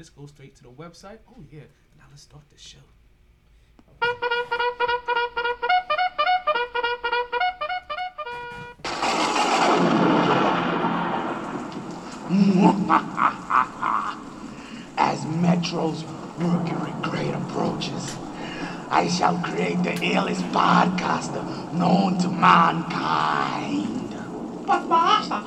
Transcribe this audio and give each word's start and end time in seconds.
Just 0.00 0.16
go 0.16 0.24
straight 0.24 0.56
to 0.56 0.62
the 0.62 0.70
website. 0.70 1.18
Oh 1.28 1.44
yeah. 1.52 1.60
Now 1.98 2.04
let's 2.08 2.22
start 2.22 2.44
the 2.48 2.56
show. 2.56 2.78
As 14.96 15.26
Metro's 15.26 16.02
Mercury 16.38 16.94
grade 17.02 17.34
approaches, 17.34 18.16
I 18.88 19.06
shall 19.06 19.36
create 19.42 19.82
the 19.82 19.90
illest 19.90 20.50
podcaster 20.50 21.44
known 21.74 22.16
to 22.20 22.30
mankind. 22.30 24.14
But 24.66 24.88
Master, 24.88 25.40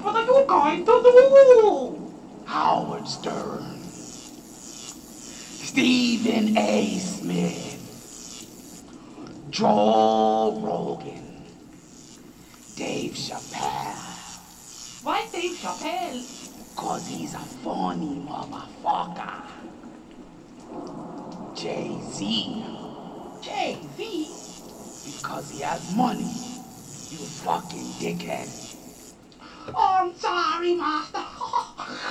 what 0.00 0.14
are 0.14 0.24
you 0.24 0.46
going 0.48 0.86
to 0.86 1.02
do? 1.04 1.94
Howard 2.46 3.06
Stern, 3.06 3.77
Stephen 5.78 6.58
A. 6.58 6.98
Smith, 6.98 7.78
Joe 9.48 10.58
Rogan, 10.60 11.44
Dave 12.74 13.12
Chappelle. 13.12 13.94
Why 15.04 15.24
Dave 15.32 15.56
Chappelle? 15.56 16.74
Cause 16.74 17.06
he's 17.06 17.32
a 17.34 17.38
funny 17.38 18.20
motherfucker. 18.26 19.44
Jay-Z. 21.54 22.64
Jay-Z? 23.40 24.34
Because 25.06 25.48
he 25.52 25.60
has 25.60 25.94
money. 25.94 26.24
You 27.12 27.24
fucking 27.38 27.86
dickhead. 28.00 28.48
Oh, 29.72 29.98
I'm 30.00 30.12
sorry, 30.16 30.74
Master. 30.74 31.18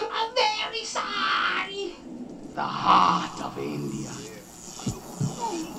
I'm 0.09 0.33
very 0.33 0.85
sorry. 0.85 2.16
The 2.57 2.63
heart 2.63 3.39
of 3.43 3.55
India. 3.59 4.09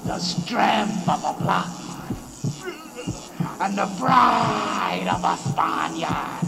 The 0.07 0.19
strength 0.21 1.09
of 1.09 1.25
a 1.25 1.35
black 1.43 1.67
man. 1.89 2.15
And 3.61 3.77
the 3.77 3.87
pride 3.99 5.09
of 5.11 5.25
a 5.25 5.37
Spaniard. 5.37 6.47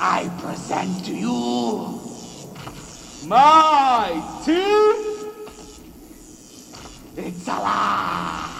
I 0.00 0.28
present 0.40 1.04
to 1.04 1.14
you 1.14 2.00
My 3.28 4.10
team. 4.44 4.96
It's 7.16 7.46
alive. 7.46 8.50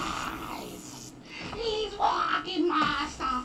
He's 1.57 1.99
walking, 1.99 2.69
Master. 2.69 3.43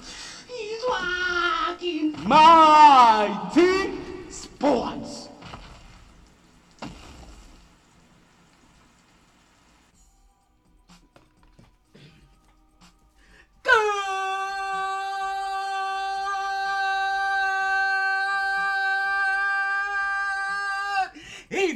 He's 0.47 0.83
walking. 0.87 2.13
My 2.27 3.49
team. 3.55 4.29
Sports. 4.29 5.24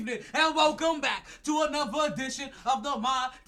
Evening 0.10 0.20
and 0.34 0.56
welcome 0.56 1.02
back 1.02 1.26
to 1.44 1.66
another 1.68 2.14
edition 2.14 2.50
of 2.66 2.84
the 2.84 2.96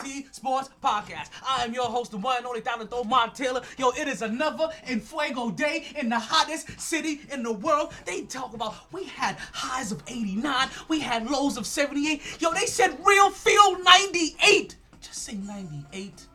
T 0.03 0.28
Sports 0.31 0.69
Podcast. 0.84 1.30
I 1.47 1.64
am 1.64 1.73
your 1.73 1.86
host, 1.86 2.12
the 2.12 2.17
one 2.17 2.38
and 2.38 2.45
only 2.45 2.62
Throw 2.62 3.03
Mon 3.03 3.34
Taylor. 3.34 3.62
Yo, 3.78 3.89
it 3.92 4.08
is 4.08 4.22
another 4.22 4.69
in 4.88 5.00
Fuego 5.00 5.52
day 5.52 5.86
in 5.97 6.09
the 6.09 6.19
hottest 6.19 6.80
city 6.80 7.22
in 7.31 7.44
the 7.44 7.53
world. 7.53 7.94
They 8.06 8.23
talk 8.23 8.53
about 8.53 8.75
we 8.92 9.06
had 9.06 9.38
highs 9.53 9.92
of 9.92 10.03
89, 10.08 10.69
we 10.88 11.00
had 11.00 11.30
lows 11.30 11.58
of 11.58 11.66
78. 11.66 12.42
Yo, 12.42 12.52
they 12.53 12.66
said 12.66 12.97
real 13.06 13.30
feel 13.30 13.81
98. 13.84 14.75
Just 15.00 15.23
say 15.23 15.36
98. 15.36 16.28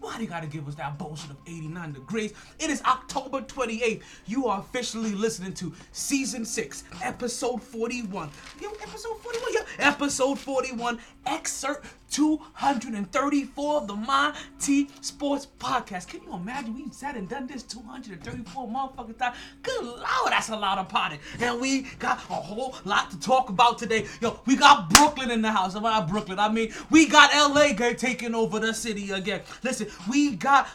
Why 0.00 0.16
they 0.16 0.24
gotta 0.24 0.46
give 0.46 0.66
us 0.66 0.74
that 0.76 0.96
bullshit 0.96 1.30
of 1.30 1.36
89 1.46 1.92
degrees? 1.92 2.32
It 2.58 2.70
is 2.70 2.82
October 2.82 3.42
28th. 3.42 4.02
You 4.26 4.46
are 4.46 4.60
officially 4.60 5.12
listening 5.12 5.52
to 5.54 5.74
season 5.92 6.46
6, 6.46 6.84
episode 7.02 7.62
41. 7.62 8.30
Yo, 8.62 8.70
episode 8.82 9.20
41, 9.20 9.52
yeah. 9.52 9.60
Episode 9.78 10.38
41, 10.38 10.98
excerpt 11.26 11.86
234 12.10 13.76
of 13.76 13.86
the 13.86 13.94
My 13.94 14.34
T 14.58 14.88
Sports 15.00 15.46
Podcast. 15.58 16.08
Can 16.08 16.22
you 16.22 16.34
imagine 16.34 16.74
we 16.74 16.90
sat 16.90 17.16
and 17.16 17.28
done 17.28 17.46
this 17.46 17.62
234 17.62 18.68
motherfucking 18.68 19.18
times? 19.18 19.36
Good 19.62 19.84
lord, 19.84 20.00
that's 20.30 20.48
a 20.48 20.56
lot 20.56 20.78
of 20.78 20.88
potty. 20.88 21.18
And 21.40 21.60
we 21.60 21.82
got 21.98 22.18
a 22.18 22.34
whole 22.34 22.74
lot 22.84 23.10
to 23.10 23.20
talk 23.20 23.48
about 23.48 23.78
today. 23.78 24.06
Yo, 24.20 24.40
we 24.46 24.56
got 24.56 24.90
Brooklyn 24.90 25.30
in 25.30 25.42
the 25.42 25.52
house. 25.52 25.74
I'm 25.74 25.82
not 25.82 26.08
Brooklyn. 26.08 26.38
I 26.38 26.50
mean, 26.50 26.72
we 26.90 27.06
got 27.06 27.30
LA 27.32 27.72
taking 27.94 28.34
over 28.34 28.58
the 28.58 28.74
city 28.74 29.10
again. 29.10 29.42
Listen, 29.62 29.86
we 30.08 30.36
got 30.36 30.68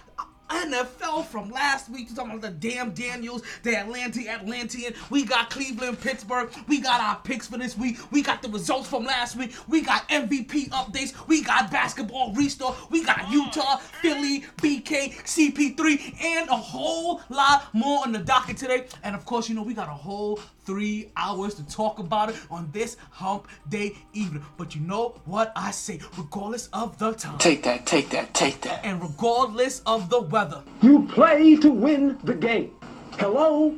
NFL 0.50 1.26
from 1.26 1.50
last 1.52 1.90
week. 1.90 2.14
Talking 2.14 2.32
about 2.32 2.42
the 2.42 2.50
damn 2.50 2.92
Daniels, 2.92 3.44
the 3.64 3.76
Atlanta 3.76 4.28
Atlantean. 4.30 4.94
We 5.10 5.26
got 5.26 5.50
Cleveland, 5.50 6.00
Pittsburgh. 6.02 6.50
We 6.68 6.82
got 6.82 7.02
our 7.02 7.18
picks 7.24 7.48
for 7.48 7.58
this 7.58 7.78
week. 7.78 7.98
We 8.12 8.22
got 8.22 8.42
the 8.42 8.50
results 8.50 8.90
from 8.90 9.06
last 9.06 9.36
week. 9.36 9.54
We 9.68 9.82
got 9.82 10.08
MVP 10.10 10.70
updates. 10.70 11.28
We 11.28 11.44
got 11.44 11.72
basketball 11.72 12.34
restore. 12.34 12.76
We 12.90 13.04
got 13.04 13.30
Utah, 13.32 13.78
Philly, 13.78 14.46
BK, 14.58 15.14
CP3, 15.24 16.24
and 16.24 16.50
a 16.50 16.56
whole 16.56 17.22
lot 17.30 17.74
more 17.74 18.04
on 18.06 18.12
the 18.12 18.20
docket 18.20 18.58
today. 18.58 18.88
And 19.04 19.16
of 19.16 19.26
course, 19.26 19.50
you 19.50 19.56
know, 19.56 19.64
we 19.64 19.74
got 19.74 19.88
a 19.88 19.92
whole 19.92 20.40
three 20.66 21.12
hours 21.16 21.54
to 21.56 21.64
talk 21.68 22.00
about 22.00 22.30
it 22.30 22.36
on 22.50 22.70
this 22.72 22.98
hump 23.12 23.48
day 23.70 23.96
evening. 24.14 24.44
But 24.58 24.76
you 24.76 24.82
know 24.82 25.20
what 25.26 25.52
I 25.56 25.72
say, 25.72 26.00
regardless 26.18 26.68
of 26.74 26.98
the 26.98 27.14
time. 27.14 27.38
Take 27.38 27.64
that, 27.64 27.86
take 27.86 28.10
that, 28.10 28.34
take 28.34 28.62
that. 28.62 28.84
And 28.84 29.02
regardless 29.02 29.82
of 29.86 30.10
the 30.10 30.22
weather, 30.22 30.64
You 30.82 31.04
play 31.08 31.56
to 31.58 31.70
win 31.70 32.18
the 32.24 32.34
game. 32.34 32.72
Hello? 33.20 33.76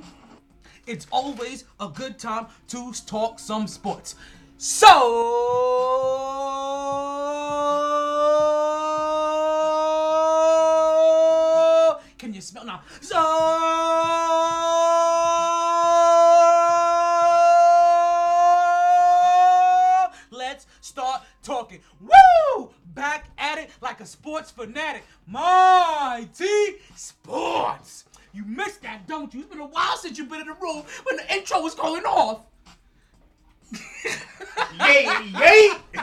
it's 0.88 1.06
always 1.12 1.66
a 1.82 1.90
good 1.90 2.18
time 2.18 2.48
to 2.70 2.94
talk 3.06 3.40
some 3.40 3.68
sports. 3.68 4.16
So, 10.58 12.00
can 12.18 12.34
you 12.34 12.42
smell 12.42 12.66
now? 12.66 12.82
So, 13.02 13.18
like 23.88 24.02
a 24.02 24.06
sports 24.06 24.52
fanatic. 24.52 25.04
My 25.28 26.28
T 26.38 26.76
Sports. 26.94 28.04
You 28.34 28.44
missed 28.44 28.82
that, 28.82 29.08
don't 29.08 29.34
you? 29.34 29.40
It's 29.40 29.50
been 29.50 29.62
a 29.62 29.66
while 29.66 29.96
since 29.96 30.18
you've 30.18 30.28
been 30.30 30.42
in 30.42 30.48
the 30.48 30.56
room 30.56 30.84
when 31.06 31.16
the 31.16 31.34
intro 31.34 31.62
was 31.62 31.74
going 31.74 32.04
off. 32.04 32.42
Yay, 34.80 35.08
yay! 35.40 35.70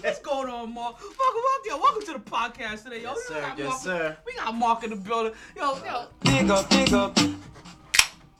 What's 0.00 0.20
going 0.20 0.48
on, 0.48 0.72
Mark? 0.74 1.00
Welcome, 1.00 1.18
welcome, 1.18 1.66
yo, 1.66 1.76
welcome 1.78 2.02
to 2.06 2.12
the 2.12 2.18
podcast 2.18 2.84
today, 2.84 3.02
yo. 3.02 3.10
Yes, 3.14 3.16
We 3.28 3.34
sir, 3.34 3.40
got 3.40 3.58
yes, 3.58 3.68
Mark- 3.68 3.80
sir. 3.80 4.16
We 4.26 4.34
got 4.34 4.54
Mark 4.54 4.84
in 4.84 4.90
the 4.90 4.96
building, 4.96 5.32
yo, 5.56 5.76
yo. 5.84 6.06
Big 6.22 6.50
up, 6.50 6.70
big 6.70 6.92
up. 6.92 7.18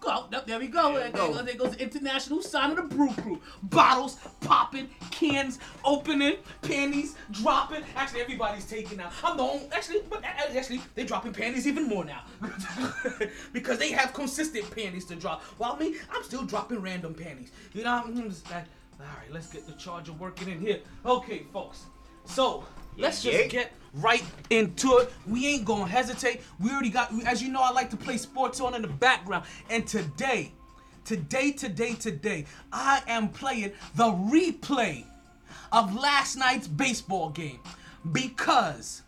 Go, 0.05 0.27
yep, 0.31 0.47
there 0.47 0.59
we 0.59 0.69
go. 0.69 0.95
There, 0.95 1.11
go. 1.11 1.33
goes, 1.33 1.45
there 1.45 1.55
goes 1.55 1.77
the 1.77 1.83
international 1.83 2.43
sign 2.43 2.71
of 2.71 2.77
the 2.77 2.83
brew 2.83 3.11
crew. 3.15 3.41
Bottles 3.63 4.19
popping, 4.41 4.91
cans 5.11 5.59
opening, 5.85 6.37
panties 6.63 7.15
dropping. 7.31 7.83
Actually, 7.97 8.21
everybody's 8.21 8.67
taking 8.67 9.01
out. 9.01 9.13
I'm 9.23 9.37
the 9.37 9.43
only. 9.43 9.67
Actually, 9.73 10.03
but 10.11 10.23
actually, 10.25 10.83
they 10.95 11.05
dropping 11.05 11.33
panties 11.33 11.67
even 11.67 11.89
more 11.89 12.05
now 12.05 12.23
because 13.53 13.79
they 13.79 13.93
have 13.93 14.13
consistent 14.13 14.71
panties 14.75 15.07
to 15.07 15.17
drop. 15.17 15.43
While 15.57 15.77
me, 15.77 15.97
I'm 16.13 16.23
still 16.23 16.45
dropping 16.45 16.81
random 16.81 17.15
panties. 17.15 17.51
You 17.73 17.85
know, 17.85 18.03
I'm 18.05 18.29
just 18.29 18.51
like, 18.51 18.65
all 19.01 19.07
right, 19.07 19.33
let's 19.33 19.47
get 19.47 19.67
the 19.67 19.73
charger 19.73 20.13
working 20.13 20.49
in 20.49 20.61
here. 20.61 20.81
Okay, 21.07 21.45
folks. 21.53 21.85
So 22.27 22.65
let's 22.97 23.23
just 23.23 23.51
get 23.51 23.73
right 23.95 24.25
into 24.51 24.97
it. 24.99 25.13
We 25.27 25.47
ain't 25.47 25.65
gonna 25.65 25.87
hesitate. 25.87 26.41
We 26.61 26.71
already 26.71 26.91
got, 26.91 27.13
as 27.27 27.43
you 27.43 27.51
know, 27.51 27.63
I 27.63 27.71
like 27.71 27.91
to 27.91 27.97
play 27.97 28.17
sports 28.17 28.61
on 28.61 28.75
in 28.75 28.83
the 28.83 28.89
background. 28.89 29.45
And 29.71 29.87
today, 29.87 30.53
today, 31.05 31.53
today, 31.53 31.95
today, 31.95 32.47
I 32.73 33.03
am 33.07 33.29
playing 33.29 33.73
the 33.95 34.05
replay 34.11 35.05
of 35.73 35.95
last 35.95 36.37
night's 36.37 36.69
baseball 36.69 37.31
game 37.31 37.61
because 38.13 39.03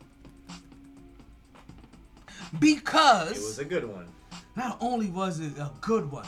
because 2.59 3.33
It 3.33 3.43
was 3.43 3.59
a 3.59 3.65
good 3.65 3.85
one. 3.85 4.07
not 4.55 4.79
only 4.81 5.09
was 5.09 5.41
it 5.41 5.59
a 5.59 5.71
good 5.81 6.11
one, 6.11 6.27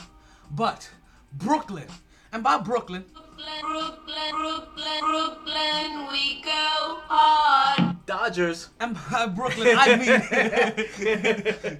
but 0.51 0.89
Brooklyn, 1.33 1.87
and 2.31 2.43
by 2.43 2.57
Brooklyn, 2.57 3.05
Brooklyn, 3.39 4.31
Brooklyn, 4.31 4.99
Brooklyn, 4.99 6.07
we 6.11 6.41
go 6.41 6.99
hard. 7.07 7.95
Dodgers. 8.05 8.67
and 8.81 8.97
by 9.09 9.27
Brooklyn, 9.27 9.77
I 9.79 9.95
mean 9.95 10.07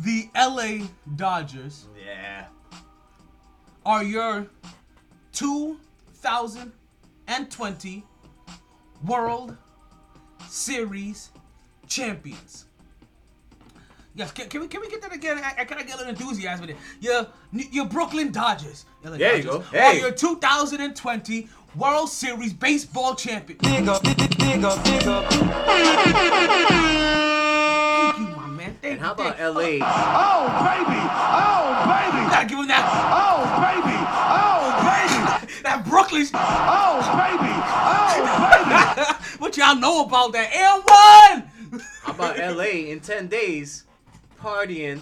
the 0.00 0.28
LA 0.36 0.86
Dodgers 1.16 1.86
Yeah. 2.06 2.44
are 3.84 4.04
your 4.04 4.46
two 5.32 5.80
2020 6.22 8.04
World 9.04 9.56
Series 10.48 11.30
champions. 11.88 12.66
Yes, 14.18 14.32
can, 14.32 14.48
can 14.48 14.60
we 14.62 14.66
can 14.66 14.80
we 14.80 14.88
get 14.88 15.00
that 15.02 15.14
again? 15.14 15.38
I, 15.38 15.54
I 15.58 15.64
kind 15.64 15.80
of 15.80 15.86
get 15.86 15.94
a 15.94 15.98
little 15.98 16.10
enthusiasm 16.10 16.62
with 16.66 16.70
it. 16.70 16.76
Your 17.00 17.28
your 17.52 17.86
Brooklyn 17.86 18.32
Dodgers. 18.32 18.84
Your 19.04 19.16
There 19.16 19.36
you 19.36 19.42
Dodgers 19.44 19.68
go. 19.70 19.78
Are 19.78 19.92
Hey. 19.92 20.00
your 20.00 20.10
2020 20.10 21.48
World 21.76 22.10
Series 22.10 22.52
baseball 22.52 23.14
champion. 23.14 23.60
Big 23.62 23.86
up, 23.86 24.02
big, 24.02 24.16
big 24.36 24.64
up, 24.64 24.82
big 24.82 25.06
up. 25.06 25.24
Thank 25.30 25.46
you, 28.18 28.26
my 28.36 28.46
man. 28.48 28.76
Thank 28.82 28.94
And 28.94 29.00
how 29.00 29.06
you, 29.08 29.12
about 29.12 29.36
thank. 29.38 29.54
LA? 29.54 29.78
Oh, 29.86 30.46
baby! 30.66 30.98
Oh, 31.38 31.70
baby! 31.86 32.18
Gotta 32.28 32.46
give 32.48 32.58
him 32.58 32.66
that 32.68 32.84
Oh, 33.14 33.46
baby! 33.62 33.96
Oh, 34.34 34.82
baby! 34.82 35.46
that 35.62 35.84
Brooklyn. 35.88 36.26
Oh, 36.34 36.98
baby! 37.14 37.54
Oh, 37.94 38.18
baby! 38.50 38.74
what 39.38 39.54
y'all 39.56 39.76
know 39.76 40.02
about 40.04 40.32
that? 40.32 40.50
Air 40.52 40.74
one. 40.82 41.44
How 42.02 42.12
about 42.14 42.36
LA 42.56 42.90
in 42.90 42.98
10 43.00 43.28
days 43.28 43.84
partying 44.42 45.00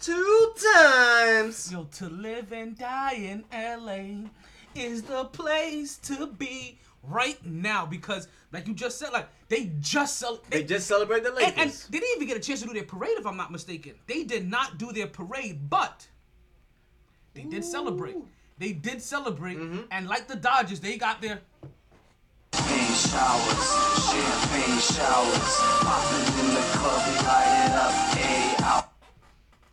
two 0.00 0.52
times? 0.74 1.70
Yo, 1.72 1.84
to 1.92 2.08
live 2.08 2.52
and 2.52 2.76
die 2.78 3.14
in 3.14 3.44
LA 3.52 4.28
is 4.74 5.02
the 5.02 5.24
place 5.26 5.96
to 5.98 6.26
be 6.26 6.78
right 7.02 7.38
now 7.44 7.86
because, 7.86 8.28
like 8.52 8.66
you 8.68 8.74
just 8.74 8.98
said, 8.98 9.12
like 9.12 9.28
they 9.48 9.72
just 9.80 10.18
sell. 10.18 10.40
They 10.50 10.62
just 10.64 10.86
celebrated 10.86 11.24
the 11.26 11.30
and, 11.36 11.46
and 11.46 11.56
Lakers. 11.58 11.86
they 11.88 11.98
didn't 12.00 12.16
even 12.16 12.28
get 12.28 12.36
a 12.36 12.40
chance 12.40 12.60
to 12.60 12.66
do 12.66 12.74
their 12.74 12.84
parade, 12.84 13.16
if 13.16 13.26
I'm 13.26 13.36
not 13.36 13.50
mistaken. 13.50 13.94
They 14.06 14.24
did 14.24 14.48
not 14.48 14.78
do 14.78 14.92
their 14.92 15.06
parade, 15.06 15.68
but 15.70 16.06
they 17.34 17.42
did 17.42 17.64
celebrate. 17.64 18.16
They 18.58 18.72
did 18.72 19.00
celebrate, 19.00 19.56
Mm-hmm. 19.58 19.80
and 19.92 20.08
like 20.08 20.26
the 20.26 20.36
Dodgers, 20.36 20.80
they 20.80 20.96
got 20.98 21.20
their. 21.22 21.40
Champagne 22.52 22.94
showers, 22.94 23.68
champagne 24.10 24.78
showers. 24.80 25.56
Popping 25.80 26.40
in 26.40 26.54
the 26.54 26.60
club, 26.72 27.02
we 27.06 27.26
light 27.26 27.66
it 27.66 27.72
up. 27.76 28.07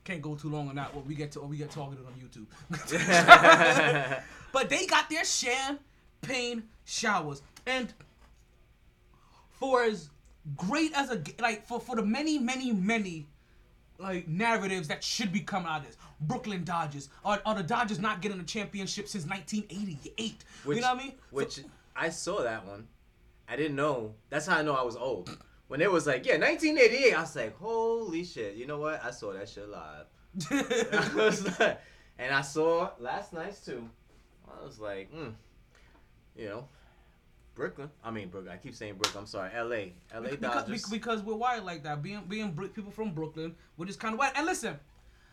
Can't 0.05 0.21
go 0.21 0.35
too 0.35 0.49
long 0.49 0.69
on 0.69 0.75
that. 0.75 0.93
What 0.93 1.05
we 1.05 1.15
get 1.15 1.31
to, 1.31 1.41
what 1.41 1.49
we 1.49 1.57
get 1.57 1.71
targeted 1.71 2.05
on 2.05 2.13
YouTube. 2.13 2.45
but 4.53 4.69
they 4.69 4.85
got 4.85 5.09
their 5.09 5.25
champagne 5.25 6.63
showers, 6.85 7.41
and 7.65 7.91
for 9.49 9.83
as 9.83 10.09
great 10.55 10.93
as 10.95 11.09
a 11.09 11.21
like 11.39 11.65
for 11.65 11.79
for 11.79 11.95
the 11.95 12.03
many 12.03 12.37
many 12.37 12.71
many 12.71 13.25
like 13.97 14.27
narratives 14.27 14.87
that 14.89 15.03
should 15.03 15.33
be 15.33 15.39
coming 15.39 15.67
out 15.67 15.81
of 15.81 15.87
this. 15.87 15.97
Brooklyn 16.21 16.63
Dodgers 16.63 17.09
are, 17.23 17.41
are 17.45 17.55
the 17.55 17.63
Dodgers 17.63 17.99
not 17.99 18.21
getting 18.21 18.39
a 18.39 18.43
championship 18.43 19.07
since 19.07 19.25
1988? 19.25 20.43
Which, 20.63 20.75
you 20.75 20.81
know 20.81 20.93
what 20.93 21.01
I 21.01 21.03
mean? 21.03 21.13
Which 21.31 21.59
I 21.95 22.09
saw 22.09 22.43
that 22.43 22.65
one. 22.65 22.87
I 23.47 23.55
didn't 23.55 23.75
know. 23.75 24.13
That's 24.29 24.47
how 24.47 24.57
I 24.57 24.61
know 24.61 24.75
I 24.75 24.83
was 24.83 24.95
old. 24.95 25.35
When 25.67 25.81
it 25.81 25.91
was 25.91 26.05
like, 26.05 26.25
yeah, 26.25 26.37
1988, 26.37 27.13
I 27.13 27.21
was 27.21 27.35
like, 27.35 27.57
holy 27.57 28.23
shit. 28.23 28.55
You 28.55 28.67
know 28.67 28.79
what? 28.79 29.03
I 29.03 29.11
saw 29.11 29.33
that 29.33 29.49
shit 29.49 29.67
live. 29.67 30.05
I 30.51 31.11
was 31.15 31.59
like, 31.59 31.81
and 32.19 32.33
I 32.33 32.41
saw 32.41 32.91
last 32.99 33.33
night's 33.33 33.65
too. 33.65 33.89
I 34.47 34.63
was 34.63 34.79
like, 34.79 35.11
mm, 35.13 35.33
you 36.35 36.45
know, 36.45 36.67
Brooklyn. 37.55 37.89
I 38.03 38.11
mean, 38.11 38.27
Brooklyn. 38.29 38.53
I 38.53 38.57
keep 38.57 38.75
saying 38.75 38.95
Brooklyn. 38.95 39.21
I'm 39.21 39.27
sorry, 39.27 39.49
L.A. 39.53 39.93
L.A. 40.13 40.29
because, 40.29 40.39
Dodgers. 40.39 40.85
because 40.89 41.23
we're 41.23 41.35
wired 41.35 41.63
like 41.63 41.83
that. 41.83 42.03
Being 42.03 42.23
being 42.27 42.51
people 42.51 42.91
from 42.91 43.11
Brooklyn, 43.11 43.55
we're 43.77 43.85
just 43.85 43.99
kind 43.99 44.13
of 44.13 44.19
wired. 44.19 44.33
And 44.35 44.45
listen, 44.45 44.77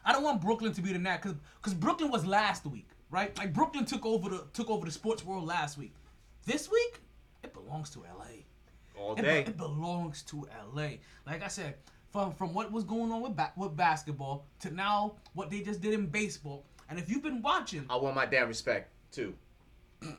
I 0.04 0.12
don't 0.12 0.22
want 0.22 0.40
Brooklyn 0.40 0.72
to 0.72 0.80
be 0.80 0.92
the 0.92 0.98
nat 0.98 1.18
because 1.22 1.36
because 1.60 1.74
Brooklyn 1.74 2.10
was 2.10 2.24
last 2.24 2.64
week, 2.64 2.88
right? 3.10 3.36
Like 3.36 3.52
Brooklyn 3.52 3.84
took 3.84 4.06
over 4.06 4.28
the 4.30 4.44
took 4.52 4.70
over 4.70 4.86
the 4.86 4.92
sports 4.92 5.24
world 5.24 5.44
last 5.44 5.76
week. 5.76 5.92
This 6.46 6.70
week, 6.70 7.00
it 7.42 7.52
belongs 7.52 7.90
to 7.90 8.04
L.A. 8.04 8.41
all 9.02 9.14
It, 9.16 9.22
day. 9.22 9.40
it 9.40 9.56
belongs 9.56 10.22
to 10.24 10.46
LA. 10.72 10.88
Like 11.26 11.42
I 11.42 11.48
said, 11.48 11.74
from 12.10 12.32
from 12.34 12.54
what 12.54 12.70
was 12.72 12.84
going 12.84 13.10
on 13.12 13.20
with 13.22 13.36
ba- 13.36 13.52
with 13.56 13.76
basketball 13.76 14.46
to 14.60 14.70
now 14.70 15.14
what 15.34 15.50
they 15.50 15.60
just 15.60 15.80
did 15.80 15.94
in 15.94 16.06
baseball. 16.06 16.64
And 16.88 16.98
if 16.98 17.08
you've 17.10 17.22
been 17.22 17.42
watching, 17.42 17.86
I 17.88 17.96
want 17.96 18.14
my 18.14 18.26
damn 18.26 18.48
respect 18.48 18.90
too. 19.10 19.34
I 20.02 20.16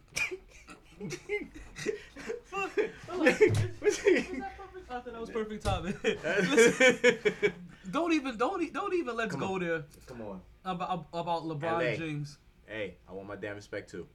thought 4.87 5.05
that 5.05 5.19
was 5.19 5.29
perfect 5.29 5.63
timing. 5.65 5.95
Listen, 6.03 7.53
don't 7.91 8.13
even 8.13 8.37
don't 8.37 8.73
don't 8.73 8.93
even 8.93 9.15
let's 9.15 9.31
Come 9.31 9.39
go 9.41 9.53
on. 9.55 9.59
there 9.61 9.83
Come 10.07 10.21
on. 10.21 10.41
about 10.65 11.07
about 11.13 11.43
LeBron 11.43 11.61
LA. 11.91 11.95
James. 11.97 12.37
Hey, 12.65 12.95
I 13.07 13.13
want 13.13 13.27
my 13.27 13.35
damn 13.35 13.55
respect 13.55 13.89
too. 13.89 14.07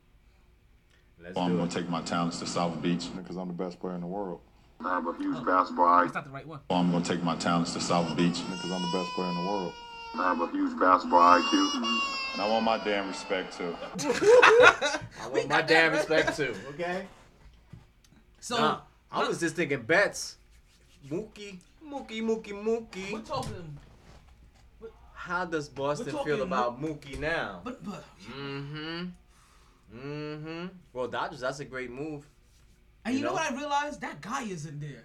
Let's 1.23 1.37
I'm 1.37 1.51
do 1.51 1.57
gonna 1.59 1.69
it. 1.69 1.73
take 1.73 1.89
my 1.89 2.01
talents 2.03 2.39
to 2.41 2.47
South 2.47 2.81
Beach. 2.81 3.09
because 3.17 3.37
I'm 3.37 3.49
the 3.49 3.55
best 3.55 3.81
player 3.81 3.95
in 3.95 4.01
the 4.01 4.07
world. 4.07 4.41
I 4.85 4.95
have 4.95 5.07
a 5.07 5.13
huge 5.17 5.45
basketball 5.45 6.03
That's 6.03 6.15
not 6.15 6.25
the 6.25 6.31
right 6.31 6.47
one. 6.47 6.61
I'm 6.71 6.91
gonna 6.93 7.05
take 7.05 7.23
my 7.23 7.37
talents 7.37 7.73
to 7.75 7.81
South 7.81 8.17
Beach. 8.17 8.41
Because 8.49 8.71
I'm 8.71 8.83
the 8.83 8.99
best 8.99 9.11
player 9.13 9.29
in 9.29 9.35
the 9.35 9.43
world. 9.43 9.73
I 10.15 10.23
have 10.35 10.41
a 10.41 10.51
huge 10.51 10.79
basketball 10.79 11.21
IQ. 11.41 11.75
And 12.35 12.43
I 12.43 12.49
want 12.49 12.65
my 12.65 12.79
damn 12.79 13.09
respect 13.09 13.57
too. 13.59 13.75
I 14.01 15.01
want 15.33 15.49
my 15.49 15.63
damn 15.63 15.93
respect 15.93 16.37
too. 16.37 16.55
Okay. 16.75 17.07
So 18.41 18.57
Nah, 18.57 18.81
I 19.11 19.27
was 19.27 19.41
just 19.41 19.57
thinking 19.57 19.83
Betts. 19.83 20.37
Mookie, 21.11 21.59
Mookie, 21.85 22.23
Mookie, 22.23 22.53
we're 22.53 22.81
Mookie. 23.21 23.27
talking, 23.27 23.79
How 25.15 25.45
does 25.45 25.69
Boston 25.69 26.07
feel 26.07 26.19
talking 26.19 26.41
about 26.41 26.81
Mookie 26.81 27.19
now? 27.19 27.61
but 27.65 27.85
but 27.85 28.05
Mm-hmm. 28.37 29.05
Mm-hmm. 29.97 30.67
Well, 30.93 31.09
Dodgers, 31.09 31.41
that's 31.41 31.61
a 31.61 31.65
great 31.65 31.91
move. 31.91 32.27
And 33.09 33.15
you, 33.15 33.21
You 33.21 33.25
know? 33.27 33.31
know? 33.31 33.43
what 33.43 33.53
I 33.53 33.57
realized? 33.57 34.01
That 34.01 34.21
guy 34.21 34.43
isn't 34.45 34.81
there 34.81 35.05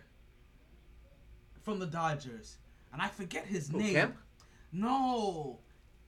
from 1.62 1.80
the 1.80 1.86
Dodgers, 1.86 2.58
and 2.92 3.02
I 3.02 3.08
forget 3.08 3.46
his 3.46 3.70
Who, 3.70 3.78
name. 3.80 3.94
Kemp? 3.94 4.18
No. 4.72 5.60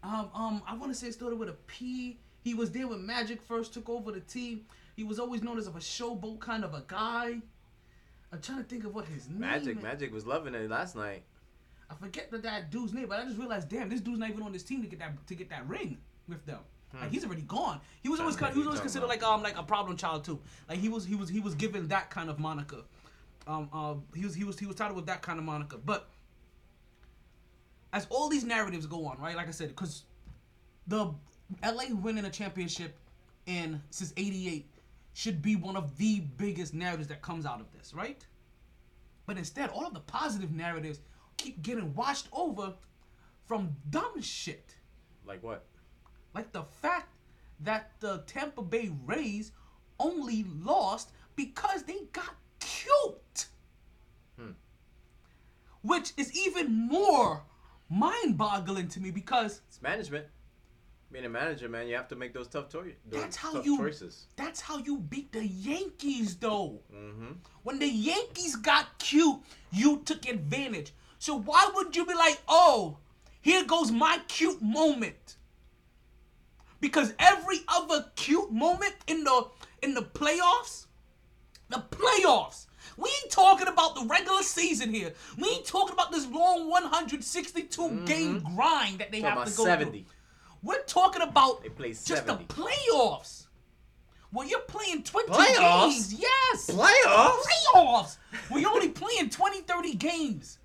Um, 0.03 0.29
um, 0.33 0.61
I 0.67 0.75
want 0.75 0.91
to 0.91 0.97
say 0.97 1.07
it 1.07 1.13
started 1.13 1.37
with 1.39 1.49
a 1.49 1.53
P. 1.67 2.19
He 2.43 2.53
was 2.53 2.71
there 2.71 2.87
when 2.87 3.05
Magic 3.05 3.41
first 3.41 3.73
took 3.73 3.89
over 3.89 4.11
the 4.11 4.19
team. 4.19 4.65
He 4.95 5.03
was 5.03 5.19
always 5.19 5.41
known 5.41 5.57
as 5.57 5.67
a 5.67 5.71
showboat 5.71 6.39
kind 6.39 6.63
of 6.63 6.73
a 6.73 6.83
guy. 6.87 7.41
I'm 8.31 8.41
trying 8.41 8.59
to 8.59 8.63
think 8.63 8.83
of 8.83 8.93
what 8.93 9.05
his 9.05 9.29
name. 9.29 9.39
Magic, 9.39 9.77
is. 9.77 9.83
Magic 9.83 10.13
was 10.13 10.25
loving 10.25 10.53
it 10.55 10.69
last 10.69 10.95
night. 10.95 11.23
I 11.89 11.93
forget 11.95 12.31
the 12.31 12.37
that 12.39 12.71
dude's 12.71 12.93
name, 12.93 13.07
but 13.07 13.19
I 13.19 13.25
just 13.25 13.37
realized, 13.37 13.69
damn, 13.69 13.89
this 13.89 14.01
dude's 14.01 14.19
not 14.19 14.29
even 14.29 14.43
on 14.43 14.51
this 14.51 14.63
team 14.63 14.81
to 14.81 14.87
get 14.87 14.99
that 14.99 15.27
to 15.27 15.35
get 15.35 15.49
that 15.49 15.67
ring 15.67 15.97
with 16.27 16.45
them. 16.45 16.59
Like 16.93 17.11
he's 17.11 17.25
already 17.25 17.41
gone. 17.41 17.81
He 18.01 18.09
was 18.09 18.19
always 18.19 18.37
he 18.37 18.45
was 18.45 18.67
always 18.67 18.79
considered 18.79 19.07
like 19.07 19.23
um 19.23 19.43
like 19.43 19.57
a 19.57 19.63
problem 19.63 19.97
child 19.97 20.23
too. 20.23 20.39
Like 20.69 20.79
he 20.79 20.89
was 20.89 21.05
he 21.05 21.15
was 21.15 21.29
he 21.29 21.39
was 21.39 21.55
given 21.55 21.87
that 21.89 22.09
kind 22.09 22.29
of 22.29 22.39
moniker. 22.39 22.83
Um 23.47 23.69
uh 23.73 23.95
he 24.15 24.23
was 24.23 24.33
he 24.33 24.43
was 24.43 24.57
he 24.57 24.65
was 24.65 24.75
titled 24.75 24.95
with 24.95 25.05
that 25.07 25.21
kind 25.21 25.37
of 25.37 25.45
moniker. 25.45 25.77
But 25.77 26.07
as 27.91 28.07
all 28.09 28.29
these 28.29 28.43
narratives 28.43 28.85
go 28.85 29.05
on, 29.05 29.19
right? 29.19 29.35
Like 29.35 29.47
I 29.47 29.51
said, 29.51 29.69
because 29.69 30.03
the 30.87 31.13
LA 31.63 31.85
winning 32.01 32.25
a 32.25 32.29
championship 32.29 32.97
in 33.45 33.81
since 33.89 34.13
'88 34.15 34.69
should 35.13 35.41
be 35.41 35.55
one 35.55 35.75
of 35.75 35.97
the 35.97 36.21
biggest 36.37 36.73
narratives 36.73 37.07
that 37.07 37.21
comes 37.21 37.45
out 37.45 37.59
of 37.59 37.71
this, 37.71 37.93
right? 37.93 38.25
But 39.25 39.37
instead, 39.37 39.69
all 39.69 39.85
of 39.85 39.93
the 39.93 40.01
positive 40.01 40.51
narratives 40.51 40.99
keep 41.37 41.61
getting 41.61 41.93
washed 41.95 42.27
over 42.31 42.73
from 43.45 43.75
dumb 43.89 44.21
shit. 44.21 44.75
Like 45.25 45.41
what? 45.41 45.65
Like 46.35 46.51
the 46.51 46.63
fact 46.63 47.07
that 47.61 47.91
the 48.01 48.23
Tampa 48.27 48.61
Bay 48.61 48.91
Rays 49.05 49.53
only 49.99 50.45
lost 50.61 51.09
because 51.35 51.83
they 51.83 51.99
got 52.11 52.35
cute. 52.59 53.47
Which 55.81 56.13
is 56.17 56.35
even 56.35 56.73
more 56.73 57.43
mind 57.89 58.37
boggling 58.39 58.87
to 58.89 58.99
me 58.99 59.11
because 59.11 59.61
It's 59.67 59.81
management. 59.81 60.25
Being 61.11 61.25
a 61.25 61.29
manager, 61.29 61.69
man, 61.69 61.87
you 61.87 61.95
have 61.95 62.07
to 62.09 62.15
make 62.15 62.33
those 62.33 62.47
tough, 62.47 62.69
to- 62.69 62.91
that's 63.09 63.37
how 63.37 63.61
you 63.61 63.77
choices. 63.77 64.25
that's 64.35 64.59
how 64.59 64.79
you 64.79 64.97
beat 64.97 65.31
the 65.31 65.45
Yankees 65.45 66.35
though. 66.37 66.79
Mm-hmm. 66.93 67.33
When 67.63 67.77
the 67.79 67.87
Yankees 67.87 68.55
got 68.55 68.97
cute, 68.97 69.37
you 69.71 70.01
took 70.03 70.27
advantage. 70.27 70.91
So 71.19 71.37
why 71.39 71.69
would 71.75 71.95
you 71.95 72.05
be 72.05 72.15
like, 72.15 72.41
oh, 72.47 72.97
here 73.39 73.63
goes 73.63 73.91
my 73.91 74.19
cute 74.27 74.61
moment? 74.63 75.37
Because 76.85 77.15
every 77.17 77.61
other 77.67 78.05
cute 78.15 78.51
moment 78.51 78.93
in 79.07 79.23
the 79.23 79.47
in 79.81 79.95
the 79.95 80.03
playoffs, 80.03 80.85
the 81.67 81.83
playoffs. 81.89 82.67
We 82.95 83.09
ain't 83.23 83.31
talking 83.31 83.67
about 83.67 83.95
the 83.95 84.05
regular 84.05 84.43
season 84.43 84.93
here. 84.93 85.11
We 85.35 85.49
ain't 85.49 85.65
talking 85.65 85.93
about 85.93 86.11
this 86.11 86.27
long 86.27 86.69
162 86.69 87.81
mm-hmm. 87.81 88.05
game 88.05 88.43
grind 88.55 88.99
that 88.99 89.11
they 89.11 89.21
Talking 89.21 89.23
have 89.23 89.37
about 89.39 89.47
to 89.47 89.57
go 89.57 89.65
70. 89.65 89.91
through. 89.91 90.09
We're 90.61 90.83
talking 90.83 91.23
about 91.23 91.63
They 91.63 91.69
play 91.69 91.89
just 91.89 92.27
the 92.27 92.35
playoffs. 92.47 93.47
Well, 94.31 94.47
you're 94.47 94.59
playing 94.59 95.01
20 95.01 95.31
Playoffs? 95.31 95.89
games. 95.89 96.13
Yes. 96.13 96.69
Playoffs? 96.69 97.41
Playoffs. 97.73 98.17
We're 98.51 98.69
only 98.69 98.89
playing 98.89 99.31
20, 99.31 99.61
30 99.61 99.95
games. 99.95 100.59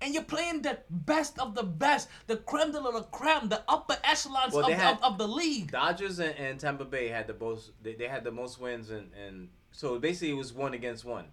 And 0.00 0.12
you're 0.14 0.22
playing 0.24 0.62
the 0.62 0.78
best 0.90 1.38
of 1.38 1.54
the 1.54 1.62
best, 1.62 2.08
the 2.26 2.36
creme 2.36 2.72
de 2.72 2.80
la 2.80 3.00
creme, 3.04 3.48
the 3.48 3.62
upper 3.68 3.96
echelons 4.04 4.52
Well, 4.52 4.66
of, 4.66 4.72
had- 4.72 4.96
of, 4.96 5.02
of 5.12 5.18
the 5.18 5.28
league. 5.28 5.70
Dodgers 5.72 6.18
and, 6.18 6.34
and 6.36 6.58
Tampa 6.60 6.84
Bay 6.84 7.08
had 7.08 7.26
the 7.26 7.34
most. 7.34 7.70
They, 7.82 7.94
they 7.94 8.08
had 8.08 8.24
the 8.24 8.30
most 8.32 8.60
wins, 8.60 8.90
and, 8.90 9.10
and 9.14 9.48
so 9.72 9.98
basically 9.98 10.30
it 10.30 10.36
was 10.36 10.52
one 10.52 10.74
against 10.74 11.04
one. 11.04 11.26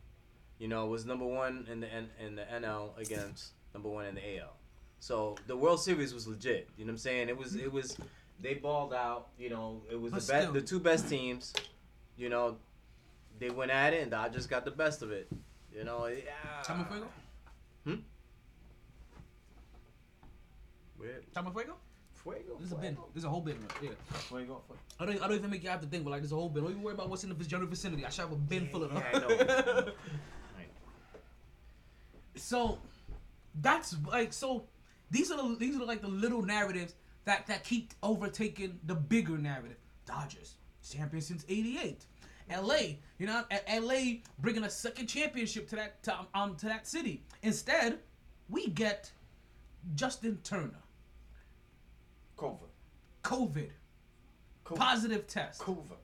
You 0.59 0.67
know, 0.67 0.85
it 0.85 0.89
was 0.89 1.05
number 1.05 1.25
one 1.25 1.67
in 1.71 1.79
the 1.79 1.91
N, 1.91 2.09
in 2.23 2.35
the 2.35 2.43
NL 2.43 2.97
against 2.99 3.51
number 3.73 3.89
one 3.89 4.05
in 4.05 4.15
the 4.15 4.39
AL. 4.39 4.55
So 4.99 5.35
the 5.47 5.57
World 5.57 5.81
Series 5.81 6.13
was 6.13 6.27
legit. 6.27 6.69
You 6.77 6.85
know 6.85 6.89
what 6.89 6.93
I'm 6.93 6.97
saying? 6.99 7.29
It 7.29 7.37
was 7.37 7.55
it 7.55 7.71
was 7.71 7.97
they 8.39 8.53
balled 8.53 8.93
out. 8.93 9.29
You 9.39 9.49
know, 9.49 9.81
it 9.91 9.99
was 9.99 10.11
But 10.11 10.21
the 10.21 10.31
best, 10.33 10.53
the 10.53 10.61
two 10.61 10.79
best 10.79 11.09
teams. 11.09 11.53
You 12.15 12.29
know, 12.29 12.57
they 13.39 13.49
went 13.49 13.71
at 13.71 13.93
it, 13.93 14.03
and 14.03 14.11
Dodgers 14.11 14.45
got 14.45 14.63
the 14.65 14.71
best 14.71 15.01
of 15.01 15.11
it. 15.11 15.27
You 15.75 15.83
know, 15.83 16.05
yeah. 16.05 16.61
Chama 16.63 16.87
Fuego? 21.01 21.19
Hmm? 21.35 21.45
Where? 21.45 21.53
Fuego? 21.53 21.77
Fuego. 22.13 22.55
There's 22.59 22.71
a 22.71 22.75
bin. 22.75 22.97
There's 23.13 23.23
a 23.25 23.29
whole 23.29 23.41
bin 23.41 23.57
right 23.59 23.81
there. 23.81 24.19
Fuego. 24.19 24.61
I 24.99 25.05
don't, 25.05 25.21
I 25.21 25.27
don't 25.27 25.37
even 25.37 25.49
make 25.49 25.63
you 25.63 25.69
have 25.69 25.81
to 25.81 25.87
think, 25.87 26.03
but 26.03 26.11
like 26.11 26.21
there's 26.21 26.31
a 26.31 26.35
whole 26.35 26.49
bin. 26.49 26.63
Don't 26.63 26.71
even 26.71 26.83
worry 26.83 26.93
about 26.93 27.09
what's 27.09 27.23
in 27.23 27.29
the 27.29 27.45
general 27.45 27.69
vicinity. 27.69 28.05
I 28.05 28.09
should 28.09 28.21
have 28.21 28.31
a 28.31 28.35
bin 28.35 28.67
full 28.67 28.83
of 28.83 28.93
them. 28.93 29.03
Yeah, 29.13 29.21
I 29.25 29.81
know. 29.81 29.91
so 32.35 32.79
that's 33.61 33.95
like 34.07 34.33
so 34.33 34.63
these 35.09 35.31
are 35.31 35.37
the 35.37 35.55
these 35.55 35.75
are 35.75 35.85
like 35.85 36.01
the 36.01 36.07
little 36.07 36.41
narratives 36.41 36.95
that 37.25 37.47
that 37.47 37.63
keep 37.63 37.93
overtaking 38.03 38.79
the 38.85 38.95
bigger 38.95 39.37
narrative. 39.37 39.77
Dodgers 40.05 40.55
champion 40.87 41.21
since 41.21 41.45
'88. 41.49 42.05
LA, 42.51 42.75
you 43.17 43.27
know, 43.27 43.43
LA 43.71 44.15
bringing 44.39 44.65
a 44.65 44.69
second 44.69 45.07
championship 45.07 45.69
to 45.69 45.75
that 45.77 46.03
to, 46.03 46.15
um 46.33 46.55
to 46.57 46.65
that 46.65 46.85
city. 46.85 47.23
Instead, 47.43 47.99
we 48.49 48.67
get 48.67 49.09
Justin 49.95 50.37
Turner, 50.43 50.81
COVID. 52.41 52.69
COVID, 53.23 53.69
COVID. 54.65 54.75
positive 54.77 55.27
test, 55.27 55.61
COVID. 55.61 55.97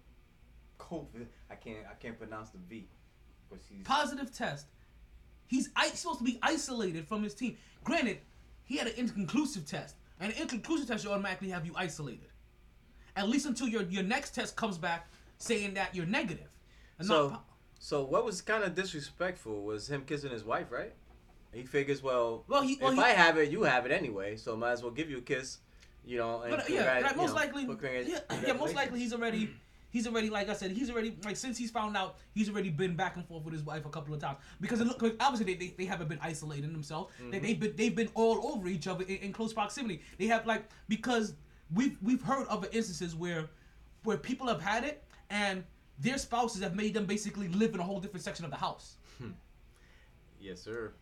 COVID. 0.79 1.25
I 1.49 1.55
can't. 1.55 1.85
I 1.89 1.95
can't 1.95 2.17
pronounce 2.17 2.49
the 2.49 2.59
V. 2.69 2.87
But 3.49 3.59
positive 3.83 4.31
test. 4.35 4.67
He's 5.47 5.69
i- 5.75 5.87
supposed 5.89 6.19
to 6.19 6.25
be 6.25 6.37
isolated 6.43 7.07
from 7.07 7.23
his 7.23 7.33
team. 7.33 7.57
Granted, 7.83 8.19
he 8.65 8.77
had 8.77 8.87
an 8.87 8.93
inconclusive 8.97 9.65
test. 9.65 9.95
And 10.19 10.33
an 10.33 10.41
inconclusive 10.41 10.87
test 10.87 11.03
should 11.03 11.11
automatically 11.11 11.49
have 11.49 11.65
you 11.65 11.71
isolated. 11.75 12.27
At 13.15 13.29
least 13.29 13.45
until 13.45 13.67
your, 13.67 13.83
your 13.83 14.03
next 14.03 14.35
test 14.35 14.55
comes 14.55 14.77
back 14.77 15.07
saying 15.37 15.75
that 15.75 15.95
you're 15.95 16.05
negative. 16.07 16.49
And 16.99 17.07
So, 17.07 17.29
not 17.29 17.33
po- 17.47 17.53
so 17.79 18.03
what 18.03 18.25
was 18.25 18.41
kind 18.41 18.63
of 18.63 18.75
disrespectful 18.75 19.63
was 19.63 19.89
him 19.89 20.03
kissing 20.05 20.31
his 20.31 20.43
wife, 20.43 20.71
right? 20.71 20.93
He 21.53 21.63
figures, 21.63 22.03
well, 22.03 22.43
Well, 22.47 22.63
he- 22.63 22.77
well, 22.81 22.91
if 22.91 22.97
he- 22.97 23.03
I 23.03 23.09
have 23.11 23.37
it, 23.37 23.49
you 23.51 23.63
have 23.63 23.85
it 23.85 23.91
anyway, 23.91 24.35
so 24.35 24.57
might 24.57 24.71
as 24.71 24.81
well 24.83 24.91
give 24.91 25.09
you 25.09 25.19
a 25.19 25.21
kiss, 25.21 25.59
you 26.07 26.17
know. 26.17 26.41
And 26.41 26.51
but, 26.51 26.61
uh, 26.61 26.63
yeah, 26.69 26.99
like, 27.01 27.11
you 27.11 27.17
most 27.17 27.29
know, 27.29 27.35
likely, 27.35 27.67
yeah, 28.07 28.19
yeah, 28.45 28.53
most 28.53 28.75
likely 28.75 28.99
he's 28.99 29.13
already, 29.13 29.49
he's 29.89 30.07
already, 30.07 30.29
like 30.29 30.49
I 30.49 30.53
said, 30.53 30.71
he's 30.71 30.89
already, 30.89 31.15
like, 31.23 31.35
since 31.35 31.57
he's 31.57 31.69
found 31.69 31.97
out, 31.97 32.17
he's 32.33 32.49
already 32.49 32.69
been 32.69 32.95
back 32.95 33.15
and 33.17 33.25
forth 33.25 33.43
with 33.43 33.53
his 33.53 33.63
wife 33.63 33.85
a 33.85 33.89
couple 33.89 34.13
of 34.13 34.19
times. 34.19 34.37
Because, 34.61 34.81
it 34.81 34.87
look, 34.87 35.03
obviously, 35.19 35.53
they, 35.53 35.67
they, 35.67 35.73
they 35.77 35.85
haven't 35.85 36.07
been 36.07 36.19
isolating 36.21 36.71
themselves. 36.71 37.13
Mm-hmm. 37.19 37.31
They, 37.31 37.39
they've 37.39 37.59
been, 37.59 37.73
they've 37.75 37.95
been 37.95 38.09
all 38.15 38.53
over 38.53 38.67
each 38.67 38.87
other 38.87 39.03
in, 39.03 39.17
in 39.17 39.33
close 39.33 39.53
proximity. 39.53 40.01
They 40.17 40.27
have, 40.27 40.47
like, 40.47 40.63
because 40.87 41.33
we've, 41.73 41.97
we've 42.01 42.21
heard 42.21 42.47
of 42.47 42.65
instances 42.71 43.15
where, 43.15 43.49
where 44.03 44.17
people 44.17 44.47
have 44.47 44.61
had 44.61 44.83
it 44.85 45.03
and 45.29 45.63
their 45.99 46.17
spouses 46.17 46.61
have 46.61 46.75
made 46.75 46.93
them 46.93 47.05
basically 47.05 47.47
live 47.49 47.73
in 47.73 47.79
a 47.79 47.83
whole 47.83 47.99
different 47.99 48.23
section 48.23 48.45
of 48.45 48.51
the 48.51 48.57
house. 48.57 48.97
Yes, 50.39 50.61
sir. 50.61 50.93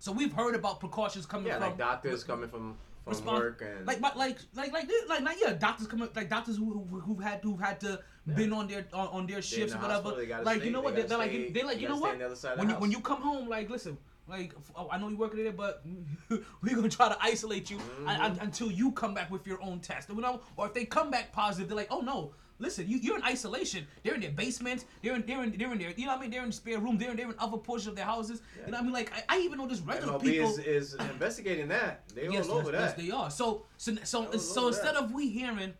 So 0.00 0.12
we've 0.12 0.32
heard 0.32 0.54
about 0.54 0.80
precautions 0.80 1.24
coming 1.24 1.46
Yeah, 1.46 1.54
from 1.54 1.62
like 1.62 1.78
doctors 1.78 2.24
coming 2.24 2.48
from 2.48 2.76
work 3.16 3.62
and 3.62 3.86
like 3.86 4.00
my- 4.00 4.12
like 4.14 4.38
like 4.54 4.72
like 4.72 4.88
like 5.08 5.22
like 5.22 5.36
yeah 5.40 5.52
doctors 5.52 5.86
coming 5.86 6.08
like 6.14 6.28
doctors 6.28 6.56
who 6.56 6.86
who 6.90 7.00
who've 7.00 7.22
had 7.22 7.40
who've 7.42 7.60
had 7.60 7.80
to 7.80 8.00
been 8.36 8.52
on 8.52 8.68
their 8.68 8.84
on, 8.92 9.08
on 9.08 9.26
their 9.26 9.40
shifts 9.42 9.74
or 9.74 9.78
whatever. 9.78 10.12
they 10.14 10.26
like 10.28 10.56
stay- 10.58 10.66
you 10.66 10.70
know 10.70 10.80
what? 10.80 10.94
They're, 10.94 11.04
gotta 11.04 11.08
they're 11.08 11.18
like 11.18 11.52
they're 11.54 11.64
like 11.64 11.76
they 11.76 11.82
you 11.82 11.88
know 11.88 11.96
what? 11.96 12.12
on 12.12 12.18
the 12.18 12.26
other 12.26 12.36
side 12.36 12.58
when 12.58 12.68
you 12.68 12.74
when 12.76 12.90
you 12.90 13.00
come 13.00 13.20
home 13.22 13.48
like 13.48 13.70
listen 13.70 13.96
like 14.28 14.52
oh, 14.76 14.88
I 14.92 14.98
know 14.98 15.08
you're 15.08 15.18
working 15.18 15.42
there 15.42 15.52
but 15.52 15.82
we're 16.28 16.74
gonna 16.76 16.88
try 16.90 17.08
to 17.08 17.16
isolate 17.22 17.70
you 17.70 17.78
un- 18.06 18.20
un- 18.20 18.32
Mm-hmm. 18.32 18.44
until 18.44 18.70
you 18.70 18.92
come 18.92 19.14
back 19.14 19.30
with 19.30 19.46
your 19.46 19.62
own 19.62 19.80
test. 19.80 20.10
You 20.10 20.20
know 20.20 20.40
or 20.56 20.66
if 20.66 20.74
they 20.74 20.84
come 20.84 21.10
back 21.10 21.32
positive 21.32 21.68
they're 21.68 21.76
like 21.76 21.88
oh 21.90 22.00
no. 22.00 22.32
Listen, 22.60 22.88
you, 22.88 22.98
you're 22.98 23.16
in 23.16 23.22
isolation. 23.22 23.86
They're 24.02 24.14
in 24.14 24.20
their 24.20 24.32
basement. 24.32 24.84
They're 25.02 25.14
in, 25.14 25.24
they're 25.26 25.42
in, 25.44 25.56
they're 25.56 25.72
in 25.72 25.78
their, 25.78 25.92
you 25.96 26.06
know 26.06 26.12
what 26.12 26.18
I 26.18 26.22
mean? 26.22 26.30
They're 26.30 26.42
in 26.42 26.48
the 26.48 26.52
spare 26.54 26.78
room. 26.78 26.98
They're 26.98 27.10
in, 27.12 27.16
they're 27.16 27.28
in 27.28 27.34
other 27.38 27.56
portions 27.56 27.86
of 27.88 27.96
their 27.96 28.04
houses. 28.04 28.42
You 28.64 28.72
know 28.72 28.78
what 28.78 28.80
I 28.80 28.84
mean? 28.84 28.92
Like, 28.92 29.12
I, 29.28 29.36
I 29.36 29.40
even 29.42 29.58
know 29.58 29.66
this 29.68 29.80
regular 29.80 30.14
MLB 30.14 30.22
people. 30.22 30.48
is, 30.50 30.58
is 30.58 30.94
investigating 31.12 31.68
that. 31.68 32.02
They 32.14 32.26
all 32.26 32.32
Yes, 32.34 32.48
over 32.48 32.72
yes, 32.72 32.80
yes, 32.80 32.94
that. 32.94 33.02
they 33.04 33.10
are. 33.12 33.30
So, 33.30 33.62
so, 33.76 33.94
so, 34.02 34.30
so 34.38 34.68
instead 34.68 34.96
that. 34.96 35.04
of 35.04 35.12
we 35.12 35.28
hearing 35.28 35.72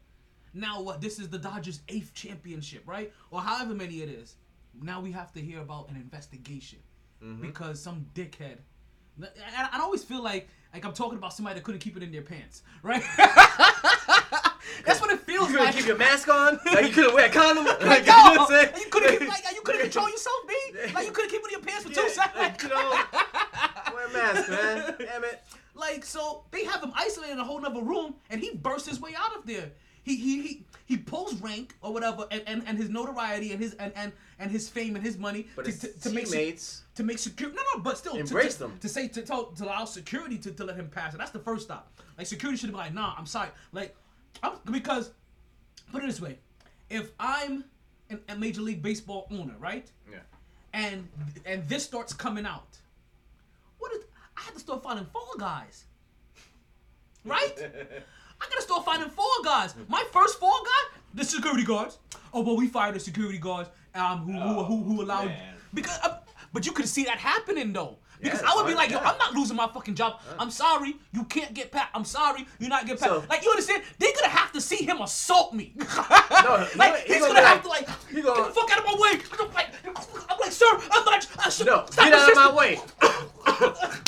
now 0.54 0.80
what 0.80 1.00
this 1.00 1.18
is 1.18 1.28
the 1.28 1.38
Dodgers' 1.38 1.80
eighth 1.88 2.14
championship, 2.14 2.82
right, 2.86 3.12
or 3.30 3.40
however 3.40 3.74
many 3.74 4.02
it 4.02 4.08
is, 4.08 4.36
now 4.80 5.00
we 5.00 5.10
have 5.12 5.32
to 5.32 5.40
hear 5.40 5.60
about 5.60 5.88
an 5.90 5.96
investigation 5.96 6.78
Mm-hmm. 7.20 7.42
because 7.42 7.82
some 7.82 8.06
dickhead. 8.14 8.58
I, 9.20 9.70
I 9.72 9.80
always 9.80 10.04
feel 10.04 10.22
like 10.22 10.46
like 10.72 10.84
I'm 10.84 10.92
talking 10.92 11.18
about 11.18 11.32
somebody 11.32 11.56
that 11.58 11.64
couldn't 11.64 11.80
keep 11.80 11.96
it 11.96 12.02
in 12.04 12.12
their 12.12 12.22
pants, 12.22 12.62
right? 12.84 13.02
That's 14.84 15.00
what 15.00 15.10
it 15.10 15.17
You 15.40 15.46
couldn't 15.46 15.64
like. 15.66 15.74
keep 15.76 15.86
your 15.86 15.96
mask 15.96 16.28
on. 16.28 16.58
Like 16.66 16.86
you 16.88 16.92
couldn't 16.92 17.14
wear 17.14 17.26
a 17.26 17.30
condom. 17.30 17.64
Like, 17.66 17.80
Like, 17.82 18.06
you 18.06 18.12
know 18.12 18.32
yo, 18.34 18.38
what 18.40 18.52
I'm 18.74 18.80
you 18.80 18.86
couldn't 18.90 19.18
keep, 19.18 19.28
like 19.28 19.44
you 19.54 19.62
couldn't 19.62 19.80
control 19.88 20.08
yourself, 20.10 20.36
B. 20.48 20.54
Like 20.94 21.06
you 21.06 21.12
couldn't 21.12 21.30
keep 21.30 21.40
it 21.40 21.46
in 21.46 21.50
your 21.50 21.60
pants 21.60 21.84
for 21.84 21.92
two 21.94 22.08
seconds. 22.08 22.36
like, 22.36 22.62
you 22.62 22.68
know, 22.68 23.02
wear 23.94 24.06
a 24.06 24.12
mask, 24.12 24.50
man. 24.50 24.94
Damn 24.98 25.24
it. 25.24 25.42
Like 25.74 26.04
so, 26.04 26.44
they 26.50 26.64
have 26.64 26.82
him 26.82 26.92
isolated 26.94 27.32
in 27.34 27.38
a 27.38 27.44
whole 27.44 27.60
nother 27.60 27.80
room, 27.82 28.14
and 28.30 28.40
he 28.40 28.54
bursts 28.54 28.88
his 28.88 29.00
way 29.00 29.12
out 29.16 29.36
of 29.36 29.46
there. 29.46 29.70
He 30.02 30.16
he 30.16 30.42
he, 30.42 30.64
he 30.86 30.96
pulls 30.96 31.34
rank 31.40 31.74
or 31.82 31.92
whatever, 31.92 32.26
and, 32.30 32.42
and, 32.46 32.62
and 32.66 32.78
his 32.78 32.88
notoriety 32.88 33.52
and 33.52 33.62
his 33.62 33.74
and, 33.74 33.92
and, 33.94 34.12
and 34.38 34.50
his 34.50 34.68
fame 34.68 34.96
and 34.96 35.04
his 35.04 35.18
money 35.18 35.46
But 35.54 35.66
to, 35.66 35.70
his 35.70 35.80
to, 35.80 36.00
to 36.00 36.10
make 36.10 36.26
se- 36.26 36.32
teammates 36.38 36.82
to 36.96 37.02
make 37.04 37.18
security. 37.18 37.56
No, 37.56 37.62
no, 37.76 37.82
but 37.82 37.98
still 37.98 38.14
to- 38.14 38.20
Embrace 38.20 38.54
to, 38.54 38.60
them. 38.64 38.78
to 38.80 38.88
say 38.88 39.06
to 39.08 39.22
tell 39.22 39.46
to 39.46 39.64
allow 39.64 39.84
security 39.84 40.38
to, 40.38 40.50
to 40.52 40.64
let 40.64 40.76
him 40.76 40.88
pass 40.88 41.14
it. 41.14 41.18
That's 41.18 41.30
the 41.30 41.38
first 41.38 41.64
stop. 41.64 41.92
Like 42.16 42.26
security 42.26 42.58
should 42.58 42.70
be 42.70 42.76
like, 42.76 42.94
nah, 42.94 43.14
I'm 43.18 43.26
sorry. 43.26 43.50
Like, 43.72 43.94
I'm, 44.42 44.52
because 44.70 45.10
put 45.92 46.02
it 46.02 46.06
this 46.06 46.20
way, 46.20 46.38
if 46.90 47.10
I'm 47.18 47.64
an, 48.10 48.20
a 48.28 48.36
major 48.36 48.62
league 48.62 48.82
baseball 48.82 49.26
owner, 49.30 49.54
right? 49.58 49.90
Yeah. 50.10 50.18
and 50.72 51.08
and 51.46 51.68
this 51.68 51.84
starts 51.84 52.12
coming 52.12 52.46
out. 52.46 52.78
What 53.78 53.92
is 53.92 54.04
I 54.36 54.42
have 54.42 54.54
to 54.54 54.60
start 54.60 54.82
finding 54.82 55.06
fall 55.06 55.34
guys. 55.38 55.84
Right? 57.24 57.52
I 58.40 58.44
gotta 58.48 58.62
start 58.62 58.84
finding 58.84 59.10
fall 59.10 59.42
guys. 59.44 59.74
My 59.88 60.04
first 60.12 60.38
fall 60.38 60.62
guy, 60.64 60.98
the 61.14 61.24
security 61.24 61.64
guards. 61.64 61.98
Oh, 62.32 62.42
but 62.42 62.54
we 62.54 62.68
fired 62.68 62.94
the 62.94 63.00
security 63.00 63.38
guards 63.38 63.68
um 63.94 64.18
who 64.20 64.32
who 64.32 64.62
who, 64.64 64.76
who 64.84 65.02
allowed 65.02 65.26
man. 65.26 65.54
because 65.74 65.98
uh, 66.04 66.18
but 66.52 66.64
you 66.64 66.72
could 66.72 66.88
see 66.88 67.04
that 67.04 67.18
happening 67.18 67.72
though. 67.72 67.98
Because 68.20 68.42
Yeah, 68.42 68.50
I 68.52 68.56
would 68.56 68.66
be 68.66 68.74
like, 68.74 68.90
yo, 68.90 68.98
I'm 68.98 69.16
not 69.18 69.32
losing 69.34 69.56
my 69.56 69.68
fucking 69.68 69.94
job. 69.94 70.20
I'm 70.38 70.50
sorry, 70.50 70.96
you 71.12 71.24
can't 71.24 71.54
get 71.54 71.70
pat. 71.70 71.88
I'm 71.94 72.04
sorry, 72.04 72.46
you're 72.58 72.68
not 72.70 72.82
getting 72.86 72.98
pat. 72.98 73.08
So- 73.10 73.24
like 73.28 73.44
you 73.44 73.50
understand? 73.50 73.82
They're 73.98 74.12
gonna 74.14 74.28
have 74.28 74.52
to 74.52 74.60
see 74.60 74.84
him 74.84 75.00
assault 75.00 75.52
me. 75.54 75.72
no, 75.76 76.66
like 76.76 76.96
he 77.04 77.14
he's 77.14 77.22
gonna 77.22 77.34
gonna, 77.34 77.46
have 77.46 77.64
like- 77.64 77.86
to 77.86 77.92
like 77.92 78.08
he 78.08 78.16
get 78.16 78.24
gonna- 78.24 78.44
the 78.48 78.50
fuck 78.54 78.70
out 78.72 78.78
of 78.80 78.84
my 78.86 78.94
way. 78.98 79.20
I'm 79.40 79.52
like, 79.54 79.68
I'm 80.30 80.38
like, 80.40 80.52
sir, 80.52 80.66
I'm 80.90 81.04
not. 81.04 81.26
I 81.38 81.48
should, 81.50 81.66
No, 81.66 81.86
stop 81.90 82.04
get 82.04 82.14
out 82.14 82.28
of 82.30 82.36
my 82.36 82.54
way. 82.54 82.80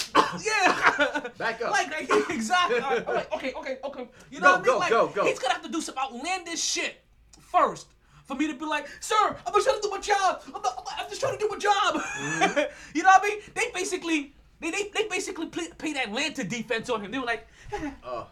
Yeah. 0.44 1.20
Back 1.38 1.60
up. 1.62 1.70
Like, 1.72 1.90
like 1.90 2.30
exactly. 2.30 2.80
I'm 2.80 3.04
like, 3.04 3.32
okay, 3.34 3.52
okay, 3.52 3.78
okay. 3.84 4.08
You 4.30 4.40
know 4.40 4.46
Go, 4.46 4.52
what 4.52 4.54
I 4.54 4.56
mean? 4.58 4.64
go, 4.64 4.78
like, 4.78 4.90
go, 4.90 5.08
go. 5.08 5.24
He's 5.26 5.38
gonna 5.38 5.54
have 5.54 5.62
to 5.62 5.68
do 5.70 5.80
some 5.80 5.96
outlandish 5.98 6.60
shit 6.62 7.02
first 7.40 7.88
for 8.30 8.36
me 8.36 8.46
to 8.46 8.54
be 8.54 8.64
like, 8.64 8.86
sir, 9.00 9.36
I'm 9.44 9.52
just 9.52 9.66
trying 9.66 9.80
to 9.80 9.82
do 9.82 9.90
my 9.90 9.98
job. 9.98 10.42
I'm, 10.46 10.62
not, 10.62 10.86
I'm 10.98 11.08
just 11.08 11.20
trying 11.20 11.36
to 11.36 11.38
do 11.38 11.48
my 11.48 11.58
job. 11.58 11.96
Mm-hmm. 11.96 12.60
you 12.94 13.02
know 13.02 13.08
what 13.08 13.22
I 13.24 13.28
mean? 13.28 13.40
They 13.54 13.64
basically, 13.74 14.32
they 14.60 14.70
they, 14.70 14.90
they 14.94 15.08
basically 15.08 15.46
play, 15.46 15.66
played 15.76 15.96
Atlanta 15.96 16.44
defense 16.44 16.88
on 16.88 17.04
him. 17.04 17.10
They 17.10 17.18
were 17.18 17.26
like, 17.26 17.48
Oh, 18.04 18.28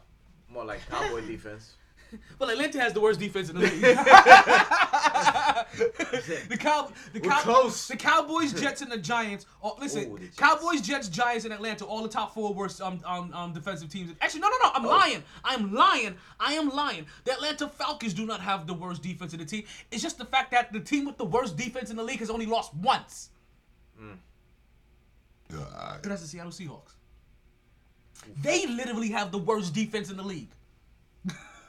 more 0.48 0.64
like 0.64 0.88
cowboy 0.88 1.20
defense. 1.26 1.74
Well, 2.38 2.50
Atlanta 2.50 2.80
has 2.80 2.92
the 2.92 3.00
worst 3.00 3.20
defense 3.20 3.50
in 3.50 3.56
the 3.56 3.62
league. 3.62 3.80
the 6.48 6.56
cow, 6.58 6.90
the 7.12 7.20
We're 7.20 7.30
cow, 7.30 7.40
close. 7.40 7.88
the 7.88 7.96
Cowboys, 7.96 8.52
Jets, 8.52 8.80
and 8.82 8.90
the 8.90 8.98
Giants. 8.98 9.46
Oh, 9.62 9.76
listen, 9.80 10.10
Ooh, 10.12 10.18
the 10.18 10.24
Jets. 10.26 10.36
Cowboys, 10.36 10.80
Jets, 10.80 11.08
Giants, 11.08 11.44
and 11.44 11.52
Atlanta, 11.54 11.84
all 11.84 12.02
the 12.02 12.08
top 12.08 12.34
four 12.34 12.52
worst 12.54 12.80
um, 12.80 13.00
um, 13.04 13.32
um 13.34 13.52
defensive 13.52 13.90
teams. 13.90 14.12
Actually, 14.20 14.40
no, 14.40 14.48
no, 14.48 14.56
no. 14.62 14.70
I'm 14.74 14.84
Oh. 14.86 14.88
lying. 14.90 15.22
I'm 15.44 15.72
lying. 15.72 16.14
I 16.40 16.54
am 16.54 16.68
lying. 16.70 17.06
The 17.24 17.32
Atlanta 17.32 17.68
Falcons 17.68 18.14
do 18.14 18.26
not 18.26 18.40
have 18.40 18.66
the 18.66 18.74
worst 18.74 19.02
defense 19.02 19.32
in 19.32 19.40
the 19.40 19.44
team. 19.46 19.64
It's 19.90 20.02
just 20.02 20.18
the 20.18 20.24
fact 20.24 20.50
that 20.52 20.72
the 20.72 20.80
team 20.80 21.04
with 21.04 21.16
the 21.18 21.24
worst 21.26 21.56
defense 21.56 21.90
in 21.90 21.96
the 21.96 22.04
league 22.04 22.20
has 22.20 22.30
only 22.30 22.46
lost 22.46 22.74
once. 22.74 23.30
Mm. 24.00 24.16
And 25.50 26.04
that's 26.04 26.22
the 26.22 26.28
Seattle 26.28 26.52
Seahawks. 26.52 26.92
They 28.42 28.66
literally 28.66 29.10
have 29.10 29.30
the 29.32 29.38
worst 29.38 29.72
defense 29.74 30.10
in 30.10 30.16
the 30.16 30.22
league. 30.22 30.50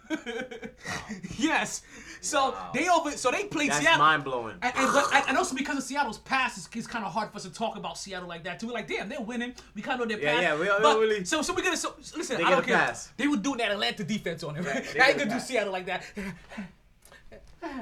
yes. 1.37 1.81
So 2.21 2.51
Wow. 2.51 2.71
they 2.73 2.89
over. 2.89 3.11
So 3.11 3.31
they 3.31 3.45
played 3.45 3.69
That's 3.71 3.79
Seattle. 3.81 3.99
mind 3.99 4.23
blowing. 4.23 4.55
And, 4.61 4.73
and, 4.75 4.91
but, 4.93 5.27
and, 5.29 5.37
also 5.37 5.55
because 5.55 5.77
of 5.77 5.83
Seattle's 5.83 6.17
past, 6.19 6.57
it's, 6.57 6.69
it's 6.75 6.87
kind 6.87 7.05
of 7.05 7.11
hard 7.13 7.29
for 7.31 7.37
us 7.37 7.43
to 7.43 7.51
talk 7.53 7.75
about 7.77 7.97
Seattle 7.97 8.27
like 8.27 8.43
that 8.43 8.59
too. 8.59 8.67
We're 8.67 8.73
like, 8.73 8.87
damn, 8.87 9.07
they're 9.09 9.21
winning. 9.21 9.53
We 9.75 9.81
kind 9.81 10.01
of 10.01 10.07
know 10.07 10.15
their 10.15 10.23
Yeah, 10.23 10.31
past. 10.33 10.43
yeah, 10.43 10.65
yeah. 10.65 10.77
we 10.77 10.83
but, 10.83 10.99
really- 10.99 11.25
So, 11.25 11.41
so 11.41 11.53
we're 11.53 11.63
gonna. 11.63 11.77
So, 11.77 11.93
so 12.01 12.17
listen, 12.17 12.37
They 12.37 12.43
I 12.43 12.49
don't 12.49 12.65
care. 12.65 12.77
pass. 12.77 13.11
They 13.17 13.27
were 13.27 13.37
doing 13.37 13.57
that 13.59 13.71
Atlanta 13.71 14.03
defense 14.03 14.43
on 14.43 14.55
him. 14.55 14.65
Yeah, 14.69 14.71
I 14.71 14.81
they 14.81 15.01
ain't 15.09 15.17
gonna 15.19 15.31
do. 15.31 15.39
Seattle 15.39 15.71
like 15.73 15.85
that. 15.85 16.03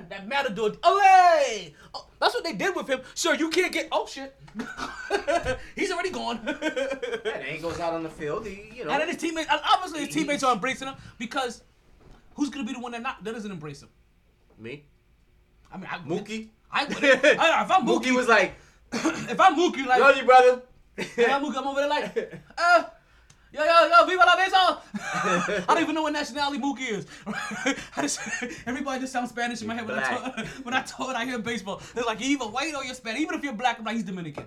that 0.10 0.28
Matador, 0.28 0.72
Olay! 0.72 1.74
Oh, 1.94 2.08
that's 2.20 2.34
what 2.34 2.44
they 2.44 2.54
did 2.54 2.76
with 2.76 2.88
him. 2.88 3.00
Sir, 3.14 3.36
you 3.36 3.50
can't 3.50 3.72
get. 3.72 3.88
Oh 3.92 4.08
shit, 4.08 4.36
he's 5.76 5.92
already 5.92 6.10
gone. 6.10 6.40
Yeah, 6.46 7.30
and 7.38 7.44
he 7.46 7.60
goes 7.60 7.80
out 7.80 7.94
on 7.94 8.02
the 8.04 8.10
field. 8.10 8.48
He, 8.48 8.72
you 8.76 8.86
know, 8.86 8.92
And 8.92 9.02
then 9.02 9.08
his 9.08 9.18
teammates, 9.18 9.50
obviously 9.52 10.00
his 10.06 10.08
He- 10.14 10.22
teammates 10.22 10.44
are 10.44 10.54
embracing 10.54 10.88
him 10.88 10.96
because 11.20 11.62
who's 12.38 12.50
gonna 12.50 12.66
be 12.66 12.74
the 12.74 12.80
one 12.80 12.94
that 12.94 13.02
not 13.02 13.24
that 13.24 13.34
doesn't 13.34 13.52
embrace 13.52 13.84
him? 13.84 13.90
me, 14.60 14.84
I 15.72 15.78
mean, 15.78 15.88
I, 15.92 15.98
Mookie. 16.00 16.48
I 16.72 16.86
would. 16.86 17.04
If 17.04 17.40
I'm 17.40 17.86
Mookie, 17.88 18.06
Mookie 18.06 18.16
was 18.16 18.28
like, 18.28 18.56
if 18.92 19.40
I'm 19.40 19.56
Mookie, 19.56 19.86
like, 19.86 20.00
"Love 20.00 20.18
you, 20.18 20.24
brother." 20.24 20.62
if 20.98 21.30
I'm 21.32 21.44
Mookie, 21.44 21.58
I'm 21.58 21.68
over 21.68 21.80
there 21.80 21.90
like, 21.90 22.42
uh, 22.58 22.84
yo, 23.54 23.64
yo, 23.64 23.88
yo, 23.88 24.06
viva 24.06 24.24
la 24.26 24.36
besa. 24.36 24.82
I 24.96 25.66
don't 25.68 25.84
even 25.84 25.96
know 25.96 26.02
what 26.04 26.14
nationality 26.14 26.60
Mookie 26.60 26.90
is. 26.90 27.06
I 27.96 28.02
just, 28.02 28.20
everybody 28.66 29.02
just 29.02 29.14
sounds 29.14 29.30
Spanish 29.30 29.62
in 29.62 29.68
my 29.68 29.76
head 29.76 29.88
when 29.88 30.00
I, 30.00 30.18
Black. 30.18 30.36
talk, 30.36 30.48
when 30.66 30.74
I 30.74 30.82
talk, 30.82 31.16
I 31.16 31.26
hear 31.26 31.40
baseball. 31.40 31.82
They're 31.94 32.04
like, 32.04 32.20
you 32.20 32.32
either 32.32 32.46
white 32.46 32.74
or 32.74 32.84
you're 32.84 32.96
Spanish. 32.96 33.22
Even 33.22 33.36
if 33.36 33.44
you're 33.44 33.54
black, 33.54 33.78
I'm 33.80 33.86
like, 33.86 33.96
he's 33.96 34.04
Dominican. 34.04 34.46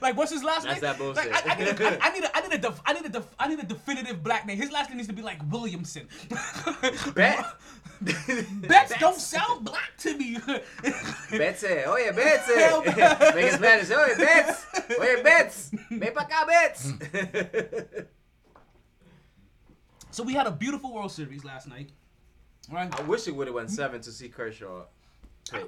Like, 0.00 0.16
what's 0.16 0.32
his 0.32 0.42
last 0.42 0.64
That's 0.64 0.80
name? 0.80 0.90
that 0.90 0.98
bullshit. 0.98 1.30
Like, 1.30 1.46
I, 1.46 1.54
I, 1.54 1.58
need 1.58 1.68
a, 1.68 2.04
I, 2.04 2.08
I 2.08 2.12
need 2.12 2.24
a, 2.24 2.36
I 2.36 2.40
need 2.42 2.52
a, 2.52 2.58
def, 2.58 2.80
I 2.84 2.92
need 2.92 3.04
a, 3.04 3.08
def, 3.08 3.26
I 3.38 3.48
need 3.48 3.58
a 3.58 3.66
definitive 3.66 4.22
black 4.22 4.46
name. 4.46 4.56
His 4.56 4.70
last 4.70 4.90
name 4.90 4.98
needs 4.98 5.08
to 5.08 5.14
be 5.14 5.22
like 5.22 5.38
Williamson. 5.50 6.08
Bet. 7.14 7.44
Betts 8.02 8.92
don't 9.00 9.20
sound 9.20 9.64
black 9.64 9.96
to 9.98 10.16
me. 10.16 10.38
Betsy, 11.30 11.66
eh? 11.66 11.84
oye, 11.86 12.10
Betsy. 12.12 12.52
Eh? 12.52 12.68
Hell, 12.68 12.82
bet. 12.82 13.34
Make 13.34 13.46
it 13.46 13.54
Spanish. 13.54 13.90
Oye, 13.90 14.14
Betts. 14.16 14.66
Oye, 14.98 15.22
Betts. 15.22 15.70
Ven 15.90 16.12
pa 16.12 16.24
acá, 16.24 16.46
Betts. 16.46 16.92
so 20.10 20.22
we 20.22 20.34
had 20.34 20.46
a 20.46 20.50
beautiful 20.50 20.92
World 20.92 21.12
Series 21.12 21.44
last 21.44 21.68
night. 21.68 21.90
Right? 22.70 22.92
I 22.98 23.02
wish 23.02 23.28
it 23.28 23.34
would 23.34 23.46
have 23.46 23.54
went 23.54 23.70
seven 23.70 24.00
to 24.02 24.10
see 24.10 24.28
Kershaw. 24.28 24.84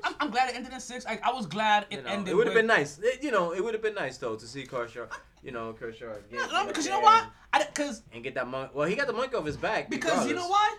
I'm, 0.05 0.15
I'm 0.21 0.31
glad 0.31 0.51
it 0.51 0.57
ended 0.57 0.73
in 0.73 0.81
six. 0.81 1.07
I, 1.07 1.19
I 1.23 1.33
was 1.33 1.47
glad 1.47 1.87
it 1.91 1.97
You 1.97 2.03
know, 2.03 2.09
ended. 2.11 2.33
it 2.33 2.37
would 2.37 2.47
have 2.47 2.55
been 2.55 2.67
nice. 2.67 2.99
It- 3.03 3.23
you 3.23 3.31
know, 3.31 3.53
it 3.53 3.63
would 3.63 3.75
have 3.75 3.83
been 3.83 3.95
nice 3.95 4.19
though 4.19 4.37
to 4.37 4.47
see 4.47 4.65
Kershaw. 4.65 5.07
You 5.43 5.53
know, 5.53 5.73
Kershaw. 5.73 6.15
Get, 6.31 6.33
No, 6.33 6.39
get 6.41 6.53
no, 6.53 6.61
up 6.63 6.69
because 6.69 6.85
you 6.87 6.91
know 6.93 7.01
why? 7.01 7.27
I 7.53 7.65
because 7.65 8.03
And 8.13 8.23
get 8.25 8.35
that 8.35 8.49
monk. 8.49 8.71
Well, 8.75 8.89
he 8.89 8.95
got 8.97 9.07
the 9.07 9.13
monk 9.13 9.35
off 9.35 9.45
his 9.47 9.57
back. 9.57 9.91
because 9.91 10.27
you 10.27 10.35
know 10.35 10.43
regardless. 10.43 10.51
why? 10.51 10.77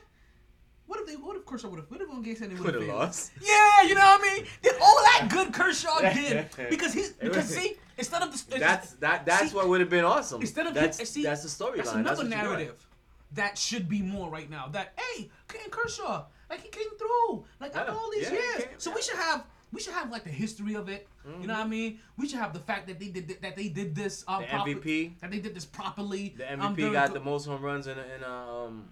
What 0.87 0.99
if 0.99 1.07
they? 1.07 1.13
What 1.15 1.35
if 1.35 1.45
Kershaw 1.45 1.67
would 1.69 1.79
have? 1.79 1.89
What 1.89 2.01
if 2.01 2.23
Gay 2.23 2.35
said 2.35 2.49
they 2.51 2.55
would 2.55 2.63
Would've 2.65 2.87
lost. 2.87 3.31
Yeah, 3.41 3.81
you 3.83 3.95
know 3.95 4.01
what 4.01 4.21
I 4.21 4.33
mean. 4.35 4.45
Did 4.61 4.75
all 4.81 4.95
that 4.95 5.27
good 5.31 5.51
Kershaw 5.53 5.99
did 6.13 6.47
because 6.69 6.93
he 6.93 7.05
because 7.21 7.47
see 7.47 7.75
instead 7.97 8.21
of 8.21 8.31
the 8.49 8.59
That's 8.59 8.93
that. 8.93 9.25
That's 9.25 9.49
see, 9.49 9.55
what 9.55 9.67
would 9.67 9.79
have 9.81 9.89
been 9.89 10.05
awesome. 10.05 10.41
instead 10.41 10.67
of 10.67 10.73
that's 10.73 11.07
see 11.09 11.23
that's 11.23 11.41
the 11.43 11.49
storyline. 11.49 11.77
That's 11.77 11.91
That's 11.91 11.93
another 11.93 12.17
want. 12.17 12.29
narrative 12.29 12.87
that 13.31 13.57
should 13.57 13.89
be 13.89 14.01
more 14.01 14.29
right 14.29 14.49
now. 14.49 14.67
That 14.67 14.93
hey, 15.15 15.29
Kershaw, 15.71 16.25
like 16.49 16.61
he 16.61 16.69
came 16.69 16.89
through, 16.97 17.45
like 17.59 17.75
after 17.75 17.91
all 17.91 18.09
these 18.11 18.23
yeah, 18.23 18.31
years. 18.33 18.55
came, 18.57 18.67
so 18.77 18.89
yeah. 18.89 18.95
we 18.95 19.01
should 19.01 19.17
have. 19.17 19.45
We 19.73 19.81
should 19.81 19.93
have 19.93 20.09
like 20.09 20.23
the 20.23 20.29
history 20.29 20.75
of 20.75 20.87
it. 20.87 21.07
You 21.41 21.47
know 21.47 21.53
what 21.55 21.65
I 21.65 21.67
mean? 21.67 21.99
We 22.17 22.29
should 22.29 22.39
have 22.39 22.53
the 22.53 22.59
fact 22.59 22.87
that 22.87 22.97
they 22.97 23.07
did 23.07 23.37
that 23.41 23.55
they 23.57 23.67
did 23.67 23.93
this. 23.93 24.23
Um, 24.27 24.41
The 24.41 24.47
proper- 24.47 24.69
MVP. 24.69 25.19
That 25.19 25.31
they 25.31 25.39
did 25.39 25.53
this 25.53 25.65
properly. 25.65 26.33
The 26.37 26.53
um, 26.53 26.59
MVP 26.59 26.75
during 26.77 26.93
got 26.93 27.07
the- 27.09 27.19
the 27.19 27.25
most 27.25 27.45
home 27.45 27.61
runs 27.61 27.87
in 27.87 27.97
a, 27.97 28.01
in 28.15 28.23
a, 28.23 28.29
um 28.29 28.89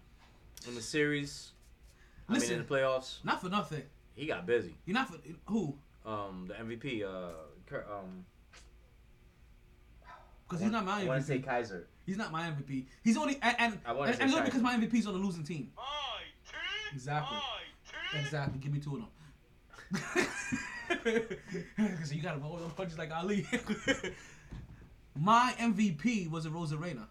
in 0.67 0.75
the 0.75 0.81
series. 0.81 1.51
I 2.27 2.33
Listen. 2.33 2.49
mean, 2.49 2.59
in 2.61 2.65
the 2.67 2.73
playoffs, 2.73 3.23
Not 3.23 3.41
for 3.41 3.49
nothing. 3.49 3.83
he 4.15 4.25
got 4.25 4.45
busy. 4.45 4.75
You're 4.85 4.95
not 4.95 5.09
for 5.09 5.17
who? 5.45 5.75
Um, 6.05 6.47
the 6.47 6.53
MVP. 6.55 7.03
Uh, 7.03 7.33
Kurt, 7.65 7.87
um. 7.89 8.25
Because 10.47 10.63
he's 10.63 10.71
not 10.71 10.85
my 10.85 11.01
MVP. 11.01 11.03
I 11.03 11.07
want 11.07 11.21
to 11.21 11.27
say 11.27 11.39
Kaiser. 11.39 11.87
He's 12.05 12.17
not 12.17 12.31
my 12.31 12.43
MVP. 12.49 12.85
He's 13.03 13.17
only 13.17 13.39
and 13.41 13.55
and, 13.59 13.79
I 13.85 13.91
and, 13.93 14.15
say 14.15 14.23
and 14.23 14.31
look 14.31 14.45
because 14.45 14.61
my 14.61 14.75
MVP's 14.75 15.07
on 15.07 15.13
the 15.13 15.19
losing 15.19 15.43
team. 15.43 15.71
Exactly. 16.93 17.37
Exactly. 18.19 18.59
Give 18.59 18.71
me 18.71 18.79
two 18.79 18.95
of 18.95 19.01
them. 19.01 20.27
Because 21.75 22.13
you 22.13 22.21
got 22.21 22.33
to 22.35 22.39
hold 22.39 22.61
those 22.61 22.73
punches 22.73 22.97
like 22.97 23.11
Ali. 23.11 23.47
my 25.19 25.53
MVP 25.59 26.29
was 26.29 26.45
Arozarena. 26.45 27.07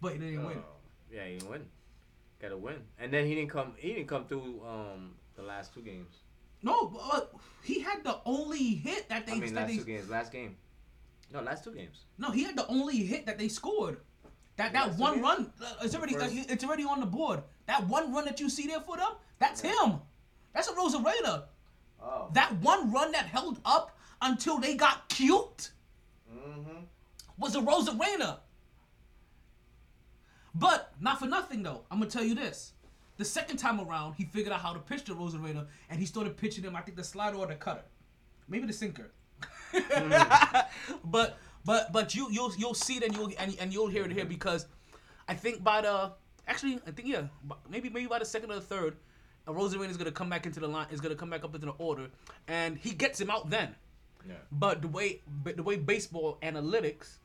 But 0.00 0.12
he 0.14 0.18
didn't 0.18 0.44
win. 0.44 0.58
Oh, 0.58 0.76
yeah, 1.12 1.26
he 1.26 1.38
didn't 1.38 1.50
win. 1.50 1.66
Got 2.40 2.48
to 2.48 2.56
win, 2.56 2.76
and 2.98 3.12
then 3.12 3.26
he 3.26 3.34
didn't 3.34 3.50
come. 3.50 3.74
He 3.76 3.94
didn't 3.94 4.08
come 4.08 4.26
through 4.26 4.60
um 4.66 5.14
the 5.36 5.42
last 5.42 5.72
two 5.72 5.80
games. 5.80 6.16
No, 6.62 6.86
but 6.88 7.32
he 7.62 7.80
had 7.80 8.04
the 8.04 8.18
only 8.26 8.74
hit 8.74 9.08
that 9.08 9.26
they. 9.26 9.32
I 9.32 9.38
mean, 9.38 9.54
that 9.54 9.60
last 9.60 9.68
they 9.68 9.76
two 9.78 9.84
games. 9.84 10.10
Last 10.10 10.32
game. 10.32 10.56
No, 11.32 11.40
last 11.40 11.64
two 11.64 11.72
games. 11.72 12.04
no, 12.18 12.30
he 12.30 12.44
had 12.44 12.56
the 12.56 12.66
only 12.66 12.98
hit 12.98 13.26
that 13.26 13.38
they 13.38 13.48
scored. 13.48 14.00
That 14.56 14.72
that 14.72 14.88
Last 14.88 14.98
one 14.98 15.20
run, 15.20 15.52
uh, 15.60 15.74
it's 15.82 15.94
already 15.94 16.14
First- 16.14 16.34
it's 16.50 16.64
already 16.64 16.84
on 16.84 17.00
the 17.00 17.06
board. 17.06 17.42
That 17.66 17.86
one 17.88 18.12
run 18.12 18.24
that 18.26 18.38
you 18.40 18.48
see 18.48 18.66
there 18.66 18.80
for 18.80 18.96
them, 18.96 19.12
that's 19.38 19.60
him. 19.60 20.00
That's 20.52 20.70
Arozarena. 20.70 21.44
Oh. 22.00 22.28
That 22.32 22.52
one 22.60 22.92
run 22.92 23.10
that 23.12 23.26
held 23.26 23.58
up 23.64 23.98
until 24.22 24.58
they 24.58 24.74
got 24.76 25.08
cute 25.08 25.70
Mm-hmm. 26.32 26.84
was 27.38 27.56
Arozarena. 27.56 28.38
But 30.54 30.92
not 31.00 31.18
for 31.18 31.26
nothing 31.26 31.62
though. 31.62 31.82
I'm 31.90 31.98
gonna 31.98 32.10
tell 32.10 32.22
you 32.24 32.34
this. 32.34 32.72
The 33.16 33.24
second 33.24 33.56
time 33.56 33.80
around, 33.80 34.14
he 34.14 34.24
figured 34.24 34.52
out 34.52 34.60
how 34.60 34.72
to 34.72 34.78
pitch 34.80 35.04
the 35.04 35.14
Arozarena, 35.14 35.66
and 35.90 35.98
he 36.00 36.06
started 36.06 36.36
pitching 36.36 36.64
him. 36.64 36.76
I 36.76 36.80
think 36.80 36.96
the 36.96 37.04
slider 37.04 37.36
or 37.36 37.46
the 37.46 37.54
cutter, 37.54 37.82
maybe 38.48 38.66
the 38.66 38.72
sinker. 38.72 39.10
but 41.04 41.38
but 41.64 41.92
but 41.92 42.14
you 42.14 42.28
you'll 42.30 42.52
you'll 42.56 42.74
see 42.74 42.96
it 42.96 43.02
and 43.04 43.14
you'll 43.14 43.32
and, 43.38 43.56
and 43.60 43.72
you'll 43.72 43.88
hear 43.88 44.04
it 44.04 44.12
here 44.12 44.24
because 44.24 44.66
I 45.28 45.34
think 45.34 45.62
by 45.64 45.80
the 45.82 46.12
actually 46.46 46.80
I 46.86 46.90
think 46.90 47.08
yeah 47.08 47.22
maybe 47.68 47.88
maybe 47.88 48.06
by 48.06 48.18
the 48.18 48.24
second 48.24 48.50
or 48.50 48.56
the 48.56 48.60
third, 48.60 48.96
Arozarena 49.48 49.90
is 49.90 49.96
gonna 49.96 50.12
come 50.12 50.28
back 50.28 50.46
into 50.46 50.60
the 50.60 50.68
line 50.68 50.86
is 50.90 51.00
gonna 51.00 51.14
come 51.14 51.30
back 51.30 51.44
up 51.44 51.54
into 51.54 51.66
the 51.66 51.72
order, 51.78 52.08
and 52.48 52.76
he 52.76 52.90
gets 52.90 53.20
him 53.20 53.30
out 53.30 53.50
then. 53.50 53.74
Yeah. 54.26 54.34
But 54.52 54.82
the 54.82 54.88
way 54.88 55.20
but 55.42 55.56
the 55.56 55.62
way 55.62 55.76
baseball 55.76 56.38
analytics 56.42 57.16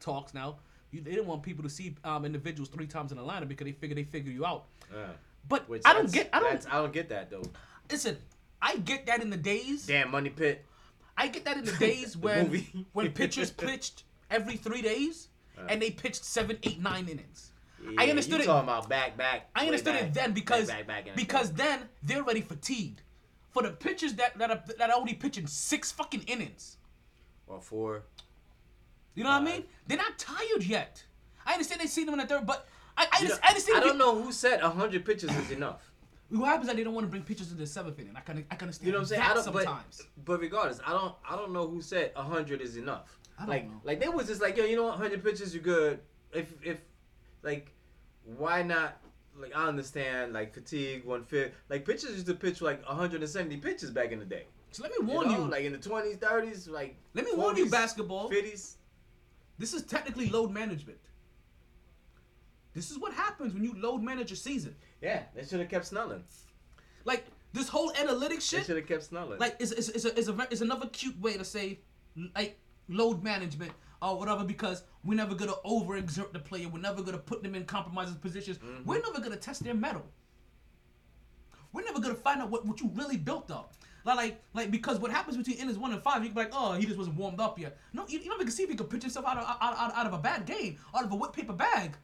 talks 0.00 0.34
now, 0.34 0.56
you, 0.90 1.00
they 1.00 1.10
didn't 1.10 1.26
want 1.26 1.42
people 1.42 1.62
to 1.64 1.70
see 1.70 1.94
um, 2.04 2.24
individuals 2.24 2.68
three 2.68 2.86
times 2.86 3.12
in 3.12 3.18
a 3.18 3.22
lineup 3.22 3.48
because 3.48 3.64
they 3.64 3.72
figure 3.72 3.94
they 3.94 4.04
figure 4.04 4.32
you 4.32 4.44
out. 4.44 4.64
Yeah. 4.92 5.06
But 5.48 5.68
Which 5.68 5.82
I 5.84 5.92
don't 5.92 6.10
get 6.12 6.30
I 6.32 6.40
don't 6.40 6.74
I 6.74 6.78
don't 6.80 6.92
get 6.92 7.08
that 7.10 7.30
though. 7.30 7.42
listen. 7.90 8.18
I 8.60 8.78
get 8.78 9.06
that 9.06 9.20
in 9.20 9.28
the 9.28 9.36
days. 9.36 9.86
Damn 9.86 10.10
money 10.10 10.30
pit. 10.30 10.64
I 11.16 11.28
get 11.28 11.44
that 11.44 11.56
in 11.56 11.64
the 11.64 11.72
days 11.78 12.16
when 12.16 12.44
movie. 12.48 12.86
when 12.92 13.12
pitchers 13.20 13.50
pitched 13.50 14.04
every 14.30 14.56
three 14.56 14.82
days 14.82 15.28
uh. 15.58 15.66
and 15.68 15.80
they 15.80 15.90
pitched 15.90 16.24
seven, 16.24 16.58
eight, 16.62 16.80
nine 16.80 17.08
innings. 17.08 17.52
I 17.98 18.08
understood 18.10 18.40
it. 18.40 18.46
talking 18.46 18.68
about 18.68 18.88
back, 18.88 19.16
back. 19.16 19.48
I 19.54 19.66
understood 19.66 19.94
back, 19.94 20.02
it 20.04 20.14
then 20.14 20.32
because 20.32 20.66
back, 20.66 20.86
back, 20.86 21.14
because 21.14 21.52
then 21.52 21.82
they're 22.02 22.18
already 22.22 22.40
fatigued. 22.40 23.02
For 23.50 23.62
the 23.62 23.70
pitchers 23.70 24.14
that 24.14 24.36
that 24.38 24.50
are, 24.50 24.62
that 24.78 24.90
are 24.90 24.96
only 24.96 25.14
pitching 25.14 25.46
six 25.46 25.92
fucking 25.92 26.24
innings, 26.26 26.76
or 27.46 27.60
four. 27.60 28.02
you 29.14 29.24
know 29.24 29.30
what 29.30 29.42
I 29.42 29.44
mean? 29.44 29.64
They're 29.86 29.96
not 29.98 30.18
tired 30.18 30.64
yet. 30.64 31.04
I 31.46 31.52
understand 31.52 31.80
they 31.80 31.86
see 31.86 32.04
them 32.04 32.14
in 32.14 32.20
the 32.20 32.26
third, 32.26 32.44
but 32.46 32.66
I 32.98 33.06
I, 33.12 33.22
You 33.22 33.28
know, 33.28 33.34
understand, 33.34 33.40
I 33.44 33.48
understand. 33.48 33.78
I 33.78 33.80
don't 33.86 33.98
know 33.98 34.22
who 34.22 34.32
said 34.32 34.60
hundred 34.60 35.04
pitches 35.04 35.30
is 35.30 35.50
enough. 35.52 35.90
What 36.28 36.46
happens 36.46 36.64
is 36.64 36.68
that 36.68 36.76
they 36.76 36.84
don't 36.84 36.94
want 36.94 37.06
to 37.06 37.10
bring 37.10 37.22
pitchers 37.22 37.50
into 37.50 37.60
the 37.60 37.66
seventh 37.66 37.98
inning. 38.00 38.14
I 38.16 38.20
can 38.20 38.44
I 38.50 38.56
can 38.56 38.66
understand. 38.66 38.86
You 38.86 38.92
know 38.92 38.98
what 38.98 39.02
I'm 39.02 39.08
saying? 39.08 39.20
that 39.20 39.30
I 39.30 39.34
don't. 39.34 39.44
sometimes. 39.44 40.02
But, 40.16 40.24
but 40.24 40.40
regardless, 40.40 40.80
I 40.84 40.90
don't. 40.90 41.14
I 41.28 41.36
don't 41.36 41.52
know 41.52 41.68
who 41.68 41.80
said 41.80 42.12
hundred 42.16 42.60
is 42.60 42.76
enough. 42.76 43.18
I 43.38 43.42
don't 43.42 43.50
like 43.50 43.64
know. 43.66 43.80
like 43.84 44.00
they 44.00 44.08
was 44.08 44.26
just 44.26 44.40
like 44.40 44.56
yo, 44.56 44.64
you 44.64 44.76
know 44.76 44.84
what, 44.84 44.96
hundred 44.96 45.22
pitches 45.22 45.54
you 45.54 45.60
good. 45.60 46.00
If 46.32 46.52
if 46.62 46.78
like 47.42 47.72
why 48.36 48.62
not? 48.62 48.98
Like 49.38 49.54
I 49.54 49.66
understand 49.66 50.32
like 50.32 50.52
fatigue, 50.54 51.04
one 51.04 51.22
fit. 51.22 51.54
Like 51.68 51.84
pitchers 51.84 52.10
used 52.12 52.26
to 52.26 52.34
pitch 52.34 52.60
like 52.60 52.84
170 52.86 53.56
pitches 53.58 53.90
back 53.90 54.10
in 54.10 54.18
the 54.18 54.24
day. 54.24 54.44
so 54.72 54.82
let 54.82 54.92
me 54.92 55.06
warn 55.06 55.28
know? 55.28 55.44
you. 55.44 55.50
like 55.50 55.64
in 55.64 55.72
the 55.72 55.78
20s, 55.78 56.18
30s, 56.18 56.70
like 56.70 56.96
let 57.14 57.24
me 57.24 57.32
warn 57.34 57.56
you, 57.56 57.68
basketball. 57.70 58.30
50s. 58.30 58.76
This 59.58 59.74
is 59.74 59.82
technically 59.82 60.28
load 60.28 60.50
management. 60.50 60.98
This 62.74 62.90
is 62.90 62.98
what 62.98 63.12
happens 63.14 63.54
when 63.54 63.64
you 63.64 63.74
load 63.80 64.02
manage 64.02 64.32
a 64.32 64.36
season. 64.36 64.74
Yeah, 65.00 65.22
they 65.34 65.44
should 65.44 65.60
have 65.60 65.68
kept 65.68 65.86
Snelling. 65.86 66.24
Like 67.04 67.26
this 67.52 67.68
whole 67.68 67.92
analytics 67.92 68.50
They 68.50 68.62
should 68.62 68.76
have 68.76 68.86
kept 68.86 69.04
Snelling. 69.04 69.38
like 69.38 69.56
is 69.58 69.72
is 69.72 69.90
is 69.90 70.04
a, 70.04 70.18
is, 70.18 70.28
a, 70.28 70.48
is 70.50 70.62
another 70.62 70.88
cute 70.88 71.18
way 71.20 71.36
to 71.36 71.44
say 71.44 71.80
like 72.34 72.58
load 72.88 73.22
management 73.22 73.72
or 74.02 74.18
whatever 74.18 74.44
because 74.44 74.82
we're 75.04 75.14
never 75.14 75.34
gonna 75.34 75.54
overexert 75.64 76.32
the 76.32 76.38
player. 76.38 76.68
We're 76.68 76.80
never 76.80 77.02
gonna 77.02 77.18
put 77.18 77.42
them 77.42 77.54
in 77.54 77.64
compromising 77.64 78.16
positions. 78.16 78.58
Mm-hmm. 78.58 78.84
We're 78.84 79.00
never 79.00 79.20
gonna 79.20 79.36
test 79.36 79.64
their 79.64 79.74
metal. 79.74 80.04
We're 81.72 81.84
never 81.84 82.00
gonna 82.00 82.14
find 82.14 82.40
out 82.40 82.50
what, 82.50 82.66
what 82.66 82.80
you 82.80 82.90
really 82.94 83.16
built 83.16 83.50
up. 83.50 83.74
Like, 84.04 84.16
like, 84.16 84.40
like 84.54 84.70
because 84.70 85.00
what 85.00 85.10
happens 85.10 85.36
between 85.36 85.56
innings 85.58 85.78
one 85.78 85.92
and 85.92 86.02
five, 86.02 86.22
you 86.22 86.28
can 86.28 86.34
be 86.34 86.42
like, 86.42 86.52
oh, 86.52 86.74
he 86.74 86.86
just 86.86 86.96
wasn't 86.96 87.16
warmed 87.16 87.40
up 87.40 87.58
yet. 87.58 87.76
No, 87.92 88.04
you, 88.08 88.20
you 88.20 88.30
never 88.30 88.44
can 88.44 88.52
see 88.52 88.62
if 88.62 88.70
he 88.70 88.76
could 88.76 88.88
pitch 88.88 89.02
himself 89.02 89.26
out 89.26 89.36
of, 89.38 89.44
out, 89.60 89.76
out, 89.76 89.94
out 89.94 90.06
of 90.06 90.12
a 90.12 90.18
bad 90.18 90.46
game, 90.46 90.78
out 90.94 91.04
of 91.04 91.12
a 91.12 91.16
wet 91.16 91.32
paper 91.32 91.52
bag. 91.52 91.96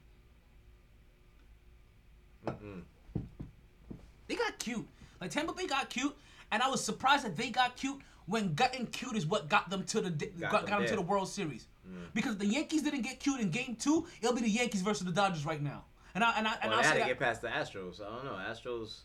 They 4.29 4.35
got 4.35 4.59
cute. 4.59 4.87
Like 5.21 5.31
Tampa 5.31 5.53
Bay 5.53 5.67
got 5.67 5.91
cute, 5.91 6.17
and 6.51 6.63
I 6.63 6.69
was 6.69 6.83
surprised 6.83 7.25
that 7.25 7.37
they 7.37 7.51
got 7.51 7.77
cute 7.77 8.01
when 8.27 8.55
getting 8.55 8.87
cute 8.87 9.17
is 9.17 9.27
what 9.27 9.49
got 9.49 9.71
them 9.71 9.85
to 9.85 10.01
the 10.01 10.11
Got 10.11 10.51
got, 10.51 10.67
them 10.67 10.81
them 10.81 10.89
to 10.89 10.97
the 10.97 11.03
World 11.03 11.29
Series. 11.29 11.67
Mm. 11.89 12.07
Because 12.15 12.37
the 12.37 12.47
Yankees 12.47 12.83
didn't 12.83 13.03
get 13.03 13.21
cute 13.21 13.41
in 13.41 13.51
Game 13.51 13.77
Two, 13.79 14.07
it'll 14.21 14.35
be 14.35 14.43
the 14.43 14.51
Yankees 14.51 14.83
versus 14.83 15.05
the 15.05 15.13
Dodgers 15.13 15.45
right 15.45 15.63
now. 15.63 15.85
And 16.15 16.23
I 16.25 16.33
and 16.37 16.47
I 16.47 16.55
and 16.63 16.71
Well, 16.71 16.81
they 16.83 16.89
had 16.89 16.99
to 16.99 17.05
get 17.05 17.19
past 17.19 17.43
the 17.43 17.49
Astros. 17.49 18.01
I 18.01 18.05
don't 18.05 18.25
know. 18.25 18.33
Astros. 18.33 19.01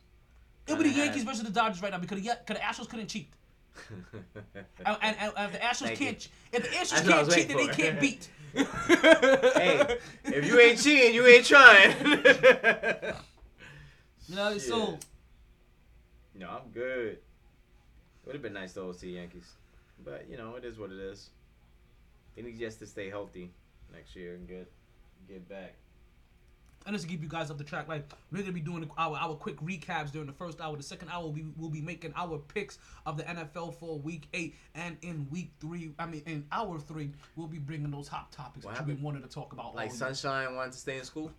it'll 0.67 0.81
be 0.81 0.89
the 0.89 0.95
Yankees 0.95 1.23
had- 1.23 1.27
versus 1.27 1.43
the 1.43 1.51
Dodgers 1.51 1.81
right 1.81 1.91
now 1.91 1.99
because 1.99 2.21
the, 2.21 2.29
because 2.45 2.61
the 2.61 2.83
Astros 2.83 2.89
couldn't 2.89 3.07
cheat. 3.07 3.31
And, 3.89 4.15
and, 5.01 5.17
and, 5.19 5.33
and 5.37 5.53
if 5.53 5.59
the 5.59 5.65
Astros 5.65 5.87
Thank 5.87 5.99
can't, 5.99 6.25
you. 6.25 6.59
if 6.59 6.63
the 6.63 6.69
Astros 6.69 7.07
can't 7.07 7.31
cheat, 7.31 7.47
then 7.47 7.57
they 7.57 7.67
can't 7.67 7.99
beat. 7.99 8.29
hey, 8.53 9.97
if 10.25 10.45
you 10.47 10.59
ain't 10.59 10.81
cheating, 10.81 11.13
you 11.13 11.25
ain't 11.25 11.45
trying. 11.45 11.95
You 14.29 14.35
know, 14.35 14.57
so 14.57 14.97
no, 16.35 16.49
I'm 16.49 16.69
good. 16.73 17.13
It 17.13 17.23
would 18.25 18.35
have 18.35 18.41
been 18.41 18.53
nice 18.53 18.73
though 18.73 18.91
to 18.91 18.97
see 18.97 19.15
Yankees, 19.15 19.53
but 20.03 20.25
you 20.29 20.35
know 20.37 20.55
it 20.55 20.65
is 20.65 20.77
what 20.77 20.91
it 20.91 20.99
is. 20.99 21.29
They 22.35 22.41
need 22.41 22.59
just 22.59 22.79
to 22.79 22.85
stay 22.85 23.09
healthy 23.09 23.51
next 23.93 24.17
year 24.17 24.35
and 24.35 24.45
get 24.45 24.69
get 25.29 25.47
back. 25.47 25.75
And 26.87 26.95
just 26.95 27.05
to 27.05 27.11
keep 27.11 27.21
you 27.21 27.27
guys 27.27 27.51
up 27.51 27.57
the 27.57 27.65
track, 27.65 27.89
like 27.89 28.09
we're 28.31 28.39
gonna 28.39 28.53
be 28.53 28.61
doing 28.61 28.89
our 28.97 29.17
our 29.17 29.35
quick 29.35 29.57
recaps 29.57 30.09
during 30.09 30.25
the 30.25 30.33
first 30.33 30.61
hour. 30.61 30.77
The 30.77 30.83
second 30.83 31.09
hour, 31.09 31.27
we 31.27 31.45
will 31.57 31.69
be 31.69 31.81
making 31.81 32.13
our 32.15 32.37
picks 32.37 32.79
of 33.05 33.17
the 33.17 33.23
NFL 33.23 33.75
for 33.75 33.99
Week 33.99 34.29
Eight, 34.33 34.55
and 34.73 34.95
in 35.01 35.27
Week 35.29 35.51
Three, 35.59 35.91
I 35.99 36.05
mean 36.05 36.23
in 36.25 36.45
Hour 36.49 36.79
Three, 36.79 37.11
we'll 37.35 37.47
be 37.47 37.59
bringing 37.59 37.91
those 37.91 38.07
hot 38.07 38.31
topics 38.31 38.65
What 38.65 38.75
that 38.75 38.87
we 38.87 38.93
wanted 38.93 39.23
to 39.23 39.27
talk 39.27 39.51
about. 39.51 39.75
Like. 39.75 39.91
Sunshine 39.91 40.55
wanted 40.55 40.71
to 40.71 40.77
stay 40.77 40.97
in 40.97 41.03
school, 41.03 41.29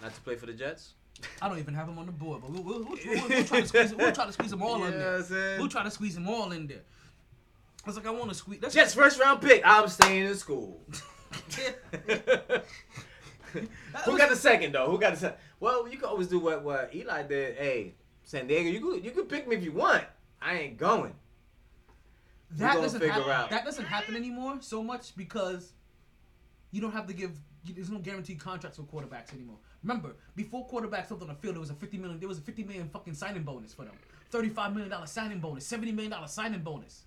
not 0.00 0.14
to 0.14 0.20
play 0.20 0.36
for 0.36 0.46
the 0.46 0.52
Jets. 0.52 0.94
I 1.40 1.48
don't 1.48 1.58
even 1.58 1.74
have 1.74 1.88
him 1.88 1.98
on 1.98 2.06
the 2.06 2.12
board, 2.12 2.42
but 2.42 2.52
we'll, 2.52 2.62
we'll, 2.62 2.84
we'll, 2.84 3.28
we'll, 3.28 3.44
try 3.44 3.60
to 3.62 3.66
squeeze. 3.66 3.94
We'll 3.94 4.12
try 4.12 4.26
to 4.26 4.32
squeeze 4.32 4.50
them 4.50 4.62
all 4.62 4.78
You 4.78 4.84
in 4.84 4.98
there. 4.98 5.58
We'll 5.58 5.68
try 5.68 5.82
to 5.82 5.90
squeeze 5.90 6.14
them 6.14 6.28
all 6.28 6.52
in 6.52 6.68
there. 6.68 6.82
I 7.84 7.88
was 7.88 7.96
like, 7.96 8.06
I 8.06 8.10
want 8.10 8.28
to 8.28 8.36
squeeze. 8.36 8.60
That's 8.60 8.74
Jets 8.74 8.94
first 8.94 9.18
round 9.18 9.40
pick. 9.40 9.62
I'm 9.64 9.88
staying 9.88 10.26
in 10.26 10.36
school. 10.36 10.80
Who 14.04 14.18
got 14.18 14.30
the 14.30 14.36
second 14.36 14.72
though? 14.72 14.90
Who 14.90 14.98
got 14.98 15.14
the 15.14 15.18
second? 15.20 15.38
Well, 15.60 15.88
you 15.88 15.96
can 15.96 16.06
always 16.06 16.26
do 16.28 16.38
what 16.38 16.62
what 16.62 16.94
Eli 16.94 17.22
did. 17.24 17.56
Hey, 17.56 17.94
San 18.24 18.46
Diego, 18.46 18.68
you 18.68 18.80
could 18.80 19.04
you 19.04 19.10
could 19.10 19.28
pick 19.28 19.46
me 19.48 19.56
if 19.56 19.62
you 19.64 19.72
want. 19.72 20.04
I 20.40 20.54
ain't 20.58 20.78
going. 20.78 21.14
that 22.52 22.74
doesn't 22.74 23.02
happen. 23.02 23.30
out. 23.30 23.50
That 23.50 23.64
doesn't 23.64 23.84
happen 23.84 24.16
anymore 24.16 24.58
so 24.60 24.82
much 24.82 25.14
because 25.16 25.72
you 26.70 26.80
don't 26.80 26.92
have 26.92 27.06
to 27.06 27.12
give. 27.12 27.38
There's 27.64 27.90
no 27.90 27.98
guaranteed 27.98 28.40
contracts 28.40 28.76
for 28.78 28.82
quarterbacks 28.84 29.32
anymore. 29.32 29.58
Remember, 29.84 30.16
before 30.34 30.66
quarterbacks 30.68 31.06
stepped 31.06 31.22
on 31.22 31.28
the 31.28 31.34
field, 31.34 31.54
there 31.54 31.60
was 31.60 31.70
a 31.70 31.74
50 31.74 31.96
million. 31.98 32.18
There 32.18 32.28
was 32.28 32.38
a 32.38 32.42
50 32.42 32.64
million 32.64 32.88
fucking 32.88 33.14
signing 33.14 33.44
bonus 33.44 33.72
for 33.72 33.84
them. 33.84 33.94
35 34.30 34.72
million 34.72 34.90
dollar 34.90 35.06
signing 35.06 35.38
bonus. 35.38 35.64
70 35.66 35.92
million 35.92 36.10
dollar 36.10 36.26
signing 36.26 36.60
bonus. 36.60 37.04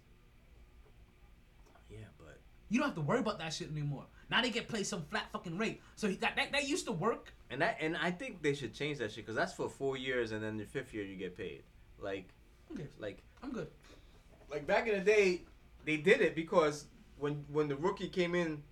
Yeah, 1.89 1.97
but 2.17 2.39
You 2.69 2.79
don't 2.79 2.88
have 2.89 2.95
to 2.95 3.01
worry 3.01 3.19
about 3.19 3.39
that 3.39 3.53
shit 3.53 3.69
anymore. 3.69 4.05
Now 4.29 4.41
they 4.41 4.49
get 4.49 4.67
paid 4.67 4.85
some 4.88 5.03
flat 5.11 5.25
fucking 5.31 5.57
rate. 5.57 5.81
So 5.95 6.07
he- 6.07 6.15
that 6.17 6.35
that, 6.35 6.51
that 6.51 6.67
used 6.67 6.85
to 6.88 6.91
work. 6.91 7.33
and 7.49 7.61
that 7.61 7.77
and 7.79 7.95
I 7.97 8.11
think 8.11 8.41
they 8.41 8.53
should 8.55 8.73
change 8.73 8.97
that 8.99 9.11
shit 9.11 9.25
because 9.25 9.35
that's 9.35 9.53
for 9.53 9.69
four 9.69 9.97
years 9.97 10.31
and 10.31 10.43
then 10.43 10.57
the 10.57 10.65
fifth 10.65 10.93
year 10.93 11.03
you 11.03 11.15
get 11.15 11.38
paid. 11.38 11.63
Like 11.99 12.29
Okay, 12.73 12.88
like 12.99 13.21
I'm 13.43 13.51
good. 13.51 13.67
like 14.49 14.65
back 14.65 14.88
in 14.88 14.95
the 14.95 15.05
day, 15.05 15.43
they 15.85 15.97
did 15.97 16.21
it 16.21 16.35
because 16.35 16.85
when 17.17 17.45
when 17.51 17.67
the 17.67 17.75
rookie 17.75 18.09
came 18.09 18.33
in 18.35 18.63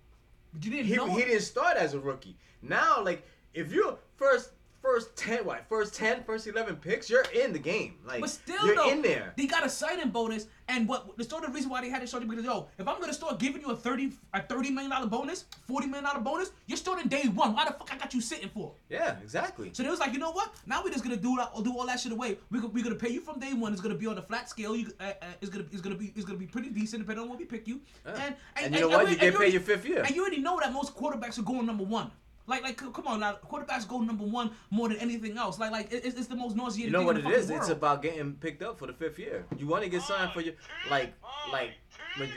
But 0.52 0.64
you 0.64 0.70
didn't 0.70 0.86
he, 0.86 0.96
know. 0.96 1.14
he 1.14 1.22
didn't 1.22 1.42
start 1.42 1.76
as 1.76 1.94
a 1.94 2.00
rookie. 2.00 2.36
Now, 2.62 3.02
like, 3.02 3.26
if 3.52 3.70
you're 3.72 3.96
first 4.16 4.50
first 4.84 5.16
ten 5.16 5.44
what 5.46 5.64
first 5.68 5.94
10, 5.94 6.24
first 6.24 6.46
eleven 6.46 6.76
picks, 6.76 7.08
you're 7.08 7.24
in 7.34 7.52
the 7.52 7.58
game. 7.58 7.94
Like, 8.06 8.20
But 8.20 8.30
still, 8.30 8.64
you're 8.66 8.76
though, 8.76 8.90
in 8.90 9.00
there. 9.02 9.32
they 9.36 9.46
got 9.46 9.64
a 9.64 9.68
signing 9.68 10.10
bonus, 10.10 10.46
and 10.68 10.86
what 10.86 11.16
the 11.16 11.24
sort 11.24 11.44
of 11.44 11.54
reason 11.54 11.70
why 11.70 11.80
they 11.80 11.88
had 11.88 12.02
it 12.02 12.08
started 12.08 12.28
because 12.28 12.44
yo, 12.44 12.68
if 12.78 12.86
I'm 12.86 13.00
gonna 13.00 13.14
start 13.14 13.38
giving 13.38 13.62
you 13.62 13.70
a 13.70 13.76
thirty 13.76 14.12
a 14.34 14.42
thirty 14.42 14.70
million 14.70 14.90
dollar 14.90 15.06
bonus, 15.06 15.46
forty 15.66 15.86
million 15.86 16.04
dollar 16.04 16.20
bonus, 16.20 16.52
you're 16.66 16.76
starting 16.76 17.08
day 17.08 17.22
one. 17.28 17.54
Why 17.54 17.64
the 17.64 17.72
fuck 17.72 17.90
I 17.92 17.96
got 17.96 18.12
you 18.14 18.20
sitting 18.20 18.50
for? 18.50 18.72
Yeah, 18.90 19.16
exactly. 19.22 19.70
So 19.72 19.82
they 19.82 19.88
was 19.90 20.00
like, 20.00 20.12
you 20.12 20.18
know 20.18 20.32
what? 20.32 20.54
Now 20.66 20.82
we're 20.84 20.90
just 20.90 21.02
gonna 21.04 21.16
do 21.16 21.34
that, 21.36 21.50
do 21.64 21.72
all 21.78 21.86
that 21.86 21.98
shit 22.00 22.12
away. 22.12 22.38
We 22.50 22.60
we're 22.60 22.84
gonna 22.84 22.94
pay 22.94 23.10
you 23.10 23.20
from 23.22 23.40
day 23.40 23.54
one. 23.54 23.72
It's 23.72 23.80
gonna 23.82 23.94
be 23.94 24.06
on 24.06 24.18
a 24.18 24.22
flat 24.22 24.48
scale. 24.50 24.76
You, 24.76 24.92
uh, 25.00 25.12
uh, 25.22 25.26
it's 25.40 25.50
gonna 25.50 25.64
it's 25.72 25.80
gonna 25.80 25.96
be 25.96 26.12
it's 26.14 26.24
gonna 26.26 26.38
be 26.38 26.46
pretty 26.46 26.68
decent 26.70 27.02
depending 27.02 27.22
on 27.24 27.28
what 27.30 27.38
we 27.38 27.46
pick 27.46 27.66
you. 27.66 27.80
Yeah. 28.06 28.12
And, 28.24 28.36
And 28.56 28.74
you 28.74 28.80
know 28.82 28.88
what? 28.88 29.04
we- 29.06 29.12
You 29.12 29.16
get 29.18 29.36
paid 29.36 29.52
your 29.52 29.62
fifth 29.62 29.86
year. 29.86 30.02
And 30.02 30.14
you 30.14 30.20
already 30.22 30.40
know 30.40 30.58
that 30.60 30.72
most 30.72 30.94
quarterbacks 30.96 31.38
are 31.38 31.42
going 31.42 31.64
number 31.66 31.84
one. 31.84 32.10
Like 32.46 32.62
like 32.62 32.76
come 32.76 33.06
on 33.06 33.20
now, 33.20 33.38
quarterbacks 33.50 33.88
go 33.88 34.00
number 34.00 34.24
one 34.24 34.50
more 34.70 34.88
than 34.88 34.98
anything 34.98 35.38
else. 35.38 35.58
Like 35.58 35.70
like 35.72 35.92
it's, 35.92 36.18
it's 36.18 36.26
the 36.26 36.36
most 36.36 36.56
nauseating. 36.56 36.92
You 36.92 36.98
know 36.98 37.04
what 37.04 37.16
it 37.16 37.26
is? 37.26 37.46
fucking 37.46 37.56
It's 37.56 37.68
about 37.70 38.02
getting 38.02 38.34
picked 38.34 38.62
up 38.62 38.78
for 38.78 38.86
the 38.86 38.92
fifth 38.92 39.18
year. 39.18 39.46
You 39.56 39.66
want 39.66 39.82
to 39.84 39.88
get 39.88 40.02
signed 40.02 40.32
for 40.32 40.40
your 40.42 40.54
like 40.90 41.14
like 41.52 41.70
when 42.18 42.28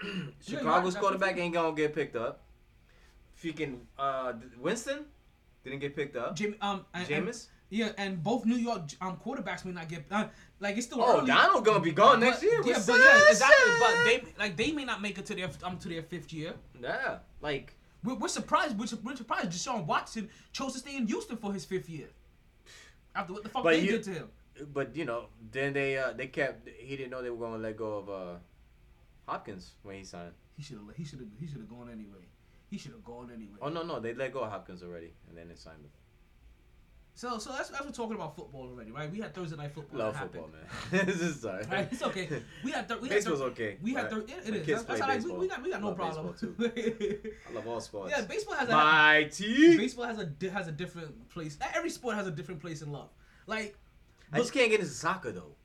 Chicago's 0.46 0.94
quarterback 0.96 1.36
ain't 1.38 1.54
gonna 1.54 1.74
get 1.74 1.94
picked 1.94 2.16
up. 2.16 2.40
Freaking 3.42 3.78
uh, 3.98 4.32
Winston 4.60 5.04
didn't 5.64 5.78
get 5.80 5.94
picked 5.94 6.16
up. 6.16 6.34
Jim, 6.36 6.54
um, 6.60 6.84
and, 6.94 7.08
and- 7.10 7.26
Jameis? 7.26 7.46
yeah, 7.70 7.90
and 7.98 8.22
both 8.22 8.44
New 8.46 8.56
York 8.56 8.82
um 9.00 9.16
quarterbacks 9.24 9.64
may 9.64 9.72
not 9.72 9.88
get 9.88 10.04
uh, 10.10 10.26
like 10.60 10.76
it's 10.76 10.86
still 10.86 11.02
Oh, 11.02 11.18
early. 11.18 11.30
Darnold 11.30 11.64
gonna 11.64 11.80
be 11.80 11.92
gone 11.92 12.20
next 12.20 12.42
year. 12.42 12.60
Yeah, 12.64 12.78
but 12.86 12.96
yeah, 12.98 13.28
exactly. 13.30 13.72
But 13.80 14.04
they 14.04 14.22
like 14.38 14.56
they 14.56 14.72
may 14.72 14.84
not 14.84 15.02
make 15.02 15.18
it 15.18 15.26
to 15.26 15.34
their 15.34 15.50
um 15.62 15.78
to 15.78 15.88
their 15.88 16.02
fifth 16.02 16.32
year. 16.32 16.54
yeah, 16.80 17.18
like 17.40 17.74
We're, 18.04 18.14
we're 18.14 18.28
surprised. 18.28 18.78
We're, 18.78 18.86
we're 19.02 19.16
surprised. 19.16 19.50
Deshaun 19.50 19.86
Watson 19.86 20.28
chose 20.52 20.72
to 20.74 20.78
stay 20.78 20.96
in 20.96 21.06
Houston 21.06 21.36
for 21.36 21.52
his 21.52 21.64
fifth 21.64 21.88
year. 21.88 22.08
After 23.14 23.32
what 23.32 23.42
the 23.42 23.48
fuck 23.48 23.64
But 23.64 23.70
they 23.72 23.80
you- 23.80 23.92
did 23.92 24.02
to 24.04 24.10
him. 24.12 24.28
But 24.72 24.96
you 24.96 25.04
know, 25.04 25.26
then 25.52 25.72
they 25.72 25.96
uh 25.98 26.12
they 26.14 26.26
kept 26.26 26.68
he 26.68 26.96
didn't 26.96 27.10
know 27.10 27.22
they 27.22 27.30
were 27.30 27.46
gonna 27.46 27.62
let 27.62 27.76
go 27.76 27.98
of 27.98 28.10
uh 28.10 28.34
Hopkins 29.26 29.72
when 29.84 29.96
he 29.96 30.04
signed. 30.04 30.32
He 30.56 30.62
should 30.64 30.78
have. 30.78 30.96
He 30.96 31.04
should 31.04 31.20
have. 31.20 31.28
He 31.38 31.46
should 31.46 31.58
have 31.58 31.68
gone 31.68 31.88
anyway. 31.88 32.26
He 32.68 32.76
should 32.76 32.90
have 32.92 33.04
gone 33.04 33.30
anyway. 33.32 33.56
Oh 33.62 33.68
no 33.68 33.82
no 33.84 34.00
they 34.00 34.14
let 34.14 34.32
go 34.32 34.40
of 34.40 34.50
Hopkins 34.50 34.82
already 34.82 35.12
and 35.28 35.38
then 35.38 35.48
they 35.48 35.54
signed 35.54 35.78
him. 35.78 35.90
So 37.18 37.36
so 37.38 37.50
that's 37.50 37.68
that's 37.70 37.84
we're 37.84 37.90
talking 37.90 38.14
about 38.14 38.36
football 38.36 38.68
already, 38.70 38.92
right? 38.92 39.10
We 39.10 39.18
had 39.18 39.34
Thursday 39.34 39.56
night 39.56 39.72
football. 39.74 39.98
Love 39.98 40.12
that 40.14 40.18
happened. 40.20 40.44
football 40.44 40.98
man. 40.98 41.06
this 41.06 41.20
is 41.20 41.40
sorry. 41.40 41.64
Right, 41.64 41.88
it's 41.90 42.00
okay. 42.00 42.28
We 42.62 42.70
had 42.70 42.86
thir- 42.86 43.00
we 43.00 43.08
Baseball's 43.08 43.40
had 43.40 43.56
thir- 43.56 43.64
okay. 43.64 43.76
We 43.82 43.92
had 43.92 44.12
Right. 44.12 44.22
it, 44.22 44.30
it 44.46 44.54
is. 44.54 44.66
kids 44.66 44.66
That's, 44.66 44.82
that's 44.84 44.86
play 44.86 45.00
all 45.00 45.08
right. 45.08 45.24
We, 45.24 45.32
we 45.32 45.48
got 45.48 45.62
we 45.64 45.70
got 45.72 45.82
no 45.82 45.94
problem. 45.94 46.32
baseball, 46.32 47.32
I 47.50 47.52
love 47.54 47.66
all 47.66 47.80
sports. 47.80 48.12
yeah, 48.16 48.20
baseball 48.24 48.54
has 48.54 48.68
a 48.68 48.72
My 48.72 49.28
team. 49.32 49.78
baseball 49.78 50.04
has 50.04 50.18
a 50.20 50.50
has 50.50 50.68
a 50.68 50.70
different 50.72 51.28
place. 51.30 51.58
Every 51.74 51.90
sport 51.90 52.14
has 52.14 52.28
a 52.28 52.30
different 52.30 52.60
place 52.60 52.82
in 52.82 52.92
love. 52.92 53.08
Like 53.48 53.76
I 54.32 54.38
just 54.38 54.52
can't 54.52 54.70
get 54.70 54.78
into 54.78 54.92
soccer 54.92 55.32
though. 55.32 55.56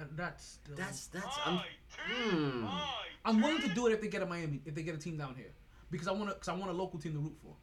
uh, 0.00 0.04
that's 0.16 0.44
still, 0.64 0.74
That's 0.74 1.06
that's 1.06 1.36
I'm. 1.44 1.60
Hmm. 1.96 2.66
I'm 3.24 3.40
willing 3.40 3.62
to 3.62 3.68
do 3.68 3.86
it 3.86 3.92
if 3.92 4.00
they 4.00 4.08
get 4.08 4.22
a 4.22 4.26
Miami, 4.26 4.62
if 4.66 4.74
they 4.74 4.82
get 4.82 4.96
a 4.96 4.98
team 4.98 5.16
down 5.16 5.36
here, 5.36 5.52
because 5.92 6.08
I 6.08 6.12
want 6.12 6.28
to, 6.30 6.34
because 6.34 6.48
I 6.48 6.54
want 6.54 6.72
a 6.72 6.74
local 6.74 6.98
team 6.98 7.12
to 7.12 7.20
root 7.20 7.36
for. 7.40 7.54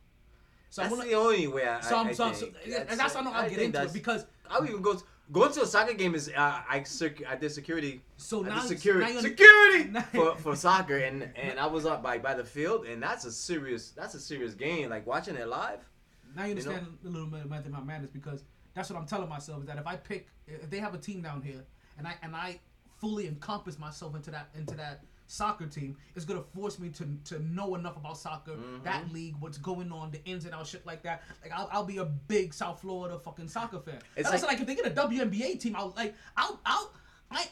So 0.74 0.82
I 0.82 0.86
That's 0.88 0.98
want 0.98 1.08
the 1.08 1.16
only 1.16 1.48
way 1.48 1.68
I. 1.68 1.82
So, 1.82 1.96
I, 1.96 2.00
I'm, 2.00 2.08
I 2.08 2.12
so, 2.14 2.32
think. 2.32 2.56
so 2.68 2.78
and 2.90 3.00
that's 3.00 3.14
how 3.14 3.32
I 3.32 3.44
I'll 3.44 3.48
get 3.48 3.60
into 3.60 3.84
it 3.84 3.94
because 3.94 4.26
I 4.50 4.60
would 4.60 4.68
even 4.68 4.82
go 4.82 4.96
to, 4.96 5.04
going 5.32 5.52
to 5.52 5.62
a 5.62 5.68
soccer 5.68 5.94
game 5.94 6.16
is 6.16 6.30
uh, 6.30 6.32
I 6.36 6.84
I 7.30 7.36
did 7.36 7.52
security. 7.52 8.02
so 8.18 8.44
I 8.44 8.48
now 8.50 8.56
did 8.56 8.56
now 8.56 8.66
security 8.66 9.20
security 9.20 9.90
now- 9.92 10.02
for, 10.14 10.36
for 10.38 10.56
soccer 10.56 10.98
and 10.98 11.30
and 11.36 11.60
I 11.60 11.68
was 11.68 11.86
up 11.86 12.02
by 12.02 12.18
by 12.18 12.34
the 12.34 12.44
field 12.44 12.88
and 12.88 13.04
that's 13.04 13.24
a 13.24 13.32
serious 13.32 13.92
that's 13.92 14.16
a 14.16 14.20
serious 14.20 14.56
game 14.56 14.90
like 14.90 15.06
watching 15.06 15.36
it 15.36 15.48
live. 15.48 15.88
Now 16.36 16.46
you 16.46 16.56
You 16.56 16.64
know? 16.64 16.72
understand 16.72 16.98
a 17.06 17.08
little 17.08 17.28
bit 17.28 17.42
of 17.42 17.52
method 17.52 17.72
my 17.72 17.80
madness 17.80 18.10
because 18.10 18.44
that's 18.74 18.90
what 18.90 18.98
I'm 18.98 19.06
telling 19.06 19.30
myself 19.30 19.62
is 19.62 19.68
that 19.68 19.78
if 19.78 19.86
I 19.86 19.96
pick 19.96 20.28
if 20.48 20.72
they 20.72 20.80
have 20.80 20.96
a 20.96 20.98
team 20.98 21.22
down 21.22 21.44
here 21.44 21.64
and 22.00 22.08
I 22.08 22.16
and 22.24 22.36
I 22.36 22.60
fully 22.98 23.28
encompass 23.28 23.78
myself 23.78 24.16
into 24.16 24.32
that 24.32 24.50
into 24.58 24.74
that 24.78 25.04
soccer 25.34 25.66
team, 25.66 25.98
is 26.16 26.26
gonna 26.26 26.44
force 26.56 26.78
me 26.80 26.90
to 26.90 27.08
to 27.26 27.40
know 27.44 27.76
enough 27.76 27.98
about 27.98 28.18
soccer, 28.18 28.52
Mm-hmm. 28.52 28.84
that 28.84 29.12
league, 29.12 29.36
what's 29.40 29.58
going 29.58 29.92
on, 29.92 30.12
the 30.12 30.24
ins 30.26 30.46
and 30.46 30.54
outs, 30.54 30.70
shit 30.70 30.86
like 30.86 31.02
that. 31.04 31.24
Like 31.42 31.52
I'll, 31.52 31.70
I'll 31.72 31.84
be 31.86 31.98
a 31.98 32.06
big 32.06 32.54
South 32.54 32.82
Florida 32.82 33.18
fucking 33.20 33.48
soccer 33.48 33.80
fan. 33.80 33.96
It's 34.16 34.30
It's 34.32 34.44
like- 34.44 34.52
like 34.54 34.62
if 34.62 34.68
they 34.68 34.76
get 34.76 34.86
a 34.86 34.92
WNBA 34.92 35.60
team, 35.60 35.76
I'll 35.76 35.94
like 35.98 36.14
I'll 36.38 36.60
I'll 36.66 36.94
I 37.32 37.46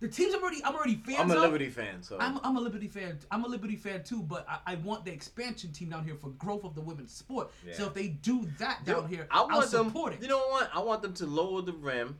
the 0.00 0.08
teams 0.08 0.34
I'm 0.34 0.42
already 0.42 0.62
I'm 0.64 0.74
already 0.74 0.96
fans 0.96 1.20
I'm 1.20 1.30
a 1.30 1.34
of. 1.36 1.42
Liberty 1.42 1.70
fan, 1.70 2.02
so 2.02 2.18
I'm, 2.20 2.38
I'm 2.42 2.56
a 2.56 2.60
Liberty 2.60 2.88
fan. 2.88 3.16
I'm 3.30 3.44
a 3.44 3.48
Liberty 3.48 3.76
fan 3.76 4.02
too, 4.02 4.22
but 4.22 4.44
I, 4.48 4.72
I 4.72 4.74
want 4.76 5.04
the 5.04 5.12
expansion 5.12 5.72
team 5.72 5.90
down 5.90 6.04
here 6.04 6.16
for 6.16 6.30
growth 6.30 6.64
of 6.64 6.74
the 6.74 6.80
women's 6.80 7.12
sport. 7.12 7.50
So 7.72 7.86
if 7.86 7.94
they 7.94 8.08
do 8.08 8.46
that 8.58 8.84
down 8.84 9.08
here, 9.08 9.26
I 9.30 9.40
want 9.42 9.52
I'll 9.52 9.60
them. 9.62 9.86
support 9.86 10.12
it. 10.14 10.20
You 10.20 10.28
know 10.28 10.46
what? 10.48 10.68
I 10.74 10.80
want 10.80 11.00
them 11.00 11.14
to 11.14 11.26
lower 11.26 11.62
the 11.62 11.72
rim 11.72 12.18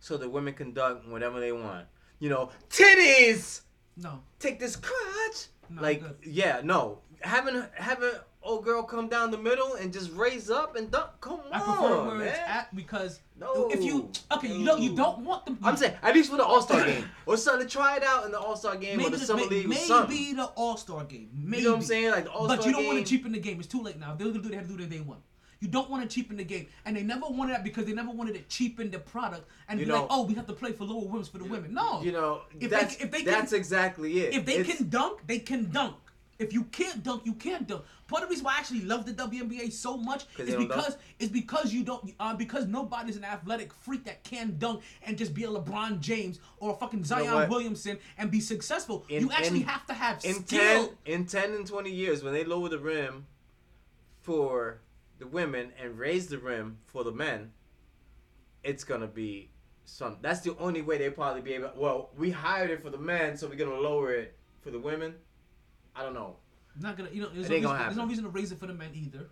so 0.00 0.16
the 0.18 0.28
women 0.28 0.52
can 0.54 0.72
dunk 0.74 1.00
whatever 1.08 1.40
they 1.40 1.50
want. 1.50 1.86
You 2.20 2.28
know, 2.28 2.50
titties. 2.68 3.62
No, 3.96 4.20
Take 4.38 4.58
this 4.58 4.76
crutch. 4.76 5.46
No, 5.70 5.82
like 5.82 6.02
yeah, 6.24 6.60
no. 6.62 6.98
Having 7.20 7.64
having 7.74 8.10
old 8.42 8.62
girl 8.64 8.82
come 8.82 9.08
down 9.08 9.30
the 9.30 9.38
middle 9.38 9.74
and 9.76 9.90
just 9.90 10.12
raise 10.12 10.50
up 10.50 10.76
and 10.76 10.90
dunk. 10.90 11.08
Come 11.22 11.40
on, 11.40 11.52
I 11.52 11.58
prefer 11.60 12.06
where 12.08 12.16
man. 12.16 12.26
it's 12.28 12.38
at 12.38 12.76
because 12.76 13.20
No. 13.40 13.70
if 13.70 13.82
you 13.82 14.10
okay, 14.32 14.48
you 14.54 14.64
don't 14.66 14.82
you 14.82 14.94
don't 14.94 15.20
want 15.20 15.46
them. 15.46 15.58
I'm 15.62 15.76
saying 15.78 15.94
at 16.02 16.12
least 16.14 16.30
for 16.30 16.36
the 16.36 16.44
All 16.44 16.60
Star 16.60 16.84
game 16.86 17.08
or 17.24 17.38
something 17.38 17.66
to 17.66 17.72
try 17.72 17.96
it 17.96 18.02
out 18.04 18.26
in 18.26 18.32
the 18.32 18.38
All 18.38 18.56
Star 18.56 18.76
game 18.76 19.00
or 19.00 19.08
the 19.08 19.18
Summer 19.18 19.44
may- 19.44 19.48
League 19.48 19.64
or 19.64 19.68
maybe 19.68 19.80
something. 19.80 20.36
the 20.36 20.44
All 20.44 20.76
Star 20.76 21.04
game. 21.04 21.30
Maybe. 21.32 21.62
You 21.62 21.68
know 21.68 21.70
what 21.74 21.80
I'm 21.80 21.84
saying? 21.86 22.10
Like 22.10 22.24
the 22.24 22.30
All 22.30 22.44
Star 22.44 22.56
game. 22.56 22.58
But 22.58 22.66
you 22.66 22.72
don't 22.72 22.82
game. 22.82 22.94
want 22.94 23.06
to 23.06 23.10
cheapen 23.10 23.32
the 23.32 23.40
game. 23.40 23.58
It's 23.58 23.68
too 23.68 23.82
late 23.82 23.98
now. 23.98 24.12
If 24.12 24.18
they're 24.18 24.26
gonna 24.28 24.42
do, 24.42 24.48
they 24.50 24.56
have 24.56 24.68
to 24.68 24.76
do 24.76 24.82
in 24.82 24.88
day 24.90 25.00
one. 25.00 25.18
You 25.64 25.70
don't 25.70 25.88
want 25.88 26.02
to 26.08 26.14
cheapen 26.14 26.36
the 26.36 26.44
game, 26.44 26.66
and 26.84 26.94
they 26.94 27.02
never 27.02 27.24
wanted 27.26 27.54
that 27.54 27.64
because 27.64 27.86
they 27.86 27.94
never 27.94 28.10
wanted 28.10 28.34
to 28.34 28.42
cheapen 28.54 28.90
the 28.90 28.98
product 28.98 29.48
and 29.66 29.80
You 29.80 29.86
be 29.86 29.92
know- 29.92 30.00
like, 30.02 30.08
oh, 30.10 30.24
we 30.24 30.34
have 30.34 30.46
to 30.48 30.52
play 30.52 30.72
for 30.72 30.84
lower 30.84 31.06
women's 31.06 31.28
for 31.28 31.38
the 31.38 31.44
women. 31.46 31.72
No, 31.72 32.02
You 32.02 32.12
know, 32.12 32.42
if 32.60 32.68
that's, 32.70 32.96
they, 32.96 33.04
if 33.04 33.10
they 33.10 33.22
that's 33.22 33.52
can, 33.52 33.58
exactly 33.60 34.20
it. 34.20 34.34
if 34.34 34.44
they 34.44 34.56
It's- 34.58 34.76
can 34.76 34.90
dunk, 34.90 35.26
they 35.26 35.38
can 35.38 35.70
dunk. 35.70 35.96
If 36.38 36.52
you 36.52 36.64
can't 36.64 37.02
dunk, 37.02 37.24
you 37.24 37.32
can't 37.32 37.66
dunk. 37.66 37.82
Part 38.08 38.24
of 38.24 38.28
the 38.28 38.32
reason 38.34 38.44
why 38.44 38.56
I 38.56 38.58
actually 38.58 38.82
love 38.82 39.06
the 39.06 39.12
WNBA 39.14 39.72
so 39.72 39.96
much 39.96 40.24
is 40.36 40.54
because 40.54 40.98
is 41.18 41.30
because 41.30 41.72
you 41.72 41.82
don't 41.82 42.12
uh, 42.20 42.34
because 42.34 42.66
nobody's 42.66 43.16
an 43.16 43.24
athletic 43.24 43.72
freak 43.72 44.04
that 44.04 44.22
can 44.24 44.56
dunk 44.58 44.82
and 45.06 45.16
just 45.16 45.32
be 45.32 45.44
a 45.44 45.48
LeBron 45.48 46.00
James 46.00 46.40
or 46.58 46.72
a 46.72 46.74
fucking 46.76 47.04
Zion 47.04 47.32
what? 47.32 47.48
Williamson 47.48 47.98
and 48.18 48.30
be 48.30 48.40
successful. 48.40 49.06
In- 49.08 49.22
you 49.22 49.30
actually 49.32 49.60
in- 49.62 49.68
have 49.68 49.86
to 49.86 49.94
have 49.94 50.22
in 50.26 50.34
skill. 50.44 50.88
10 51.06 51.14
in 51.14 51.24
10 51.26 51.52
and 51.54 51.66
20 51.66 51.90
years 51.90 52.22
when 52.22 52.34
they 52.34 52.44
lower 52.44 52.68
the 52.68 52.78
rim 52.80 53.24
for 54.20 54.80
the 55.24 55.30
women 55.30 55.72
and 55.80 55.98
raise 55.98 56.26
the 56.26 56.38
rim 56.38 56.78
for 56.86 57.02
the 57.04 57.10
men 57.12 57.50
it's 58.62 58.84
gonna 58.84 59.06
be 59.06 59.50
some 59.84 60.16
that's 60.22 60.40
the 60.40 60.56
only 60.58 60.82
way 60.82 60.98
they 60.98 61.10
probably 61.10 61.40
be 61.42 61.54
able 61.54 61.70
well 61.76 62.10
we 62.16 62.30
hired 62.30 62.70
it 62.70 62.82
for 62.82 62.90
the 62.90 62.98
men 62.98 63.36
so 63.36 63.46
we're 63.48 63.54
gonna 63.54 63.74
lower 63.74 64.12
it 64.12 64.36
for 64.60 64.70
the 64.70 64.78
women 64.78 65.14
i 65.96 66.02
don't 66.02 66.14
know 66.14 66.36
Not 66.80 66.96
gonna, 66.96 67.10
you 67.12 67.22
know, 67.22 67.28
there's 67.32 67.48
no, 67.48 67.54
reason, 67.56 67.78
there's 67.78 67.96
no 67.96 68.06
reason 68.06 68.24
to 68.24 68.30
raise 68.30 68.50
it 68.52 68.58
for 68.58 68.66
the 68.66 68.74
men 68.74 68.90
either. 68.94 69.28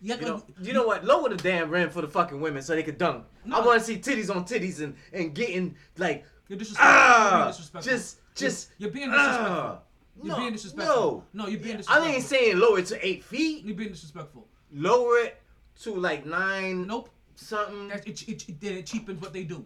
You, 0.00 0.14
you 0.16 0.20
know, 0.22 0.42
you 0.60 0.72
know 0.72 0.86
what? 0.86 1.04
Lower 1.04 1.28
the 1.28 1.36
damn 1.36 1.70
rim 1.70 1.90
for 1.90 2.00
the 2.00 2.08
fucking 2.08 2.40
women 2.40 2.62
so 2.62 2.74
they 2.74 2.82
could 2.82 2.98
dunk. 2.98 3.24
No. 3.44 3.58
I 3.60 3.66
want 3.66 3.78
to 3.80 3.84
see 3.86 3.98
titties 3.98 4.34
on 4.34 4.44
titties 4.44 4.80
and 4.80 4.96
and 5.12 5.32
getting 5.34 5.76
like 5.98 6.24
You're 6.48 6.58
disrespectful. 6.58 6.90
ah, 6.90 7.28
you're 7.30 7.38
being 7.38 7.48
disrespectful. 7.52 7.92
just 7.92 8.18
just 8.34 8.70
You're, 8.78 8.88
you're 8.88 8.94
being 8.94 9.10
disrespectful. 9.10 9.56
ah. 9.56 9.78
You're 10.16 10.34
no, 10.34 10.36
being 10.40 10.52
disrespectful. 10.52 11.24
No, 11.32 11.44
No, 11.44 11.48
you're 11.50 11.60
being 11.60 11.78
disrespectful. 11.78 12.10
I 12.10 12.14
ain't 12.14 12.24
saying 12.24 12.58
lower 12.58 12.78
it 12.78 12.86
to 12.86 13.06
eight 13.06 13.24
feet. 13.24 13.64
You're 13.64 13.76
being 13.76 13.90
disrespectful. 13.90 14.46
Lower 14.72 15.18
it 15.18 15.40
to 15.82 15.94
like 15.94 16.26
nine 16.26 16.86
Nope. 16.86 17.10
something. 17.34 17.88
That 17.88 18.06
it, 18.06 18.28
it, 18.28 18.48
it, 18.48 18.62
it 18.64 18.86
cheapens 18.86 19.20
what 19.20 19.32
they 19.32 19.44
do. 19.44 19.64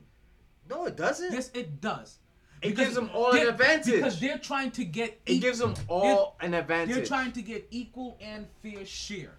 No, 0.69 0.87
it 0.87 0.97
doesn't. 0.97 1.33
Yes, 1.33 1.51
it 1.55 1.81
does. 1.81 2.19
It 2.63 2.75
gives 2.75 2.95
them 2.95 3.11
all 3.15 3.33
an 3.33 3.47
advantage. 3.49 3.97
Because 3.97 4.19
they're 4.19 4.39
trying 4.39 4.71
to 4.73 4.85
get. 4.85 5.21
it 5.27 5.39
gives 5.39 5.59
them 5.59 5.75
all 5.89 6.37
an 6.41 6.55
advantage. 6.55 6.95
They're 6.95 7.05
trying 7.05 7.33
to 7.33 7.43
get 7.43 7.67
equal 7.71 8.17
and 8.21 8.47
fair 8.63 8.85
share. 8.87 9.39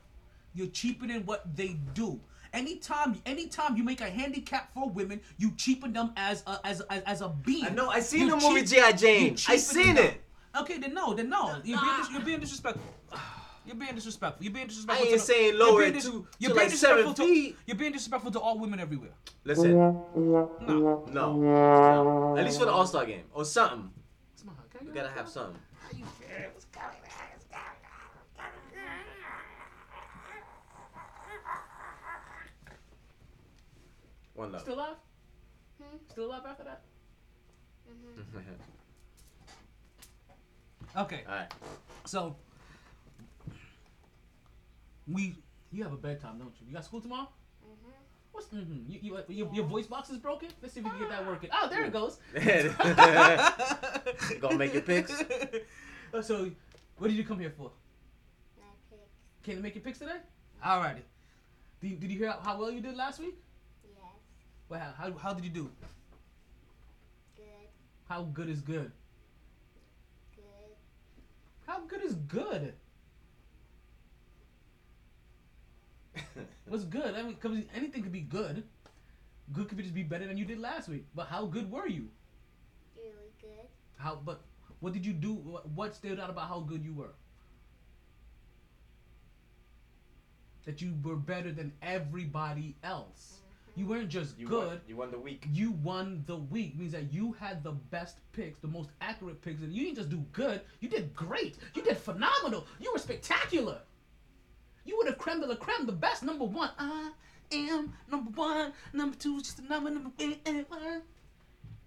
You're 0.53 0.67
cheapening 0.67 1.25
what 1.25 1.55
they 1.55 1.77
do. 1.93 2.19
Anytime, 2.53 3.21
anytime 3.25 3.75
you 3.75 3.83
make 3.83 4.01
a 4.01 4.09
handicap 4.09 4.73
for 4.73 4.89
women, 4.89 5.19
you 5.37 5.51
cheapen 5.57 5.93
them 5.93 6.11
as 6.15 6.43
a 6.47 6.59
as 6.63 6.81
as, 6.89 7.03
as 7.03 7.21
a 7.21 7.29
being. 7.29 7.65
I 7.65 7.69
know. 7.69 7.89
I 7.89 7.99
seen 7.99 8.21
You 8.27 8.29
the 8.31 8.35
movie 8.37 8.61
cheap- 8.61 8.69
G.I. 8.69 8.91
Jane. 8.93 9.35
I 9.47 9.57
seen 9.57 9.97
it. 9.97 10.21
Okay, 10.55 10.77
then 10.77 10.93
no, 10.93 11.13
then 11.13 11.29
no. 11.29 11.55
You're 11.63 11.79
being, 11.79 11.97
dis- 11.97 12.09
you're 12.13 12.21
being 12.21 12.39
disrespectful. 12.39 12.83
You're 13.65 13.75
being 13.75 13.95
disrespectful. 13.95 14.43
You're 14.43 14.53
being 14.53 14.67
disrespectful. 14.67 15.03
I 15.03 15.09
to 15.09 15.11
ain't 15.13 15.19
the- 15.21 15.25
saying 15.33 15.53
you're 15.55 15.65
lower 15.71 15.83
it 15.83 15.93
dis- 15.93 16.05
to- 16.05 16.27
you're 16.39 16.49
to 16.49 16.55
being 16.55 16.67
like 16.69 16.77
seven 16.77 16.97
disrespectful 16.97 17.13
to- 17.13 17.33
feet. 17.33 17.55
You're 17.65 17.77
being 17.77 17.91
disrespectful 17.91 18.31
to 18.31 18.39
all 18.39 18.57
women 18.59 18.79
everywhere. 18.79 19.11
Listen, 19.43 19.73
No. 19.73 20.55
no, 20.61 21.05
no. 21.11 22.37
At 22.37 22.45
least 22.45 22.59
for 22.59 22.65
the 22.65 22.71
All 22.71 22.85
Star 22.87 23.05
game 23.05 23.23
or 23.33 23.43
something. 23.45 23.91
We 24.81 24.91
gotta 24.93 25.09
have 25.09 25.27
something. 25.27 25.59
One 34.35 34.51
love. 34.51 34.61
Still 34.61 34.75
alive? 34.75 34.95
Hmm? 35.81 35.97
Still 36.11 36.25
alive 36.25 36.41
after 36.47 36.63
that? 36.63 36.81
Mm-hmm. 37.87 38.76
Okay, 40.95 41.23
All 41.27 41.35
right. 41.35 41.51
so 42.05 42.35
we 45.07 45.35
you 45.71 45.83
have 45.83 45.93
a 45.93 45.97
bedtime, 45.97 46.39
don't 46.39 46.53
you? 46.59 46.67
You 46.67 46.73
got 46.73 46.85
school 46.85 47.01
tomorrow? 47.01 47.29
Mhm. 47.63 47.91
What's 48.31 48.47
mm-hmm? 48.47 48.89
You, 48.91 48.99
you, 49.01 49.17
your, 49.29 49.53
your 49.53 49.65
voice 49.65 49.85
box 49.87 50.09
is 50.09 50.17
broken? 50.17 50.49
Let's 50.61 50.73
see 50.73 50.79
if 50.79 50.85
we 50.85 50.91
can 50.91 50.99
get 50.99 51.09
that 51.09 51.25
working. 51.25 51.49
Oh, 51.53 51.67
there 51.69 51.85
it 51.85 51.93
goes. 51.93 52.19
Gonna 54.39 54.57
make 54.57 54.73
your 54.73 54.81
picks. 54.83 55.11
Uh, 56.13 56.21
so, 56.29 56.49
what 56.97 57.07
did 57.09 57.17
you 57.17 57.23
come 57.25 57.39
here 57.39 57.51
for? 57.55 57.71
My 58.57 58.63
picks. 58.89 59.01
Can 59.43 59.57
you 59.57 59.63
make 59.63 59.75
your 59.75 59.83
picks 59.83 59.99
today? 59.99 60.17
Alrighty. 60.65 61.01
Did, 61.81 61.91
you- 61.91 61.97
did 61.97 62.11
you 62.11 62.17
hear 62.17 62.33
how 62.43 62.57
well 62.59 62.71
you 62.71 62.81
did 62.81 62.95
last 62.95 63.19
week? 63.19 63.35
Yes. 63.83 63.93
Well, 64.69 64.79
how, 64.79 64.93
how, 65.11 65.17
how 65.17 65.33
did 65.33 65.43
you 65.43 65.51
do? 65.51 65.69
Good. 67.35 67.45
How 68.09 68.23
good 68.23 68.49
is 68.49 68.61
good? 68.61 68.83
Good. 68.83 68.91
How 71.67 71.81
good 71.81 72.01
is 72.03 72.15
good? 72.15 72.73
What's 76.67 76.85
good? 76.85 77.13
I 77.15 77.21
mean, 77.21 77.35
'cause 77.35 77.57
anything 77.75 78.01
could 78.03 78.11
be 78.11 78.21
good. 78.21 78.63
Good 79.53 79.69
could 79.69 79.77
just 79.77 79.93
be 79.93 80.03
better 80.03 80.27
than 80.27 80.37
you 80.37 80.45
did 80.45 80.59
last 80.59 80.89
week. 80.89 81.05
But 81.13 81.27
how 81.27 81.45
good 81.45 81.69
were 81.71 81.87
you? 81.87 82.09
Really 82.95 83.31
good. 83.41 83.67
How? 83.97 84.15
But 84.15 84.41
what 84.79 84.93
did 84.93 85.05
you 85.05 85.13
do? 85.13 85.33
What, 85.33 85.69
what 85.69 85.95
stood 85.95 86.19
out 86.19 86.29
about 86.29 86.47
how 86.49 86.61
good 86.61 86.83
you 86.83 86.93
were? 86.93 87.13
That 90.65 90.81
you 90.81 90.95
were 91.03 91.15
better 91.15 91.51
than 91.51 91.73
everybody 91.81 92.75
else. 92.83 93.39
You 93.77 93.85
weren't 93.85 94.09
just 94.09 94.39
You 94.39 94.47
good. 94.47 94.67
Won, 94.67 94.81
you 94.87 94.95
won 94.95 95.11
the 95.11 95.19
week. 95.19 95.45
You 95.53 95.71
won 95.71 96.23
the 96.25 96.37
week 96.37 96.75
means 96.79 96.93
that 96.93 97.13
you 97.13 97.33
had 97.39 97.63
the 97.63 97.73
best 97.73 98.17
picks, 98.33 98.57
the 98.57 98.67
most 98.67 98.89
accurate 99.01 99.39
picks, 99.43 99.61
and 99.61 99.71
you 99.71 99.85
didn't 99.85 99.97
just 99.97 100.09
do 100.09 100.25
good. 100.33 100.61
You 100.79 100.89
did 100.89 101.13
great. 101.13 101.57
You 101.75 101.83
did 101.83 101.95
phenomenal. 101.95 102.65
You 102.79 102.91
were 102.91 102.97
spectacular. 102.97 103.77
You 104.83 104.97
would 104.97 105.05
have 105.05 105.19
creme 105.19 105.41
de 105.41 105.45
la 105.47 105.55
creme, 105.55 105.85
the 105.85 105.91
best 105.91 106.23
number 106.23 106.45
one. 106.45 106.71
I 106.79 107.11
am 107.51 107.93
number 108.09 108.31
one. 108.31 108.73
Number 108.93 109.15
two 109.15 109.35
is 109.37 109.43
just 109.43 109.59
another 109.59 109.91
number 109.91 110.09
one. 110.17 110.35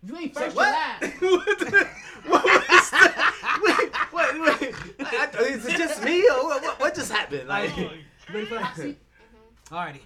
If 0.02 0.08
you 0.08 0.16
ain't 0.16 0.34
first, 0.34 0.54
what? 0.54 1.00
you're 1.02 1.10
what, 1.38 1.58
the- 1.58 1.88
what 2.26 2.44
was 2.44 2.90
that? 2.92 3.60
Wait, 3.62 4.40
wait, 4.40 4.60
wait. 4.60 4.74
I, 5.00 5.28
I, 5.38 5.42
is 5.42 5.66
it 5.66 5.76
just 5.76 6.02
me 6.04 6.22
or 6.30 6.44
what, 6.44 6.62
what, 6.62 6.80
what 6.80 6.94
just 6.94 7.10
happened? 7.10 7.48
Like, 7.48 7.70
oh, 7.76 7.80
You 8.28 8.34
ready 8.34 8.46
for 8.46 8.54
the 8.54 8.60
hot 8.64 8.76
seat? 8.76 8.98
Alrighty. 9.70 10.00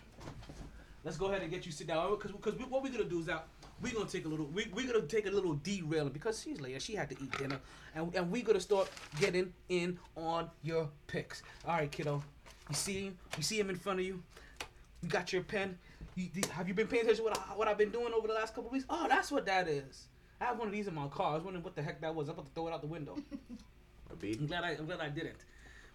Let's 1.05 1.19
go 1.19 1.27
ahead 1.27 1.43
and 1.43 1.51
get 1.51 1.67
you 1.67 1.73
sit 1.73 1.87
down 1.87 2.11
because 2.11 2.33
because 2.33 2.55
what 2.71 2.83
we're 2.83 2.91
gonna 2.91 3.05
do 3.05 3.21
is 3.21 3.27
that 3.27 3.47
we're 3.83 3.93
gonna 3.93 4.07
take 4.07 4.25
a 4.25 4.29
little 4.29 4.47
we 4.47 4.67
we're 4.73 4.91
gonna 4.91 5.07
take 5.07 5.27
a 5.27 5.31
little 5.31 5.55
derailing 5.55 6.13
because 6.13 6.43
she's 6.43 6.61
late 6.61 6.73
and 6.73 6.83
she 6.83 6.95
had 6.95 7.11
to 7.11 7.17
eat 7.23 7.37
dinner 7.37 7.61
and 7.95 8.15
and 8.15 8.31
we're 8.31 8.43
gonna 8.43 8.61
start 8.61 8.91
getting 9.21 9.53
in 9.69 9.99
on 10.17 10.49
your 10.63 10.89
picks. 11.07 11.43
All 11.67 11.77
right, 11.77 11.91
kiddo. 11.91 12.23
You 12.71 12.75
see 12.75 13.07
him? 13.07 13.19
You 13.37 13.43
see 13.43 13.61
him 13.61 13.69
in 13.69 13.77
front 13.77 14.01
of 14.01 14.07
you? 14.07 14.23
You 15.03 15.09
got 15.11 15.33
your 15.33 15.43
pen. 15.43 15.77
You, 16.15 16.29
have 16.51 16.69
you 16.69 16.75
been 16.75 16.87
paying 16.87 17.03
attention 17.03 17.25
to 17.25 17.31
what, 17.31 17.39
I, 17.39 17.57
what 17.57 17.69
I've 17.69 17.77
been 17.77 17.91
doing 17.91 18.15
over 18.15 18.29
the 18.29 18.35
last 18.35 18.55
couple 18.55 18.71
weeks? 18.71 18.85
Oh, 18.89 19.07
that's 19.09 19.31
what 19.31 19.45
that 19.47 19.69
is. 19.69 20.07
I 20.41 20.45
have 20.45 20.59
one 20.59 20.69
of 20.69 20.73
these 20.73 20.87
in 20.87 20.95
my 20.95 21.09
car. 21.09 21.33
I 21.33 21.35
was 21.35 21.43
wondering 21.43 21.65
what 21.65 21.75
the 21.75 21.83
heck 21.83 22.01
that 22.01 22.15
was. 22.15 22.29
I'm 22.29 22.35
about 22.35 22.47
to 22.47 22.53
throw 22.53 22.69
it 22.69 22.73
out 22.73 22.81
the 22.81 22.87
window. 22.87 23.17
I'm 24.11 24.47
glad 24.47 24.65
I, 24.65 24.71
I'm 24.71 24.87
glad 24.87 25.01
I 25.01 25.09
didn't, 25.09 25.45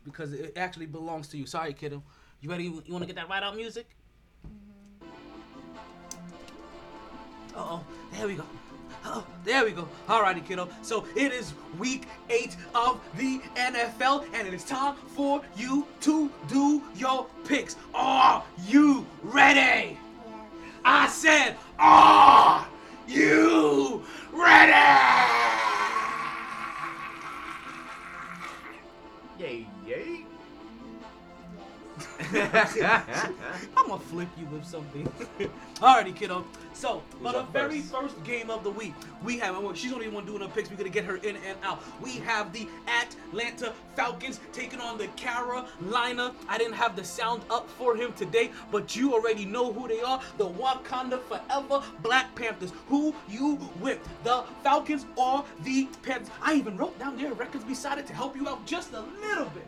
because 0.03 0.33
it 0.33 0.53
actually 0.57 0.87
belongs 0.87 1.29
to 1.29 1.37
you. 1.37 1.45
Sorry, 1.45 1.73
kiddo. 1.73 2.03
You 2.41 2.49
ready? 2.49 2.65
You 2.65 2.83
want 2.89 3.01
to 3.01 3.05
get 3.05 3.15
that 3.15 3.29
right 3.29 3.41
out 3.41 3.55
music? 3.55 3.87
Uh 7.59 7.65
oh, 7.71 7.83
there 8.13 8.25
we 8.25 8.35
go. 8.35 8.45
Oh, 9.03 9.25
there 9.43 9.65
we 9.65 9.71
go. 9.71 9.85
Alrighty, 10.07 10.45
kiddo. 10.45 10.69
So 10.81 11.03
it 11.13 11.33
is 11.33 11.53
week 11.77 12.07
eight 12.29 12.55
of 12.73 13.01
the 13.17 13.41
NFL, 13.57 14.25
and 14.33 14.47
it 14.47 14.53
is 14.53 14.63
time 14.63 14.95
for 15.13 15.41
you 15.57 15.85
to 16.01 16.31
do 16.47 16.81
your 16.95 17.27
picks. 17.43 17.75
Are 17.93 18.45
you 18.65 19.05
ready? 19.23 19.97
I 20.85 21.07
said, 21.09 21.57
are 21.77 22.65
you 23.09 24.03
ready? 24.31 24.71
Yay, 29.37 29.67
yay. 29.85 30.25
I'm 33.75 33.87
gonna 33.87 33.99
flip 33.99 34.29
you 34.37 34.45
with 34.45 34.63
something. 34.65 35.11
Alrighty, 35.79 36.13
kiddo. 36.13 36.43
So, 36.73 37.01
for 37.21 37.31
the 37.31 37.43
very 37.43 37.79
first? 37.79 38.13
first 38.15 38.23
game 38.25 38.49
of 38.49 38.65
the 38.65 38.69
week, 38.69 38.93
we 39.23 39.37
have, 39.37 39.55
she's 39.77 39.93
only 39.93 40.09
the 40.09 40.11
one 40.11 40.25
doing 40.25 40.41
her 40.41 40.47
picks. 40.49 40.69
We're 40.69 40.75
gonna 40.75 40.89
get 40.89 41.05
her 41.05 41.15
in 41.17 41.37
and 41.37 41.57
out. 41.63 41.81
We 42.01 42.17
have 42.17 42.51
the 42.51 42.67
Atlanta 43.01 43.73
Falcons 43.95 44.41
taking 44.51 44.81
on 44.81 44.97
the 44.97 45.07
Carolina. 45.09 46.35
I 46.49 46.57
didn't 46.57 46.73
have 46.73 46.97
the 46.97 47.03
sound 47.05 47.43
up 47.49 47.69
for 47.71 47.95
him 47.95 48.11
today, 48.13 48.51
but 48.71 48.93
you 48.97 49.13
already 49.13 49.45
know 49.45 49.71
who 49.71 49.87
they 49.87 50.01
are. 50.01 50.21
The 50.37 50.49
Wakanda 50.49 51.21
Forever 51.23 51.81
Black 52.03 52.35
Panthers. 52.35 52.73
Who 52.89 53.15
you 53.29 53.55
with? 53.79 53.99
The 54.25 54.43
Falcons 54.61 55.05
or 55.15 55.45
the 55.63 55.87
Panthers? 56.01 56.29
I 56.41 56.55
even 56.55 56.75
wrote 56.75 56.99
down 56.99 57.15
their 57.17 57.33
records 57.33 57.63
beside 57.63 57.99
it 57.99 58.07
to 58.07 58.13
help 58.13 58.35
you 58.35 58.49
out 58.49 58.65
just 58.65 58.91
a 58.91 59.01
little 59.21 59.49
bit. 59.51 59.67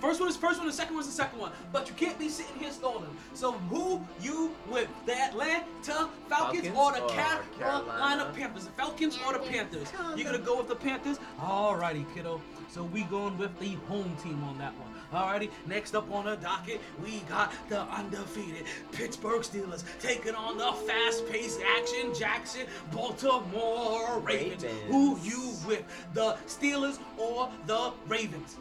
First 0.00 0.20
one 0.20 0.28
is 0.28 0.36
first 0.36 0.58
one, 0.58 0.66
the 0.66 0.72
second 0.72 0.94
one 0.94 1.02
is 1.02 1.08
the 1.08 1.14
second 1.14 1.38
one. 1.38 1.52
But 1.72 1.88
you 1.88 1.94
can't 1.94 2.18
be 2.18 2.28
sitting 2.28 2.56
here 2.58 2.70
stalling. 2.70 3.16
So 3.34 3.52
who 3.52 4.04
you 4.20 4.54
with? 4.68 4.88
The 5.06 5.14
Atlanta 5.14 6.08
Falcons, 6.28 6.68
Falcons 6.68 6.68
or 6.68 6.92
the 6.92 7.02
uh, 7.02 7.06
or 7.06 7.08
Carolina 7.10 7.44
Carolina? 7.58 8.32
Panthers? 8.34 8.64
The 8.64 8.70
Falcons 8.72 9.18
or 9.26 9.32
the 9.32 9.38
Panthers? 9.38 9.92
You 10.16 10.24
gonna 10.24 10.38
go 10.38 10.58
with 10.58 10.68
the 10.68 10.76
Panthers? 10.76 11.18
Alrighty, 11.40 12.04
kiddo. 12.14 12.40
So 12.68 12.82
we 12.84 13.02
going 13.04 13.38
with 13.38 13.58
the 13.58 13.74
home 13.88 14.16
team 14.22 14.42
on 14.44 14.58
that 14.58 14.72
one. 14.78 14.90
Alrighty, 15.12 15.50
next 15.66 15.94
up 15.94 16.10
on 16.12 16.24
the 16.24 16.36
docket, 16.36 16.80
we 17.02 17.20
got 17.28 17.52
the 17.68 17.82
undefeated 17.82 18.64
Pittsburgh 18.92 19.42
Steelers 19.42 19.84
taking 20.00 20.34
on 20.34 20.58
the 20.58 20.72
fast-paced 20.86 21.60
action 21.78 22.12
Jackson 22.12 22.66
Baltimore 22.92 24.18
Ravens. 24.18 24.64
Ravens. 24.64 24.90
Who 24.90 25.18
you 25.22 25.54
with? 25.66 25.84
The 26.12 26.36
Steelers 26.46 26.98
or 27.16 27.48
the 27.66 27.92
Ravens? 28.08 28.56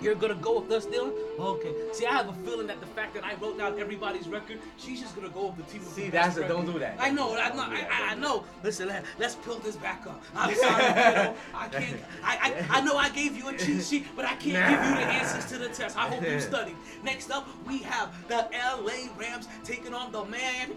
You're 0.00 0.14
gonna 0.14 0.34
go 0.34 0.60
with 0.60 0.68
the 0.68 0.78
Steelers? 0.78 1.12
Okay. 1.38 1.74
See, 1.92 2.06
I 2.06 2.12
have 2.12 2.28
a 2.28 2.32
feeling 2.44 2.66
that 2.68 2.80
the 2.80 2.86
fact 2.86 3.14
that 3.14 3.24
I 3.24 3.34
wrote 3.34 3.58
down 3.58 3.78
everybody's 3.78 4.28
record, 4.28 4.58
she's 4.78 5.00
just 5.00 5.14
gonna 5.14 5.28
go 5.28 5.46
with 5.46 5.56
the 5.66 5.72
team 5.72 5.82
See, 5.82 6.06
the 6.06 6.10
that's 6.12 6.36
it. 6.36 6.48
Don't 6.48 6.66
do 6.66 6.78
that. 6.78 6.96
I 6.98 7.10
know. 7.10 7.32
I 7.34 7.48
Don't 7.48 7.56
know. 7.56 7.62
I. 7.64 7.86
I, 7.90 8.12
I 8.12 8.14
know. 8.14 8.44
Listen, 8.62 8.88
let, 8.88 9.04
let's 9.18 9.34
build 9.34 9.62
this 9.62 9.76
back 9.76 10.06
up. 10.06 10.22
I'm 10.36 10.54
sorry, 10.54 10.82
kiddo. 10.82 11.34
I 11.54 11.68
can't. 11.68 12.00
I, 12.24 12.66
I 12.70 12.78
I 12.78 12.80
know 12.82 12.96
I 12.96 13.10
gave 13.10 13.36
you 13.36 13.48
a 13.48 13.56
cheat 13.56 13.84
sheet, 13.84 14.06
but 14.16 14.24
I 14.24 14.34
can't 14.34 14.42
give 14.42 14.88
you 14.88 14.94
the 14.94 15.12
answers 15.12 15.46
to 15.46 15.58
the 15.58 15.68
test. 15.68 15.96
I 15.96 16.08
hope 16.08 16.22
you 16.22 16.40
studied. 16.52 16.76
Next 17.02 17.30
up, 17.30 17.48
we 17.66 17.78
have 17.78 18.14
the 18.28 18.48
LA 18.52 19.08
Rams 19.18 19.48
taking 19.64 19.94
on 19.94 20.12
the 20.12 20.24
man. 20.24 20.72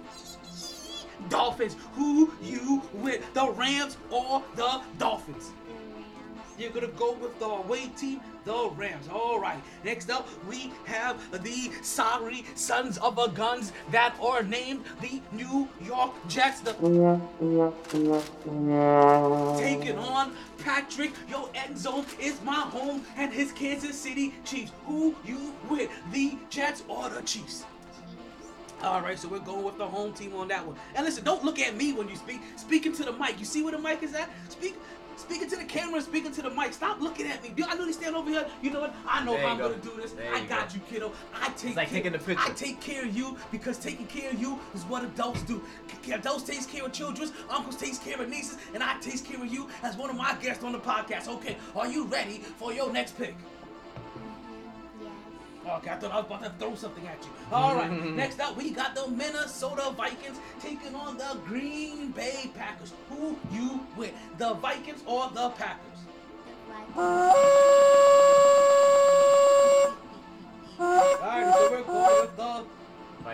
Dolphins. 1.30 1.78
Who 1.94 2.34
you 2.42 2.82
with? 2.94 3.22
The 3.34 3.50
Rams 3.52 3.98
or 4.12 4.44
the 4.56 4.82
Dolphins? 4.98 5.52
You're 6.58 6.72
gonna 6.72 6.88
go 6.88 7.14
with 7.14 7.38
the 7.40 7.46
away 7.46 7.88
team, 7.98 8.22
the 8.46 8.70
Rams. 8.76 9.08
All 9.12 9.40
right. 9.40 9.62
Next 9.84 10.10
up, 10.10 10.28
we 10.48 10.72
have 10.86 11.18
the 11.44 11.72
sorry 11.82 12.46
sons 12.56 12.98
of 13.00 13.18
a 13.18 13.30
guns 13.30 13.72
that 13.92 14.16
are 14.22 14.44
named 14.44 14.84
the 15.02 15.22
New 15.32 15.68
York 15.82 16.14
Jets. 16.28 16.60
The 16.62 16.74
taking 19.58 19.98
on 19.98 20.34
Patrick. 20.60 21.12
Your 21.28 21.50
end 21.56 21.78
zone 21.78 22.06
is 22.20 22.42
my 22.44 22.54
home 22.54 23.04
and 23.18 23.34
his 23.34 23.52
Kansas 23.52 23.98
City 24.00 24.34
Chiefs. 24.46 24.72
Who 24.86 25.16
you 25.26 25.54
with? 25.70 25.90
The 26.12 26.38
Jets 26.50 26.84
or 26.88 27.10
the 27.10 27.22
Chiefs? 27.24 27.66
All 28.84 29.02
right, 29.02 29.18
so 29.18 29.30
we're 29.30 29.40
going 29.40 29.64
with 29.64 29.78
the 29.78 29.88
home 29.88 30.12
team 30.12 30.36
on 30.36 30.50
that 30.50 30.66
one. 30.68 30.76
And 30.96 31.06
listen, 31.06 31.24
don't 31.24 31.46
look 31.46 31.58
at 31.58 31.78
me 31.78 31.94
when 31.94 32.10
you 32.10 32.18
speak. 32.18 32.42
Speaking 32.58 32.92
to 32.94 33.04
the 33.04 33.14
mic. 33.14 33.40
You 33.40 33.46
see 33.46 33.64
where 33.64 33.72
the 33.72 33.80
mic 33.80 34.04
is 34.04 34.14
at? 34.14 34.30
Speak. 34.50 34.76
Speaking 35.18 35.50
to 35.50 35.56
the 35.56 35.64
camera, 35.64 36.02
speaking 36.02 36.32
to 36.32 36.42
the 36.42 36.50
mic. 36.50 36.74
Stop 36.74 37.02
looking 37.02 37.28
at 37.28 37.42
me. 37.44 37.50
Do 37.56 37.64
I 37.68 37.76
know 37.76 37.86
they 37.86 37.92
stand 37.92 38.16
over 38.16 38.30
here? 38.30 38.46
You 38.62 38.72
know 38.72 38.82
what? 38.82 38.96
I 39.08 39.24
know 39.24 39.34
There 39.34 39.46
I'm 39.46 39.58
go. 39.58 39.70
gonna 39.70 39.82
do 39.82 39.94
this. 40.02 40.12
There 40.12 40.34
I 40.34 40.40
you 40.40 40.48
got 40.48 40.70
go. 40.70 40.76
you, 40.76 40.82
kiddo. 40.90 41.12
I 41.34 41.50
take 41.52 41.76
like 41.76 41.90
care, 41.90 41.98
taking 42.00 42.12
the 42.14 42.20
picture. 42.20 42.44
I 42.46 42.54
take 42.54 42.82
care 42.82 43.04
of 43.06 43.16
you 43.16 43.38
because 43.52 43.78
taking 43.78 44.08
care 44.08 44.32
of 44.32 44.40
you 44.42 44.60
is 44.74 44.84
what 44.84 45.04
adults 45.04 45.42
do. 45.44 45.64
Adults 46.12 46.44
takes 46.44 46.66
care 46.66 46.86
of 46.86 46.92
children, 46.92 47.32
uncles 47.50 47.76
takes 47.78 47.98
care 47.98 48.22
of 48.22 48.30
nieces, 48.30 48.58
and 48.74 48.84
I 48.84 49.00
takes 49.00 49.22
care 49.22 49.42
of 49.42 49.52
you 49.52 49.68
as 49.82 49.96
one 49.98 50.10
of 50.10 50.16
my 50.16 50.36
guests 50.42 50.64
on 50.64 50.72
the 50.72 50.80
podcast. 50.80 51.28
Okay, 51.28 51.58
are 51.76 51.88
you 51.88 52.06
ready 52.06 52.40
for 52.40 52.74
your 52.74 52.92
next 52.92 53.18
pick? 53.18 53.36
Okay, 55.66 55.90
I 55.92 55.96
thought 55.96 56.12
I 56.12 56.18
was 56.18 56.26
about 56.26 56.44
to 56.44 56.50
throw 56.60 56.76
something 56.76 57.08
at 57.08 57.24
you. 57.24 57.30
All 57.52 57.76
right, 57.76 57.90
next 58.16 58.40
up 58.40 58.56
we 58.58 58.70
got 58.72 58.96
the 58.96 59.08
Minnesota 59.08 59.92
Vikings 59.96 60.38
taking 60.62 60.94
on 60.94 61.18
the 61.18 61.38
Green 61.46 62.12
Bay 62.12 62.52
Packers. 62.56 62.94
Who 63.10 63.38
you 63.52 63.80
with? 63.96 64.14
The 64.38 64.54
Vikings 64.56 65.02
or 65.06 65.30
the 65.34 65.50
Packers? 65.52 66.00
The 66.58 66.74
Vikings. 66.74 66.98
All 70.80 71.18
right, 71.22 71.54
so 71.56 71.72
we're 71.72 71.84
going 71.84 72.22
with 72.22 72.36
the. 72.38 72.66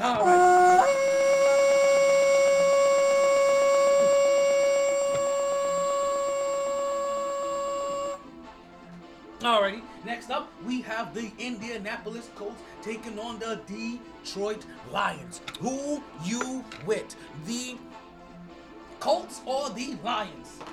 All 0.00 0.24
right. 0.24 0.33
Have 11.04 11.14
the 11.14 11.30
Indianapolis 11.38 12.28
Colts 12.34 12.60
taking 12.82 13.18
on 13.18 13.38
the 13.38 13.60
Detroit 13.66 14.64
Lions. 14.90 15.42
Who 15.60 16.02
you 16.24 16.64
with? 16.86 17.14
The 17.46 17.76
Colts 19.00 19.42
or 19.44 19.68
the 19.70 19.96
Lions? 20.02 20.48
Where 20.58 20.68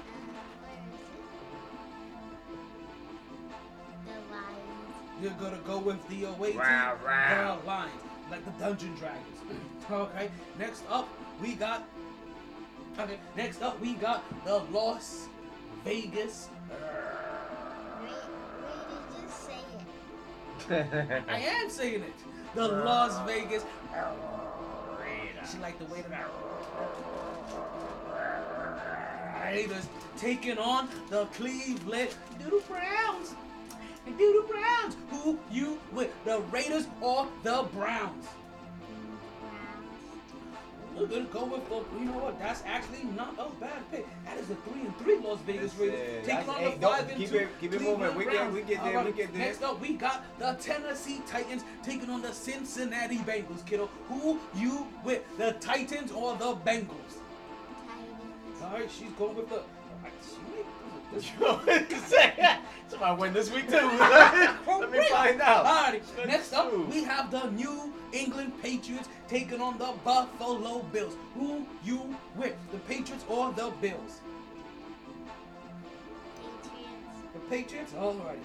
is 4.08 4.08
it? 4.08 4.13
The 4.13 4.13
Lions. 4.34 5.22
You're 5.22 5.32
gonna 5.32 5.60
go 5.65 5.80
with 5.80 6.08
the 6.08 6.24
away 6.26 6.52
team, 6.52 6.60
Rah, 6.60 6.96
rah. 7.04 7.58
the 7.58 7.65
Lions, 7.67 7.91
like 8.30 8.46
the 8.46 8.52
Dungeon 8.63 8.96
Dragons. 8.96 9.39
okay, 9.91 10.30
next 10.58 10.84
up 10.89 11.10
we 11.41 11.56
got. 11.56 11.84
Okay, 13.00 13.17
next 13.36 13.62
up 13.62 13.80
we 13.82 13.94
got 13.96 14.24
the 14.46 14.60
Las 14.72 15.28
Vegas. 15.84 16.48
I 20.69 21.39
am 21.39 21.69
saying 21.69 22.04
it. 22.04 22.13
The 22.56 22.67
Las 22.67 23.26
Vegas. 23.28 23.63
She 25.50 25.58
the 25.58 25.86
way 25.86 26.04
that 26.10 26.28
Raiders 29.43 29.88
taking 30.17 30.58
on 30.58 30.88
the 31.10 31.26
Cleveland 31.28 32.10
Doodle 32.39 32.62
Browns. 32.67 33.36
And 34.06 34.17
Doodle 34.17 34.47
Browns. 34.47 34.97
Who 35.10 35.39
you 35.52 35.80
with? 35.91 36.12
The 36.26 36.39
Raiders 36.52 36.88
or 37.02 37.28
the 37.43 37.67
Browns? 37.74 38.26
Browns. 40.95 41.10
We're 41.10 41.17
gonna 41.17 41.30
go 41.32 41.45
with 41.45 41.67
the. 41.69 41.99
You 41.99 42.06
know 42.06 42.17
what? 42.19 42.39
That's 42.39 42.63
actually 42.65 43.04
not 43.15 43.34
a 43.39 43.49
bad 43.60 43.89
pick. 43.91 44.06
That 44.25 44.38
is 44.38 44.49
a 44.49 44.56
three 44.56 44.82
and 44.82 44.97
three 44.97 45.17
Las 45.17 45.39
Vegas 45.47 45.73
Raiders 45.75 45.99
Listen, 45.99 46.25
taking 46.25 46.47
that's- 46.47 46.49
on 46.49 46.63
the 46.63 46.77
don't- 46.77 46.95
five 46.97 47.10
and 47.10 47.17
keep 47.17 47.30
two 47.30 47.38
it- 47.38 47.60
keep 47.60 47.73
it 47.73 47.82
moving. 47.82 48.15
We 48.15 48.23
get- 48.25 48.34
Browns. 48.34 48.54
we 48.54 48.62
get 48.62 48.84
there, 48.84 48.97
All 48.99 49.06
we 49.06 49.12
get 49.12 49.34
there. 49.34 49.45
Next 49.45 49.63
up, 49.63 49.80
we 49.82 49.93
got 49.93 50.23
the 50.39 50.58
Tennessee 50.62 51.21
Titans 51.27 51.63
taking 51.84 52.10
on 52.10 52.21
the 52.21 52.34
Cincinnati 52.34 53.17
Bengals. 53.19 53.65
Kiddo, 53.65 53.89
who 54.10 54.39
you 54.56 54.88
with? 55.04 55.23
The 55.38 55.54
Titans 55.54 56.12
or 56.12 56.36
the 56.36 56.56
Bengals? 56.56 56.88
Titans. 56.88 58.62
All 58.63 58.71
right, 58.73 58.89
she's 58.91 59.12
going 59.17 59.36
with 59.36 59.49
the. 59.49 59.62
Somebody 61.19 63.15
win 63.21 63.34
this 63.34 63.52
week 63.52 63.69
too. 63.69 63.76
Let 63.78 64.91
me 64.91 65.00
find 65.10 65.41
out. 65.41 65.65
Alrighty, 65.65 66.28
next 66.28 66.54
up 66.54 66.71
we 66.88 67.04
have 67.04 67.32
the 67.32 67.50
New 67.52 67.93
England 68.13 68.54
Patriots 68.62 69.10
taking 69.28 69.62
on 69.62 69.78
the 69.78 69.93
Buffalo 70.04 70.80
Bills. 70.93 71.15
Who 71.36 71.65
you 71.84 72.15
with? 72.36 72.56
The 72.71 72.78
Patriots 72.80 73.26
or 73.28 73.52
the 73.54 73.71
Bills? 73.82 74.21
Patriots. 76.38 77.34
The 77.34 77.39
Patriots? 77.50 77.93
Alrighty. 77.93 78.39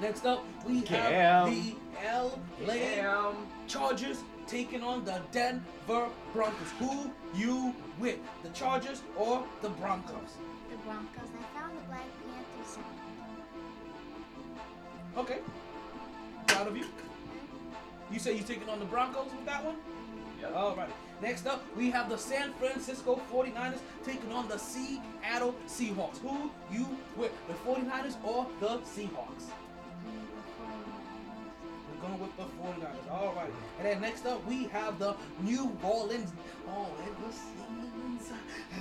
Next 0.00 0.26
up 0.26 0.44
we 0.66 0.82
Cam. 0.82 1.12
have 1.12 1.50
the 1.50 1.74
LA 2.66 2.74
Damn. 2.74 3.34
Chargers 3.66 4.18
taking 4.46 4.82
on 4.82 5.04
the 5.04 5.20
Denver 5.32 6.08
Broncos. 6.32 6.70
Who 6.78 7.10
you 7.34 7.74
with? 7.98 8.18
The 8.42 8.50
Chargers 8.50 9.02
or 9.16 9.42
the 9.62 9.70
Broncos? 9.70 10.34
The 10.70 10.76
Broncos. 10.78 11.28
Okay. 15.16 15.38
Proud 16.46 16.68
of 16.68 16.76
you. 16.76 16.84
You 18.10 18.18
say 18.18 18.34
you're 18.34 18.44
taking 18.44 18.68
on 18.68 18.78
the 18.78 18.84
Broncos 18.84 19.32
with 19.32 19.46
that 19.46 19.64
one? 19.64 19.76
Yep. 20.40 20.54
Alright. 20.54 20.90
Next 21.22 21.46
up, 21.46 21.64
we 21.74 21.90
have 21.90 22.10
the 22.10 22.18
San 22.18 22.52
Francisco 22.54 23.20
49ers 23.32 23.78
taking 24.04 24.30
on 24.32 24.46
the 24.48 24.58
Seattle 24.58 25.54
Seahawks. 25.66 26.18
Who 26.18 26.50
you 26.70 26.86
with? 27.16 27.32
The 27.48 27.54
49ers 27.68 28.16
or 28.22 28.46
the 28.60 28.78
Seahawks? 28.80 29.48
We're 31.88 32.08
going 32.08 32.20
with 32.20 32.36
the 32.36 32.42
49ers. 32.42 33.10
Alright. 33.10 33.50
And 33.78 33.86
then 33.86 34.00
next 34.02 34.26
up, 34.26 34.44
we 34.46 34.64
have 34.64 34.98
the 34.98 35.16
New 35.40 35.74
Orleans. 35.82 36.30
All 36.68 36.94
in 37.00 37.14
the 37.26 37.32
Saints 37.32 38.30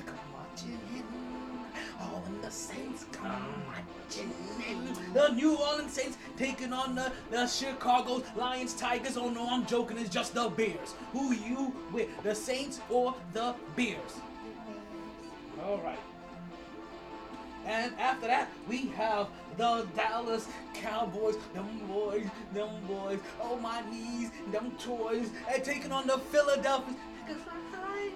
come 0.05 0.15
marching 0.33 0.79
All 1.99 2.23
in 2.27 2.41
the 2.41 2.51
Saints 2.51 3.05
come 3.11 3.45
marching 3.67 4.29
mm. 4.29 4.69
in. 4.69 5.13
The 5.13 5.29
New 5.29 5.55
Orleans 5.55 5.93
Saints 5.93 6.17
taking 6.37 6.73
on 6.73 6.95
the, 6.95 7.11
the 7.31 7.47
Chicago 7.47 8.23
Lions 8.35 8.73
Tigers. 8.73 9.17
Oh 9.17 9.29
no, 9.29 9.47
I'm 9.49 9.65
joking. 9.65 9.97
It's 9.97 10.09
just 10.09 10.33
the 10.33 10.49
Bears. 10.49 10.95
Who 11.13 11.33
you 11.33 11.73
with? 11.91 12.09
The 12.23 12.35
Saints 12.35 12.79
or 12.89 13.15
the 13.33 13.55
Bears? 13.75 14.19
All 15.63 15.79
right. 15.79 15.99
And 17.65 17.95
after 17.99 18.27
that, 18.27 18.49
we 18.69 18.87
have 18.89 19.27
the 19.57 19.87
Dallas 19.95 20.47
Cowboys. 20.75 21.35
Them 21.53 21.67
boys, 21.87 22.27
them 22.53 22.69
boys. 22.87 23.19
Oh, 23.41 23.57
my 23.57 23.81
knees, 23.89 24.29
them 24.51 24.71
toys. 24.77 25.29
And 25.51 25.63
taking 25.63 25.91
on 25.91 26.05
the 26.05 26.19
Philadelphia. 26.19 26.95
Cause 27.27 27.37
I. 27.47 28.11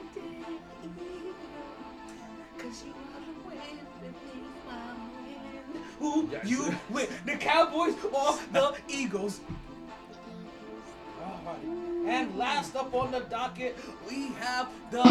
Cause 2.60 2.84
you 2.86 2.94
are 6.02 6.22
the 6.24 6.40
Who 6.40 6.48
you 6.48 6.76
with? 6.90 7.26
The 7.26 7.36
Cowboys 7.36 7.96
or 8.14 8.38
the 8.52 8.76
Eagles? 8.88 9.42
Alright. 11.22 11.64
And 12.08 12.38
last 12.38 12.76
up 12.76 12.94
on 12.94 13.12
the 13.12 13.20
docket, 13.22 13.78
we 14.08 14.30
have 14.40 14.70
the 14.92 15.04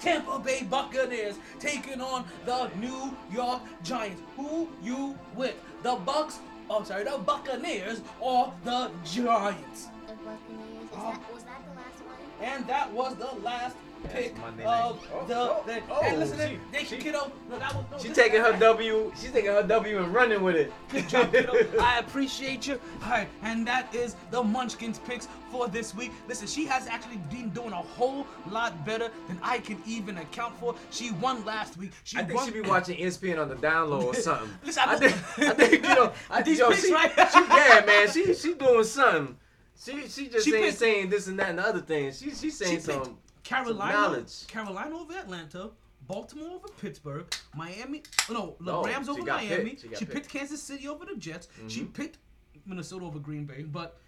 Tampa 0.00 0.38
Bay 0.38 0.62
Buccaneers 0.68 1.36
taking 1.58 2.00
on 2.00 2.24
the 2.46 2.70
New 2.80 3.16
York 3.32 3.60
Giants. 3.82 4.22
Who 4.36 4.68
you 4.82 5.18
with? 5.34 5.56
The 5.82 5.96
Bucks? 5.96 6.38
Oh, 6.70 6.82
sorry, 6.84 7.04
the 7.04 7.18
Buccaneers 7.18 8.00
or 8.20 8.52
the 8.64 8.90
Giants? 9.04 9.88
The 10.06 10.14
Buccaneers. 10.14 10.84
Is 10.84 10.88
Oh. 10.92 11.12
that, 11.12 11.32
was 11.32 11.42
that 11.44 11.62
the 11.64 11.74
last 11.80 12.00
one? 12.06 12.48
And 12.48 12.66
that 12.66 12.92
was 12.92 13.14
the 13.16 13.34
last 13.42 13.76
Yes, 13.76 13.87
pick 14.08 14.38
Monday 14.38 14.64
of 14.64 14.96
night. 15.02 15.10
Oh, 15.12 15.24
the. 15.26 15.34
oh, 15.36 15.62
the 15.66 15.82
oh, 15.90 16.00
and 16.02 16.18
listen, 16.18 16.38
she- 16.48 16.58
they 16.72 16.84
she- 16.84 16.96
kiddo. 16.98 17.30
No, 17.50 17.58
that 17.58 17.74
was, 17.74 17.84
no, 17.90 17.98
She 17.98 18.08
this- 18.08 18.16
taking 18.16 18.40
her 18.40 18.52
W. 18.58 19.12
She's 19.20 19.30
taking 19.32 19.50
her 19.50 19.62
W 19.62 19.98
and 19.98 20.12
running 20.14 20.42
with 20.42 20.56
it. 20.56 20.72
Good 20.88 21.08
job, 21.08 21.32
kiddo. 21.32 21.52
I 21.80 21.98
appreciate 21.98 22.66
you. 22.66 22.80
All 23.04 23.10
right, 23.10 23.28
and 23.42 23.66
that 23.66 23.94
is 23.94 24.16
the 24.30 24.42
Munchkins 24.42 24.98
picks 25.00 25.28
for 25.50 25.68
this 25.68 25.94
week. 25.94 26.12
Listen, 26.28 26.46
she 26.46 26.64
has 26.66 26.86
actually 26.86 27.18
been 27.30 27.50
doing 27.50 27.72
a 27.72 27.76
whole 27.76 28.26
lot 28.50 28.84
better 28.84 29.10
than 29.28 29.38
I 29.42 29.58
can 29.58 29.80
even 29.86 30.18
account 30.18 30.58
for. 30.58 30.74
She 30.90 31.12
won 31.12 31.44
last 31.44 31.76
week. 31.76 31.92
She 32.04 32.18
I 32.18 32.22
think 32.24 32.34
won. 32.34 32.46
she 32.46 32.52
be 32.52 32.60
watching 32.62 32.98
ESPN 32.98 33.38
on 33.40 33.48
the 33.48 33.54
download 33.56 34.04
or 34.04 34.14
something. 34.28 34.50
Listen, 34.64 34.82
I 34.86 34.92
I 34.92 34.96
think, 34.96 35.12
I 35.38 35.50
think 35.54 35.72
you 35.88 35.94
know. 35.94 36.12
I 36.30 36.42
These 36.48 36.58
think 36.58 36.68
yo, 36.68 36.70
picks, 36.70 36.86
she, 36.86 36.92
right? 36.92 37.10
she, 37.32 37.40
yeah, 37.40 37.82
man. 37.86 38.10
She 38.10 38.34
she 38.34 38.54
doing 38.54 38.84
something. 38.84 39.36
She 39.80 40.08
she 40.08 40.28
just 40.28 40.44
She 40.44 40.54
ain't 40.54 40.64
picked- 40.66 40.78
saying 40.78 41.08
this 41.10 41.28
and 41.28 41.38
that 41.38 41.50
and 41.50 41.58
the 41.60 41.62
other 41.66 41.80
things. 41.80 42.18
She 42.18 42.30
she 42.30 42.50
saying 42.50 42.80
She 42.80 42.86
picked 42.86 43.04
some 43.04 43.16
Carolina. 43.48 44.24
Carolina 44.46 44.94
over 44.96 45.14
Atlanta, 45.14 45.70
Baltimore 46.06 46.50
over 46.50 46.68
Pittsburgh, 46.80 47.26
Miami. 47.56 48.02
No, 48.30 48.56
the 48.60 48.72
No, 48.72 48.84
Rams 48.84 49.08
over 49.08 49.22
Miami. 49.22 49.70
picked. 49.70 49.80
She 49.82 49.88
She, 49.88 49.94
picked. 50.04 50.12
picked. 50.12 50.28
Kansas 50.28 50.62
City 50.62 50.86
over 50.86 51.06
the 51.06 51.16
Jets. 51.16 51.48
She 51.68 51.82
Mhm. 51.82 51.94
picked 51.94 52.18
Minnesota 52.66 53.06
over 53.06 53.18
Green 53.18 53.46
Bay. 53.46 53.62
But 53.62 53.98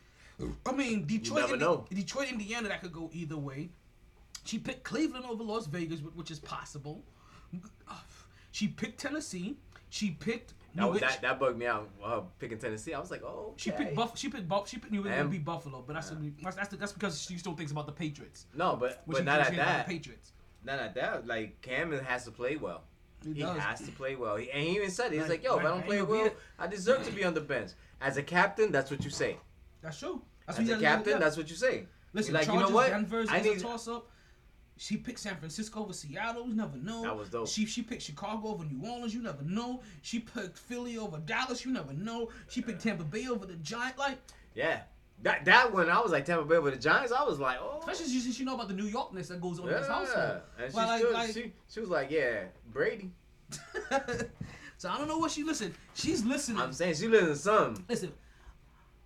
I 0.66 0.72
mean, 0.72 1.06
Detroit, 1.06 1.50
Indi-. 1.50 1.94
Detroit, 1.94 2.28
Indiana, 2.28 2.68
that 2.68 2.80
could 2.82 2.92
go 2.92 3.10
either 3.12 3.36
way. 3.36 3.70
She 4.44 4.58
picked 4.58 4.84
Cleveland 4.84 5.26
over 5.26 5.42
Las 5.44 5.66
Vegas, 5.66 6.00
which 6.00 6.30
is 6.30 6.38
possible. 6.38 7.04
She 8.52 8.68
picked 8.68 9.00
Tennessee. 9.00 9.58
She 9.90 10.10
picked. 10.12 10.54
That, 10.74 10.90
was- 10.90 11.00
that 11.00 11.20
that 11.22 11.40
bugged 11.40 11.58
me 11.58 11.66
out. 11.66 11.88
Uh, 12.02 12.20
picking 12.38 12.58
Tennessee, 12.58 12.94
I 12.94 13.00
was 13.00 13.10
like, 13.10 13.22
oh. 13.22 13.54
She 13.56 13.70
picked 13.70 13.94
Buff. 13.94 14.16
She 14.18 14.28
picked 14.28 14.48
Buff. 14.48 14.68
She 14.68 14.78
picked 14.78 14.92
New 14.92 15.04
England 15.06 15.30
beat 15.30 15.44
Buffalo, 15.44 15.82
but 15.86 15.94
that's 15.94 16.12
that's, 16.42 16.56
that's 16.56 16.76
that's 16.76 16.92
because 16.92 17.22
she 17.22 17.38
still 17.38 17.54
thinks 17.54 17.72
about 17.72 17.86
the 17.86 17.92
Patriots. 17.92 18.46
No, 18.54 18.76
but 18.76 19.02
but 19.06 19.24
not 19.24 19.40
at 19.40 19.56
that. 19.56 19.86
The 19.86 19.92
Patriots. 19.92 20.32
Not 20.64 20.78
at 20.78 20.94
that. 20.94 21.26
Like 21.26 21.60
Cam 21.62 21.92
has 21.92 22.24
to 22.24 22.30
play 22.30 22.56
well. 22.56 22.82
He 23.24 23.34
He, 23.34 23.40
has 23.42 23.80
to 23.82 23.92
play 23.92 24.16
well. 24.16 24.36
He, 24.36 24.50
and 24.50 24.62
he 24.62 24.76
even 24.76 24.90
said 24.90 25.08
it. 25.08 25.12
He's 25.12 25.22
Right, 25.22 25.30
like, 25.30 25.44
yo, 25.44 25.58
if 25.58 25.64
I 25.64 25.68
don't 25.68 25.84
play 25.84 26.00
well, 26.02 26.26
it. 26.26 26.38
I 26.58 26.66
deserve 26.66 27.04
to 27.04 27.12
be 27.12 27.24
on 27.24 27.34
the 27.34 27.40
bench. 27.40 27.72
As 28.00 28.16
a 28.16 28.22
captain, 28.22 28.72
that's 28.72 28.90
what 28.90 29.04
you 29.04 29.10
say. 29.10 29.36
That's 29.82 29.98
true. 29.98 30.22
That's 30.46 30.58
As 30.58 30.68
what 30.68 30.78
a 30.78 30.80
captain, 30.80 31.20
that's 31.20 31.36
what 31.36 31.50
you 31.50 31.56
say. 31.56 31.86
Listen, 32.12 32.34
like, 32.34 32.46
Chargers, 32.46 32.62
you 32.62 32.68
know 32.70 32.74
what? 32.74 32.88
Denver's 32.90 33.28
I 33.30 33.40
need. 33.40 33.58
a 33.58 33.60
toss 33.60 33.88
up. 33.88 34.08
She 34.80 34.96
picked 34.96 35.18
San 35.18 35.36
Francisco 35.36 35.82
over 35.82 35.92
Seattle. 35.92 36.48
You 36.48 36.54
never 36.54 36.78
know. 36.78 37.02
That 37.02 37.14
was 37.14 37.28
dope. 37.28 37.46
She 37.48 37.66
she 37.66 37.82
picked 37.82 38.00
Chicago 38.00 38.48
over 38.48 38.64
New 38.64 38.88
Orleans. 38.88 39.14
You 39.14 39.20
never 39.20 39.42
know. 39.42 39.82
She 40.00 40.20
picked 40.20 40.56
Philly 40.56 40.96
over 40.96 41.18
Dallas. 41.18 41.66
You 41.66 41.72
never 41.72 41.92
know. 41.92 42.30
She 42.48 42.62
picked 42.62 42.80
Tampa 42.80 43.04
Bay 43.04 43.28
over 43.28 43.44
the 43.44 43.56
Giants. 43.56 43.98
Like, 43.98 44.16
Yeah. 44.54 44.80
That 45.22 45.44
that 45.44 45.74
one, 45.74 45.90
I 45.90 46.00
was 46.00 46.12
like 46.12 46.24
Tampa 46.24 46.46
Bay 46.46 46.58
with 46.58 46.72
the 46.72 46.80
Giants. 46.80 47.12
I 47.12 47.24
was 47.24 47.38
like, 47.38 47.58
oh. 47.60 47.80
especially 47.80 48.06
since 48.06 48.38
you 48.38 48.46
know 48.46 48.54
about 48.54 48.68
the 48.68 48.74
New 48.74 48.90
Yorkness 48.90 49.28
that 49.28 49.42
goes 49.42 49.60
on 49.60 49.68
in 49.68 49.74
this 49.74 49.86
household. 49.86 50.40
And 50.58 50.70
she, 50.70 50.76
Well, 50.76 50.86
like- 50.88 51.12
like- 51.12 51.34
she 51.34 51.52
she 51.68 51.80
was 51.80 51.90
like, 51.90 52.10
yeah, 52.10 52.44
Brady. 52.72 53.10
so 54.78 54.88
I 54.88 54.96
don't 54.96 55.08
know 55.08 55.18
what 55.18 55.30
she 55.30 55.42
listen. 55.42 55.74
She's 55.92 56.24
listening. 56.24 56.58
I'm 56.58 56.72
saying 56.72 56.94
she 56.94 57.06
lives 57.06 57.28
in 57.28 57.36
some. 57.36 57.84
Listen, 57.86 58.12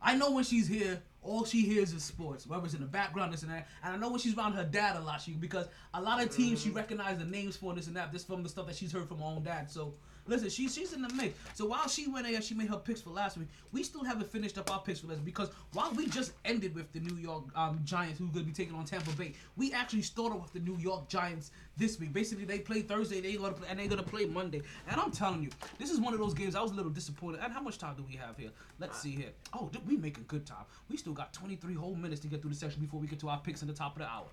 I 0.00 0.14
know 0.14 0.30
when 0.30 0.44
she's 0.44 0.68
here, 0.68 1.02
all 1.24 1.44
she 1.44 1.62
hears 1.62 1.92
is 1.92 2.02
sports, 2.02 2.46
whether 2.46 2.64
it's 2.64 2.74
in 2.74 2.80
the 2.80 2.86
background, 2.86 3.32
this 3.32 3.42
and 3.42 3.50
that. 3.50 3.68
And 3.82 3.94
I 3.94 3.96
know 3.96 4.10
when 4.10 4.20
she's 4.20 4.36
around 4.36 4.52
her 4.52 4.64
dad 4.64 4.96
a 4.96 5.00
lot, 5.00 5.20
she 5.20 5.32
because 5.32 5.66
a 5.92 6.00
lot 6.00 6.22
of 6.22 6.30
teams 6.34 6.60
she 6.60 6.68
mm-hmm. 6.68 6.76
recognizes 6.76 7.18
the 7.18 7.30
names 7.30 7.56
for 7.56 7.74
this 7.74 7.86
and 7.86 7.96
that, 7.96 8.12
just 8.12 8.26
from 8.26 8.42
the 8.42 8.48
stuff 8.48 8.66
that 8.66 8.76
she's 8.76 8.92
heard 8.92 9.08
from 9.08 9.18
her 9.18 9.24
own 9.24 9.42
dad. 9.42 9.70
So 9.70 9.94
listen, 10.26 10.48
she's 10.48 10.74
she's 10.74 10.92
in 10.92 11.02
the 11.02 11.12
mix. 11.14 11.38
So 11.54 11.66
while 11.66 11.88
she 11.88 12.06
went 12.06 12.26
ahead, 12.26 12.44
she 12.44 12.54
made 12.54 12.68
her 12.68 12.76
picks 12.76 13.00
for 13.00 13.10
last 13.10 13.36
week. 13.36 13.48
We 13.72 13.82
still 13.82 14.04
haven't 14.04 14.30
finished 14.30 14.58
up 14.58 14.72
our 14.72 14.80
picks 14.80 15.00
for 15.00 15.08
last 15.08 15.24
because 15.24 15.50
while 15.72 15.92
we 15.92 16.06
just 16.08 16.32
ended 16.44 16.74
with 16.74 16.92
the 16.92 17.00
New 17.00 17.16
York 17.16 17.44
um, 17.54 17.80
Giants, 17.84 18.18
who's 18.18 18.30
gonna 18.30 18.44
be 18.44 18.52
taking 18.52 18.74
on 18.74 18.84
Tampa 18.84 19.10
Bay, 19.12 19.34
we 19.56 19.72
actually 19.72 20.02
started 20.02 20.36
with 20.36 20.52
the 20.52 20.60
New 20.60 20.76
York 20.78 21.08
Giants 21.08 21.50
this 21.76 21.98
week. 21.98 22.12
Basically, 22.12 22.44
they 22.44 22.58
play 22.58 22.82
Thursday, 22.82 23.20
they 23.20 23.36
gonna 23.36 23.52
play, 23.52 23.68
and 23.68 23.78
they're 23.78 23.88
gonna 23.88 24.02
play 24.02 24.24
Monday. 24.24 24.62
And 24.88 25.00
I'm 25.00 25.10
telling 25.10 25.42
you, 25.42 25.50
this 25.78 25.90
is 25.90 26.00
one 26.00 26.14
of 26.14 26.20
those 26.20 26.34
games 26.34 26.54
I 26.54 26.60
was 26.60 26.72
a 26.72 26.74
little 26.74 26.92
disappointed. 26.92 27.40
And 27.42 27.52
how 27.52 27.60
much 27.60 27.78
time 27.78 27.96
do 27.96 28.04
we 28.08 28.16
have 28.16 28.36
here? 28.36 28.50
Let's 28.78 28.98
see 29.00 29.12
here. 29.12 29.30
Oh, 29.52 29.70
we 29.86 29.96
making 29.96 30.24
good 30.28 30.46
time. 30.46 30.64
We 30.88 30.96
still 30.96 31.12
got 31.12 31.32
23 31.32 31.74
whole 31.74 31.94
minutes 31.94 32.20
to 32.22 32.28
get 32.28 32.40
through 32.40 32.50
the 32.50 32.56
section 32.56 32.80
before 32.80 33.00
we 33.00 33.06
get 33.06 33.18
to 33.20 33.28
our 33.28 33.38
picks 33.38 33.62
in 33.62 33.68
the 33.68 33.74
top 33.74 33.96
of 33.96 34.02
the 34.02 34.08
hour. 34.08 34.26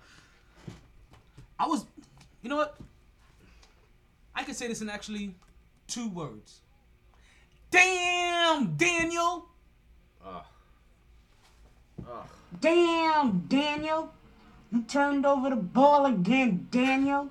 I 1.58 1.66
was, 1.66 1.86
you 2.42 2.48
know 2.48 2.56
what? 2.56 2.76
I 4.34 4.44
can 4.44 4.54
say 4.54 4.66
this 4.66 4.80
and 4.80 4.90
actually 4.90 5.34
two 5.92 6.08
words. 6.08 6.60
Damn, 7.70 8.76
Daniel. 8.76 9.46
Oh. 10.24 10.42
Oh. 12.08 12.24
Damn, 12.60 13.40
Daniel. 13.48 14.12
You 14.70 14.82
turned 14.82 15.26
over 15.26 15.50
the 15.50 15.56
ball 15.56 16.06
again, 16.06 16.66
Daniel. 16.70 17.28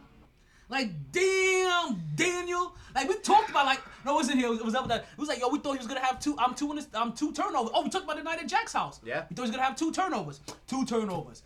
Like, 0.70 0.92
damn, 1.12 2.02
Daniel. 2.16 2.76
Like 2.94 3.10
we 3.10 3.18
talked 3.20 3.50
about, 3.50 3.66
like 3.66 3.82
no, 4.06 4.14
it 4.14 4.16
wasn't 4.16 4.38
here. 4.38 4.48
It 4.48 4.52
was, 4.52 4.60
it 4.60 4.66
was 4.66 4.76
up 4.76 4.88
that. 4.90 5.02
It 5.02 5.18
was 5.18 5.30
like, 5.30 5.40
yo, 5.40 5.50
we 5.50 5.60
thought 5.60 5.74
he 5.74 5.78
was 5.78 5.88
gonna 5.88 6.06
have 6.06 6.20
two. 6.20 6.36
I'm 6.38 6.54
two 6.54 6.70
in 6.72 6.76
this. 6.76 6.88
I'm 6.94 7.14
two 7.14 7.32
turnovers. 7.34 7.72
Oh, 7.74 7.84
we 7.84 7.90
talked 7.90 8.04
about 8.04 8.18
the 8.18 8.24
night 8.24 8.40
at 8.40 8.48
Jack's 8.48 8.74
house. 8.74 9.00
Yeah. 9.04 9.26
We 9.30 9.36
thought 9.36 9.44
he 9.44 9.50
was 9.50 9.52
gonna 9.52 9.64
have 9.64 9.76
two 9.76 9.92
turnovers. 9.92 10.42
Two 10.68 10.86
turnovers. 10.86 11.44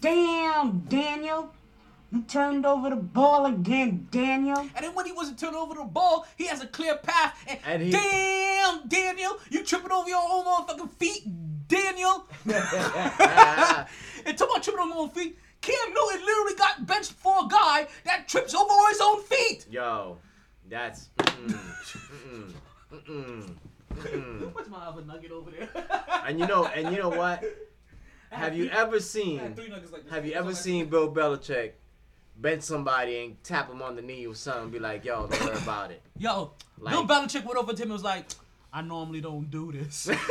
Damn, 0.00 0.80
Daniel. 0.80 1.52
You 2.16 2.22
turned 2.22 2.64
over 2.64 2.88
the 2.88 2.96
ball 2.96 3.44
again, 3.44 4.08
Daniel. 4.10 4.56
And 4.56 4.70
then 4.86 4.94
when 4.94 5.04
he 5.04 5.12
wasn't 5.12 5.38
turning 5.38 5.56
over 5.56 5.74
the 5.74 5.84
ball, 5.84 6.26
he 6.38 6.46
has 6.46 6.62
a 6.62 6.66
clear 6.66 6.96
path. 6.96 7.38
And, 7.46 7.58
And 7.66 7.82
he- 7.82 7.90
damn, 7.90 8.88
Daniel, 8.88 9.38
you 9.50 9.62
tripping 9.62 9.92
over 9.92 10.08
your 10.08 10.22
own 10.26 10.46
motherfucking 10.46 10.92
feet, 10.92 11.24
Daniel. 11.68 12.26
and 12.46 12.56
talk 14.38 14.48
about 14.48 14.62
tripping 14.62 14.80
over 14.80 14.88
your 14.88 14.98
own 15.00 15.10
feet. 15.10 15.38
Cam 15.60 15.74
Newton 15.90 16.24
literally 16.24 16.54
got 16.54 16.86
benched 16.86 17.12
for 17.12 17.34
a 17.44 17.48
guy 17.48 17.86
that 18.06 18.26
trips 18.28 18.54
over 18.54 18.72
his 18.88 19.00
own 19.02 19.22
feet. 19.24 19.66
Yo, 19.68 20.16
that's. 20.70 21.10
Mm, 21.18 21.48
mm, 21.50 22.52
mm, 22.94 23.10
mm, 23.10 23.56
mm. 23.94 24.54
What's 24.54 24.70
my 24.70 24.78
other 24.86 25.02
nugget 25.02 25.32
over 25.32 25.50
there? 25.50 25.68
And 26.24 26.40
you 26.40 26.46
know, 26.46 26.64
and 26.64 26.94
you 26.94 27.02
know 27.02 27.10
what? 27.10 27.44
Have 28.30 28.56
you 28.56 28.70
ever 28.70 29.00
seen? 29.00 29.38
had 29.38 29.54
three 29.54 29.68
nuggets 29.68 29.92
like. 29.92 30.08
Have 30.08 30.24
you 30.24 30.32
ever 30.32 30.54
seen 30.54 30.88
Bill 30.88 31.12
Belichick 31.12 31.72
bench 32.40 32.62
somebody 32.62 33.24
and 33.24 33.42
tap 33.42 33.70
him 33.70 33.82
on 33.82 33.96
the 33.96 34.02
knee 34.02 34.26
or 34.26 34.34
something? 34.34 34.62
And 34.64 34.72
be 34.72 34.78
like, 34.78 35.04
yo, 35.04 35.26
don't 35.26 35.44
worry 35.44 35.56
about 35.56 35.90
it. 35.90 36.02
Yo, 36.18 36.52
Like- 36.78 36.92
Bill 36.92 37.06
Belichick 37.06 37.44
went 37.44 37.58
over 37.58 37.72
to 37.72 37.78
him 37.82 37.88
and 37.88 37.92
was 37.92 38.04
like, 38.04 38.24
I 38.72 38.82
normally 38.82 39.20
don't 39.20 39.50
do 39.50 39.72
this. 39.72 40.08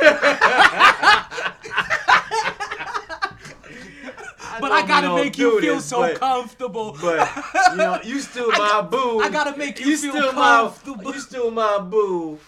but 4.60 4.72
I 4.72 4.80
normally 4.80 4.86
gotta 4.88 5.14
make 5.14 5.38
you 5.38 5.60
feel 5.60 5.74
this, 5.76 5.84
so 5.84 6.00
but- 6.00 6.18
comfortable. 6.18 6.96
But 7.00 7.28
you 7.70 7.76
know, 7.76 7.98
you 8.02 8.20
still 8.20 8.50
my 8.52 8.82
boo. 8.82 9.20
I 9.20 9.30
gotta 9.30 9.56
make 9.56 9.78
you 9.80 9.96
feel 9.96 10.12
still 10.12 10.32
comfortable. 10.32 11.02
My, 11.02 11.12
you 11.12 11.20
still 11.20 11.50
my 11.50 11.78
boo. 11.78 12.38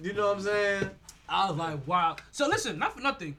You 0.00 0.12
know 0.12 0.28
what 0.28 0.36
I'm 0.38 0.42
saying? 0.42 0.90
I 1.28 1.48
was 1.48 1.56
like, 1.56 1.86
wow. 1.86 2.16
So 2.30 2.48
listen, 2.48 2.78
not 2.78 2.94
for 2.94 3.00
nothing. 3.00 3.36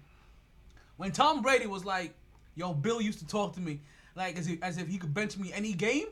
When 0.97 1.11
Tom 1.11 1.41
Brady 1.41 1.67
was 1.67 1.83
like, 1.85 2.13
"Yo, 2.55 2.73
Bill 2.73 3.01
used 3.01 3.19
to 3.19 3.27
talk 3.27 3.53
to 3.55 3.59
me 3.59 3.81
like 4.15 4.37
as 4.37 4.47
if 4.47 4.61
as 4.63 4.77
if 4.77 4.87
he 4.87 4.97
could 4.97 5.13
bench 5.13 5.37
me 5.37 5.51
any 5.53 5.73
game." 5.73 6.07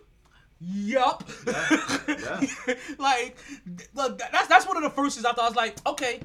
Yup. 0.63 1.27
yeah. 1.47 2.41
like, 2.99 3.35
look, 3.95 4.19
that's 4.31 4.47
that's 4.47 4.67
one 4.67 4.77
of 4.77 4.83
the 4.83 4.91
first 4.91 5.15
things 5.15 5.25
I 5.25 5.33
thought. 5.33 5.45
I 5.45 5.47
was 5.47 5.55
like, 5.55 5.77
okay. 5.87 6.19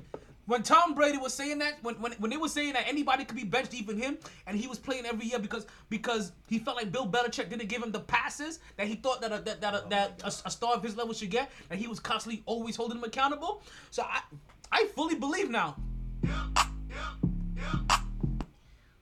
When 0.44 0.62
Tom 0.62 0.94
Brady 0.94 1.18
was 1.18 1.34
saying 1.34 1.58
that, 1.58 1.82
when, 1.82 1.96
when, 1.96 2.12
when 2.12 2.30
they 2.30 2.36
were 2.36 2.48
saying 2.48 2.74
that 2.74 2.86
anybody 2.86 3.24
could 3.24 3.36
be 3.36 3.42
benched, 3.42 3.74
even 3.74 3.98
him, 3.98 4.16
and 4.46 4.56
he 4.56 4.68
was 4.68 4.78
playing 4.78 5.04
every 5.04 5.26
year 5.26 5.40
because 5.40 5.66
because 5.88 6.30
he 6.46 6.60
felt 6.60 6.76
like 6.76 6.92
Bill 6.92 7.04
Belichick 7.04 7.48
didn't 7.50 7.68
give 7.68 7.82
him 7.82 7.90
the 7.90 7.98
passes 8.00 8.60
that 8.76 8.86
he 8.86 8.94
thought 8.94 9.20
that 9.22 9.32
a, 9.32 9.38
that 9.40 9.60
that, 9.60 9.74
a, 9.74 9.84
that 9.88 10.22
a, 10.22 10.28
a 10.46 10.50
star 10.50 10.74
of 10.74 10.84
his 10.84 10.96
level 10.96 11.14
should 11.14 11.30
get, 11.30 11.50
and 11.70 11.80
he 11.80 11.88
was 11.88 11.98
constantly 11.98 12.44
always 12.46 12.76
holding 12.76 12.98
him 12.98 13.04
accountable. 13.04 13.62
So 13.90 14.04
I 14.04 14.20
I 14.70 14.84
fully 14.94 15.16
believe 15.16 15.50
now. 15.50 15.76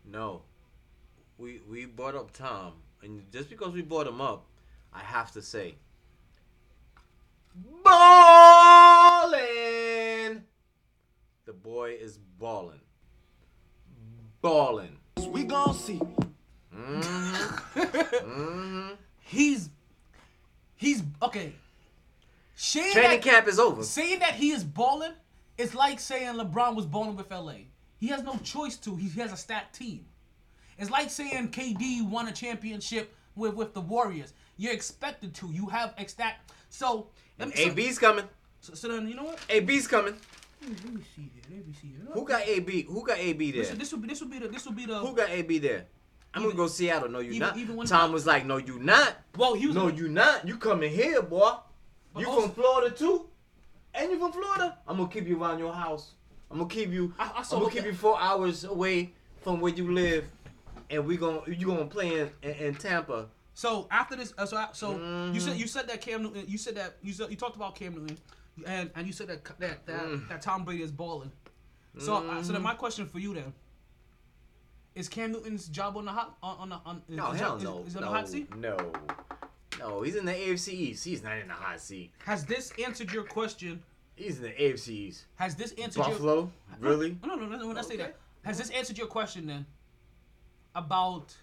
No. 0.07 0.43
We 1.39 1.61
we 1.69 1.87
brought 1.87 2.15
up 2.15 2.33
Tom, 2.33 2.75
and 3.03 3.23
just 3.33 3.49
because 3.51 3.73
we 3.73 3.83
brought 3.83 4.07
him 4.07 4.21
up, 4.21 4.47
I 4.93 5.01
have 5.01 5.33
to 5.33 5.43
say, 5.43 5.75
ballin'. 7.85 9.35
The 11.47 11.53
boy 11.53 11.97
is 12.01 12.19
ballin'. 12.39 12.81
Ballin'. 14.41 14.99
We 15.29 15.45
gon' 15.45 15.75
see. 15.75 16.01
Mm-hmm. 16.75 17.81
mm-hmm. 17.81 18.95
He's 19.21 19.71
He's 20.77 21.03
okay. 21.23 21.55
Saying 22.57 22.93
Training 22.93 23.11
that, 23.11 23.23
camp 23.23 23.49
is 23.49 23.59
over. 23.59 23.83
Saying 23.83 24.19
that 24.21 24.35
he 24.35 24.51
is 24.51 24.63
balling 24.63 25.13
is 25.57 25.75
like 25.75 25.99
saying 25.99 26.35
LeBron 26.35 26.77
was 26.77 26.85
balling 26.87 27.17
with 27.17 27.31
LA. 27.31 27.55
He 27.97 28.09
has 28.09 28.23
no 28.23 28.37
choice 28.45 28.77
to. 28.79 28.95
He 28.95 29.09
has 29.21 29.33
a 29.33 29.37
stacked 29.37 29.77
team. 29.77 30.05
It's 30.79 30.91
like 30.91 31.11
saying 31.11 31.49
KD 31.51 32.09
won 32.09 32.29
a 32.29 32.33
championship 32.33 33.15
with 33.37 33.55
with 33.55 33.75
the 33.75 33.81
Warriors. 33.81 34.33
You're 34.57 34.73
expected 34.73 35.35
to. 35.35 35.49
You 35.49 35.67
have 35.67 35.95
stack. 36.07 36.41
So 36.69 37.09
let 37.39 37.49
me. 37.49 37.55
so- 37.55 37.71
AB's 37.71 37.99
coming. 37.99 38.25
So, 38.61 38.75
so 38.75 38.89
then 38.89 39.09
you 39.09 39.15
know 39.15 39.25
what? 39.25 39.41
AB's 39.51 39.87
coming. 39.87 40.15
Let 40.63 40.71
me, 40.71 40.77
let 40.85 40.95
me 40.95 41.03
see 41.15 41.31
here. 41.35 41.43
Let 41.59 41.67
me 41.67 41.75
see 41.75 41.89
here. 41.89 42.07
Who 42.13 42.25
got 42.25 42.43
AB? 42.47 42.83
Who 42.89 43.07
got 43.07 43.19
AB 43.19 43.51
there? 43.53 43.63
This, 43.65 43.71
this 43.79 43.93
will 43.93 43.99
be 44.01 44.09
this 44.09 44.21
will 44.21 44.29
be 44.29 44.39
the 44.39 44.49
this 44.49 44.65
will 44.65 44.73
be 44.73 44.87
the. 44.87 44.99
Who 44.99 45.15
got 45.15 45.31
AB 45.31 45.59
there? 45.59 45.85
I'm 46.33 46.43
Even- 46.43 46.57
gonna 46.57 46.67
go 46.67 46.73
Seattle. 46.73 47.09
No, 47.09 47.21
you 47.21 47.33
even- 47.33 47.41
not. 47.41 47.57
even 47.57 47.85
Tom 47.87 48.13
was 48.13 48.27
like, 48.27 48.45
no, 48.45 48.57
you 48.57 48.79
not. 48.79 49.17
Well, 49.37 49.55
he 49.55 49.67
was. 49.67 49.77
No, 49.77 49.89
you 49.89 50.09
not. 50.09 50.47
You 50.49 50.57
coming 50.57 50.91
here, 50.91 51.23
boy. 51.23 51.53
You 52.19 52.29
also- 52.29 52.43
from 52.49 52.53
Florida 52.53 52.95
too? 52.95 53.29
And 53.95 54.11
you 54.11 54.19
from 54.19 54.33
Florida? 54.33 54.79
I'm 54.89 54.97
gonna 54.97 55.09
keep 55.09 55.29
you 55.29 55.41
around 55.41 55.59
your 55.59 55.73
house. 55.73 56.13
I'm 56.51 56.59
gonna 56.59 56.71
keep 56.71 56.91
you. 56.91 57.13
I- 57.19 57.43
saw 57.43 57.61
gonna 57.61 57.71
keep 57.71 57.85
you 57.85 57.95
four 57.95 58.19
hours 58.21 58.65
away 58.65 59.13
from 59.43 59.61
where 59.61 59.73
you 59.73 59.93
live, 59.93 60.25
and 60.91 61.05
we 61.07 61.17
gonna 61.17 61.41
you 61.47 61.67
gonna 61.67 61.87
play 61.87 62.21
in, 62.21 62.31
in, 62.43 62.51
in 62.51 62.75
Tampa. 62.75 63.27
So 63.55 63.87
after 63.91 64.17
this, 64.17 64.35
uh, 64.37 64.47
so 64.47 64.57
I- 64.57 64.69
so 64.73 64.91
you 64.93 64.97
Mm-hmm. 64.99 65.39
said 65.39 65.57
you 65.57 65.67
said 65.67 65.89
that 65.89 66.01
Cam 66.01 66.23
Newton. 66.23 66.45
You 66.49 66.59
said 66.59 66.75
that 66.77 66.97
you 67.03 67.13
said 67.13 67.31
you 67.31 67.37
talked 67.37 67.57
about 67.57 67.75
Cam 67.77 67.95
Newton, 67.95 68.19
and 68.67 68.91
and 68.97 69.07
you 69.07 69.13
said 69.13 69.29
that 69.29 69.45
that 69.61 69.87
that, 69.87 70.01
Mm. 70.03 70.29
that 70.29 70.43
Tom 70.43 70.65
Brady 70.65 70.83
is 70.83 70.91
balling. 70.93 71.31
So 71.99 72.17
uh, 72.29 72.43
so 72.43 72.53
then 72.53 72.63
my 72.63 72.75
question 72.75 73.07
for 73.07 73.19
you 73.21 73.35
then. 73.35 73.53
Is 74.95 75.09
Cam 75.09 75.33
Newton's 75.33 75.67
job 75.69 75.97
on 75.97 76.05
the 76.05 76.13
hot 76.13 76.37
on, 76.43 76.57
on 76.59 76.69
the 76.69 76.81
on? 76.87 77.03
Is, 77.09 77.17
No, 77.17 77.33
is, 77.33 77.41
hell 77.41 77.57
is, 77.57 77.63
no. 77.65 77.85
Is, 77.87 77.97
on 77.97 78.03
no, 78.03 78.09
the 78.09 78.15
hot 78.15 78.29
seat? 78.29 78.55
no, 78.57 78.77
no. 79.79 80.03
He's 80.03 80.15
in 80.15 80.25
the 80.25 80.33
AFC 80.33 80.69
East. 80.69 81.05
He's 81.05 81.23
not 81.23 81.37
in 81.39 81.49
the 81.49 81.55
hot 81.55 81.81
seat. 81.81 82.13
Has 82.25 82.45
this 82.45 82.73
answered 82.85 83.13
your 83.13 83.25
question? 83.25 83.83
He's 84.15 84.37
in 84.37 84.45
the 84.45 84.51
AFC 84.51 84.89
East. 84.91 85.25
Has 85.35 85.57
this 85.57 85.73
answered 85.73 86.01
your 86.07 86.11
Buffalo, 86.11 86.53
really? 86.79 87.19
No, 87.25 87.35
no, 87.35 87.47
no, 87.47 87.57
no. 87.57 87.67
When 87.67 87.77
I 87.79 87.83
say 87.83 87.97
that, 87.97 88.15
has 88.45 88.59
this 88.59 88.71
answered 88.71 88.97
your 88.97 89.09
question 89.09 89.47
then? 89.49 89.67
About 90.75 91.35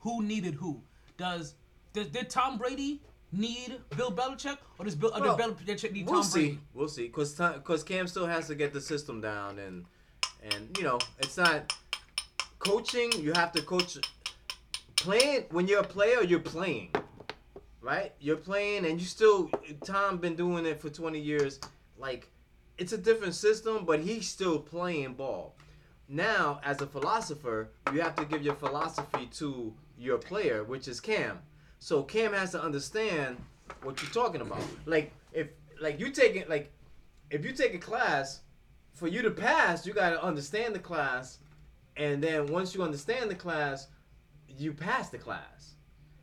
who 0.00 0.22
needed 0.22 0.54
who? 0.54 0.82
Does 1.16 1.54
does 1.92 2.08
did 2.08 2.28
Tom 2.28 2.58
Brady 2.58 3.00
need 3.32 3.80
Bill 3.96 4.12
Belichick, 4.12 4.58
or 4.78 4.84
does 4.84 4.94
Bill 4.94 5.10
or 5.14 5.20
Well, 5.20 5.36
did 5.36 5.56
Belichick 5.56 5.92
need 5.92 6.06
We'll 6.06 6.22
Tom 6.22 6.24
see. 6.24 6.40
Brady? 6.40 6.60
We'll 6.74 6.88
see. 6.88 7.08
Cause 7.08 7.40
cause 7.64 7.82
Cam 7.82 8.06
still 8.06 8.26
has 8.26 8.46
to 8.48 8.54
get 8.54 8.72
the 8.72 8.80
system 8.80 9.20
down, 9.20 9.58
and 9.58 9.84
and 10.42 10.76
you 10.76 10.84
know 10.84 10.98
it's 11.18 11.36
not 11.36 11.72
coaching. 12.58 13.10
You 13.18 13.32
have 13.34 13.52
to 13.52 13.62
coach. 13.62 13.98
Playing 14.96 15.44
when 15.50 15.68
you're 15.68 15.80
a 15.80 15.86
player, 15.86 16.22
you're 16.22 16.40
playing, 16.40 16.90
right? 17.80 18.12
You're 18.20 18.36
playing, 18.36 18.86
and 18.86 19.00
you 19.00 19.06
still. 19.06 19.50
Tom 19.84 20.18
been 20.18 20.34
doing 20.34 20.64
it 20.66 20.80
for 20.80 20.88
20 20.88 21.18
years. 21.18 21.60
Like 21.98 22.30
it's 22.78 22.92
a 22.92 22.98
different 22.98 23.34
system, 23.34 23.84
but 23.84 24.00
he's 24.00 24.26
still 24.28 24.58
playing 24.58 25.14
ball. 25.14 25.56
Now, 26.14 26.60
as 26.62 26.80
a 26.80 26.86
philosopher, 26.86 27.70
you 27.92 28.00
have 28.00 28.14
to 28.14 28.24
give 28.24 28.40
your 28.40 28.54
philosophy 28.54 29.26
to 29.32 29.74
your 29.98 30.16
player, 30.16 30.62
which 30.62 30.86
is 30.86 31.00
Cam. 31.00 31.40
So 31.80 32.04
Cam 32.04 32.32
has 32.32 32.52
to 32.52 32.62
understand 32.62 33.36
what 33.82 34.00
you're 34.00 34.12
talking 34.12 34.40
about. 34.40 34.62
Like 34.86 35.10
if 35.32 35.48
like 35.80 35.98
you 35.98 36.10
take 36.10 36.36
it 36.36 36.48
like 36.48 36.70
if 37.30 37.44
you 37.44 37.50
take 37.50 37.74
a 37.74 37.78
class, 37.78 38.42
for 38.92 39.08
you 39.08 39.22
to 39.22 39.30
pass, 39.32 39.88
you 39.88 39.92
gotta 39.92 40.22
understand 40.22 40.72
the 40.72 40.78
class, 40.78 41.40
and 41.96 42.22
then 42.22 42.46
once 42.46 42.76
you 42.76 42.84
understand 42.84 43.28
the 43.28 43.34
class, 43.34 43.88
you 44.46 44.72
pass 44.72 45.08
the 45.08 45.18
class. 45.18 45.74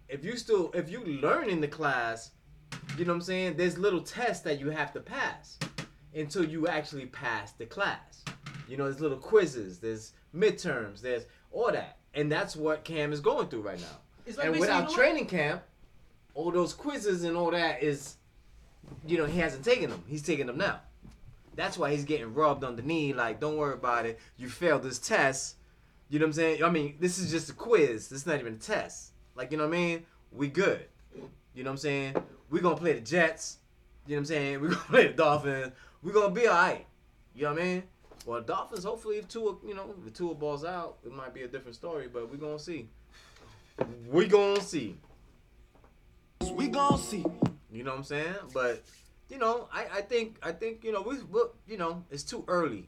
If 0.08 0.24
you 0.24 0.38
still 0.38 0.72
if 0.74 0.90
you 0.90 1.04
learn 1.04 1.50
in 1.50 1.60
the 1.60 1.68
class, 1.68 2.32
you 2.98 3.04
know 3.04 3.12
what 3.12 3.16
I'm 3.16 3.22
saying, 3.24 3.58
there's 3.58 3.78
little 3.78 4.02
tests 4.02 4.42
that 4.46 4.58
you 4.58 4.70
have 4.70 4.94
to 4.94 5.02
pass 5.02 5.60
until 6.16 6.46
you 6.46 6.68
actually 6.68 7.08
pass 7.08 7.52
the 7.52 7.66
class. 7.66 8.24
You 8.68 8.78
know, 8.78 8.86
there's 8.86 9.02
little 9.02 9.18
quizzes, 9.18 9.80
there's 9.80 10.14
midterms, 10.36 11.02
there's 11.02 11.26
all 11.52 11.72
that. 11.72 11.98
And 12.14 12.32
that's 12.32 12.56
what 12.56 12.84
Cam 12.84 13.14
is 13.14 13.20
going 13.20 13.48
through 13.48 13.62
right 13.62 13.80
now. 13.80 14.36
Like 14.38 14.48
and 14.48 14.60
without 14.60 14.76
you 14.76 14.82
know 14.82 14.86
what? 14.86 14.96
training 14.96 15.26
camp, 15.26 15.64
all 16.34 16.52
those 16.52 16.74
quizzes 16.74 17.24
and 17.24 17.36
all 17.36 17.52
that 17.52 17.84
is, 17.84 18.16
you 19.06 19.18
know, 19.18 19.26
he 19.26 19.40
hasn't 19.40 19.66
taken 19.66 19.90
them. 19.90 20.04
He's 20.08 20.22
taking 20.22 20.46
them 20.46 20.58
now. 20.58 20.80
That's 21.56 21.78
why 21.78 21.92
he's 21.92 22.06
getting 22.06 22.34
rubbed 22.34 22.64
on 22.64 22.76
the 22.76 22.82
knee. 22.82 23.14
Like, 23.14 23.40
don't 23.40 23.58
worry 23.58 23.74
about 23.74 24.06
it. 24.06 24.20
You 24.38 24.48
failed 24.48 24.84
this 24.84 25.00
test. 25.00 25.56
You 26.10 26.20
know 26.20 26.26
what 26.26 26.30
I'm 26.30 26.34
saying? 26.34 26.64
I 26.64 26.70
mean, 26.70 26.96
this 27.00 27.18
is 27.18 27.32
just 27.32 27.50
a 27.50 27.54
quiz. 27.54 28.08
This 28.08 28.22
is 28.22 28.26
not 28.26 28.40
even 28.40 28.54
a 28.54 28.58
test. 28.58 29.12
Like, 29.36 29.52
you 29.52 29.58
know 29.58 29.68
what 29.68 29.76
I 29.76 29.78
mean? 29.78 30.06
We 30.32 30.48
good. 30.48 30.86
You 31.54 31.64
know 31.64 31.70
what 31.70 31.74
I'm 31.74 31.78
saying? 31.78 32.16
we 32.52 32.60
going 32.60 32.76
to 32.76 32.82
play 32.82 32.94
the 32.94 33.02
Jets. 33.02 33.58
You 34.06 34.16
know 34.16 34.18
what 34.18 34.20
I'm 34.20 34.26
saying? 34.26 34.62
we 34.62 34.68
going 34.68 34.80
to 34.80 34.86
play 34.88 35.08
the 35.08 35.14
Dolphins. 35.14 35.74
we 36.04 36.12
going 36.12 36.36
to 36.36 36.40
be 36.40 36.46
all 36.46 36.54
right. 36.54 36.86
You 37.34 37.44
know 37.44 37.54
what 37.54 37.62
I 37.62 37.66
mean? 37.66 37.84
Well, 38.32 38.40
the 38.40 38.48
Dolphins, 38.48 38.86
hopefully, 38.86 39.18
if 39.18 39.28
Tua, 39.28 39.58
you 39.68 39.74
know, 39.74 39.94
if 40.08 40.14
Tua 40.14 40.34
balls 40.34 40.64
out, 40.64 41.00
it 41.06 41.12
might 41.12 41.34
be 41.34 41.42
a 41.42 41.50
different 41.50 41.76
story, 41.76 42.08
but 42.08 42.32
we 42.32 42.38
going 42.38 42.58
to 42.58 42.64
see. 42.64 42.88
We 44.10 44.26
going 44.26 44.56
to 44.56 44.64
see. 44.64 44.96
We 46.54 46.70
gonna 46.70 46.98
see. 46.98 47.26
You 47.74 47.84
know 47.84 47.92
what 47.92 47.98
I'm 47.98 48.04
saying? 48.06 48.34
But 48.54 48.84
you 49.30 49.38
know, 49.38 49.68
I, 49.72 49.86
I 49.98 50.02
think 50.02 50.38
I 50.42 50.54
think 50.54 50.84
you 50.86 50.92
know 50.94 51.02
we 51.02 51.18
we 51.24 51.42
you 51.68 51.78
know 51.78 52.04
it's 52.10 52.24
too 52.24 52.44
early 52.48 52.88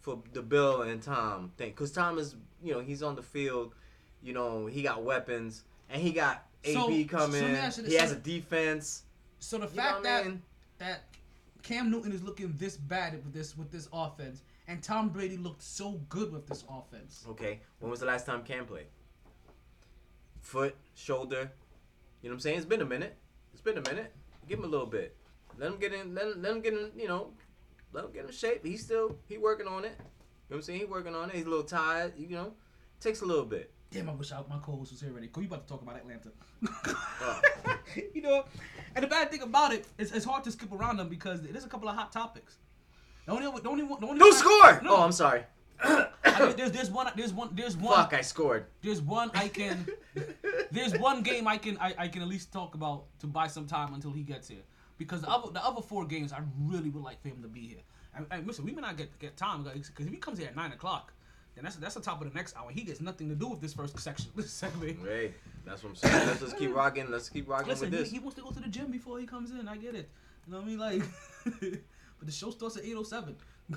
for 0.00 0.20
the 0.32 0.42
Bill 0.42 0.82
and 0.82 1.02
Tom 1.02 1.50
thing 1.58 1.70
because 1.70 1.90
Tom 1.92 2.18
is 2.18 2.36
you 2.62 2.72
know 2.72 2.78
he's 2.80 3.02
on 3.02 3.14
the 3.16 3.22
field, 3.22 3.74
you 4.22 4.32
know 4.32 4.66
he 4.66 4.82
got 4.82 5.02
weapons 5.02 5.64
and 5.90 6.00
he 6.00 6.12
got 6.12 6.46
AB 6.64 6.74
So- 6.74 6.88
so 6.88 7.04
coming. 7.18 7.42
let 7.42 7.50
me 7.52 7.56
ask 7.58 7.76
you 7.78 7.82
this, 7.84 7.92
he 7.92 7.98
has 7.98 8.12
a 8.12 8.16
defense. 8.16 9.02
So 9.40 9.58
the 9.58 9.66
You 9.68 9.70
know 9.76 9.82
fact 9.82 9.98
I 9.98 10.02
that 10.02 10.24
mean? 10.26 10.42
that 10.78 11.02
Cam 11.62 11.90
Newton 11.90 12.12
is 12.12 12.22
looking 12.22 12.54
this 12.58 12.76
bad 12.76 13.12
with 13.14 13.32
this 13.34 13.56
with 13.56 13.70
this 13.70 13.88
offense, 13.92 14.42
and 14.72 14.82
Tom 14.82 15.10
Brady 15.10 15.36
looked 15.36 15.62
so 15.62 16.00
good 16.08 16.32
with 16.32 16.46
this 16.46 16.64
offense. 16.68 17.26
Okay, 17.28 17.60
when 17.78 17.90
was 17.90 18.00
the 18.00 18.06
last 18.06 18.24
time 18.24 18.42
Cam 18.42 18.64
played? 18.64 18.86
Foot, 20.40 20.74
shoulder. 20.94 21.52
You 22.22 22.30
know 22.30 22.32
what 22.32 22.36
I'm 22.36 22.40
saying? 22.40 22.56
It's 22.56 22.66
been 22.66 22.80
a 22.80 22.86
minute. 22.86 23.14
It's 23.52 23.60
been 23.60 23.76
a 23.76 23.82
minute. 23.82 24.14
Give 24.48 24.58
him 24.58 24.64
a 24.64 24.68
little 24.68 24.86
bit. 24.86 25.14
Let 25.58 25.72
him 25.72 25.78
get 25.78 25.92
in. 25.92 26.14
Let 26.14 26.28
him, 26.28 26.42
let 26.42 26.52
him 26.52 26.60
get 26.62 26.72
in. 26.72 26.90
You 26.96 27.06
know, 27.06 27.32
let 27.92 28.04
him 28.04 28.12
get 28.12 28.24
in 28.24 28.32
shape. 28.32 28.64
He's 28.64 28.82
still 28.82 29.14
he 29.28 29.36
working 29.36 29.66
on 29.66 29.84
it. 29.84 29.92
You 29.98 30.04
know 30.04 30.06
what 30.48 30.56
I'm 30.56 30.62
saying? 30.62 30.78
He 30.80 30.84
working 30.86 31.14
on 31.14 31.28
it. 31.28 31.36
He's 31.36 31.44
a 31.44 31.50
little 31.50 31.64
tired. 31.64 32.14
You 32.16 32.30
know, 32.30 32.52
takes 32.98 33.20
a 33.20 33.26
little 33.26 33.44
bit. 33.44 33.70
Damn, 33.90 34.08
I 34.08 34.14
wish 34.14 34.32
I, 34.32 34.38
my 34.48 34.56
co-host 34.62 34.92
was 34.92 35.02
here 35.02 35.10
already. 35.10 35.26
Cause 35.26 35.42
you 35.42 35.48
about 35.48 35.66
to 35.66 35.72
talk 35.74 35.82
about 35.82 35.96
Atlanta. 35.96 36.30
Oh. 37.20 37.40
you 38.14 38.22
know, 38.22 38.44
and 38.96 39.02
the 39.02 39.08
bad 39.08 39.30
thing 39.30 39.42
about 39.42 39.74
it 39.74 39.86
is 39.98 40.12
it's 40.12 40.24
hard 40.24 40.44
to 40.44 40.50
skip 40.50 40.72
around 40.72 40.96
them 40.96 41.10
because 41.10 41.42
there's 41.42 41.64
a 41.64 41.68
couple 41.68 41.90
of 41.90 41.94
hot 41.94 42.10
topics. 42.10 42.56
The 43.26 43.32
only, 43.32 43.60
the 43.60 43.68
only, 43.68 43.82
one- 43.84 44.00
the 44.00 44.06
only 44.06 44.18
Who 44.18 44.24
one 44.26 44.34
I- 44.34 44.36
scored? 44.36 44.82
No, 44.84 44.96
Oh, 44.96 45.02
I'm 45.02 45.12
sorry. 45.12 45.44
I 45.84 46.46
mean, 46.46 46.56
there's 46.56 46.70
there's 46.70 46.90
one 46.90 47.10
there's 47.16 47.32
one 47.32 47.48
there's 47.54 47.76
one 47.76 47.96
Fuck, 47.96 48.14
I 48.14 48.20
scored. 48.20 48.66
there's 48.82 49.02
one 49.02 49.30
I 49.34 49.48
can 49.48 49.84
there's 50.70 50.96
one 50.98 51.22
game 51.22 51.48
I 51.48 51.56
can 51.56 51.76
I, 51.78 51.92
I 51.98 52.08
can 52.08 52.22
at 52.22 52.28
least 52.28 52.52
talk 52.52 52.74
about 52.76 53.04
to 53.18 53.26
buy 53.26 53.48
some 53.48 53.66
time 53.66 53.92
until 53.92 54.12
he 54.12 54.22
gets 54.22 54.46
here 54.48 54.62
because 54.96 55.22
the 55.22 55.28
other 55.28 55.50
the 55.52 55.64
other 55.64 55.82
four 55.82 56.04
games 56.06 56.32
I 56.32 56.38
really 56.60 56.88
would 56.90 57.02
like 57.02 57.20
for 57.20 57.28
him 57.28 57.42
to 57.42 57.48
be 57.48 57.62
here. 57.66 57.82
And, 58.16 58.26
and 58.30 58.46
listen, 58.46 58.64
we 58.64 58.70
may 58.72 58.80
not 58.80 58.96
get 58.96 59.18
get 59.18 59.36
time 59.36 59.64
because 59.64 60.06
if 60.06 60.12
he 60.12 60.16
comes 60.18 60.38
here 60.38 60.46
at 60.48 60.54
nine 60.54 60.70
o'clock, 60.70 61.12
then 61.56 61.64
that's 61.64 61.76
that's 61.76 61.94
the 61.96 62.00
top 62.00 62.22
of 62.22 62.28
the 62.32 62.34
next 62.34 62.56
hour. 62.56 62.70
He 62.70 62.82
gets 62.82 63.00
nothing 63.00 63.28
to 63.28 63.34
do 63.34 63.48
with 63.48 63.60
this 63.60 63.74
first 63.74 63.98
section 63.98 64.30
this 64.36 64.52
segment. 64.52 64.98
Hey, 65.04 65.34
that's 65.66 65.82
what 65.82 65.90
I'm 65.90 65.96
saying. 65.96 66.26
Let's 66.28 66.40
just 66.40 66.58
keep 66.58 66.72
rocking. 66.74 67.10
Let's 67.10 67.28
keep 67.28 67.48
rocking 67.48 67.68
Listen, 67.68 67.90
with 67.90 67.98
he, 67.98 68.04
this. 68.04 68.12
he 68.12 68.18
wants 68.20 68.36
to 68.36 68.42
go 68.42 68.50
to 68.50 68.60
the 68.60 68.68
gym 68.68 68.90
before 68.92 69.18
he 69.18 69.26
comes 69.26 69.50
in. 69.50 69.66
I 69.68 69.76
get 69.78 69.96
it. 69.96 70.08
You 70.46 70.52
know 70.52 70.58
what 70.60 70.66
I 70.66 70.68
mean? 70.68 70.78
Like, 70.78 71.82
but 72.22 72.28
the 72.28 72.32
show 72.32 72.50
starts 72.52 72.76
at 72.76 72.84
eight 72.84 72.94
oh 72.96 73.02
seven. 73.02 73.34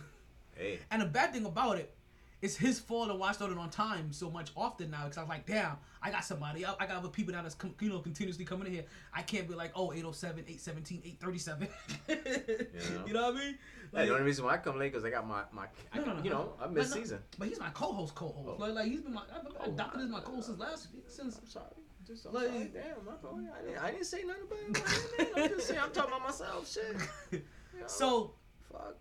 Hey, 0.57 0.79
And 0.89 1.01
the 1.01 1.05
bad 1.05 1.33
thing 1.33 1.45
about 1.45 1.79
it, 1.79 1.93
it's 2.41 2.55
his 2.55 2.79
fault 2.79 3.13
why 3.19 3.29
I 3.29 3.31
started 3.33 3.57
on 3.57 3.69
time 3.69 4.13
so 4.13 4.29
much 4.29 4.51
often 4.55 4.89
now. 4.89 5.03
Because 5.03 5.17
I 5.17 5.21
was 5.21 5.29
like, 5.29 5.45
damn, 5.45 5.75
I 6.01 6.11
got 6.11 6.23
somebody. 6.23 6.65
I, 6.65 6.73
I 6.79 6.85
got 6.85 6.95
other 6.97 7.09
people 7.09 7.33
now 7.33 7.41
that's 7.41 7.55
com- 7.55 7.75
you 7.81 7.89
know 7.89 7.99
continuously 7.99 8.45
coming 8.45 8.67
in 8.67 8.73
here. 8.73 8.83
I 9.13 9.21
can't 9.23 9.49
be 9.49 9.55
like, 9.55 9.71
oh, 9.75 9.91
807, 9.91 10.45
817, 10.47 11.01
837. 11.05 11.67
You 13.07 13.13
know 13.13 13.23
what 13.23 13.35
I 13.35 13.37
mean? 13.37 13.57
Like, 13.91 14.05
the 14.07 14.13
only 14.13 14.23
reason 14.25 14.45
why 14.45 14.53
I 14.53 14.57
come 14.57 14.79
late 14.79 14.93
because 14.93 15.03
I 15.03 15.09
got 15.09 15.27
my 15.27 15.41
my. 15.51 15.65
I, 15.91 15.97
no, 15.97 16.05
no, 16.05 16.13
no, 16.13 16.23
you 16.23 16.29
no. 16.29 16.37
know, 16.37 16.53
I 16.61 16.67
no, 16.69 16.83
season. 16.83 17.19
But 17.37 17.49
he's 17.49 17.59
my 17.59 17.69
co-host, 17.71 18.15
co-host. 18.15 18.47
Oh. 18.47 18.61
Like, 18.61 18.75
like 18.75 18.85
he's 18.85 19.01
been 19.01 19.13
my, 19.13 19.23
I've 19.35 19.43
been 19.43 19.73
adopted 19.73 20.01
oh, 20.01 20.05
as 20.05 20.09
my 20.09 20.19
co-host 20.21 20.47
since 20.47 20.59
last 20.59 20.87
since. 21.07 21.37
I'm 21.37 21.47
sorry. 21.47 21.65
Just, 22.07 22.27
I'm 22.27 22.33
Like- 22.33 22.47
sorry. 22.47 22.71
Damn, 22.73 23.05
my 23.05 23.15
fault. 23.21 23.39
I 23.59 23.65
didn't, 23.65 23.83
I 23.83 23.91
didn't 23.91 24.05
say 24.05 24.23
nothing 24.23 24.43
about 24.69 25.19
it. 25.19 25.31
I'm 25.35 25.49
just 25.49 25.67
saying. 25.67 25.79
I'm 25.83 25.91
talking 25.91 26.13
about 26.13 26.23
myself. 26.23 26.71
Shit. 26.71 27.43
You 27.75 27.81
know, 27.81 27.87
So 27.87 28.33
fuck. 28.71 28.95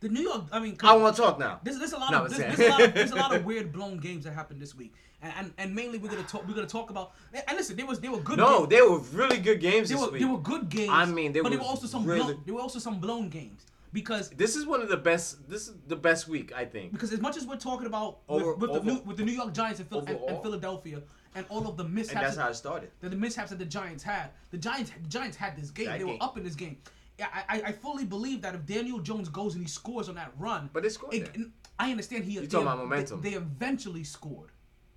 the 0.00 0.08
New 0.08 0.20
York, 0.22 0.44
I 0.52 0.60
mean, 0.60 0.76
I 0.82 0.96
want 0.96 1.16
to 1.16 1.22
talk 1.22 1.38
now. 1.38 1.60
There's, 1.62 1.78
there's 1.78 1.92
a 1.92 1.98
lot 1.98 2.10
No, 2.10 2.24
of 2.24 2.36
there's, 2.36 2.56
there's 2.56 2.68
a 2.68 2.70
lot 2.70 2.82
of 2.82 2.94
there's 2.94 3.10
a 3.12 3.16
lot 3.16 3.34
of 3.34 3.44
weird 3.50 3.72
blown 3.72 3.98
games 3.98 4.24
that 4.24 4.32
happened 4.32 4.60
this 4.60 4.74
week, 4.74 4.94
and 5.22 5.32
and, 5.38 5.52
and 5.58 5.74
mainly 5.74 5.98
we're 5.98 6.10
gonna 6.10 6.22
talk 6.24 6.46
we're 6.48 6.54
gonna 6.54 6.66
talk 6.66 6.90
about 6.90 7.12
and 7.32 7.42
and 7.48 7.56
listen 7.56 7.76
there 7.76 7.86
was 7.86 8.00
there 8.00 8.10
were 8.10 8.20
good 8.20 8.38
No, 8.38 8.60
games. 8.66 8.68
they 8.70 8.82
were 8.82 8.98
really 8.98 9.38
good 9.38 9.60
games 9.60 9.88
there 9.88 9.98
this 9.98 10.06
were 10.06 10.12
week. 10.12 10.20
there 10.22 10.30
were 10.30 10.38
good 10.40 10.68
games. 10.68 10.90
I 10.92 11.04
mean, 11.06 11.32
there 11.32 11.42
but 11.42 11.50
there 11.50 11.58
were 11.58 11.64
also 11.64 11.86
some 11.86 12.04
really- 12.04 12.22
blown, 12.34 12.42
there 12.44 12.54
were 12.54 12.60
also 12.62 12.78
some 12.78 12.98
blown 13.00 13.28
games 13.28 13.66
because 13.92 14.30
This 14.30 14.54
is 14.56 14.66
one 14.66 14.80
of 14.80 14.88
the 14.88 14.96
best. 14.96 15.48
This 15.50 15.66
is 15.68 15.74
the 15.88 15.96
best 15.96 16.28
week 16.28 16.52
I 16.56 16.64
think. 16.64 16.92
because 16.92 17.12
as 17.12 17.20
much 17.20 17.36
as 17.36 17.44
we're 17.46 17.56
talking 17.56 17.86
about 17.86 18.18
with, 18.28 18.42
Over- 18.42 18.54
with, 18.54 18.70
over- 18.70 18.78
the 18.80 18.84
New, 18.86 19.00
with 19.00 19.16
the 19.16 19.24
New 19.24 19.32
York 19.32 19.52
Giants 19.52 19.80
and, 19.80 19.88
Phil, 19.88 19.98
and, 20.00 20.08
and. 20.10 20.42
Philadelphia 20.42 21.02
and 21.34 21.44
all 21.48 21.66
of 21.68 21.76
the 21.76 21.84
mishaps. 21.84 22.14
And 22.14 22.24
that's 22.24 22.36
that- 22.36 22.42
how 22.42 22.48
it 22.50 22.54
started. 22.54 22.90
the, 23.00 23.08
the 23.08 23.16
mishaps 23.16 23.50
that 23.50 23.58
the 23.58 23.64
Giants 23.64 24.02
had. 24.04 24.30
The 24.52 24.58
Giants, 24.58 24.92
the 25.02 25.08
Giants 25.08 25.36
had 25.36 25.56
this 25.56 25.70
game. 25.70 25.86
That 25.86 25.98
they 25.98 26.04
game. 26.04 26.18
were 26.18 26.24
up 26.24 26.38
in 26.38 26.44
this 26.44 26.54
game. 26.54 26.78
Yeah, 27.20 27.26
I, 27.50 27.62
I, 27.66 27.72
fully 27.72 28.06
believe 28.06 28.40
that 28.40 28.54
if 28.54 28.64
Daniel 28.64 28.98
Jones 28.98 29.28
goes 29.28 29.54
and 29.54 29.62
he 29.62 29.68
scores 29.68 30.08
on 30.08 30.14
that 30.14 30.32
run, 30.38 30.70
But 30.72 30.84
they 30.84 30.88
scored 30.88 31.12
it-. 31.12 31.36
I 31.78 31.90
understand 31.90 32.24
he. 32.24 32.32
You 32.32 32.40
they- 32.40 32.46
talking 32.46 32.66
about 32.66 32.78
momentum. 32.78 33.20
They, 33.20 33.34
eventually 33.34 34.04
scored, 34.04 34.50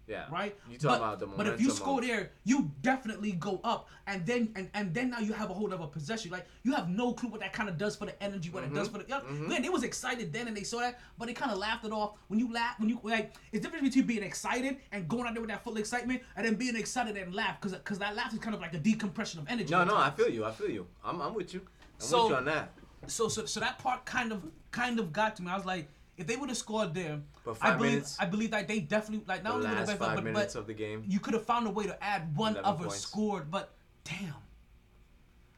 Yeah. 0.07 0.25
right? 0.31 0.55
You 0.69 0.77
talking 0.77 0.87
but, 0.89 0.97
about 1.05 1.19
the 1.19 1.25
momentum? 1.27 1.45
But 1.51 1.53
if 1.55 1.61
you 1.61 1.69
score 1.71 1.99
of- 1.99 2.07
there, 2.07 2.31
you 2.45 2.71
definitely 2.81 3.33
go 3.33 3.59
up, 3.65 3.89
and 4.07 4.25
then 4.25 4.51
and, 4.55 4.69
and 4.73 4.93
then 4.93 5.09
now 5.09 5.19
you 5.19 5.33
have 5.33 5.49
a 5.49 5.53
whole 5.53 5.73
other 5.73 5.87
possession. 5.87 6.31
Like 6.31 6.45
you 6.63 6.73
have 6.73 6.89
no 6.89 7.11
clue 7.13 7.29
what 7.29 7.39
that 7.41 7.51
kind 7.53 7.67
of 7.69 7.77
does 7.77 7.95
for 7.97 8.05
the 8.05 8.23
energy, 8.23 8.49
what 8.49 8.63
it 8.63 8.73
does 8.73 8.87
Mm-hmm. 8.89 8.97
for 8.99 9.03
the. 9.03 9.09
Yeah, 9.09 9.47
man, 9.49 9.61
they 9.61 9.69
was 9.69 9.83
excited 9.83 10.31
then 10.31 10.47
and 10.49 10.55
they 10.55 10.63
saw 10.63 10.79
that, 10.79 10.99
but 11.17 11.27
they 11.27 11.33
kind 11.33 11.51
of 11.51 11.57
laughed 11.57 11.85
it 11.85 11.91
off. 11.91 12.11
When 12.29 12.39
you 12.39 12.51
laugh, 12.53 12.79
when 12.79 12.87
you 12.89 12.99
like, 13.03 13.33
it's 13.53 13.61
different 13.63 13.83
between 13.85 14.05
being 14.05 14.23
excited 14.23 14.77
and 14.93 15.07
going 15.07 15.25
out 15.27 15.33
there 15.35 15.41
with 15.41 15.51
that 15.51 15.63
full 15.63 15.77
excitement, 15.77 16.21
and 16.37 16.45
then 16.45 16.55
being 16.55 16.75
excited 16.75 17.15
and 17.17 17.33
laugh, 17.33 17.59
because 17.61 17.77
because 17.77 17.99
that 17.99 18.13
laugh 18.15 18.33
is 18.33 18.39
kind 18.39 18.55
of 18.55 18.61
like 18.61 18.73
a 18.73 18.79
decompression 18.79 19.39
of 19.39 19.47
energy. 19.49 19.71
No, 19.71 19.83
no, 19.85 19.95
I 19.95 20.09
feel 20.11 20.29
you. 20.29 20.43
I 20.43 20.51
feel 20.51 20.69
you. 20.69 20.87
I'm, 21.03 21.21
I'm 21.21 21.33
with 21.33 21.53
you. 21.53 21.61
So- 21.97 22.33
on 22.35 22.45
that. 22.45 22.73
So, 23.07 23.27
so, 23.27 23.45
so 23.45 23.59
that 23.59 23.79
part 23.79 24.05
kind 24.05 24.31
of, 24.31 24.41
kind 24.71 24.97
of 24.97 25.11
got 25.11 25.35
to 25.35 25.43
me. 25.43 25.51
I 25.51 25.57
was 25.57 25.65
like, 25.65 25.89
if 26.15 26.25
they 26.25 26.37
would 26.37 26.47
have 26.49 26.57
scored 26.57 26.93
there, 26.93 27.19
But 27.43 27.51
I 27.51 27.69
five 27.71 27.77
believe, 27.77 27.91
minutes- 27.93 28.17
I 28.19 28.25
believe 28.25 28.51
that 28.51 28.67
they 28.67 28.79
definitely 28.79 29.25
like 29.27 29.43
not 29.43 29.49
The 29.49 29.55
only 29.55 29.69
would 29.69 29.89
have 29.89 29.99
five 29.99 30.15
but, 30.15 30.23
minutes 30.23 30.53
but 30.53 30.59
of 30.61 30.67
the 30.67 30.73
game. 30.73 31.03
you 31.07 31.19
could 31.19 31.33
have 31.33 31.43
found 31.45 31.67
a 31.67 31.69
way 31.69 31.85
to 31.85 32.01
add 32.03 32.33
one 32.37 32.55
other 32.63 32.85
points. 32.85 32.99
scored. 33.01 33.51
But 33.51 33.73
damn, 34.05 34.35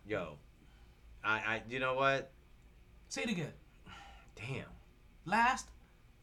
Yo, 0.08 0.38
I, 1.24 1.34
I, 1.38 1.62
you 1.70 1.80
know 1.80 1.94
what? 1.96 2.32
say 3.10 3.22
it 3.24 3.30
again. 3.30 3.54
Damn, 4.36 4.66
Last 5.26 5.68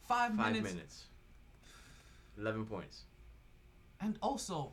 five, 0.08 0.34
five 0.34 0.52
minutes, 0.52 0.72
minutes. 0.74 1.04
Eleven 2.38 2.64
points. 2.66 3.02
and 4.00 4.16
also, 4.22 4.72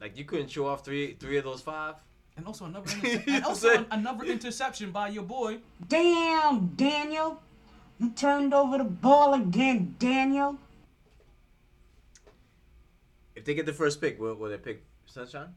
Like 0.00 0.16
you 0.16 0.24
couldn't 0.24 0.48
show 0.48 0.66
off 0.68 0.84
three, 0.84 1.14
three 1.14 1.36
of 1.38 1.44
those 1.44 1.60
five. 1.62 1.96
And 2.38 2.46
also 2.46 2.64
another, 2.64 2.90
You 3.02 3.20
and 3.26 3.44
also 3.44 3.68
saying? 3.68 3.86
an- 3.90 3.98
another 4.00 4.24
interception 4.24 4.90
by 4.92 5.08
your 5.08 5.24
boy. 5.24 5.58
Damn, 5.88 6.68
Daniel. 6.68 7.42
You 7.98 8.10
turned 8.10 8.54
over 8.54 8.78
the 8.78 8.84
ball 8.84 9.34
again, 9.34 9.96
Daniel. 9.98 10.56
If 13.34 13.44
they 13.44 13.54
get 13.54 13.66
the 13.66 13.72
first 13.72 14.00
pick, 14.00 14.18
will, 14.20 14.36
will 14.36 14.48
they 14.48 14.56
pick 14.56 14.84
Sunshine? 15.06 15.48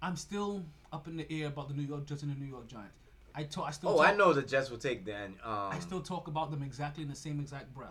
I'm 0.00 0.16
still 0.16 0.64
up 0.92 1.08
in 1.08 1.16
the 1.16 1.30
air 1.32 1.48
about 1.48 1.68
the 1.68 1.74
New 1.74 1.82
York 1.82 2.06
Jets 2.06 2.22
and 2.22 2.30
the 2.34 2.38
New 2.38 2.46
York 2.48 2.68
Giants. 2.68 2.94
I 3.34 3.42
talk, 3.42 3.66
I 3.68 3.70
still. 3.72 3.90
Oh, 3.90 3.96
talk, 3.96 4.06
I 4.08 4.14
know 4.16 4.32
the 4.32 4.42
Jets 4.42 4.70
will 4.70 4.78
take 4.78 5.04
Dan. 5.04 5.34
Um, 5.44 5.52
I 5.72 5.78
still 5.80 6.00
talk 6.00 6.28
about 6.28 6.50
them 6.52 6.62
exactly 6.62 7.02
in 7.02 7.08
the 7.08 7.14
same 7.16 7.40
exact 7.40 7.74
breath. 7.74 7.90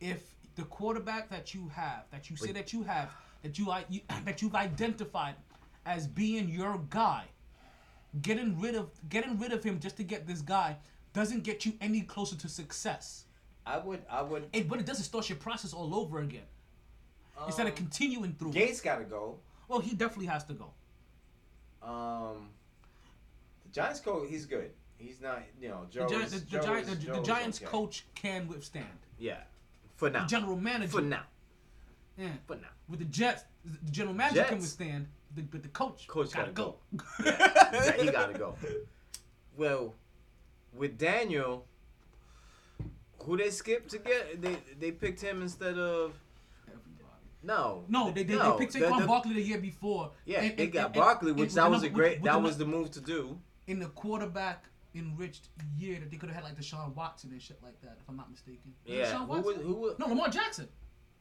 If 0.00 0.34
the 0.56 0.64
quarterback 0.64 1.30
that 1.30 1.54
you 1.54 1.70
have, 1.74 2.04
that 2.10 2.28
you 2.28 2.36
say 2.36 2.50
that 2.52 2.72
you 2.72 2.82
have, 2.82 3.08
that 3.42 3.56
you, 3.58 3.70
i- 3.70 3.84
you 3.88 4.00
that 4.24 4.42
you've 4.42 4.54
identified 4.56 5.34
as 5.86 6.06
being 6.06 6.48
your 6.48 6.80
guy, 6.90 7.24
getting 8.20 8.60
rid 8.60 8.74
of 8.74 8.90
getting 9.08 9.38
rid 9.38 9.52
of 9.52 9.64
him 9.64 9.80
just 9.80 9.96
to 9.96 10.04
get 10.04 10.26
this 10.26 10.40
guy 10.40 10.76
doesn't 11.12 11.44
get 11.44 11.66
you 11.66 11.74
any 11.80 12.00
closer 12.02 12.36
to 12.36 12.48
success. 12.48 13.24
I 13.66 13.78
would, 13.78 14.02
I 14.10 14.22
would. 14.22 14.46
It, 14.52 14.68
but 14.68 14.80
it 14.80 14.86
does 14.86 14.98
is 14.98 15.06
start 15.06 15.28
your 15.28 15.38
process 15.38 15.72
all 15.72 15.94
over 15.94 16.20
again. 16.20 16.42
Instead 17.46 17.66
of 17.66 17.72
um, 17.72 17.76
continuing 17.76 18.34
through. 18.34 18.52
Gase 18.52 18.82
got 18.82 18.98
to 18.98 19.04
go. 19.04 19.38
Well, 19.68 19.80
he 19.80 19.94
definitely 19.94 20.26
has 20.26 20.44
to 20.44 20.52
go. 20.54 20.70
Um, 21.82 22.48
the 23.64 23.72
Giants 23.72 24.00
coach, 24.00 24.28
he's 24.28 24.46
good. 24.46 24.70
He's 24.96 25.20
not, 25.20 25.42
you 25.60 25.68
know, 25.68 25.86
The. 25.92 26.06
Gi- 26.06 26.14
is- 26.14 26.30
the, 26.44 26.58
the, 26.58 26.64
Joe 26.64 26.74
Gi- 26.74 26.80
is- 26.80 26.88
the, 26.88 27.06
Joe 27.06 27.14
the 27.14 27.22
Giants 27.22 27.58
okay. 27.58 27.66
coach 27.66 28.04
can 28.14 28.46
withstand. 28.48 28.86
Yeah, 29.18 29.38
for 29.96 30.10
now. 30.10 30.20
The 30.20 30.26
general 30.26 30.56
manager. 30.56 30.92
For 30.92 31.00
now. 31.00 31.22
Yeah. 32.16 32.28
For 32.46 32.56
now. 32.56 32.68
With 32.88 32.98
the 33.00 33.06
Jets, 33.06 33.44
the 33.64 33.90
general 33.90 34.14
manager 34.14 34.44
can 34.44 34.58
withstand, 34.58 35.08
the, 35.34 35.42
but 35.42 35.62
the 35.62 35.68
coach, 35.68 36.06
Coach 36.06 36.32
gotta 36.32 36.52
gotta 36.52 36.52
go. 36.52 36.76
Yeah, 37.24 37.92
he 37.96 38.10
got 38.10 38.32
to 38.32 38.38
go. 38.38 38.54
Well, 39.56 39.94
with 40.74 40.98
Daniel, 40.98 41.66
who 43.20 43.36
they 43.36 43.50
skipped 43.50 43.90
to 43.90 43.98
get? 43.98 44.40
They 44.42 44.56
they 44.78 44.90
picked 44.92 45.20
him 45.20 45.42
instead 45.42 45.78
of 45.78 46.14
no. 47.42 47.84
No, 47.88 48.10
they 48.12 48.22
they, 48.22 48.34
no, 48.36 48.52
they 48.52 48.58
picked 48.58 48.72
the- 48.74 48.80
Saquon 48.80 49.00
the- 49.00 49.06
Barkley 49.06 49.34
the 49.34 49.42
year 49.42 49.58
before. 49.58 50.12
Yeah, 50.24 50.40
And- 50.42 50.56
they 50.56 50.64
and- 50.64 50.72
got 50.72 50.84
and- 50.86 50.94
Barkley, 50.94 51.32
which 51.32 51.54
that 51.54 51.70
was 51.70 51.82
a 51.82 51.88
great. 51.88 52.18
with 52.18 52.24
That 52.24 52.34
the 52.34 52.38
was 52.40 52.58
nu- 52.58 52.64
the 52.64 52.70
move 52.70 52.90
to 52.92 53.00
do. 53.00 53.38
in 53.66 53.78
the 53.78 53.86
quarterback 53.88 54.64
enriched 54.94 55.48
year 55.78 55.98
that 55.98 56.10
they 56.10 56.16
could 56.18 56.28
have 56.28 56.36
had 56.36 56.44
like 56.44 56.56
Deshaun 56.60 56.94
Watson 56.94 57.30
and 57.32 57.40
shit 57.40 57.58
like 57.62 57.80
that, 57.80 57.96
if 58.00 58.08
I'm 58.08 58.16
not 58.16 58.30
mistaken. 58.30 58.74
Was 58.86 58.94
Yeah, 58.96 59.06
Deshaun 59.06 59.20
who 59.20 59.32
was 59.32 59.44
Watson? 59.46 59.62
who 59.64 59.74
was? 59.74 59.98
No, 59.98 60.06
Lamar 60.06 60.28
Jackson. 60.28 60.68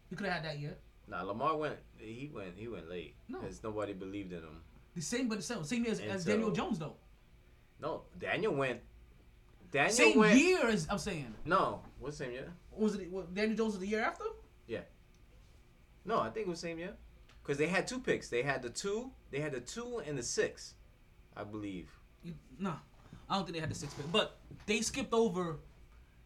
He 0.09 0.15
could 0.15 0.25
have 0.27 0.35
had 0.35 0.45
that 0.45 0.59
year. 0.59 0.75
Nah, 1.11 1.23
Lamar 1.23 1.57
went. 1.57 1.75
He 1.97 2.31
went. 2.33 2.53
He 2.55 2.67
went 2.69 2.89
late 2.89 3.15
No. 3.27 3.41
because 3.41 3.61
nobody 3.63 3.91
believed 3.93 4.31
in 4.31 4.39
him. 4.39 4.61
The 4.95 5.01
same, 5.01 5.27
but 5.27 5.37
the 5.39 5.43
same, 5.43 5.63
same 5.65 5.83
year 5.83 5.91
as, 5.91 5.99
as 5.99 6.23
so- 6.23 6.31
Daniel 6.31 6.51
Jones 6.51 6.79
though. 6.79 6.95
No, 7.81 8.03
Daniel 8.17 8.53
went. 8.55 8.79
Daniel 9.71 9.93
Same 9.93 10.17
went. 10.19 10.37
year 10.39 10.67
as 10.67 10.87
I'm 10.89 10.97
saying. 10.97 11.33
No, 11.45 11.81
what 11.99 12.13
same 12.13 12.31
year? 12.31 12.51
Was 12.71 12.95
it 12.95 13.09
what, 13.11 13.33
Daniel 13.33 13.55
Jones 13.57 13.73
was 13.73 13.79
the 13.79 13.87
year 13.87 14.01
after? 14.01 14.25
Yeah. 14.67 14.81
No, 16.05 16.19
I 16.19 16.29
think 16.29 16.47
it 16.47 16.49
was 16.49 16.59
same 16.59 16.77
year. 16.77 16.93
Because 17.41 17.57
they 17.57 17.67
had 17.67 17.87
two 17.87 17.99
picks. 17.99 18.27
They 18.29 18.41
had 18.43 18.61
the 18.61 18.69
two. 18.69 19.11
They 19.31 19.39
had 19.39 19.51
the 19.53 19.61
two 19.61 20.01
and 20.05 20.17
the 20.17 20.23
six, 20.23 20.75
I 21.35 21.43
believe. 21.43 21.89
You- 22.23 22.35
No, 22.59 22.75
I 23.29 23.35
don't 23.35 23.45
think 23.45 23.55
they 23.55 23.61
had 23.61 23.71
the 23.71 23.75
six 23.75 23.93
pick, 23.93 24.09
but 24.11 24.37
they 24.65 24.81
skipped 24.81 25.13
over. 25.13 25.59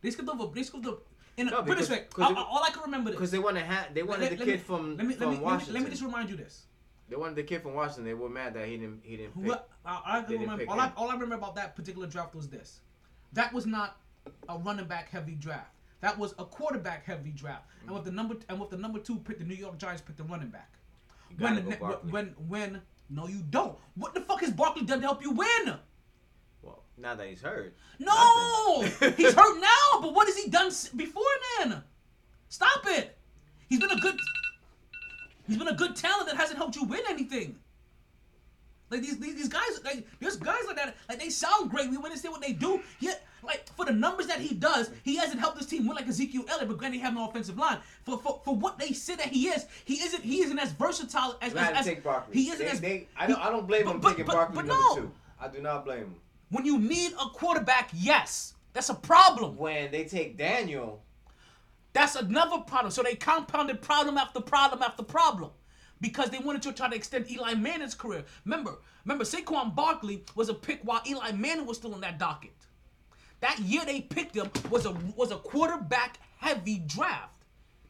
They 0.02 0.12
skipped 0.12 0.30
over. 0.30 0.54
They 0.54 0.64
skipped 0.64 0.86
over. 0.86 0.98
In 1.38 1.48
No, 1.48 1.60
a, 1.60 1.64
put 1.64 1.72
it 1.74 1.80
this 1.80 1.90
because- 1.90 2.30
way, 2.30 2.34
'cause 2.36 2.46
all, 2.50 2.64
I 2.64 2.70
can 2.70 2.82
remember. 2.84 3.12
Because 3.12 3.32
they 3.32 3.40
wanted 3.40 3.66
ha- 3.66 3.88
They 3.94 4.04
wanted 4.04 4.22
Let- 4.22 4.32
the 4.32 4.38
let 4.38 4.46
kid 4.46 4.52
me- 4.54 4.58
from 4.58 4.96
let 4.98 5.06
me, 5.06 5.14
from 5.16 5.30
let 5.32 5.38
me, 5.40 5.44
Washington. 5.44 5.74
Let 5.74 5.80
me, 5.80 5.84
let 5.84 5.84
me 5.84 5.90
just 5.92 6.04
remind 6.04 6.30
you 6.30 6.36
this. 6.38 6.66
They 7.10 7.16
wanted 7.18 7.36
the 7.36 7.44
kid 7.44 7.62
from 7.62 7.74
Washington. 7.74 8.06
They 8.06 8.14
were 8.14 8.30
mad 8.30 8.54
that 8.56 8.68
he 8.68 8.78
didn't. 8.78 9.02
He 9.04 9.18
didn't 9.18 9.34
pick. 9.36 9.44
Who, 9.52 9.54
I, 9.86 10.02
I, 10.06 10.26
remember, 10.26 10.66
all, 10.70 10.80
I, 10.80 10.92
all 10.96 11.10
I 11.10 11.14
remember 11.14 11.36
about 11.36 11.56
that 11.56 11.76
particular 11.76 12.08
draft 12.08 12.34
was 12.36 12.48
this. 12.50 12.80
That 13.34 13.54
was 13.54 13.66
not 13.66 13.98
a 14.50 14.58
running 14.58 14.86
back 14.88 15.10
heavy 15.10 15.36
draft. 15.36 15.72
That 16.02 16.18
was 16.18 16.34
a 16.40 16.46
quarterback 16.46 17.06
heavy 17.06 17.32
draft. 17.32 17.66
And 17.86 17.92
with 17.92 18.06
the 18.06 18.12
number 18.12 18.36
and 18.50 18.60
with 18.60 18.70
the 18.70 18.78
number 18.78 19.00
two 19.00 19.18
pick, 19.18 19.38
the 19.40 19.44
New 19.44 19.56
York 19.56 19.78
Giants 19.78 20.02
picked 20.02 20.18
the 20.18 20.24
running 20.24 20.50
back. 20.50 20.72
When, 21.38 21.70
Barkley. 21.80 22.12
when 22.12 22.28
when 22.48 22.82
no 23.10 23.28
you 23.28 23.44
don't. 23.50 23.78
What 23.96 24.14
the 24.14 24.22
fuck 24.22 24.40
has 24.42 24.52
Barkley 24.52 24.84
done 24.86 25.02
to 25.02 25.06
help 25.06 25.22
you 25.22 25.32
win? 25.32 25.76
Now 26.98 27.14
that 27.16 27.28
he's 27.28 27.42
hurt. 27.42 27.76
No, 28.00 28.82
he's 29.18 29.34
hurt 29.34 29.60
now. 29.62 30.02
But 30.02 30.14
what 30.14 30.28
has 30.28 30.38
he 30.38 30.50
done 30.50 30.72
before 30.96 31.24
then? 31.60 31.84
Stop 32.50 32.86
it. 32.86 33.18
He's 33.68 33.80
been 33.80 33.92
a 33.92 33.98
good. 34.00 34.18
He's 35.48 35.58
been 35.58 35.68
a 35.68 35.76
good 35.76 35.96
talent 35.96 36.28
that 36.28 36.38
hasn't 36.38 36.58
helped 36.58 36.76
you 36.76 36.84
win 36.86 37.02
anything. 37.10 37.56
Like 38.90 39.02
these, 39.02 39.18
these, 39.20 39.36
these 39.36 39.50
guys, 39.50 39.82
like 39.84 40.08
there's 40.20 40.38
guys 40.38 40.62
like 40.68 40.76
that, 40.78 40.96
like 41.10 41.20
they 41.20 41.30
sound 41.30 41.70
great. 41.72 41.90
We 41.90 41.98
understand 41.98 42.32
what 42.32 42.42
they 42.42 42.54
do. 42.54 42.82
Yet, 43.00 43.26
like 43.44 43.68
for 43.76 43.84
the 43.86 43.92
numbers 43.92 44.28
that 44.28 44.40
he 44.40 44.54
does, 44.56 44.90
he 45.04 45.16
hasn't 45.18 45.40
helped 45.40 45.58
his 45.58 45.68
team 45.68 45.86
win 45.88 45.96
like 45.96 46.08
Ezekiel 46.08 46.46
Elliott. 46.50 46.68
But 46.70 46.78
granted, 46.78 46.98
he 46.98 47.02
have 47.04 47.14
no 47.14 47.28
offensive 47.28 47.58
line. 47.58 47.80
For, 48.04 48.18
for 48.20 48.40
for 48.46 48.56
what 48.56 48.78
they 48.80 48.94
say 48.94 49.16
that 49.16 49.28
he 49.28 49.48
is, 49.48 49.66
he 49.86 49.96
isn't 49.96 50.24
he 50.24 50.42
isn't 50.44 50.58
as 50.60 50.72
versatile 50.72 51.36
as 51.42 51.54
as, 51.56 51.78
as 51.80 51.86
take 51.86 52.04
Barkley. 52.04 52.36
he 52.42 52.50
isn't 52.52 52.66
They- 52.66 52.72
as 52.72 52.80
they- 52.82 53.08
I 53.18 53.28
don't. 53.28 53.40
I 53.40 53.50
don't 53.50 53.68
blame 53.68 53.86
but- 53.86 53.96
him 53.96 54.00
but- 54.02 54.10
taking 54.12 54.26
but- 54.26 54.34
Barkley 54.34 54.56
but 54.56 54.66
number 54.66 54.84
no. 54.84 54.96
two. 54.96 55.12
I 55.42 55.48
do 55.50 55.62
not 55.62 55.84
blame 55.84 56.00
him. 56.00 56.16
When 56.56 56.66
you 56.66 56.80
need 56.80 57.14
a 57.14 57.30
quarterback. 57.32 57.90
Yes, 57.94 58.54
that's 58.74 58.90
a 58.90 58.94
problem. 58.96 59.58
When 59.58 59.92
they 59.92 60.06
take 60.06 60.38
Daniel, 60.38 61.04
That's 61.94 62.16
another 62.16 62.60
problem. 62.60 62.92
So 62.92 63.04
they 63.04 63.16
compounded 63.16 63.82
problem 63.82 64.18
after 64.18 64.42
problem 64.42 64.84
after 64.84 65.04
problem 65.04 65.52
because 66.02 66.30
they 66.30 66.40
wanted 66.40 66.62
to 66.64 66.74
try 66.74 66.90
to 66.90 66.96
extend 66.96 67.30
Eli 67.32 67.56
Manning's 67.56 67.96
career. 67.96 68.26
Remember, 68.46 68.80
remember 69.06 69.26
Saquon 69.26 69.76
Barkley 69.76 70.24
was 70.36 70.50
a 70.50 70.54
pick 70.54 70.82
while 70.84 71.02
Eli 71.08 71.32
Manning 71.34 71.66
was 71.66 71.78
still 71.78 71.94
on 71.94 72.02
that 72.02 72.20
docket. 72.20 72.56
That 73.42 73.60
year 73.60 73.84
they 73.86 74.02
picked 74.02 74.36
him 74.36 74.52
was 74.72 74.86
a 74.86 74.94
was 75.18 75.32
a 75.32 75.38
quarterback 75.38 76.20
heavy 76.40 76.80
draft. 76.80 77.35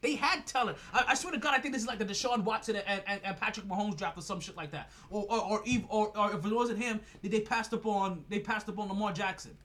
They 0.06 0.14
had 0.14 0.46
talent. 0.46 0.78
I, 0.94 1.04
I 1.08 1.14
swear 1.16 1.32
to 1.32 1.38
God, 1.38 1.52
I 1.52 1.58
think 1.58 1.74
this 1.74 1.82
is 1.82 1.88
like 1.88 1.98
the 1.98 2.04
Deshaun 2.04 2.44
Watson 2.44 2.76
and, 2.76 3.02
and, 3.08 3.20
and 3.24 3.36
Patrick 3.36 3.66
Mahomes 3.66 3.96
draft 3.96 4.16
or 4.16 4.20
some 4.20 4.38
shit 4.38 4.56
like 4.56 4.70
that. 4.70 4.92
Or 5.10 5.26
or 5.28 5.40
or, 5.40 5.62
Eve, 5.64 5.84
or 5.88 6.16
or 6.16 6.32
if 6.32 6.46
it 6.46 6.52
wasn't 6.52 6.78
him, 6.78 7.00
they 7.22 7.28
they 7.28 7.40
passed 7.40 7.74
up 7.74 7.84
on 7.86 8.24
they 8.28 8.38
passed 8.38 8.68
up 8.68 8.78
on 8.78 8.86
Lamar 8.86 9.12
Jackson. 9.12 9.56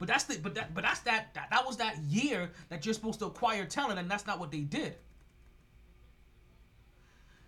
But 0.00 0.08
that's 0.08 0.24
the 0.24 0.38
but 0.38 0.56
that 0.56 0.74
but 0.74 0.82
that's 0.82 0.98
that, 1.02 1.32
that 1.34 1.50
that 1.50 1.64
was 1.64 1.76
that 1.76 1.98
year 1.98 2.50
that 2.68 2.84
you're 2.84 2.94
supposed 2.94 3.20
to 3.20 3.26
acquire 3.26 3.64
talent, 3.64 4.00
and 4.00 4.10
that's 4.10 4.26
not 4.26 4.40
what 4.40 4.50
they 4.50 4.62
did. 4.62 4.96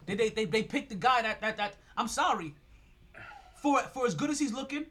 They 0.07 0.15
they 0.15 0.29
they, 0.29 0.45
they 0.45 0.63
picked 0.63 0.91
the 0.91 0.95
guy 0.95 1.23
that 1.23 1.41
that 1.41 1.57
that 1.57 1.75
I'm 1.97 2.07
sorry. 2.07 2.55
For 3.57 3.81
for 3.93 4.07
as 4.07 4.15
good 4.15 4.31
as 4.31 4.39
he's 4.39 4.53
looking, 4.53 4.87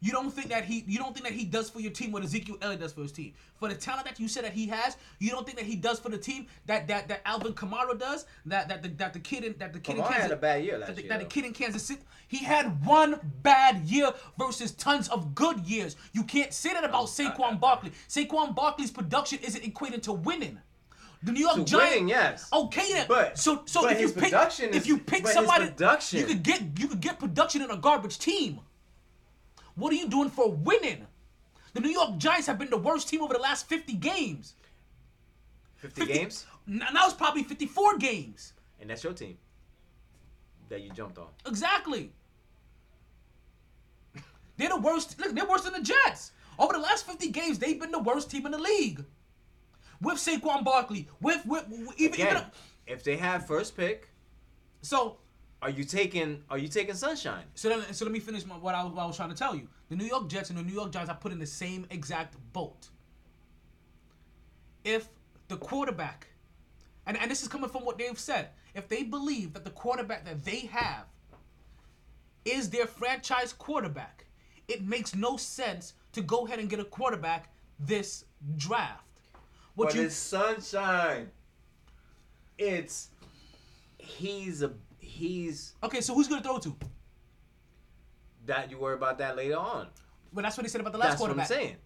you 0.00 0.12
don't 0.12 0.30
think 0.30 0.48
that 0.48 0.64
he 0.64 0.84
you 0.86 0.98
don't 0.98 1.14
think 1.14 1.26
that 1.26 1.34
he 1.34 1.44
does 1.44 1.68
for 1.68 1.80
your 1.80 1.92
team 1.92 2.10
what 2.10 2.24
Ezekiel 2.24 2.56
Elliott 2.62 2.80
does 2.80 2.92
for 2.92 3.02
his 3.02 3.12
team. 3.12 3.34
For 3.56 3.68
the 3.68 3.74
talent 3.74 4.06
that 4.06 4.18
you 4.18 4.28
said 4.28 4.44
that 4.44 4.54
he 4.54 4.66
has, 4.68 4.96
you 5.18 5.30
don't 5.30 5.44
think 5.44 5.58
that 5.58 5.66
he 5.66 5.76
does 5.76 5.98
for 5.98 6.08
the 6.08 6.16
team 6.18 6.46
that 6.66 6.88
that 6.88 7.08
that 7.08 7.20
Alvin 7.26 7.52
Kamara 7.52 7.98
does. 7.98 8.24
That 8.46 8.68
that 8.68 8.82
the 8.82 8.88
that 8.88 9.12
the 9.12 9.18
kid 9.20 9.44
in 9.44 9.54
that 9.58 9.72
the 9.72 9.78
kid 9.78 9.96
Kamara 9.96 9.98
in 9.98 10.04
Kansas 10.04 10.22
had 10.22 10.30
a 10.32 10.36
bad 10.36 10.64
year 10.64 10.78
last 10.78 10.86
that 10.88 10.96
the, 10.96 11.02
year, 11.02 11.08
that 11.10 11.20
the 11.20 11.26
kid 11.26 11.44
in 11.44 11.52
Kansas 11.52 11.82
City. 11.82 12.00
He 12.28 12.38
had 12.44 12.84
one 12.86 13.20
bad 13.42 13.82
year 13.84 14.12
versus 14.38 14.72
tons 14.72 15.08
of 15.08 15.34
good 15.34 15.60
years. 15.66 15.96
You 16.12 16.24
can't 16.24 16.52
say 16.52 16.72
that 16.72 16.84
about 16.84 17.02
oh, 17.02 17.06
Saquon 17.06 17.60
Barkley. 17.60 17.92
Saquon 18.08 18.54
Barkley's 18.54 18.90
production 18.90 19.38
isn't 19.42 19.64
equated 19.64 20.02
to 20.04 20.12
winning. 20.12 20.58
The 21.22 21.32
New 21.32 21.40
York 21.40 21.56
To 21.56 21.64
Giants. 21.64 21.90
winning, 21.90 22.08
yes. 22.08 22.48
Okay 22.50 22.92
then. 22.92 23.06
But- 23.06 23.38
so 23.38 23.62
so 23.66 23.82
but 23.82 23.92
if 23.92 24.00
you 24.00 24.08
pick 24.08 24.30
production 24.30 24.72
if 24.72 24.86
you 24.86 24.96
pick 24.96 25.22
but 25.24 25.28
his 25.28 25.34
somebody 25.34 25.66
production- 25.66 26.20
you 26.20 26.26
could 26.26 26.42
get 26.42 26.62
you 26.78 26.88
could 26.88 27.00
get 27.00 27.18
production 27.18 27.60
in 27.60 27.70
a 27.70 27.76
garbage 27.76 28.18
team. 28.18 28.60
What 29.74 29.92
are 29.92 29.96
you 29.96 30.08
doing 30.08 30.30
for 30.30 30.50
winning? 30.50 31.06
The 31.74 31.80
New 31.80 31.90
York 31.90 32.18
Giants 32.18 32.46
have 32.46 32.58
been 32.58 32.70
the 32.70 32.76
worst 32.78 33.08
team 33.08 33.22
over 33.22 33.32
the 33.34 33.40
last 33.40 33.68
50 33.68 33.94
games. 33.94 34.54
50 35.76 36.04
games, 36.06 36.46
N- 36.68 36.82
Now 36.92 37.06
it's 37.06 37.14
probably 37.14 37.42
54 37.42 37.96
games. 37.98 38.52
and 38.80 38.90
that's 38.90 39.02
your 39.04 39.12
team 39.14 39.38
that 40.68 40.82
you 40.82 40.90
jumped 40.90 41.16
on. 41.18 41.28
Exactly. 41.46 42.12
They're 44.56 44.68
the 44.68 44.76
worst. 44.76 45.18
Look, 45.18 45.34
they're 45.34 45.46
worse 45.46 45.62
than 45.62 45.72
the 45.72 45.80
Jets. 45.82 46.32
Over 46.58 46.74
the 46.74 46.78
last 46.80 47.06
50 47.06 47.28
games, 47.30 47.58
they've 47.58 47.80
been 47.80 47.90
the 47.92 47.98
worst 47.98 48.30
team 48.30 48.44
in 48.46 48.52
the 48.52 48.58
league. 48.58 49.04
With 50.02 50.18
Saquon 50.18 50.64
Barkley, 50.64 51.08
with 51.20 51.44
with, 51.46 51.66
with 51.68 51.98
even, 52.00 52.14
Again, 52.14 52.28
even 52.36 52.44
if 52.86 53.02
they 53.04 53.16
have 53.16 53.46
first 53.46 53.76
pick, 53.76 54.08
so 54.82 55.16
are 55.62 55.70
you 55.70 55.84
taking 55.84 56.42
are 56.48 56.58
you 56.58 56.68
taking 56.68 56.94
Sunshine? 56.94 57.44
So 57.54 57.68
then, 57.68 57.92
so 57.92 58.04
let 58.04 58.12
me 58.12 58.20
finish 58.20 58.46
my, 58.46 58.54
what, 58.54 58.74
I, 58.74 58.84
what 58.84 59.02
I 59.02 59.06
was 59.06 59.16
trying 59.16 59.30
to 59.30 59.36
tell 59.36 59.54
you. 59.54 59.68
The 59.88 59.96
New 59.96 60.06
York 60.06 60.28
Jets 60.28 60.50
and 60.50 60.58
the 60.58 60.62
New 60.62 60.72
York 60.72 60.92
Giants 60.92 61.10
are 61.10 61.16
put 61.16 61.32
in 61.32 61.38
the 61.38 61.46
same 61.46 61.86
exact 61.90 62.36
boat. 62.52 62.88
If 64.84 65.08
the 65.48 65.56
quarterback, 65.56 66.28
and, 67.06 67.16
and 67.18 67.30
this 67.30 67.42
is 67.42 67.48
coming 67.48 67.68
from 67.68 67.84
what 67.84 67.98
they've 67.98 68.18
said, 68.18 68.48
if 68.74 68.88
they 68.88 69.02
believe 69.02 69.52
that 69.52 69.64
the 69.64 69.70
quarterback 69.70 70.24
that 70.24 70.44
they 70.44 70.60
have 70.60 71.06
is 72.44 72.70
their 72.70 72.86
franchise 72.86 73.52
quarterback, 73.52 74.26
it 74.68 74.82
makes 74.82 75.14
no 75.14 75.36
sense 75.36 75.94
to 76.12 76.22
go 76.22 76.46
ahead 76.46 76.58
and 76.58 76.70
get 76.70 76.80
a 76.80 76.84
quarterback 76.84 77.52
this 77.78 78.24
draft. 78.56 79.04
What 79.74 79.88
but 79.88 79.94
you 79.96 80.02
it's 80.02 80.14
Sunshine. 80.14 81.30
It's 82.56 83.10
he's 83.98 84.62
a 84.62 84.72
he's 85.10 85.74
okay? 85.82 86.00
So 86.00 86.14
who's 86.14 86.28
gonna 86.28 86.42
throw 86.42 86.58
to? 86.58 86.76
that 88.46 88.70
you 88.70 88.78
worry 88.78 88.94
about 88.94 89.18
that 89.18 89.36
later 89.36 89.56
on. 89.56 89.86
Well, 90.32 90.42
that's 90.42 90.56
what 90.56 90.62
they 90.64 90.68
said 90.70 90.80
about 90.80 90.92
the 90.92 90.98
last 90.98 91.10
That's 91.10 91.20
what 91.20 91.30
I'm 91.30 91.36
quarterback. 91.36 91.58
saying. 91.58 91.76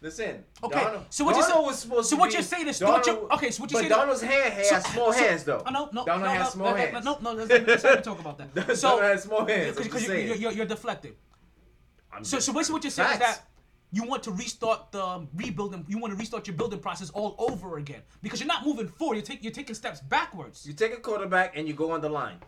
Listen. 0.00 0.44
Okay, 0.62 0.80
Donald, 0.80 1.06
so 1.10 1.24
what 1.24 1.34
you 1.34 1.42
Donald 1.42 1.64
say- 1.64 1.66
was 1.66 1.78
supposed 1.80 2.08
so 2.10 2.14
to 2.16 2.20
what 2.20 2.28
be- 2.28 2.34
you're 2.34 2.42
saying 2.42 2.68
is- 2.68 2.76
so 2.76 2.86
what 2.86 3.04
you- 3.04 3.12
Donald- 3.14 3.32
okay, 3.32 3.50
so 3.50 3.62
what 3.62 3.70
you're 3.72 3.82
but 3.82 3.88
saying- 3.88 4.00
Donald's 4.00 4.22
hand 4.22 4.54
has 4.54 4.68
So- 4.68 4.78
small 4.92 5.12
so- 5.12 5.18
hands 5.18 5.44
though. 5.44 5.62
Oh, 5.66 5.70
no, 5.70 5.88
no, 5.92 6.04
Donald 6.04 6.22
no, 6.24 6.28
has 6.30 6.44
no, 6.44 6.50
small 6.50 6.70
no, 6.70 6.76
hands. 6.76 7.04
No, 7.04 7.18
no, 7.20 7.32
let's, 7.32 7.66
let's 7.66 7.82
not 7.82 8.04
talk 8.04 8.20
about 8.20 8.38
that. 8.38 8.54
Donald 8.80 9.02
has 9.02 9.22
small 9.24 9.44
hands, 9.44 9.76
Because 9.76 9.92
you're, 10.06 10.14
saying. 10.14 10.28
you're, 10.28 10.36
you're, 10.36 10.52
you're 10.52 10.66
deflecting. 10.66 11.14
I'm 12.12 12.22
So, 12.24 12.38
so 12.38 12.52
basically, 12.52 12.74
what 12.74 12.84
you're 12.84 12.90
saying 12.92 13.12
is 13.14 13.18
that 13.18 13.42
you 13.90 14.04
want 14.04 14.22
to 14.24 14.30
restart 14.32 14.92
the 14.92 15.26
rebuilding. 15.34 15.84
You 15.88 15.98
want 15.98 16.12
to 16.12 16.18
restart 16.18 16.46
your 16.46 16.56
building 16.56 16.78
process 16.80 17.10
all 17.10 17.34
over 17.38 17.78
again 17.78 18.02
because 18.22 18.40
you're 18.40 18.46
not 18.48 18.64
moving 18.66 18.88
forward. 18.88 19.14
You're, 19.16 19.24
take, 19.24 19.42
you're 19.42 19.52
taking 19.52 19.74
steps 19.74 20.00
backwards. 20.00 20.66
You 20.66 20.74
take 20.74 20.92
a 20.92 20.98
quarterback 20.98 21.56
and 21.56 21.66
you 21.66 21.74
go 21.74 21.90
on 21.92 22.00
the 22.00 22.08
line. 22.08 22.38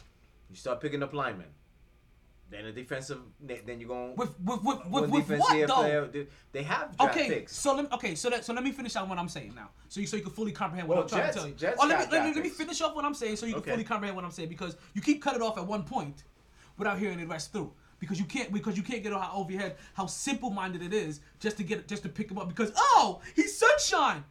You 0.51 0.57
start 0.57 0.81
picking 0.81 1.03
up 1.03 1.15
linemen. 1.15 1.47
Then 2.51 2.67
a 2.67 2.73
defensive. 2.73 3.21
Then 3.41 3.79
you 3.81 3.87
go 3.87 4.13
With 4.17 4.35
with 4.41 4.63
with 4.65 4.79
with, 4.91 5.11
with 5.29 5.39
what 5.39 5.69
though? 5.69 5.75
player. 5.77 6.27
They- 6.53 6.63
have 6.65 6.97
Okay, 7.01 7.29
picks. 7.29 7.55
so 7.55 7.77
let 7.77 7.93
okay, 7.93 8.17
so 8.17 8.29
that 8.29 8.45
so 8.45 8.53
let 8.53 8.65
me 8.65 8.73
finish 8.73 8.97
out 8.97 9.09
what 9.09 9.19
I'm 9.19 9.29
saying 9.29 9.53
now, 9.55 9.71
so 9.89 10.01
you 10.01 10.07
so 10.09 10.17
you 10.17 10.25
can 10.25 10.33
fully 10.33 10.51
comprehend 10.51 10.89
what 10.89 10.97
Well, 10.97 11.05
I'm 11.05 11.09
trying 11.09 11.23
Jets- 11.27 11.35
to 11.37 11.41
tell 11.43 11.49
you. 11.49 11.55
Jets 11.55 11.79
oh, 11.81 11.87
let 11.87 12.01
me 12.01 12.07
let 12.11 12.25
me, 12.25 12.35
let 12.35 12.43
me 12.43 12.49
finish 12.51 12.81
off 12.81 12.97
what 12.97 13.05
I'm 13.05 13.15
saying, 13.15 13.37
so 13.37 13.47
you 13.47 13.53
can 13.53 13.63
Okay. 13.63 13.71
fully 13.71 13.85
comprehend 13.85 14.17
what 14.17 14.25
I'm 14.25 14.33
saying 14.33 14.49
because 14.49 14.77
you 14.95 15.01
keep 15.01 15.23
cutting 15.23 15.43
off 15.43 15.59
at 15.59 15.65
one 15.67 15.85
point 15.85 16.25
without 16.77 16.99
hearing 16.99 17.19
the 17.19 17.27
rest 17.27 17.53
through. 17.53 17.73
Because 18.01 18.19
you 18.19 18.25
can't 18.25 18.53
because 18.53 18.77
you 18.77 18.83
can't 18.83 19.03
get 19.03 19.13
over 19.13 19.53
your 19.53 19.61
head 19.61 19.77
how 19.95 20.07
simple 20.07 20.51
minded 20.51 20.83
it 20.83 20.93
is 20.93 21.21
just 21.39 21.59
to 21.59 21.63
get 21.63 21.87
just 21.87 22.03
to 22.03 22.09
pick 22.09 22.31
him 22.31 22.39
up 22.39 22.49
because 22.49 22.73
oh 22.77 23.21
he's 23.37 23.57
sunshine. 23.57 24.25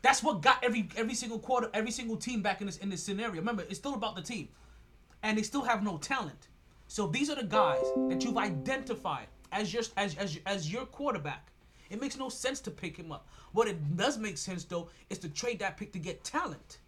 That's 0.00 0.22
what 0.22 0.40
got 0.40 0.64
every 0.64 0.88
every 0.96 1.14
single 1.14 1.38
quarter 1.38 1.70
every 1.74 1.90
single 1.90 2.16
team 2.16 2.42
back 2.42 2.60
in 2.60 2.66
this 2.66 2.78
in 2.78 2.88
this 2.88 3.02
scenario. 3.02 3.36
Remember, 3.36 3.62
it's 3.68 3.78
still 3.78 3.94
about 3.94 4.16
the 4.16 4.22
team, 4.22 4.48
and 5.22 5.36
they 5.36 5.42
still 5.42 5.62
have 5.62 5.84
no 5.84 5.98
talent. 5.98 6.48
So 6.88 7.06
these 7.06 7.30
are 7.30 7.36
the 7.36 7.44
guys 7.44 7.94
that 8.08 8.24
you've 8.24 8.38
identified 8.38 9.26
as 9.52 9.72
your 9.72 9.82
as 9.96 10.16
as 10.16 10.38
as 10.46 10.72
your 10.72 10.86
quarterback. 10.86 11.52
It 11.90 12.00
makes 12.00 12.16
no 12.16 12.30
sense 12.30 12.60
to 12.60 12.70
pick 12.70 12.96
him 12.96 13.12
up. 13.12 13.28
What 13.52 13.68
it 13.68 13.96
does 13.96 14.16
make 14.16 14.38
sense 14.38 14.64
though 14.64 14.88
is 15.10 15.18
to 15.18 15.28
trade 15.28 15.58
that 15.58 15.76
pick 15.76 15.92
to 15.92 15.98
get 15.98 16.24
talent. 16.24 16.78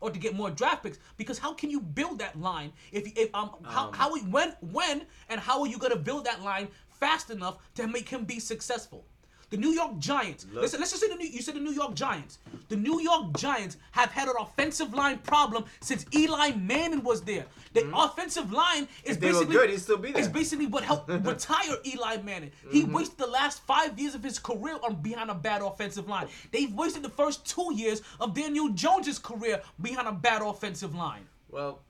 Or 0.00 0.10
to 0.10 0.18
get 0.18 0.34
more 0.34 0.50
draft 0.50 0.84
picks, 0.84 0.98
because 1.16 1.38
how 1.38 1.52
can 1.52 1.70
you 1.70 1.80
build 1.80 2.20
that 2.20 2.38
line 2.38 2.72
if, 2.92 3.06
if 3.16 3.34
um 3.34 3.50
how, 3.64 3.90
how 3.92 4.16
when 4.16 4.54
when 4.60 5.06
and 5.28 5.40
how 5.40 5.60
are 5.60 5.66
you 5.66 5.78
gonna 5.78 5.96
build 5.96 6.24
that 6.26 6.42
line 6.42 6.68
fast 7.00 7.30
enough 7.30 7.58
to 7.74 7.86
make 7.86 8.08
him 8.08 8.24
be 8.24 8.38
successful? 8.38 9.04
The 9.50 9.56
New 9.56 9.70
York 9.70 9.98
Giants. 9.98 10.46
Listen, 10.52 10.78
let's 10.78 10.92
just 10.92 11.02
say 11.02 11.08
the 11.08 11.14
New, 11.16 11.26
you 11.26 11.40
said 11.40 11.54
the 11.54 11.60
New 11.60 11.72
York 11.72 11.94
Giants. 11.94 12.38
The 12.68 12.76
New 12.76 13.00
York 13.00 13.34
Giants 13.38 13.78
have 13.92 14.10
had 14.10 14.28
an 14.28 14.34
offensive 14.38 14.92
line 14.92 15.18
problem 15.18 15.64
since 15.80 16.04
Eli 16.14 16.50
Manning 16.52 17.02
was 17.02 17.22
there. 17.22 17.46
The 17.72 17.90
offensive 17.94 18.52
line 18.52 18.88
is 19.04 19.16
Mm-hmm. 19.16 19.24
If 19.24 19.32
basically 19.32 19.52
good, 19.54 19.70
he'd 19.70 19.80
still 19.80 19.96
be 19.96 20.12
there. 20.12 20.20
Is 20.20 20.28
basically 20.28 20.66
what 20.66 20.84
helped 20.84 21.08
retire 21.26 21.76
Eli 21.86 22.18
Manning. 22.22 22.50
He 22.70 22.82
Mm-hmm. 22.82 22.92
wasted 22.92 23.18
the 23.18 23.26
last 23.26 23.62
five 23.62 23.98
years 23.98 24.14
of 24.14 24.22
his 24.22 24.38
career 24.38 24.76
on 24.82 24.96
behind 24.96 25.30
a 25.30 25.34
bad 25.34 25.62
offensive 25.62 26.08
line. 26.08 26.28
They've 26.52 26.72
wasted 26.74 27.02
the 27.02 27.08
first 27.08 27.46
two 27.46 27.72
years 27.74 28.02
of 28.20 28.34
Daniel 28.34 28.68
Jones's 28.68 29.18
career 29.18 29.62
behind 29.80 30.08
a 30.08 30.12
bad 30.12 30.42
offensive 30.42 30.94
line. 30.94 31.26
Well, 31.50 31.80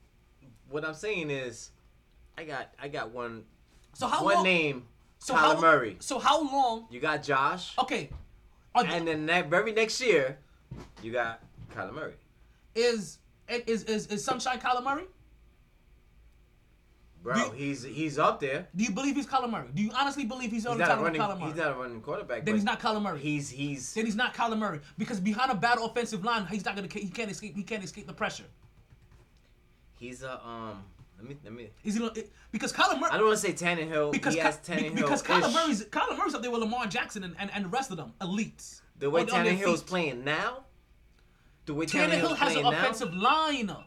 what 0.69 0.85
I'm 0.85 0.93
saying 0.93 1.29
is, 1.29 1.71
I 2.37 2.45
got 2.45 2.73
I 2.81 2.87
got 2.87 3.11
one 3.11 3.43
So 3.95 4.07
how 4.07 4.23
one 4.23 4.35
long? 4.35 4.43
name. 4.45 4.83
So 5.19 5.33
Kyler 5.35 5.55
how, 5.55 5.61
Murray. 5.61 5.97
So 5.99 6.17
how 6.19 6.41
long? 6.43 6.87
You 6.89 6.99
got 6.99 7.23
Josh, 7.23 7.73
Okay. 7.77 8.09
Are, 8.75 8.85
and 8.85 9.07
then 9.07 9.25
that 9.27 9.49
very 9.49 9.71
next 9.73 9.99
year, 10.01 10.37
you 11.01 11.11
got 11.11 11.41
Kyler 11.75 11.93
Murray. 11.93 12.13
is 12.75 13.19
is 13.47 13.83
is 13.83 14.07
is 14.07 14.23
Sunshine 14.23 14.59
Kyler 14.59 14.83
Murray? 14.83 15.05
Bro, 17.21 17.35
you- 17.35 17.51
he's 17.51 17.83
he's 17.83 18.17
up 18.17 18.39
there. 18.39 18.67
Do 18.75 18.83
you 18.83 18.91
believe 18.91 19.15
he's 19.15 19.27
Kyler 19.27 19.49
Murray? 19.49 19.67
Do 19.73 19.81
you 19.81 19.91
honestly 19.93 20.23
believe 20.23 20.51
he's 20.51 20.65
on 20.65 20.77
He's 20.77 20.87
the 20.87 20.93
of 20.93 21.01
running. 21.01 21.19
Kyler 21.19 21.37
Murray? 21.37 21.49
He's 21.49 21.57
not 21.57 21.71
a 21.71 21.75
running 21.75 22.01
quarterback. 22.01 22.45
then 22.45 22.55
he's 22.55 22.63
not 22.63 22.79
Kyler 22.79 23.01
Murray. 23.01 23.19
He's 23.19 23.49
he's 23.49 23.93
then 23.93 24.05
he's 24.05 24.15
not 24.15 24.33
Kyler 24.33 24.57
Murray 24.57 24.79
because 24.97 25.19
behind 25.19 25.51
a 25.51 25.55
bad 25.55 25.79
offensive 25.79 26.23
line, 26.23 26.45
he's 26.45 26.63
not 26.63 26.75
gonna 26.75 26.87
he 26.91 27.09
can't 27.09 27.29
escape 27.31 27.55
he 27.55 27.63
can't 27.63 27.83
escape 27.83 28.07
the 28.07 28.13
pressure. 28.13 28.45
he's 29.99 30.23
a 30.23 30.39
um. 30.47 30.83
Let 31.19 31.27
me 31.29 31.37
let 31.43 31.53
me. 31.53 31.69
Is 31.83 31.95
he 31.95 31.99
gonna- 31.99 32.13
because 32.51 32.71
Kyler 32.71 32.97
Murray 32.99 33.11
I 33.11 33.17
don't 33.17 33.27
want 33.27 33.39
to 33.39 33.45
say 33.45 33.53
Tannehill. 33.53 34.11
because 34.13 34.33
he 34.33 34.39
has 34.39 34.57
Tannehill. 34.59 34.95
because 34.95 35.21
Kyler 35.21 35.51
Murray's 35.53 35.83
Kyler 35.85 36.17
Murray's 36.17 36.33
up 36.33 36.41
there 36.41 36.49
with 36.51 36.61
Lamar 36.61 36.87
Jackson 36.87 37.23
and, 37.25 37.35
and, 37.37 37.51
and 37.53 37.65
the 37.65 37.69
rest 37.69 37.91
of 37.91 37.97
them 37.97 38.13
elites. 38.21 38.81
the 38.97 39.09
way 39.09 39.21
on- 39.21 39.27
Tannehill's 39.27 39.83
playing 39.83 40.23
now. 40.23 40.63
The 41.65 41.73
way 41.73 41.85
Tannehill 41.85 42.21
Tannehill's 42.21 42.39
has 42.39 42.55
an 42.55 42.63
now. 42.63 42.71
offensive 42.71 43.13
line. 43.13 43.69
Oh, 43.69 43.83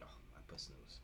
my 0.00 0.40
puss 0.48 0.70
nose. 0.70 0.78
It's- 0.88 0.98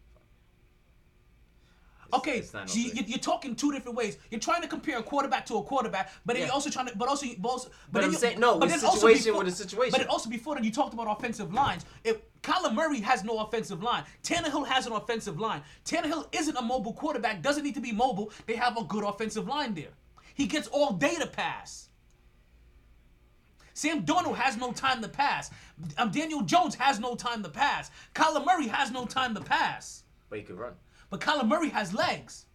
Okay, 2.15 2.39
it's 2.39 2.51
so 2.51 2.63
you, 2.75 2.91
you- 2.93 3.05
you're 3.07 3.19
talking 3.19 3.57
two 3.57 3.73
different 3.73 3.97
ways. 3.97 4.19
You're 4.31 4.41
trying 4.41 4.61
to 4.63 4.69
compare 4.69 4.99
a 4.99 5.03
quarterback 5.03 5.47
to 5.47 5.57
a 5.57 5.63
quarterback, 5.63 6.11
but 6.27 6.35
then 6.35 6.41
Yeah. 6.43 6.47
you're 6.49 6.55
also 6.55 6.69
trying 6.69 6.89
to, 6.89 6.97
but 6.97 7.09
also, 7.09 7.27
but 7.39 7.49
also, 7.49 7.71
But 7.91 8.01
then 8.01 8.05
I'm 8.09 8.13
you- 8.13 8.19
saying- 8.19 8.39
no, 8.41 8.59
but 8.59 8.69
it's 8.69 8.81
then 8.83 8.85
also 8.91 9.07
situation 9.09 9.33
before- 9.33 9.45
with 9.45 9.53
a 9.55 9.57
situation. 9.57 9.91
But 9.93 9.99
then 9.99 10.09
also 10.09 10.29
before 10.29 10.55
that, 10.57 10.65
you 10.65 10.71
talked 10.71 10.93
about 10.93 11.07
offensive 11.19 11.55
lines. 11.55 11.87
If 12.05 12.19
Kyler 12.43 12.75
Murray 12.75 13.01
has 13.01 13.25
no 13.25 13.39
offensive 13.39 13.83
line, 13.83 14.05
Tannehill 14.23 14.67
has 14.67 14.87
an 14.87 14.93
offensive 14.93 15.41
line. 15.41 15.63
Tannehill 15.87 16.29
isn't 16.35 16.57
a 16.57 16.63
mobile 16.63 16.93
quarterback. 16.93 17.41
Doesn't 17.41 17.65
need 17.65 17.75
to 17.75 17.81
be 17.81 17.93
mobile. 17.93 18.31
They 18.47 18.57
have 18.57 18.77
a 18.77 18.83
good 18.85 19.05
offensive 19.05 19.49
line 19.49 19.75
there. 19.75 19.93
He 20.35 20.47
gets 20.47 20.69
all 20.69 20.93
day 20.93 21.15
to 21.17 21.27
pass. 21.27 21.89
Sam 23.75 24.05
Darnold 24.05 24.37
has 24.37 24.57
no 24.59 24.73
time 24.73 25.01
to 25.01 25.09
pass. 25.09 25.51
Um, 25.97 26.11
Daniel 26.11 26.43
Jones 26.43 26.75
has 26.75 27.01
no 27.01 27.15
time 27.15 27.43
to 27.43 27.49
pass. 27.49 27.91
Kyler 28.15 28.45
Murray 28.45 28.67
has 28.69 28.91
no 28.91 29.07
time 29.07 29.35
to 29.35 29.41
pass. 29.41 30.03
But 30.29 30.41
he 30.41 30.45
could 30.45 30.59
run. 30.59 30.75
But 31.13 31.21
Kyler 31.21 31.47
Murray 31.47 31.69
has 31.69 31.93
legs. 31.93 32.47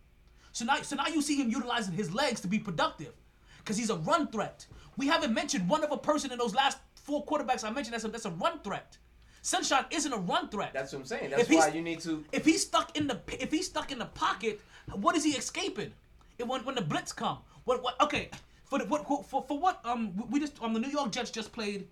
So 0.51 0.65
now, 0.65 0.81
so 0.81 0.95
now 0.95 1.05
you 1.05 1.21
see 1.21 1.35
him 1.35 1.47
utilizing 1.51 1.93
his 1.93 2.11
legs 2.11 2.41
to 2.41 2.47
be 2.47 2.57
productive. 2.57 3.13
Because 3.59 3.77
he's 3.77 3.91
a 3.91 3.97
run 3.97 4.29
threat. 4.29 4.65
We 4.97 5.05
haven't 5.05 5.31
mentioned 5.31 5.69
one 5.69 5.83
other 5.83 5.95
person 5.95 6.31
in 6.31 6.39
those 6.39 6.55
last 6.55 6.79
four 6.95 7.23
quarterbacks 7.23 7.63
I 7.63 7.69
mentioned 7.69 7.93
that's 7.93 8.03
a, 8.05 8.07
that's 8.07 8.25
a 8.25 8.31
run 8.31 8.57
threat. 8.63 8.97
Sunshine 9.43 9.85
isn't 9.91 10.11
a 10.11 10.17
run 10.17 10.49
threat. 10.49 10.71
That's 10.73 10.91
what 10.91 10.99
I'm 11.01 11.05
saying. 11.05 11.29
That's 11.29 11.47
why 11.51 11.67
you 11.67 11.83
need 11.83 11.99
to. 11.99 12.25
If 12.31 12.45
he's 12.45 12.63
stuck 12.63 12.97
in 12.97 13.05
the 13.05 13.19
if 13.39 13.51
he's 13.51 13.67
stuck 13.67 13.91
in 13.91 13.99
the 13.99 14.07
pocket, 14.07 14.59
what 14.91 15.15
is 15.15 15.23
he 15.23 15.33
escaping? 15.33 15.93
It, 16.39 16.47
when 16.47 16.65
when 16.65 16.73
the 16.73 16.81
blitz 16.81 17.13
come, 17.13 17.37
what 17.65 17.83
what? 17.83 18.01
Okay, 18.01 18.29
for 18.65 18.79
the, 18.79 18.85
what 18.85 19.05
for 19.27 19.43
for 19.47 19.59
what? 19.59 19.79
Um, 19.85 20.17
we- 20.17 20.25
we 20.31 20.39
just 20.39 20.59
um 20.63 20.73
the 20.73 20.79
New 20.79 20.89
York 20.89 21.11
Jets 21.11 21.29
just 21.29 21.51
played, 21.53 21.87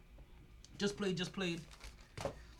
just 0.79 0.97
played, 0.97 1.15
just 1.15 1.31
played. 1.31 1.61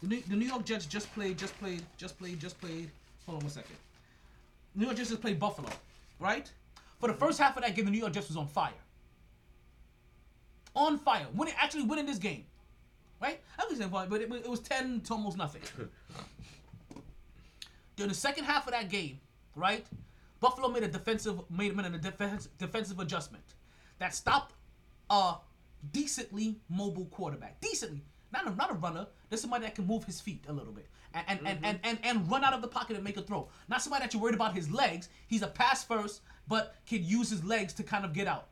The 0.04 0.08
New, 0.08 0.22
the 0.28 0.36
New 0.36 0.46
York 0.46 0.64
Jets 0.64 0.86
just 0.86 1.12
played, 1.16 1.40
just 1.40 1.58
played, 1.60 1.82
just 1.98 2.20
played, 2.20 2.40
just 2.40 2.62
played. 2.62 2.92
Hold 3.26 3.40
on 3.40 3.46
one 3.46 3.52
second. 3.52 3.76
New 4.76 4.86
York 4.86 4.98
Jets 4.98 5.16
played 5.16 5.40
Buffalo, 5.40 5.70
right? 6.20 6.52
For 7.00 7.08
the 7.08 7.14
first 7.16 7.40
half 7.40 7.56
of 7.58 7.64
that 7.64 7.76
game, 7.76 7.86
the 7.86 7.92
New 7.92 8.00
York 8.00 8.14
Jets 8.14 8.28
was 8.28 8.38
on 8.38 8.48
fire. 8.48 8.72
On 10.76 10.98
fire, 10.98 11.28
winning 11.34 11.54
actually 11.58 11.84
winning 11.84 12.06
this 12.06 12.18
game, 12.18 12.46
right? 13.22 13.40
I 13.58 13.66
was 13.70 13.78
saying 13.78 13.90
but 13.90 14.12
it, 14.22 14.32
it 14.32 14.50
was 14.50 14.60
ten 14.60 15.02
to 15.02 15.14
almost 15.14 15.38
nothing. 15.38 15.62
During 17.96 18.10
the 18.10 18.16
second 18.16 18.44
half 18.44 18.68
of 18.68 18.74
that 18.74 18.90
game, 18.90 19.20
right? 19.56 19.86
Buffalo 20.42 20.68
made 20.68 20.84
a 20.84 20.88
defensive 20.90 21.40
made, 21.50 21.76
made 21.76 21.86
a 21.86 21.98
defense, 21.98 22.50
defensive 22.58 23.00
adjustment 23.00 23.44
that 24.00 24.14
stopped 24.14 24.54
a 25.10 25.36
decently 25.92 26.58
mobile 26.70 27.06
quarterback. 27.06 27.62
Decently. 27.62 28.02
Not 28.34 28.48
a, 28.48 28.56
not 28.56 28.72
a 28.72 28.74
runner. 28.74 29.08
There's 29.30 29.42
somebody 29.42 29.66
that 29.66 29.76
can 29.76 29.88
move 29.88 30.04
his 30.04 30.20
feet 30.20 30.44
a 30.48 30.54
little 30.54 30.74
bit. 30.74 30.88
And 31.16 31.40
and, 31.40 31.48
and, 31.48 31.60
and, 31.64 31.80
and 31.84 32.00
and 32.04 32.30
run 32.32 32.44
out 32.44 32.54
of 32.54 32.62
the 32.62 32.68
pocket 32.68 32.96
and 32.96 33.04
make 33.04 33.18
a 33.18 33.22
throw. 33.22 33.48
Not 33.70 33.82
somebody 33.82 34.04
that 34.04 34.14
you're 34.14 34.22
worried 34.22 34.36
about 34.36 34.54
his 34.54 34.70
legs. 34.70 35.10
He's 35.28 35.42
a 35.42 35.48
pass 35.48 35.84
first, 35.84 36.22
but 36.48 36.76
can 36.86 37.04
use 37.04 37.30
his 37.30 37.44
legs 37.44 37.74
to 37.74 37.84
kind 37.84 38.04
of 38.04 38.14
get 38.14 38.28
out. 38.28 38.48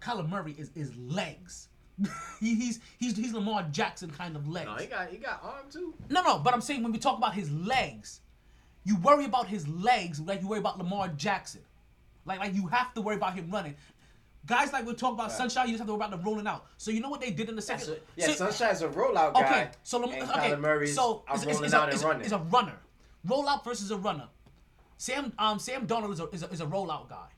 Kyler 0.00 0.28
Murray 0.28 0.54
is, 0.58 0.70
is 0.74 0.94
legs. 0.96 1.68
he, 2.40 2.54
he's 2.54 2.80
he's 2.98 3.16
he's 3.16 3.32
Lamar 3.32 3.66
Jackson 3.70 4.10
kind 4.10 4.36
of 4.36 4.48
legs. 4.48 4.66
No, 4.66 4.76
he 4.76 4.86
got 4.86 5.08
he 5.08 5.16
got 5.16 5.40
arm 5.42 5.66
too. 5.70 5.94
No, 6.10 6.22
no, 6.22 6.38
but 6.38 6.54
I'm 6.54 6.60
saying 6.60 6.82
when 6.82 6.92
we 6.92 6.98
talk 6.98 7.18
about 7.18 7.34
his 7.34 7.50
legs, 7.50 8.20
you 8.84 8.96
worry 8.98 9.24
about 9.24 9.48
his 9.48 9.66
legs 9.68 10.20
like 10.20 10.40
you 10.40 10.48
worry 10.48 10.60
about 10.60 10.78
Lamar 10.78 11.08
Jackson. 11.08 11.60
Like 12.24 12.38
like 12.38 12.54
you 12.54 12.66
have 12.68 12.94
to 12.94 13.00
worry 13.00 13.16
about 13.16 13.34
him 13.34 13.50
running. 13.50 13.74
Guys 14.48 14.72
like 14.72 14.86
we 14.86 14.94
talk 14.94 15.12
about 15.12 15.30
Sunshine, 15.30 15.66
you 15.66 15.72
just 15.74 15.80
have 15.80 15.86
to 15.88 15.92
worry 15.94 16.06
about 16.06 16.10
the 16.18 16.24
rolling 16.28 16.46
out. 16.46 16.64
So 16.78 16.90
you 16.90 17.00
know 17.00 17.10
what 17.10 17.20
they 17.20 17.30
did 17.30 17.50
in 17.50 17.54
the 17.54 17.62
That's 17.62 17.84
second? 17.84 18.00
a, 18.16 18.20
yeah, 18.20 18.26
so- 18.28 18.50
Sunshine's 18.50 18.80
a 18.82 18.88
rollout 18.88 19.34
guy. 19.34 19.44
Okay, 19.44 19.70
so 19.82 19.98
Lam- 19.98 20.10
and 20.14 20.22
okay, 20.30 20.50
Kyler 20.50 20.58
Murray's 20.60 20.94
so 20.94 21.22
it's, 21.32 21.44
it's, 21.44 21.60
it's, 21.60 21.72
a, 21.74 21.82
and 21.82 21.92
it's, 21.92 22.02
a, 22.02 22.10
it's 22.20 22.32
a 22.32 22.38
runner. 22.38 22.76
Rollout 23.28 23.62
versus 23.62 23.90
a 23.90 23.96
runner. 23.98 24.26
Sam 24.96 25.32
um 25.38 25.58
Sam 25.58 25.86
Darnold 25.86 26.14
is 26.14 26.20
a, 26.20 26.28
is 26.30 26.42
a, 26.42 26.48
is 26.48 26.60
a 26.62 26.66
rollout 26.66 27.08
guy. 27.10 27.28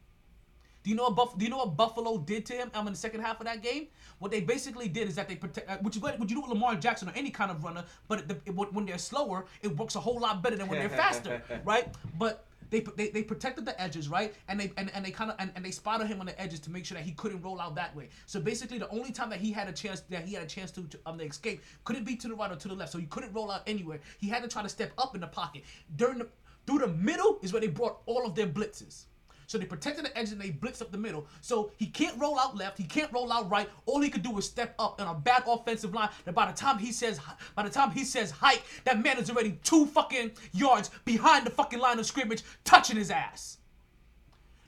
Do 0.83 0.89
you 0.89 0.97
know 0.97 1.03
what 1.05 1.17
Buff- 1.17 1.37
Do 1.37 1.45
you 1.45 1.51
know 1.51 1.59
what 1.59 1.77
Buffalo 1.77 2.17
did 2.19 2.47
to 2.47 2.55
him 2.55 2.71
um, 2.75 2.87
in 2.87 2.95
the 2.95 2.99
second 2.99 3.21
half 3.21 3.39
of 3.41 3.47
that 3.47 3.61
game? 3.63 3.89
What 4.19 4.31
they 4.31 4.41
basically 4.41 4.89
did 4.89 5.09
is 5.09 5.15
that 5.17 5.29
they 5.29 5.35
protect, 5.37 5.69
uh, 5.69 5.77
which 5.79 5.97
is 5.97 6.01
what, 6.03 6.19
what 6.19 6.31
you 6.31 6.37
do 6.37 6.41
with 6.43 6.51
Lamar 6.51 6.75
Jackson 6.77 7.09
or 7.09 7.13
any 7.15 7.31
kind 7.31 7.51
of 7.51 7.63
runner, 7.65 7.85
but 8.09 8.21
it, 8.21 8.29
the, 8.29 8.35
it, 8.47 8.55
when 8.73 8.87
they're 8.87 8.97
slower, 8.97 9.45
it 9.63 9.77
works 9.77 9.95
a 9.97 10.01
whole 10.01 10.19
lot 10.19 10.43
better 10.43 10.57
than 10.57 10.69
when 10.69 10.79
they're 10.79 10.89
faster, 11.05 11.43
right? 11.65 11.89
But 12.19 12.47
they, 12.71 12.81
they 12.97 13.09
they 13.11 13.23
protected 13.23 13.65
the 13.67 13.81
edges, 13.81 14.09
right? 14.09 14.35
And 14.49 14.59
they 14.59 14.73
and, 14.77 14.91
and 14.95 15.05
they 15.05 15.11
kind 15.11 15.31
of 15.31 15.37
and, 15.39 15.51
and 15.55 15.65
they 15.65 15.71
spotted 15.71 16.07
him 16.07 16.21
on 16.21 16.27
the 16.27 16.41
edges 16.41 16.61
to 16.61 16.71
make 16.71 16.85
sure 16.87 16.97
that 16.97 17.05
he 17.05 17.13
couldn't 17.13 17.43
roll 17.43 17.61
out 17.61 17.75
that 17.75 17.95
way. 17.95 18.09
So 18.27 18.41
basically, 18.41 18.79
the 18.79 18.89
only 18.91 19.13
time 19.13 19.31
that 19.31 19.41
he 19.41 19.53
had 19.53 19.69
a 19.69 19.73
chance 19.73 20.01
that 20.11 20.25
he 20.27 20.35
had 20.35 20.43
a 20.43 20.47
chance 20.47 20.71
to, 20.73 20.83
to 20.85 20.99
um 21.07 21.19
the 21.19 21.25
escape 21.25 21.63
couldn't 21.85 22.05
be 22.05 22.17
to 22.17 22.29
the 22.29 22.35
right 22.35 22.51
or 22.51 22.57
to 22.57 22.69
the 22.69 22.75
left. 22.75 22.93
So 22.93 22.99
he 22.99 23.07
couldn't 23.07 23.33
roll 23.33 23.51
out 23.51 23.63
anywhere. 23.67 24.01
He 24.19 24.29
had 24.29 24.43
to 24.43 24.49
try 24.49 24.63
to 24.63 24.69
step 24.69 24.93
up 24.99 25.15
in 25.15 25.21
the 25.21 25.27
pocket 25.27 25.65
during 25.97 26.19
the 26.19 26.29
through 26.67 26.79
the 26.79 26.89
middle 26.89 27.39
is 27.43 27.53
where 27.53 27.61
they 27.61 27.69
brought 27.69 27.99
all 28.07 28.27
of 28.27 28.35
their 28.35 28.47
blitzes. 28.47 29.05
So 29.51 29.59
they 29.59 29.65
protected 29.65 30.05
the 30.05 30.17
edge 30.17 30.31
and 30.31 30.41
they 30.41 30.51
blitzed 30.51 30.81
up 30.81 30.93
the 30.93 30.97
middle. 30.97 31.27
So 31.41 31.73
he 31.77 31.87
can't 31.87 32.17
roll 32.21 32.39
out 32.39 32.57
left. 32.57 32.79
He 32.79 32.85
can't 32.85 33.13
roll 33.13 33.33
out 33.33 33.51
right. 33.51 33.69
All 33.85 34.01
he 34.01 34.09
could 34.09 34.23
do 34.23 34.39
is 34.39 34.45
step 34.45 34.77
up 34.79 35.01
in 35.01 35.09
a 35.09 35.13
bad 35.13 35.43
offensive 35.45 35.93
line. 35.93 36.09
And 36.25 36.37
by 36.37 36.47
the 36.47 36.57
time 36.57 36.79
he 36.79 36.93
says, 36.93 37.19
by 37.57 37.65
the 37.65 37.69
time 37.69 37.91
he 37.91 38.05
says 38.05 38.31
hike, 38.31 38.63
that 38.85 39.03
man 39.03 39.19
is 39.19 39.29
already 39.29 39.59
two 39.65 39.87
fucking 39.87 40.31
yards 40.53 40.91
behind 41.05 41.45
the 41.45 41.51
fucking 41.51 41.81
line 41.81 41.99
of 41.99 42.07
scrimmage, 42.07 42.45
touching 42.63 42.97
his 42.97 43.11
ass. 43.11 43.59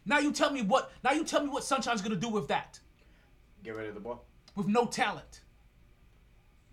Now 0.04 0.18
you 0.18 0.32
tell 0.32 0.50
me 0.50 0.62
what? 0.62 0.90
Now 1.04 1.12
you 1.12 1.22
tell 1.22 1.44
me 1.44 1.48
what 1.48 1.62
Sunshine's 1.62 2.02
gonna 2.02 2.16
do 2.16 2.28
with 2.28 2.48
that? 2.48 2.80
Get 3.62 3.76
rid 3.76 3.88
of 3.88 3.94
the 3.94 4.00
ball. 4.00 4.24
With 4.56 4.66
no 4.66 4.86
talent. 4.86 5.41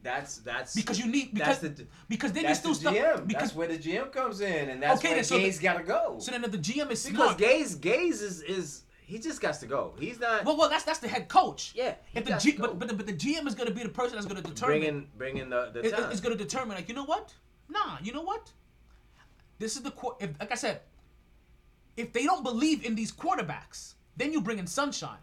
That's 0.01 0.37
that's 0.37 0.73
Because 0.75 0.97
you 0.97 1.07
need 1.07 1.33
because 1.33 1.59
that's 1.59 1.77
the 1.79 1.85
because 2.07 2.31
then 2.31 2.43
you 2.43 2.47
that's 2.49 2.59
still 2.59 2.73
the 2.73 2.79
stuck 2.79 3.27
because 3.27 3.41
that's 3.49 3.55
where 3.55 3.67
the 3.67 3.77
GM 3.77 4.11
comes 4.11 4.39
in, 4.39 4.69
and 4.69 4.81
that's 4.81 4.99
Okay, 4.99 5.15
where 5.15 5.23
so 5.23 5.37
the- 5.37 5.43
Gase 5.43 5.61
gotta 5.61 5.83
go. 5.83 6.17
so 6.19 6.31
then 6.31 6.43
if 6.43 6.51
the 6.51 6.57
GM 6.57 6.89
is 6.91 7.05
because 7.05 7.35
smart. 7.35 7.37
Gase 7.37 7.75
Gase 7.77 8.21
is 8.21 8.41
is 8.43 8.83
he 9.01 9.17
just 9.19 9.41
got 9.41 9.55
to 9.55 9.65
go. 9.65 9.93
He's 9.99 10.19
not 10.19 10.45
Well, 10.45 10.55
well, 10.55 10.69
that's 10.69 10.83
that's 10.85 10.99
the 10.99 11.07
head 11.07 11.27
coach. 11.27 11.73
Yeah, 11.75 11.95
If 12.13 12.25
the 12.25 12.37
G, 12.37 12.53
but 12.57 12.77
but 12.79 12.87
the, 12.87 12.93
but 12.93 13.07
the 13.07 13.13
GM 13.13 13.45
is 13.47 13.55
gonna 13.55 13.71
be 13.71 13.83
the 13.83 13.89
person 13.89 14.15
that's 14.15 14.27
gonna 14.27 14.41
determine. 14.41 14.79
bringing 14.79 15.07
bringing 15.17 15.49
the 15.49 15.71
the 15.73 15.79
it- 15.79 15.93
it- 15.93 16.11
it's 16.11 16.21
going 16.21 16.37
to 16.37 16.41
determine 16.41 16.75
like 16.77 16.87
you 16.87 16.95
know 16.95 17.05
what 17.05 17.33
nah 17.67 17.97
you 18.01 18.13
know 18.13 18.21
what 18.21 18.51
this 19.59 19.75
is 19.75 19.83
the 19.83 19.93
if 20.19 20.29
like 20.39 20.51
i 20.51 20.55
said 20.55 20.81
if 21.97 22.13
they 22.13 22.23
don't 22.23 22.43
believe 22.43 22.83
in 22.85 22.95
these 22.95 23.11
quarterbacks 23.11 23.93
then 24.17 24.31
you 24.33 24.41
bring 24.41 24.57
in 24.59 24.65
sunshine 24.65 25.19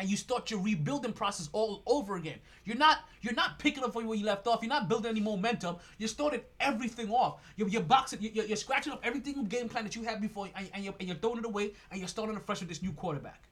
and 0.00 0.08
you 0.08 0.16
start 0.16 0.50
your 0.50 0.60
rebuilding 0.60 1.12
process 1.12 1.50
all 1.52 1.82
over 1.86 2.16
again. 2.16 2.38
You're 2.64 2.78
not 2.78 3.00
you're 3.20 3.34
not 3.34 3.58
picking 3.58 3.84
up 3.84 3.92
from 3.92 4.06
where 4.06 4.16
you 4.16 4.24
left 4.24 4.46
off. 4.46 4.62
You're 4.62 4.70
not 4.70 4.88
building 4.88 5.10
any 5.10 5.20
momentum. 5.20 5.76
You're 5.98 6.08
starting 6.08 6.40
everything 6.58 7.10
off. 7.10 7.42
You're, 7.56 7.68
you're 7.68 7.82
boxing 7.82 8.18
you're, 8.22 8.46
you're 8.46 8.56
scratching 8.56 8.94
up 8.94 9.00
everything 9.04 9.44
game 9.44 9.68
plan 9.68 9.84
that 9.84 9.94
you 9.94 10.02
had 10.02 10.20
before 10.20 10.48
and, 10.56 10.70
and, 10.72 10.82
you're, 10.82 10.94
and 10.98 11.06
you're 11.06 11.18
throwing 11.18 11.38
it 11.38 11.44
away 11.44 11.72
and 11.90 12.00
you're 12.00 12.08
starting 12.08 12.34
afresh 12.34 12.60
with 12.60 12.70
this 12.70 12.82
new 12.82 12.92
quarterback. 12.92 13.44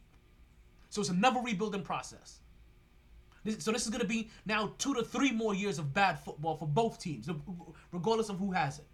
So 0.88 1.03
it's 1.03 1.11
another 1.11 1.40
rebuilding 1.40 1.82
process. 1.82 2.38
This, 3.44 3.62
so 3.62 3.70
this 3.70 3.84
is 3.84 3.90
going 3.90 4.01
to 4.01 4.09
be 4.09 4.30
now 4.46 4.72
two 4.78 4.94
to 4.94 5.03
three 5.03 5.30
more 5.30 5.55
years 5.55 5.78
of 5.78 5.92
bad 5.92 6.18
football 6.18 6.57
for 6.57 6.66
both 6.66 6.99
teams, 6.99 7.28
regardless 7.92 8.30
of 8.30 8.38
who 8.38 8.53
has 8.53 8.78
it, 8.78 8.86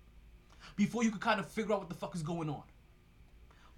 before 0.74 1.04
you 1.04 1.10
can 1.10 1.20
kind 1.20 1.38
of 1.38 1.48
figure 1.48 1.72
out 1.72 1.78
what 1.78 1.88
the 1.88 1.94
fuck 1.94 2.16
is 2.16 2.22
going 2.22 2.50
on. 2.50 2.64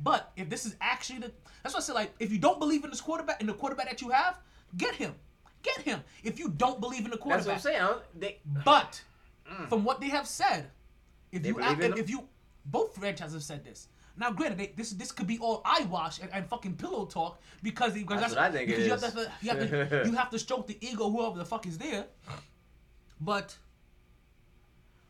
But 0.00 0.32
if 0.36 0.48
this 0.50 0.66
is 0.66 0.76
actually 0.80 1.20
the, 1.20 1.32
that's 1.62 1.74
what 1.74 1.82
I 1.82 1.86
said. 1.86 1.94
Like, 1.94 2.14
if 2.18 2.30
you 2.30 2.38
don't 2.38 2.58
believe 2.58 2.84
in 2.84 2.90
this 2.90 3.00
quarterback, 3.00 3.40
in 3.40 3.46
the 3.46 3.54
quarterback 3.54 3.88
that 3.88 4.02
you 4.02 4.10
have, 4.10 4.38
get 4.76 4.94
him, 4.94 5.14
get 5.62 5.78
him. 5.78 6.02
If 6.22 6.38
you 6.38 6.48
don't 6.48 6.80
believe 6.80 7.04
in 7.04 7.10
the 7.10 7.16
quarterback, 7.16 7.46
that's 7.46 7.64
what 7.64 7.74
I'm 7.76 7.88
saying. 7.88 8.02
They, 8.18 8.38
but 8.64 9.02
mm. 9.50 9.68
from 9.68 9.84
what 9.84 10.00
they 10.00 10.08
have 10.08 10.26
said, 10.26 10.70
if 11.32 11.42
They 11.42 11.48
you 11.48 11.54
believe 11.54 11.80
if, 11.80 11.98
if 11.98 12.10
you 12.10 12.28
both 12.64 12.94
franchises 12.94 13.34
have 13.34 13.42
said 13.42 13.64
this. 13.64 13.88
Now, 14.18 14.30
granted, 14.30 14.58
they, 14.58 14.72
this 14.76 14.92
this 14.92 15.12
could 15.12 15.26
be 15.26 15.38
all 15.38 15.60
eyewash 15.64 16.20
and, 16.20 16.30
and 16.32 16.48
fucking 16.48 16.76
pillow 16.76 17.04
talk 17.04 17.40
because 17.62 17.92
because 17.92 18.20
That's 18.20 18.34
what 18.34 18.42
I 18.42 18.50
think 18.50 18.70
it 18.70 18.78
because 18.78 18.84
you 18.84 18.90
have, 18.90 19.00
to, 19.00 19.30
you, 19.42 19.50
have 19.50 19.90
to, 19.90 20.02
you 20.06 20.12
have 20.16 20.30
to 20.30 20.38
stroke 20.38 20.66
the 20.66 20.78
ego 20.80 21.10
whoever 21.10 21.38
the 21.38 21.44
fuck 21.44 21.66
is 21.66 21.76
there. 21.76 22.06
But 23.20 23.56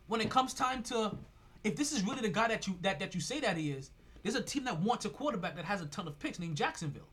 when 0.09 0.21
it 0.21 0.29
comes 0.29 0.55
time 0.55 0.83
to, 0.85 1.17
if 1.63 1.77
this 1.77 1.93
is 1.93 2.05
really 2.05 2.21
the 2.21 2.29
guy 2.29 2.49
that 2.49 2.67
you 2.67 2.77
that, 2.83 2.99
that 2.99 3.15
you 3.15 3.21
say 3.21 3.39
that 3.41 3.57
he 3.57 3.71
is, 3.71 3.91
there's 4.27 4.35
a 4.35 4.43
team 4.43 4.65
that 4.65 4.81
wants 4.81 5.05
a 5.05 5.09
quarterback 5.09 5.55
that 5.55 5.65
has 5.65 5.81
a 5.81 5.87
ton 5.87 6.09
of 6.09 6.19
picks 6.19 6.41
named 6.41 6.57
Jacksonville. 6.57 7.09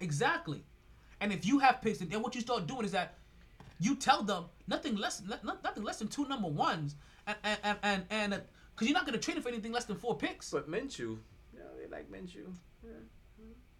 Exactly. 0.00 0.62
And 1.20 1.32
if 1.32 1.44
you 1.44 1.58
have 1.58 1.80
picks, 1.82 1.98
then 1.98 2.22
what 2.22 2.34
you 2.36 2.40
start 2.40 2.66
doing 2.68 2.84
is 2.84 2.92
that 2.92 3.14
you 3.80 3.96
tell 3.96 4.22
them 4.22 4.44
nothing 4.68 4.94
less, 4.96 5.22
not, 5.26 5.42
nothing 5.64 5.82
less 5.82 5.98
than 5.98 6.08
two 6.08 6.26
number 6.28 6.48
ones, 6.48 6.94
and 7.26 7.36
and 7.42 7.78
and 7.82 8.02
and 8.10 8.30
because 8.74 8.82
uh, 8.82 8.84
you're 8.86 8.94
not 8.94 9.06
gonna 9.06 9.18
trade 9.18 9.36
him 9.36 9.42
for 9.42 9.48
anything 9.48 9.72
less 9.72 9.86
than 9.86 9.96
four 9.96 10.16
picks. 10.16 10.50
but 10.50 10.70
Minshew, 10.70 11.18
yeah, 11.54 11.62
they 11.80 11.88
like 11.88 12.10
Minshew. 12.10 12.52
Yeah. 12.84 12.90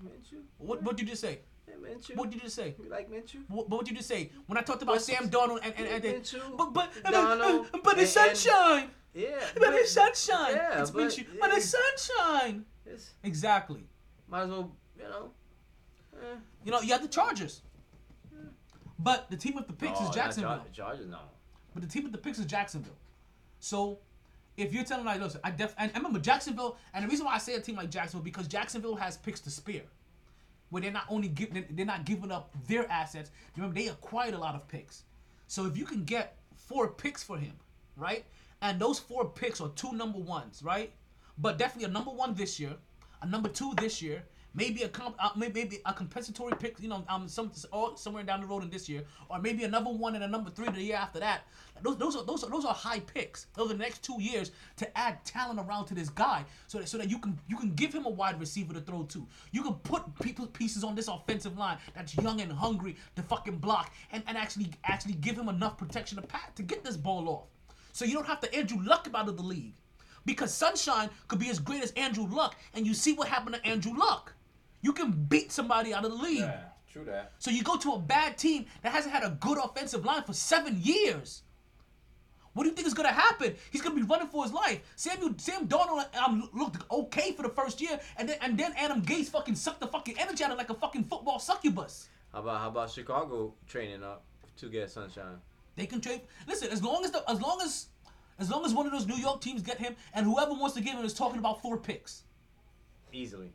Minshew. 0.02 0.42
What 0.58 0.82
what 0.82 0.96
did 0.96 1.04
you 1.06 1.10
just 1.10 1.22
say? 1.22 1.40
Yeah, 1.68 1.74
Minshew. 1.74 2.16
What 2.16 2.30
did 2.30 2.36
you 2.36 2.40
just 2.42 2.56
say? 2.56 2.74
You 2.82 2.90
like 2.90 3.10
Minshew? 3.10 3.42
What, 3.48 3.68
what 3.68 3.84
did 3.84 3.90
you 3.92 3.96
just 3.96 4.08
say 4.08 4.30
when 4.46 4.58
I 4.58 4.62
talked 4.62 4.82
about 4.82 5.00
Sam 5.02 5.28
Darnold 5.28 5.60
and 5.62 5.74
and, 5.76 5.86
and, 5.86 6.04
and 6.04 6.22
Minshew, 6.24 6.56
but 6.56 6.72
but 6.72 6.92
Darnold, 7.04 7.66
but, 7.72 7.84
but 7.84 7.98
it's 7.98 8.16
and- 8.16 8.30
and- 8.30 8.36
sunshine. 8.38 8.90
Yeah, 9.16 9.28
But 9.58 9.72
it's 9.74 9.92
sunshine. 9.92 10.54
Yeah, 10.56 10.82
it's 10.82 10.90
but. 10.90 11.18
But 11.40 11.52
it's 11.54 11.74
sunshine. 11.74 12.64
it's, 12.84 13.14
Exactly. 13.24 13.84
might 14.28 14.42
as 14.42 14.50
well, 14.50 14.70
you 14.98 15.04
know. 15.04 15.30
eh. 16.20 16.36
You 16.64 16.72
know, 16.72 16.80
you 16.82 16.92
have 16.92 17.02
the 17.02 17.08
Chargers. 17.08 17.62
But 18.98 19.30
the 19.30 19.36
team 19.36 19.54
with 19.54 19.66
the 19.66 19.72
picks 19.72 19.98
Oh, 20.00 20.08
is 20.08 20.14
Jacksonville. 20.14 20.58
Char- 20.72 20.86
Chargers, 20.88 21.06
no. 21.08 21.18
But 21.74 21.82
the 21.82 21.88
team 21.88 22.02
with 22.04 22.12
the 22.12 22.18
picks 22.18 22.38
is 22.38 22.46
Jacksonville. 22.46 22.96
So 23.60 23.98
if 24.56 24.72
you're 24.72 24.84
telling 24.84 25.04
like, 25.04 25.20
listen, 25.20 25.40
I 25.44 25.50
def 25.50 25.74
and 25.78 25.92
remember 25.94 26.18
Jacksonville, 26.18 26.76
and 26.94 27.04
the 27.04 27.08
reason 27.08 27.26
why 27.26 27.34
I 27.34 27.38
say 27.38 27.54
a 27.54 27.60
team 27.60 27.76
like 27.76 27.90
Jacksonville 27.90 28.24
because 28.24 28.48
Jacksonville 28.48 28.96
has 28.96 29.16
picks 29.18 29.40
to 29.40 29.50
spare, 29.50 29.82
where 30.70 30.80
they're 30.82 30.90
not 30.92 31.04
only 31.10 31.28
giving 31.28 31.64
they're 31.70 31.84
not 31.86 32.04
giving 32.06 32.32
up 32.32 32.50
their 32.66 32.90
assets. 32.90 33.30
Remember 33.56 33.74
they 33.78 33.88
acquired 33.88 34.34
a 34.34 34.38
lot 34.38 34.54
of 34.54 34.66
picks. 34.68 35.02
So 35.46 35.66
if 35.66 35.76
you 35.76 35.84
can 35.84 36.04
get 36.04 36.36
four 36.56 36.88
picks 36.88 37.22
for 37.22 37.36
him, 37.36 37.52
right, 37.96 38.24
and 38.62 38.80
those 38.80 38.98
four 38.98 39.28
picks 39.30 39.60
are 39.60 39.70
two 39.70 39.92
number 39.92 40.18
ones, 40.18 40.62
right, 40.62 40.92
but 41.38 41.58
definitely 41.58 41.88
a 41.88 41.92
number 41.92 42.10
one 42.10 42.34
this 42.34 42.58
year, 42.58 42.74
a 43.22 43.26
number 43.26 43.48
two 43.48 43.74
this 43.76 44.00
year. 44.00 44.24
Maybe 44.54 44.84
a 44.84 44.88
comp, 44.88 45.16
uh, 45.18 45.28
maybe 45.36 45.82
a 45.84 45.92
compensatory 45.92 46.54
pick, 46.58 46.80
you 46.80 46.88
know, 46.88 47.04
um, 47.10 47.28
some 47.28 47.52
or 47.74 47.94
somewhere 47.98 48.22
down 48.22 48.40
the 48.40 48.46
road 48.46 48.62
in 48.62 48.70
this 48.70 48.88
year, 48.88 49.02
or 49.28 49.38
maybe 49.38 49.64
another 49.64 49.90
one 49.90 50.14
and 50.14 50.24
a 50.24 50.28
number 50.28 50.48
three 50.48 50.66
the 50.70 50.80
year 50.80 50.96
after 50.96 51.20
that. 51.20 51.42
Those, 51.82 51.98
those 51.98 52.16
are 52.16 52.24
those 52.24 52.42
are 52.42 52.48
those 52.48 52.64
are 52.64 52.72
high 52.72 53.00
picks 53.00 53.48
over 53.58 53.74
the 53.74 53.78
next 53.78 54.02
two 54.02 54.16
years 54.18 54.52
to 54.78 54.96
add 54.96 55.22
talent 55.26 55.60
around 55.60 55.84
to 55.88 55.94
this 55.94 56.08
guy, 56.08 56.42
so 56.68 56.78
that 56.78 56.88
so 56.88 56.96
that 56.96 57.10
you 57.10 57.18
can 57.18 57.38
you 57.50 57.58
can 57.58 57.74
give 57.74 57.92
him 57.92 58.06
a 58.06 58.08
wide 58.08 58.40
receiver 58.40 58.72
to 58.72 58.80
throw 58.80 59.02
to. 59.02 59.26
You 59.52 59.62
can 59.62 59.74
put 59.74 60.02
people 60.20 60.46
pieces 60.46 60.84
on 60.84 60.94
this 60.94 61.08
offensive 61.08 61.58
line 61.58 61.76
that's 61.94 62.16
young 62.16 62.40
and 62.40 62.50
hungry 62.50 62.96
to 63.16 63.22
fucking 63.22 63.58
block, 63.58 63.92
and, 64.10 64.22
and 64.26 64.38
actually 64.38 64.70
actually 64.84 65.16
give 65.16 65.36
him 65.36 65.50
enough 65.50 65.76
protection 65.76 66.18
to 66.18 66.26
pat 66.26 66.56
to 66.56 66.62
get 66.62 66.82
this 66.82 66.96
ball 66.96 67.28
off. 67.28 67.48
So 67.96 68.04
you 68.04 68.12
don't 68.12 68.26
have 68.26 68.40
to 68.40 68.54
Andrew 68.54 68.78
Luck 68.84 69.06
him 69.06 69.16
out 69.16 69.26
of 69.26 69.38
the 69.38 69.42
league, 69.42 69.72
because 70.26 70.52
Sunshine 70.52 71.08
could 71.28 71.38
be 71.38 71.48
as 71.48 71.58
great 71.58 71.82
as 71.82 71.92
Andrew 71.92 72.26
Luck, 72.26 72.54
and 72.74 72.86
you 72.86 72.92
see 72.92 73.14
what 73.14 73.26
happened 73.26 73.54
to 73.54 73.66
Andrew 73.66 73.96
Luck. 73.96 74.34
You 74.82 74.92
can 74.92 75.12
beat 75.12 75.50
somebody 75.50 75.94
out 75.94 76.04
of 76.04 76.10
the 76.10 76.18
league. 76.18 76.40
Yeah, 76.40 76.64
true 76.92 77.06
that. 77.06 77.32
So 77.38 77.50
you 77.50 77.62
go 77.62 77.78
to 77.78 77.92
a 77.92 77.98
bad 77.98 78.36
team 78.36 78.66
that 78.82 78.92
hasn't 78.92 79.14
had 79.14 79.24
a 79.24 79.30
good 79.40 79.56
offensive 79.56 80.04
line 80.04 80.24
for 80.24 80.34
seven 80.34 80.78
years. 80.82 81.40
What 82.52 82.64
do 82.64 82.68
you 82.68 82.74
think 82.74 82.86
is 82.86 82.92
gonna 82.92 83.08
happen? 83.08 83.54
He's 83.70 83.80
gonna 83.80 83.94
be 83.94 84.02
running 84.02 84.28
for 84.28 84.44
his 84.44 84.52
life. 84.52 84.82
Samuel 84.94 85.32
Sam 85.38 85.66
Darnold 85.66 86.14
um, 86.16 86.50
looked 86.52 86.82
okay 86.90 87.32
for 87.32 87.44
the 87.44 87.48
first 87.48 87.80
year, 87.80 87.98
and 88.18 88.28
then 88.28 88.36
and 88.42 88.58
then 88.58 88.74
Adam 88.76 89.00
Gase 89.00 89.30
fucking 89.30 89.54
sucked 89.54 89.80
the 89.80 89.86
fucking 89.86 90.18
energy 90.18 90.44
out 90.44 90.50
of 90.50 90.58
like 90.58 90.68
a 90.68 90.74
fucking 90.74 91.04
football 91.04 91.38
succubus. 91.38 92.10
How 92.30 92.40
about 92.40 92.60
how 92.60 92.68
about 92.68 92.90
Chicago 92.90 93.54
training 93.66 94.02
up 94.02 94.22
to 94.58 94.68
get 94.68 94.90
Sunshine? 94.90 95.38
They 95.76 95.86
can 95.86 96.00
trade. 96.00 96.22
Listen, 96.48 96.70
as 96.70 96.82
long 96.82 97.04
as 97.04 97.10
the 97.10 97.22
as 97.30 97.40
long 97.40 97.60
as 97.62 97.86
as 98.38 98.50
long 98.50 98.64
as 98.64 98.74
one 98.74 98.86
of 98.86 98.92
those 98.92 99.06
New 99.06 99.16
York 99.16 99.40
teams 99.40 99.62
get 99.62 99.78
him, 99.78 99.94
and 100.14 100.26
whoever 100.26 100.52
wants 100.52 100.74
to 100.76 100.82
give 100.82 100.94
him 100.94 101.04
is 101.04 101.14
talking 101.14 101.38
about 101.38 101.62
four 101.62 101.76
picks, 101.78 102.22
Easily. 103.12 103.52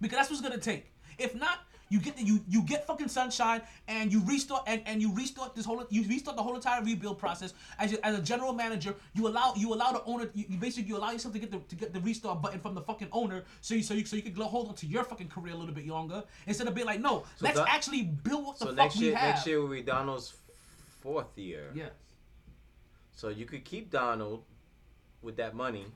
because 0.00 0.18
that's 0.18 0.30
what's 0.30 0.42
gonna 0.42 0.58
take. 0.58 0.92
If 1.18 1.34
not, 1.34 1.58
You 1.92 1.98
get 1.98 2.16
the, 2.16 2.22
you 2.22 2.38
you 2.48 2.62
get 2.62 2.86
fucking 2.86 3.08
sunshine 3.08 3.62
and 3.88 4.12
you 4.12 4.20
restart 4.24 4.62
and, 4.68 4.80
and 4.86 5.02
you 5.02 5.12
restart 5.12 5.56
this 5.56 5.64
whole 5.66 5.84
you 5.90 6.02
restart 6.08 6.36
the 6.36 6.42
whole 6.42 6.54
entire 6.54 6.80
rebuild 6.84 7.18
process 7.18 7.52
as, 7.80 7.92
a- 7.94 8.06
as 8.06 8.16
a 8.16 8.22
general 8.22 8.52
manager. 8.52 8.94
You 9.12 9.26
allow 9.26 9.54
you 9.56 9.74
allow 9.74 9.90
the 9.90 10.04
owner 10.04 10.30
you, 10.32 10.44
you 10.50 10.56
basically 10.56 10.88
you 10.88 10.96
allow 10.96 11.10
yourself 11.10 11.34
to 11.34 11.40
get 11.40 11.50
the 11.50 11.58
to 11.58 11.74
get 11.74 11.92
the 11.92 11.98
restart 12.00 12.40
button 12.40 12.60
from 12.60 12.76
the 12.76 12.80
fucking 12.82 13.08
owner 13.10 13.42
so 13.60 13.74
you 13.74 13.82
so 13.82 13.94
you 13.94 14.04
so 14.06 14.14
you 14.14 14.22
can 14.22 14.34
hold 14.36 14.68
on 14.68 14.76
to 14.76 14.86
your 14.86 15.02
fucking 15.02 15.26
career 15.34 15.52
a 15.52 15.56
little 15.56 15.74
bit 15.74 15.88
longer 15.88 16.22
instead 16.46 16.68
of 16.68 16.74
being 16.76 16.86
like 16.86 17.00
no 17.00 17.24
So 17.38 17.46
let's 17.46 17.58
that- 17.58 17.68
actually 17.68 18.02
build 18.04 18.46
what 18.46 18.58
the 18.60 18.66
So 18.66 18.70
fuck 18.70 18.76
next 18.76 18.96
we 19.00 19.06
year, 19.06 19.16
have. 19.16 19.34
next 19.34 19.46
year 19.48 19.60
will 19.60 19.74
be 19.74 19.82
Darnold's 19.82 20.32
fourth 21.00 21.36
year. 21.36 21.70
Yeah. 21.74 21.88
So 23.12 23.28
you 23.28 23.44
could 23.44 23.64
keep 23.64 23.90
Darnold 23.90 24.42
with 25.22 25.36
that 25.36 25.54
money, 25.54 25.86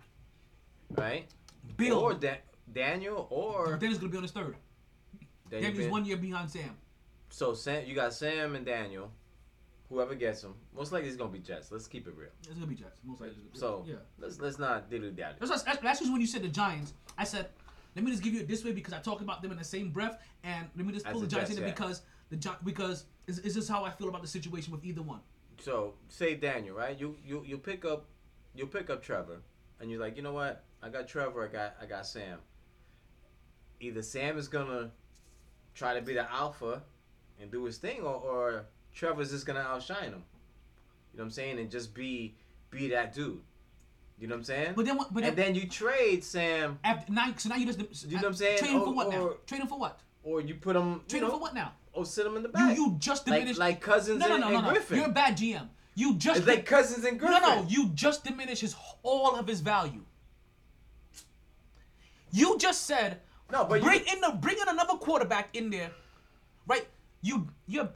right? 0.91 1.27
Bill. 1.77 1.99
or 1.99 2.15
da- 2.15 2.43
Daniel 2.73 3.27
or 3.31 3.77
Daniel's 3.77 3.99
gonna 3.99 4.11
be 4.11 4.17
on 4.17 4.23
his 4.23 4.33
third. 4.33 4.57
Daniel 5.51 5.71
Daniel's 5.71 5.79
Ben- 5.85 5.91
one 5.91 6.05
year 6.05 6.17
behind 6.17 6.51
Sam. 6.51 6.77
So 7.31 7.55
Sam, 7.55 7.85
you 7.87 7.95
got 7.95 8.13
Sam 8.13 8.55
and 8.55 8.67
Daniel. 8.67 9.11
Whoever 9.91 10.15
gets 10.15 10.41
them, 10.43 10.55
most 10.75 10.93
likely 10.93 11.09
it's 11.09 11.17
gonna 11.17 11.31
be 11.31 11.39
Jets. 11.39 11.71
Let's 11.71 11.87
keep 11.87 12.07
it 12.09 12.15
real. 12.17 12.31
It's 12.41 12.55
gonna 12.55 12.67
be 12.67 12.75
Jets. 12.75 13.01
Most 13.05 13.21
likely. 13.21 13.37
So 13.53 13.85
yeah. 13.87 13.97
let's 14.19 14.41
let's 14.41 14.59
not 14.59 14.91
dilly 14.91 15.11
dally. 15.11 15.37
That's, 15.39 15.63
that's, 15.63 15.79
that's 15.81 16.01
just 16.01 16.11
when 16.11 16.21
you 16.21 16.27
said 16.27 16.43
the 16.43 16.49
Giants. 16.49 16.95
I 17.17 17.25
said, 17.25 17.49
let 17.95 18.05
me 18.05 18.11
just 18.11 18.23
give 18.23 18.35
you 18.35 18.41
it 18.41 18.49
this 18.49 18.65
way 18.65 18.73
because 18.73 18.93
I 18.93 18.99
talk 18.99 19.21
about 19.21 19.43
them 19.43 19.53
in 19.53 19.59
the 19.59 19.65
same 19.65 19.91
breath, 19.91 20.19
and 20.43 20.69
let 20.77 20.87
me 20.87 20.93
just 20.93 21.07
pull 21.07 21.21
the 21.21 21.27
Giants 21.27 21.51
Jets, 21.51 21.61
in 21.61 21.67
yeah. 21.67 21.73
because 21.73 22.03
the 22.31 22.37
Gi- 22.37 22.51
because 22.65 23.05
it's, 23.27 23.39
it's 23.39 23.55
just 23.55 23.69
how 23.69 23.85
I 23.85 23.91
feel 23.91 24.09
about 24.09 24.23
the 24.23 24.29
situation 24.29 24.73
with 24.73 24.85
either 24.85 25.03
one. 25.03 25.21
So 25.61 25.95
say 26.09 26.35
Daniel, 26.35 26.77
right? 26.77 26.99
You 26.99 27.17
you 27.25 27.43
you 27.47 27.59
pick 27.59 27.85
up 27.85 28.07
you 28.55 28.67
pick 28.67 28.91
up 28.91 29.03
Trevor, 29.03 29.41
and 29.81 29.91
you're 29.91 30.01
like, 30.01 30.17
you 30.17 30.23
know 30.23 30.33
what? 30.33 30.65
I 30.83 30.89
got 30.89 31.09
Trevor. 31.09 31.45
I 31.45 31.49
got 31.53 31.77
I 31.81 31.87
got 31.87 32.07
Sam. 32.07 32.39
Either 33.81 34.03
Sam 34.03 34.39
is 34.39 34.49
gonna 34.49 34.91
try 35.75 35.95
to 35.95 36.03
be 36.03 36.15
the 36.15 36.31
alpha 36.33 36.83
and 37.41 37.51
do 37.51 37.65
his 37.65 37.79
thing, 37.79 38.01
or, 38.03 38.15
or 38.15 38.67
Trevor's 38.95 39.31
just 39.31 39.47
gonna 39.47 39.61
outshine 39.61 40.05
him. 40.13 40.23
You 41.13 41.19
know 41.19 41.23
what 41.23 41.25
I'm 41.25 41.31
saying? 41.31 41.59
And 41.59 41.71
just 41.71 41.95
be 41.95 42.35
be 42.71 42.89
that 42.91 43.15
dude. 43.15 43.41
You 44.19 44.29
know 44.29 44.35
what 44.35 44.39
I'm 44.41 44.45
saying? 44.45 44.73
But 44.77 44.87
then 44.87 44.97
what? 44.97 45.13
But 45.13 45.25
and 45.25 45.37
then 45.37 45.55
you 45.55 45.67
trade 45.69 46.23
Sam, 46.25 46.79
after 46.85 47.13
now, 47.13 47.33
so 47.37 47.49
now 47.49 47.57
you 47.57 47.67
just 47.67 47.79
You 48.07 48.13
know 48.13 48.19
what 48.19 48.27
I'm 48.29 48.35
saying? 48.35 48.59
Trade 48.59 48.71
him 48.71 48.81
for 48.81 48.87
Or- 48.89 48.95
what 48.95 49.11
now? 49.11 49.31
Trade 49.47 49.61
him 49.61 49.67
for 49.69 49.79
what? 49.79 50.01
or 50.23 50.41
you 50.41 50.55
put 50.55 50.75
him. 50.77 51.03
Trade 51.09 51.19
you 51.21 51.25
him 51.27 51.33
for 51.33 51.39
what 51.41 51.55
now? 51.55 51.73
Or 51.95 52.05
sit 52.05 52.27
him 52.27 52.37
in 52.37 52.43
the 52.43 52.49
You 52.49 52.53
back. 52.53 52.77
you 52.77 52.97
just 52.99 53.27
like 53.29 53.39
diminished 53.41 53.59
like 53.61 53.81
Cousins 53.81 54.19
no 54.21 54.27
no 54.29 54.35
and, 54.35 54.41
no 54.43 54.51
no 54.51 54.57
and 54.57 54.67
no. 54.67 54.73
Griffin. 54.73 54.97
You're 54.99 55.07
a 55.07 55.13
bad 55.13 55.37
GM. 55.37 55.69
You 55.95 56.15
just 56.17 56.39
It's 56.41 56.47
like 56.49 56.67
Cousins 56.67 57.05
and 57.05 57.19
Griffin. 57.21 57.41
No 57.41 57.63
no. 57.63 57.67
You 57.69 57.89
just 57.95 58.25
diminished 58.25 58.63
his 58.63 58.75
all 59.03 59.37
of 59.37 59.47
his 59.47 59.61
value. 59.61 60.03
You 62.31 62.59
just 62.59 62.83
said 62.87 63.21
No, 63.51 63.65
but 63.65 63.83
you- 63.83 63.91
in 63.91 64.21
the 64.21 64.33
bring 64.41 64.59
in 64.59 64.69
another 64.69 64.95
quarterback 64.95 65.55
in 65.55 65.71
there, 65.71 65.93
right? 66.67 66.87
You 67.23 67.49
you 67.67 67.89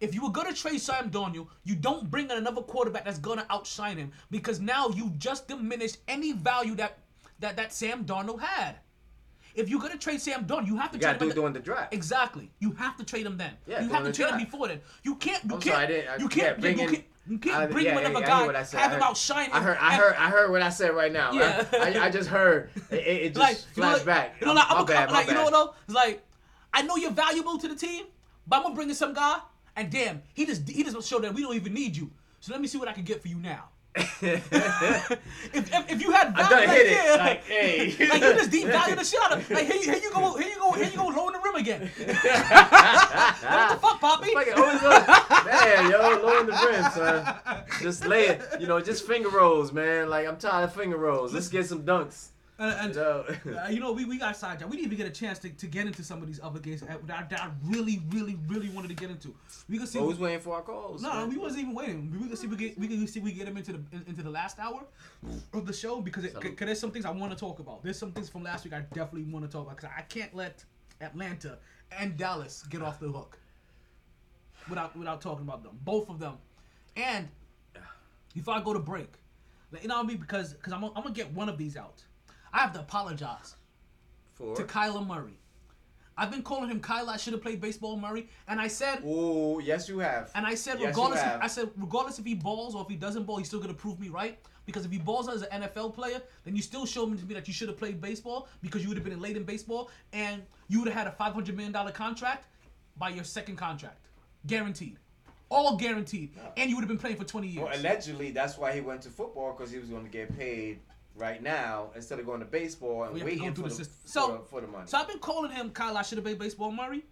if 0.00 0.14
you 0.14 0.22
were 0.22 0.30
gonna 0.30 0.52
trade 0.52 0.80
Sam 0.80 1.10
Darnold, 1.10 1.46
you 1.62 1.76
don't 1.76 2.10
bring 2.10 2.26
in 2.26 2.36
another 2.36 2.62
quarterback 2.62 3.04
that's 3.04 3.18
gonna 3.18 3.46
outshine 3.50 3.96
him 3.96 4.12
because 4.30 4.60
now 4.60 4.88
you 4.88 5.10
just 5.18 5.46
diminished 5.46 5.98
any 6.08 6.32
value 6.32 6.74
that 6.74 6.98
that 7.38 7.56
that 7.56 7.72
Sam 7.72 8.04
Darnold 8.04 8.40
had. 8.40 8.76
If 9.54 9.68
you're 9.68 9.80
gonna 9.80 9.96
trade 9.96 10.20
Sam 10.20 10.44
Darnold, 10.44 10.66
you 10.66 10.76
have 10.76 10.90
to 10.90 10.98
You 10.98 11.02
trade 11.02 11.22
him 11.22 11.28
do 11.28 11.34
during 11.34 11.52
the 11.52 11.60
draft. 11.60 11.94
Exactly. 11.94 12.50
You 12.58 12.72
have 12.72 12.96
to 12.96 13.04
trade 13.04 13.26
him 13.26 13.36
then. 13.36 13.52
Yeah, 13.66 13.82
you 13.82 13.88
have 13.90 14.04
to 14.04 14.12
trade 14.12 14.30
him 14.30 14.38
before 14.38 14.68
then. 14.68 14.80
You 15.02 15.14
can't. 15.16 15.44
You 15.44 15.54
I'm 15.54 15.60
can't. 15.60 15.88
sorry, 15.88 16.08
I 16.08 16.16
you 16.16 16.28
can't. 16.28 16.56
Yeah, 16.56 16.60
bring 16.60 16.78
you 16.78 16.84
in, 16.84 16.90
can't. 16.94 17.04
You 17.26 17.38
can't 17.38 17.70
bring 17.70 17.86
yeah, 17.86 17.98
another 17.98 18.14
what 18.14 18.26
guy, 18.26 18.78
have 18.78 18.92
him 18.92 19.00
him. 19.00 19.50
I 19.52 19.60
heard. 19.60 19.78
I 19.80 19.94
heard. 19.94 20.14
I 20.16 20.28
heard 20.28 20.50
what 20.50 20.60
I 20.60 20.68
said 20.68 20.94
right 20.94 21.12
now. 21.12 21.32
Yeah. 21.32 21.64
I, 21.72 21.76
I, 21.92 22.04
I 22.06 22.10
just 22.10 22.28
heard. 22.28 22.70
It, 22.90 22.96
it 22.96 23.28
just 23.34 23.38
like, 23.38 23.56
flashed 23.56 24.04
back. 24.04 24.36
You 24.40 24.46
know, 24.46 24.52
like, 24.52 24.68
my 24.68 24.76
I'm 24.76 24.84
bad. 24.84 25.08
My 25.08 25.14
like, 25.14 25.28
you 25.28 25.34
know 25.34 25.44
what 25.44 25.52
though? 25.52 25.74
It's 25.86 25.94
like, 25.94 26.22
I 26.72 26.82
know 26.82 26.96
you're 26.96 27.12
valuable 27.12 27.56
to 27.58 27.68
the 27.68 27.76
team, 27.76 28.04
but 28.46 28.56
I'm 28.56 28.62
gonna 28.64 28.74
bring 28.74 28.90
in 28.90 28.94
some 28.94 29.14
guy, 29.14 29.38
and 29.76 29.90
damn, 29.90 30.22
he 30.34 30.44
just 30.44 30.68
he 30.68 30.82
just 30.82 31.08
showed 31.08 31.22
that 31.24 31.32
we 31.32 31.42
don't 31.42 31.54
even 31.54 31.72
need 31.72 31.96
you. 31.96 32.10
So 32.40 32.52
let 32.52 32.60
me 32.60 32.68
see 32.68 32.76
what 32.76 32.88
I 32.88 32.92
can 32.92 33.04
get 33.04 33.22
for 33.22 33.28
you 33.28 33.36
now. 33.36 33.70
if, 34.22 34.52
if, 35.54 35.90
if 35.92 36.02
you 36.02 36.10
had 36.10 36.34
I 36.34 36.48
value, 36.48 36.48
done 36.48 36.66
like, 36.66 36.68
hit 36.76 36.86
it. 36.86 36.92
yeah, 37.04 37.14
Like, 37.14 37.44
hey. 37.44 38.08
like 38.08 38.22
you 38.22 38.34
just 38.34 38.50
devalue 38.50 38.96
the 38.96 39.04
shit 39.04 39.20
out 39.22 39.32
of. 39.38 39.50
Like 39.50 39.66
here, 39.66 39.76
you- 39.76 39.82
here 39.82 39.96
you 40.02 40.10
go, 40.12 40.36
here 40.36 40.48
you 40.48 40.58
go, 40.58 40.72
here 40.72 40.84
you 40.90 40.96
go, 40.96 41.06
low 41.08 41.28
in 41.28 41.32
the 41.34 41.40
rim 41.44 41.54
again. 41.54 41.80
what 41.96 43.68
the 43.70 43.78
fuck, 43.80 44.00
Poppy? 44.00 44.34
Always 44.34 44.82
look, 44.82 45.08
man, 45.46 45.90
yo, 45.90 46.20
low 46.22 46.40
in 46.40 46.46
the 46.46 46.52
rim, 46.52 46.90
son. 46.92 47.34
Just 47.80 48.04
lay 48.06 48.26
it, 48.28 48.42
you 48.58 48.66
know, 48.66 48.80
just 48.80 49.06
finger 49.06 49.28
rolls, 49.28 49.72
man. 49.72 50.08
Like 50.08 50.26
I'm 50.26 50.36
tired 50.38 50.64
of 50.64 50.74
finger 50.74 50.96
rolls. 50.96 51.32
Let's 51.32 51.48
get 51.48 51.66
some 51.66 51.84
dunks. 51.84 52.28
And, 52.58 52.94
and 52.94 52.94
You 52.94 53.00
know? 53.52 53.58
uh, 53.64 53.68
you 53.68 53.80
know, 53.80 53.92
we, 53.92 54.04
we 54.04 54.16
got 54.16 54.36
sidetracked. 54.36 54.70
We 54.70 54.76
didn't 54.76 54.92
even 54.92 54.98
get 54.98 55.06
a 55.08 55.18
chance 55.18 55.40
to, 55.40 55.48
to 55.48 55.66
get 55.66 55.86
into 55.86 56.04
some 56.04 56.20
of 56.22 56.28
these 56.28 56.38
other 56.42 56.60
games 56.60 56.82
that, 56.82 57.28
that 57.28 57.40
I 57.40 57.50
really, 57.64 58.00
really, 58.10 58.38
really 58.46 58.68
wanted 58.68 58.88
to 58.88 58.94
get 58.94 59.10
into. 59.10 59.34
We 59.68 59.78
can 59.78 59.86
see. 59.86 59.98
Who's 59.98 60.18
waiting 60.18 60.40
for 60.40 60.54
our 60.54 60.62
calls? 60.62 61.02
No, 61.02 61.12
man? 61.12 61.30
we 61.30 61.36
wasn't 61.36 61.62
even 61.62 61.74
waiting. 61.74 62.16
We 62.20 62.28
can 62.28 62.36
see 62.36 62.46
we 62.46 62.56
get 62.56 62.78
we 62.78 62.86
can 62.86 63.06
see 63.08 63.20
we 63.20 63.32
get 63.32 63.46
them 63.46 63.56
into 63.56 63.72
the 63.72 63.80
into 64.06 64.22
the 64.22 64.30
last 64.30 64.58
hour 64.60 64.84
of 65.52 65.66
the 65.66 65.72
show 65.72 66.00
because 66.00 66.24
it, 66.24 66.34
cause 66.34 66.52
there's 66.58 66.78
some 66.78 66.92
things 66.92 67.04
I 67.04 67.10
want 67.10 67.32
to 67.32 67.38
talk 67.38 67.58
about. 67.58 67.82
There's 67.82 67.98
some 67.98 68.12
things 68.12 68.28
from 68.28 68.44
last 68.44 68.64
week 68.64 68.72
I 68.72 68.80
definitely 68.94 69.24
want 69.24 69.44
to 69.44 69.50
talk 69.50 69.66
about 69.66 69.76
because 69.76 69.90
I 69.96 70.02
can't 70.02 70.34
let 70.34 70.64
Atlanta 71.00 71.58
and 71.98 72.16
Dallas 72.16 72.64
get 72.70 72.82
off 72.82 73.00
the 73.00 73.08
hook 73.08 73.38
without 74.68 74.96
without 74.96 75.20
talking 75.20 75.44
about 75.44 75.64
them, 75.64 75.76
both 75.84 76.08
of 76.08 76.20
them. 76.20 76.34
And 76.96 77.28
before 78.32 78.54
I 78.54 78.62
go 78.62 78.72
to 78.72 78.78
break, 78.78 79.12
you 79.82 79.88
know 79.88 79.96
what 79.96 80.04
I 80.04 80.08
mean? 80.08 80.18
Because 80.18 80.52
because 80.54 80.72
I'm, 80.72 80.84
I'm 80.84 80.92
gonna 80.94 81.10
get 81.10 81.32
one 81.32 81.48
of 81.48 81.58
these 81.58 81.76
out. 81.76 82.02
I 82.54 82.58
have 82.60 82.72
to 82.74 82.80
apologize 82.80 83.56
For? 84.34 84.54
to 84.56 84.62
Kyler 84.62 85.04
Murray. 85.06 85.38
I've 86.16 86.30
been 86.30 86.42
calling 86.44 86.70
him 86.70 86.80
Kyler. 86.80 87.08
I 87.08 87.16
should 87.16 87.32
have 87.32 87.42
played 87.42 87.60
baseball 87.60 87.96
Murray, 87.96 88.28
and 88.46 88.60
I 88.60 88.68
said 88.68 89.00
Oh, 89.04 89.58
yes, 89.58 89.88
you 89.88 89.98
have. 89.98 90.30
and 90.36 90.46
I 90.46 90.54
said, 90.54 90.74
Yes, 90.74 90.80
you 90.82 90.86
regardless, 90.88 91.20
have. 91.20 91.42
I 91.42 91.48
said, 91.48 91.70
regardless 91.76 92.20
if 92.20 92.24
he 92.24 92.34
balls 92.34 92.76
or 92.76 92.82
if 92.82 92.88
he 92.88 92.94
doesn't 92.94 93.24
ball, 93.24 93.38
he's 93.38 93.48
still 93.48 93.58
gonna 93.60 93.74
prove 93.74 93.98
me 93.98 94.08
right. 94.08 94.38
Because 94.66 94.86
if 94.86 94.92
he 94.92 94.98
balls 94.98 95.28
as 95.28 95.42
an 95.42 95.62
NFL 95.62 95.92
player, 95.94 96.22
then 96.44 96.56
you 96.56 96.62
still 96.62 96.86
show 96.86 97.04
me 97.04 97.18
to 97.18 97.24
me 97.26 97.34
that 97.34 97.46
you 97.48 97.52
should 97.52 97.68
have 97.68 97.76
played 97.76 98.00
baseball 98.00 98.48
because 98.62 98.80
you 98.82 98.88
would 98.88 98.96
have 98.96 99.04
been 99.04 99.20
late 99.20 99.36
in 99.36 99.42
baseball 99.42 99.90
and 100.14 100.40
you 100.68 100.78
would 100.78 100.88
have 100.88 100.96
had 100.96 101.06
a 101.06 101.12
five 101.12 101.34
hundred 101.34 101.54
million 101.56 101.72
dollar 101.72 101.90
contract 101.90 102.46
by 102.96 103.08
your 103.10 103.24
second 103.24 103.56
contract, 103.56 104.06
guaranteed, 104.46 104.96
all 105.50 105.76
guaranteed, 105.76 106.30
and 106.56 106.70
you 106.70 106.76
would 106.76 106.82
have 106.82 106.88
been 106.88 106.96
playing 106.98 107.16
for 107.16 107.24
twenty 107.24 107.48
years. 107.48 107.64
Well, 107.66 107.76
allegedly, 107.78 108.30
that's 108.30 108.56
why 108.56 108.72
he 108.72 108.80
went 108.80 109.02
to 109.02 109.10
football 109.10 109.52
because 109.52 109.72
he 109.72 109.78
was 109.80 109.88
going 109.88 110.04
to 110.04 110.10
get 110.10 110.34
paid 110.38 110.78
right 111.16 111.42
now 111.42 111.90
instead 111.94 112.18
of 112.18 112.26
going 112.26 112.40
to 112.40 112.46
baseball 112.46 113.04
and 113.04 113.14
We 113.14 113.20
have 113.20 113.28
to 113.28 113.34
go 113.36 113.42
waiting 113.44 113.54
for 113.62 113.68
the 113.68 113.74
the, 113.76 113.84
for, 113.84 113.90
So, 114.08 114.32
the- 114.32 114.38
for 114.48 114.60
the 114.60 114.66
money. 114.66 114.84
so 114.86 114.98
I've 114.98 115.08
been 115.08 115.18
calling 115.18 115.50
him 115.50 115.70
Kyle. 115.70 115.96
I 115.96 116.02
should 116.02 116.18
have 116.18 116.24
played 116.24 116.38
baseball 116.38 116.72
Murray. 116.72 117.04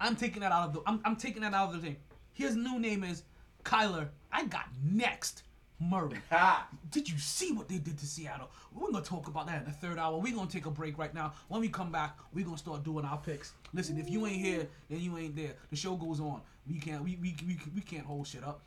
I'm 0.00 0.16
taking 0.16 0.40
that 0.40 0.52
out 0.52 0.68
of 0.68 0.74
the. 0.74 0.82
I'm, 0.86 1.00
I'm 1.04 1.16
taking 1.16 1.42
that 1.42 1.54
out 1.54 1.68
of 1.68 1.80
the 1.80 1.80
thing. 1.86 1.96
His 2.32 2.56
new 2.56 2.78
name 2.78 3.04
is 3.04 3.22
Kyler. 3.64 4.08
I 4.32 4.44
got 4.46 4.66
next 4.84 5.42
Murray. 5.78 6.16
Did 6.90 7.08
you 7.08 7.18
see 7.18 7.52
what 7.52 7.68
they 7.68 7.78
did 7.78 7.98
to 7.98 8.06
Seattle? 8.06 8.50
We're 8.74 8.90
gonna 8.90 9.04
talk 9.04 9.28
about 9.28 9.46
that 9.46 9.58
in 9.60 9.64
the 9.64 9.70
third 9.72 9.98
hour. 9.98 10.18
We're 10.18 10.34
gonna 10.34 10.50
take 10.50 10.66
a 10.66 10.70
break 10.70 10.98
right 10.98 11.14
now. 11.14 11.34
When 11.48 11.60
we 11.60 11.68
come 11.68 11.92
back, 11.92 12.18
we're 12.32 12.44
gonna 12.44 12.58
start 12.58 12.82
doing 12.84 13.04
our 13.04 13.18
picks. 13.18 13.52
Listen, 13.72 13.98
if 13.98 14.10
you 14.10 14.26
ain't 14.26 14.40
here, 14.44 14.66
then 14.90 15.00
you 15.00 15.16
ain't 15.18 15.36
there. 15.36 15.54
The 15.70 15.76
show 15.76 15.94
goes 15.96 16.18
on. 16.20 16.40
We 16.68 16.78
can't 16.78 17.02
we 17.04 17.16
we, 17.20 17.36
we, 17.46 17.58
we 17.74 17.80
can't 17.80 18.04
hold 18.06 18.26
shit 18.26 18.42
up. 18.44 18.60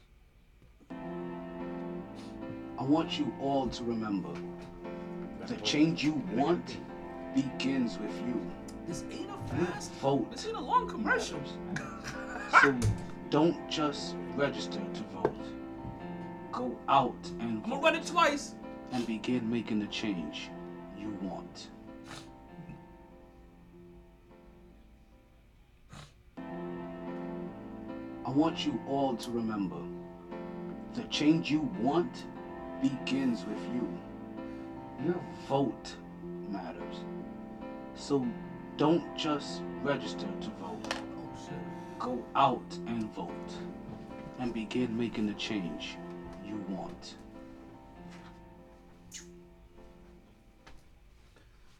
I 2.77 2.83
want 2.83 3.17
you 3.17 3.33
all 3.39 3.67
to 3.67 3.83
remember 3.83 4.29
the 5.47 5.55
change 5.57 6.03
you 6.03 6.13
want 6.33 6.77
begins 7.33 7.97
with 7.99 8.15
you. 8.27 8.41
This 8.87 9.03
ain't 9.11 9.29
a 9.29 9.65
fast. 9.65 9.91
Vote. 9.93 10.31
This 10.31 10.45
ain't 10.47 10.57
a 10.57 10.61
long 10.61 10.87
commercial. 10.87 11.39
So 12.61 12.73
don't 13.31 13.69
just 13.69 14.15
register 14.35 14.79
to 14.79 15.03
vote. 15.15 15.35
Go 16.51 16.77
out 16.87 17.15
and 17.39 17.61
I'm 17.63 17.69
gonna 17.69 17.75
vote 17.75 17.83
run 17.83 17.95
it 17.95 18.05
twice. 18.05 18.55
and 18.93 19.05
begin 19.05 19.49
making 19.49 19.79
the 19.79 19.87
change 19.87 20.49
you 20.97 21.09
want. 21.21 21.67
I 28.25 28.29
want 28.29 28.65
you 28.65 28.79
all 28.87 29.15
to 29.17 29.31
remember 29.31 29.77
the 30.93 31.03
change 31.05 31.51
you 31.51 31.69
want 31.79 32.25
begins 32.89 33.45
with 33.45 33.61
you. 33.73 33.87
Your 35.05 35.21
vote 35.47 35.95
matters. 36.49 36.97
So 37.95 38.25
don't 38.77 39.03
just 39.17 39.61
register 39.81 40.27
to 40.41 40.49
vote. 40.61 40.93
Go 41.97 42.23
out 42.35 42.77
and 42.87 43.11
vote 43.15 43.31
and 44.39 44.53
begin 44.53 44.95
making 44.95 45.27
the 45.27 45.33
change 45.33 45.97
you 46.45 46.63
want. 46.69 47.15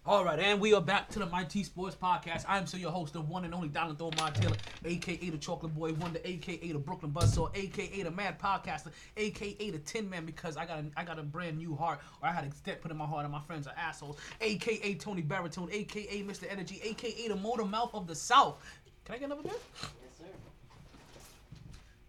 All 0.08 0.24
right, 0.24 0.40
and 0.40 0.62
we 0.62 0.72
are 0.76 0.82
back 0.82 1.10
to 1.10 1.18
the 1.18 1.26
MyT 1.26 1.66
Sports 1.66 1.96
Podcast. 2.00 2.46
I'm 2.48 2.68
still 2.68 2.80
your 2.80 2.92
host, 2.92 3.14
the 3.14 3.22
one 3.22 3.44
and 3.44 3.56
only 3.56 3.70
Donald 3.70 3.98
Thomar 3.98 4.32
Taylor, 4.36 4.56
aka 4.86 5.32
the 5.32 5.38
Chocolate 5.40 5.74
Boy 5.74 5.94
Wonder, 5.94 6.20
aka 6.24 6.60
the 6.60 6.78
Brooklyn 6.78 7.12
Buzzsaw, 7.12 7.50
aka 7.58 8.04
the 8.04 8.12
Mad 8.12 8.38
Podcaster, 8.38 8.92
aka 9.18 9.72
the 9.72 9.80
Tin 9.80 10.08
Man, 10.08 10.24
because 10.24 10.58
I 10.58 10.68
got 10.68 10.78
a, 10.78 10.86
I 10.96 11.04
got 11.04 11.18
a 11.18 11.24
brand 11.24 11.58
new 11.58 11.76
heart, 11.76 12.02
or 12.22 12.30
I 12.30 12.32
had 12.32 12.46
a 12.46 12.52
step 12.52 12.84
put 12.84 12.92
in 12.92 12.98
my 12.98 13.06
heart, 13.08 13.24
and 13.24 13.32
my 13.32 13.42
friends 13.42 13.66
are 13.66 13.74
assholes, 13.76 14.18
aka 14.42 14.94
Tony 14.94 15.24
Baritone, 15.24 15.70
aka 15.72 16.22
Mr. 16.22 16.44
Energy, 16.52 16.80
aka 16.84 17.28
the 17.28 17.36
Motor 17.36 17.66
Mouth 17.66 17.90
of 17.96 18.06
the 18.06 18.14
South. 18.14 18.64
Can 19.06 19.16
I 19.16 19.18
get 19.18 19.26
another 19.26 19.42
beer? 19.42 19.54
Yes, 19.82 19.92
sir. 20.20 20.26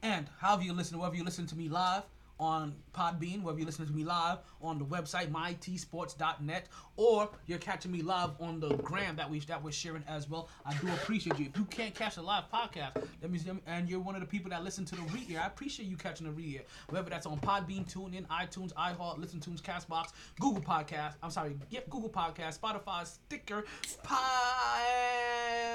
And 0.02 0.26
however 0.38 0.64
you 0.64 0.74
listen, 0.74 0.98
whether 0.98 1.16
you 1.16 1.24
listen 1.24 1.46
to 1.46 1.56
me 1.56 1.70
live 1.70 2.02
on 2.38 2.74
Podbean, 2.96 3.42
whether 3.42 3.58
you're 3.58 3.66
listening 3.66 3.88
to 3.88 3.94
me 3.94 4.04
live 4.04 4.38
on 4.60 4.78
the 4.78 4.84
website 4.84 5.30
mytsports.net, 5.30 6.66
or 6.96 7.30
you're 7.46 7.58
catching 7.58 7.92
me 7.92 8.02
live 8.02 8.30
on 8.40 8.58
the 8.58 8.74
gram 8.76 9.14
that 9.16 9.30
we 9.30 9.40
that 9.40 9.62
we're 9.62 9.70
sharing 9.70 10.02
as 10.08 10.28
well. 10.28 10.48
I 10.64 10.74
do 10.74 10.88
appreciate 10.88 11.38
you. 11.38 11.46
If 11.46 11.56
you 11.56 11.64
can't 11.66 11.94
catch 11.94 12.16
a 12.16 12.22
live 12.22 12.44
podcast, 12.52 12.94
that 13.20 13.30
means 13.30 13.44
and 13.66 13.88
you're 13.88 14.00
one 14.00 14.14
of 14.14 14.20
the 14.20 14.26
people 14.26 14.50
that 14.50 14.64
listen 14.64 14.84
to 14.86 14.96
the 14.96 15.02
re 15.02 15.36
I 15.36 15.46
appreciate 15.46 15.88
you 15.88 15.96
catching 15.96 16.26
the 16.26 16.32
re 16.32 16.60
Whether 16.88 17.10
that's 17.10 17.26
on 17.26 17.38
Podbean, 17.38 17.88
TuneIn, 17.90 18.26
iTunes, 18.26 18.72
iHeart, 18.74 19.18
Listen 19.18 19.38
Tunes, 19.40 19.60
Castbox, 19.60 20.12
Google 20.40 20.62
Podcast. 20.62 21.14
I'm 21.22 21.30
sorry, 21.30 21.56
yep, 21.70 21.88
Google 21.90 22.10
Podcast, 22.10 22.58
Spotify, 22.58 23.06
Stitcher, 23.06 23.64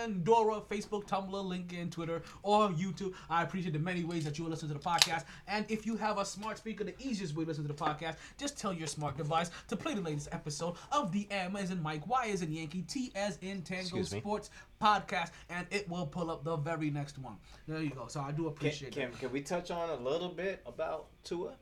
Pandora, 0.04 0.62
Facebook, 0.62 1.08
Tumblr, 1.08 1.32
LinkedIn, 1.32 1.92
Twitter, 1.92 2.22
or 2.44 2.70
YouTube. 2.70 3.14
I 3.30 3.44
appreciate 3.44 3.74
the 3.74 3.80
many 3.80 4.04
ways 4.04 4.26
that 4.26 4.38
you 4.38 4.48
listen 4.48 4.68
to 4.68 4.74
the 4.74 4.80
podcast. 4.80 5.24
And 5.48 5.66
if 5.70 5.86
you 5.86 5.96
have 5.98 6.18
a 6.18 6.26
smart 6.26 6.58
speaker, 6.58 6.82
to 6.84 6.92
the 6.92 7.04
easiest 7.12 7.36
way 7.36 7.44
to 7.44 7.50
listen 7.50 7.68
to 7.68 7.68
the 7.68 7.74
podcast, 7.74 8.16
just 8.38 8.58
tell 8.58 8.74
your 8.74 8.88
smart 8.88 9.18
device 9.18 9.52
to 9.68 9.76
play 9.76 9.94
the 9.94 10.02
latest 10.02 10.30
episode 10.32 10.76
of 10.92 11.12
the 11.12 11.28
M 11.30 11.56
as 11.56 11.70
in 11.72 11.82
Mike, 11.84 12.08
Y 12.08 12.28
as 12.34 12.42
in 12.42 12.52
Yankee, 12.52 12.82
T 12.84 13.12
as 13.16 13.38
in 13.42 13.62
Tango 13.62 14.02
Sports 14.04 14.50
podcast, 14.82 15.32
and 15.50 15.68
it 15.70 15.88
will 15.90 16.06
pull 16.08 16.32
up 16.32 16.44
the 16.44 16.56
very 16.58 16.90
next 16.90 17.20
one. 17.20 17.36
There 17.68 17.82
you 17.82 17.90
go. 17.92 18.08
So 18.08 18.22
I 18.22 18.32
do 18.32 18.48
appreciate 18.48 18.94
can, 18.94 19.04
it. 19.10 19.20
can 19.20 19.32
we 19.32 19.42
touch 19.42 19.70
on 19.72 19.90
a 19.90 19.96
little 19.96 20.30
bit 20.30 20.62
about 20.66 21.08
Tua 21.24 21.54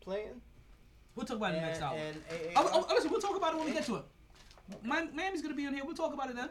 playing? 0.00 0.40
We'll 1.14 1.26
talk 1.26 1.36
about 1.36 1.54
it 1.54 1.60
next 1.60 1.82
hour. 1.82 1.96
and- 1.96 2.16
and- 2.30 2.52
oh, 2.56 2.70
oh, 2.72 2.86
oh, 2.88 2.94
listen, 2.94 3.10
we'll 3.10 3.20
talk 3.20 3.36
about 3.36 3.52
it 3.54 3.58
when 3.58 3.66
we 3.66 3.72
get 3.72 3.84
to 3.86 3.96
it. 3.96 4.04
Mi- 4.84 5.10
Miami's 5.14 5.42
gonna 5.42 5.54
be 5.54 5.64
in 5.64 5.74
here. 5.74 5.84
We'll 5.84 5.94
talk 5.96 6.14
about 6.14 6.30
it 6.30 6.36
then. 6.36 6.48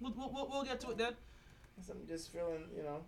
We'll, 0.00 0.12
we'll, 0.12 0.30
we'll, 0.32 0.48
we'll 0.50 0.64
get 0.64 0.80
to 0.80 0.90
it 0.90 0.98
then. 0.98 1.14
I'm 1.90 2.06
just 2.06 2.32
feeling, 2.32 2.64
you 2.76 2.82
know. 2.84 3.00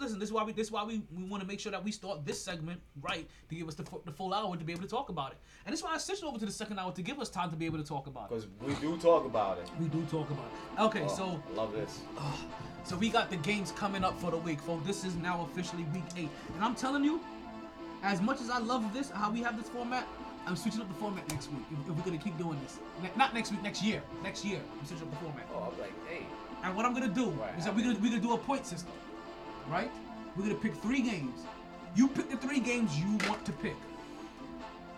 Listen, 0.00 0.18
this 0.18 0.28
is 0.28 0.32
why 0.32 0.44
we 0.44 0.52
this 0.52 0.66
is 0.66 0.72
why 0.72 0.84
we, 0.84 1.02
we 1.16 1.24
want 1.24 1.42
to 1.42 1.46
make 1.48 1.58
sure 1.60 1.72
that 1.72 1.82
we 1.82 1.90
start 1.90 2.26
this 2.26 2.40
segment 2.40 2.80
right 3.00 3.26
to 3.48 3.54
give 3.54 3.66
us 3.68 3.74
the, 3.74 3.84
the 4.04 4.12
full 4.12 4.34
hour 4.34 4.54
to 4.56 4.64
be 4.64 4.72
able 4.72 4.82
to 4.82 4.88
talk 4.88 5.08
about 5.08 5.32
it. 5.32 5.38
And 5.64 5.72
this 5.72 5.80
is 5.80 5.84
why 5.84 5.94
I 5.94 5.98
switched 5.98 6.22
over 6.24 6.38
to 6.38 6.44
the 6.44 6.52
second 6.52 6.78
hour 6.78 6.92
to 6.92 7.02
give 7.02 7.18
us 7.20 7.30
time 7.30 7.50
to 7.50 7.56
be 7.56 7.64
able 7.66 7.78
to 7.78 7.84
talk 7.84 8.06
about 8.06 8.30
it. 8.30 8.34
Because 8.34 8.46
we 8.60 8.74
do 8.86 8.98
talk 8.98 9.24
about 9.24 9.58
it. 9.58 9.70
We 9.80 9.88
do 9.88 10.04
talk 10.10 10.28
about 10.30 10.44
it. 10.76 10.80
Okay, 10.82 11.02
Oh, 11.04 11.16
so 11.16 11.42
I 11.52 11.54
love 11.56 11.72
this. 11.72 12.00
so 12.84 12.96
we 12.96 13.08
got 13.08 13.30
the 13.30 13.36
games 13.38 13.72
coming 13.72 14.04
up 14.04 14.18
for 14.20 14.30
the 14.30 14.36
week, 14.38 14.60
folks. 14.60 14.86
This 14.86 15.04
is 15.04 15.14
now 15.16 15.48
officially 15.50 15.84
week 15.94 16.04
eight, 16.16 16.28
and 16.54 16.62
I'm 16.64 16.74
telling 16.74 17.04
you, 17.04 17.20
as 18.02 18.20
much 18.20 18.40
as 18.40 18.50
I 18.50 18.58
love 18.58 18.92
this, 18.92 19.10
how 19.10 19.30
we 19.30 19.40
have 19.42 19.56
this 19.56 19.68
format, 19.70 20.06
I'm 20.46 20.54
switching 20.56 20.80
up 20.80 20.88
the 20.88 20.94
format 20.94 21.28
next 21.30 21.50
week. 21.50 21.64
If, 21.72 21.90
if 21.90 21.96
we're 21.96 22.04
gonna 22.04 22.18
keep 22.22 22.36
doing 22.38 22.58
this, 22.62 22.78
Ne- 23.02 23.10
not 23.16 23.32
next 23.34 23.50
week, 23.52 23.62
next 23.62 23.82
year, 23.82 24.02
next 24.22 24.44
year, 24.44 24.60
I'm 24.80 24.86
switching 24.86 25.06
up 25.06 25.10
the 25.14 25.16
format. 25.24 25.46
Oh, 25.54 25.70
I'm 25.72 25.80
like, 25.80 25.92
hey. 26.08 26.26
And 26.62 26.76
what 26.76 26.84
I'm 26.84 26.92
gonna 26.94 27.08
do 27.08 27.30
Right, 27.30 27.56
is 27.58 27.64
that 27.64 27.74
we're 27.74 27.84
gonna 27.84 27.98
we're 28.00 28.10
gonna 28.10 28.20
do 28.20 28.34
a 28.34 28.38
point 28.38 28.66
system, 28.66 28.92
right? 29.68 29.90
We're 30.36 30.42
gonna 30.44 30.54
pick 30.56 30.74
three 30.76 31.02
games. 31.02 31.40
You 31.94 32.08
pick 32.08 32.30
the 32.30 32.36
three 32.36 32.60
games 32.60 32.98
you 32.98 33.18
want 33.28 33.44
to 33.46 33.52
pick. 33.52 33.76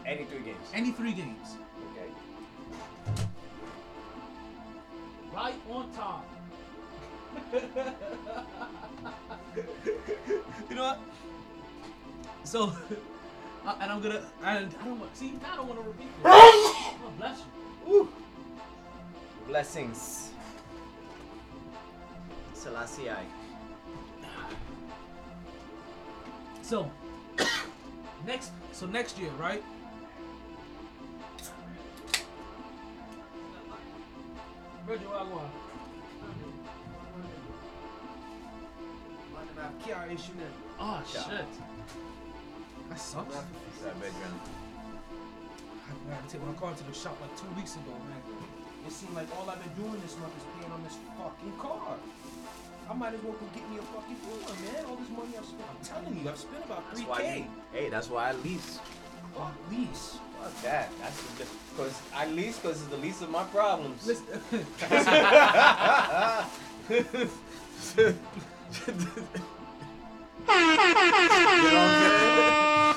Any 0.07 0.25
three 0.25 0.41
games. 0.41 0.71
Any 0.75 0.93
three 0.93 1.13
games. 1.13 1.57
Okay. 1.93 2.11
Right 5.33 5.55
on 5.71 5.91
time. 5.93 6.25
you 10.69 10.75
know 10.75 10.83
what? 10.83 11.01
So, 12.45 12.65
uh, 13.67 13.75
and 13.81 13.93
I'm 13.93 14.01
gonna, 14.01 14.27
and 14.43 14.75
I 14.81 14.85
don't 14.85 14.99
want, 14.99 15.17
see, 15.17 15.33
now 15.43 15.53
I 15.53 15.57
don't 15.57 15.69
want 15.69 15.81
to 15.81 15.87
repeat 15.87 16.09
this. 16.09 16.17
oh, 16.25 17.13
bless 17.17 17.43
you. 17.87 18.09
Blessings. 19.47 20.30
Selassie. 22.61 23.11
I. 23.11 23.25
So, 26.63 26.89
next, 28.27 28.53
so 28.73 28.87
next 28.87 29.19
year, 29.19 29.31
right? 29.41 29.65
Reggie, 34.87 35.05
where 35.07 35.19
I 35.19 35.25
going? 35.25 35.51
Oh 40.79 41.03
shit. 41.11 41.47
That 42.89 43.01
sucks. 43.01 43.35
That. 43.35 43.45
I 46.11 46.15
had 46.15 46.29
to 46.29 46.33
take 46.33 46.47
my 46.47 46.53
car 46.55 46.75
to 46.75 46.85
the 46.85 46.93
shop 46.95 47.19
like 47.21 47.37
two 47.37 47.51
weeks 47.57 47.75
ago, 47.75 47.93
man. 48.09 48.23
It 48.87 48.93
seemed 48.93 49.15
like 49.15 49.27
all 49.37 49.49
I've 49.51 49.63
been 49.63 49.85
doing 49.85 50.01
this 50.03 50.17
month 50.19 50.37
is 50.37 50.45
paying 50.59 50.73
on 50.73 50.83
this 50.85 50.97
fucking 51.19 51.57
car. 51.59 51.97
I 52.91 52.95
might 52.95 53.15
as 53.15 53.23
well 53.23 53.35
go 53.35 53.47
get 53.55 53.71
me 53.71 53.79
a 53.79 53.83
fucking 53.83 54.17
new 54.27 54.73
man. 54.73 54.85
All 54.87 54.97
this 54.97 55.09
money 55.11 55.29
I've 55.39 55.45
spent. 55.45 55.63
I'm 55.71 55.85
telling 55.87 56.25
you, 56.25 56.29
I've 56.29 56.37
spent 56.37 56.65
about 56.65 56.93
three 56.93 57.05
why. 57.05 57.19
K. 57.21 57.39
You, 57.39 57.45
hey, 57.73 57.89
that's 57.89 58.11
why 58.11 58.31
I 58.31 58.33
lease. 58.33 58.81
Fuck 59.33 59.55
lease. 59.71 60.19
Fuck 60.41 60.63
that. 60.63 60.91
That's 60.99 61.23
the 61.23 61.47
because 61.71 62.03
I 62.13 62.27
lease 62.27 62.59
because 62.59 62.81
it's 62.81 62.91
the 62.91 62.97
least 62.97 63.23
of 63.23 63.31
my 63.31 63.45
problems. 63.45 64.11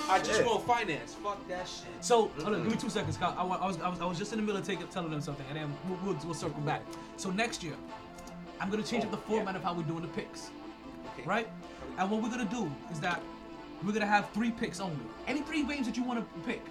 I 0.10 0.20
just 0.24 0.40
Yeah. 0.40 0.46
want 0.48 0.66
finance. 0.66 1.14
Fuck 1.22 1.48
that 1.50 1.68
shit. 1.68 1.86
So, 2.02 2.26
mm-hmm. 2.26 2.42
hold 2.42 2.56
on, 2.56 2.64
give 2.64 2.72
me 2.72 2.78
two 2.80 2.90
seconds. 2.90 3.18
Kyle. 3.18 3.36
I, 3.38 3.44
I 3.44 3.68
was, 3.68 3.80
I 3.80 3.90
was, 3.90 4.02
I 4.02 4.06
was 4.06 4.18
just 4.18 4.34
in 4.34 4.40
the 4.40 4.44
middle 4.44 4.60
of 4.60 4.66
taking, 4.66 4.88
telling 4.88 5.12
them 5.12 5.22
something, 5.22 5.46
and 5.50 5.58
then 5.58 5.72
we'll, 5.88 6.00
we'll, 6.04 6.26
we'll 6.26 6.34
circle 6.34 6.62
back. 6.62 6.82
So 7.18 7.30
next 7.30 7.62
year, 7.64 7.76
I'm 8.64 8.70
gonna 8.70 8.82
change 8.82 9.04
up 9.04 9.12
the 9.12 9.18
format 9.18 9.58
of 9.58 9.62
how 9.62 9.74
we're 9.74 9.84
doing 9.84 10.04
the 10.04 10.08
picks, 10.08 10.50
right? 11.26 11.50
And 11.98 12.10
what 12.10 12.24
we're 12.24 12.30
gonna 12.30 12.46
do 12.46 12.72
is 12.94 13.00
that 13.02 13.22
we're 13.84 13.92
gonna 13.92 14.06
have 14.08 14.30
three 14.30 14.52
picks 14.52 14.80
only. 14.80 14.96
Any 15.28 15.42
three 15.42 15.64
games 15.64 15.86
that 15.86 15.98
you 15.98 16.04
want 16.04 16.20
to 16.22 16.40
pick, 16.48 16.62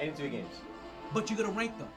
Any 0.00 0.12
three 0.12 0.30
games. 0.30 0.54
but 1.12 1.28
you're 1.28 1.36
gonna 1.36 1.52
rank 1.52 1.76
them, 1.76 1.88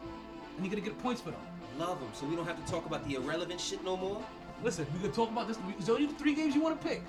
and 0.57 0.65
you're 0.65 0.69
gonna 0.75 0.85
get 0.85 1.01
points 1.01 1.21
for 1.21 1.31
them. 1.31 1.39
Love 1.77 2.01
them, 2.01 2.09
so 2.13 2.25
we 2.25 2.35
don't 2.35 2.45
have 2.45 2.61
to 2.63 2.69
talk 2.69 2.85
about 2.87 3.07
the 3.07 3.15
irrelevant 3.15 3.61
shit 3.61 3.81
no 3.85 3.95
more. 3.95 4.21
Listen, 4.61 4.85
we 4.93 4.99
can 4.99 5.13
talk 5.13 5.31
about 5.31 5.47
this. 5.47 5.57
There's 5.77 5.89
only 5.89 6.07
three 6.07 6.35
games 6.35 6.53
you 6.53 6.59
want 6.61 6.81
to 6.81 6.85
pick, 6.85 7.01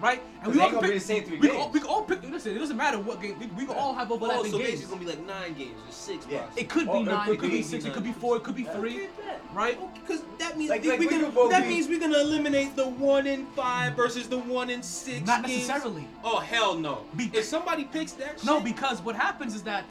right? 0.00 0.20
'Cause 0.42 0.54
they 0.54 0.60
all 0.60 0.66
ain't 0.66 0.74
gonna 0.74 0.86
can 0.86 0.90
be 0.90 0.98
the 0.98 1.04
same 1.04 1.22
three 1.24 1.38
we 1.38 1.48
Can 1.48 1.56
all, 1.56 1.62
games. 1.64 1.74
we 1.74 1.80
can 1.80 1.88
all 1.88 2.02
pick. 2.02 2.22
Listen, 2.30 2.54
it 2.56 2.58
doesn't 2.58 2.76
matter 2.76 2.98
what 2.98 3.22
game. 3.22 3.36
We, 3.38 3.46
we 3.46 3.66
can 3.66 3.76
all 3.76 3.94
have 3.94 4.10
Oh, 4.10 4.14
overlapping 4.14 4.50
so 4.50 4.58
games. 4.58 4.70
basically 4.70 4.82
it's 4.82 4.90
gonna 4.90 5.00
be 5.00 5.06
like 5.06 5.26
nine 5.26 5.54
games 5.54 5.80
or 5.88 5.92
six. 5.92 6.26
Yeah. 6.30 6.46
It 6.56 6.68
could 6.68 6.84
be 6.86 6.90
Oh, 6.90 7.00
it 7.02 7.04
nine, 7.04 7.24
could 7.26 7.34
it 7.34 7.38
could 7.40 7.50
be 7.50 7.56
be 7.58 7.62
six, 7.62 7.84
it 7.84 7.92
could 7.94 8.04
be 8.04 8.12
four, 8.12 8.36
it 8.36 8.42
could 8.42 8.54
be 8.56 8.64
three, 8.64 9.08
right? 9.54 9.78
Oh, 9.80 9.90
because 9.94 10.22
that 10.38 10.58
means 10.58 10.70
Like- 10.70 10.82
we, 10.82 10.88
like 10.90 10.98
we 10.98 11.06
we 11.06 11.10
gonna, 11.10 11.24
could 11.26 11.34
both 11.34 11.50
that 11.50 11.62
be- 11.62 11.68
means 11.68 11.88
we're 11.88 12.00
gonna 12.00 12.18
eliminate 12.18 12.76
the 12.76 12.86
one 12.88 13.26
in 13.26 13.46
five 13.56 13.94
versus 13.94 14.28
the 14.28 14.38
one 14.38 14.68
in 14.70 14.82
six. 14.82 15.26
Not 15.26 15.44
games. 15.46 15.68
necessarily. 15.68 16.06
Oh 16.22 16.38
hell 16.40 16.74
no! 16.76 17.04
Be- 17.16 17.30
if 17.32 17.44
somebody 17.44 17.84
picks 17.84 18.12
that, 18.12 18.42
No, 18.44 18.56
shit, 18.56 18.64
because 18.64 19.00
what 19.02 19.16
happens 19.16 19.54
is 19.54 19.62
that 19.62 19.84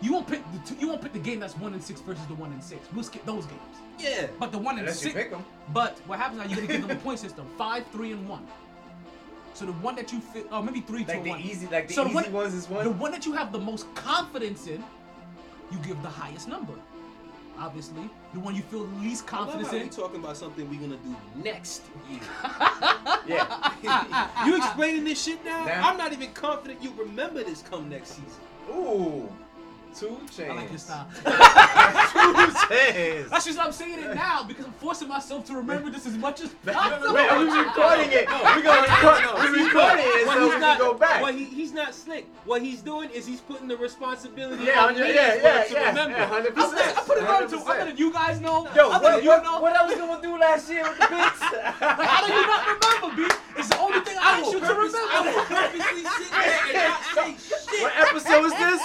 you 0.00 0.12
won't 0.12 0.26
pick 0.26 0.42
the 0.52 0.58
two, 0.68 0.74
you 0.80 0.88
won't 0.88 1.00
pick 1.02 1.12
the 1.12 1.18
game 1.18 1.40
that's 1.40 1.56
one 1.56 1.72
in 1.74 1.80
six 1.80 2.00
versus 2.00 2.24
the 2.26 2.34
one 2.34 2.52
in 2.52 2.60
six. 2.60 2.80
We'll 2.94 3.04
skip 3.04 3.24
those 3.24 3.46
games. 3.46 3.60
yeah. 3.98 4.26
But 4.38 4.52
the 4.52 4.58
one 4.58 4.74
in 4.74 4.80
Unless 4.80 5.02
you 5.04 5.10
six. 5.10 5.22
pick 5.24 5.32
'em. 5.32 5.44
But 5.72 5.98
what 6.06 6.18
happens 6.18 6.38
now? 6.40 6.46
You're 6.46 6.56
gonna 6.60 6.72
give 6.78 6.86
them 6.86 6.96
a 6.96 7.00
point 7.00 7.18
system: 7.18 7.46
five, 7.56 7.84
three, 7.92 8.12
and 8.12 8.28
one. 8.28 8.46
So 9.54 9.64
the 9.64 9.72
one 9.72 9.96
that 9.96 10.12
you 10.12 10.20
fit, 10.20 10.46
oh 10.52 10.60
maybe 10.62 10.80
three, 10.82 11.04
two, 11.04 11.12
Like 11.12 11.24
the 11.24 11.30
one. 11.30 11.40
easy, 11.40 11.66
like 11.68 11.88
the 11.88 11.94
So 11.94 12.04
easy 12.04 12.14
one- 12.14 12.32
ones 12.32 12.52
is 12.54 12.68
one. 12.68 12.84
The 12.84 12.90
one 12.90 13.10
that 13.12 13.24
you 13.24 13.32
have 13.32 13.52
the 13.52 13.58
most 13.58 13.92
confidence 13.94 14.66
in, 14.66 14.84
you 15.70 15.78
give 15.78 16.00
the 16.02 16.10
highest 16.10 16.46
number. 16.46 16.74
Obviously, 17.58 18.10
the 18.34 18.40
one 18.40 18.54
you 18.54 18.60
feel 18.60 18.84
the 18.84 18.96
least 19.00 19.24
I 19.32 19.38
love 19.38 19.46
confidence 19.48 19.68
how 19.70 19.76
we 19.78 19.82
in. 19.84 19.88
talking 19.88 20.20
about 20.22 20.36
something 20.36 20.68
we're 20.68 20.78
gonna 20.78 20.98
do 20.98 21.16
next 21.42 21.84
year. 22.10 22.20
yeah. 23.26 24.44
you 24.46 24.56
explaining 24.58 25.04
this 25.04 25.22
shit 25.22 25.42
now? 25.42 25.64
Nah. 25.64 25.88
I'm 25.88 25.96
not 25.96 26.12
even 26.12 26.30
confident 26.32 26.82
you 26.82 26.92
remember 26.98 27.42
this 27.42 27.62
come 27.62 27.88
next 27.88 28.08
season. 28.10 28.40
Ooh. 28.70 29.26
Two 29.98 30.18
chains. 30.30 30.50
I 30.50 30.54
like 30.54 30.68
your 30.68 30.78
style. 30.78 31.08
Two 31.24 32.52
chains. 32.68 33.30
That's 33.30 33.46
just 33.46 33.58
I'm 33.58 33.72
saying 33.72 33.98
it 33.98 34.14
now 34.14 34.42
because 34.42 34.66
I'm 34.66 34.72
forcing 34.72 35.08
myself 35.08 35.46
to 35.46 35.54
remember 35.54 35.88
this 35.88 36.06
as 36.06 36.18
much 36.18 36.42
as 36.42 36.50
Wait, 36.66 36.76
are 36.76 37.38
we 37.40 37.46
recording 37.50 38.12
it? 38.12 38.28
We're 38.28 38.62
gonna 38.62 38.82
record. 38.82 39.24
We're 39.40 39.64
recording 39.64 40.04
it, 40.04 40.26
so 40.26 40.44
he's 40.44 40.54
we 40.54 40.60
not, 40.60 40.78
can 40.78 40.78
go 40.78 40.94
back. 40.94 41.22
What 41.22 41.34
he, 41.34 41.44
he's 41.44 41.72
not 41.72 41.94
slick. 41.94 42.26
What 42.44 42.60
he's 42.60 42.82
doing 42.82 43.08
is 43.10 43.26
he's 43.26 43.40
putting 43.40 43.68
the 43.68 43.76
responsibility 43.78 44.64
Yeah, 44.64 44.84
on 44.84 44.96
your- 44.96 45.06
me 45.06 45.14
yeah, 45.14 45.34
yeah, 45.36 45.62
to 45.64 45.72
yeah, 45.72 45.88
remember. 45.88 46.18
yeah, 46.18 46.28
100%. 46.28 46.52
I'm, 46.56 46.98
I 46.98 47.02
put 47.06 47.16
it 47.18 47.24
on 47.24 47.48
to. 47.48 47.56
I'm 47.56 47.62
100%. 47.62 47.66
letting 47.68 47.96
you 47.96 48.12
guys 48.12 48.40
know. 48.40 48.68
Yo, 48.76 48.90
I'm 48.90 49.02
what, 49.02 49.22
you 49.22 49.28
what, 49.30 49.44
know. 49.44 49.60
what 49.60 49.76
I 49.76 49.86
was 49.86 49.94
gonna 49.96 50.20
do 50.20 50.38
last 50.38 50.68
year 50.70 50.82
with 50.82 50.98
the 50.98 51.06
picks? 51.06 51.40
Like, 51.96 52.08
how 52.08 52.26
do 52.26 52.32
you 52.32 52.42
not 52.46 52.66
remember, 52.68 53.16
B? 53.16 53.34
It's 53.58 53.68
the 53.68 53.78
only 53.78 54.00
thing 54.00 54.18
I 54.20 54.40
asked 54.40 54.52
you 54.52 54.60
to 54.60 54.66
purpose- 54.66 54.94
I 54.94 55.20
will 55.20 55.32
remember. 55.32 55.54
purposely 55.54 56.02
sit 56.04 56.30
there 56.30 56.60
and 56.68 56.74
not 56.76 57.00
say 57.16 57.36
shit. 57.40 57.82
what 57.82 57.92
episode 57.96 58.44
is 58.44 58.52
this? 58.52 58.82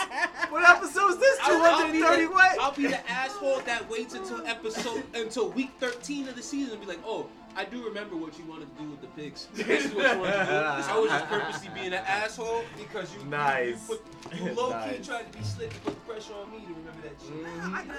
What 0.51 0.69
episode 0.69 1.09
is 1.11 1.17
this? 1.17 1.39
I'll- 1.43 1.61
I'll 1.63 1.91
be 1.91 1.99
230 1.99 2.25
the- 2.25 2.31
what? 2.31 2.59
I'll 2.59 2.71
be 2.73 2.87
the 2.87 3.09
asshole 3.09 3.61
that 3.61 3.89
waits 3.89 4.13
until 4.15 4.45
episode 4.45 5.03
until 5.15 5.49
week 5.49 5.71
13 5.79 6.27
of 6.27 6.35
the 6.35 6.43
season 6.43 6.73
and 6.73 6.81
be 6.81 6.87
like, 6.87 6.99
oh, 7.05 7.27
I 7.55 7.63
do 7.65 7.83
remember 7.85 8.15
what 8.17 8.37
you 8.37 8.45
wanted 8.45 8.75
to 8.75 8.83
do 8.83 8.89
with 8.89 9.01
the 9.01 9.07
pigs. 9.07 9.47
This 9.53 9.85
is 9.85 9.93
what 9.93 10.13
you 10.13 10.19
wanted 10.19 10.31
to 10.33 10.45
do. 10.45 10.51
I 10.91 10.99
was 10.99 11.09
just 11.09 11.25
purposely 11.27 11.69
being 11.73 11.87
an 11.93 12.03
asshole 12.05 12.63
because 12.77 13.13
you, 13.15 13.23
Nice. 13.25 13.89
you, 13.89 13.95
put, 13.97 14.37
you 14.39 14.53
low 14.53 14.69
key 14.71 14.97
Nice. 14.97 15.07
tried 15.07 15.31
to 15.31 15.37
be 15.37 15.43
slick 15.43 15.71
and 15.73 15.83
put 15.83 16.07
pressure 16.07 16.33
on 16.33 16.51
me 16.51 16.59
to 16.59 16.73
remember 16.73 17.01
that 17.03 17.15
shit. 17.21 17.45
Mhm. 17.45 17.73
I 17.73 17.83
got 17.85 17.97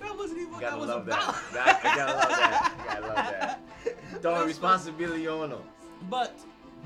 that 0.00 0.16
wasn't 0.16 0.38
even 0.40 0.52
what 0.52 0.60
gotta 0.60 0.76
that 0.76 0.80
was 0.80 0.88
love 0.88 1.06
about. 1.08 1.34
that. 1.52 1.82
that. 1.82 1.84
I 1.84 1.96
gotta 1.96 2.12
love 2.12 2.28
that. 2.28 2.74
I 2.78 2.94
gotta 2.94 3.06
love 3.06 3.16
that. 3.16 4.22
Throwing 4.22 4.46
responsibility 4.46 5.26
on 5.26 5.50
them. 5.50 5.62
But 6.08 6.38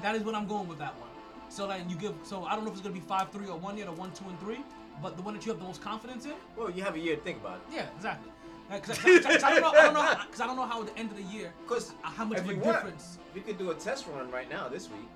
that 0.02 0.14
is 0.14 0.22
what 0.22 0.34
I'm 0.34 0.46
going 0.46 0.66
with 0.68 0.78
that 0.78 0.94
one. 0.98 1.07
So 1.49 1.66
like 1.66 1.89
you 1.89 1.97
give. 1.97 2.15
So 2.23 2.45
I 2.45 2.55
don't 2.55 2.65
know 2.65 2.70
if 2.70 2.75
it's 2.77 2.83
gonna 2.83 2.95
be 2.95 3.01
five 3.01 3.31
three 3.31 3.49
or 3.49 3.59
one 3.59 3.77
yet 3.79 3.89
or 3.89 3.95
one 3.95 4.12
two 4.12 4.25
and 4.29 4.39
three. 4.41 4.61
But 5.03 5.16
the 5.16 5.23
one 5.23 5.35
that 5.35 5.47
you 5.47 5.53
have 5.53 5.61
the 5.61 5.66
most 5.66 5.81
confidence 5.81 6.25
in. 6.25 6.33
Well, 6.57 6.70
you 6.70 6.83
have 6.83 6.97
a 6.97 6.99
year 6.99 7.15
to 7.16 7.23
think 7.23 7.39
about 7.39 7.59
it. 7.59 7.75
Yeah, 7.75 7.87
exactly. 7.97 8.33
Because 8.70 8.99
I, 8.99 9.19
'cause 9.20 9.41
don't 9.41 9.61
know. 9.62 9.69
I 9.70 9.83
don't 9.83 9.95
know. 9.95 10.15
Because 10.27 10.41
I 10.41 10.47
don't 10.47 10.57
know 10.57 10.66
how 10.66 10.81
at 10.83 10.93
the 10.95 10.99
end 10.99 11.11
of 11.11 11.16
the 11.16 11.23
year. 11.23 11.53
Because 11.62 11.93
uh, 12.05 12.11
how 12.11 12.25
much 12.25 12.39
of 12.39 12.49
a 12.51 12.55
you 12.55 12.61
want, 12.61 12.77
difference. 12.79 13.19
we 13.35 13.41
could 13.41 13.59
do 13.59 13.70
a 13.70 13.75
test 13.75 14.07
run 14.12 14.31
right 14.31 14.51
now 14.51 14.69
this 14.69 14.89
week. 14.91 15.09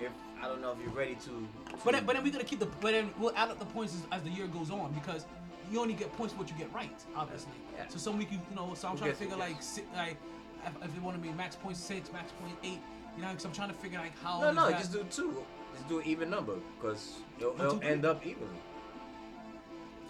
If 0.00 0.12
I 0.42 0.46
don't 0.46 0.62
know 0.62 0.72
if 0.72 0.78
you're 0.82 0.94
ready 0.94 1.16
to. 1.26 1.48
But 1.84 1.92
then, 1.92 2.06
but 2.06 2.14
then 2.14 2.24
we're 2.24 2.32
gonna 2.32 2.44
keep 2.44 2.60
the. 2.60 2.66
But 2.80 2.92
then 2.92 3.10
we'll 3.18 3.34
add 3.36 3.50
up 3.50 3.58
the 3.58 3.66
points 3.66 3.94
as, 3.94 4.02
as 4.12 4.22
the 4.22 4.30
year 4.30 4.46
goes 4.46 4.70
on 4.70 4.92
because 4.92 5.26
you 5.70 5.80
only 5.80 5.94
get 5.94 6.12
points 6.16 6.32
for 6.32 6.38
what 6.40 6.48
you 6.48 6.56
get 6.56 6.72
right, 6.72 6.98
obviously. 7.14 7.52
Yeah. 7.76 7.84
So 7.88 7.98
some 7.98 8.16
week 8.16 8.32
you 8.32 8.38
you 8.48 8.56
know. 8.56 8.72
So 8.74 8.88
I'm 8.88 8.94
Who 8.94 9.00
trying 9.00 9.10
to 9.12 9.16
figure 9.16 9.36
like 9.36 9.60
si- 9.60 9.84
like 9.94 10.16
if, 10.64 10.84
if 10.84 10.94
they 10.94 11.00
want 11.00 11.16
to 11.16 11.22
be 11.22 11.30
max 11.34 11.56
point 11.56 11.76
six, 11.76 12.10
max 12.12 12.32
point 12.40 12.54
eight. 12.64 12.80
You 13.16 13.22
know, 13.22 13.28
because 13.30 13.44
I'm 13.44 13.52
trying 13.52 13.68
to 13.68 13.74
figure 13.74 13.98
like 13.98 14.18
how. 14.22 14.40
No, 14.40 14.52
no, 14.52 14.70
that- 14.70 14.78
just 14.78 14.92
do 14.92 15.04
two. 15.10 15.44
Just 15.74 15.88
do 15.88 15.98
an 16.00 16.06
even 16.06 16.30
number 16.30 16.56
because 16.76 17.18
it'll, 17.38 17.52
One, 17.52 17.60
it'll 17.66 17.78
two, 17.78 17.86
end 17.86 18.04
up 18.04 18.26
evenly. 18.26 18.48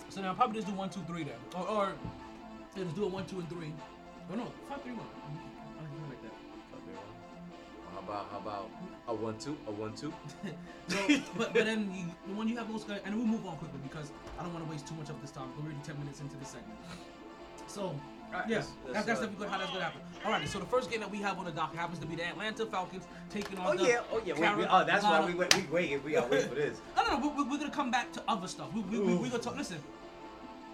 So 0.09 0.21
now 0.23 0.29
I'll 0.29 0.35
probably 0.35 0.57
just 0.57 0.67
do 0.69 0.75
one, 0.75 0.91
two, 0.91 1.01
three 1.07 1.25
then, 1.25 1.35
or 1.55 1.69
or 1.69 1.93
just 2.77 2.97
do 2.97 3.05
a 3.05 3.07
one, 3.07 3.27
two, 3.27 3.39
and 3.39 3.49
three. 3.49 3.73
Oh 4.33 4.37
no, 4.37 4.47
five, 4.69 4.83
three, 4.83 4.93
one. 4.93 5.07
I 5.07 5.83
like 5.83 5.91
it 5.93 6.09
like 6.09 6.23
that. 6.23 6.33
How 7.93 8.01
about 8.01 8.31
how 8.31 8.39
about 8.39 8.71
a 9.09 9.15
one 9.15 9.39
two 9.39 9.57
a 9.67 9.71
one 9.71 9.95
two? 9.95 10.13
no, 10.91 11.21
but 11.37 11.53
but 11.53 11.65
then 11.65 11.93
you, 11.95 12.07
the 12.27 12.35
one 12.35 12.49
you 12.49 12.57
have 12.57 12.71
most, 12.71 12.89
guys, 12.89 13.01
and 13.05 13.15
we'll 13.15 13.27
move 13.27 13.47
on 13.47 13.57
quickly 13.59 13.81
because 13.83 14.11
I 14.39 14.43
don't 14.43 14.53
want 14.55 14.65
to 14.65 14.71
waste 14.71 14.87
too 14.89 14.95
much 14.95 15.11
of 15.11 15.21
this 15.21 15.31
time. 15.31 15.49
We're 15.57 15.65
already 15.67 15.79
ten 15.85 15.99
minutes 15.99 16.21
into 16.21 16.37
this 16.37 16.49
segment. 16.49 16.79
So. 17.67 17.95
Alright, 18.33 18.49
yeah, 18.49 18.57
let's- 18.57 18.69
that's, 18.93 18.93
that's 19.07 19.09
uh, 19.09 19.13
definitely 19.23 19.37
good. 19.39 19.49
How 19.49 19.59
that's 19.59 19.71
gonna 19.73 19.85
happen. 19.85 20.01
All 20.25 20.31
right, 20.33 20.49
so 20.49 20.59
the 20.59 20.67
first 20.67 20.91
game 20.91 21.01
that 21.01 21.11
we 21.11 21.19
have 21.19 21.39
on 21.39 21.45
the 21.47 21.51
dock 21.51 21.75
happens 21.75 21.99
to 22.01 22.07
be 22.07 22.15
the 22.15 22.25
Atlanta 22.27 22.67
Falcons 22.67 23.05
taking 23.31 23.59
on 23.59 23.77
the 23.77 23.83
Oh 23.83 23.85
the 23.85 23.89
yeah, 23.91 24.01
oh 24.13 24.21
yeah. 24.25 24.35
Wait, 24.35 24.59
wait, 24.59 24.69
oh, 24.71 24.85
that's 24.85 25.03
why 25.05 25.25
we 25.25 25.35
wait. 25.35 25.55
We 25.57 25.63
wait. 25.73 26.05
We 26.05 26.13
gotta 26.13 26.29
wait 26.31 26.45
for 26.49 26.55
this. 26.55 26.79
No, 26.97 27.03
no, 27.05 27.19
no. 27.19 27.29
We, 27.29 27.43
we, 27.45 27.51
we're 27.51 27.59
gonna 27.59 27.71
come 27.71 27.91
back 27.91 28.13
to 28.13 28.23
other 28.29 28.47
stuff. 28.47 28.73
We, 28.75 28.83
we, 28.83 28.99
we, 29.01 29.15
we're 29.17 29.31
gonna 29.31 29.43
talk. 29.43 29.57
Listen, 29.57 29.79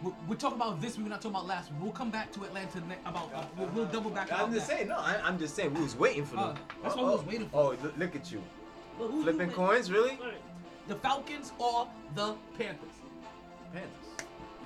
we're, 0.03 0.12
we're 0.28 0.35
talking 0.37 0.57
about 0.57 0.81
this. 0.81 0.99
We're 0.99 1.09
not 1.09 1.23
talking 1.23 1.37
about 1.37 1.47
last. 1.47 1.70
We'll 1.81 1.93
come 1.93 2.11
back 2.11 2.33
to 2.33 2.43
Atlanta 2.45 2.81
ne- 2.81 2.97
about. 3.07 3.33
Uh, 3.35 3.45
we'll, 3.57 3.69
we'll 3.69 3.87
double 3.87 4.11
back. 4.11 4.31
I'm 4.33 4.41
about 4.41 4.53
just 4.55 4.66
that. 4.69 4.77
saying. 4.78 4.89
No, 4.89 4.97
I, 4.97 5.20
I'm 5.23 5.39
just 5.39 5.55
saying. 5.55 5.73
We 5.73 5.83
was 5.83 5.97
waiting 5.97 6.27
for 6.27 6.37
Uh, 6.39 6.47
them. 6.53 6.59
that's 6.83 6.95
oh, 6.97 6.99
what 6.99 7.07
we 7.07 7.12
was 7.16 7.24
waiting 7.27 7.49
for. 7.49 7.57
Oh, 7.62 7.77
look, 7.83 7.97
look 7.97 8.16
at 8.16 8.31
you. 8.33 8.43
Look, 8.99 9.11
who- 9.11 9.16
who 9.19 9.23
Flipping 9.23 9.47
win? 9.49 9.57
coins, 9.57 9.91
really? 9.93 10.19
The 10.89 10.97
Falcons 10.97 11.53
or 11.59 11.87
the 12.15 12.35
Panthers? 12.59 12.91
Panthers. 13.73 13.91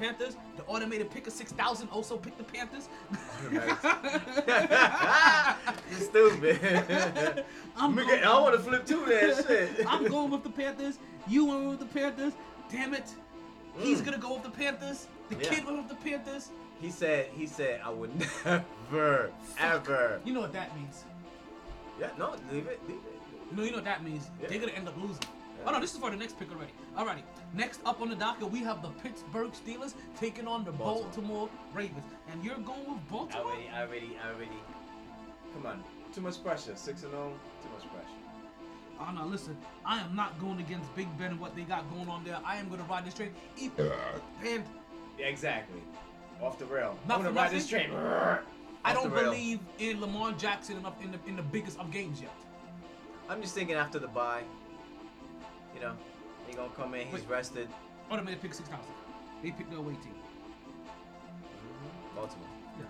Panthers. 0.00 0.36
The 0.56 0.64
automated 0.64 1.10
pick 1.10 1.26
of 1.26 1.32
six 1.32 1.52
thousand 1.52 1.88
also 1.90 2.16
picked 2.16 2.38
the 2.38 2.44
Panthers. 2.44 2.88
you 5.90 5.96
stupid. 5.96 7.44
I'm 7.76 7.94
going, 7.94 8.24
I 8.24 8.40
want 8.40 8.56
to 8.56 8.62
flip 8.62 8.86
too. 8.86 9.04
That 9.06 9.44
shit. 9.46 9.86
I'm 9.86 10.06
going 10.06 10.30
with 10.30 10.42
the 10.42 10.50
Panthers. 10.50 10.98
You 11.28 11.44
went 11.46 11.68
with 11.68 11.78
the 11.80 11.86
Panthers. 11.86 12.32
Damn 12.70 12.94
it. 12.94 13.10
He's 13.78 14.00
Mm. 14.00 14.04
gonna 14.06 14.18
go 14.18 14.34
with 14.34 14.42
the 14.42 14.50
Panthers. 14.50 15.06
The 15.28 15.36
Yeah. 15.36 15.50
kid 15.50 15.64
went 15.66 15.78
with 15.78 15.88
the 15.88 16.10
Panthers. 16.10 16.48
He 16.80 16.90
said. 16.90 17.28
He 17.36 17.46
said 17.46 17.80
I 17.84 17.90
would 17.90 18.10
never, 18.18 19.30
ever. 19.58 20.20
You 20.24 20.32
know 20.32 20.40
what 20.40 20.52
that 20.54 20.74
means. 20.76 21.04
Yeah. 22.00 22.08
No, 22.18 22.34
leave 22.50 22.66
it. 22.66 22.80
Leave 22.88 22.96
it. 22.96 23.20
You 23.50 23.56
know, 23.56 23.62
you 23.64 23.70
know 23.70 23.76
what 23.78 23.84
that 23.84 24.02
means. 24.02 24.30
Yeah. 24.40 24.48
They're 24.48 24.58
gonna 24.60 24.72
end 24.72 24.88
up 24.88 24.96
losing. 24.96 25.22
Oh 25.66 25.72
no, 25.72 25.80
this 25.80 25.92
is 25.92 25.98
for 25.98 26.10
the 26.10 26.16
next 26.16 26.38
pick 26.38 26.50
already. 26.50 26.72
Alrighty. 26.96 27.22
Next 27.54 27.80
up 27.84 28.00
on 28.00 28.08
the 28.08 28.16
docket, 28.16 28.50
we 28.50 28.60
have 28.60 28.82
the 28.82 28.88
Pittsburgh 29.02 29.52
Steelers 29.52 29.94
taking 30.18 30.46
on 30.46 30.64
the 30.64 30.72
Baltimore. 30.72 31.02
Baltimore, 31.04 31.50
Ravens. 31.74 32.04
And 32.30 32.42
you're 32.44 32.56
going 32.58 32.80
with 32.80 32.98
I 33.08 33.10
Baltimore? 33.10 33.44
already, 33.44 33.68
I 33.68 33.82
already, 33.82 34.16
I 34.24 34.28
already. 34.34 34.62
Come 35.54 35.66
on. 35.66 35.84
Too 36.14 36.20
much 36.20 36.42
pressure. 36.42 36.74
Six 36.76 37.02
and 37.02 37.12
zero. 37.12 37.32
Too 37.62 37.68
much 37.70 37.92
pressure. 37.92 38.20
Oh 39.00 39.12
no, 39.12 39.26
listen. 39.26 39.56
I 39.84 40.00
am 40.00 40.14
not 40.14 40.38
going 40.40 40.60
against 40.60 40.94
Big 40.94 41.06
Ben 41.18 41.32
and 41.32 41.40
what 41.40 41.54
they 41.56 41.62
got 41.62 41.90
going 41.92 42.08
on 42.08 42.24
there. 42.24 42.38
I 42.44 42.56
am 42.56 42.68
gonna 42.68 42.84
ride 42.84 43.06
this 43.06 43.14
train. 43.14 43.32
Even 43.58 43.90
and 44.44 44.64
Yeah, 45.18 45.26
exactly. 45.26 45.82
Off 46.42 46.58
the 46.58 46.66
rail. 46.66 46.98
Not 47.06 47.18
I'm 47.18 47.24
gonna 47.24 47.36
ride 47.36 47.50
this 47.50 47.68
train. 47.68 47.90
I 48.82 48.94
don't 48.94 49.12
believe 49.12 49.60
in 49.78 50.00
Lamar 50.00 50.32
Jackson 50.32 50.76
enough 50.78 51.02
in 51.02 51.12
the 51.12 51.18
in 51.26 51.36
the 51.36 51.42
biggest 51.42 51.78
of 51.78 51.90
games 51.90 52.20
yet. 52.20 52.34
I'm 53.28 53.40
just 53.42 53.54
thinking 53.54 53.76
after 53.76 53.98
the 53.98 54.08
bye. 54.08 54.42
You 55.74 55.80
know, 55.80 55.92
he 56.46 56.54
gonna 56.54 56.68
come 56.76 56.94
in. 56.94 57.06
He's 57.06 57.20
Wait. 57.20 57.28
rested. 57.28 57.68
Automated 58.10 58.42
pick 58.42 58.54
six 58.54 58.68
thousand. 58.68 58.92
They 59.42 59.50
picked 59.52 59.70
their 59.70 59.78
away 59.78 59.94
team. 59.94 60.14
Mm-hmm. 60.14 62.16
Baltimore. 62.16 62.46
Yeah. 62.78 62.84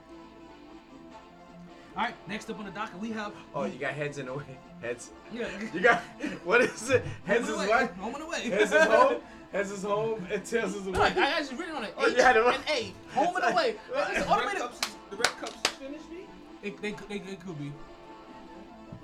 All 1.97 2.05
right. 2.05 2.15
Next 2.29 2.49
up 2.51 2.59
on 2.59 2.65
the 2.65 2.71
docket, 2.71 2.99
we 3.01 3.11
have. 3.11 3.33
Oh, 3.55 3.65
you 3.65 3.79
got 3.79 3.93
heads 3.93 4.19
in 4.19 4.27
the 4.27 4.35
way. 4.35 4.45
Heads. 4.81 5.11
Yeah. 5.31 5.47
You 5.75 5.81
got 5.81 5.99
what 6.45 6.63
is 6.63 6.89
it? 6.89 7.05
Heads 7.27 7.47
Home 7.51 7.55
is 7.57 7.61
and 7.61 7.69
what? 7.69 7.83
away. 7.83 7.91
Home 8.01 8.15
and 8.15 8.25
away. 8.25 8.41
Heads 8.49 8.73
is 8.73 8.83
home. 8.85 9.17
Heads 9.53 9.71
is 9.73 9.83
home. 9.83 10.27
And 10.33 10.43
tails 10.45 10.75
is 10.75 10.87
away. 10.87 10.93
No, 10.93 11.03
I 11.03 11.09
I 11.09 11.39
actually 11.39 11.57
written 11.59 11.75
on 11.77 11.85
it. 11.85 11.95
Oh, 11.99 12.07
H 12.09 12.17
you 12.17 12.23
had 12.23 12.37
it 12.37 12.41
right. 12.41 12.59
and 12.59 12.71
A. 12.71 12.95
Home 13.15 13.37
and 13.37 13.53
away. 13.53 13.77
It's 13.91 13.91
The 13.91 14.15
red 14.15 14.27
automated. 14.29 14.61
cups, 14.63 14.79
is, 14.89 14.95
the 15.11 15.17
red 15.17 15.27
cups 15.39 15.57
is 15.71 15.77
finished, 15.77 16.11
me. 16.11 16.17
It, 16.63 16.81
they, 16.81 16.93
they, 17.11 17.19
they 17.19 17.37
could 17.37 17.59
be. 17.59 17.73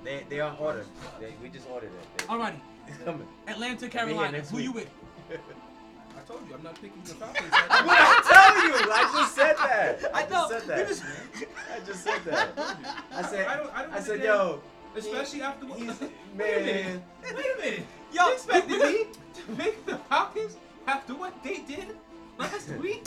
They 0.03 0.25
they 0.31 0.41
are 0.41 0.57
ordered. 0.59 0.87
They, 1.21 1.35
we 1.43 1.51
just 1.51 1.69
ordered 1.69 1.91
it. 1.93 2.19
They, 2.19 2.25
Alrighty. 2.25 2.61
It's 2.89 2.99
coming. 3.05 3.27
Atlanta, 3.49 3.89
Carolina. 3.89 4.33
next 4.39 4.51
Who 4.51 4.59
you 4.59 4.73
with? 4.73 4.89
I 5.31 6.21
told 6.29 6.41
you 6.49 6.55
I'm 6.55 6.63
not 6.63 6.75
picking 6.81 7.03
the 7.05 7.15
Falcons. 7.15 7.51
What 7.51 7.61
I 7.71 8.21
tell 8.25 8.67
you? 8.67 8.93
I 8.93 9.03
just 9.21 9.35
said 9.35 9.57
that. 9.57 10.11
I, 10.15 10.23
I 10.23 10.29
know. 10.29 10.49
just 10.49 10.67
said 10.67 10.69
that. 10.69 10.89
just- 10.89 11.05
I 11.75 11.87
just 11.87 12.05
said 12.05 12.25
that. 12.25 12.97
I 13.13 13.23
said. 13.23 13.47
I 13.47 13.57
don't- 13.57 13.75
I 13.77 13.83
don't 13.83 13.93
I 13.95 14.01
said, 14.01 14.23
yo. 14.23 14.61
Especially 14.97 15.43
after 15.43 15.67
what. 15.67 15.79
He's 15.79 15.89
Wait 16.01 16.11
a 16.33 16.37
man. 16.37 16.65
minute. 16.65 17.03
Wait 17.23 17.47
a 17.55 17.61
minute. 17.61 17.87
Yo, 18.13 18.27
you 18.27 18.33
expected 18.33 18.79
me 18.81 19.05
to 19.35 19.63
pick 19.63 19.85
the 19.87 19.97
Falcons 19.99 20.57
after 20.87 21.15
what 21.15 21.43
they 21.45 21.59
did 21.59 21.97
last 22.39 22.71
week? 22.77 23.05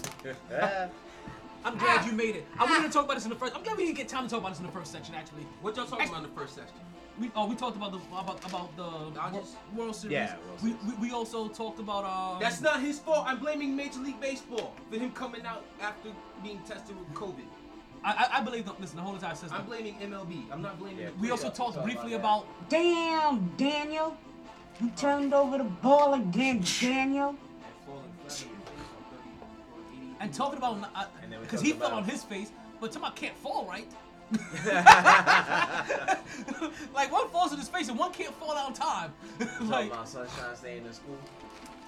I'm 1.65 1.77
glad 1.77 2.05
you 2.05 2.13
made 2.13 2.35
it. 2.35 2.45
I 2.57 2.65
wanted 2.65 2.87
to 2.87 2.93
talk 2.93 3.05
about 3.05 3.15
this 3.15 3.25
in 3.25 3.29
the 3.31 3.35
first. 3.35 3.53
I'm 3.55 3.63
glad 3.63 3.75
we 3.77 3.85
didn't 3.85 3.97
get 3.97 4.07
time 4.07 4.23
to 4.23 4.29
talk 4.29 4.39
about 4.39 4.49
this 4.51 4.59
in 4.59 4.65
the 4.65 4.71
first 4.71 4.91
section. 4.91 5.13
Actually, 5.15 5.45
What 5.61 5.75
y'all 5.75 5.85
talking 5.87 6.07
about 6.07 6.23
in 6.23 6.29
the 6.29 6.39
first 6.39 6.55
section? 6.55 6.75
We 7.19 7.31
oh 7.35 7.45
we 7.45 7.55
talked 7.55 7.75
about 7.75 7.91
the 7.91 7.99
about 8.17 8.43
about 8.45 8.75
the 8.75 8.83
World, 8.83 9.13
Dodgers? 9.15 9.55
World 9.75 9.95
Series. 9.95 10.13
Yeah, 10.13 10.35
World 10.47 10.63
we, 10.63 10.71
we 10.87 11.07
we 11.07 11.11
also 11.11 11.47
talked 11.47 11.79
about 11.79 12.05
um. 12.05 12.39
That's 12.39 12.61
not 12.61 12.81
his 12.81 12.99
fault. 12.99 13.25
I'm 13.27 13.39
blaming 13.39 13.75
Major 13.75 13.99
League 13.99 14.19
Baseball 14.21 14.73
for 14.89 14.97
him 14.97 15.11
coming 15.11 15.45
out 15.45 15.65
after 15.81 16.09
being 16.43 16.59
tested 16.67 16.97
with 16.97 17.09
COVID. 17.13 17.45
I 18.03 18.11
I, 18.11 18.37
I 18.37 18.41
believe. 18.41 18.69
Listen, 18.79 18.97
the 18.97 19.03
whole 19.03 19.15
entire 19.15 19.35
system. 19.35 19.59
I'm 19.59 19.65
blaming 19.65 19.95
MLB. 19.95 20.45
I'm 20.51 20.61
not 20.61 20.79
blaming. 20.79 20.99
Yeah, 20.99 21.09
we 21.19 21.31
also 21.31 21.43
players. 21.49 21.57
talked 21.57 21.75
talk 21.75 21.83
briefly 21.83 22.13
about 22.13 22.43
about 22.43 22.69
Damn, 22.69 23.51
Daniel. 23.57 24.17
You 24.81 24.89
turned 24.95 25.33
over 25.33 25.57
the 25.57 25.65
ball 25.65 26.13
again, 26.13 26.63
Daniel. 26.81 27.29
And 27.29 27.37
falling 27.85 28.11
flat 28.23 28.39
on 28.47 28.53
your 28.55 28.63
face 28.71 28.87
on 28.93 29.03
30 29.11 29.29
or 29.73 29.81
80. 29.91 30.15
and 30.21 30.33
talking 30.33 30.57
about 30.57 30.75
And 31.21 31.31
then 31.31 31.39
we 31.39 31.45
because 31.45 31.59
talked 31.61 31.73
he 31.73 31.79
fell 31.79 31.91
on 31.91 32.03
his 32.05 32.23
face, 32.23 32.51
but 32.79 32.91
Tim 32.93 33.03
I 33.03 33.09
can't 33.11 33.35
fall 33.37 33.65
right. 33.65 33.91
like 36.93 37.11
one 37.11 37.27
falls 37.29 37.51
on 37.51 37.57
his 37.59 37.67
face 37.69 37.89
and 37.89 37.97
one 37.97 38.11
can't 38.13 38.33
fall 38.35 38.51
on 38.51 38.73
time. 38.73 39.13
Talking 39.39 39.67
like 39.69 39.91
about 39.91 40.07
sunshine 40.07 40.55
staying 40.55 40.85
in 40.85 40.93
school. 40.93 41.17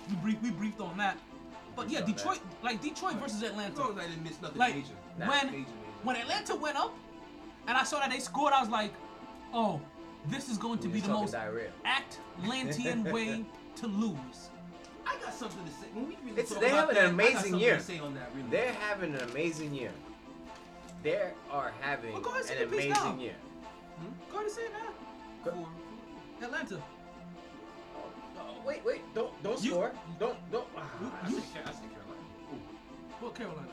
we 0.09 0.15
brief, 0.17 0.41
we 0.41 0.51
briefed 0.51 0.79
on 0.81 0.97
that. 0.97 1.17
But 1.75 1.89
yeah, 1.89 2.01
Briefed 2.01 2.25
on 2.25 2.33
Detroit 2.35 2.39
like 2.63 2.81
Detroit 2.81 3.13
versus 3.15 3.43
As 3.43 3.49
Atlanta. 3.51 3.79
long 3.79 3.91
as 3.91 3.97
I 4.05 4.07
didn't 4.09 4.23
miss 4.23 4.41
nothing 4.41 4.57
Like 4.57 4.75
major. 4.75 4.87
When 5.17 5.29
Major, 5.29 5.51
major. 5.51 5.65
when 6.03 6.15
Atlanta 6.17 6.55
went 6.55 6.77
up 6.77 6.93
and 7.67 7.77
I 7.77 7.83
saw 7.83 7.99
that 7.99 8.09
they 8.11 8.19
scored, 8.19 8.53
I 8.53 8.59
was 8.61 8.69
like, 8.69 8.93
oh, 9.53 9.79
this 10.27 10.49
is 10.49 10.57
going 10.57 10.79
to 10.79 10.87
We 10.87 10.95
be 10.95 10.99
the 11.01 11.09
most 11.09 11.31
diarrhea. 11.31 11.69
Atlantean 12.41 13.03
way 13.11 13.45
to 13.77 13.87
lose. 13.87 14.49
I 15.05 15.15
got 15.23 15.33
something 15.33 15.63
to 15.65 15.71
say. 15.71 15.87
When 15.93 16.07
we 16.07 16.17
really 16.25 16.41
It's- 16.41 16.59
they 16.59 16.67
about 16.67 16.89
having 16.89 16.95
that, 16.95 17.05
an 17.05 17.09
amazing 17.11 17.55
year. 17.55 17.77
To 17.77 17.83
say 17.83 17.99
on 17.99 18.13
that, 18.15 18.29
really. 18.35 18.49
They're 18.49 18.73
having 18.73 19.13
an 19.15 19.21
amazing 19.29 19.73
year. 19.73 19.91
They 21.03 21.31
are 21.49 21.73
having 21.81 22.13
Well, 22.13 22.21
go 22.21 22.31
ahead 22.31 22.45
and 22.51 22.59
an 22.61 22.67
amazing 22.67 22.89
now. 22.91 23.17
year. 23.17 23.35
Go 24.29 24.35
ahead 24.37 24.45
and 24.47 24.51
say 24.55 24.61
it 24.63 24.71
now. 24.73 24.93
For- 25.43 26.45
Atlanta. 26.45 26.81
Oh, 28.37 28.55
wait, 28.65 28.83
wait! 28.85 29.01
Don't 29.13 29.31
don't 29.43 29.63
You- 29.63 29.71
score! 29.71 29.91
Don't 30.19 30.37
don't. 30.51 30.67
ah, 30.77 30.81
I 31.23 31.29
said, 31.31 31.41
I 31.65 31.71
said 31.71 31.89
Carolina. 31.93 32.25
What 33.19 33.35
Carolina? 33.35 33.67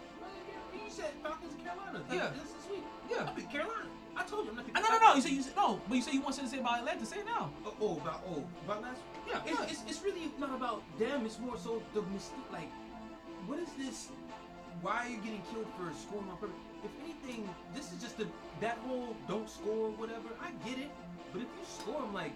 You 0.75 0.81
said 0.91 1.13
Falcons 1.23 1.55
Carolina. 1.63 2.01
Yeah. 2.13 2.31
This 2.35 2.51
is 2.51 2.65
sweet. 2.67 2.85
Yeah. 3.11 3.25
I 3.29 3.33
picked 3.33 3.51
Carolina. 3.53 3.89
I 4.17 4.25
told 4.25 4.45
you 4.45 4.51
I'm 4.51 4.57
not 4.57 4.67
picking 4.67 4.83
no, 4.83 4.89
no, 4.89 4.99
no. 4.99 5.15
You 5.15 5.21
say 5.23 5.31
you 5.31 5.43
said 5.43 5.57
no, 5.57 5.81
but 5.89 5.95
you 5.95 6.03
say 6.03 6.13
you 6.13 6.21
want 6.23 6.35
something 6.35 6.51
to 6.51 6.57
say 6.57 6.61
about 6.61 6.79
Atlanta. 6.81 7.07
Say 7.07 7.19
it 7.19 7.27
now. 7.27 7.51
Oh, 7.65 7.75
oh, 7.81 7.97
about 7.99 8.23
oh, 8.29 8.45
about 8.65 8.83
last. 8.83 9.01
Yeah, 9.29 9.41
It's, 9.47 9.61
yeah. 9.61 9.67
it's, 9.69 9.83
it's 9.87 10.03
really 10.03 10.33
not 10.39 10.53
about 10.55 10.83
them. 10.99 11.25
It's 11.27 11.39
more 11.39 11.57
so 11.57 11.83
the 11.95 12.01
mystique. 12.01 12.51
Like, 12.53 12.71
what 13.47 13.59
is 13.61 13.69
this? 13.79 14.09
Why 14.83 15.07
are 15.07 15.09
you 15.09 15.17
getting 15.19 15.43
killed 15.53 15.67
for 15.77 15.93
scoring 15.95 16.29
on 16.31 16.37
purpose? 16.37 16.57
If 16.85 16.91
anything, 17.03 17.49
this 17.75 17.93
is 17.93 18.01
just 18.01 18.17
the 18.19 18.27
that 18.61 18.79
whole 18.87 19.17
don't 19.29 19.49
score 19.51 19.91
whatever. 19.91 20.29
I 20.41 20.51
get 20.69 20.79
it, 20.79 20.91
but 21.33 21.43
if 21.43 21.49
you 21.49 21.65
score, 21.67 22.03
I'm 22.03 22.15
like, 22.15 22.33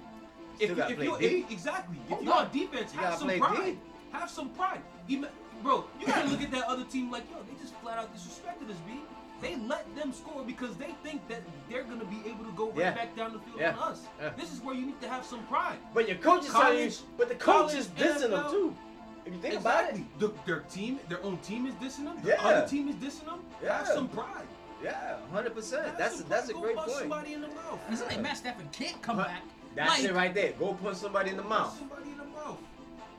if, 0.58 0.76
gotta 0.76 0.92
if 0.92 0.98
you're 1.02 1.20
if, 1.20 1.50
exactly, 1.50 1.96
if 2.06 2.12
oh, 2.12 2.14
Hold 2.16 2.24
you're 2.24 2.34
on. 2.34 2.50
defense, 2.52 2.92
You 2.94 3.00
have 3.00 3.18
some 3.18 3.38
pride. 3.38 3.64
D. 3.64 3.78
Have 4.12 4.30
some 4.30 4.48
pride. 4.50 4.82
Ima- 5.08 5.30
Bro, 5.62 5.84
you 6.00 6.06
gotta 6.06 6.28
look 6.28 6.42
at 6.42 6.50
that 6.50 6.64
other 6.64 6.84
team 6.84 7.10
like, 7.10 7.22
yo, 7.30 7.36
they 7.48 7.60
just 7.62 7.74
flat 7.76 7.98
out 7.98 8.12
disrespected 8.14 8.68
us, 8.68 8.76
B. 8.86 8.94
They 9.40 9.56
let 9.56 9.84
them 9.96 10.12
score 10.12 10.42
because 10.44 10.76
they 10.76 10.94
think 11.04 11.26
that 11.28 11.40
they're 11.70 11.84
gonna 11.84 12.04
be 12.04 12.18
able 12.28 12.44
to 12.44 12.52
go 12.52 12.66
right 12.70 12.78
Yeah. 12.78 12.90
back 12.94 13.16
down 13.16 13.32
the 13.32 13.38
field 13.40 13.60
Yeah. 13.60 13.76
on 13.76 13.92
us. 13.92 14.00
Yeah. 14.20 14.30
This 14.36 14.52
is 14.52 14.60
where 14.60 14.74
you 14.74 14.86
need 14.86 15.00
to 15.00 15.08
have 15.08 15.24
some 15.24 15.42
pride. 15.46 15.78
But 15.94 16.08
your 16.08 16.18
coach 16.18 16.44
is 16.44 16.50
telling 16.52 16.78
you, 16.78 16.92
but 17.16 17.28
the 17.28 17.34
coach 17.36 17.44
college, 17.70 17.74
is 17.76 17.86
dissing 17.88 18.30
them 18.30 18.50
too. 18.50 18.76
If 19.24 19.32
you 19.34 19.38
think 19.40 19.54
about 19.60 19.84
it, 19.84 19.90
Exactly. 19.90 20.06
The, 20.18 20.32
their 20.46 20.60
team, 20.60 20.98
their 21.08 21.22
own 21.22 21.38
team 21.38 21.66
is 21.66 21.74
dissing 21.74 22.04
them. 22.04 22.16
The 22.22 22.30
Yeah. 22.30 22.42
other 22.42 22.66
team 22.68 22.88
is 22.88 22.96
dissing 22.96 23.26
them. 23.26 23.40
Yeah. 23.62 23.78
Have 23.78 23.86
some 23.88 24.08
pride. 24.08 24.46
yeah, 24.82 25.16
hundred 25.32 25.54
percent. 25.54 25.96
That's 25.96 26.18
some 26.18 26.28
that's 26.28 26.48
a 26.48 26.52
pride. 26.52 26.62
great 26.62 26.76
Go 26.76 26.82
bust 26.82 26.88
point. 26.94 27.00
Somebody 27.10 27.32
in 27.34 27.40
the 27.42 27.48
mouth. 27.48 27.80
And 27.86 27.94
it's 27.94 28.02
like 28.04 28.20
Matt 28.20 28.36
Stafford 28.38 28.72
can't 28.72 29.00
come 29.00 29.18
Huh. 29.18 29.24
back. 29.24 29.42
That's 29.76 29.90
like, 29.90 30.04
it 30.10 30.14
right 30.14 30.34
there. 30.34 30.52
Go 30.58 30.74
punch 30.74 30.96
somebody 30.98 31.30
in 31.30 31.36
the 31.36 31.42
mouth. 31.44 31.78
Somebody 31.78 32.10
in 32.10 32.18
the 32.18 32.24
mouth. 32.24 32.58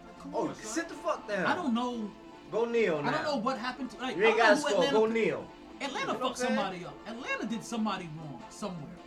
Like, 0.06 0.20
come 0.22 0.36
Oh, 0.36 0.48
on, 0.50 0.56
sit 0.56 0.88
the 0.90 0.96
fuck 0.96 1.28
down. 1.28 1.46
I 1.46 1.56
don't 1.56 1.74
know. 1.74 2.12
Go 2.52 2.66
kneel 2.66 3.02
now. 3.02 3.10
I 3.10 3.12
don't 3.14 3.24
know 3.24 3.36
what 3.38 3.58
happened 3.58 3.90
to. 3.92 3.98
Like, 4.02 4.18
You 4.18 4.26
ain't 4.26 4.38
gotta 4.38 4.56
don't 4.56 4.62
know 4.62 4.68
who 4.68 4.70
score. 4.74 4.84
Atlanta, 4.86 5.00
Go 5.08 5.14
kneel. 5.14 5.48
Atlanta 5.82 6.00
You 6.00 6.06
know 6.20 6.28
fucked 6.28 6.42
I'm 6.42 6.48
somebody 6.48 6.86
up. 6.86 6.94
Atlanta 7.08 7.46
did 7.48 7.64
somebody 7.64 8.10
wrong 8.18 8.44
somewhere. 8.50 8.98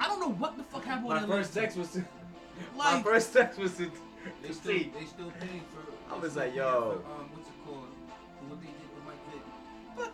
I 0.00 0.08
don't 0.08 0.20
know 0.20 0.30
what 0.30 0.56
the 0.56 0.64
fuck 0.64 0.84
happened 0.84 1.08
My 1.08 1.14
with 1.14 1.22
Atlanta. 1.24 1.42
first 1.42 1.54
text 1.54 1.76
was 1.76 1.90
to. 1.92 2.04
my 2.76 3.02
first 3.02 3.32
text 3.32 3.58
was 3.58 3.76
to. 3.76 3.90
They 4.42 4.52
still, 4.52 4.72
they 4.72 5.04
still 5.06 5.30
paying 5.38 5.62
for. 5.72 5.92
I 6.10 6.18
was 6.18 6.36
like, 6.36 6.54
yo. 6.54 7.02
Um, 7.06 7.28
what's 7.34 7.48
it 7.48 7.54
called? 7.64 7.88
What 8.48 8.60
they 8.60 8.66
did 8.66 8.88
to 8.94 9.00
Mike 9.06 9.22
Vick. 9.30 9.42
But, 9.96 10.12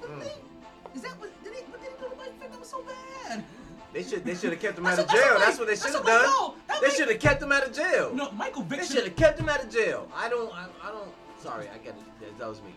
but 0.00 0.10
Mm. 0.10 0.20
they, 0.20 0.96
is 0.96 1.02
that 1.02 1.18
what? 1.20 1.30
Did 1.44 1.52
they? 1.54 1.62
But 1.70 1.80
they 1.80 1.86
didn't 1.88 2.00
do 2.00 2.08
the 2.10 2.16
Mike 2.16 2.38
Vick. 2.40 2.50
That 2.50 2.60
was 2.60 2.68
so 2.68 2.82
bad. 2.82 3.44
They 3.92 4.02
should 4.02 4.24
they 4.24 4.34
should 4.34 4.50
have 4.52 4.60
kept 4.60 4.78
him 4.78 4.86
out 4.86 4.92
of 4.94 4.98
what- 5.00 5.08
that's 5.08 5.20
jail. 5.20 5.34
what 5.34 5.40
That's 5.40 5.58
what 5.58 5.68
they 5.68 5.76
should 5.76 5.94
have 5.94 6.06
done. 6.06 6.22
no, 6.24 6.54
They 6.80 6.90
should 6.90 7.08
have 7.10 7.20
kept 7.20 7.42
him 7.42 7.52
out 7.52 7.66
of 7.66 7.72
jail. 7.74 8.14
No, 8.14 8.30
Michael 8.32 8.62
Vick 8.62 8.80
They 8.80 8.86
should 8.86 9.04
have 9.04 9.16
kept 9.16 9.38
him 9.38 9.48
out 9.48 9.62
of 9.62 9.70
jail. 9.70 10.08
I 10.14 10.28
don't. 10.30 10.50
I, 10.54 10.66
I 10.82 10.90
don't. 10.90 11.10
Sorry, 11.38 11.68
I 11.68 11.78
get 11.78 11.94
it. 12.20 12.38
That- 12.38 12.48
was 12.48 12.62
me. 12.62 12.74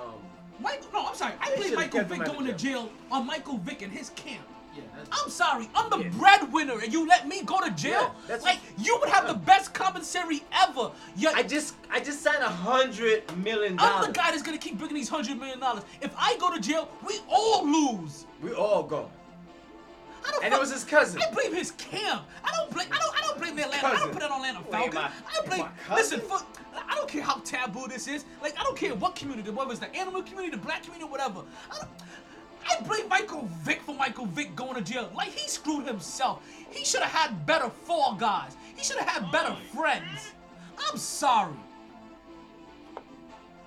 Um, 0.00 0.14
Michael, 0.60 0.88
no, 0.92 1.06
I'm 1.08 1.14
sorry. 1.16 1.32
I 1.40 1.50
played 1.50 1.74
Michael 1.74 2.04
Vick 2.04 2.24
going 2.24 2.46
to 2.46 2.52
jail 2.52 2.88
on 3.10 3.26
Michael 3.26 3.58
Vick 3.58 3.82
and 3.82 3.92
his 3.92 4.10
camp. 4.10 4.46
Yeah, 4.74 4.82
I'm 5.12 5.28
sorry. 5.28 5.68
I'm 5.74 5.90
the 5.90 5.98
Yeah. 5.98 6.08
breadwinner, 6.10 6.78
and 6.80 6.92
you 6.92 7.06
let 7.06 7.28
me 7.28 7.42
go 7.42 7.60
to 7.60 7.70
jail. 7.70 8.14
Yeah, 8.28 8.36
like 8.36 8.58
you 8.78 8.96
would 9.00 9.08
have 9.10 9.26
the 9.26 9.34
best 9.34 9.74
commissary 9.74 10.42
ever. 10.52 10.90
Yet 11.14 11.34
I 11.34 11.42
just 11.42 11.74
I 11.90 12.00
just 12.00 12.22
signed 12.22 12.42
a 12.42 12.48
hundred 12.48 13.36
million 13.36 13.76
I'm 13.78 14.06
the 14.06 14.12
guy 14.12 14.30
that's 14.30 14.42
gonna 14.42 14.58
keep 14.58 14.78
bringing 14.78 14.96
these 14.96 15.08
hundred 15.10 15.38
million 15.38 15.60
dollars. 15.60 15.84
If 16.00 16.14
I 16.16 16.36
go 16.38 16.54
to 16.54 16.60
jail, 16.60 16.88
we 17.06 17.20
all 17.28 17.66
lose. 17.66 18.26
We 18.42 18.52
all. 18.52 19.10
I 20.24 20.30
don't 20.30 20.44
And 20.44 20.54
it 20.54 20.60
was 20.60 20.72
his 20.72 20.84
cousin. 20.84 21.20
I 21.20 21.30
blame 21.32 21.54
his 21.54 21.72
camp. 21.72 22.22
I 22.44 22.52
don't 22.56 22.70
blame. 22.70 22.86
I 22.92 22.98
don't. 22.98 23.16
I 23.18 23.20
don't 23.26 23.38
blame 23.38 23.56
the 23.56 23.64
Atlanta. 23.64 23.86
I 23.88 23.96
don't 23.98 24.12
put 24.12 24.20
that 24.20 24.30
on 24.30 24.36
Atlanta 24.38 24.60
Wait, 24.60 24.70
Falcons. 24.70 24.94
my- 24.94 25.10
I 25.26 25.46
blame. 25.46 25.68
Listen, 25.90 26.20
cousin? 26.20 26.38
for, 26.38 26.46
I 26.88 26.94
don't 26.94 27.08
care 27.08 27.22
how 27.22 27.36
taboo 27.44 27.86
this 27.88 28.06
is. 28.06 28.24
Like 28.40 28.58
I 28.58 28.62
don't 28.62 28.76
care 28.76 28.94
what 28.94 29.16
community, 29.16 29.50
whether 29.50 29.70
it's 29.70 29.80
the 29.80 29.94
animal 29.94 30.22
community, 30.22 30.56
the 30.56 30.62
black 30.62 30.82
community, 30.84 31.10
whatever. 31.10 31.42
I 31.70 31.78
don't. 31.78 31.88
I 32.68 32.80
blame 32.82 33.08
Michael 33.08 33.48
Vick 33.62 33.82
for 33.82 33.94
Michael 33.94 34.26
Vick 34.26 34.54
going 34.56 34.74
to 34.74 34.80
jail. 34.82 35.10
Like 35.14 35.28
he 35.30 35.48
screwed 35.48 35.86
himself. 35.86 36.42
He 36.70 36.84
should 36.84 37.02
have 37.02 37.10
had 37.12 37.46
better 37.46 37.68
fall 37.70 38.14
guys. 38.14 38.56
He 38.76 38.82
should 38.84 38.98
have 38.98 39.08
had 39.08 39.30
better 39.32 39.54
friends. 39.74 40.32
I'm 40.88 40.96
sorry. 40.98 41.54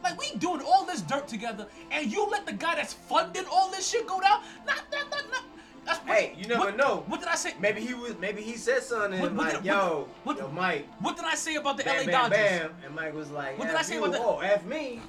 Like 0.04 0.20
we 0.20 0.38
doing 0.38 0.62
all 0.62 0.86
this 0.86 1.02
dirt 1.02 1.28
together, 1.28 1.68
and 1.92 2.12
you 2.12 2.28
let 2.30 2.46
the 2.46 2.54
guy 2.54 2.76
that's 2.76 2.94
funding 2.94 3.46
all 3.52 3.72
this 3.72 3.88
shit 3.90 4.06
go 4.06 4.20
down. 4.22 4.42
Not, 4.66 4.84
not, 4.92 5.10
not, 5.10 5.32
not. 5.32 5.44
That's 5.84 6.00
what, 6.00 6.18
Hey, 6.18 6.36
you 6.38 6.48
never 6.48 6.66
what- 6.66 6.78
know. 6.78 7.04
What 7.08 7.20
did 7.20 7.30
I 7.30 7.36
say? 7.36 7.54
Maybe 7.60 7.82
he 7.82 7.94
was. 7.96 8.16
Maybe 8.20 8.42
he 8.42 8.56
said 8.56 8.84
something 8.84 9.20
What- 9.20 9.34
what 9.34 9.46
like, 9.48 9.56
did- 9.58 9.66
"Yo, 9.66 10.08
what- 10.24 10.38
yo, 10.38 10.48
Mike." 10.50 10.88
What 11.00 11.16
did 11.16 11.26
I 11.26 11.36
say 11.36 11.56
about 11.56 11.78
the 11.78 11.84
Bam, 11.84 11.96
LA 11.98 12.06
bam, 12.06 12.12
Dodgers? 12.30 12.38
bam. 12.38 12.72
And 12.86 12.96
Mike 12.96 13.14
was 13.16 13.32
like, 13.32 13.58
What 13.60 13.68
did 13.68 13.76
I 13.76 13.82
say 13.82 13.96
you." 13.96 14.04
about 14.04 14.12
the- 14.14 14.20
Oh, 14.24 14.40
F 14.40 14.64
me. 14.66 15.00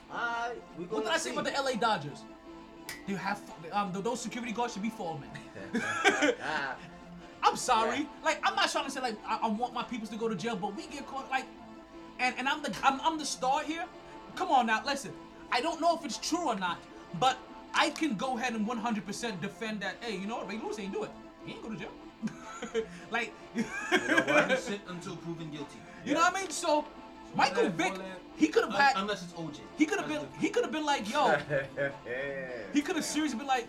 What 0.89 1.05
did 1.05 1.13
I 1.13 1.17
say 1.19 1.31
see. 1.31 1.37
about 1.37 1.45
the 1.45 1.53
LA 1.63 1.75
Dodgers? 1.77 2.25
You 3.07 3.17
have 3.17 3.41
um 3.73 3.93
those 3.93 4.21
security 4.21 4.53
guards 4.53 4.73
should 4.75 4.83
be 4.83 4.91
foremen. 4.91 5.29
Ah, 6.43 6.77
I'm 7.43 7.57
sorry. 7.57 7.99
Yeah. 7.99 8.25
Like 8.25 8.41
I'm 8.45 8.57
not 8.57 8.71
trying 8.71 8.87
to 8.87 8.91
say 8.91 9.01
like 9.01 9.17
I, 9.27 9.39
I 9.43 9.49
want 9.49 9.75
my 9.75 9.83
peoples 9.83 10.11
to 10.11 10.17
go 10.17 10.29
to 10.29 10.35
jail, 10.35 10.57
but 10.57 10.77
we 10.77 10.87
get 10.87 11.07
caught 11.07 11.31
like, 11.31 11.45
and 12.19 12.35
and 12.39 12.49
I'm 12.49 12.63
the 12.63 12.75
I'm, 12.83 13.01
I'm 13.03 13.19
the 13.19 13.27
star 13.27 13.63
here. 13.63 13.85
Come 14.35 14.51
on 14.51 14.67
now, 14.67 14.83
listen. 14.85 15.13
I 15.53 15.61
don't 15.61 15.81
know 15.81 15.97
if 15.97 16.05
it's 16.05 16.19
true 16.19 16.49
or 16.49 16.57
not, 16.57 16.79
but 17.21 17.39
I 17.73 17.91
can 17.91 18.17
go 18.17 18.37
ahead 18.37 18.55
and 18.55 18.67
100% 18.67 19.41
defend 19.41 19.81
that. 19.81 19.97
Hey, 20.01 20.17
you 20.17 20.27
know 20.27 20.39
what? 20.39 20.49
Ray 20.49 20.59
Lewis 20.59 20.79
ain't 20.79 20.93
do 20.93 21.05
it. 21.05 21.11
He 21.45 21.53
ain't 21.53 21.63
go 21.63 21.69
to 21.69 21.77
jail. 21.77 22.85
like, 23.11 23.33
you 23.55 23.65
know 24.09 24.45
innocent 24.45 24.81
until 24.89 25.17
proven 25.17 25.51
guilty. 25.51 25.79
You 26.05 26.15
know 26.15 26.21
what 26.21 26.37
I 26.37 26.41
mean? 26.41 26.51
So 26.51 26.85
Michael 27.35 27.65
that, 27.65 27.73
Vick, 27.73 27.93
all 27.93 27.99
that. 27.99 28.21
He 28.37 28.49
could 28.49 28.65
have 28.65 28.75
Un- 28.75 28.81
had. 28.81 28.93
unless 28.97 29.23
it's 29.23 29.33
OJ. 29.35 29.61
He 29.79 29.87
could 29.87 29.99
have 29.99 30.09
been. 30.09 30.27
He 30.39 30.49
could 30.51 30.65
have 30.65 30.73
been 30.73 30.85
like, 30.85 31.11
yo. 31.11 31.37
He 32.73 32.83
could 32.83 32.97
have 32.97 33.05
seriously 33.05 33.39
been 33.39 33.47
like, 33.47 33.67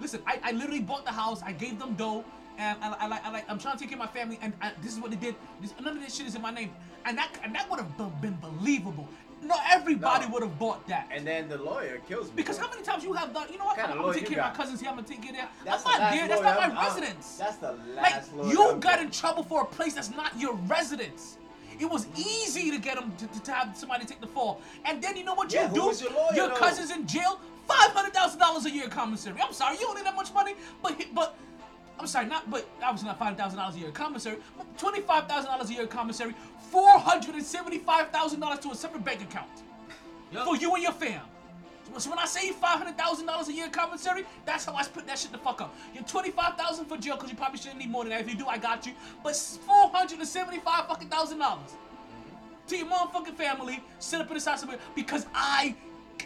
listen, 0.00 0.20
I, 0.26 0.40
I 0.42 0.52
literally 0.52 0.80
bought 0.80 1.04
the 1.04 1.12
house, 1.12 1.42
I 1.44 1.52
gave 1.52 1.78
them 1.78 1.94
dough, 1.94 2.24
and 2.58 2.76
I, 2.82 2.92
I 3.00 3.06
like 3.06 3.24
I 3.24 3.30
like 3.30 3.44
I'm 3.48 3.58
trying 3.58 3.74
to 3.76 3.80
take 3.80 3.90
care 3.90 3.96
of 3.98 4.04
my 4.04 4.06
family, 4.20 4.38
and 4.42 4.52
I, 4.60 4.72
this 4.82 4.92
is 4.92 5.00
what 5.00 5.10
they 5.10 5.16
did. 5.16 5.36
This, 5.60 5.72
none 5.80 5.96
of 5.96 6.02
this 6.02 6.16
shit 6.16 6.26
is 6.26 6.34
in 6.34 6.42
my 6.42 6.50
name, 6.50 6.70
and 7.04 7.16
that 7.16 7.30
and 7.44 7.54
that 7.54 7.70
would 7.70 7.78
have 7.78 8.20
been 8.20 8.36
believable. 8.40 9.08
Not 9.40 9.60
everybody 9.70 10.26
No. 10.26 10.32
would 10.32 10.42
have 10.42 10.58
bought 10.58 10.84
that. 10.88 11.08
And 11.12 11.24
then 11.24 11.48
the 11.48 11.58
lawyer 11.58 12.00
kills 12.08 12.26
me. 12.30 12.32
Because 12.34 12.58
how 12.58 12.68
many 12.70 12.82
times 12.82 13.04
you 13.04 13.12
have 13.12 13.32
done, 13.32 13.46
you 13.52 13.56
know 13.56 13.66
what? 13.66 13.76
Kinda 13.76 13.90
I'm, 13.92 13.96
gonna 13.98 14.08
lawyer 14.08 14.18
take 14.18 14.30
care 14.30 14.40
of 14.42 14.50
my 14.50 14.56
cousins 14.56 14.80
here. 14.80 14.90
I'm 14.90 14.96
gonna 14.96 15.06
take 15.06 15.22
care 15.22 15.30
of 15.30 15.36
that. 15.36 15.52
That's 15.64 15.86
I'm 15.86 15.92
not 15.92 16.00
last 16.00 16.14
there. 16.16 16.26
That's 16.28 16.40
lawyer 16.40 16.54
not 16.54 16.60
I'm- 16.60 16.74
my 16.74 16.80
I'm- 16.80 16.88
residence. 16.96 17.36
That's 17.38 17.56
the 17.58 17.72
Like 17.94 18.12
last 18.14 18.34
lawyer. 18.34 18.50
you 18.50 18.68
I'm 18.68 18.80
got 18.80 19.00
in 19.00 19.10
trouble 19.12 19.44
for 19.44 19.62
a 19.62 19.64
place 19.64 19.94
that's 19.94 20.10
not 20.10 20.36
your 20.36 20.54
residence. 20.66 21.37
It 21.78 21.88
was 21.90 22.06
easy 22.16 22.70
to 22.70 22.78
get 22.78 22.96
them 22.96 23.12
to, 23.18 23.26
to, 23.26 23.42
to 23.42 23.52
have 23.52 23.76
somebody 23.76 24.04
take 24.04 24.20
the 24.20 24.26
fall, 24.26 24.60
and 24.84 25.02
then 25.02 25.16
you 25.16 25.24
know 25.24 25.34
what 25.34 25.52
Yeah, 25.52 25.68
you 25.68 25.74
do? 25.92 26.04
your 26.04 26.12
lawyer, 26.12 26.48
though? 26.48 26.54
cousin's 26.56 26.90
in 26.90 27.06
jail. 27.06 27.40
Five 27.66 27.90
hundred 27.90 28.14
thousand 28.14 28.38
dollars 28.40 28.64
a 28.64 28.70
year 28.70 28.88
commissary. 28.88 29.36
I'm 29.42 29.52
sorry, 29.52 29.76
you 29.76 29.82
don't 29.82 29.96
need 29.96 30.06
that 30.06 30.16
much 30.16 30.32
money, 30.32 30.54
but 30.82 30.96
but 31.14 31.36
I'm 32.00 32.06
sorry, 32.06 32.26
not 32.26 32.50
but 32.50 32.66
obviously 32.82 33.08
not 33.08 33.18
five 33.18 33.36
thousand 33.36 33.58
dollars 33.58 33.76
a 33.76 33.78
year 33.78 33.90
commissary, 33.90 34.38
but 34.56 34.78
twenty 34.78 35.00
five 35.02 35.28
thousand 35.28 35.50
dollars 35.50 35.68
a 35.70 35.74
year 35.74 35.86
commissary, 35.86 36.34
four 36.70 36.98
hundred 36.98 37.34
and 37.34 37.44
seventy 37.44 37.78
five 37.78 38.10
thousand 38.10 38.40
dollars 38.40 38.60
to 38.60 38.70
a 38.70 38.74
separate 38.74 39.04
bank 39.04 39.20
account 39.22 39.50
for 40.44 40.56
you 40.56 40.72
and 40.74 40.82
your 40.82 40.92
fam. 40.92 41.20
So 41.96 42.10
when 42.10 42.18
I 42.18 42.26
say 42.26 42.50
five 42.52 42.78
hundred 42.78 42.96
thousand 42.98 43.26
dollars 43.26 43.48
a 43.48 43.52
year 43.52 43.64
in 43.66 43.70
commissary, 43.72 44.24
that's 44.44 44.64
how 44.66 44.74
I 44.74 44.82
split 44.82 45.06
that 45.06 45.18
shit 45.18 45.32
the 45.32 45.38
fuck 45.38 45.60
up. 45.60 45.74
You're 45.94 46.04
twenty 46.04 46.30
five 46.30 46.56
thousand 46.56 46.84
for 46.86 46.96
jail 46.96 47.16
because 47.16 47.30
you 47.30 47.36
probably 47.36 47.58
shouldn't 47.58 47.78
need 47.78 47.90
more 47.90 48.04
than 48.04 48.10
that. 48.10 48.20
If 48.20 48.28
you 48.30 48.36
do, 48.36 48.46
I 48.46 48.58
got 48.58 48.86
you. 48.86 48.92
But 49.24 49.34
four 49.36 49.88
hundred 49.88 50.18
and 50.20 50.28
seventy 50.28 50.58
five 50.58 50.86
fucking 50.86 51.08
thousand 51.08 51.38
dollars 51.38 51.70
to 52.68 52.76
your 52.76 52.86
motherfucking 52.86 53.34
family, 53.34 53.82
sit 53.98 54.20
up 54.20 54.28
in 54.28 54.34
this 54.34 54.44
house 54.44 54.64
with- 54.66 54.78
because 54.94 55.24
I 55.34 55.74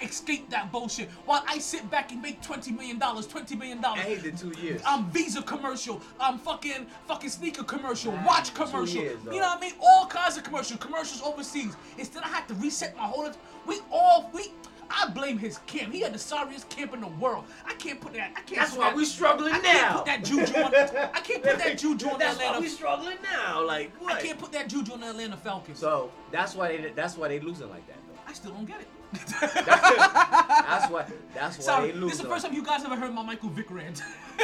escaped 0.03 0.51
that 0.51 0.73
bullshit 0.73 1.09
while 1.27 1.45
I 1.47 1.59
sit 1.59 1.89
back 1.91 2.11
and 2.13 2.21
make 2.21 2.43
twenty 2.43 2.73
million 2.73 2.99
dollars, 2.99 3.27
twenty 3.27 3.55
million 3.55 3.81
dollars. 3.81 4.01
I 4.05 4.15
he 4.15 4.17
did 4.23 4.37
two 4.37 4.53
years. 4.61 4.83
I'm 4.85 5.09
Visa 5.11 5.43
commercial, 5.43 6.01
I'm 6.19 6.39
fucking, 6.39 6.87
fucking 7.07 7.31
sneaker 7.31 7.63
commercial, 7.63 8.13
watch 8.27 8.53
commercial. 8.55 9.03
years, 9.03 9.19
you 9.27 9.41
know 9.41 9.47
what 9.47 9.59
I 9.59 9.61
mean? 9.61 9.75
All 9.81 10.07
kinds 10.07 10.37
of 10.37 10.43
commercials, 10.45 10.81
commercials 10.81 11.23
overseas. 11.23 11.77
Instead, 11.99 12.25
I 12.25 12.29
had 12.29 12.49
to 12.49 12.55
reset 12.55 12.97
my 12.97 13.05
whole. 13.05 13.31
We 13.67 13.79
all 13.91 14.31
we. 14.35 14.51
I 14.93 15.09
blame 15.11 15.39
his 15.39 15.59
camp. 15.67 15.93
He 15.93 16.01
had 16.01 16.13
the 16.13 16.19
sorriest 16.19 16.69
camp 16.69 16.93
in 16.95 17.01
the 17.01 17.07
world. 17.09 17.45
I 17.67 17.75
can't 17.75 18.01
put 18.01 18.13
that. 18.15 18.33
I 18.37 18.41
can't. 18.41 18.57
That's 18.57 18.71
put 18.73 18.81
why 18.81 18.89
that- 18.91 18.97
we 18.97 19.05
struggling 19.05 19.53
I 19.53 19.59
can't 19.61 19.91
now. 19.91 19.97
put 19.97 20.07
that 20.07 20.25
juju 20.25 20.55
on. 20.57 20.75
I 20.75 21.21
can't 21.21 21.43
put 21.43 21.59
that 21.59 21.79
juju 21.83 22.07
on 22.07 22.13
the 22.15 22.19
That's 22.19 22.39
why 22.39 22.45
Atlanta. 22.45 22.61
we 22.61 22.69
struggling 22.69 23.17
now. 23.23 23.65
Like 23.65 23.93
what? 24.01 24.15
I 24.15 24.23
can't 24.23 24.39
put 24.39 24.53
that 24.53 24.69
juju 24.69 24.93
on 24.93 25.01
the 25.01 25.11
Atlanta 25.11 25.37
Falcons. 25.37 25.79
So 25.79 26.11
that's 26.31 26.55
why 26.55 26.77
they 26.77 26.91
that's 26.95 27.17
why 27.17 27.29
they 27.29 27.41
losing 27.41 27.71
like 27.71 27.87
that 27.89 27.97
though. 28.07 28.21
I 28.27 28.33
still 28.35 28.53
don't 28.53 28.67
get 28.67 28.81
it. 28.81 28.89
That's 29.13 30.91
why 30.91 31.05
that's 31.35 31.59
why 31.59 31.63
Sorry, 31.65 31.91
they 31.91 32.01
this 32.01 32.13
is 32.15 32.21
the 32.21 32.29
first 32.29 32.45
time 32.47 32.55
you 32.55 32.65
guys 32.65 32.85
ever 32.85 32.97
heard 32.97 33.13
my 33.13 33.23
Michael 33.23 33.51
Vick 33.51 33.71
rant. 33.71 34.03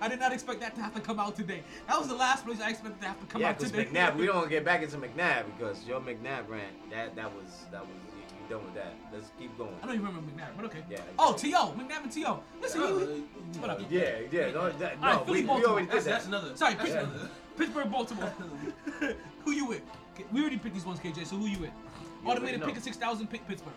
I 0.00 0.08
did 0.08 0.18
not 0.18 0.32
expect 0.32 0.60
that 0.60 0.74
to 0.74 0.82
have 0.82 0.94
to 0.94 1.00
come 1.00 1.20
out 1.20 1.36
today. 1.36 1.62
That 1.86 1.98
was 1.98 2.08
the 2.08 2.14
last 2.14 2.44
place 2.44 2.60
I 2.60 2.70
expected 2.70 3.00
to 3.00 3.06
have 3.06 3.20
to 3.20 3.26
come 3.26 3.40
yeah, 3.40 3.50
out 3.50 3.58
because. 3.58 3.72
McNabb, 3.72 4.16
we 4.16 4.26
don't 4.26 4.50
get 4.50 4.64
back 4.64 4.82
into 4.82 4.96
McNabb 4.96 5.44
because 5.56 5.84
your 5.86 6.00
McNabb 6.00 6.48
rant 6.48 6.90
that 6.90 7.14
that 7.16 7.32
was 7.32 7.64
that 7.70 7.82
was 7.82 7.90
you, 8.42 8.48
you 8.48 8.54
done 8.54 8.64
with 8.64 8.74
that. 8.74 8.94
Let's 9.12 9.30
keep 9.38 9.56
going. 9.58 9.70
I 9.82 9.86
don't 9.86 9.94
even 9.94 10.06
remember 10.06 10.30
McNabb, 10.30 10.56
but 10.56 10.64
okay. 10.66 10.84
Yeah. 10.90 10.98
Oh, 11.18 11.34
T.O. 11.34 11.74
McNabb 11.78 12.02
and 12.04 12.12
T.O. 12.12 12.40
Listen, 12.60 12.80
you. 12.80 13.28
Whatever. 13.60 13.84
Yeah, 13.88 14.18
yeah, 14.30 14.50
no, 14.50 14.70
that, 14.70 15.00
no, 15.00 15.06
All 15.06 15.16
right, 15.16 15.26
Philly, 15.26 15.44
we, 15.44 15.46
we 15.46 15.64
already 15.64 15.86
did 15.86 15.94
That's, 15.94 16.04
that. 16.04 16.10
that's 16.10 16.26
another. 16.26 16.56
Sorry, 16.56 16.74
that's 16.74 16.84
Pittsburgh, 16.84 17.08
another. 17.08 17.30
Pittsburgh, 17.56 17.90
Baltimore. 17.90 18.32
who 19.44 19.50
you 19.52 19.66
with? 19.66 19.82
Okay, 20.14 20.24
We 20.32 20.40
already 20.40 20.58
picked 20.58 20.74
these 20.74 20.86
ones, 20.86 21.00
KJ. 21.00 21.26
So 21.26 21.36
who 21.36 21.46
you 21.46 21.58
with? 21.58 21.70
You 22.24 22.30
Automated 22.30 22.62
pick 22.62 22.76
of 22.76 22.82
six 22.82 22.96
thousand. 22.96 23.28
Pick 23.28 23.46
Pittsburgh. 23.48 23.72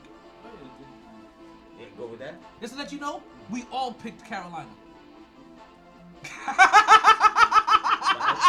Yeah, 1.80 1.86
go 1.98 2.08
with 2.08 2.20
that. 2.20 2.36
Just 2.62 2.74
to 2.74 2.80
let 2.80 2.92
you 2.92 3.00
know, 3.00 3.22
we 3.50 3.66
all 3.72 3.92
picked 3.94 4.24
Carolina. 4.26 4.68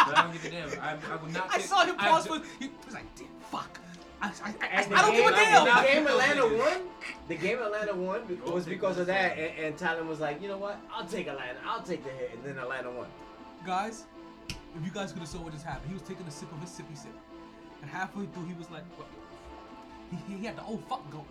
But 0.07 0.17
I 0.17 0.21
don't 0.23 0.33
give 0.33 0.45
a 0.45 0.49
damn. 0.49 0.69
I, 0.81 0.97
I 1.11 1.15
would 1.17 1.33
not. 1.33 1.49
I 1.53 1.59
saw 1.59 1.85
him 1.85 1.95
I 1.99 2.09
pause 2.09 2.23
d- 2.25 2.29
for. 2.29 2.41
He 2.59 2.71
was 2.85 2.93
like, 2.93 3.15
"Damn, 3.15 3.27
fuck." 3.51 3.79
I, 4.21 4.27
I, 4.27 4.31
I, 4.61 4.79
I 4.79 4.83
don't 5.01 5.15
the 5.15 5.21
give 5.21 5.27
a 5.27 5.31
damn. 5.31 5.65
The 5.65 5.87
game 5.87 6.07
Atlanta 6.07 6.57
won. 6.57 6.81
The 7.27 7.35
game 7.35 7.59
Atlanta 7.61 7.95
won 7.95 8.25
be- 8.25 8.35
was 8.51 8.65
because 8.65 8.97
of 8.97 9.05
that, 9.07 9.37
and, 9.37 9.65
and 9.65 9.77
Talon 9.77 10.07
was 10.07 10.19
like, 10.19 10.41
you 10.41 10.47
know 10.47 10.57
what? 10.57 10.79
I'll 10.91 11.05
take 11.05 11.27
Atlanta. 11.27 11.59
I'll 11.67 11.83
take 11.83 12.03
the 12.03 12.09
hit, 12.09 12.31
and 12.33 12.43
then 12.43 12.57
Atlanta 12.61 12.89
won. 12.89 13.07
Guys, 13.65 14.05
if 14.49 14.83
you 14.83 14.91
guys 14.91 15.11
could 15.11 15.19
have 15.19 15.29
saw 15.29 15.37
what 15.39 15.53
just 15.53 15.65
happened, 15.65 15.87
he 15.89 15.93
was 15.93 16.01
taking 16.03 16.25
a 16.25 16.31
sip 16.31 16.51
of 16.51 16.59
his 16.61 16.69
sippy 16.71 16.97
sip. 16.97 17.11
And 17.81 17.91
halfway 17.91 18.25
through, 18.25 18.45
he 18.47 18.53
was 18.53 18.69
like, 18.71 18.83
what? 18.97 19.07
He, 20.27 20.37
he 20.37 20.45
had 20.45 20.55
the 20.57 20.63
old 20.63 20.83
fuck 20.89 21.09
go. 21.11 21.23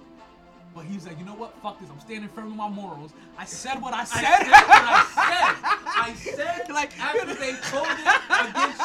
But 0.75 0.85
he 0.85 0.95
was 0.95 1.07
like, 1.07 1.19
you 1.19 1.25
know 1.25 1.35
what? 1.35 1.55
Fuck 1.63 1.81
this. 1.81 1.89
I'm 1.91 1.99
standing 2.01 2.29
firm 2.29 2.53
on 2.53 2.57
my 2.57 2.69
morals. 2.69 3.13
I 3.39 3.47
said 3.47 3.81
what 3.81 3.95
I 3.95 4.05
said. 4.05 4.23
I 4.25 4.43
said 4.43 4.61
what 4.61 5.97
I 5.97 6.15
said. 6.15 6.69
Like- 6.77 6.99
after 7.01 7.35
they 7.35 7.53
told 7.73 7.87
it 7.89 7.99
against 8.51 8.76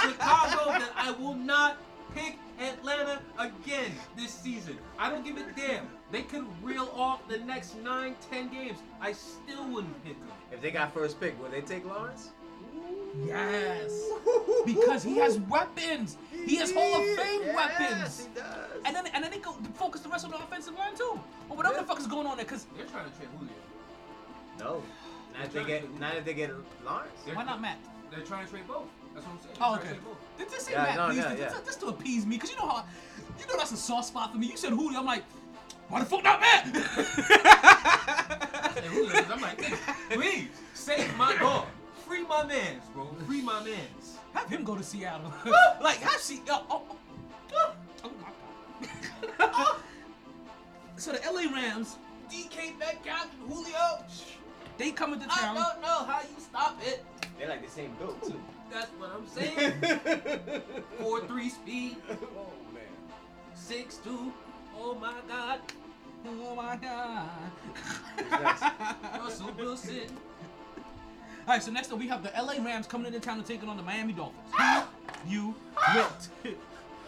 I 5.02 5.10
don't 5.10 5.26
give 5.26 5.36
a 5.38 5.44
damn. 5.60 5.88
They 6.12 6.22
could 6.22 6.46
reel 6.64 6.88
off 6.96 7.28
the 7.28 7.40
next 7.40 7.76
nine, 7.78 8.16
ten 8.30 8.50
games. 8.50 8.78
I 9.02 9.14
still 9.14 9.68
wouldn't 9.68 10.04
pick 10.06 10.20
them. 10.20 10.30
If 10.52 10.62
they 10.62 10.70
got 10.70 10.94
first 10.94 11.20
pick, 11.20 11.42
will 11.42 11.50
they 11.50 11.62
take 11.62 11.84
Lawrence? 11.86 12.30
Yes. 13.26 13.92
Because 14.66 15.02
he 15.02 15.18
has 15.18 15.40
weapons. 15.40 16.18
He 16.46 16.56
has 16.58 16.72
Hall 16.72 16.94
of 17.02 17.04
Fame 17.18 17.42
Yes, 17.46 17.56
weapons. 17.56 18.28
he 18.32 18.40
does. 18.40 18.82
And 18.86 18.96
then 18.96 19.08
and 19.08 19.24
then 19.24 19.32
they 19.32 19.40
go 19.40 19.54
focus 19.74 20.02
the 20.02 20.10
rest 20.10 20.24
on 20.24 20.30
the 20.32 20.38
offensive 20.38 20.78
line 20.78 20.94
too. 20.96 21.20
Or 21.50 21.58
whatever 21.58 21.78
the 21.80 21.84
fuck 21.84 22.00
is 22.00 22.06
going 22.06 22.28
on 22.28 22.38
there. 22.38 22.46
Cause 22.46 22.68
They're 22.78 22.86
trying 22.86 23.10
to 23.10 23.18
trade 23.18 23.30
Julio. 23.40 23.54
No. 24.60 24.84
Not 25.36 25.46
if 25.48 25.54
they 25.54 25.64
get, 25.64 26.00
not 26.00 26.16
if 26.16 26.26
they 26.26 26.36
get 26.36 26.52
Lawrence. 26.86 27.10
why 27.34 27.44
not 27.44 27.60
Matt? 27.60 27.80
They're 28.12 28.20
trying 28.22 28.46
to 28.46 28.52
trade 28.52 28.68
both. 28.68 28.84
That's 29.16 29.26
what 29.26 29.34
I'm 29.34 29.42
saying. 29.42 29.56
Oh, 29.60 29.72
They're 29.76 29.82
trying 29.84 29.94
okay. 29.96 30.04
to. 30.38 30.44
Did 30.44 30.50
this 30.52 30.64
say 30.66 30.72
Yeah, 30.74 30.84
Matt, 30.84 30.96
no, 30.98 31.08
please? 31.08 31.18
yeah, 31.18 31.24
Just- 31.24 31.40
yeah. 31.40 31.50
Just, 31.50 31.66
just 31.66 31.80
to 31.80 31.86
appease 31.88 32.26
me, 32.28 32.36
because 32.36 32.52
you 32.52 32.58
know 32.58 32.68
how, 32.68 32.86
you 33.40 33.48
know 33.48 33.58
that's 33.58 33.72
a 33.72 33.78
soft 33.78 34.08
spot 34.08 34.32
for 34.32 34.38
me. 34.38 34.48
You 34.48 34.58
said 34.58 34.72
Julio, 34.74 35.00
I'm 35.00 35.06
like, 35.06 35.24
why 35.90 36.00
the 36.00 36.06
fuck 36.06 36.24
not 36.24 36.40
Matt? 36.40 36.68
I 36.74 38.72
said 38.74 38.84
Julio 38.86 39.10
'cause 39.10 39.32
I'm 39.32 39.42
like, 39.42 39.58
nigga, 39.62 40.10
please 40.12 40.48
save 40.74 41.16
my 41.18 41.36
dog. 41.38 41.66
Free 42.08 42.24
my 42.26 42.44
mans, 42.46 42.84
bro. 42.94 43.08
Free 43.26 43.42
my 43.42 43.64
mans. 43.64 44.18
have 44.34 44.50
him 44.50 44.64
go 44.64 44.76
to 44.76 44.84
Seattle. 44.84 45.34
like, 45.82 45.98
have 45.98 46.20
she? 46.22 46.42
Uh, 46.50 46.60
oh, 46.70 46.84
oh, 47.54 47.74
oh 48.04 48.12
my 49.40 49.48
god. 49.48 49.76
so 50.98 51.12
the 51.14 51.20
LA 51.32 51.50
Rams, 51.54 51.98
DK 52.32 52.78
Metcalf, 52.78 53.28
and 53.34 53.52
Julio, 53.54 54.04
they 54.78 54.92
coming 54.92 55.20
to 55.22 55.28
town. 55.28 55.58
I 55.58 55.62
don't 55.72 55.82
know 55.82 56.04
how 56.06 56.22
you 56.22 56.40
stop 56.40 56.78
it. 56.86 57.06
They're 57.40 57.50
like 57.50 57.64
the 57.66 57.72
same 57.72 57.94
build 57.98 58.22
too. 58.24 58.40
That's 58.72 58.90
what 58.92 59.10
I'm 59.16 59.28
saying. 59.28 59.74
Four 61.00 61.22
three 61.28 61.50
speed, 61.50 61.98
oh 62.10 62.14
man. 62.16 62.51
Six 63.62 63.98
two. 63.98 64.34
Oh 64.78 64.96
my 64.96 65.14
God, 65.28 65.60
Oh 66.28 66.56
my 66.56 66.76
god. 66.76 67.30
Russell 69.20 69.52
Wilson. 69.58 70.02
All 71.48 71.56
right, 71.56 71.64
so 71.64 71.72
next 71.72 71.92
up 71.92 72.00
we 72.00 72.08
have 72.08 72.24
the 72.24 72.32
LA 72.40 72.64
Rams 72.64 72.86
coming 72.86 73.08
into 73.08 73.20
town 73.20 73.38
and 73.38 73.46
taking 73.46 73.68
on 73.68 73.78
the 73.78 73.84
Miami 73.84 74.14
Dolphins. 74.14 74.54
you 75.28 75.56
wilt. 75.96 76.28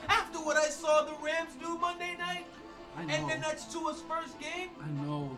After 0.09 0.39
what 0.39 0.57
I 0.57 0.69
saw 0.69 1.03
the 1.03 1.13
Rams 1.23 1.51
do 1.61 1.77
Monday 1.77 2.15
night, 2.17 2.45
I 2.97 3.05
know. 3.05 3.13
and 3.13 3.30
then 3.30 3.41
that's 3.41 3.65
Tua's 3.65 4.01
first 4.01 4.39
game. 4.39 4.69
I 4.81 5.05
know. 5.05 5.38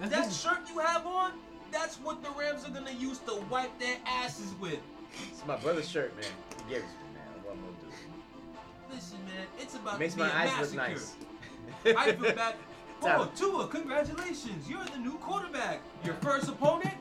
That's, 0.00 0.12
That 0.12 0.24
this 0.26 0.40
shirt 0.40 0.58
you 0.72 0.80
have 0.80 1.06
on, 1.06 1.32
that's 1.72 1.96
what 1.96 2.22
the 2.22 2.30
Rams 2.38 2.66
are 2.66 2.70
gonna 2.70 2.92
use 2.92 3.18
to 3.20 3.40
wipe 3.50 3.76
their 3.78 3.96
asses 4.06 4.52
with. 4.60 4.78
It's 5.30 5.46
my 5.46 5.56
brother's 5.56 5.88
shirt, 5.88 6.14
man. 6.16 6.26
He 6.66 6.74
gave 6.74 6.82
it 6.82 6.88
Listen, 8.94 9.18
man, 9.26 9.46
it's 9.58 9.74
about 9.74 9.98
Makes 9.98 10.14
to 10.14 10.18
be 10.18 10.22
my 10.24 10.30
a 10.30 10.32
eyes 10.34 10.74
massacre. 10.74 10.76
look 10.76 10.88
nice. 10.88 11.96
I 11.98 12.12
feel 12.12 12.34
bad. 12.34 12.54
Oh, 13.02 13.06
Talent. 13.08 13.36
Tua, 13.36 13.66
congratulations. 13.66 14.70
You're 14.70 14.84
the 14.84 14.96
new 14.98 15.14
quarterback. 15.18 15.82
Your 16.04 16.14
first 16.14 16.48
opponent, 16.48 16.94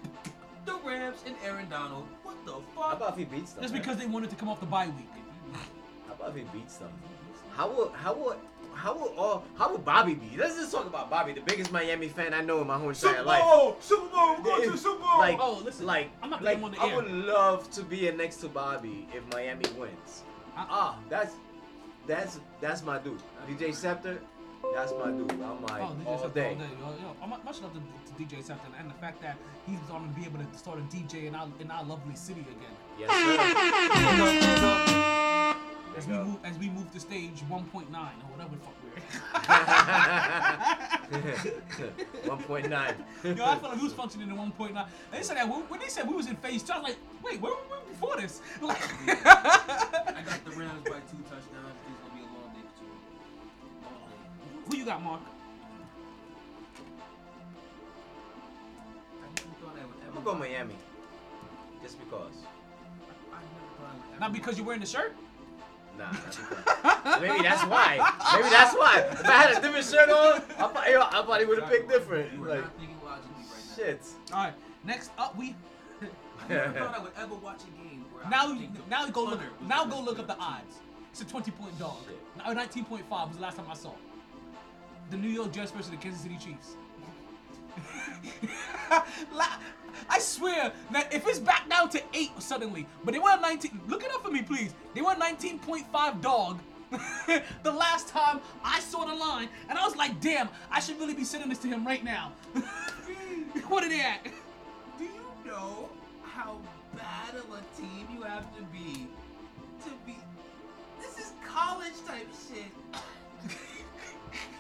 the 0.66 0.74
Rams 0.84 1.20
and 1.26 1.34
Aaron 1.46 1.70
Donald. 1.70 2.06
What 2.24 2.36
the 2.46 2.54
fuck? 2.76 2.86
How 2.90 2.92
about 2.98 3.12
if 3.14 3.18
he 3.20 3.24
beats 3.24 3.54
them? 3.54 3.62
Just 3.62 3.74
because 3.74 3.96
they 3.98 4.06
wanted 4.06 4.30
to 4.32 4.36
come 4.36 4.50
off 4.50 4.60
the 4.60 4.66
bye 4.66 4.88
week. 4.88 5.08
How 6.08 6.14
about 6.16 6.30
if 6.32 6.36
he 6.36 6.58
beats 6.60 6.76
them? 6.78 6.90
How 7.56 7.70
will 7.70 7.90
how 7.94 8.14
will 8.16 8.36
how 8.74 8.94
will 8.96 9.14
all 9.18 9.46
how 9.58 9.70
will 9.72 9.78
Bobby 9.78 10.16
be? 10.16 10.36
Let's 10.36 10.56
just 10.56 10.74
talk 10.74 10.88
about 10.88 11.10
Bobby, 11.10 11.32
the 11.34 11.42
biggest 11.42 11.72
Miami 11.72 12.10
fan 12.10 12.34
I 12.34 12.42
know 12.42 12.60
in 12.62 12.68
my 12.68 12.78
whole 12.78 12.90
entire 12.90 13.12
Super 13.12 13.24
life. 13.24 13.42
Bowl, 13.44 13.78
Super 13.80 14.08
Bowl, 14.08 14.38
go 14.44 14.62
to 14.72 14.78
Super 14.78 15.00
Bowl. 15.00 15.20
Like, 15.20 15.38
Oh, 15.40 15.62
listen, 15.64 15.86
like, 15.86 16.10
I'm 16.22 16.32
not 16.32 16.44
like, 16.44 16.62
on 16.62 16.72
the 16.72 16.82
I 16.82 16.90
air. 16.90 16.96
would 16.98 17.12
love 17.12 17.70
to 17.72 17.84
be 17.84 18.12
next 18.12 18.38
to 18.38 18.50
Bobby 18.50 19.08
if 19.14 19.26
Miami 19.32 19.64
wins. 19.78 20.24
I- 20.58 20.66
Ah, 20.70 21.00
that's 21.08 21.36
that's 22.08 22.40
that's 22.62 22.82
my 22.84 22.98
dude. 23.00 23.20
DJ 23.50 23.74
Scepter, 23.74 24.20
that's 24.74 24.94
my 25.00 25.12
dude. 25.12 25.32
I'm 25.32 25.62
like 25.64 25.82
Oh, 25.82 25.96
DJ 26.00 26.06
all 26.08 26.18
Scepter 26.20 26.40
day. 26.40 26.50
all 26.50 26.56
day. 26.56 26.68
Yo, 27.02 27.16
yo, 27.22 27.28
much 27.28 27.62
love 27.62 27.74
to, 27.74 27.80
to 27.80 28.14
DJ 28.24 28.42
Scepter 28.44 28.68
and 28.80 28.90
the 28.90 28.96
fact 28.96 29.22
that 29.22 29.38
he's 29.66 29.80
going 29.90 30.08
to 30.08 30.14
be 30.20 30.26
able 30.26 30.40
to 30.40 30.46
start 30.58 30.80
a 30.80 30.82
DJ 30.84 31.26
in 31.26 31.36
our 31.36 31.48
in 31.60 31.70
our 31.72 31.84
lovely 31.84 32.16
city 32.16 32.42
again. 32.42 32.76
Yes, 33.00 33.10
sir. 33.12 33.38
As 35.96 36.08
we 36.08 36.14
move 36.16 36.38
as 36.44 36.58
we 36.58 36.70
move 36.70 36.90
to 36.92 37.00
stage 37.00 37.44
1.9 37.50 37.54
or 37.54 38.28
whatever 38.34 38.56
the 38.56 38.62
fuck 38.66 38.74
we're. 38.84 38.94
One 42.30 42.42
point 42.44 42.68
nine. 42.70 42.96
Yo, 43.24 43.32
I 43.32 43.36
felt 43.60 43.64
like 43.64 43.76
we 43.78 43.84
was 43.84 43.94
functioning 43.94 44.30
in 44.30 44.36
1.9. 44.36 44.88
They 45.12 45.22
said 45.22 45.38
that 45.38 45.48
when, 45.48 45.62
when 45.70 45.80
they 45.80 45.88
said 45.90 46.08
we 46.10 46.16
was 46.16 46.26
in 46.28 46.36
phase 46.38 46.64
two, 46.64 46.74
I 46.74 46.78
was 46.80 46.88
like, 46.90 46.98
wait, 47.24 47.40
where 47.42 47.52
were 47.54 47.60
we 47.86 47.92
before 47.92 48.18
this? 48.18 48.42
Like, 48.62 48.82
I 49.08 50.22
got 50.26 50.44
the 50.46 50.52
Rams 50.52 50.82
by 50.84 51.00
two 51.12 51.22
touchdowns. 51.30 51.78
Who 54.70 54.78
you 54.78 54.86
got, 54.86 55.02
Mark? 55.04 55.22
I 59.22 59.26
never 59.26 59.42
thought 59.62 59.76
I 59.82 59.86
would 59.86 59.96
I'm 60.02 60.08
ever. 60.08 60.22
gonna 60.22 60.26
go 60.26 60.34
Miami. 60.36 60.76
Just 61.82 62.00
because. 62.00 62.32
I 63.32 63.36
never 63.36 63.44
thought 63.78 63.90
I 63.92 63.96
would 63.96 64.12
ever. 64.12 64.20
Not 64.20 64.34
because 64.34 64.58
you're 64.58 64.66
wearing 64.66 64.82
the 64.82 64.88
shirt. 64.88 65.14
Nah. 65.98 66.12
Maybe 67.22 67.44
that's 67.44 67.64
why. 67.66 67.98
Maybe 68.36 68.50
that's 68.50 68.74
why. 68.76 69.06
If 69.12 69.26
I 69.26 69.32
had 69.32 69.58
a 69.58 69.62
different 69.62 69.86
shirt 69.86 70.10
on, 70.10 70.36
I, 70.38 70.40
thought- 70.74 70.90
yo, 70.90 71.02
I 71.02 71.22
probably 71.24 71.46
would 71.46 71.60
have 71.62 71.70
picked 71.70 71.90
different. 71.90 72.34
You 72.34 72.46
Like, 72.46 72.62
not 72.62 72.74
thinking 72.78 72.98
logically 73.06 73.34
right 73.38 73.48
now. 73.70 73.76
shit. 73.76 74.02
All 74.34 74.44
right, 74.46 74.54
next 74.84 75.12
up 75.20 75.38
we. 75.38 75.56
I 76.50 76.50
never 76.50 76.80
thought 76.80 76.98
I 77.00 77.04
would 77.04 77.12
ever 77.18 77.36
watch 77.36 77.62
a 77.62 77.72
game 77.84 78.06
where 78.12 78.28
Now, 78.30 78.48
would 78.50 78.58
think 78.58 78.74
the 78.74 78.90
now 78.90 79.08
go 79.10 79.24
look. 79.24 79.40
Now 79.68 79.86
go 79.86 80.02
look 80.02 80.18
up 80.20 80.26
the 80.28 80.38
odds. 80.38 80.80
It's 81.12 81.22
a 81.22 81.26
20 81.26 81.52
point 81.52 81.78
dog. 81.78 81.98
Shit. 82.08 82.44
19.5 82.44 83.28
was 83.28 83.36
the 83.36 83.42
last 83.44 83.58
time 83.58 83.68
I 83.70 83.76
saw. 83.76 83.92
The 85.10 85.18
New 85.18 85.30
York 85.30 85.52
Jets 85.52 85.72
versus 85.72 85.92
the 85.92 85.98
Kansas 85.98 86.22
City 86.22 86.38
Chiefs. 86.38 86.76
I 90.10 90.20
swear 90.20 90.72
that 90.92 91.14
if 91.14 91.28
it's 91.28 91.40
back 91.40 91.70
down 91.70 91.90
to 91.90 92.02
eight 92.14 92.32
suddenly, 92.40 92.86
but 93.04 93.14
they 93.14 93.20
were 93.20 93.38
19. 93.40 93.82
Look 93.88 94.04
it 94.04 94.12
up 94.14 94.24
for 94.24 94.32
me, 94.32 94.42
please. 94.42 94.74
They 94.94 95.02
were 95.02 95.14
19.5 95.14 96.22
dog. 96.22 96.60
the 97.64 97.72
last 97.72 98.08
time 98.08 98.40
I 98.64 98.80
saw 98.80 99.06
the 99.06 99.16
line, 99.16 99.50
and 99.70 99.78
I 99.80 99.84
was 99.84 99.96
like, 99.96 100.20
damn, 100.22 100.50
I 100.70 100.80
should 100.80 101.00
really 101.00 101.16
be 101.16 101.24
sending 101.24 101.50
this 101.50 101.58
to 101.60 101.68
him 101.68 101.86
right 101.86 102.04
now. 102.04 102.34
what 103.68 103.84
are 103.84 103.90
they 103.90 104.02
at? 104.02 104.24
Do 105.00 105.04
you 105.04 105.12
know 105.46 105.90
how 106.22 106.60
bad 106.96 107.36
of 107.36 107.46
a 107.52 107.82
team 107.82 108.08
you 108.14 108.22
have 108.22 108.56
to 108.58 108.64
be 108.66 109.08
to 109.84 109.90
be? 110.06 110.18
This 111.00 111.18
is 111.18 111.34
college 111.48 111.94
type 112.06 112.28
shit. 112.48 112.72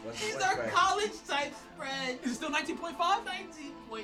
What's, 0.03 0.21
These 0.21 0.33
what's 0.35 0.45
are 0.45 0.59
right? 0.59 0.71
college 0.71 1.11
type 1.27 1.53
spreads. 1.75 2.25
Is 2.25 2.31
it 2.33 2.35
still 2.35 2.49
19.5? 2.51 2.95
19.5. 2.97 4.03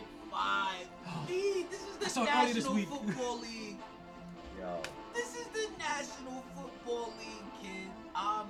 League. 1.27 1.69
This 1.69 1.81
is 1.81 1.97
the 1.99 2.09
saw 2.09 2.25
this 2.25 2.55
National 2.55 2.73
week. 2.75 2.87
Football 2.89 3.39
League. 3.41 3.77
Yo. 4.59 4.81
This 5.13 5.35
is 5.35 5.47
the 5.47 5.67
National 5.77 6.43
Football 6.55 7.13
League, 7.17 7.43
kid. 7.61 7.89
I'm 8.15 8.47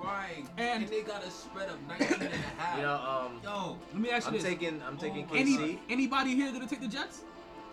crying. 0.00 0.48
And- 0.58 0.88
they 0.88 1.02
got 1.02 1.24
a 1.24 1.30
spread 1.30 1.68
of 1.68 1.78
19 1.86 2.08
and 2.14 2.22
a 2.22 2.36
half. 2.58 2.76
You 2.76 2.82
know, 2.82 2.94
um, 2.94 3.40
Yo, 3.44 3.78
Let 3.92 4.00
me 4.00 4.10
ask 4.10 4.24
you 4.26 4.28
I'm 4.28 4.34
this. 4.34 4.42
taking, 4.42 4.82
I'm 4.86 4.96
taking 4.96 5.26
Oh 5.30 5.34
KC. 5.34 5.38
Any, 5.58 5.80
anybody 5.88 6.34
here 6.34 6.50
gonna 6.52 6.66
take 6.66 6.80
the 6.80 6.88
Jets? 6.88 7.22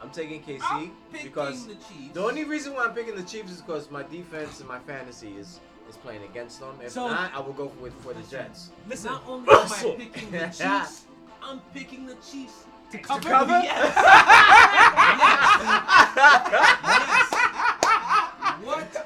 I'm 0.01 0.11
taking 0.11 0.41
KC 0.43 0.59
I'm 0.61 0.91
because 1.23 1.67
the 1.67 1.73
Chiefs. 1.75 2.13
the 2.13 2.21
only 2.23 2.45
reason 2.45 2.73
why 2.73 2.85
I'm 2.85 2.93
picking 2.93 3.15
the 3.15 3.23
Chiefs 3.23 3.51
is 3.51 3.61
because 3.61 3.89
my 3.91 4.03
defense 4.03 4.59
and 4.59 4.67
my 4.67 4.79
fantasy 4.79 5.33
is 5.35 5.59
is 5.89 5.97
playing 5.97 6.23
against 6.23 6.59
them. 6.59 6.75
If 6.83 6.91
So- 6.91 7.07
not, 7.09 7.33
I 7.35 7.39
will 7.39 7.53
go 7.53 7.71
with 7.81 7.93
for 8.01 8.13
the 8.13 8.21
Jets. 8.23 8.69
Listen, 8.87 9.11
Not 9.11 9.23
only 9.27 9.49
am 9.49 9.57
I 9.57 9.61
Russell. 9.63 9.93
picking 9.93 10.31
the 10.31 10.39
Chiefs, 10.47 11.03
I'm 11.43 11.59
picking 11.73 12.05
the 12.05 12.15
Chiefs 12.15 12.63
to 12.91 12.97
cover. 12.99 13.29
cover? 13.29 13.59
Yes. 13.63 13.95
what? 18.63 19.05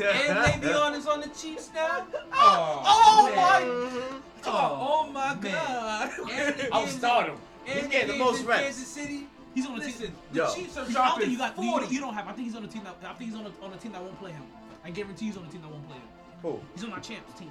and 0.00 0.38
Le'Veon 0.62 0.96
is 0.98 1.06
on 1.06 1.20
the 1.20 1.28
Chiefs 1.28 1.70
now. 1.74 2.06
Oh, 2.32 2.82
oh 2.86 3.32
man. 3.34 3.36
my! 3.36 4.20
Oh, 4.46 5.06
Oh 5.06 5.10
my 5.12 5.34
man. 5.36 5.52
God! 5.52 6.68
I'll 6.72 6.86
start 6.86 7.26
him. 7.28 7.36
and 7.66 7.78
He's 7.78 7.88
getting 7.88 8.06
the 8.08 8.12
games 8.14 8.24
most 8.24 8.40
in 8.42 8.46
reps. 8.46 8.62
Kansas 8.62 8.86
City. 8.88 9.26
He's 9.54 9.66
on 9.66 9.78
the 9.78 9.84
Listen, 9.84 10.06
team. 10.06 10.14
the 10.32 10.38
Yo. 10.38 10.54
Chiefs 10.54 10.76
are 10.76 10.80
I 10.80 10.84
don't 10.84 10.92
dropping 10.92 11.20
think 11.20 11.32
you 11.32 11.38
got. 11.38 11.62
You, 11.62 11.70
40. 11.70 11.94
you 11.94 12.00
don't 12.00 12.14
have. 12.14 12.26
I 12.26 12.32
think 12.32 12.46
he's 12.48 12.56
on 12.56 12.62
the 12.62 12.68
team 12.68 12.82
that. 12.84 12.96
I 13.08 13.12
think 13.14 13.30
he's 13.30 13.38
on 13.38 13.46
a, 13.46 13.64
on 13.64 13.72
a 13.72 13.76
team 13.76 13.92
that 13.92 14.02
won't 14.02 14.18
play 14.18 14.32
him. 14.32 14.42
I 14.84 14.90
guarantee 14.90 15.26
he's 15.26 15.36
on 15.36 15.44
the 15.46 15.50
team 15.50 15.62
that 15.62 15.70
won't 15.70 15.86
play 15.88 15.96
him. 15.96 16.08
Who? 16.42 16.60
He's 16.74 16.84
on 16.84 16.90
my 16.90 16.98
champs 17.00 17.38
team. 17.38 17.50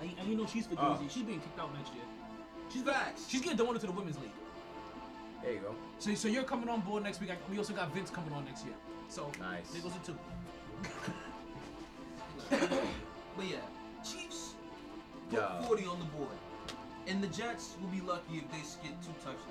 And, 0.00 0.10
and 0.18 0.28
you 0.28 0.36
know 0.36 0.46
she's 0.46 0.66
for. 0.66 0.74
Ah. 0.78 0.94
Jersey. 0.94 1.08
She's 1.10 1.22
being 1.22 1.40
kicked 1.40 1.58
out 1.58 1.74
next 1.74 1.94
year. 1.94 2.04
She's 2.72 2.82
Facts. 2.82 3.26
She's 3.28 3.40
getting 3.40 3.56
demoted 3.56 3.80
to 3.80 3.86
the 3.86 3.92
women's 3.92 4.18
league. 4.18 4.30
There 5.42 5.52
you 5.54 5.60
go. 5.60 5.74
So, 5.98 6.14
so 6.14 6.28
you're 6.28 6.44
coming 6.44 6.68
on 6.68 6.80
board 6.82 7.02
next 7.02 7.20
week. 7.20 7.30
We 7.50 7.58
also 7.58 7.72
got 7.72 7.92
Vince 7.94 8.10
coming 8.10 8.32
on 8.32 8.44
next 8.44 8.64
year. 8.64 8.74
So 9.08 9.30
Nice. 9.40 9.70
there 9.70 9.82
goes 9.82 9.92
the 9.94 10.12
two. 10.12 10.18
but 12.50 13.44
yeah, 13.46 13.56
Chiefs 14.04 14.54
put 15.30 15.40
Yo. 15.40 15.62
40 15.66 15.86
on 15.86 15.98
the 15.98 16.04
board, 16.06 16.28
and 17.06 17.22
the 17.22 17.26
Jets 17.28 17.76
will 17.80 17.88
be 17.88 18.00
lucky 18.00 18.36
if 18.38 18.50
they 18.50 18.58
get 18.88 19.02
two 19.02 19.12
touchdowns. 19.18 19.44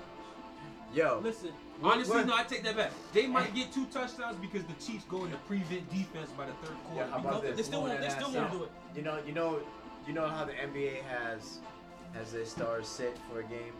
Yo, 0.94 1.20
Listen, 1.22 1.50
What- 1.50 1.69
honestly, 1.82 2.16
what- 2.16 2.26
no, 2.26 2.34
I 2.36 2.42
take 2.44 2.62
that 2.64 2.76
back. 2.76 2.90
They 3.12 3.26
might 3.26 3.48
eh. 3.48 3.54
get 3.54 3.72
two 3.72 3.86
touchdowns 3.86 4.36
because 4.40 4.64
the 4.64 4.74
Chiefs 4.84 5.04
go 5.08 5.24
into 5.24 5.36
prevent 5.38 5.88
defense 5.90 6.30
by 6.36 6.46
the 6.46 6.52
third 6.64 6.76
quarter. 6.84 7.06
Yeah, 7.06 7.10
how 7.10 7.18
about 7.18 7.42
Because- 7.42 7.56
this? 7.56 7.56
They 7.56 7.62
still 7.70 7.82
won't. 7.82 8.00
They 8.00 8.08
still 8.08 8.32
won't 8.32 8.50
do 8.52 8.64
it. 8.64 8.70
You 8.94 9.02
know, 9.02 9.18
you 9.26 9.32
know, 9.32 9.60
you 10.06 10.12
know 10.12 10.26
how 10.28 10.44
the 10.44 10.52
NBA 10.52 11.02
has 11.04 11.58
has 12.14 12.32
their 12.32 12.44
stars 12.44 12.88
sit 12.88 13.16
for 13.30 13.40
a 13.40 13.44
game. 13.44 13.72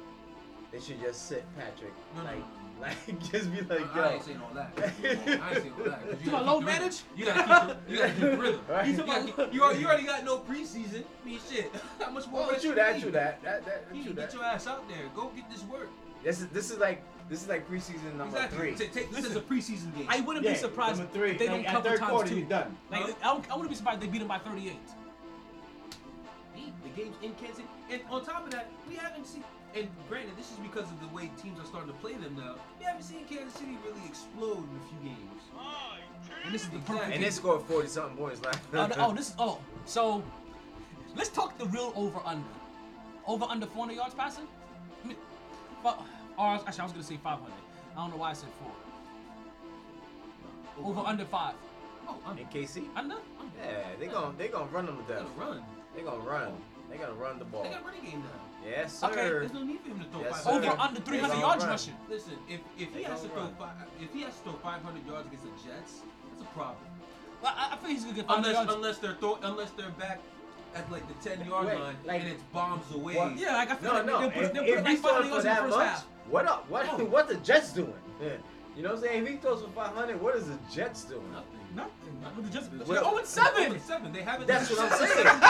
They 0.70 0.78
should 0.80 1.00
just 1.00 1.26
sit 1.26 1.44
Patrick, 1.58 1.92
No, 2.14 2.22
no, 2.22 2.28
like, 2.28 2.38
no, 2.38 2.80
like 3.18 3.32
just 3.32 3.50
be 3.52 3.60
like, 3.62 3.92
I 3.96 4.08
yo. 4.08 4.14
ain't 4.14 4.22
saying 4.22 4.40
all 4.40 4.54
that. 4.54 4.70
I 4.78 4.84
ain't 4.84 5.02
saying 5.02 5.72
all 5.76 5.84
that. 5.84 6.00
'cause 6.08 6.20
You 6.20 6.24
You 6.26 6.30
gotta 6.30 6.44
low 6.44 6.58
keep 6.58 6.66
the 6.68 6.72
manage? 6.72 7.02
You 7.16 7.24
gotta 7.26 7.40
keep 7.42 7.86
the, 7.88 7.92
you 7.92 7.98
gotta 7.98 8.12
keep 8.12 8.20
the 8.20 8.38
rhythm. 8.38 8.60
Right. 8.68 8.86
You, 8.86 8.96
gotta 8.98 9.26
you, 9.52 9.62
already, 9.62 9.80
you 9.80 9.86
already 9.88 10.04
got 10.04 10.24
no 10.24 10.38
preseason. 10.38 11.02
I 11.02 11.26
mean, 11.26 11.40
shit. 11.50 11.72
How 11.98 12.10
much 12.12 12.28
more? 12.28 12.44
Oh, 12.46 12.50
rest 12.50 12.60
true 12.60 12.70
you 12.70 12.76
that, 12.76 12.94
need? 12.94 13.02
true 13.02 13.10
that, 13.10 13.42
that, 13.42 13.64
that, 13.66 13.84
You 13.92 14.04
true 14.04 14.12
that. 14.12 14.20
get 14.30 14.34
your 14.34 14.44
ass 14.44 14.68
out 14.68 14.88
there. 14.88 15.08
Go 15.16 15.30
get 15.34 15.50
this 15.50 15.64
work. 15.64 15.88
This 16.22 16.40
is 16.40 16.46
this 16.48 16.70
is 16.70 16.78
like 16.78 17.02
this 17.30 17.42
is 17.42 17.48
like 17.48 17.66
preseason 17.70 18.16
number 18.16 18.36
Exactly. 18.36 18.58
three. 18.58 18.74
Take, 18.74 18.92
take 18.92 19.10
this 19.12 19.24
as 19.24 19.36
a 19.36 19.40
preseason 19.40 19.94
game. 19.96 20.06
I 20.08 20.20
wouldn't 20.20 20.44
Yeah, 20.44 20.52
be 20.52 20.58
surprised 20.58 20.98
number 20.98 21.12
three. 21.14 21.30
if 21.30 21.38
they 21.38 21.48
Like, 21.48 21.62
don't 21.64 21.72
cover 21.72 21.88
third 21.90 21.98
times 22.00 22.10
quarter, 22.10 22.28
two. 22.28 22.38
you're 22.40 22.48
done. 22.48 22.76
Like, 22.90 23.02
Huh? 23.20 23.40
I, 23.48 23.52
I 23.52 23.56
wouldn't 23.56 23.70
be 23.70 23.76
surprised 23.76 23.98
if 24.02 24.06
they 24.06 24.12
beat 24.12 24.18
them 24.18 24.28
by 24.28 24.38
38. 24.38 24.76
the 26.82 26.88
game's 27.02 27.16
in 27.22 27.32
Kansas 27.34 27.56
City. 27.56 27.68
And 27.90 28.00
on 28.10 28.24
top 28.24 28.44
of 28.44 28.50
that, 28.52 28.68
we 28.88 28.96
haven't 28.96 29.26
seen. 29.26 29.44
And 29.74 29.88
granted, 30.08 30.36
this 30.36 30.50
is 30.50 30.56
because 30.58 30.90
of 30.90 31.00
the 31.00 31.06
way 31.14 31.30
teams 31.40 31.60
are 31.60 31.64
starting 31.64 31.92
to 31.92 31.98
play 32.00 32.14
them 32.14 32.34
now. 32.36 32.56
We 32.80 32.84
haven't 32.86 33.02
seen 33.04 33.24
Kansas 33.26 33.54
City 33.54 33.78
really 33.86 34.04
explode 34.08 34.58
in 34.58 34.80
a 34.82 34.88
few 34.88 35.08
games. 35.10 35.42
Oh, 35.56 35.94
and 36.44 36.52
this 36.52 36.62
is 36.62 36.68
the 36.70 36.78
perfect. 36.80 37.04
And 37.04 37.12
game. 37.14 37.22
they 37.22 37.30
scored 37.30 37.62
forty 37.62 37.86
something 37.86 38.16
points 38.16 38.42
last. 38.42 38.58
oh, 38.74 38.86
th- 38.86 38.98
oh, 38.98 39.12
this 39.14 39.28
is 39.28 39.34
oh. 39.38 39.58
So 39.84 40.24
let's 41.16 41.28
talk 41.28 41.56
the 41.58 41.66
real 41.66 41.92
over 41.94 42.20
under. 42.24 42.44
Over 43.26 43.44
under 43.44 43.66
400 43.66 43.94
yards 43.94 44.14
passing. 44.14 44.48
I 45.04 45.06
mean, 45.08 45.16
but, 45.84 46.02
or 46.40 46.54
actually, 46.54 46.80
I 46.80 46.84
was 46.84 46.92
gonna 46.92 47.04
say 47.04 47.18
500. 47.22 47.52
I 47.92 47.96
don't 48.00 48.10
know 48.10 48.16
why 48.16 48.30
I 48.30 48.32
said 48.32 48.48
four. 48.60 48.72
Over 50.86 51.00
under 51.00 51.24
five. 51.26 51.54
Oh, 52.08 52.16
under. 52.24 52.40
in 52.42 52.48
KC. 52.48 52.84
Under. 52.96 53.16
Yeah, 53.62 53.82
they 53.98 54.06
gonna 54.06 54.34
they 54.38 54.48
gonna 54.48 54.64
run 54.66 54.86
them 54.86 54.96
to 54.96 55.12
death. 55.12 55.24
Gonna 55.36 55.50
run. 55.50 55.62
They 55.94 56.02
gonna 56.02 56.18
run. 56.20 56.52
They 56.90 56.96
gonna 56.96 57.12
run 57.12 57.38
the 57.38 57.44
ball. 57.44 57.62
They 57.62 57.68
got 57.68 57.82
a 57.82 57.84
running 57.84 58.04
game 58.04 58.20
now. 58.20 58.68
Yes, 58.68 58.98
sir. 58.98 59.06
Okay, 59.08 59.16
There's 59.28 59.52
no 59.52 59.62
need 59.62 59.80
for 59.80 59.88
him 59.88 60.00
to 60.00 60.04
throw 60.06 60.20
Yes, 60.22 60.42
500. 60.44 60.68
Over 60.68 60.80
under 60.80 61.00
300 61.00 61.38
yards 61.38 61.58
gonna 61.62 61.70
rushing. 61.72 61.96
Listen, 62.08 62.32
if 62.48 62.60
if 62.78 62.92
They 62.92 62.98
he 63.00 63.04
has 63.04 63.22
to 63.22 63.28
gonna 63.28 63.48
throw 63.56 63.66
five, 63.66 63.76
if 64.00 64.12
he 64.12 64.22
has 64.22 64.34
to 64.36 64.42
throw 64.42 64.52
500 64.54 65.06
yards 65.06 65.26
against 65.26 65.44
the 65.44 65.50
Jets, 65.68 66.00
that's 66.30 66.42
a 66.42 66.52
problem. 66.54 66.76
Well, 67.42 67.52
I, 67.56 67.72
I 67.72 67.76
think 67.76 67.92
he's 67.94 68.04
gonna 68.04 68.16
get 68.16 68.26
500 68.26 68.48
Unless 68.48 68.54
yards. 68.54 68.74
unless 68.74 68.98
they're 68.98 69.14
throw, 69.14 69.38
unless 69.42 69.70
they're 69.72 69.90
back 69.90 70.20
at 70.74 70.90
like 70.90 71.04
the 71.08 71.28
10 71.28 71.46
yard 71.48 71.66
Wait, 71.66 71.80
line 71.80 71.96
like- 72.06 72.20
and 72.22 72.30
it's 72.30 72.42
bombs 72.44 72.90
away. 72.94 73.16
What? 73.16 73.36
yeah, 73.36 73.54
like 73.56 73.70
I 73.70 73.76
feel 73.76 73.92
No, 73.92 73.96
like 73.98 74.06
no. 74.06 74.20
they'll 74.20 74.30
put, 74.30 74.42
If, 74.44 74.52
they'll 74.52 74.62
if 74.64 74.76
put 74.78 74.86
he 74.88 74.94
like 74.94 75.02
500 75.02 75.28
yards 75.28 75.44
in 75.44 75.50
the 75.54 75.60
first 75.60 75.76
much, 75.76 75.88
half. 75.88 76.06
What 76.28 76.46
up? 76.46 76.68
What 76.70 76.86
Oh. 76.92 77.04
what 77.14 77.28
the 77.28 77.36
Jets 77.36 77.72
doing? 77.72 77.92
Yeah. 78.22 78.30
You 78.76 78.84
know 78.84 78.90
what 78.90 78.98
I'm 78.98 79.04
saying? 79.04 79.22
If 79.24 79.28
he 79.28 79.36
throws 79.36 79.62
for 79.62 79.68
500, 79.70 80.22
what 80.22 80.36
is 80.36 80.46
the 80.46 80.56
Jets 80.72 81.02
doing? 81.04 81.28
Nothing. 81.32 81.44
Nothing. 81.74 81.90
What 82.22 82.46
the 82.46 82.52
Jets? 82.52 82.68
They're 82.68 82.86
0 82.86 83.12
they're 83.16 83.24
7. 83.26 83.80
7. 83.80 84.12
They 84.12 84.22
haven't. 84.22 84.46
That's 84.46 84.70
what 84.70 84.80
I'm 84.80 85.08
saying. 85.08 85.24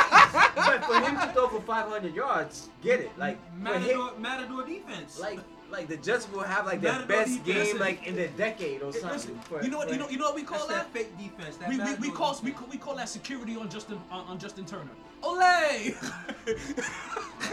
but 0.56 0.84
for 0.84 1.00
him 1.00 1.20
to 1.20 1.32
throw 1.34 1.48
for 1.48 1.60
500 1.60 2.14
yards, 2.14 2.70
get 2.82 2.98
it? 3.00 3.10
Like 3.18 3.38
for 3.62 3.74
him, 3.74 3.82
Matador, 3.82 4.12
Matador 4.18 4.64
defense. 4.64 5.20
like 5.20 5.38
like 5.70 5.88
the 5.88 5.96
Jets 5.96 6.30
will 6.32 6.40
have 6.42 6.66
like 6.66 6.80
their 6.80 6.92
Matador 6.92 7.08
best 7.16 7.44
defense. 7.44 7.68
game 7.70 7.78
like 7.80 8.06
in 8.06 8.16
the 8.16 8.28
decade 8.28 8.82
or 8.82 8.86
Listen, 8.86 9.08
something. 9.10 9.38
for- 9.40 9.62
you 9.62 9.70
know 9.70 9.78
what? 9.78 9.88
for- 9.88 9.94
You 9.94 10.00
know. 10.00 10.08
You 10.08 10.18
know 10.18 10.26
what 10.26 10.34
we 10.34 10.42
that's 10.42 10.58
call 10.58 10.68
that 10.68 10.92
that? 10.92 10.94
fake 10.98 11.16
defense. 11.18 11.56
That 11.56 11.68
We, 11.68 11.78
we, 11.78 11.94
we 11.94 12.10
call 12.10 12.38
we 12.42 12.50
call 12.52 12.68
we 12.70 12.76
call 12.78 12.94
that 12.96 13.08
security 13.08 13.56
on 13.56 13.68
Justin 13.68 14.00
on, 14.10 14.24
on 14.26 14.38
Justin 14.38 14.64
Turner. 14.64 14.90
Ole! 15.22 15.38
I'm 15.42 15.92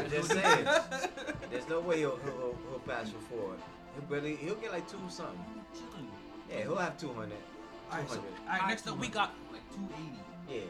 just 0.09 0.31
saying. 0.31 0.67
There's 1.51 1.67
no 1.69 1.79
way 1.81 1.99
he'll 1.99 2.17
he'll, 2.23 2.55
he'll 2.69 2.79
pass 2.85 3.09
for 3.09 3.19
four. 3.19 3.53
He'll 3.95 4.05
barely 4.09 4.35
he'll 4.37 4.55
get 4.55 4.71
like 4.71 4.87
two 4.89 4.97
something. 5.09 5.37
Yeah, 6.49 6.61
he'll 6.63 6.75
have 6.77 6.97
200. 6.97 7.33
All 7.91 7.97
right, 7.97 8.09
so, 8.09 8.15
all 8.19 8.23
right, 8.47 8.67
next 8.69 8.87
up 8.87 8.97
we 8.97 9.09
got 9.09 9.33
like 9.51 9.61
280. 9.75 10.17
Yeah. 10.49 10.61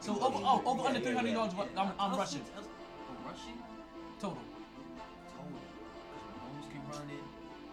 so 0.00 0.14
over 0.20 0.38
oh 0.42 0.62
over 0.66 0.80
Yeah, 0.82 0.86
under 0.88 0.98
yeah, 0.98 1.04
300 1.06 1.28
yeah. 1.28 1.34
yards. 1.34 1.54
I'm, 1.76 1.92
I'm 2.00 2.18
rushing 2.18 2.40
oh, 2.58 2.62
rushing? 3.24 3.54
total. 4.20 4.36
Total. 4.38 4.51
Because 6.92 7.00
Mahomes 7.00 7.00
can 7.00 7.00
run 7.00 7.10
it. 7.10 7.24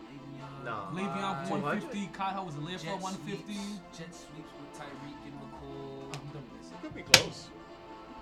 Le'Veon. 0.09 0.63
Nah. 0.65 0.91
Le'Veon 0.91 1.47
for 1.47 1.57
150. 1.59 2.07
Kyle 2.13 2.45
was 2.45 2.55
a 2.55 2.61
last 2.61 2.85
for 2.85 2.97
150. 2.97 3.53
sweeps, 3.53 3.97
jet 3.97 4.11
sweeps 4.15 4.51
with 4.55 4.71
Tyreek 4.79 5.19
and 5.27 5.35
Mecole. 5.39 6.07
I'm 6.15 6.27
done 6.31 6.45
with 6.49 6.61
this. 6.63 6.71
It 6.71 6.79
could 6.81 6.95
be 6.95 7.03
close. 7.03 7.49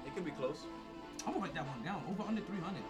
It 0.05 0.15
could 0.15 0.25
be 0.25 0.31
close. 0.31 0.65
I'm 1.25 1.33
gonna 1.33 1.45
write 1.45 1.55
that 1.55 1.67
one 1.67 1.83
down. 1.83 2.01
Over 2.09 2.23
under 2.27 2.41
300. 2.41 2.81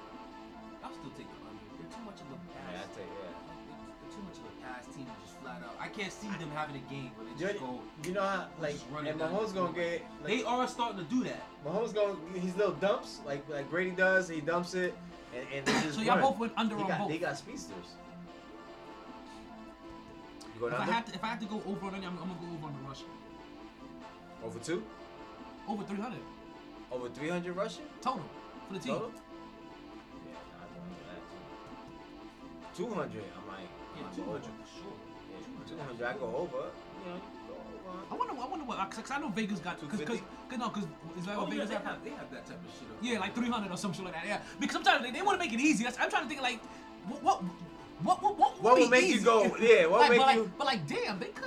I'll 0.84 0.94
still 0.94 1.12
take 1.18 1.28
the 1.28 1.40
under. 1.44 1.64
They're 1.80 1.90
too 1.92 2.04
much 2.06 2.20
of 2.22 2.28
a 2.32 2.38
pass. 2.54 2.72
Yeah, 2.72 2.80
I 2.80 2.88
tell 2.94 3.04
you, 3.04 3.18
yeah. 3.18 3.34
They're, 3.48 3.82
they're 3.98 4.14
too 4.14 4.24
much 4.24 4.38
of 4.38 4.46
a 4.46 4.54
pass 4.62 4.84
team 4.94 5.06
to 5.10 5.16
just 5.26 5.36
flat 5.42 5.60
out. 5.66 5.76
I 5.80 5.88
can't 5.90 6.14
see 6.14 6.30
them 6.38 6.52
having 6.54 6.76
a 6.78 6.86
game 6.92 7.12
where 7.18 7.26
they 7.26 7.34
You, 7.42 7.48
just 7.50 7.60
go. 7.60 7.82
you 8.06 8.14
know 8.14 8.22
how 8.22 8.48
like 8.62 8.78
and 9.06 9.20
Mahomes 9.20 9.54
gonna 9.54 9.74
get 9.74 10.06
like, 10.22 10.28
They 10.28 10.44
are 10.44 10.68
starting 10.68 11.00
to 11.02 11.08
do 11.10 11.24
that. 11.26 11.44
Mahomes 11.66 11.94
gonna 11.94 12.16
his 12.40 12.56
little 12.56 12.78
dumps 12.78 13.20
like 13.26 13.42
like 13.50 13.70
Brady 13.70 13.92
does. 13.92 14.30
He 14.30 14.42
dumps 14.42 14.76
it 14.76 14.94
and 15.36 15.46
and 15.54 15.66
they 15.66 15.72
just 15.84 15.96
So 15.96 16.02
y'all 16.02 16.22
both 16.22 16.38
went 16.40 16.54
under 16.58 16.76
He 16.76 16.82
on 16.84 16.88
got, 16.88 17.00
both. 17.00 17.10
They 17.10 17.18
got 17.18 17.38
speedsters. 17.38 17.88
You 20.54 20.60
going 20.62 20.74
If 20.74 20.80
I 20.80 20.82
under? 20.82 20.94
had 20.94 21.06
to 21.08 21.14
if 21.16 21.24
I 21.24 21.28
had 21.28 21.40
to 21.42 21.46
go 21.48 21.62
over 21.68 21.86
on 21.88 21.96
any, 21.96 22.06
I'm, 22.06 22.18
I'm 22.18 22.28
gonna 22.30 22.40
go 22.42 22.48
over 22.58 22.68
on 22.68 22.74
the 22.82 22.88
rushing. 22.88 23.08
Over 24.44 24.60
two? 24.60 24.84
Over 25.68 25.84
300 25.84 26.20
Over 26.92 27.10
300 27.10 27.56
rushing? 27.56 27.86
total 28.02 28.24
for 28.68 28.74
the 28.74 28.80
team. 28.80 28.94
Total? 28.94 29.12
Yeah, 29.12 30.34
nah, 30.34 30.64
I 30.64 30.68
go 30.74 30.80
under 30.82 31.04
that 31.12 31.22
too. 32.78 32.86
200, 32.86 33.24
I 33.24 33.52
might. 33.52 33.70
Yeah, 33.98 34.16
200 34.16 34.44
for 34.44 34.52
sure. 34.66 34.98
Yeah, 35.32 35.76
200, 35.78 36.06
I 36.06 36.14
go 36.18 36.26
over. 36.38 36.64
You 36.72 37.12
know, 37.12 37.22
I 38.12 38.16
wonder. 38.16 38.34
I 38.42 38.48
wonder 38.48 38.66
what. 38.66 38.78
Cause, 38.92 39.12
I 39.12 39.20
know 39.20 39.30
Vegas 39.30 39.60
got. 39.60 39.80
Cause, 39.90 40.02
cause, 40.02 40.20
cause 40.50 40.60
no, 40.60 40.70
cause 40.70 40.86
is 41.18 41.26
that 41.26 41.38
Oh, 41.38 41.42
what 41.42 41.50
yeah, 41.50 41.54
Vegas 41.56 41.70
they 41.70 41.76
have? 41.76 41.84
have, 41.86 42.04
they 42.04 42.10
have 42.12 42.32
that 42.32 42.46
type 42.46 42.58
of 42.58 42.72
shit. 42.74 42.90
up 42.90 42.98
Yeah, 43.02 43.20
like 43.20 43.36
300 43.36 43.72
or 43.72 43.78
some 43.78 43.94
shit 43.94 44.04
like 44.06 44.14
that. 44.14 44.26
Yeah, 44.28 44.40
because 44.60 44.74
sometimes 44.74 45.04
they, 45.04 45.12
they 45.12 45.22
want 45.22 45.40
to 45.40 45.46
make 45.46 45.54
it 45.54 45.60
easy. 45.60 45.84
That's, 45.84 45.98
I'm 46.00 46.10
trying 46.10 46.24
to 46.24 46.30
think 46.30 46.42
like, 46.42 46.60
what, 47.10 47.22
what, 47.24 47.42
what, 48.04 48.22
what, 48.24 48.38
what, 48.38 48.62
What 48.62 48.74
would 48.76 48.82
would 48.82 48.92
be 48.92 49.02
make 49.02 49.08
you 49.08 49.22
go- 49.22 49.56
yeah, 49.60 49.86
what 49.88 50.02
like, 50.02 50.10
would 50.12 50.18
but 50.18 50.18
make 50.18 50.20
like, 50.20 50.36
you- 50.38 50.52
But 50.58 50.68
like, 50.68 50.88
damn, 50.88 51.20
they 51.20 51.28
could. 51.28 51.46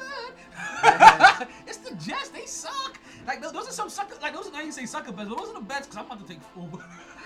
it's 1.66 1.78
the 1.78 1.94
Jets. 1.96 2.28
They 2.30 2.44
suck. 2.46 2.98
Like 3.26 3.40
those, 3.42 3.52
those 3.52 3.68
are 3.68 3.72
some 3.72 3.88
sucker. 3.88 4.16
Like 4.20 4.34
those 4.34 4.48
are 4.48 4.54
I 4.54 4.60
didn't 4.62 4.74
say 4.74 4.86
sucker 4.86 5.12
bets, 5.12 5.28
but 5.28 5.38
those 5.38 5.50
are 5.50 5.54
the 5.54 5.60
bets. 5.60 5.86
Cause 5.86 5.96
I'm 5.98 6.06
about 6.06 6.20
to 6.26 6.32
take 6.32 6.40
over. 6.58 6.78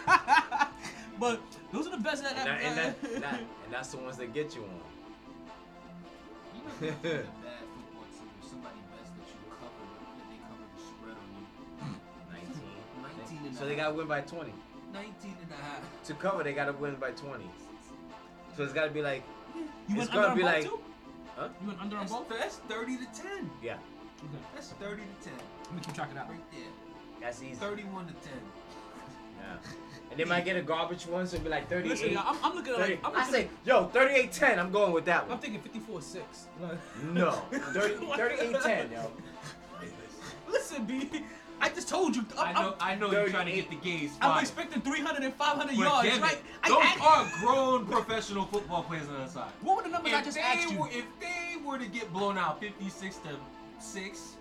but 1.19 1.41
those 1.73 1.87
are 1.87 1.91
the 1.97 2.03
bets 2.03 2.21
that. 2.21 2.37
And, 2.37 2.47
that, 2.47 2.61
and, 2.63 2.77
that, 2.79 2.97
and, 3.15 3.23
that, 3.23 3.39
and 3.41 3.73
that's 3.73 3.89
the 3.89 3.97
ones 3.99 4.17
that 4.19 4.33
get 4.35 4.55
you 4.55 4.63
on. 4.65 4.81
So 13.59 13.67
they 13.67 13.77
gotta 13.77 13.95
win 13.95 14.07
by 14.07 14.21
20. 14.21 14.53
19 14.93 15.13
and 15.23 15.51
a 15.51 15.63
half. 15.63 16.05
To 16.05 16.15
cover, 16.15 16.43
they 16.45 16.53
gotta 16.53 16.73
win 16.73 16.95
by 16.97 17.11
20. 17.13 17.45
So 18.57 18.63
it's 18.65 18.73
gotta 18.73 18.91
be 18.91 19.03
like, 19.03 19.23
you 19.55 19.65
it's 19.89 19.97
went 19.99 20.13
gonna 20.13 20.29
under 20.29 20.37
be 20.43 20.43
on 20.47 20.53
both 20.53 20.63
like, 20.63 20.65
too? 20.65 20.81
huh? 21.37 21.49
You 21.61 21.67
went 21.69 21.81
under 21.81 21.97
on 21.97 22.07
both? 22.07 22.29
that's 22.29 22.57
30 22.57 22.97
to 22.99 23.05
10. 23.23 23.51
Yeah, 23.63 23.75
Okay. 24.19 24.31
That's 24.55 24.69
30 24.71 25.03
to 25.03 25.29
10. 25.29 25.35
Let 25.67 25.75
me 25.75 25.81
keep 25.85 25.95
track 25.95 26.09
of 26.09 26.15
that. 26.15 26.29
Right 26.29 26.51
there. 26.53 26.61
that's 27.21 27.43
easy. 27.43 27.55
31 27.55 28.07
to 28.07 28.13
10. 28.13 28.21
Yeah. 29.41 29.71
And 30.11 30.21
they 30.21 30.25
might 30.25 30.45
get 30.45 30.57
a 30.57 30.63
garbage 30.63 31.07
one, 31.07 31.27
so 31.27 31.35
it'd 31.35 31.45
be 31.45 31.51
like 31.51 31.69
38. 31.69 31.91
Listen, 31.91 32.11
yeah, 32.13 32.23
I'm, 32.25 32.37
I'm 32.43 32.55
looking 32.55 32.73
at 32.75 32.79
30. 32.79 32.93
like, 32.95 33.05
I'm 33.05 33.13
I 33.15 33.19
looking 33.19 33.33
say, 33.35 33.49
yo, 33.65 33.87
38 33.89 34.33
10, 34.33 34.59
I'm 34.59 34.71
going 34.71 34.93
with 34.93 35.05
that 35.07 35.25
one. 35.25 35.33
I'm 35.37 35.39
thinking 35.41 35.61
54 35.61 36.01
6. 36.03 36.47
No, 37.13 37.31
30, 37.53 38.07
38 38.17 38.63
10, 38.63 38.93
yo. 38.93 39.11
Listen, 40.51 40.85
B. 40.87 41.11
I 41.65 41.71
just 41.71 41.89
told 41.89 42.15
you. 42.15 42.25
I 42.39 42.53
I'm, 42.53 42.55
know, 42.55 42.75
I 42.79 42.95
know 42.95 43.11
you're 43.11 43.29
trying 43.31 43.47
to 43.47 43.53
38. 43.53 43.71
get 43.71 43.71
the 43.71 43.91
gaze 43.91 44.13
I'm 44.21 44.33
fired. 44.33 44.43
expecting 44.43 44.83
300 44.83 45.23
and 45.23 45.35
500 45.35 45.67
But 45.69 45.77
yards, 45.77 46.09
damn 46.09 46.19
it, 46.19 46.23
right? 46.23 46.39
I 46.63 46.69
Those 46.69 47.01
are 47.01 47.41
grown 47.41 47.87
professional 47.87 48.45
football 48.45 48.83
players 48.83 49.09
on 49.09 49.15
the 49.25 49.29
side. 49.29 49.51
what 49.63 49.77
were 49.79 49.83
the 49.85 49.89
numbers 49.89 50.13
I 50.13 50.19
If 50.19 50.25
just 50.27 50.37
they, 50.37 50.43
asked 50.43 50.71
you? 50.71 50.79
were, 50.81 50.89
if 50.89 51.07
they 51.21 51.57
were 51.65 51.79
to 51.79 51.87
get 51.87 52.13
blown 52.13 52.37
out 52.37 52.61
56 52.61 53.17
to 53.17 53.37
6, 53.79 54.37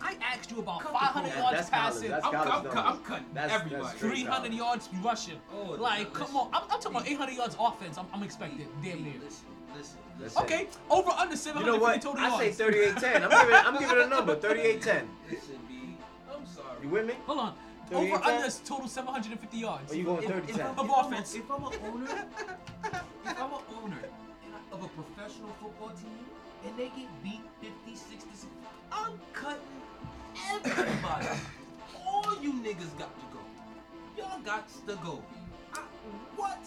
I 0.00 0.16
asked 0.22 0.50
you 0.50 0.60
about 0.60 0.80
Come 0.80 0.92
500 0.94 1.30
on, 1.30 1.36
yards 1.38 1.56
that's 1.58 1.68
college, 1.70 1.92
passing, 1.94 2.08
that's 2.10 2.24
I'm, 2.24 2.32
college 2.32 2.48
I'm, 2.48 2.64
numbers. 2.64 2.72
I'm 2.86 2.98
cutting 3.04 3.26
That's- 3.34 3.50
that's 3.52 3.64
everybody. 3.72 3.96
straight 3.98 4.10
300 4.14 4.34
college. 4.34 4.52
yards 4.54 4.88
rushing. 5.04 5.40
Oh, 5.54 5.72
like, 5.78 6.08
listen. 6.08 6.26
come 6.26 6.36
on. 6.38 6.48
I'm, 6.54 6.62
I'm 6.62 6.80
talking 6.80 6.90
about 6.96 7.06
800 7.06 7.32
yards 7.36 7.56
offense. 7.60 7.98
I'm, 7.98 8.06
I'm 8.14 8.22
expecting 8.22 8.66
damn 8.82 9.02
near. 9.04 9.12
Listen, 9.22 9.44
listen, 9.76 9.76
Listen. 9.76 9.98
listen. 10.18 10.42
Okay, 10.44 10.68
over 10.90 11.10
under 11.10 11.36
You 11.36 11.66
know 11.66 11.76
what? 11.76 12.00
total 12.00 12.24
I 12.24 12.30
say 12.38 12.44
yards. 12.46 12.56
38 12.56 12.96
10. 12.96 13.22
I'm 13.24 13.30
giving, 13.30 13.54
I'm 13.54 13.78
giving 13.78 14.00
a 14.04 14.06
number 14.06 14.34
38 14.36 14.80
10. 14.82 15.08
You 16.82 16.88
with 16.88 17.06
me? 17.06 17.14
Hold 17.26 17.38
on. 17.38 17.54
Over 17.92 18.16
under 18.24 18.46
is 18.46 18.58
total 18.64 18.88
750 18.88 19.56
yards. 19.58 19.92
Or 19.92 19.96
you 19.96 20.04
going 20.04 20.26
30 20.26 20.48
if 20.50 20.56
10? 20.56 20.66
I'm- 20.66 20.78
Of 20.78 20.84
if 20.86 20.90
I'm 20.92 21.04
a- 21.04 21.06
offense. 21.08 21.34
If 21.34 21.50
I'm 21.50 21.64
an 21.64 21.72
owner, 21.86 22.06
if 22.84 23.40
I'm 23.40 23.52
an 23.52 23.60
owner 23.82 23.98
of 24.72 24.82
a 24.84 24.88
professional 24.88 25.50
football 25.60 25.90
team 25.90 26.24
and 26.66 26.76
they 26.78 26.86
get 26.96 27.22
beat 27.22 27.42
50, 27.60 27.94
60, 27.94 28.48
I'm 28.90 29.12
cutting 29.32 29.60
everybody. 30.52 31.26
All 32.06 32.24
All 32.24 32.42
you 32.42 32.52
niggas 32.54 32.96
got 32.98 33.10
to 33.14 33.26
go. 33.32 33.40
Y'all 34.16 34.40
got 34.40 34.68
to 34.86 34.94
go. 35.04 35.22
I, 35.74 35.80
what? 36.36 36.58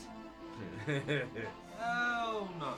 Hell 1.80 2.50
no. 2.60 2.74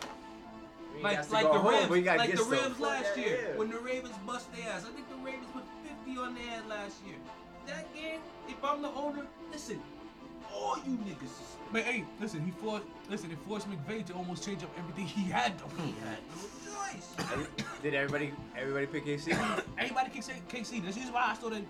Like, 1.01 1.31
like 1.31 1.43
the 1.43 1.59
home, 1.59 1.67
Rams, 1.73 1.89
we 1.89 2.01
gotta 2.01 2.17
like 2.19 2.31
the 2.31 2.37
some 2.37 2.49
Rams 2.51 2.79
last 2.79 3.09
Yeah, 3.17 3.23
year 3.23 3.47
yeah. 3.51 3.57
when 3.57 3.69
the 3.69 3.77
Ravens 3.77 4.15
bust 4.25 4.51
their 4.55 4.71
ass. 4.71 4.83
I 4.89 4.91
think 4.93 5.07
the 5.09 5.15
Ravens 5.17 5.45
put 5.53 5.63
50 6.07 6.21
on 6.21 6.35
their 6.35 6.43
head 6.43 6.67
last 6.67 6.95
year. 7.05 7.15
That 7.65 7.93
game, 7.93 8.19
if 8.47 8.63
I'm 8.63 8.81
the 8.81 8.89
owner, 8.89 9.25
listen, 9.51 9.81
all 10.53 10.77
you 10.85 10.97
niggas 10.97 11.23
is 11.23 11.57
But 11.71 11.83
hey, 11.83 12.05
listen, 12.19 12.43
he 12.45 12.51
forced 12.51 12.85
listen, 13.09 13.31
it 13.31 13.37
forced 13.47 13.67
McVay 13.69 14.05
to 14.05 14.13
almost 14.13 14.45
change 14.45 14.63
up 14.63 14.69
everything 14.77 15.05
he 15.05 15.29
had 15.29 15.57
though. 15.59 15.83
he 15.83 15.93
had 16.05 16.19
no 16.29 16.41
choice. 16.71 17.49
Did 17.83 17.93
everybody 17.93 18.33
everybody 18.57 18.85
pick 18.85 19.05
KC? 19.05 19.33
Everybody 19.77 20.09
can 20.09 20.21
say 20.21 20.35
KC. 20.49 20.83
This 20.85 20.97
is 20.97 21.11
why 21.11 21.27
I 21.27 21.35
started 21.35 21.65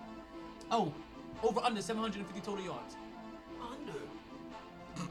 oh, 0.70 0.92
over 1.42 1.60
under 1.60 1.82
750 1.82 2.40
total 2.40 2.64
yards. 2.64 2.96
Under. 3.60 3.92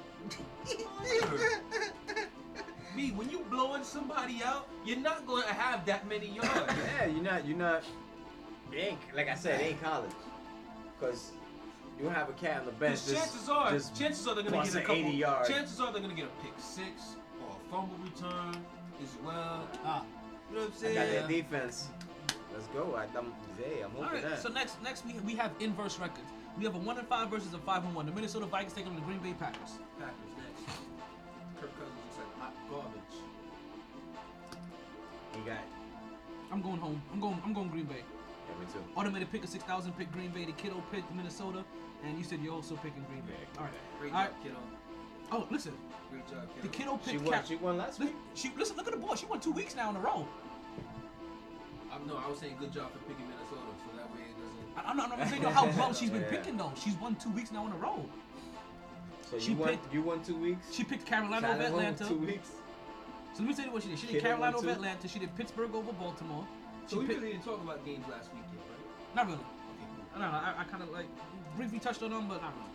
Under. 1.02 1.62
Me, 2.96 3.12
when 3.12 3.30
you 3.30 3.46
blowing 3.52 3.84
somebody 3.84 4.42
out, 4.44 4.68
you're 4.86 4.98
not 4.98 5.28
gonna 5.28 5.46
have 5.54 5.86
that 5.86 6.08
many 6.08 6.28
yards. 6.30 6.50
yeah, 7.00 7.06
you're 7.08 7.24
not 7.24 7.46
you're 7.46 7.58
not. 7.58 7.84
It 8.74 8.78
ain't 8.78 9.00
like 9.16 9.30
I 9.30 9.36
said, 9.36 9.62
it 9.62 9.64
ain't 9.66 9.82
college. 9.82 10.12
Cause 11.00 11.32
you 11.98 12.06
don't 12.06 12.14
have 12.14 12.30
a 12.30 12.34
cat 12.34 12.60
on 12.62 12.66
the 12.66 12.72
bench. 12.74 13.06
Just- 13.06 13.14
chances 13.16 13.50
are, 13.50 13.72
just 13.72 13.96
chances 13.96 14.28
are 14.28 14.36
they're 14.36 14.44
gonna 14.44 14.64
get 14.64 14.76
a 14.76 14.82
couple. 14.82 14.96
80 14.96 15.12
yards. 15.18 15.50
Chances 15.50 15.80
are 15.80 15.92
they're 15.92 16.02
gonna 16.02 16.14
get 16.14 16.26
a 16.26 16.44
pick 16.44 16.54
six 16.58 17.16
or 17.42 17.56
a 17.56 17.72
fumble 17.72 17.96
return 18.04 18.64
as 19.02 19.10
well. 19.26 19.68
Ah. 19.84 20.04
You 20.50 20.56
know 20.56 20.62
what 20.64 20.72
I'm 20.72 20.78
saying? 20.78 20.98
I 20.98 21.06
got 21.06 21.14
that 21.14 21.28
defense. 21.28 21.90
Let's 22.54 22.68
go. 22.68 22.96
I, 22.96 23.04
I'm, 23.18 23.34
hey, 23.58 23.82
I'm 23.84 23.96
All 23.98 24.04
hoping 24.04 24.22
right. 24.24 24.30
that. 24.32 24.42
So 24.42 24.50
next, 24.50 24.82
next 24.82 25.06
we 25.06 25.14
we 25.26 25.36
have 25.36 25.52
inverse 25.60 26.00
records. 26.00 26.28
We 26.58 26.64
have 26.66 26.74
a 26.76 26.80
one 26.80 26.98
and 26.98 27.08
five 27.08 27.30
versus 27.30 27.54
a 27.54 27.60
five 27.60 27.84
and 27.86 27.94
one. 27.94 28.06
The 28.06 28.12
Minnesota 28.12 28.46
Vikings 28.48 28.74
taking 28.74 28.90
on 28.90 28.96
the 28.96 29.02
Green 29.02 29.20
Bay 29.20 29.34
Packers. 29.38 29.78
Packers 30.00 30.34
next. 30.38 30.80
Kirk 31.62 31.72
Cousins 31.78 31.98
looks 32.06 32.18
like 32.18 32.40
hot 32.40 32.54
garbage. 32.70 33.18
he 35.36 35.42
got. 35.42 35.58
I'm 36.52 36.62
going 36.62 36.78
home. 36.78 37.02
I'm 37.14 37.20
going. 37.20 37.40
I'm 37.46 37.54
going 37.54 37.70
Green 37.70 37.86
Bay. 37.86 38.02
Yeah, 38.60 38.66
me 38.66 38.72
too. 38.74 38.80
Automated 38.96 39.32
pick 39.32 39.44
of 39.44 39.50
six 39.50 39.64
thousand 39.64 39.94
pick 39.98 40.12
Green 40.12 40.30
Bay. 40.32 40.46
The 40.46 40.52
kiddo 40.54 40.84
picked 40.92 41.14
Minnesota, 41.14 41.64
and 42.04 42.18
you 42.18 42.24
said 42.24 42.40
you're 42.42 42.54
also 42.54 42.76
picking 42.76 43.04
Green 43.10 43.22
Bay. 43.22 43.34
All 43.58 43.64
right. 43.64 43.74
Great 44.00 44.14
All 44.14 44.24
job, 44.26 44.34
kiddo. 44.44 44.56
Oh, 45.32 45.48
listen. 45.52 45.74
Great 46.12 46.28
job, 46.30 46.48
The 46.62 46.68
kiddo. 46.70 46.98
kiddo 46.98 47.00
She 47.06 47.12
picked. 47.18 47.24
won. 47.26 47.34
Cap- 47.34 47.46
She 47.48 47.56
won 47.58 47.78
last 47.78 48.00
week. 48.00 48.16
She 48.34 48.52
listen. 48.58 48.78
Look 48.78 48.88
at 48.88 48.94
the 48.94 49.00
boy. 49.00 49.16
She 49.16 49.26
won 49.26 49.40
two 49.40 49.52
weeks 49.52 49.76
now 49.76 49.90
in 49.90 49.96
a 49.96 50.00
row. 50.00 50.28
I'm, 51.92 52.06
no, 52.08 52.18
I 52.18 52.30
was 52.30 52.40
saying 52.40 52.56
good 52.60 52.72
job 52.74 52.92
for 52.92 53.00
picking 53.00 53.26
Minnesota, 53.28 53.62
so 53.86 53.98
that 53.98 54.10
way 54.14 54.22
it 54.30 54.36
doesn't. 54.36 54.86
I, 54.88 54.90
I'm 54.90 54.98
not. 54.98 55.12
I'm 55.12 55.20
not 55.20 55.30
saying 55.30 55.42
how 55.44 55.66
well 55.78 55.94
she's 55.94 56.10
been 56.10 56.22
Yeah. 56.22 56.30
picking 56.30 56.58
though. 56.58 56.72
She's 56.82 56.96
won 56.96 57.16
two 57.16 57.32
weeks 57.32 57.52
now 57.52 57.66
in 57.66 57.72
a 57.74 57.78
row. 57.78 58.06
So 59.32 59.40
She 59.40 59.52
you 59.52 59.58
won. 59.58 59.70
picked- 59.70 59.94
You 59.94 60.02
won 60.02 60.24
two 60.24 60.36
weeks. 60.38 60.74
She 60.74 60.84
picked 60.84 61.06
Carolina 61.06 61.50
over 61.52 61.62
Atlanta. 61.64 62.06
Two 62.08 62.18
weeks. 62.18 62.50
So 63.34 63.44
let 63.44 63.50
me 63.50 63.54
tell 63.56 63.66
you 63.66 63.72
what 63.72 63.84
she 63.84 63.90
did. 63.90 64.00
She 64.00 64.08
did 64.08 64.14
Kiddo 64.14 64.26
Carolina 64.30 64.58
over. 64.58 64.70
Atlanta. 64.72 65.08
She 65.08 65.20
did 65.20 65.36
Pittsburgh 65.36 65.76
over 65.76 65.92
Baltimore. 65.94 66.48
So 66.88 67.00
we 67.00 67.06
picked, 67.06 67.20
really 67.20 67.34
didn't 67.34 67.46
talk 67.46 67.62
about 67.62 67.86
games 67.86 68.06
last 68.10 68.30
weekend, 68.34 68.58
right? 68.70 69.16
not 69.16 69.26
really. 69.28 69.38
Okay, 69.40 69.88
cool. 69.96 70.06
I 70.16 70.20
don't 70.22 70.32
know. 70.32 70.38
I, 70.38 70.62
I 70.62 70.64
kind 70.64 70.84
of 70.84 70.90
like 70.90 71.06
briefly 71.56 71.80
touched 71.80 72.02
on 72.04 72.12
them, 72.12 72.28
but 72.28 72.42
not 72.42 72.54
really. 72.56 72.74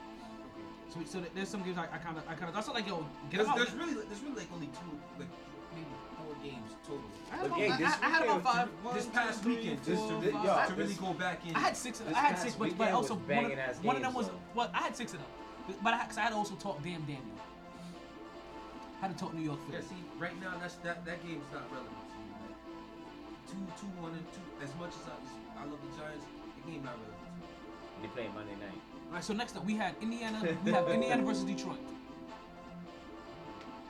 So, 0.92 0.98
we- 1.00 1.06
so 1.06 1.22
there's 1.34 1.48
some 1.48 1.62
games 1.62 1.78
I 1.78 1.86
kind 1.98 2.18
of, 2.18 2.24
I 2.28 2.34
kind 2.34 2.48
of. 2.48 2.54
That's 2.54 2.66
not 2.66 2.76
like 2.76 2.86
yo, 2.86 3.06
get 3.30 3.38
There's, 3.38 3.48
out. 3.48 3.56
there's 3.56 3.72
really, 3.72 3.94
there's 3.94 4.20
really 4.22 4.36
like 4.36 4.52
only 4.52 4.66
two, 4.68 4.92
like 5.18 5.28
maybe 5.74 5.86
four 6.20 6.34
games 6.44 6.76
total. 6.84 7.00
I 7.32 7.36
had 7.36 7.46
about, 7.46 7.58
this 7.78 7.94
I, 8.02 8.06
I 8.06 8.08
had 8.10 8.22
about 8.24 8.42
five. 8.42 8.68
One, 8.82 8.94
This 8.94 9.06
past 9.06 9.42
three, 9.42 9.56
weekend, 9.56 9.80
four, 9.80 9.94
this- 9.94 10.24
this- 10.24 10.32
five, 10.34 10.44
yo, 10.44 10.74
to 10.76 10.80
really 10.82 10.94
go 10.94 11.14
back 11.14 11.46
in. 11.48 11.56
I 11.56 11.60
had 11.60 11.76
six. 11.76 12.00
Of 12.00 12.06
them. 12.06 12.14
I 12.14 12.20
had 12.20 12.38
six, 12.38 12.54
but, 12.54 12.76
but 12.76 12.92
also 12.92 13.14
one 13.14 13.44
of, 13.52 13.84
one 13.84 13.96
of 13.96 14.02
them 14.02 14.12
was. 14.14 14.28
though. 14.28 14.40
Well, 14.54 14.70
I 14.74 14.78
had 14.82 14.94
six 14.96 15.14
of 15.14 15.20
them, 15.20 15.28
but 15.82 15.94
I, 15.94 16.04
cause 16.04 16.18
I 16.18 16.22
had 16.22 16.30
to 16.30 16.36
also 16.36 16.54
talk 16.56 16.82
damn 16.84 17.00
Daniel. 17.02 17.22
I 19.00 19.06
had 19.06 19.16
to 19.16 19.24
talk 19.24 19.32
New 19.34 19.42
York 19.42 19.58
Yeah, 19.72 19.80
see, 19.80 19.96
right 20.18 20.38
now 20.40 20.52
that's 20.60 20.74
that 20.84 21.04
that 21.06 21.22
game's 21.26 21.42
not 21.52 21.62
relevant 21.72 21.90
to 21.90 21.96
me. 21.96 21.98
Like 21.98 22.01
two, 23.52 23.60
two, 23.80 23.90
one, 24.00 24.12
and 24.16 24.24
two. 24.32 24.40
As 24.64 24.72
much 24.80 24.96
as 24.96 25.04
I, 25.04 25.16
as 25.20 25.32
I 25.60 25.64
love 25.68 25.78
the 25.84 25.92
Giants, 26.00 26.24
the 26.24 26.72
game 26.72 26.82
not 26.82 26.96
relevant. 26.96 27.20
They 28.00 28.08
play 28.08 28.26
Monday 28.34 28.56
night. 28.56 28.80
All 29.08 29.14
right, 29.14 29.24
so 29.24 29.34
next 29.34 29.56
up 29.56 29.64
we 29.66 29.76
had 29.76 29.94
Indiana. 30.00 30.40
We 30.64 30.72
have 30.72 30.88
Indiana 30.88 31.22
versus 31.22 31.44
Detroit. 31.44 31.78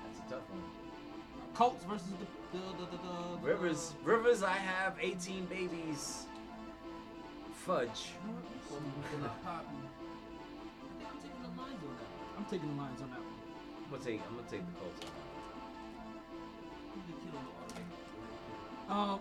That's 0.03 0.19
a 0.19 0.35
tough 0.35 0.51
one. 0.51 0.63
Colts 1.55 1.85
versus 1.85 2.11
the 2.19 2.27
the 2.53 2.59
the, 2.59 2.87
the, 2.91 2.99
the 2.99 3.47
Rivers, 3.47 3.95
Rivers, 4.03 4.43
I 4.43 4.53
have 4.53 4.97
18 5.01 5.47
babies. 5.47 6.27
Fudge. 7.55 8.11
You 8.27 8.33
know 8.33 8.37
what? 8.37 8.51
You 8.51 8.61
call 8.69 8.81
me 8.81 8.91
Killer 9.11 9.31
Poppy. 9.45 9.67
I 9.71 10.99
think 10.99 11.09
I'm 11.09 11.21
taking 11.23 11.43
the 11.43 11.63
lines 11.63 11.81
on 11.87 11.95
that. 11.97 12.37
I'm 12.37 12.45
taking 12.51 12.69
the 12.75 12.83
lines 12.83 13.01
on 13.01 13.11
that 13.11 13.23
one. 13.23 13.39
I'm 13.85 13.91
gonna 13.91 14.05
take. 14.05 14.21
I'm 14.27 14.37
gonna 14.37 14.51
take 14.51 14.67
the 14.67 14.81
Colts. 14.81 15.01
on 15.05 15.11
that. 15.15 15.22
Um, 18.89 19.21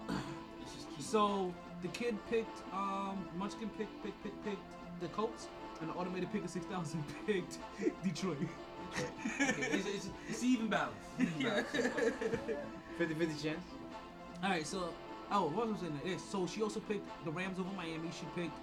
It's 0.61 0.73
just 0.73 0.89
key. 0.95 1.01
so 1.01 1.53
the 1.81 1.88
kid 1.89 2.15
picked 2.29 2.61
um 2.73 3.17
Munchkin 3.38 3.69
picked 3.77 4.01
picked 4.03 4.21
picked 4.23 4.43
picked 4.45 4.61
the 5.01 5.07
Colts, 5.09 5.47
and 5.79 5.89
the 5.89 5.93
automated 5.93 6.31
pick 6.31 6.43
of 6.43 6.49
six 6.49 6.65
thousand 6.65 7.03
picked 7.25 7.57
Detroit. 8.03 8.38
okay, 8.93 9.05
it's, 9.39 9.88
it's, 9.88 10.09
it's 10.29 10.43
even 10.43 10.67
balance. 10.67 10.93
Even 11.19 11.43
balance. 11.43 11.67
50 12.97 13.13
50 13.15 13.49
chance. 13.49 13.63
All 14.43 14.49
right, 14.49 14.65
so 14.67 14.93
oh, 15.31 15.47
what 15.49 15.67
was 15.67 15.77
I 15.77 15.81
saying? 15.81 16.01
Yes, 16.05 16.21
so 16.29 16.45
she 16.45 16.61
also 16.61 16.79
picked 16.81 17.07
the 17.25 17.31
Rams 17.31 17.57
over 17.59 17.69
Miami. 17.75 18.09
She 18.11 18.25
picked 18.35 18.57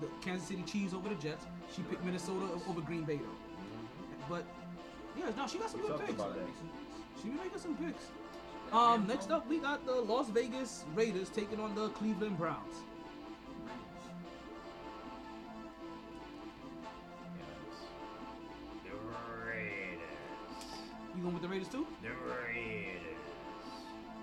the 0.00 0.08
Kansas 0.20 0.46
City 0.48 0.62
Chiefs 0.62 0.92
over 0.94 1.08
the 1.08 1.14
Jets. 1.16 1.46
She 1.74 1.82
picked 1.82 2.04
Minnesota 2.04 2.46
over 2.68 2.80
Green 2.80 3.04
Bay 3.04 3.16
though. 3.16 4.28
But 4.28 4.44
yeah, 5.16 5.30
no, 5.36 5.46
she 5.46 5.58
got 5.58 5.70
some 5.70 5.80
We 5.82 5.88
good 5.88 6.00
picks. 6.00 6.12
about 6.12 6.34
that. 6.34 6.44
She 7.22 7.28
be 7.28 7.34
making 7.36 7.58
some 7.58 7.76
picks. 7.76 8.04
Um, 8.72 9.06
next 9.06 9.30
up 9.30 9.46
we 9.50 9.58
got 9.58 9.84
the 9.84 9.92
Las 9.92 10.30
Vegas 10.30 10.86
Raiders 10.94 11.28
taking 11.28 11.60
on 11.60 11.74
the 11.74 11.90
Cleveland 11.90 12.38
Browns. 12.38 12.76
The 18.82 18.96
Raiders. 19.46 19.98
You 21.14 21.22
going 21.22 21.34
with 21.34 21.42
the 21.42 21.48
Raiders 21.48 21.68
too? 21.68 21.86
The 22.00 22.08
Raiders. 22.08 23.02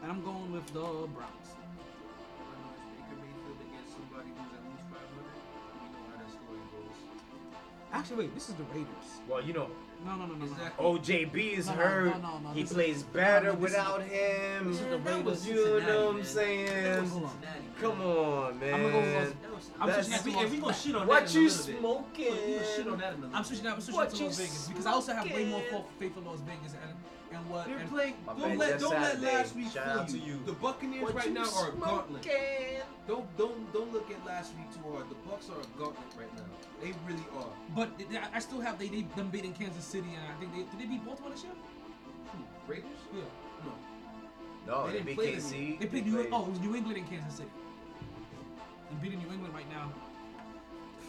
And 0.01 0.11
I'm 0.11 0.23
going 0.23 0.51
with 0.51 0.65
the 0.73 0.80
Browns. 0.80 1.49
Baker 2.97 3.21
Mayfield 3.21 3.59
against 3.69 3.93
somebody 3.93 4.30
who's 4.30 4.49
at 4.49 4.65
least 4.65 4.81
500. 4.89 5.30
We 5.77 5.89
know 5.93 6.09
how 6.09 6.17
that 6.17 6.31
story 6.31 6.57
goes. 6.73 6.97
Actually, 7.93 8.17
wait, 8.26 8.34
this 8.34 8.49
is 8.49 8.55
the 8.55 8.63
Raiders. 8.73 9.21
Well, 9.27 9.43
you 9.43 9.53
know, 9.53 9.69
No, 10.05 10.15
no, 10.15 10.26
no, 10.27 10.34
no, 10.35 10.45
no. 10.45 10.51
Exactly. 10.53 10.85
OJB 10.85 11.57
is 11.57 11.67
No, 11.67 11.76
no, 11.76 11.81
hurt. 11.81 12.05
no, 12.05 12.17
no, 12.30 12.39
no, 12.39 12.49
He 12.51 12.61
this 12.63 12.73
plays 12.73 13.03
no, 13.03 13.09
better 13.13 13.45
no, 13.47 13.51
this 13.51 13.59
is 13.59 13.61
without 13.77 14.01
him. 14.03 14.67
this 14.71 14.80
is 14.81 14.88
the 14.88 14.97
that 14.97 15.23
was 15.26 15.47
you 15.47 15.55
Cincinnati, 15.57 15.85
know 15.91 15.99
what 16.05 16.09
I'm 16.09 16.15
man. 16.17 16.26
saying. 16.26 17.05
Hold 17.09 17.23
on. 17.23 17.31
Come 17.81 18.01
on, 18.01 18.59
man. 18.59 18.73
I'm 18.73 18.81
gonna 18.81 18.91
go 18.93 18.99
with- 18.99 19.35
I'm 19.80 19.88
That's- 19.88 20.07
switching 20.07 20.11
that 20.11 20.26
we, 20.26 20.31
Las 20.34 20.43
and 20.43 20.51
we 20.51 20.57
gonna 20.59 20.73
shit 20.73 20.95
on 20.95 21.07
What 21.07 21.26
that 21.26 21.35
in 21.35 21.41
you 21.41 21.47
a 21.47 21.51
little 21.51 21.65
bit. 21.65 21.80
smoking? 21.80 22.26
We 22.47 22.53
gonna 22.53 22.65
shit 22.76 22.88
on 22.88 22.97
that 22.99 23.13
in 23.13 23.19
a 23.19 23.21
little 23.23 23.35
I'm 23.35 23.43
switching. 23.43 23.67
I'm 23.67 23.81
switching 23.81 23.95
What 23.95 24.09
to 24.09 24.23
Las 24.26 24.38
Vegas 24.38 24.67
because 24.69 24.85
I 24.85 24.91
also 24.91 25.13
have 25.13 25.26
way 25.31 25.45
more 25.45 25.85
faith 25.99 26.17
in 26.17 26.26
Las 26.26 26.39
Vegas 26.41 26.73
and 26.81 26.95
and 27.39 27.49
what. 27.49 27.67
They're 27.67 27.77
and, 27.77 27.89
playing. 27.89 28.15
My 28.25 28.33
Don't 28.33 28.57
let 28.57 28.69
just 28.79 28.83
don't 28.83 29.01
let 29.01 29.21
last 29.21 29.55
week 29.55 29.71
Shout 29.71 29.85
fool 29.85 29.99
out 30.01 30.07
to 30.09 30.17
you. 30.17 30.25
you. 30.33 30.39
The 30.45 30.53
Buccaneers 30.53 31.03
What 31.03 31.15
right 31.15 31.27
you 31.27 31.33
now 31.33 31.49
are 31.57 31.69
a 31.69 31.71
gauntlet. 31.75 32.27
Don't 33.07 33.37
don't 33.37 33.73
don't 33.73 33.91
look 33.93 34.09
at 34.11 34.25
last 34.25 34.53
week 34.57 34.69
too 34.73 34.89
hard. 34.91 35.09
The 35.09 35.15
Bucks 35.29 35.49
are 35.49 35.59
a 35.59 35.67
gauntlet 35.79 36.07
right 36.17 36.33
now. 36.35 36.43
They 36.81 36.93
really 37.07 37.25
are. 37.37 37.51
but 37.75 37.89
they- 37.97 38.17
I- 38.17 38.29
I 38.35 38.39
still 38.39 38.61
have 38.61 38.77
they 38.79 38.87
they 38.87 39.01
them 39.15 39.29
beating 39.29 39.53
Kansas 39.53 39.83
City 39.83 40.09
and 40.15 40.23
I 40.27 40.39
think 40.39 40.51
they 40.53 40.63
did 40.77 40.79
they 40.79 40.85
beat 40.91 41.05
Baltimore 41.05 41.31
this 41.31 41.43
year? 41.43 41.53
Who? 42.31 42.71
Raiders? 42.71 42.85
Yeah. 43.13 43.21
No. 43.65 43.71
No, 44.67 44.85
They 44.87 44.91
they, 44.91 44.97
didn't 44.97 45.05
beat 45.07 45.15
play 45.15 45.35
them. 45.35 45.41
KC. 45.51 45.79
They 45.79 45.85
played 45.87 46.05
New 46.05 46.27
Oh, 46.31 46.45
it 46.45 46.49
was 46.51 46.59
New 46.59 46.75
England 46.75 46.97
and 46.97 47.09
Kansas 47.09 47.33
City. 47.35 47.49
They're 48.91 48.99
beating 49.01 49.19
New 49.25 49.31
England 49.33 49.53
right 49.53 49.69
now. 49.71 49.91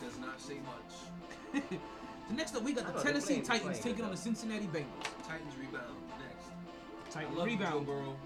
Does 0.02 0.18
not 0.18 0.40
say 0.40 0.58
much. 0.64 1.62
the 2.28 2.34
next 2.34 2.56
up 2.56 2.62
we 2.62 2.72
got 2.72 2.86
the 2.94 3.02
Tennessee 3.02 3.34
playing- 3.34 3.44
Titans 3.44 3.78
playing 3.80 3.82
taking 3.82 4.04
on 4.04 4.10
the 4.12 4.16
Cincinnati 4.16 4.66
Bengals. 4.66 5.04
Titans 5.28 5.54
rebound 5.60 5.74
next. 5.84 5.89
I 7.10 7.12
Titans 7.12 7.36
love 7.38 7.48
you, 7.48 7.56
Joe 7.56 7.64
rebound. 7.64 7.86
Burrow. 7.86 8.16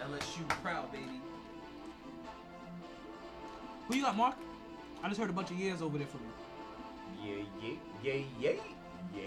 LSU 0.00 0.48
proud, 0.62 0.92
baby. 0.92 1.20
Who 3.88 3.96
you 3.96 4.02
got, 4.02 4.16
Mark? 4.16 4.36
I 5.02 5.08
just 5.08 5.20
heard 5.20 5.30
a 5.30 5.32
bunch 5.32 5.50
of 5.50 5.56
years 5.58 5.82
over 5.82 5.98
there 5.98 6.06
from 6.06 6.20
you. 6.20 6.30
Yeah, 7.22 7.44
yeah, 7.62 7.74
yeah, 8.02 8.24
yeah. 8.40 8.50
Yeah, 9.14 9.22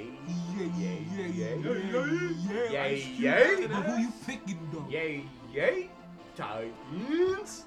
Yeah, 0.58 0.68
yeah, 0.78 0.98
yeah, 1.16 1.28
yeah, 1.28 1.56
yeah, 1.56 2.72
yeah, 2.72 2.84
Ice 2.84 3.04
Cube. 3.04 3.20
yeah. 3.20 3.68
But 3.68 3.84
who 3.86 4.02
you 4.02 4.12
picking 4.26 4.60
though? 4.74 4.86
yeah, 4.90 5.22
yeah. 5.54 5.88
Titans. 6.36 7.66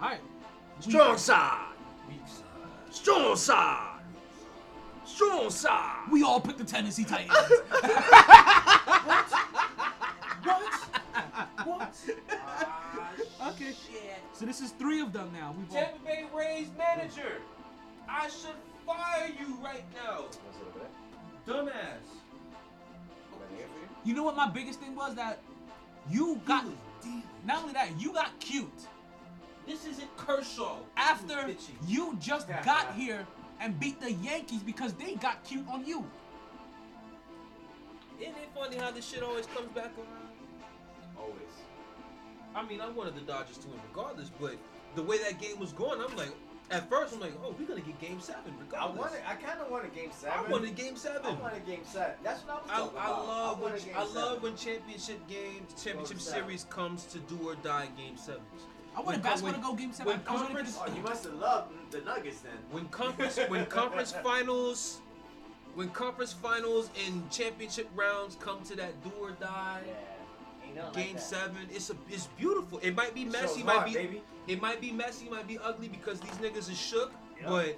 All 0.00 0.08
right. 0.08 0.20
Strong 0.80 1.18
side. 1.18 1.74
Weak 2.08 2.20
side. 2.26 2.94
Strong 2.94 3.36
side. 3.36 3.91
Side. 5.16 6.08
We 6.10 6.22
all 6.22 6.40
picked 6.40 6.58
the 6.58 6.64
Tennessee 6.64 7.04
Titans. 7.04 7.36
What? 10.42 10.64
what? 11.64 11.94
Ah, 12.30 13.10
Okay. 13.50 13.66
Shit. 13.66 14.18
so 14.32 14.44
this 14.46 14.60
is 14.60 14.70
three 14.72 15.00
of 15.00 15.12
them 15.12 15.30
now. 15.32 15.54
We've 15.56 15.70
all. 15.70 15.82
Tampa 15.82 15.98
Bay 16.04 16.24
Rays 16.34 16.68
manager. 16.76 17.40
I 18.08 18.28
should 18.28 18.56
fire 18.86 19.30
you 19.38 19.56
right 19.62 19.84
now, 19.94 20.24
dumbass. 21.46 21.70
Got 21.70 23.50
an 23.50 23.58
ear 23.58 23.66
for 24.02 24.08
you? 24.08 24.14
Know 24.14 24.24
what 24.24 24.36
my 24.36 24.48
biggest 24.50 24.80
thing 24.80 24.94
was 24.96 25.14
that 25.14 25.38
you 26.10 26.40
got. 26.44 26.64
Not 27.46 27.62
only 27.62 27.72
that, 27.74 27.88
you 28.00 28.12
got 28.12 28.38
cute 28.40 28.70
This 29.66 29.84
isn't 29.86 30.16
Kershaw. 30.16 30.76
after 30.96 31.40
He 31.40 31.46
was 31.46 31.54
bitchy. 31.56 31.70
you 31.88 32.16
just 32.20 32.48
got 32.64 32.94
here 32.94 33.26
and 33.62 33.78
beat 33.78 34.00
the 34.00 34.12
Yankees 34.12 34.60
because 34.62 34.92
they 34.94 35.14
got 35.14 35.42
cute 35.44 35.64
on 35.70 35.86
you. 35.86 36.04
Isn't 38.20 38.34
it 38.34 38.48
funny 38.54 38.76
how 38.76 38.90
this 38.90 39.08
shit 39.08 39.22
always 39.22 39.46
comes 39.46 39.68
back 39.68 39.92
around? 39.96 40.28
Always. 41.18 41.36
I 42.54 42.62
mean, 42.64 42.80
I 42.80 42.88
wanted 42.90 43.14
the 43.14 43.20
Dodgers 43.22 43.58
to 43.58 43.68
win 43.68 43.78
regardless, 43.88 44.30
but 44.40 44.56
the 44.96 45.02
way 45.02 45.18
that 45.18 45.40
game 45.40 45.58
was 45.58 45.72
going, 45.72 46.00
I'm 46.00 46.14
like, 46.16 46.32
at 46.70 46.88
first 46.88 47.14
I'm 47.14 47.20
like, 47.20 47.32
oh, 47.44 47.54
we're 47.58 47.66
gonna 47.66 47.80
get 47.80 48.00
Game 48.00 48.20
Seven 48.20 48.54
Regardless. 48.60 48.72
I 48.72 48.86
regardless. 48.92 48.98
wanted. 49.00 49.20
I 49.28 49.34
kind 49.46 49.60
of 49.60 49.70
wanted 49.70 49.94
Game 49.94 50.10
Seven. 50.12 50.38
I 50.46 50.50
wanted 50.50 50.74
Game 50.76 50.96
Seven. 50.96 51.22
I 51.24 51.32
wanted 51.34 51.66
Game 51.66 51.80
Seven. 51.84 52.14
That's 52.22 52.40
what 52.46 52.54
I 52.54 52.60
was 52.62 52.70
I, 52.70 52.76
talking 52.78 52.98
I 52.98 53.04
about. 53.04 53.26
love 53.28 53.60
when 53.60 53.72
Game 53.72 53.94
I 53.96 54.00
love 54.04 54.12
seven. 54.12 54.42
when 54.42 54.56
championship 54.56 55.28
games, 55.28 55.82
championship 55.82 56.20
seven. 56.20 56.42
series 56.44 56.64
comes 56.70 57.04
to 57.06 57.18
do 57.20 57.38
or 57.48 57.54
die 57.56 57.88
game 57.96 58.16
sevens. 58.16 58.42
I 58.94 58.98
When 58.98 59.06
wanted 59.06 59.22
co- 59.22 59.28
basketball 59.30 59.54
to 59.54 59.60
go 59.68 59.74
game 59.74 59.92
seven. 59.92 60.12
when 60.12 60.20
I 60.26 60.32
was 60.32 60.40
ready 60.42 60.46
for 60.46 60.46
conference- 60.54 60.72
this- 60.72 60.82
Oh, 60.86 60.96
you 60.96 61.02
must 61.02 61.24
have 61.24 61.34
loved 61.34 61.72
the 61.92 62.00
Nuggets 62.00 62.40
then. 62.40 62.52
When 62.70 62.86
conference 62.88 63.38
when 63.48 63.66
conference 63.66 64.12
finals 64.22 65.00
when 65.74 65.88
conference 65.90 66.32
finals 66.32 66.90
and 67.06 67.30
championship 67.30 67.88
rounds 67.94 68.36
come 68.40 68.62
to 68.64 68.76
that 68.76 69.02
do 69.02 69.10
or 69.20 69.30
die 69.32 69.80
nothing 70.74 71.02
game 71.04 71.14
like 71.14 71.22
seven, 71.22 71.68
it's 71.70 71.90
a 71.90 71.96
it's 72.08 72.26
beautiful. 72.38 72.78
It 72.82 72.94
might 72.96 73.14
be 73.14 73.24
messy, 73.24 73.62
might 73.62 73.86
be 73.86 73.94
baby. 73.94 74.22
it 74.48 74.60
might 74.60 74.80
be 74.80 74.90
messy, 74.90 75.28
might 75.28 75.46
be 75.46 75.58
ugly 75.58 75.88
because 75.88 76.20
these 76.20 76.32
niggas 76.32 76.70
is 76.70 76.78
shook, 76.80 77.12
Yeah. 77.40 77.48
but 77.48 77.76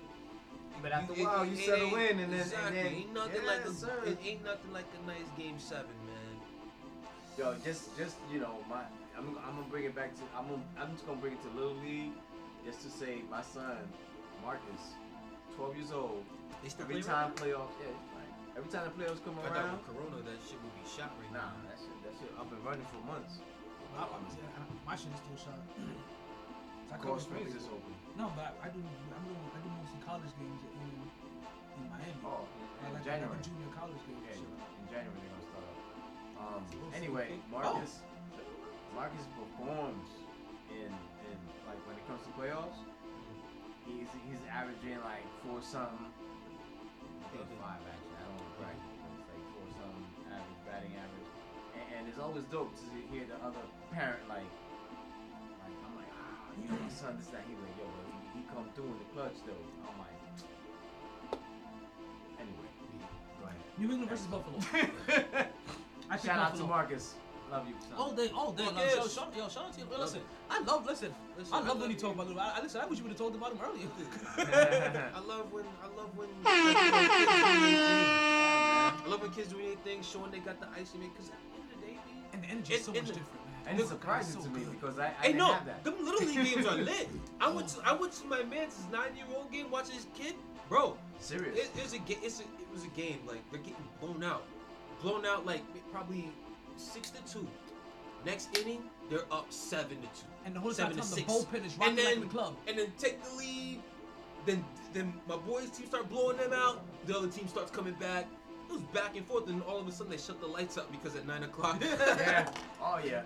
But 0.83 0.93
after 0.93 1.13
a 1.15 1.25
while, 1.25 1.45
you 1.45 1.57
settle 1.57 1.95
in, 1.97 2.19
and 2.21 2.33
then 2.33 2.41
exactly. 2.41 2.79
and 2.79 2.87
then 2.87 2.95
ain't 2.95 3.15
nothing 3.15 3.43
yeah, 3.43 3.51
like 3.51 3.65
a, 3.65 3.73
sir. 3.73 4.03
it 4.07 4.19
ain't 4.25 4.45
nothing 4.45 4.73
like 4.73 4.87
a 5.03 5.07
nice 5.07 5.29
game 5.37 5.59
seven, 5.59 5.91
man. 6.07 6.35
Yo, 7.39 7.55
just 7.65 7.97
just 7.97 8.17
you 8.33 8.39
know, 8.39 8.59
my 8.69 8.83
I'm 9.17 9.29
I'm 9.47 9.57
gonna 9.57 9.67
bring 9.71 9.85
it 9.85 9.95
back 9.95 10.15
to 10.15 10.23
I'm 10.37 10.49
gonna, 10.49 10.63
I'm 10.79 10.93
just 10.93 11.07
gonna 11.07 11.21
bring 11.21 11.33
it 11.35 11.43
to 11.43 11.51
Little 11.59 11.77
League, 11.83 12.13
just 12.65 12.81
to 12.83 12.89
say 12.91 13.21
my 13.31 13.43
son, 13.43 13.77
Marcus, 14.43 14.97
12 15.57 15.77
years 15.77 15.93
old. 15.93 16.25
They 16.63 16.69
still 16.73 16.89
Every 16.89 17.05
play 17.05 17.13
time 17.13 17.29
right 17.29 17.37
playoffs, 17.37 17.77
yeah, 17.77 17.93
like, 18.17 18.33
every 18.57 18.71
time 18.73 18.89
the 18.89 18.95
playoffs 18.97 19.21
come 19.21 19.37
I 19.45 19.53
around, 19.53 19.77
with 19.77 19.87
Corona 19.93 20.17
that 20.25 20.41
shit 20.49 20.57
would 20.65 20.73
be 20.73 20.85
shot 20.89 21.13
right 21.21 21.29
nah, 21.33 21.53
now. 21.53 21.69
that 21.69 21.77
shit 21.77 21.93
that 22.09 22.15
shit 22.17 22.33
up 22.41 22.49
and 22.49 22.61
running 22.65 22.89
for 22.89 23.01
months. 23.05 23.45
I- 23.95 24.09
I'm- 24.09 24.27
My 24.89 24.97
shit 24.97 25.13
is 25.13 25.21
still 25.21 25.39
shot. 25.53 25.61
I 26.93 26.97
cover 26.99 27.21
Springs 27.21 27.55
is 27.55 27.67
open. 27.69 27.91
No, 28.17 28.31
but 28.39 28.55
I 28.63 28.69
do. 28.71 28.79
I'm 28.79 29.23
doing. 29.27 29.45
I 29.51 29.59
do 29.61 29.69
mostly 29.77 29.99
college 30.07 30.31
games 30.39 30.63
in 30.63 30.89
in 31.75 31.85
Miami. 31.91 32.23
Oh, 32.23 32.47
I 32.47 32.87
in 32.89 32.95
like, 32.95 33.05
January. 33.05 33.35
like 33.35 33.43
a 33.43 33.49
junior 33.51 33.71
college 33.75 34.03
game. 34.07 34.23
Yeah, 34.23 34.39
shit. 34.39 34.47
in 34.47 34.87
January 34.95 35.19
they're 35.21 35.35
gonna 35.35 35.51
start. 35.53 35.75
Um, 36.39 36.63
Oh, 36.65 36.97
anyway, 36.97 37.29
okay. 37.35 37.51
Marcus, 37.51 37.93
Marcus 38.95 39.27
performs 39.35 40.09
in 40.71 40.87
in 40.91 41.14
like 41.75 41.83
when 41.91 41.97
it 41.99 42.07
comes 42.07 42.23
to 42.23 42.31
playoffs. 42.39 42.79
He's 43.83 44.09
he's 44.31 44.41
averaging 44.47 45.03
like 45.03 45.27
four 45.43 45.59
something. 45.59 46.07
I 46.07 47.27
think 47.35 47.43
it's 47.51 47.59
five 47.59 47.83
actually. 47.83 48.15
I 48.15 48.23
don't 48.31 48.39
want 48.39 48.47
to 48.47 48.57
brag, 48.63 48.79
but 48.79 49.11
it's 49.19 49.29
like 49.29 49.45
four 49.59 49.67
something 49.75 50.07
average 50.31 50.63
batting 50.63 50.95
average. 50.95 51.31
And, 51.75 51.85
and 51.91 52.03
it's 52.07 52.23
always 52.23 52.47
dope 52.49 52.71
to 52.79 52.87
hear 53.11 53.27
the 53.27 53.37
other 53.43 53.61
parent 53.91 54.23
like, 54.31 54.47
like 55.67 55.77
I'm 55.83 55.95
like 55.99 56.13
ah, 56.15 56.55
you 56.55 56.71
know 56.71 56.79
my 56.79 56.93
son 56.95 57.19
this 57.19 57.29
that 57.35 57.43
he 57.45 57.59
like 57.59 57.75
yo, 57.75 57.91
but 57.91 58.07
he, 58.07 58.39
he 58.39 58.41
come 58.55 58.71
through 58.79 58.95
in 58.95 58.99
the 59.03 59.09
clutch 59.11 59.39
though. 59.43 59.67
I'm 59.91 59.99
like. 59.99 60.15
Anyway, 62.39 62.71
go 63.43 63.51
ahead. 63.51 63.59
New 63.77 63.91
England 63.91 64.11
versus 64.11 64.31
Buffalo. 64.31 64.59
I 66.09 66.17
think 66.17 66.31
Shout 66.31 66.39
out 66.39 66.55
to 66.57 66.63
Buffalo. 66.63 66.69
Marcus. 66.69 67.15
Love 67.55 67.69
you. 67.69 67.75
son. 67.81 67.93
All 67.97 68.13
day, 68.13 68.31
all 68.35 68.53
day. 68.53 68.65
Fuck 68.65 68.75
Like, 68.75 68.85
yes. 68.87 68.97
yo, 68.97 69.07
shout, 69.09 69.33
yo, 69.37 69.49
shout 69.49 69.65
out 69.67 69.73
to 69.75 69.81
you. 69.81 69.87
Listen, 69.99 70.21
I 70.51 70.61
love, 70.63 70.85
listen, 70.87 71.15
Listen, 71.39 71.55
I 71.55 71.57
I 71.57 71.61
love 71.61 71.69
love 71.69 71.81
when 71.83 71.91
you 71.91 71.97
you. 71.97 72.01
talk 72.03 72.15
about 72.15 72.27
Little. 72.27 72.43
I, 72.43 72.53
I 72.59 72.63
listen. 72.63 72.81
I 72.81 72.87
wish 72.87 72.99
you 72.99 73.05
would 73.05 73.11
have 73.13 73.19
told 73.19 73.35
about 73.37 73.53
him 73.53 73.59
earlier. 73.65 73.89
I 75.15 75.21
love 75.21 75.53
when 75.53 75.65
I 75.83 75.87
love 75.97 76.11
when 76.17 76.29
I 76.47 78.93
love 79.07 79.21
when 79.23 79.31
kids 79.33 79.49
do 79.53 79.59
anything, 79.61 80.03
showing 80.03 80.31
they 80.31 80.39
got 80.39 80.59
the 80.61 80.67
ice 80.79 80.95
in 80.95 81.03
it. 81.03 81.15
Cause 81.17 81.31
at 81.31 81.39
the 81.39 81.45
end 81.55 81.65
of 81.73 81.81
the 81.81 81.87
day, 81.87 81.93
man, 81.95 82.03
and 82.33 82.43
the 82.43 82.47
energy 82.49 82.75
is 82.75 82.81
It- 82.81 82.85
so 82.85 82.93
it- 82.93 82.97
much 83.03 83.07
different. 83.09 83.31
And 83.67 83.81
it's 83.81 83.89
surprising 83.89 84.43
so 84.43 84.49
to 84.49 84.55
me 84.55 84.61
good. 84.65 84.73
because 84.79 84.99
I, 84.99 85.07
I 85.07 85.09
Hey, 85.23 85.29
didn't 85.29 85.39
no, 85.39 85.53
have 85.55 85.65
that. 85.65 85.83
them 85.85 85.95
little 86.05 86.21
league 86.27 86.45
games 86.55 86.67
are 86.67 86.77
lit. 86.77 87.09
I 87.41 87.49
went 87.51 87.69
to 87.69 87.81
I 87.89 87.93
went 87.95 88.13
to 88.13 88.27
my 88.27 88.43
man's 88.43 88.77
nine 88.93 89.17
year 89.17 89.25
old 89.35 89.51
game, 89.51 89.71
watching 89.71 89.95
his 89.95 90.07
kid, 90.15 90.35
bro. 90.69 90.99
Serious. 91.19 91.57
It, 91.59 91.71
it's 91.77 91.95
a 91.95 91.99
ga- 91.99 92.19
it's 92.23 92.41
a, 92.41 92.43
it 92.43 92.69
was 92.71 92.85
a 92.85 92.89
game 92.89 93.21
like 93.27 93.41
they're 93.51 93.61
getting 93.61 93.89
blown 94.03 94.23
out, 94.23 94.43
blown 95.01 95.25
out 95.25 95.47
like 95.47 95.63
probably 95.91 96.31
six 96.77 97.11
to 97.11 97.33
two. 97.33 97.47
Next 98.25 98.57
inning, 98.59 98.83
they're 99.11 99.25
up 99.31 99.47
seven 99.53 99.97
to 100.01 100.07
two. 100.09 100.27
And 100.47 100.55
the 100.55 100.61
whole 100.61 100.73
seven 100.73 100.97
time 100.97 101.03
to 101.03 101.09
the 101.11 101.17
six. 101.17 101.33
bullpen 101.33 101.65
is 101.67 101.73
and 101.73 101.81
rocking 101.81 101.97
then 101.97 102.05
like 102.07 102.21
the 102.21 102.27
club. 102.27 102.57
and 102.67 102.79
then 102.79 102.93
take 102.99 103.23
the 103.23 103.31
lead. 103.37 103.81
Then 104.47 104.65
then 104.93 105.13
my 105.29 105.37
boys 105.37 105.71
team 105.71 105.87
start 105.87 106.09
blowing 106.09 106.37
them 106.39 106.53
out. 106.53 106.83
The 107.07 107.17
other 107.17 107.29
team 107.29 107.49
starts 107.49 107.71
coming 107.71 107.95
back. 107.95 108.27
It 108.69 108.73
was 108.73 108.83
back 108.95 109.15
and 109.17 109.27
forth, 109.27 109.49
and 109.49 109.63
all 109.65 109.79
of 109.79 109.87
a 109.87 109.93
sudden 109.93 110.11
they 110.11 110.19
shut 110.19 110.41
the 110.41 110.47
lights 110.47 110.79
up 110.79 110.91
because 110.91 111.17
at 111.17 111.27
nine 111.27 111.43
o'clock. 111.43 111.79
yeah. 111.83 112.51
Oh 112.81 112.99
yeah. 113.05 113.23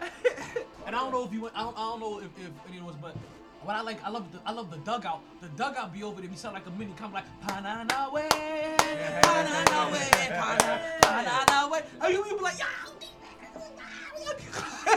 And 0.87 0.97
I 0.97 1.01
don't 1.01 1.13
know 1.13 1.25
if 1.25 1.33
you 1.33 1.43
went. 1.43 1.57
I 1.57 1.63
don't, 1.63 1.77
I 1.79 1.81
don't 1.91 2.01
know 2.01 2.19
if, 2.19 2.27
if 2.39 2.51
anyone 2.69 2.87
was, 2.87 2.97
but 2.97 3.17
what 3.63 3.77
I 3.77 3.83
like, 3.83 4.03
I 4.05 4.11
love 4.11 4.31
the 4.33 4.41
I 4.47 4.53
love 4.53 4.71
the 4.71 4.79
dugout. 4.79 5.21
The 5.41 5.49
dugout 5.49 5.93
be 5.93 6.03
over 6.03 6.21
there. 6.21 6.31
Be 6.31 6.37
sound 6.37 6.55
like 6.55 6.67
a 6.67 6.71
mini 6.71 6.93
come 6.97 7.13
like 7.13 7.25
Panana 7.47 8.13
way, 8.13 8.29
Panana 8.31 9.93
way, 9.93 10.09
Panana 11.03 11.71
way. 11.71 11.83
And 12.01 12.15
you, 12.15 12.25
you 12.27 12.37
be 12.37 12.43
like, 12.43 12.59
yeah. 12.59 12.67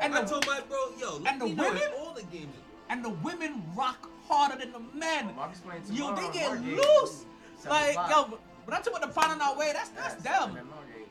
and 0.00 0.14
I 0.14 0.24
told 0.24 0.46
my 0.46 0.60
bro, 0.68 0.78
yo, 0.98 1.16
let 1.18 1.32
and 1.32 1.40
the 1.42 1.46
me 1.46 1.54
know 1.54 1.64
if 1.66 1.72
women? 1.74 1.88
all 1.98 2.12
the 2.14 2.22
games. 2.24 2.54
and 2.90 3.04
the 3.04 3.10
women 3.10 3.62
rock 3.74 4.08
harder 4.28 4.56
than 4.58 4.72
the 4.72 4.80
men. 4.94 5.34
Marcus 5.36 5.60
playing 5.60 5.82
Yo, 5.90 6.14
they 6.14 6.30
get 6.32 6.60
loose. 6.62 7.24
Like 7.68 7.94
yo, 8.10 8.24
but- 8.30 8.40
but 8.64 8.74
I'm 8.74 8.82
talking 8.84 9.02
about 9.02 9.12
the 9.12 9.20
Panana 9.20 9.58
way. 9.58 9.72
That's 9.74 9.90
Yeah, 9.90 10.02
that's 10.06 10.22
seven 10.22 10.54
them. 10.54 10.58
at 10.58 10.66
Margate. 10.70 11.08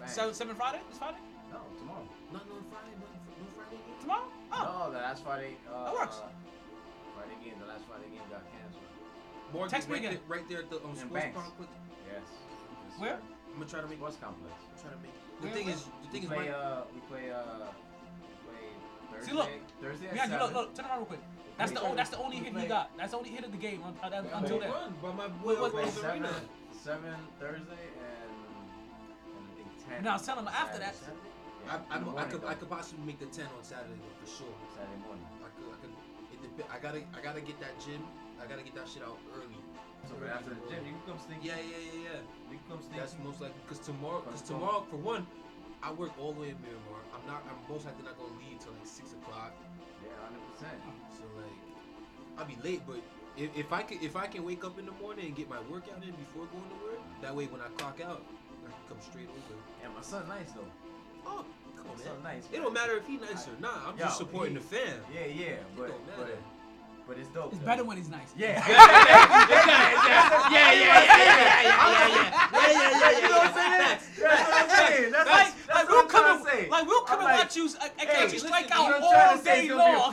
Bang. 0.00 0.08
Seven, 0.08 0.34
seven 0.34 0.56
Friday? 0.56 0.80
This 0.90 0.98
Friday? 0.98 1.18
No, 1.52 1.58
tomorrow. 1.78 2.02
Not 2.32 2.42
no 2.50 2.54
Friday, 2.74 2.90
no, 2.98 3.06
no 3.38 3.46
Friday 3.54 3.78
game. 3.86 3.94
Tomorrow? 4.02 4.26
Oh, 4.50 4.62
No, 4.66 4.90
the 4.90 4.98
last 4.98 5.22
Friday. 5.22 5.54
Uh, 5.70 5.84
That 5.84 5.94
works. 5.94 6.18
Friday 7.14 7.38
game. 7.44 7.54
The 7.62 7.66
last 7.70 7.84
Friday 7.86 8.10
game 8.10 8.26
got 8.34 8.42
canceled. 8.50 8.82
Morgan, 9.54 9.70
Text 9.70 9.86
me 9.86 9.94
right 9.94 10.02
again. 10.02 10.18
There, 10.18 10.26
right 10.26 10.46
there 10.50 10.58
at 10.66 10.70
the 10.74 10.82
um, 10.82 10.90
In 10.90 10.96
sports 11.06 11.14
Banks. 11.22 11.38
complex. 11.38 11.70
Yes. 12.10 12.26
Where? 12.98 13.18
I'm 13.22 13.54
gonna 13.62 13.70
try 13.70 13.80
to 13.80 13.86
make. 13.86 13.98
Sports 14.02 14.18
complex. 14.18 14.54
I'm 14.58 14.78
trying 14.82 14.98
to 14.98 15.02
make. 15.06 15.14
The 15.42 15.48
Where, 15.48 15.56
thing 15.56 15.66
where? 15.66 15.74
is, 15.74 15.82
the 15.84 15.90
We 16.02 16.08
thing 16.12 16.22
is, 16.22 16.28
play. 16.28 16.38
my, 16.38 16.48
Uh, 16.54 16.84
we 16.94 17.00
play. 17.10 17.30
Uh, 17.30 17.42
we 18.22 18.30
play 18.46 18.64
Thursday. 19.10 19.26
See, 19.30 19.36
look. 19.36 19.50
Thursday 19.82 20.06
at 20.08 20.14
Yeah, 20.16 20.22
seven. 20.30 20.38
look, 20.38 20.54
look, 20.54 20.74
turn 20.74 20.86
around 20.86 20.98
real 20.98 21.06
quick. 21.06 21.20
That's 21.58 21.72
the 21.72 21.78
play- 21.80 21.84
only, 21.88 21.96
that's 21.96 22.10
the 22.10 22.18
only 22.22 22.36
hit 22.38 22.52
play- 22.52 22.62
he 22.62 22.68
got. 22.68 22.96
That's 22.96 23.10
the 23.10 23.18
only 23.18 23.30
hit 23.30 23.44
of 23.44 23.50
the 23.52 23.58
game 23.58 23.82
un- 23.82 23.98
un- 24.02 24.24
We 24.24 24.30
until 24.30 24.58
then. 24.60 24.70
run 24.70 24.94
by 25.02 25.12
my 25.12 25.28
boy 25.28 25.62
Wait, 25.62 25.74
wait, 25.74 25.88
seven, 25.92 26.26
seven 26.72 27.14
Thursday 27.38 27.84
and, 27.98 28.38
and 29.34 29.50
I 29.50 29.54
think 29.56 29.68
ten. 29.88 30.04
Now, 30.04 30.16
tell 30.16 30.38
him 30.38 30.46
after 30.48 30.78
that- 30.78 30.94
Saturday. 30.94 31.18
I, 31.68 31.74
Yeah, 31.74 31.80
I, 31.90 31.98
in 31.98 32.04
the 32.04 32.10
I 32.16 32.24
could, 32.24 32.40
though. 32.42 32.48
I 32.48 32.54
could 32.54 32.70
possibly 32.70 33.04
make 33.04 33.18
the 33.20 33.26
ten 33.26 33.46
on 33.58 33.62
Saturday 33.62 33.94
though, 33.98 34.14
for 34.24 34.30
sure. 34.30 34.54
Saturday 34.74 34.96
morning. 35.06 35.26
I 35.42 35.48
could, 35.58 35.66
I 35.74 35.76
could. 35.82 35.90
It 36.32 36.56
dep- 36.56 36.70
I 36.72 36.78
gotta, 36.78 37.02
I 37.14 37.20
gotta 37.20 37.40
get 37.40 37.58
that 37.60 37.78
gym. 37.84 38.02
I 38.42 38.46
gotta 38.46 38.62
get 38.62 38.74
that 38.74 38.88
shit 38.88 39.02
out 39.02 39.18
early. 39.36 39.58
So 40.08 40.14
but 40.18 40.28
after 40.30 40.50
the 40.50 40.60
gym, 40.68 40.82
you 40.86 40.92
can 40.98 41.04
come 41.06 41.20
sneak. 41.22 41.38
Yeah, 41.42 41.56
yeah, 41.62 41.78
yeah, 41.78 42.10
yeah. 42.18 42.20
You 42.50 42.58
can 42.58 42.66
come 42.68 42.82
sneak. 42.82 42.98
That's 42.98 43.16
most 43.22 43.40
likely 43.40 43.60
because 43.66 43.80
tomorrow, 43.84 44.20
because 44.26 44.42
tomorrow, 44.42 44.84
for 44.90 44.96
one, 44.96 45.26
I 45.82 45.92
work 45.92 46.12
all 46.18 46.32
the 46.32 46.40
way 46.40 46.50
in 46.50 46.58
Miramar. 46.62 47.02
I'm 47.14 47.24
not, 47.26 47.42
I'm 47.46 47.58
most 47.70 47.84
likely 47.86 48.04
not 48.04 48.18
gonna 48.18 48.34
leave 48.38 48.58
till 48.58 48.72
like 48.72 48.86
six 48.86 49.12
o'clock. 49.14 49.54
Yeah, 50.02 50.10
hundred 50.22 50.42
percent. 50.50 50.78
So 51.14 51.22
like, 51.38 51.58
I'll 52.38 52.46
be 52.50 52.58
late. 52.62 52.82
But 52.86 52.98
if, 53.36 53.50
if 53.56 53.72
I 53.72 53.82
can, 53.82 53.98
if 54.02 54.16
I 54.16 54.26
can 54.26 54.44
wake 54.44 54.64
up 54.64 54.78
in 54.78 54.86
the 54.86 54.96
morning 54.98 55.26
and 55.26 55.36
get 55.36 55.48
my 55.48 55.60
workout 55.70 56.02
in 56.02 56.14
before 56.18 56.46
going 56.50 56.66
to 56.68 56.78
work, 56.84 57.00
that 57.22 57.34
way 57.34 57.46
when 57.46 57.60
I 57.60 57.68
clock 57.78 58.00
out, 58.02 58.22
I 58.66 58.70
can 58.70 58.82
come 58.88 58.98
straight 59.00 59.28
over. 59.30 59.58
Yeah, 59.82 59.88
my 59.94 60.02
son 60.02 60.26
nice 60.28 60.50
though. 60.52 60.66
Oh, 61.26 61.46
come 61.76 61.86
on, 61.90 61.96
My 61.98 62.02
son 62.04 62.22
man. 62.22 62.34
nice. 62.36 62.44
It 62.52 62.58
don't 62.58 62.74
matter 62.74 62.96
if 62.98 63.06
he 63.06 63.16
nice 63.18 63.46
or 63.46 63.54
not. 63.60 63.78
I'm 63.86 63.98
just 63.98 64.18
supporting 64.18 64.54
he- 64.54 64.58
the 64.58 64.64
fam. 64.66 64.98
Yeah, 65.14 65.26
yeah, 65.26 65.54
but 65.76 65.88
don't 65.88 66.06
but 66.06 66.18
matter 66.18 66.38
but 67.06 67.18
it's 67.18 67.28
dope. 67.28 67.52
It's 67.52 67.58
though. 67.60 67.66
better 67.66 67.84
when 67.84 67.98
it's 67.98 68.08
nice. 68.08 68.28
Yeah. 68.36 68.62
yeah, 68.68 68.86
yeah, 69.82 70.72
yeah, 70.72 70.82
yeah, 70.82 70.82
yeah, 70.82 70.82
yeah, 70.82 70.92
yeah, 70.92 71.62
yeah. 71.62 72.42
yeah, 72.52 72.72
yeah, 72.72 72.90
yeah. 73.00 73.16
You 73.16 73.28
know 73.28 73.38
what 73.38 73.48
I'm 73.48 73.54
saying? 73.54 74.02
That's 74.22 74.48
what 74.48 74.70
I'm 74.70 74.70
saying. 74.70 75.12
That's 75.12 75.30
like, 75.30 75.68
like 75.74 75.88
we'll 75.88 76.06
come 76.06 76.46
and 76.48 76.70
like 76.70 76.86
we'll 76.86 77.02
come 77.02 77.20
and 77.20 77.38
watch 77.38 77.56
you. 77.56 77.68
I 77.80 78.04
can't 78.04 78.32
you 78.32 78.38
strike 78.38 78.70
out 78.70 79.02
all 79.02 79.42
day 79.42 79.68
long. 79.70 80.12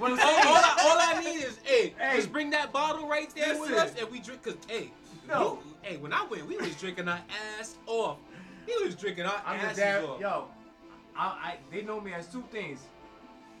I 0.00 1.22
need 1.24 1.44
is 1.44 1.58
hey, 1.64 1.94
just 2.14 2.32
bring 2.32 2.50
that 2.50 2.72
bottle 2.72 3.08
right 3.08 3.30
there 3.34 3.60
with 3.60 3.72
us 3.72 3.94
and 3.98 4.10
we 4.10 4.20
drink. 4.20 4.42
Cause 4.42 4.56
hey, 4.68 4.90
no, 5.28 5.58
hey, 5.82 5.96
when 5.96 6.12
I 6.12 6.24
went, 6.30 6.46
we 6.46 6.56
was 6.56 6.74
drinking 6.76 7.08
our 7.08 7.20
ass 7.58 7.76
off. 7.86 8.18
He 8.66 8.84
was 8.84 8.94
drinking 8.94 9.24
our 9.24 9.42
I'm 9.44 9.58
asses 9.60 9.78
dab, 9.78 10.04
off. 10.04 10.20
Yo, 10.20 10.44
I, 11.16 11.24
I, 11.24 11.56
they 11.72 11.82
know 11.82 12.00
me 12.00 12.12
as 12.12 12.26
two 12.28 12.44
things: 12.50 12.80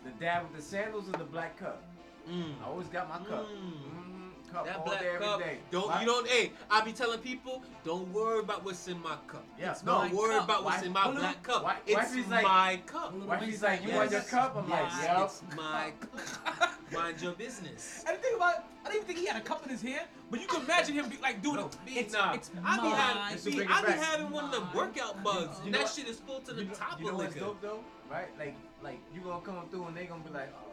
the 0.04 0.10
dad 0.20 0.42
with 0.44 0.56
the 0.56 0.62
sandals 0.62 1.06
and 1.06 1.16
the 1.16 1.24
black 1.24 1.58
cup. 1.58 1.82
Mm. 2.28 2.54
I 2.62 2.66
always 2.68 2.88
got 2.88 3.08
my 3.08 3.18
cup. 3.18 3.46
Mm. 3.48 3.56
Mm, 3.56 4.52
cup 4.52 4.66
That 4.66 4.84
black 4.84 5.00
day, 5.00 5.16
cup. 5.18 5.40
Don't 5.70 5.88
Why- 5.88 6.00
you 6.00 6.06
don't? 6.06 6.26
Hey, 6.28 6.52
I 6.70 6.80
be 6.82 6.92
telling 6.92 7.20
people, 7.20 7.62
don't 7.84 8.12
worry 8.12 8.40
about 8.40 8.64
what's 8.64 8.86
in 8.88 9.00
my 9.02 9.16
cup. 9.26 9.44
Yeah, 9.58 9.72
It's 9.72 9.84
no. 9.84 10.02
don't 10.02 10.12
worry 10.14 10.34
cup. 10.34 10.44
about 10.44 10.64
what's 10.64 10.82
in 10.82 10.92
my 10.92 11.10
black 11.10 11.42
cup. 11.42 11.62
Why- 11.64 11.76
it's 11.86 12.14
like- 12.28 12.42
my 12.42 12.80
cup. 12.86 13.12
Wifey's 13.14 13.62
like, 13.62 13.84
you 13.84 13.92
want 13.94 14.10
your 14.10 14.20
Yes. 14.20 14.30
cup? 14.30 14.56
I'm 14.56 14.68
like, 14.68 14.90
yep. 15.02 15.20
It's 15.24 15.42
my 15.56 15.92
cup. 16.00 16.70
Mind 16.92 17.20
your 17.22 17.32
business. 17.34 18.02
And 18.06 18.18
the 18.18 18.20
thing 18.22 18.34
about, 18.34 18.64
I 18.84 18.88
didn't 18.90 18.94
even 18.96 19.06
think 19.06 19.18
he 19.20 19.26
had 19.26 19.36
a 19.36 19.44
cup 19.44 19.62
in 19.64 19.70
his 19.70 19.80
hand, 19.82 20.08
but 20.28 20.40
you 20.40 20.48
can 20.48 20.62
imagine 20.62 20.94
him 20.94 21.08
be, 21.08 21.18
like 21.18 21.40
doing 21.40 21.60
it. 21.60 21.76
It's, 21.86 22.12
nah, 22.12 22.32
it's 22.32 22.50
I 22.64 22.80
be 22.80 22.88
having, 22.88 23.68
I 23.70 23.82
be 23.86 23.92
having 23.92 24.30
one 24.30 24.46
of 24.46 24.50
them 24.50 24.68
workout 24.74 25.22
mugs, 25.22 25.58
You 25.58 25.64
and 25.64 25.72
know 25.72 25.78
that 25.78 25.84
what? 25.84 25.92
shit 25.94 26.08
is 26.08 26.18
full 26.18 26.40
to 26.40 26.52
the 26.52 26.62
You 26.62 26.68
know, 26.68 26.74
top 26.74 26.98
you 26.98 27.04
know 27.06 27.12
of 27.12 27.18
what's 27.18 27.34
liquor. 27.34 27.46
dope 27.46 27.60
though, 27.62 27.84
right? 28.10 28.26
Like, 28.40 28.56
like 28.82 28.98
you 29.14 29.20
gonna 29.20 29.40
come 29.42 29.68
through 29.70 29.86
and 29.86 29.96
they 29.96 30.06
gonna 30.06 30.24
be 30.24 30.30
like, 30.30 30.52
oh, 30.58 30.69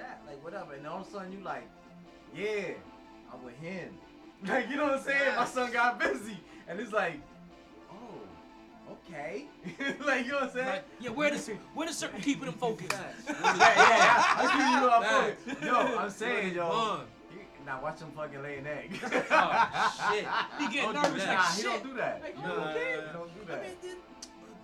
that? 0.00 0.22
Like, 0.26 0.42
whatever. 0.44 0.74
And 0.74 0.86
all 0.86 1.00
of 1.02 1.08
a 1.08 1.10
sudden 1.10 1.32
you 1.32 1.40
like, 1.40 1.68
yeah, 2.34 2.72
I'm 3.32 3.42
with 3.44 3.56
him. 3.56 3.90
Like, 4.46 4.70
you 4.70 4.76
know 4.76 4.84
what 4.84 4.94
I'm 4.94 5.02
saying? 5.02 5.36
My 5.36 5.44
son 5.44 5.70
got 5.70 5.98
busy, 6.00 6.38
and 6.66 6.80
it's 6.80 6.92
like, 6.94 7.20
oh, 7.92 8.92
okay. 9.06 9.44
like, 10.06 10.24
you 10.24 10.30
know 10.32 10.38
what 10.38 10.44
I'm 10.44 10.50
saying? 10.50 10.66
Like, 10.66 10.84
yeah, 10.98 11.10
where 11.10 11.30
the 11.30 11.38
where 11.74 11.86
the 11.88 11.92
circle 11.92 12.18
keeping 12.20 12.46
him 12.48 12.54
focused? 12.54 12.90
yeah, 13.28 13.34
yeah, 13.44 13.74
yeah. 13.76 14.24
I'm 14.38 14.48
giving 14.56 14.72
you 14.80 14.88
a 14.88 15.00
Facts. 15.02 15.62
Yo, 15.62 15.98
I'm 15.98 16.10
saying, 16.10 16.54
yo. 16.54 17.00
Now 17.66 17.82
watch 17.82 18.00
him 18.00 18.10
fucking 18.16 18.42
lay 18.42 18.56
an 18.56 18.66
egg. 18.66 18.98
Oh, 19.30 19.90
shit. 20.10 20.24
He 20.58 20.68
getting 20.74 20.92
Don't 20.94 21.02
nervous 21.02 21.24
that. 21.24 21.36
like 21.36 21.38
Nah, 21.38 21.52
he 21.52 21.62
don't 21.62 21.82
do 21.84 21.92
that. 22.00 22.22
Like, 22.22 22.36
He 22.36 22.42
don't- 22.42 22.58
okay. 22.58 22.96
He 23.06 23.12
don't 23.12 23.34
do 23.36 23.40
I 23.42 23.46
that. 23.52 23.60
mean, 23.62 23.76
then, 23.82 23.96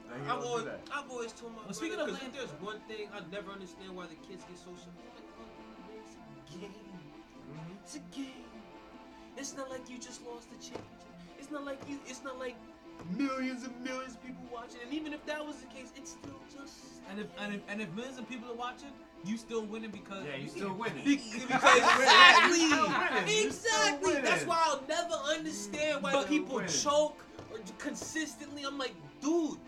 Like, 0.08 0.16
he 0.16 0.24
I've 0.24 0.28
don't 0.28 0.40
do 0.40 0.46
always, 0.48 0.64
that. 0.64 0.80
I've 0.90 1.10
always 1.10 1.32
told 1.32 1.52
my 1.52 1.62
Well, 1.66 1.74
speaking 1.74 1.96
brother, 1.96 2.12
of 2.12 2.18
'cause 2.18 2.28
if 2.28 2.34
land- 2.34 2.48
there's 2.48 2.60
one 2.64 2.80
thing 2.88 3.08
I 3.12 3.20
never 3.30 3.52
understand 3.52 3.94
why 3.94 4.06
the 4.08 4.16
kids 4.26 4.42
get 4.48 4.56
so 4.56 4.72
game. 6.60 6.70
It's 7.82 7.96
a 7.96 8.00
game. 8.16 8.26
It's 9.36 9.54
not 9.56 9.70
like 9.70 9.88
you 9.88 9.98
just 9.98 10.24
lost 10.26 10.50
the 10.50 10.56
championship. 10.56 10.84
It's 11.38 11.50
not 11.50 11.64
like 11.64 11.78
you. 11.88 11.98
It's 12.06 12.22
not 12.24 12.38
like 12.38 12.56
millions 13.16 13.64
and 13.64 13.72
millions 13.84 14.14
of 14.14 14.22
people 14.24 14.42
watching. 14.52 14.80
And 14.84 14.92
even 14.94 15.12
if 15.12 15.24
that 15.26 15.44
was 15.44 15.56
the 15.56 15.66
case, 15.66 15.92
it's 15.96 16.12
still 16.12 16.40
just. 16.52 16.74
And 17.10 17.20
if, 17.20 17.26
and 17.38 17.54
if 17.54 17.60
and 17.68 17.80
if 17.80 17.92
millions 17.94 18.18
of 18.18 18.28
people 18.28 18.50
are 18.50 18.56
watching, 18.56 18.88
you 19.24 19.36
still 19.36 19.64
winning 19.64 19.90
because 19.90 20.24
Yeah, 20.26 20.36
you 20.36 20.48
still 20.48 20.72
winning. 20.74 21.04
Be- 21.04 21.16
because 21.46 21.76
exactly, 21.76 22.58
winning. 22.58 23.28
You 23.44 23.50
still 23.52 23.86
exactly. 23.86 24.14
That's 24.22 24.44
why 24.46 24.62
I'll 24.66 24.82
never 24.88 25.14
understand 25.14 26.02
why 26.02 26.12
But- 26.12 26.28
people 26.28 26.56
winning. 26.56 26.70
choke 26.72 27.22
or 27.52 27.58
consistently. 27.78 28.64
I'm 28.64 28.78
like, 28.78 28.94
dude, 29.20 29.58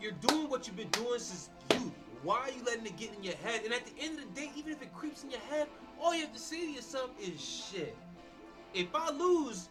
you're 0.00 0.12
doing 0.12 0.48
what 0.48 0.66
you've 0.66 0.76
been 0.76 0.88
doing 0.90 1.18
since 1.20 1.50
youth. 1.72 1.92
Why 2.22 2.38
are 2.38 2.50
you 2.50 2.62
letting 2.64 2.86
it 2.86 2.96
get 2.96 3.14
in 3.16 3.22
your 3.24 3.34
head? 3.36 3.62
And 3.64 3.72
at 3.74 3.84
the 3.84 3.92
end 4.00 4.18
of 4.18 4.32
the 4.34 4.40
day, 4.40 4.50
even 4.56 4.72
if 4.72 4.80
it 4.82 4.94
creeps 4.94 5.24
in 5.24 5.30
your 5.30 5.40
head, 5.40 5.66
all 6.00 6.14
you 6.14 6.22
have 6.22 6.32
to 6.32 6.38
say 6.38 6.60
to 6.60 6.70
yourself 6.72 7.10
is 7.20 7.40
shit. 7.40 7.96
If 8.74 8.94
I 8.94 9.10
lose, 9.10 9.68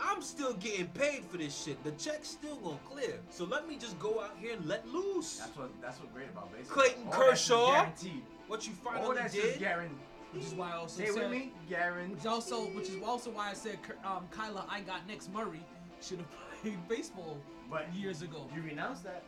I'm 0.00 0.22
still 0.22 0.52
getting 0.54 0.86
paid 0.88 1.24
for 1.24 1.38
this 1.38 1.56
shit. 1.64 1.82
The 1.84 1.90
check's 1.92 2.28
still 2.28 2.56
gonna 2.56 2.78
clear. 2.88 3.18
So 3.30 3.44
let 3.44 3.68
me 3.68 3.76
just 3.76 3.98
go 3.98 4.20
out 4.20 4.36
here 4.40 4.52
and 4.54 4.64
let 4.66 4.86
loose. 4.88 5.38
That's 5.38 5.56
what 5.56 5.70
that's 5.80 5.98
what 5.98 6.12
great 6.14 6.28
about 6.28 6.52
baseball. 6.52 6.76
Clayton 6.76 7.06
All 7.06 7.12
Kershaw, 7.12 7.72
guaranteed. 7.72 8.22
what 8.46 8.66
you 8.66 8.72
find 8.74 8.98
did? 8.98 9.04
All 9.06 9.14
that's 9.14 9.34
did. 9.34 9.42
just 9.44 9.58
guaranteed. 9.58 9.98
which 10.32 10.44
is 10.44 10.54
why 10.54 10.70
I 10.70 10.76
also 10.76 11.02
Stay 11.02 11.10
said, 11.12 11.22
with 11.22 11.30
me, 11.32 11.52
guaranteed. 11.68 12.16
which 12.16 12.26
also 12.26 12.66
which 12.68 12.88
is 12.90 13.02
also 13.04 13.30
why 13.30 13.50
I 13.50 13.54
said 13.54 13.78
um, 14.04 14.28
Kyler 14.32 14.64
I 14.68 14.80
got 14.82 15.06
next 15.08 15.32
Murray 15.32 15.64
should 16.00 16.18
have 16.18 16.28
played 16.62 16.88
baseball 16.88 17.36
But 17.68 17.92
years 17.92 18.22
ago. 18.22 18.46
You 18.54 18.62
renounced 18.62 19.02
that. 19.04 19.24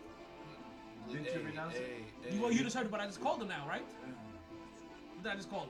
Didn't 1.09 1.27
you 1.27 1.47
renounce 1.47 1.75
it? 1.75 2.05
You, 2.31 2.41
well, 2.41 2.53
you 2.53 2.63
just 2.63 2.77
heard 2.77 2.87
it, 2.87 2.91
but 2.91 3.01
I 3.01 3.07
just 3.07 3.21
called 3.21 3.43
him 3.43 3.49
now, 3.49 3.67
right? 3.69 3.85
What 5.15 5.23
did 5.23 5.33
I 5.33 5.37
just 5.37 5.51
call 5.51 5.63
him? 5.63 5.69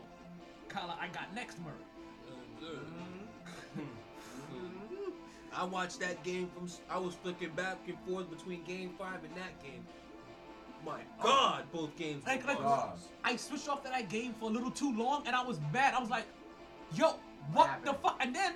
Kyler 0.69 0.94
I 1.01 1.09
got 1.09 1.35
next 1.35 1.59
Murray. 1.61 1.74
Mm-hmm. 2.62 3.81
I 5.52 5.65
watched 5.65 5.98
that 6.01 6.23
game 6.23 6.48
from. 6.55 6.69
I 6.89 6.98
was 6.98 7.15
flicking 7.15 7.51
back 7.51 7.78
and 7.89 7.97
forth 8.07 8.31
between 8.31 8.62
game 8.65 8.94
five 8.98 9.24
and 9.24 9.35
that 9.36 9.61
game. 9.62 9.85
My 10.85 11.01
oh. 11.20 11.23
God, 11.23 11.65
both 11.73 11.97
games. 11.97 12.24
Like, 12.27 12.47
were 12.47 12.55
like. 12.55 12.93
I 13.24 13.36
switched 13.36 13.69
off 13.69 13.85
of 13.85 13.90
that 13.90 14.09
game 14.09 14.35
for 14.39 14.48
a 14.48 14.52
little 14.52 14.70
too 14.70 14.97
long, 14.97 15.27
and 15.27 15.35
I 15.35 15.43
was 15.43 15.59
mad. 15.73 15.94
I 15.94 16.01
was 16.01 16.11
like, 16.11 16.27
"Yo, 16.94 17.16
what 17.52 17.85
the 17.85 17.94
fuck?" 17.94 18.19
And 18.20 18.35
then 18.35 18.55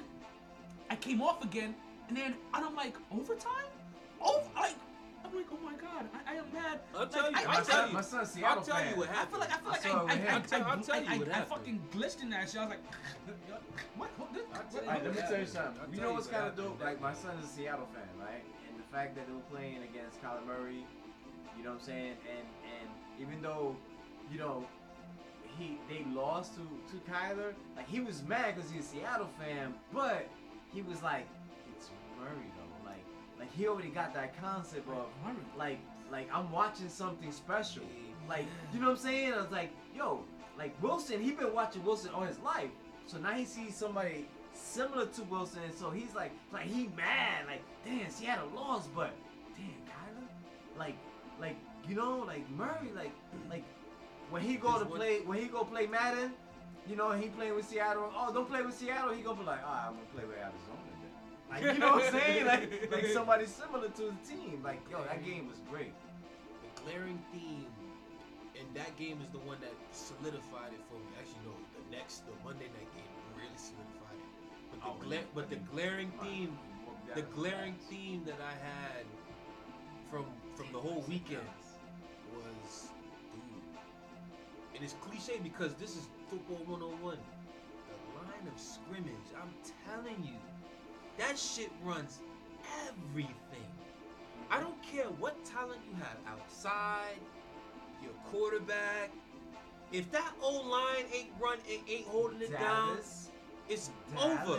I 0.90 0.96
came 0.96 1.20
off 1.20 1.42
again, 1.42 1.74
and 2.08 2.16
then 2.16 2.34
and 2.54 2.64
I'm 2.64 2.76
like, 2.76 2.96
"Overtime? 3.12 3.70
Oh, 4.22 4.42
like." 4.54 4.76
I'm 5.34 5.40
like, 5.42 5.46
oh 5.52 5.64
my 5.64 5.74
god, 5.74 6.06
I, 6.14 6.32
I 6.32 6.36
am 6.36 6.44
mad. 6.52 6.80
I'll 6.94 7.00
Like, 7.00 7.10
tell 7.10 7.30
you, 7.30 7.36
I, 7.36 7.44
I'll 7.44 7.60
I, 7.60 7.64
tell 7.64 7.86
you. 7.88 7.94
My 7.94 8.00
son's 8.02 8.30
Seattle 8.30 8.58
I'll 8.58 8.64
tell 8.64 8.76
fan. 8.76 8.90
you 8.92 8.96
what 8.98 9.08
happened. 9.08 9.42
I 9.42 9.46
happened. 9.46 9.50
feel 9.50 9.50
like 9.50 9.50
I 9.50 9.58
feel 9.58 9.68
I 9.68 9.72
like 9.72 9.82
saw 9.82 9.88
I, 9.88 9.92
it 9.94 9.98
I, 9.98 10.04
with 10.04 10.10
I, 10.10 10.14
him. 10.14 10.28
I, 10.28 10.34
I'll 10.34 10.40
tell- 10.42 10.64
I'll 10.64 10.80
tell 10.82 11.02
you 11.02 11.08
I, 11.10 11.18
what 11.18 11.28
I, 11.28 11.32
happened. 11.34 11.50
fucking 11.50 11.80
glitched 11.92 12.22
in 12.22 12.30
that 12.30 12.48
shit. 12.48 12.56
I 12.60 12.64
was 12.64 12.70
like, 12.70 12.84
what? 13.96 14.10
what, 14.18 14.32
this, 14.34 14.42
I'll 14.54 14.60
what, 14.60 14.70
tell 14.70 14.82
you 14.82 14.88
Alright, 14.88 15.04
let 15.04 15.12
me 15.14 15.18
what 15.20 15.28
tell 15.28 15.38
you 15.40 15.46
happened. 15.46 15.48
something. 15.48 15.80
I'll 15.82 15.88
You 15.90 15.94
tell 15.96 16.02
know 16.04 16.08
you 16.10 16.14
what's 16.14 16.26
what 16.26 16.34
kind 16.34 16.46
of 16.46 16.54
happened. 16.54 16.78
dope? 16.78 16.84
Like 16.86 17.00
my 17.00 17.14
son's 17.14 17.44
a 17.44 17.48
Seattle 17.48 17.88
fan, 17.90 18.08
right? 18.22 18.44
And 18.70 18.78
the 18.78 18.86
fact 18.94 19.16
that 19.16 19.26
they 19.26 19.32
were 19.34 19.48
playing 19.50 19.82
against 19.82 20.22
Kyler 20.22 20.46
Murray, 20.46 20.86
you 21.58 21.64
know 21.64 21.70
what 21.74 21.80
I'm 21.82 21.84
saying? 21.84 22.14
And 22.30 22.46
and 22.78 22.86
even 23.18 23.42
though, 23.42 23.74
you 24.30 24.38
know, 24.38 24.64
he 25.58 25.78
they 25.90 26.06
lost 26.14 26.54
to 26.54 26.62
to 26.62 26.96
Kyler, 27.10 27.54
like 27.76 27.88
he 27.88 27.98
was 27.98 28.22
mad 28.22 28.54
because 28.54 28.70
he's 28.70 28.86
a 28.86 28.88
Seattle 29.02 29.28
fan, 29.38 29.74
but 29.92 30.28
he 30.72 30.82
was 30.82 31.02
like, 31.02 31.26
it's 31.76 31.90
Murray 32.22 32.46
though, 32.53 32.53
like 33.38 33.52
he 33.54 33.66
already 33.66 33.88
got 33.88 34.14
that 34.14 34.40
concept 34.40 34.88
of 34.88 35.06
like 35.56 35.78
like 36.10 36.28
I'm 36.32 36.50
watching 36.50 36.88
something 36.88 37.32
special. 37.32 37.82
Like, 38.28 38.46
you 38.72 38.80
know 38.80 38.86
what 38.86 38.98
I'm 38.98 39.02
saying? 39.02 39.32
I 39.34 39.40
was 39.40 39.50
like, 39.50 39.70
yo, 39.94 40.24
like 40.56 40.80
Wilson, 40.82 41.20
he 41.20 41.32
been 41.32 41.52
watching 41.52 41.84
Wilson 41.84 42.10
all 42.14 42.22
his 42.22 42.38
life. 42.38 42.70
So 43.06 43.18
now 43.18 43.32
he 43.32 43.44
sees 43.44 43.76
somebody 43.76 44.26
similar 44.52 45.06
to 45.06 45.22
Wilson, 45.24 45.60
so 45.76 45.90
he's 45.90 46.14
like, 46.14 46.32
like 46.52 46.64
he 46.64 46.88
mad, 46.96 47.46
like, 47.46 47.62
damn, 47.84 48.08
Seattle 48.10 48.48
lost, 48.54 48.94
but 48.94 49.10
damn, 49.56 49.66
Kyler, 49.66 50.78
like, 50.78 50.96
like, 51.40 51.56
you 51.86 51.94
know, 51.94 52.24
like 52.26 52.48
Murray, 52.50 52.90
like, 52.94 53.12
like 53.50 53.64
when 54.30 54.42
he 54.42 54.56
go 54.56 54.78
to 54.78 54.86
play, 54.86 55.20
when 55.20 55.38
he 55.38 55.46
go 55.46 55.64
play 55.64 55.86
Madden, 55.86 56.32
you 56.88 56.96
know, 56.96 57.12
he 57.12 57.28
playing 57.28 57.56
with 57.56 57.66
Seattle. 57.68 58.10
Oh, 58.16 58.32
don't 58.32 58.48
play 58.48 58.62
with 58.62 58.74
Seattle. 58.74 59.12
He 59.12 59.22
gonna 59.22 59.40
be 59.40 59.44
like, 59.44 59.60
ah, 59.64 59.88
I'm 59.88 59.94
gonna 59.94 60.06
play 60.14 60.24
with 60.24 60.36
Arizona. 60.36 60.83
Like, 61.50 61.62
you 61.62 61.78
know 61.78 61.92
what 61.92 62.04
I'm 62.04 62.12
saying? 62.20 62.46
Like, 62.46 62.88
like 62.90 63.06
somebody 63.06 63.46
similar 63.46 63.88
to 63.88 64.02
the 64.12 64.18
team. 64.28 64.60
Like, 64.64 64.80
yo, 64.90 65.02
that 65.04 65.24
game 65.24 65.48
was 65.48 65.58
great. 65.70 65.92
The 66.62 66.82
glaring 66.82 67.22
theme, 67.32 67.66
and 68.58 68.66
that 68.74 68.96
game 68.96 69.20
is 69.22 69.28
the 69.30 69.38
one 69.38 69.58
that 69.60 69.72
solidified 69.92 70.72
it 70.72 70.80
for 70.88 70.96
me. 70.98 71.10
Actually, 71.18 71.44
no, 71.46 71.54
the 71.76 71.96
next, 71.96 72.24
the 72.26 72.32
Monday 72.44 72.66
night 72.72 72.90
game 72.96 73.12
really 73.36 73.56
solidified 73.60 74.18
it. 74.18 74.30
But 74.72 74.80
the, 74.80 74.88
Oh, 74.88 74.96
gla- 75.00 75.28
but 75.34 75.50
the 75.50 75.56
glaring 75.70 76.10
theme, 76.22 76.56
the 77.14 77.22
glaring 77.22 77.74
theme 77.90 78.22
that 78.26 78.40
I 78.40 78.52
had 78.52 79.04
from 80.10 80.24
from 80.56 80.66
the 80.72 80.78
whole 80.78 81.04
weekend 81.08 81.46
was, 82.32 82.88
dude, 83.32 83.76
and 84.74 84.82
it's 84.84 84.94
cliche 85.00 85.38
because 85.42 85.74
this 85.74 85.96
is 85.96 86.08
football 86.28 86.58
101. 86.66 87.16
The 87.18 88.20
line 88.20 88.46
of 88.52 88.58
scrimmage, 88.60 89.28
I'm 89.40 89.52
telling 89.86 90.22
you, 90.24 90.38
that 91.18 91.38
shit 91.38 91.70
runs 91.84 92.20
everything. 92.86 93.34
I 94.50 94.60
don't 94.60 94.80
care 94.82 95.06
what 95.18 95.42
talent 95.44 95.80
you 95.88 95.94
have 95.96 96.16
outside, 96.28 97.18
your 98.02 98.12
quarterback. 98.30 99.10
If 99.92 100.10
that 100.12 100.32
old 100.42 100.66
line 100.66 101.04
ain't 101.14 101.30
run, 101.40 101.58
ain't, 101.70 101.82
ain't 101.88 102.06
holding 102.06 102.40
it 102.42 102.52
down, 102.52 102.88
Dallas. 102.88 103.30
it's 103.68 103.90
over. 104.18 104.58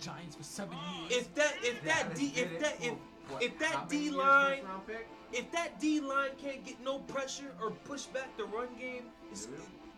Giants 0.00 0.36
for 0.36 0.42
seven 0.44 0.76
years. 1.00 1.22
If 1.22 1.34
that, 1.34 1.54
if 1.62 1.82
that 1.84 2.14
D, 2.14 2.32
if 2.36 2.60
that, 2.60 2.76
if 2.80 2.94
what, 3.28 3.42
if 3.42 3.58
that 3.58 3.88
D 3.88 4.10
line, 4.10 4.58
first 4.58 4.64
round 4.68 4.86
pick? 4.86 5.08
if 5.32 5.50
that 5.52 5.80
D 5.80 6.00
line 6.00 6.30
can't 6.38 6.64
get 6.64 6.82
no 6.82 6.98
pressure 7.00 7.52
or 7.60 7.70
push 7.70 8.04
back 8.04 8.36
the 8.36 8.44
run 8.44 8.68
game, 8.78 9.04
it's 9.30 9.48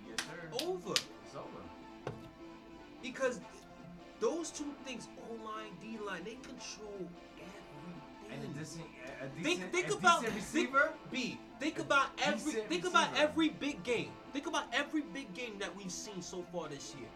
Yes, 0.09 0.63
over. 0.65 0.93
It's 0.93 1.35
over. 1.35 2.15
Because 3.03 3.41
those 4.21 4.51
two 4.51 4.73
things, 4.85 5.09
O 5.31 5.35
line, 5.45 5.73
D 5.81 5.99
line, 6.05 6.25
they 6.25 6.35
control 6.37 7.09
And 8.31 8.43
a 8.43 8.47
everything. 8.47 8.53
decent, 8.59 8.85
a 9.21 9.25
a 9.25 9.29
Think, 9.29 9.45
decent, 9.45 9.73
think 9.73 9.89
a 9.91 9.95
about 9.95 10.21
decent 10.21 10.43
think- 10.43 10.75
receiver. 10.75 10.93
B. 11.11 11.39
Think 11.61 11.79
about 11.79 12.09
every. 12.23 12.53
decent 12.53 12.69
Think 12.69 12.85
about 12.87 13.17
every 13.17 13.49
big 13.49 13.83
game. 13.83 14.11
Think 14.33 14.47
about 14.47 14.65
every 14.73 15.03
big 15.03 15.33
game 15.35 15.59
that 15.59 15.75
we've 15.77 15.91
seen 15.91 16.21
so 16.23 16.43
far 16.53 16.69
this 16.69 16.95
year. 16.99 17.09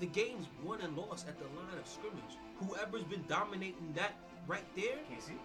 The 0.00 0.06
games 0.06 0.46
won 0.62 0.80
and 0.82 0.96
lost 0.96 1.26
at 1.28 1.38
the 1.38 1.44
line 1.58 1.78
of 1.80 1.86
scrimmage. 1.86 2.36
Whoever's 2.60 3.04
been 3.04 3.24
dominating 3.28 3.92
that 3.94 4.12
right 4.46 4.66
there, 4.76 4.98
Casey. 5.08 5.38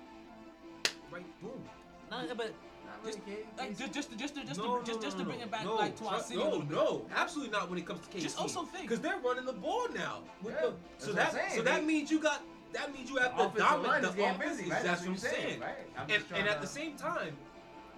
right, 1.11 1.25
boom. 1.41 1.63
No, 2.09 2.35
but 2.35 2.53
Not 2.91 3.05
just, 3.05 3.19
really, 3.25 3.39
like, 3.57 3.77
just, 3.77 3.93
just, 3.93 4.17
just, 4.17 4.35
to, 4.35 4.45
just, 4.45 4.59
no, 4.59 4.79
to, 4.79 4.85
just, 4.85 4.99
no, 4.99 5.05
just 5.05 5.17
no, 5.17 5.23
to 5.23 5.29
bring 5.29 5.39
it 5.41 5.51
back 5.51 5.63
no, 5.65 5.75
like 5.75 5.95
to 5.97 6.05
our 6.05 6.11
trust- 6.13 6.27
city 6.29 6.39
a 6.41 6.43
no, 6.43 6.49
little 6.51 6.65
bit. 6.65 6.75
No, 6.77 7.05
absolutely 7.15 7.51
not 7.51 7.69
when 7.69 7.79
it 7.79 7.85
comes 7.85 8.01
to 8.07 8.17
KC. 8.17 8.21
Just 8.21 8.39
also 8.39 8.63
think. 8.63 8.83
because 8.87 8.99
they're 9.01 9.19
running 9.19 9.45
the 9.45 9.53
ball 9.53 9.87
now. 9.93 10.19
With 10.43 10.53
Yeah, 10.55 10.61
the- 10.67 10.73
that's 10.97 11.05
so 11.05 11.07
what 11.07 11.15
that 11.17 11.27
I'm 11.27 11.33
saying. 11.33 11.55
so 11.57 11.61
that 11.63 11.85
means 11.85 12.11
you 12.11 12.19
got 12.19 12.41
that 12.73 12.93
means 12.93 13.09
you 13.09 13.17
have 13.17 13.35
The 13.37 13.47
to 13.49 13.57
dominate 13.57 14.01
the 14.03 14.09
getting 14.11 14.35
offense. 14.35 14.57
busy, 14.57 14.71
right? 14.71 14.83
That's 14.83 15.01
what 15.01 15.09
I'm 15.09 15.17
saying, 15.17 15.35
saying. 15.35 15.59
right? 15.59 15.75
I'm 15.97 16.01
And 16.03 16.09
just 16.11 16.29
trying 16.29 16.41
and 16.41 16.49
at 16.49 16.61
the 16.61 16.67
same 16.67 16.95
time, 16.95 17.35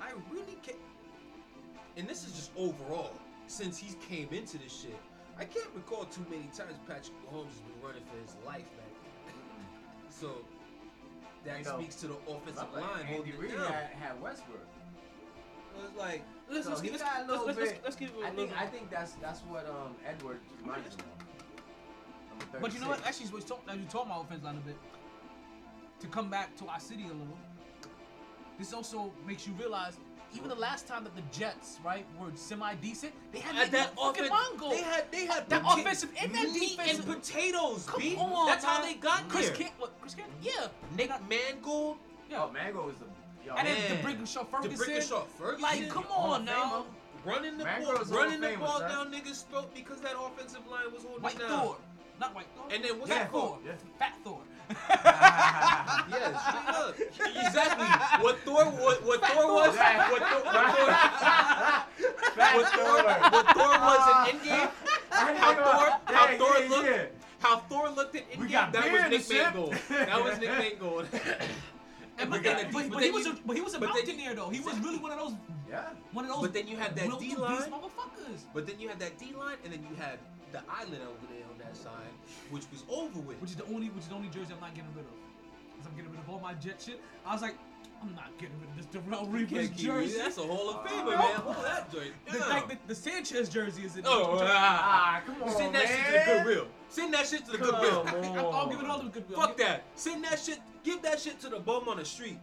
I 0.02 0.10
really 0.32 0.58
can't. 0.64 0.78
And 1.96 2.08
this 2.08 2.26
is 2.26 2.34
just 2.34 2.52
overall 2.58 3.12
since 3.46 3.78
he 3.78 3.94
came 4.10 4.30
into 4.32 4.58
this 4.58 4.74
shit. 4.82 4.98
I 5.38 5.46
can't 5.46 5.70
recall 5.76 6.06
too 6.06 6.26
many 6.30 6.50
times 6.58 6.74
Patrick 6.88 7.14
Mahomes 7.30 7.50
has 7.50 7.62
been 7.62 7.82
running 7.84 8.02
for 8.10 8.18
his 8.22 8.36
life, 8.46 8.66
man. 8.78 8.90
Mm. 9.28 10.10
So 10.10 10.30
that 11.46 11.60
You 11.60 11.66
know, 11.66 11.78
speaks 11.80 11.96
to 11.98 12.08
the 12.08 12.16
offensive 12.28 12.68
Like 12.74 12.82
line 12.82 13.02
Andy 13.02 13.14
holding 13.14 13.38
Reid 13.38 13.52
had, 13.52 13.90
had 14.00 14.22
Westbrook. 14.22 14.66
It's 15.86 15.98
like 15.98 16.24
Let's, 16.50 16.66
So 16.66 16.72
let's, 16.72 16.84
let's, 16.84 17.02
got 17.02 17.16
a 17.16 17.20
let's, 17.20 17.30
little 17.30 17.46
let's, 17.46 17.58
let's, 17.58 17.72
bit- 17.72 17.82
let's 17.84 17.96
keep 17.96 18.10
it. 18.10 18.16
I 18.18 18.28
a 18.28 18.32
think 18.32 18.38
little- 18.38 18.58
I 18.58 18.66
think 18.68 18.90
that's 18.92 19.14
that's 19.14 19.40
what 19.42 19.66
um 19.68 19.96
Edward 20.06 20.40
reminds 20.62 20.98
me 20.98 21.04
of. 21.04 22.62
But 22.62 22.74
you 22.74 22.80
know 22.80 22.90
what? 22.90 23.06
Actually, 23.06 23.30
was 23.32 23.46
talk, 23.46 23.64
as 23.70 23.78
you 23.78 23.86
talking 23.86 24.12
about 24.12 24.26
offense 24.26 24.44
line 24.44 24.58
a 24.58 24.68
bit, 24.68 24.76
to 26.02 26.08
come 26.08 26.30
back 26.30 26.56
to 26.58 26.68
our 26.68 26.80
city 26.80 27.04
a 27.04 27.08
little, 27.08 27.38
this 28.60 28.74
also 28.74 29.12
makes 29.26 29.48
you 29.48 29.54
realize 29.54 29.98
even 30.36 30.50
the 30.50 30.56
last 30.56 30.88
time 30.88 31.04
that 31.04 31.16
the 31.16 31.22
Jets, 31.32 31.80
right, 31.86 32.06
were 32.20 32.28
semi 32.36 32.74
decent, 32.76 33.14
they 33.32 33.40
had 33.40 33.56
At 33.56 33.72
that 33.72 33.96
fucking 33.96 34.30
line 34.30 34.42
they 34.72 34.82
had 34.82 35.12
they 35.12 35.26
had 35.26 35.48
that 35.50 35.64
pota- 35.64 35.82
offensive 35.82 36.10
and 36.20 36.34
that 36.34 36.54
defensive. 36.54 37.08
and 37.08 37.22
potatoes, 37.22 37.86
Come 37.88 38.02
B. 38.02 38.16
on, 38.18 38.48
That's 38.48 38.66
how 38.66 38.82
they 38.82 38.96
got 38.96 39.28
Chris 39.30 39.48
there. 39.48 39.56
Can, 39.58 39.68
what, 39.78 40.00
Chris 40.02 40.16
Can, 40.16 40.26
yeah. 40.42 40.68
Nick 40.98 41.10
Mangold, 41.30 41.98
Yeah. 42.30 42.44
Oh, 42.44 42.52
Mango 42.52 42.90
is 42.90 42.98
the. 42.98 43.06
Yo, 43.46 43.54
and 43.56 43.68
then 43.68 43.76
man. 44.04 44.18
D'Brickashaw 44.18 44.48
Ferguson. 44.48 44.72
D'Brickashaw 44.88 45.26
Ferguson. 45.38 45.62
Like, 45.62 45.90
come 45.90 46.06
on 46.12 46.42
of 46.42 46.46
now. 46.46 46.86
running 47.26 47.58
the 47.58 47.64
Mangold 47.66 48.10
ball, 48.10 48.18
running 48.20 48.40
the 48.42 48.48
Famer, 48.48 48.60
ball 48.60 48.80
son. 48.80 48.90
down 48.90 49.12
niggas' 49.14 49.46
throat 49.48 49.74
because 49.76 50.00
that 50.02 50.14
offensive 50.18 50.66
line 50.70 50.92
was 50.94 51.04
holding 51.04 51.22
White 51.24 51.36
it 51.36 51.40
down. 51.40 51.60
Thor. 51.60 51.78
Not 52.20 52.36
White 52.36 52.46
Thor. 52.56 52.66
And 52.72 52.84
then 52.84 53.00
what's 53.00 53.12
Fat 53.12 53.20
that 53.20 53.32
Thor. 53.32 53.58
Yeah. 53.66 53.72
Fat 54.00 54.14
Thor. 54.24 54.40
Yeah, 56.10 56.38
straight 56.38 56.70
up. 56.70 56.96
exactly. 57.46 58.24
What 58.24 58.40
Thor 58.40 58.66
what, 58.66 59.04
what 59.06 59.26
Thor 59.26 59.54
was 59.54 59.76
Yeah. 59.76 60.10
what 60.12 60.22
Thor 60.22 60.44
what 60.46 60.54
Thor, 60.74 60.88
what 62.56 62.68
Thor 62.72 62.98
Thor. 62.98 63.30
what 63.30 63.48
Thor 63.56 63.74
was 63.80 64.30
in 64.30 64.40
Endgame. 64.40 64.70
How 65.10 65.54
Thor 65.54 66.00
how 66.06 66.30
Yeah, 66.30 66.38
Thor 66.38 66.56
yeah, 66.60 66.70
looked 66.70 67.24
how 67.40 67.58
Thor 67.58 67.90
looked 67.90 68.16
at 68.16 68.24
We 68.38 68.48
Endgame. 68.48 68.72
That 68.72 68.92
was 68.92 69.10
Nick 69.12 69.22
ship. 69.22 69.44
Mangold. 69.54 69.76
That 69.90 70.24
was 70.24 70.40
Nick 70.40 70.50
Mangold. 70.60 71.08
And 72.20 72.30
But 72.30 72.44
but, 72.44 72.56
but, 72.72 72.72
but 72.74 72.92
but 72.92 73.04
he 73.04 73.10
was 73.12 73.26
you- 73.26 73.32
a, 73.34 73.38
but 73.46 73.56
he 73.56 73.62
was 73.62 73.74
a 73.74 73.80
mountaineer 73.80 74.36
though. 74.36 74.50
He 74.50 74.60
was 74.60 74.78
really 74.80 74.98
one 75.00 75.12
of 75.12 75.18
those 75.20 75.34
Yeah. 75.70 75.90
one 76.12 76.26
of 76.26 76.32
those. 76.32 76.42
But 76.42 76.54
then 76.54 76.68
you 76.68 76.78
had 76.78 76.96
that 76.96 77.20
D 77.20 77.36
line. 77.36 77.58
motherfuckers. 77.72 78.42
But 78.54 78.68
then 78.68 78.80
you 78.80 78.88
had 78.88 79.00
that 79.00 79.18
D 79.18 79.34
line, 79.38 79.58
and 79.64 79.74
then 79.74 79.86
you 79.90 79.96
had 79.96 80.20
the 80.52 80.62
island 80.70 81.02
over 81.02 81.26
there 81.34 81.44
on 81.52 81.58
that 81.58 81.76
side, 81.76 82.14
which 82.52 82.64
was 82.72 82.84
over 82.90 83.20
with. 83.20 83.42
Which 83.42 83.52
is 83.52 83.56
the 83.58 83.66
only 83.66 83.88
which 83.90 84.04
is 84.04 84.10
the 84.10 84.16
only 84.16 84.30
jersey 84.30 84.54
I'm 84.54 84.60
not 84.62 84.76
getting 84.76 84.94
rid 84.96 85.06
of. 85.06 85.12
Cause 85.78 85.88
I'm 85.90 85.96
getting 85.96 86.12
rid 86.12 86.20
of 86.20 86.30
all 86.30 86.40
my 86.40 86.54
jet 86.54 86.82
shit. 86.86 87.02
I 87.26 87.34
was 87.34 87.42
like, 87.42 87.56
I'm 88.04 88.14
not 88.14 88.38
getting 88.38 88.56
rid 88.62 88.70
of 88.70 88.76
this 88.78 88.86
Darrelle 89.02 89.28
Revis 89.32 89.76
jersey. 89.76 90.18
That's 90.20 90.38
a 90.38 90.44
Hall 90.44 90.70
of 90.70 90.86
Famer, 90.86 91.06
no. 91.12 91.18
man. 91.18 91.36
Hold 91.38 91.66
that 91.66 91.92
joint. 91.92 92.12
The, 92.32 92.40
like 92.40 92.70
the, 92.70 92.78
the 92.88 92.96
Sanchez 92.96 93.50
jersey 93.50 93.86
is 93.86 93.98
in. 93.98 94.04
Oh, 94.06 94.38
ah, 94.42 94.44
Ah, 94.46 95.24
come 95.26 95.42
on, 95.44 95.50
Send 95.58 95.74
that 95.76 95.86
man. 95.86 95.98
shit 95.98 96.06
to 96.06 96.30
the 96.30 96.44
Goodwill. 96.44 96.68
Send 96.90 97.14
that 97.16 97.28
shit 97.28 97.46
to 97.46 97.52
the 97.54 97.58
Come 97.58 97.72
Goodwill. 97.72 98.00
on. 98.48 98.54
I'll 98.54 98.70
give 98.70 98.80
it 98.82 98.86
all 98.86 99.00
to 99.00 99.06
the 99.06 99.10
Goodwill. 99.12 99.40
Fuck 99.42 99.58
that. 99.58 99.84
Send 99.96 100.24
that 100.26 100.40
shit. 100.40 100.60
Give 100.84 101.02
that 101.02 101.20
shit 101.20 101.40
to 101.42 101.50
the 101.50 101.60
bum 101.60 101.88
on 101.88 101.98
the 101.98 102.06
street. 102.06 102.38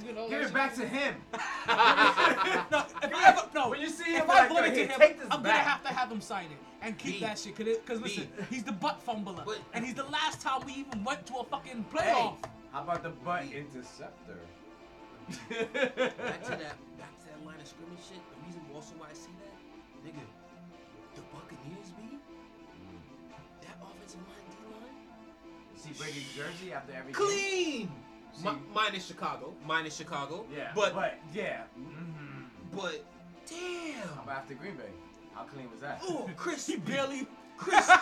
Give 0.00 0.10
it 0.10 0.18
all 0.18 0.28
Give 0.28 0.38
that 0.38 0.40
it 0.40 0.44
shit. 0.46 0.54
back 0.54 0.74
to 0.76 0.86
him. 0.86 1.14
No, 2.70 2.84
if 3.02 3.14
I 3.14 3.28
ever, 3.28 3.42
no, 3.54 3.70
When 3.70 3.80
you 3.80 3.88
see 3.90 4.14
if 4.14 4.22
him, 4.22 4.30
I 4.30 4.34
like, 4.40 4.48
brought 4.48 4.60
yo, 4.60 4.64
it 4.66 4.68
to 4.70 4.74
here, 4.76 4.86
him, 4.88 5.00
take 5.00 5.18
this 5.18 5.26
I'm 5.30 5.42
back. 5.42 5.52
gonna 5.52 5.68
have 5.70 5.82
to 5.84 5.88
have 5.88 6.10
him 6.12 6.20
sign 6.20 6.44
it 6.46 6.58
and 6.82 6.96
keep 6.98 7.14
B. 7.14 7.20
that 7.20 7.38
shit. 7.38 7.56
Cause, 7.56 7.66
it, 7.66 7.86
cause 7.86 8.00
listen, 8.00 8.28
B. 8.38 8.44
he's 8.50 8.64
the 8.64 8.72
butt 8.72 9.00
fumbler, 9.04 9.42
But- 9.44 9.58
and 9.74 9.84
he's 9.84 9.94
the 9.94 10.04
last 10.04 10.40
time 10.40 10.62
we 10.66 10.72
even 10.74 11.02
went 11.04 11.26
to 11.26 11.34
a 11.36 11.44
fucking 11.44 11.84
Hey, 11.92 11.98
playoff. 12.12 12.36
how 12.72 12.82
about 12.82 13.02
the 13.02 13.10
butt 13.10 13.44
interceptor? 13.52 14.38
Back 15.28 15.38
to 15.48 15.58
that. 16.50 16.76
Back 16.98 17.14
to 17.20 17.26
that 17.26 17.44
line 17.44 17.60
of 17.60 17.66
scrimmage 17.66 18.00
shit. 18.08 18.18
The 18.30 18.46
reason 18.46 18.60
also 18.74 18.94
why 18.98 19.06
I 19.10 19.14
see 19.14 19.32
that, 19.42 20.06
nigga, 20.06 20.22
See 25.80 25.90
Brady's 25.98 26.26
jersey 26.36 26.72
after 26.74 26.92
every 26.92 27.12
clean. 27.12 27.90
See- 28.34 28.44
Mi- 28.44 28.56
minus 28.74 29.06
Chicago. 29.06 29.54
Minus 29.66 29.96
Chicago. 29.96 30.44
Yeah. 30.54 30.72
But 30.74 30.94
but 30.94 31.18
yeah. 31.34 31.62
mhm. 31.78 32.44
but 32.76 33.04
damn. 33.48 34.08
How 34.08 34.22
about 34.22 34.36
after 34.38 34.54
Green 34.54 34.74
Bay? 34.76 34.84
How 35.34 35.42
clean 35.44 35.70
was 35.70 35.80
that? 35.80 36.00
Oh, 36.02 36.28
crispy. 36.36 36.72
He 36.74 36.78
barely. 36.78 37.26
crispy. 37.56 37.92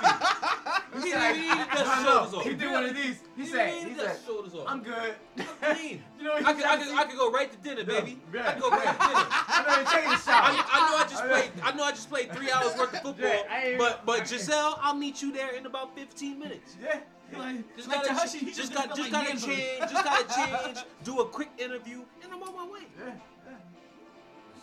He 0.95 1.03
He 1.03 1.11
said, 1.13 1.37
even 1.37 1.59
eat 1.59 1.69
shoulders 2.05 2.35
off. 2.35 2.45
He 2.45 2.55
did 2.55 2.71
one 2.73 2.85
of 2.85 2.95
these. 2.97 3.19
He 3.37 3.43
He 3.43 3.49
said, 3.49 3.85
he 3.89 3.95
said, 3.95 4.17
shoulders 4.27 4.55
off. 4.55 4.65
I'm 4.69 4.83
good. 4.83 5.15
clean. 5.63 6.03
you 6.19 6.25
know, 6.25 6.35
I 6.35 6.53
could, 6.53 6.65
I 6.65 6.77
could, 6.77 6.95
I 6.97 7.05
could 7.05 7.19
go 7.19 7.31
right 7.31 7.51
to 7.51 7.59
dinner, 7.59 7.85
baby. 7.85 8.19
Yeah. 8.35 8.49
I 8.49 8.53
could 8.53 8.63
go 8.63 8.71
right 8.71 8.87
to 8.87 9.07
dinner. 9.07 9.27
I'm 9.49 9.67
not 9.67 9.81
even 9.81 9.93
taking 9.93 10.11
a 10.11 10.15
I, 10.15 10.17
shower. 10.17 10.65
I 10.73 10.91
know 10.91 10.97
I 10.97 11.07
just 11.09 11.25
played. 11.25 11.51
I 11.63 11.73
know 11.77 11.85
I 11.85 11.91
just 11.93 12.11
played 12.11 12.33
three 12.35 12.51
hours 12.51 12.77
worth 12.77 12.95
of 12.95 13.01
football. 13.03 13.15
Yeah, 13.31 13.43
I 13.51 13.77
but 13.79 14.05
but 14.05 14.27
Gisele, 14.27 14.79
I'll 14.83 14.95
meet 14.95 15.23
you 15.23 15.33
there 15.33 15.55
in 15.55 15.67
about 15.67 15.95
15 15.97 16.39
minutes. 16.39 16.77
Yeah. 16.83 17.01
Like, 17.37 17.77
Just 17.77 17.89
like 17.89 17.97
gotta, 18.03 18.09
Tahashi, 18.09 18.47
just, 18.55 18.73
got, 18.73 18.95
just 18.97 19.11
gotta 19.13 19.31
change. 19.39 19.79
Just 19.81 19.93
gotta 20.05 20.35
change. 20.65 20.79
Do 21.05 21.21
a 21.21 21.27
quick 21.27 21.51
interview, 21.59 22.03
and 22.23 22.33
I'm 22.33 22.43
on 22.43 22.55
my 22.57 22.67
way. 22.73 22.81
Yeah. 22.99 23.13
yeah. 23.47 23.53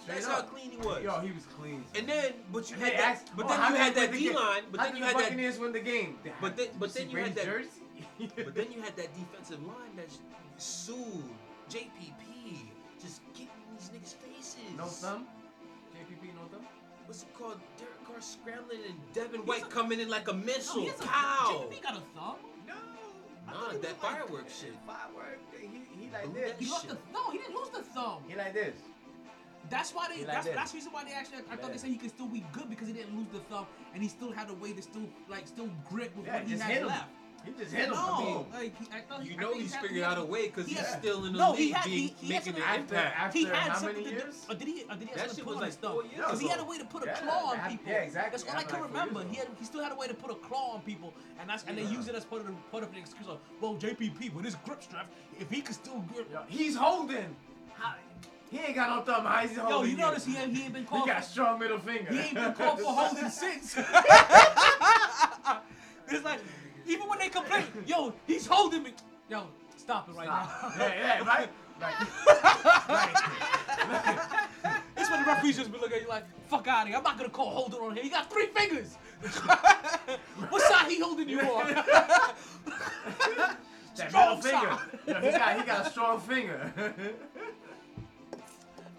That's 0.07 0.25
how 0.25 0.41
clean 0.41 0.71
he 0.71 0.77
was. 0.77 1.03
Yo, 1.03 1.19
he 1.19 1.31
was 1.31 1.45
clean. 1.57 1.83
And 1.95 2.07
then, 2.07 2.33
but 2.51 2.69
you 2.69 2.75
And 2.75 2.85
had 2.85 2.93
that. 2.93 2.99
asked, 3.01 3.31
But 3.35 3.45
oh, 3.45 3.49
then 3.49 3.71
you 3.71 3.77
had 3.77 3.95
that 3.95 4.11
D 4.11 4.33
line. 4.33 4.63
But 4.71 4.81
then 4.81 4.95
you 4.97 5.03
had 5.03 5.15
that. 5.15 5.23
Buccaneers 5.23 5.59
win 5.59 5.71
the 5.73 5.79
game. 5.79 6.17
But 6.41 6.57
then, 6.57 6.67
but 6.79 6.93
then 6.93 7.09
you 7.09 7.17
had 7.17 7.35
that. 7.35 7.47
But 8.35 8.53
then 8.55 8.71
you 8.71 8.81
had 8.81 8.95
that 8.97 9.07
defensive 9.15 9.63
line 9.65 9.95
that 9.95 10.07
sued 10.57 11.23
JPP, 11.69 12.57
just 13.01 13.21
getting 13.33 13.47
in 13.69 13.77
these 13.77 13.89
niggas' 13.89 14.15
faces. 14.15 14.59
no 14.77 14.85
thumb. 14.85 15.25
JPP, 15.95 16.33
no 16.35 16.41
thumb. 16.51 16.65
What's 17.05 17.23
it 17.23 17.33
called? 17.37 17.59
Derek 17.77 18.03
Carr 18.05 18.19
scrambling 18.21 18.79
and 18.87 18.95
Devin 19.13 19.41
White 19.45 19.63
a- 19.63 19.67
coming 19.67 19.99
in 19.99 20.09
like 20.09 20.27
a 20.27 20.33
No, 20.33 20.39
missile. 20.39 20.81
he 20.81 20.87
has 20.87 20.99
a, 20.99 21.03
Pow! 21.03 21.65
JP 21.71 21.81
got 21.83 21.93
a 21.97 22.01
thumb. 22.15 22.35
No. 23.47 23.53
Nah, 23.53 23.77
that 23.77 24.01
fireworks 24.01 24.59
shit. 24.59 24.73
Firework. 24.85 25.39
He, 25.59 25.67
he 25.99 26.11
like 26.11 26.25
Blew 26.25 26.41
this. 26.41 26.53
He 26.59 26.69
lost 26.69 26.87
shit. 26.87 26.91
the 26.91 26.97
no, 27.13 27.31
he 27.31 27.37
didn't 27.37 27.55
lose 27.55 27.69
the 27.69 27.83
thumb. 27.83 28.23
He 28.27 28.35
like 28.35 28.53
this. 28.53 28.75
That's 29.69 29.91
why 29.93 30.07
they. 30.09 30.15
He 30.15 30.25
like 30.25 30.35
that's, 30.35 30.45
this. 30.45 30.55
that's 30.55 30.71
the 30.71 30.77
reason 30.77 30.91
why 30.91 31.03
they 31.03 31.11
actually. 31.13 31.39
I 31.51 31.55
thought 31.55 31.71
they 31.71 31.77
said 31.77 31.89
he 31.89 31.97
could 31.97 32.11
still 32.11 32.27
be 32.27 32.43
good 32.53 32.69
because 32.69 32.87
he 32.87 32.93
didn't 32.93 33.15
lose 33.17 33.27
the 33.33 33.39
thumb 33.51 33.65
and 33.93 34.01
he 34.03 34.09
still 34.09 34.31
had 34.31 34.49
a 34.49 34.53
way 34.53 34.73
to 34.73 34.81
still 34.81 35.07
like 35.29 35.47
still 35.47 35.69
grip 35.89 36.15
with 36.15 36.25
Yeah, 36.25 36.39
what 36.39 36.47
he 36.47 36.57
had 36.57 36.71
hit 36.71 36.85
left. 36.85 37.09
He 37.45 37.51
just 37.63 37.73
hit 37.73 37.85
him. 37.85 37.91
No, 37.93 38.45
like 38.53 38.77
he, 38.79 38.85
I 38.93 39.01
thought 39.01 39.21
he, 39.23 39.31
You 39.31 39.37
know 39.37 39.49
think 39.51 39.61
he's 39.63 39.73
had- 39.73 39.81
figured 39.85 40.03
out 40.03 40.17
a 40.17 40.23
way 40.25 40.47
because 40.47 40.67
he 40.67 40.75
he's 40.75 40.87
still 40.87 41.25
in 41.25 41.33
the 41.33 41.39
No, 41.39 41.53
he 41.53 41.65
league 41.65 41.73
had- 41.75 41.85
being, 41.85 42.07
he- 42.07 42.15
he 42.27 42.33
making 42.33 42.55
an 42.55 42.61
something- 42.61 42.63
After, 42.63 42.95
impact. 42.95 43.19
after 43.19 43.37
He 43.37 43.45
had 43.45 43.55
how 43.55 43.77
something 43.77 44.03
many 44.03 44.15
to 44.15 44.21
do- 44.21 44.31
Or 44.49 44.55
did 44.55 44.67
he? 44.67 44.83
Or 44.89 44.95
did 44.95 45.07
he 45.09 45.15
That 45.15 45.35
shit 45.35 45.45
was 45.45 45.55
like 45.57 45.73
four 45.73 46.03
years 46.03 46.15
Because 46.17 46.39
he 46.41 46.47
had 46.47 46.59
a 46.59 46.63
way 46.65 46.77
to 46.79 46.85
put 46.85 47.03
a 47.03 47.05
Yeah, 47.07 47.15
claw 47.15 47.51
on 47.51 47.57
that- 47.57 47.69
people. 47.69 47.91
yeah, 47.91 47.97
exactly. 47.99 48.31
That's 48.31 48.43
all 48.43 48.49
I 48.49 48.53
Happened 48.53 48.69
can 48.71 48.81
like 48.81 48.89
remember. 48.91 49.23
He 49.29 49.35
had, 49.37 49.47
he 49.59 49.65
still 49.65 49.83
had 49.83 49.91
a 49.91 49.95
way 49.95 50.07
to 50.07 50.13
put 50.13 50.31
a 50.31 50.35
claw 50.35 50.73
on 50.75 50.81
people, 50.81 51.13
and 51.39 51.49
that's 51.49 51.63
and 51.65 51.77
they 51.77 51.83
use 51.83 52.07
it 52.07 52.15
as 52.15 52.25
part 52.25 52.41
of 52.41 52.47
the 52.47 52.53
part 52.71 52.83
of 52.83 52.91
the 52.91 52.99
excuse 52.99 53.27
of 53.27 53.39
well 53.61 53.75
JPP 53.75 54.33
with 54.33 54.45
his 54.45 54.55
grip 54.65 54.81
strength, 54.81 55.09
if 55.39 55.49
he 55.49 55.61
could 55.61 55.75
still 55.75 55.99
grip. 56.13 56.27
He's 56.49 56.75
holding. 56.75 57.35
He 58.51 58.59
ain't 58.59 58.75
got 58.75 58.89
no 58.95 59.01
thumb. 59.03 59.25
How 59.25 59.41
is 59.43 59.49
he 59.51 59.57
Yo, 59.57 59.83
you 59.83 59.97
notice 59.97 60.23
he 60.25 60.37
ain't, 60.37 60.55
he 60.55 60.63
ain't 60.65 60.73
been 60.73 60.85
called. 60.85 61.01
He 61.07 61.13
got 61.13 61.25
strong 61.25 61.59
middle 61.59 61.79
finger. 61.79 62.13
He 62.13 62.19
ain't 62.19 62.35
been 62.35 62.53
called 62.53 62.79
for 62.79 62.93
holding 62.95 63.29
since. 63.29 63.75
it's 66.07 66.23
like 66.23 66.39
even 66.87 67.07
when 67.07 67.19
they 67.19 67.29
complain, 67.29 67.65
yo, 67.85 68.13
he's 68.27 68.45
holding 68.45 68.83
me. 68.83 68.93
Yo, 69.29 69.47
stop 69.77 70.09
it 70.09 70.15
right 70.15 70.27
now. 70.27 70.49
yeah, 70.77 71.19
yeah, 71.19 71.23
right? 71.23 71.49
Like, 71.81 71.95
It's 74.97 75.09
when 75.09 75.19
the 75.21 75.27
referees 75.27 75.57
just 75.57 75.71
be 75.71 75.77
looking 75.77 75.97
at 75.97 76.01
you 76.03 76.07
like, 76.07 76.25
fuck 76.47 76.67
out 76.67 76.83
of 76.83 76.87
here. 76.87 76.97
I'm 76.97 77.03
not 77.03 77.17
gonna 77.17 77.29
call 77.29 77.49
holding 77.51 77.79
on 77.79 77.93
here. 77.95 78.03
He 78.03 78.09
got 78.09 78.31
three 78.31 78.47
fingers. 78.47 78.95
what 80.49 80.61
side 80.61 80.87
he 80.89 80.99
holding 80.99 81.29
you 81.29 81.41
on? 81.41 81.73
that 82.65 83.57
Strong 84.09 84.41
middle 84.43 84.61
finger. 84.61 84.77
he 85.05 85.31
got 85.31 85.59
he 85.59 85.63
got 85.65 85.87
a 85.87 85.89
strong 85.89 86.19
finger. 86.19 86.73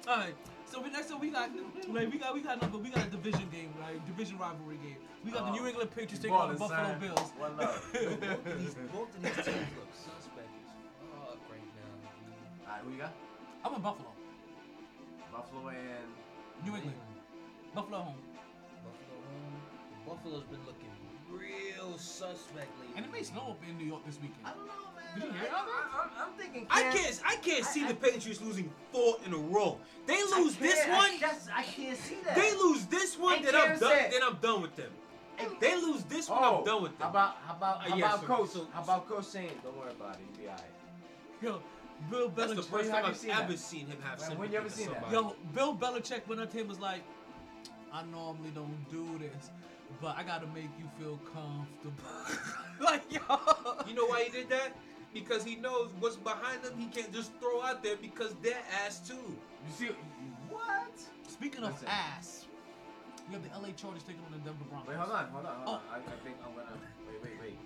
All 0.08 0.16
right. 0.16 0.34
So 0.66 0.80
we 0.80 0.90
next 0.90 1.10
up 1.10 1.20
we 1.20 1.30
got 1.30 1.50
like 1.88 2.12
we 2.12 2.18
got 2.18 2.34
we 2.34 2.40
got 2.40 2.58
another 2.58 2.78
we 2.78 2.90
got 2.90 3.06
a 3.06 3.10
division 3.10 3.48
game 3.50 3.72
right 3.80 4.04
division 4.06 4.38
rivalry 4.38 4.76
game. 4.76 4.96
We 5.26 5.32
got 5.32 5.46
the 5.46 5.50
New 5.58 5.64
oh. 5.64 5.66
England 5.66 5.90
Patriots 5.90 6.20
taking 6.20 6.36
on 6.36 6.52
the 6.52 6.58
Buffalo 6.58 6.86
son. 6.86 7.00
Bills. 7.00 7.30
One 7.36 7.56
love. 7.56 7.82
Both 7.92 8.46
of 8.46 8.58
these, 8.62 8.74
both 8.94 9.10
of 9.10 9.22
these 9.22 9.34
teams 9.34 9.74
look 9.74 9.90
suspect 9.90 10.50
as 10.62 10.70
fuck 11.10 11.42
right 11.50 11.66
now. 11.74 12.70
Alright, 12.70 12.84
who 12.84 12.92
you 12.92 12.98
got? 12.98 13.12
I'm 13.64 13.74
in 13.74 13.80
Buffalo, 13.82 14.12
Buffalo 15.32 15.68
and 15.70 16.06
New 16.64 16.76
England, 16.76 16.94
Buffalo 17.74 17.98
home, 17.98 18.22
Buffalo 18.86 19.18
home. 19.26 20.06
Buffalo's 20.06 20.44
been 20.44 20.64
looking 20.64 20.86
real 21.28 21.98
suspect 21.98 22.70
lately. 22.78 22.94
and 22.94 23.04
it 23.04 23.10
may 23.10 23.24
snow 23.24 23.48
up 23.50 23.62
in 23.68 23.76
New 23.76 23.84
York 23.84 24.06
this 24.06 24.20
weekend. 24.22 24.38
I 24.44 24.50
don't 24.50 24.66
know, 24.66 24.94
man. 24.94 25.18
Did 25.18 25.24
you 25.24 25.32
hear 25.40 25.50
I, 25.50 25.58
about 25.58 25.66
that? 25.66 26.10
I, 26.16 26.24
I'm 26.24 26.32
thinking. 26.38 26.66
I 26.70 26.82
can't. 26.82 27.20
I 27.26 27.36
can't 27.36 27.64
see 27.64 27.84
I- 27.84 27.88
the 27.88 27.94
Patriots 27.94 28.40
losing 28.40 28.70
four 28.92 29.16
in 29.26 29.32
a 29.34 29.38
row. 29.38 29.80
They 30.06 30.22
lose 30.38 30.54
this 30.54 30.86
one. 30.86 31.00
I, 31.00 31.18
that's, 31.20 31.48
I 31.52 31.64
can't 31.64 31.98
see 31.98 32.18
that. 32.24 32.36
They 32.36 32.54
lose 32.54 32.86
this 32.86 33.18
one. 33.18 33.38
And 33.38 33.46
Then 33.46 33.56
I'm 33.56 33.68
done. 33.70 33.78
said- 33.78 34.12
Then 34.12 34.22
I'm 34.22 34.36
done 34.36 34.62
with 34.62 34.76
them. 34.76 34.92
And- 35.38 35.60
They 35.60 35.76
lose 35.76 36.02
this 36.04 36.28
one. 36.28 36.38
Oh, 36.42 36.58
I'm 36.58 36.64
done 36.64 36.82
with 36.82 36.98
How 36.98 37.10
about 37.10 37.36
how 37.46 37.54
about 37.54 37.76
Uh, 37.76 37.90
how 37.90 37.96
yeah, 37.96 38.06
about 38.14 38.20
so- 38.20 38.26
coach? 38.26 38.50
so- 38.50 38.68
how 38.72 38.82
about 38.82 39.08
coach 39.08 39.24
saying, 39.24 39.60
"Don't 39.62 39.76
worry 39.76 39.90
about 39.92 40.14
it, 40.16 40.20
you'll 40.28 40.38
be 40.38 40.48
alright." 40.48 40.62
Yo, 41.42 41.62
Bill 42.10 42.28
That's 42.28 42.52
the 42.52 42.60
Belichick. 42.62 42.64
first 42.66 42.84
have 42.90 42.92
time 42.92 43.04
you 43.04 43.10
I've 43.10 43.16
seen 43.16 43.30
that? 43.30 43.42
ever 43.44 43.56
seen 43.56 43.86
him 43.86 44.02
have 44.02 44.18
When- 44.18 44.28
sympathy 44.28 44.40
when 44.40 44.52
you 44.52 44.58
ever 44.58 44.68
for 44.68 44.76
seen 44.76 44.90
that? 44.90 45.10
Yo, 45.10 45.36
Bill 45.54 45.74
Belichick 45.76 46.26
went 46.26 46.40
up 46.40 46.50
to 46.52 46.58
him 46.58 46.68
was 46.68 46.80
like, 46.80 47.02
I 47.92 48.02
normally 48.04 48.50
don't 48.50 48.90
do 48.90 49.18
this, 49.18 49.50
but 50.00 50.16
I 50.16 50.22
gotta 50.22 50.46
make 50.48 50.70
you 50.78 50.88
feel 50.98 51.18
comfortable. 51.32 51.94
like 52.80 53.10
yo, 53.12 53.20
You 53.86 53.94
know 53.94 54.06
why 54.06 54.24
he 54.24 54.30
did 54.30 54.48
that? 54.50 54.72
Because 55.14 55.44
he 55.44 55.56
knows 55.56 55.90
what's 56.00 56.16
behind 56.16 56.62
him. 56.64 56.78
He 56.78 56.86
can't 56.86 57.12
just 57.12 57.32
throw 57.40 57.62
out 57.62 57.82
there 57.82 57.96
because 57.96 58.34
they're 58.42 58.62
ass 58.84 58.98
too. 59.06 59.14
You 59.66 59.72
see 59.72 59.86
what? 60.50 60.90
Speaking 61.28 61.62
of 61.64 61.72
Listen. 61.72 61.88
ass, 61.88 62.44
you 63.26 63.32
have 63.34 63.42
the 63.42 63.50
LA 63.58 63.72
Chargers 63.74 64.02
taking 64.06 64.22
on 64.26 64.32
the 64.32 64.42
Denver 64.46 64.64
Broncos. 64.70 64.88
Wait, 64.88 64.96
hold 64.98 65.12
on, 65.12 65.26
hold 65.34 65.46
on, 65.46 65.56
hold 65.62 65.68
Oh. 65.68 65.82
on. 65.82 65.82
I, 65.90 65.96
I 65.98 66.16
think 66.22 66.36
I'm 66.44 66.54
gonna. 66.54 66.78
Wait, 67.10 67.18
wait, 67.22 67.36
wait. 67.42 67.58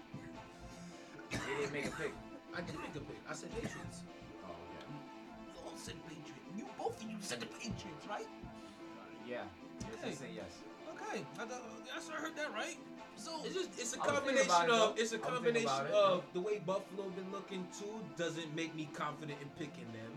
They 1.31 1.39
didn't 1.61 1.73
make 1.73 1.87
a 1.87 1.95
pick. 1.95 2.13
I 2.57 2.61
did 2.63 2.75
make 2.81 2.95
a 2.97 3.01
pick. 3.05 3.21
I 3.29 3.35
said 3.35 3.53
Patriots. 3.55 4.03
Oh, 4.43 4.51
yeah. 4.51 4.83
You 5.55 5.61
all 5.65 5.77
said 5.77 5.95
Patriots. 6.09 6.49
You 6.57 6.65
both 6.79 6.97
of 7.03 7.09
you 7.11 7.17
said 7.21 7.41
the 7.41 7.47
Patriots, 7.47 8.07
right? 8.09 8.27
Yeah. 9.29 9.45
Yes, 9.81 9.95
I 10.03 10.07
Hey. 10.09 10.15
say 10.15 10.31
yes. 10.35 10.53
Okay, 10.91 11.23
I, 11.39 11.45
got, 11.47 11.63
I 11.63 12.21
heard 12.21 12.37
that 12.37 12.53
right. 12.53 12.77
So 13.17 13.31
It's 13.45 13.55
just 13.55 13.71
it's 13.79 13.95
a 13.95 14.01
I 14.03 14.07
was 14.13 14.21
thinking 14.25 14.47
combination 14.49 14.65
it, 14.65 14.71
of 14.71 14.99
it's 14.99 15.13
a 15.13 15.17
I 15.17 15.19
was 15.19 15.29
combination 15.39 15.87
it. 15.87 15.93
of 15.93 16.25
the 16.33 16.41
way 16.41 16.59
Buffalo 16.65 17.09
been 17.11 17.31
looking 17.31 17.67
too 17.79 18.01
doesn't 18.17 18.55
make 18.57 18.75
me 18.75 18.89
confident 18.95 19.39
in 19.43 19.49
picking 19.59 19.87
them, 19.93 20.13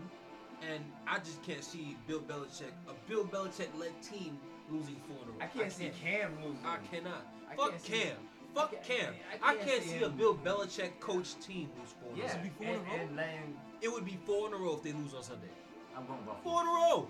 and 0.72 0.82
I 1.06 1.18
just 1.18 1.42
can't 1.42 1.62
see 1.62 1.96
Bill 2.06 2.20
Belichick 2.20 2.72
a 2.88 2.94
Bill 3.08 3.24
Belichick 3.24 3.68
led 3.78 3.92
team 4.02 4.38
losing 4.70 4.96
four 5.06 5.16
in 5.22 5.28
a 5.28 5.32
row. 5.32 5.38
I 5.40 5.46
can't 5.46 5.72
see 5.72 5.90
Cam 6.02 6.32
losing. 6.42 6.64
I 6.66 6.76
cannot. 6.90 7.26
I 7.50 7.54
Fuck 7.56 7.70
can't 7.70 7.82
see- 7.82 7.92
Cam. 7.92 8.16
Fuck 8.54 8.68
I 8.72 8.74
can't- 8.76 8.84
Cam. 8.84 9.14
I 9.42 9.50
I 9.50 9.54
can't 9.56 9.68
can't, 9.68 9.82
see 9.82 9.88
see 9.98 10.02
a 10.04 10.08
Bill 10.08 10.36
Belichick 10.36 11.00
coach 11.00 11.34
team 11.40 11.70
lose 11.78 11.92
four 12.00 12.12
in 12.12 12.20
a 12.20 12.22
Yeah, 12.22 12.36
row. 12.36 12.42
be 12.42 12.48
four 12.50 12.66
in 12.66 12.74
and, 12.74 12.86
a 12.86 12.90
row? 12.90 12.96
and 12.96 13.16
letting. 13.16 13.60
It 13.80 13.88
would 13.92 14.04
be 14.04 14.18
four 14.24 14.48
in 14.48 14.54
a 14.54 14.56
row 14.56 14.74
if 14.76 14.82
they 14.82 14.92
lose 14.92 15.12
on 15.14 15.22
Sunday. 15.22 15.48
I'm 15.96 16.06
going 16.06 16.20
Buffalo. 16.24 16.42
Four 16.42 16.62
in 16.62 16.68
a 16.68 16.70
row. 16.70 17.08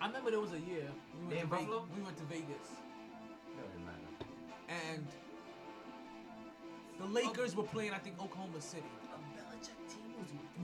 I 0.00 0.06
remember 0.06 0.30
there 0.30 0.40
was 0.40 0.52
a 0.52 0.60
year 0.60 0.88
we 1.20 1.26
went, 1.26 1.42
in 1.42 1.48
to 1.50 1.56
Vegas, 1.56 1.82
we 1.94 2.02
went 2.02 2.16
to 2.16 2.24
Vegas 2.24 2.68
No, 3.54 3.62
it 3.64 3.84
matter. 3.84 4.24
and 4.94 5.06
the 6.98 7.04
Lakers 7.06 7.54
were 7.54 7.64
playing 7.64 7.92
I 7.92 7.98
think 7.98 8.18
Oklahoma 8.22 8.60
City. 8.62 8.82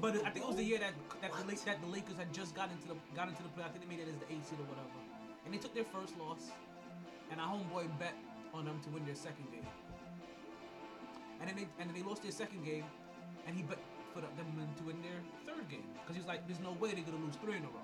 But 0.01 0.17
I 0.27 0.31
think 0.31 0.45
it 0.45 0.49
was 0.49 0.57
the 0.57 0.65
year 0.65 0.79
that 0.79 0.93
that 1.23 1.33
the, 1.33 1.45
La- 1.45 1.65
that 1.65 1.81
the 1.81 1.87
Lakers 1.89 2.17
had 2.19 2.33
just 2.33 2.55
got 2.55 2.71
into 2.71 2.89
the 2.89 2.97
got 3.15 3.29
into 3.29 3.43
the 3.43 3.49
play. 3.51 3.65
I 3.65 3.69
think 3.69 3.89
they 3.89 3.91
made 3.97 4.01
it 4.01 4.09
as 4.09 4.19
the 4.19 4.29
eighth 4.33 4.49
seed 4.49 4.59
or 4.61 4.65
whatever, 4.69 5.01
and 5.45 5.55
they 5.55 5.59
took 5.59 5.75
their 5.75 5.85
first 5.85 6.17
loss. 6.19 6.51
And 7.31 7.41
our 7.41 7.49
homeboy 7.59 7.89
bet 7.99 8.15
on 8.55 8.65
them 8.67 8.79
to 8.85 8.89
win 8.91 9.05
their 9.05 9.17
second 9.17 9.51
game. 9.51 9.67
And 11.41 11.49
then 11.49 11.57
they 11.57 11.67
and 11.81 11.91
then 11.91 11.95
they 11.97 12.03
lost 12.07 12.23
their 12.23 12.33
second 12.33 12.65
game, 12.65 12.85
and 13.47 13.57
he 13.57 13.63
bet 13.63 13.79
for 14.13 14.21
the- 14.21 14.29
them 14.37 14.69
to 14.79 14.85
win 14.85 15.01
their 15.03 15.21
third 15.45 15.69
game 15.69 15.85
because 15.95 16.15
he 16.15 16.21
was 16.21 16.29
like, 16.29 16.47
"There's 16.47 16.61
no 16.61 16.73
way 16.73 16.93
they're 16.95 17.05
gonna 17.05 17.25
lose 17.25 17.37
three 17.37 17.57
in 17.57 17.65
a 17.65 17.69
row." 17.69 17.81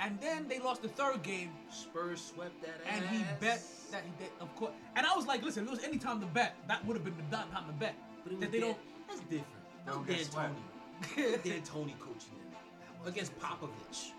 And 0.00 0.20
then 0.20 0.48
they 0.48 0.58
lost 0.58 0.82
the 0.82 0.88
third 0.88 1.22
game, 1.22 1.52
Spurs 1.70 2.20
swept 2.20 2.60
that 2.62 2.80
ass. 2.86 3.00
and 3.00 3.08
he 3.08 3.22
bet 3.40 3.62
that 3.92 4.02
he 4.04 4.10
did, 4.22 4.32
of 4.40 4.54
course. 4.56 4.72
And 4.96 5.06
I 5.06 5.14
was 5.16 5.26
like, 5.26 5.42
"Listen, 5.42 5.62
if 5.64 5.68
it 5.68 5.76
was 5.76 5.84
any 5.84 5.98
time 5.98 6.20
to 6.20 6.26
bet, 6.26 6.56
that 6.68 6.84
would 6.84 6.96
have 6.96 7.04
been 7.04 7.16
the 7.16 7.22
done 7.24 7.48
time 7.50 7.66
to 7.66 7.72
bet." 7.72 7.94
But 8.24 8.40
that 8.40 8.52
they 8.52 8.60
Dan- 8.60 8.70
don't. 8.70 9.08
That's 9.08 9.20
different. 9.20 9.63
No 9.86 9.92
Don't 9.94 10.06
Dan. 10.06 10.24
Tony. 10.30 11.36
D'Antoni 11.42 11.98
coaching 11.98 12.34
them 12.38 13.06
against 13.06 13.38
Popovich. 13.38 14.12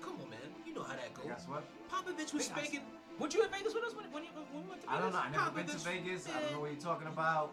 Come 0.00 0.14
on, 0.22 0.30
man. 0.30 0.38
You 0.66 0.74
know 0.74 0.82
how 0.82 0.94
that 0.94 1.12
goes. 1.14 1.26
Guess 1.26 1.46
what? 1.48 1.64
Popovich 1.90 2.32
was 2.32 2.46
spanking. 2.46 2.80
Weren't 3.18 3.34
you 3.34 3.42
in 3.44 3.50
Vegas 3.50 3.74
with 3.74 3.84
us 3.84 3.94
when, 3.94 4.10
when, 4.12 4.24
you, 4.24 4.30
when 4.34 4.62
we 4.64 4.68
went 4.70 4.80
to 4.82 4.86
Vegas? 4.88 4.98
I 4.98 5.00
don't 5.00 5.12
know. 5.12 5.18
I 5.18 5.30
never 5.30 5.50
been 5.50 5.66
to 5.66 5.72
Popovich- 5.76 5.84
Vegas. 6.04 6.28
I 6.28 6.40
don't 6.40 6.52
know 6.52 6.60
what 6.60 6.70
you're 6.72 6.80
talking 6.80 7.08
about. 7.08 7.52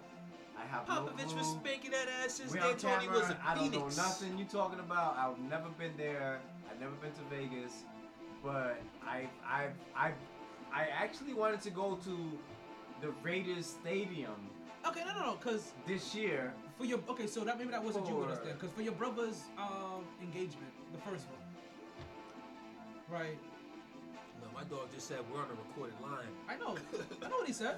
I 0.57 0.65
have 0.65 0.87
no 0.87 0.93
Popovich 0.93 1.27
clue. 1.27 1.37
was 1.37 1.47
spanking 1.51 1.91
that 1.91 2.07
ass 2.23 2.33
since 2.33 2.51
Dan 2.53 2.63
on 2.63 2.77
Tony 2.77 3.07
was 3.07 3.29
a 3.29 3.37
I 3.45 3.55
don't 3.55 3.71
Phoenix. 3.71 3.97
know 3.97 4.03
nothing 4.03 4.37
you 4.37 4.45
talking 4.45 4.79
about. 4.79 5.17
I've 5.17 5.39
never 5.49 5.69
been 5.77 5.93
there. 5.97 6.39
I've 6.69 6.79
never 6.79 6.93
been 6.95 7.11
to 7.11 7.21
Vegas, 7.29 7.83
but 8.43 8.79
I 9.05 9.27
I 9.45 9.67
I 9.95 10.11
I 10.73 10.87
actually 10.93 11.33
wanted 11.33 11.61
to 11.61 11.69
go 11.69 11.97
to 12.03 12.17
the 13.01 13.09
Raiders 13.23 13.65
Stadium 13.65 14.35
Okay, 14.87 15.01
no, 15.05 15.13
no, 15.19 15.25
no, 15.31 15.35
because 15.35 15.71
this 15.87 16.13
year. 16.15 16.53
For 16.79 16.85
your 16.85 16.99
okay, 17.09 17.27
so 17.27 17.41
that 17.41 17.59
maybe 17.59 17.71
that 17.71 17.83
wasn't 17.83 18.07
you 18.07 18.15
with 18.15 18.29
us 18.29 18.39
then, 18.39 18.53
because 18.53 18.71
for 18.71 18.81
your 18.81 18.93
brother's 18.93 19.41
um 19.57 20.05
engagement, 20.21 20.71
the 20.93 20.99
first 20.99 21.25
one, 21.27 23.19
right? 23.19 23.37
No, 24.41 24.47
my 24.55 24.63
dog 24.63 24.87
just 24.95 25.05
said 25.05 25.17
we're 25.31 25.39
on 25.39 25.47
a 25.47 25.57
recorded 25.67 25.99
line. 26.01 26.31
I 26.47 26.55
know, 26.55 26.77
I 27.21 27.27
know 27.27 27.37
what 27.37 27.47
he 27.47 27.53
said. 27.53 27.75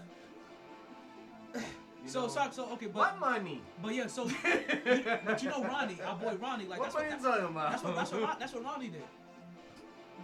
You 2.03 2.09
so, 2.09 2.21
know, 2.21 2.27
so, 2.29 2.49
so, 2.51 2.69
okay, 2.71 2.87
but 2.87 2.95
what 2.95 3.19
money? 3.19 3.61
but 3.79 3.93
yeah, 3.93 4.07
so, 4.07 4.25
but 5.23 5.43
you 5.43 5.49
know 5.49 5.63
Ronnie, 5.63 5.99
our 6.03 6.15
boy 6.15 6.33
Ronnie, 6.41 6.65
like 6.65 6.79
what 6.79 6.91
that's 6.91 6.95
what, 6.95 7.09
that's, 7.11 7.23
that's 7.23 7.83
what 7.83 7.95
that's 7.95 8.11
what 8.11 8.39
that's 8.39 8.53
what 8.55 8.63
Ronnie 8.63 8.87
did. 8.87 9.03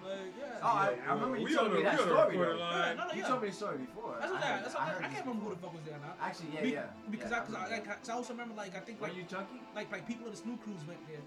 Like, 0.03 0.33
yeah. 0.37 0.59
Oh, 0.61 0.67
I, 0.67 0.95
I 1.07 1.13
remember 1.13 1.37
you 1.37 1.55
told 1.55 1.73
me 1.73 1.79
a- 1.81 1.83
that 1.83 1.97
we 1.97 2.03
on 2.03 2.09
a 2.09 2.11
story. 2.11 2.37
though. 2.37 2.57
line. 2.57 2.97
No, 2.97 3.03
no, 3.07 3.13
You 3.13 3.23
told 3.23 3.41
me 3.41 3.49
the 3.49 3.55
story 3.55 3.77
before. 3.77 4.15
That's 4.19 4.31
what 4.31 4.43
I 4.43 4.47
that. 4.47 4.61
That's 4.63 4.73
what 4.75 4.83
I 4.83 4.85
that, 4.85 4.93
heard 4.95 5.05
I 5.05 5.09
can't 5.13 5.25
remember 5.25 5.43
who 5.45 5.51
the 5.55 5.61
fuck 5.61 5.73
was 5.73 5.83
there 5.85 5.99
now. 6.01 6.13
Actually, 6.21 6.51
yeah, 6.53 6.61
Be- 6.61 6.75
yeah. 6.77 7.11
Because 7.11 7.31
yeah, 7.31 7.37
I, 7.37 7.45
cause 7.45 7.53
I, 7.53 7.57
remember 7.57 7.75
like, 7.75 7.85
that. 7.87 7.99
cause 8.01 8.09
I 8.09 8.13
also 8.13 8.31
remember 8.33 8.55
like 8.55 8.73
I 8.75 8.81
think 8.81 8.95
Were 9.01 9.07
like 9.07 9.17
you 9.17 9.23
chunky? 9.29 9.59
like 9.75 9.87
like 9.91 10.03
people 10.07 10.25
in 10.27 10.31
the 10.33 10.39
snoo 10.41 10.57
crews 10.61 10.81
went 10.87 11.01
there. 11.07 11.23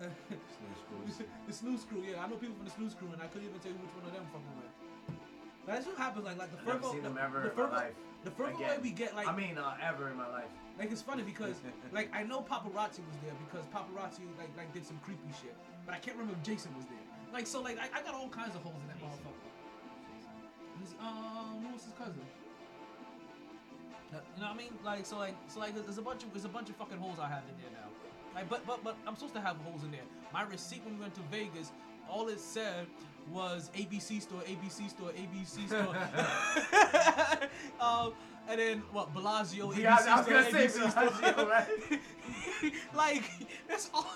Snooze 0.00 0.82
crews. 0.88 1.28
The 1.46 1.52
snooze 1.52 1.84
crew, 1.84 2.00
yeah, 2.06 2.22
I 2.22 2.26
know 2.28 2.36
people 2.36 2.56
from 2.56 2.64
the 2.64 2.70
snooze 2.72 2.94
crew, 2.94 3.08
and 3.12 3.20
I 3.20 3.26
couldn't 3.28 3.48
even 3.48 3.60
tell 3.60 3.72
you 3.72 3.78
which 3.84 3.92
one 3.96 4.06
of 4.08 4.12
them 4.16 4.24
fucking 4.32 4.54
went. 4.56 4.72
But 5.66 5.70
that's 5.76 5.86
what 5.86 5.98
happens. 6.00 6.24
Like, 6.24 6.38
like 6.38 6.50
the 6.56 6.60
Never 6.64 6.78
further, 6.80 6.92
seen 6.94 7.02
the, 7.04 7.08
them 7.12 7.18
ever 7.20 7.40
the 7.44 7.50
in 7.52 7.56
my 7.56 7.62
further, 7.68 7.76
life. 7.76 7.96
the 8.24 8.30
further 8.32 8.56
away 8.56 8.78
we 8.80 8.90
get, 8.96 9.12
like, 9.14 9.28
I 9.28 9.36
mean, 9.36 9.58
uh, 9.60 9.76
ever 9.84 10.08
in 10.08 10.16
my 10.16 10.28
life. 10.32 10.48
like 10.80 10.88
it's 10.90 11.02
funny 11.04 11.22
because, 11.22 11.60
like, 11.92 12.08
I 12.16 12.22
know 12.24 12.40
paparazzi 12.40 13.04
was 13.04 13.18
there 13.20 13.36
because 13.44 13.68
paparazzi 13.68 14.24
like 14.40 14.48
like 14.56 14.72
did 14.72 14.86
some 14.88 14.96
creepy 15.04 15.28
shit, 15.36 15.52
but 15.84 15.92
I 15.94 15.98
can't 16.00 16.16
remember 16.16 16.32
if 16.40 16.42
Jason 16.48 16.72
was 16.80 16.86
there. 16.88 17.04
Like, 17.32 17.46
so 17.46 17.60
like 17.62 17.78
I, 17.78 17.98
I 17.98 18.02
got 18.02 18.14
all 18.14 18.28
kinds 18.28 18.54
of 18.54 18.62
holes 18.62 18.80
in 18.82 18.88
that 18.88 18.98
motherfucker. 18.98 19.48
He's, 20.80 20.94
um, 21.00 21.64
who 21.66 21.72
was 21.74 21.84
his 21.84 21.92
cousin? 21.92 22.22
Uh, 24.12 24.16
You 24.36 24.42
know 24.42 24.48
what 24.48 24.54
I 24.54 24.58
mean? 24.58 24.72
Like, 24.84 25.06
so 25.06 25.18
like, 25.18 25.34
so 25.48 25.60
like, 25.60 25.74
there's 25.74 25.98
a 25.98 26.02
bunch 26.02 26.24
of 26.24 26.32
there's 26.32 26.44
a 26.44 26.48
bunch 26.48 26.68
of 26.70 26.76
fucking 26.76 26.98
holes 26.98 27.18
I 27.20 27.28
have 27.28 27.42
in 27.48 27.56
there 27.62 27.70
now. 27.72 27.88
Like, 28.34 28.48
but 28.48 28.66
but 28.66 28.82
but 28.82 28.96
I'm 29.06 29.14
supposed 29.14 29.34
to 29.34 29.40
have 29.40 29.56
holes 29.58 29.84
in 29.84 29.90
there. 29.90 30.00
My 30.32 30.42
receipt 30.42 30.84
when 30.84 30.94
we 30.94 31.00
went 31.02 31.14
to 31.14 31.20
Vegas, 31.30 31.72
all 32.08 32.28
it 32.28 32.40
said 32.40 32.86
was 33.30 33.70
ABC 33.76 34.22
store, 34.22 34.40
ABC 34.40 34.90
store, 34.90 35.10
ABC 35.10 35.68
store. 35.68 35.96
um, 37.80 38.12
and 38.48 38.58
then 38.60 38.78
what? 38.92 39.12
Bellagio, 39.14 39.70
ABC 39.70 39.78
Yeah, 39.82 39.96
I 40.00 40.16
was 40.16 40.26
store, 40.26 40.42
gonna 40.42 40.50
say 40.50 40.66
ABC 40.66 40.90
store. 40.90 41.46
Right? 41.46 42.72
like 42.94 43.22
that's 43.68 43.90
all. 43.94 44.06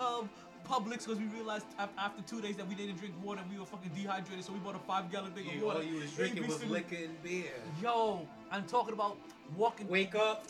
um, 0.00 0.30
Publix 0.68 1.06
because 1.06 1.18
we 1.18 1.26
realized 1.26 1.66
after 1.78 2.22
two 2.22 2.40
days 2.40 2.56
that 2.56 2.66
we 2.68 2.74
didn't 2.74 2.96
drink 2.96 3.14
water 3.22 3.40
and 3.40 3.50
we 3.50 3.58
were 3.58 3.66
fucking 3.66 3.90
dehydrated, 3.94 4.44
so 4.44 4.52
we 4.52 4.58
bought 4.58 4.74
a 4.74 4.78
five 4.80 5.10
gallon 5.10 5.32
thing 5.32 5.46
Yeah, 5.46 5.56
of 5.58 5.62
water. 5.62 5.78
all 5.78 5.84
you 5.84 6.00
was 6.00 6.10
drinking 6.12 6.46
was 6.46 6.56
ABC. 6.58 6.70
liquor 6.70 6.96
and 6.96 7.22
beer. 7.22 7.44
Yo, 7.82 8.26
I'm 8.50 8.64
talking 8.64 8.92
about 8.94 9.16
walking. 9.56 9.88
Wake 9.88 10.14
up. 10.14 10.44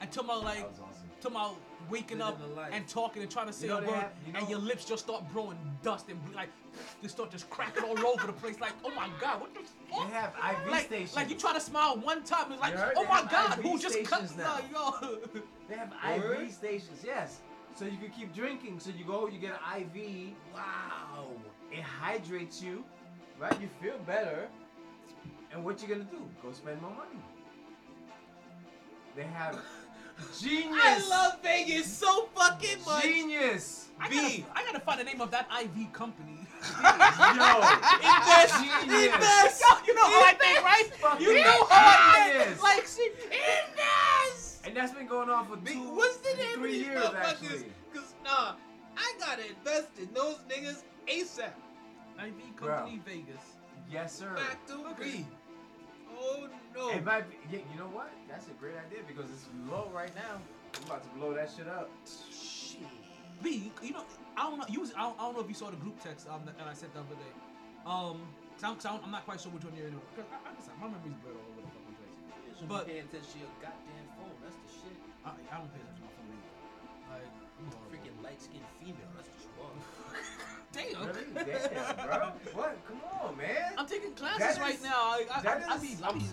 And 0.00 0.10
talking 0.12 0.30
about 0.30 0.44
like, 0.44 0.58
That 0.58 0.68
was 0.70 0.78
awesome. 0.80 1.08
talking 1.20 1.36
about 1.36 1.56
waking 1.90 2.20
up 2.22 2.38
Living 2.40 2.54
the 2.54 2.62
and 2.76 2.86
talking 2.86 3.22
and 3.22 3.30
trying 3.30 3.46
to 3.48 3.52
say 3.52 3.66
You 3.66 3.72
know 3.72 3.78
a 3.78 3.86
word, 3.86 3.94
have- 3.94 4.12
you 4.26 4.32
and 4.36 4.48
your 4.48 4.58
lips 4.60 4.84
just 4.84 5.04
start 5.04 5.24
blowing 5.32 5.58
dust 5.82 6.08
and 6.08 6.24
bl- 6.26 6.36
like 6.36 6.50
they 7.02 7.08
start 7.08 7.32
just 7.32 7.50
cracking 7.50 7.82
all 7.82 8.06
over 8.06 8.26
the 8.28 8.32
place. 8.32 8.60
Like, 8.60 8.72
oh 8.84 8.90
my 8.94 9.08
god, 9.20 9.40
what 9.40 9.52
the 9.54 9.60
fuck? 9.90 10.06
They 10.08 10.14
have 10.14 10.34
IV 10.64 10.70
like, 10.70 10.86
stations. 10.86 11.16
like 11.16 11.28
you 11.30 11.34
try 11.36 11.52
to 11.54 11.60
smile 11.60 11.96
one 11.98 12.22
time, 12.22 12.52
it's 12.52 12.60
like, 12.60 12.74
oh 12.96 13.04
my 13.08 13.24
god, 13.28 13.58
IV 13.58 13.64
who 13.64 13.78
just 13.80 13.96
cut? 14.04 14.28
stations 14.28 14.36
now. 14.36 14.58
No, 14.72 15.00
yo. 15.00 15.18
They 15.68 15.74
have 15.76 15.92
Word? 16.22 16.42
IV 16.42 16.52
stations, 16.52 17.02
yes. 17.04 17.38
So 17.78 17.84
you 17.84 17.96
can 17.96 18.10
keep 18.10 18.34
drinking. 18.34 18.80
So 18.80 18.90
you 18.96 19.04
go, 19.04 19.28
you 19.28 19.38
get 19.38 19.52
an 19.52 19.82
IV. 19.82 20.32
Wow. 20.52 21.28
It 21.70 21.80
hydrates 21.82 22.60
you, 22.60 22.82
right? 23.38 23.56
You 23.60 23.68
feel 23.80 23.98
better. 24.04 24.48
And 25.52 25.64
what 25.64 25.80
you 25.80 25.86
gonna 25.86 26.02
do? 26.04 26.18
Go 26.42 26.50
spend 26.50 26.82
more 26.82 26.90
money. 26.90 27.22
They 29.14 29.22
have 29.22 29.60
genius. 30.40 30.76
I 30.82 31.08
love 31.08 31.40
Vegas 31.42 31.86
so 31.86 32.28
fucking 32.34 32.84
much. 32.84 33.04
genius. 33.04 33.84
I 34.00 34.08
B. 34.08 34.14
gotta, 34.16 34.60
I 34.60 34.64
gotta 34.64 34.80
find 34.80 35.00
the 35.00 35.04
name 35.04 35.20
of 35.20 35.30
that 35.30 35.48
IV 35.62 35.92
company. 35.92 36.38
Yo, 36.82 37.62
Invest. 38.02 38.54
Genius. 38.58 39.14
Invest. 39.14 39.62
Yo, 39.62 39.86
you 39.86 39.94
know 39.94 40.04
how 40.04 40.24
I 40.24 40.34
think, 40.40 40.64
right? 40.64 40.90
Fucking 41.00 41.26
You 41.26 41.34
know 41.34 41.64
how 41.66 41.66
I 41.70 42.28
genius. 42.28 42.46
think. 42.48 42.62
Like, 42.62 42.86
see, 42.86 43.02
Invest. 43.06 43.07
and 43.07 43.07
that's 44.78 44.92
been 44.92 45.06
going 45.06 45.28
on 45.28 45.46
for 45.46 45.56
Big- 45.56 45.74
two, 45.74 45.94
What's 45.94 46.18
the 46.18 46.34
name 46.36 46.54
three 46.54 46.72
these 46.78 46.86
years 46.86 47.04
actually. 47.16 47.72
Cause 47.92 48.14
nah, 48.24 48.54
I 48.96 49.12
gotta 49.18 49.42
invest 49.48 49.88
in 49.98 50.08
those 50.14 50.38
niggas 50.48 50.82
ASAP. 51.08 51.50
IV 52.18 52.56
company 52.56 53.00
Vegas. 53.04 53.58
Yes, 53.90 54.14
sir. 54.16 54.36
Factory. 54.36 55.26
Oh 56.16 56.48
no. 56.76 56.90
It 56.90 57.04
might 57.04 57.28
be, 57.28 57.36
yeah, 57.50 57.64
you 57.72 57.78
know 57.78 57.86
what? 57.90 58.10
That's 58.28 58.46
a 58.46 58.52
great 58.52 58.74
idea 58.74 59.00
because 59.06 59.30
it's 59.30 59.46
low 59.68 59.90
right 59.94 60.14
now. 60.14 60.38
I'm 60.76 60.84
about 60.86 61.02
to 61.02 61.08
blow 61.18 61.34
that 61.34 61.50
shit 61.50 61.66
up. 61.68 61.90
Shit. 62.30 62.86
B, 63.42 63.72
you 63.82 63.92
know, 63.92 64.04
I 64.36 64.50
don't 64.50 64.58
know. 64.58 64.66
You 64.68 64.80
was, 64.80 64.92
I, 64.96 65.02
don't, 65.02 65.18
I 65.18 65.22
don't 65.24 65.34
know 65.34 65.42
if 65.42 65.48
you 65.48 65.54
saw 65.54 65.70
the 65.70 65.76
group 65.76 66.02
text 66.02 66.28
um, 66.28 66.42
that, 66.44 66.58
that 66.58 66.66
I 66.66 66.74
sent 66.74 66.92
the 66.92 67.00
other 67.00 67.14
day. 67.14 67.34
Um, 67.86 68.22
sound, 68.56 68.82
sound, 68.82 69.00
I'm 69.04 69.10
not 69.10 69.24
quite 69.24 69.40
sure 69.40 69.50
which 69.52 69.64
one 69.64 69.74
you're 69.74 69.86
in. 69.86 69.94
Cause 70.14 70.26
I, 70.30 70.50
I, 70.50 70.54
listen, 70.54 70.72
my 70.80 70.86
memory's 70.86 71.14
blurred 71.22 71.38
all 71.38 71.50
over 71.54 71.62
the 71.62 71.70
fucking 71.70 71.96
place. 71.98 72.60
You 72.60 72.66
But- 72.66 72.86
be 72.86 72.98
attention 72.98 73.30
to 73.32 73.38
your 73.38 73.54
goddamn 73.62 73.87
I, 75.28 75.54
I 75.54 75.58
don't 75.58 75.70
pay 75.72 75.80
attention 75.80 76.00
to 76.00 76.08
my 76.08 76.12
phone 76.16 76.30
either. 76.32 76.52
Like, 77.12 77.28
freaking 77.92 78.16
light 78.24 78.40
skinned 78.40 78.64
female. 78.80 79.10
That's 79.16 79.28
what 79.28 79.40
you 79.44 79.50
are. 79.62 79.76
Damn. 80.72 81.06
Really? 81.06 81.68
Damn, 81.74 82.06
bro. 82.06 82.32
What? 82.54 82.76
Come 82.86 83.00
on, 83.22 83.36
man. 83.36 83.72
I'm 83.76 83.86
taking 83.86 84.12
classes 84.12 84.38
That 84.56 84.60
right 84.60 84.74
is- 84.74 84.82
now. 84.82 84.94
I, 85.16 85.24
I, 85.34 85.40
that 85.42 85.64
I, 85.68 85.72
I 85.72 85.76
is- 85.76 85.82
be, 85.82 86.04
I 86.04 86.12
be, 86.12 86.24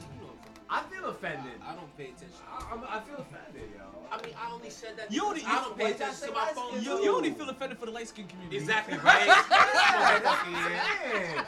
I 0.69 0.81
feel 0.83 1.05
offended. 1.09 1.53
I 1.65 1.75
don't 1.75 1.95
pay 1.97 2.05
attention. 2.05 2.29
I, 2.49 2.73
I'm, 2.73 2.83
I 2.83 2.99
feel 3.01 3.17
offended, 3.17 3.69
yo. 3.77 3.83
I 4.11 4.17
mean, 4.25 4.33
I 4.39 4.51
only 4.51 4.69
said 4.69 4.97
that. 4.97 5.11
You 5.11 5.21
because 5.33 5.43
only- 5.43 5.45
I 5.45 5.61
don't 5.63 5.77
pay 5.77 5.83
Wait, 5.85 5.95
attention 5.95 6.27
to 6.27 6.33
my 6.33 6.39
light 6.45 6.55
phone. 6.55 6.71
skin 6.71 6.83
you, 6.83 7.03
you 7.03 7.15
only 7.15 7.31
feel 7.31 7.49
offended 7.49 7.77
for 7.77 7.85
the 7.85 7.91
light 7.91 8.07
skin 8.07 8.27
community. 8.27 8.57
Exactly 8.57 8.97
right. 9.03 9.27
Yeah, 9.27 9.43
that's 9.49 10.25
Motherfucker, 10.25 10.51
man. 10.53 11.45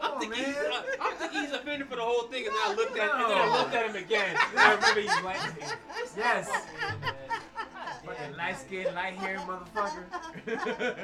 I'm 0.00 0.18
thinking, 0.20 0.38
he's, 0.44 0.54
man. 0.54 0.72
uh, 0.72 0.82
I'm 1.02 1.16
thinking 1.16 1.40
he's 1.42 1.52
offended 1.52 1.88
for 1.88 1.96
the 1.96 2.02
whole 2.02 2.22
thing, 2.28 2.46
and 2.46 2.54
then 2.54 2.62
I 2.64 2.74
looked 2.74 2.96
at, 2.98 3.10
and 3.10 3.20
then 3.30 3.38
I 3.38 3.58
looked 3.60 3.74
at 3.74 3.90
him 3.90 3.96
again. 3.96 4.36
And 4.50 4.58
I 4.58 4.74
remember 4.74 5.00
he's 5.00 5.22
like, 5.24 5.40
Yes. 6.16 6.48
Fucking 8.04 8.36
light 8.36 8.58
skinned, 8.58 8.94
light 8.94 9.14
haired 9.14 9.40
motherfucker. 9.40 10.04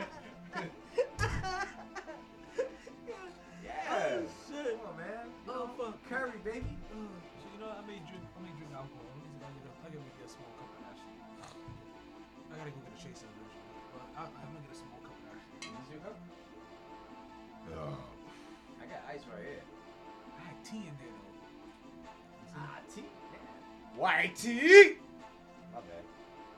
yeah. 3.64 4.20
shit. 4.48 4.80
Come 4.80 4.88
on, 4.88 4.96
man. 4.98 5.26
You 5.46 5.52
Oh, 5.52 5.70
fuck. 5.78 6.08
Curry, 6.08 6.32
baby. 6.44 6.64
White 24.00 24.34
tea. 24.34 24.96
My 25.74 25.80
bad. 25.84 26.00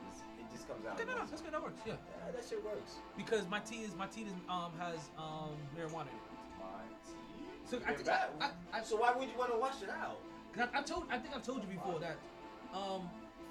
It's- 0.07 0.23
It 0.39 0.47
just 0.55 0.69
comes 0.69 0.87
out. 0.87 0.95
Okay, 0.95 1.05
no, 1.11 1.19
no, 1.19 1.27
that's 1.27 1.43
good. 1.43 1.53
That 1.53 1.63
works. 1.63 1.81
Yeah, 1.85 1.95
Yeah, 1.99 2.31
that 2.31 2.45
shit 2.49 2.63
works. 2.65 2.93
because 3.17 3.49
my 3.49 3.59
tea 3.61 3.83
is 3.83 3.97
my 3.97 4.07
tea 4.07 4.23
is 4.31 4.33
um 4.49 4.71
has 4.79 5.11
um 5.19 5.59
marijuana 5.75 6.07
in 6.07 6.23
it. 6.23 6.31
My 6.63 6.87
tea. 7.03 7.19
So 7.67 7.79
I 7.87 7.93
think 7.99 8.09
I, 8.09 8.29
I, 8.41 8.51
I 8.79 8.83
so 8.85 8.95
why 8.97 9.11
would 9.13 9.27
you 9.29 9.37
want 9.37 9.51
to 9.51 9.59
wash 9.59 9.83
it 9.83 9.91
out? 9.91 10.19
Cause 10.55 10.69
I, 10.73 10.79
I 10.79 10.83
told, 10.83 11.05
I 11.11 11.19
think 11.19 11.35
I've 11.35 11.43
told 11.43 11.63
you 11.65 11.69
before 11.73 11.99
that, 11.99 12.15
um, 12.77 13.09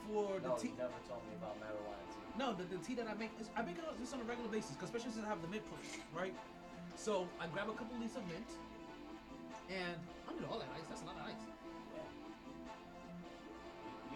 for 0.08 0.40
the 0.40 0.48
No, 0.48 0.56
tea. 0.56 0.70
you 0.70 0.78
never 0.78 0.94
told 1.10 1.26
me 1.28 1.34
about 1.36 1.58
marijuana 1.60 2.00
tea. 2.14 2.24
No, 2.40 2.54
the, 2.54 2.64
the 2.72 2.78
tea 2.86 2.94
that 2.96 3.10
I 3.12 3.16
make 3.20 3.32
is 3.42 3.50
I 3.58 3.62
make 3.66 3.76
it 3.76 3.84
just 4.00 4.14
on 4.14 4.22
a 4.22 4.24
regular 4.24 4.48
basis, 4.50 4.72
'cause 4.80 4.88
especially 4.88 5.12
since 5.12 5.26
I 5.26 5.30
have 5.36 5.42
the 5.42 5.50
mint 5.52 5.66
push, 5.68 6.00
right? 6.16 6.32
So 6.96 7.28
I 7.44 7.48
grab 7.52 7.68
a 7.68 7.74
couple 7.76 8.00
leaves 8.00 8.16
of 8.16 8.24
mint, 8.32 8.48
and 9.68 10.00
I 10.00 10.32
need 10.32 10.48
all 10.48 10.60
that 10.64 10.70
ice. 10.80 10.88
That's 10.88 11.02
a 11.04 11.06
lot 11.12 11.18
of 11.20 11.28
ice. 11.28 11.44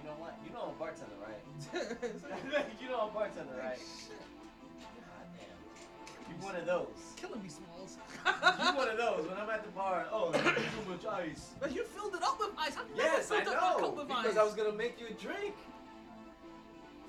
Yeah. 0.06 0.11
You, 0.11 0.18
you 0.18 0.18
know 0.18 0.22
what? 0.22 0.34
You 0.45 0.53
know 0.53 0.61
I'm 0.64 0.69
a 0.69 0.80
bartender, 0.80 1.18
right? 1.22 1.41
You 2.82 2.90
know 2.90 2.99
I'm 3.02 3.10
a 3.10 3.14
bartender, 3.14 3.53
right? 3.57 3.80
God 3.80 5.26
damn. 5.34 6.30
You 6.30 6.45
one 6.45 6.56
of 6.56 6.65
those. 6.65 7.14
killing 7.15 7.41
me, 7.41 7.49
Smalls. 7.49 7.98
You 8.26 8.77
one 8.77 8.90
of 8.90 8.98
those. 8.98 9.27
When 9.27 9.38
I'm 9.38 9.49
at 9.49 9.64
the 9.64 9.72
bar, 9.72 10.06
oh, 10.11 10.32
too 10.32 10.90
much 10.90 11.06
ice. 11.06 11.52
But 11.60 11.73
you 11.73 11.84
filled 11.84 12.15
it 12.15 12.23
up 12.23 12.40
with 12.40 12.49
ice. 12.57 12.76
I've 12.77 12.86
Yes, 12.95 13.32
I 13.32 13.44
filled 13.44 13.56
up 13.56 13.77
a 13.77 13.82
know. 13.82 14.06
Because 14.06 14.26
ice. 14.26 14.38
I 14.38 14.44
was 14.44 14.53
gonna 14.53 14.72
make 14.73 14.99
you 14.99 15.07
a 15.07 15.14
drink. 15.14 15.56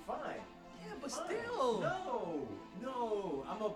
Fine. 0.07 0.19
yeah, 0.81 0.93
but 1.01 1.11
fine. 1.11 1.27
still. 1.27 1.81
No, 1.81 2.49
no. 2.83 3.45
I'm 3.49 3.63
a. 3.63 3.73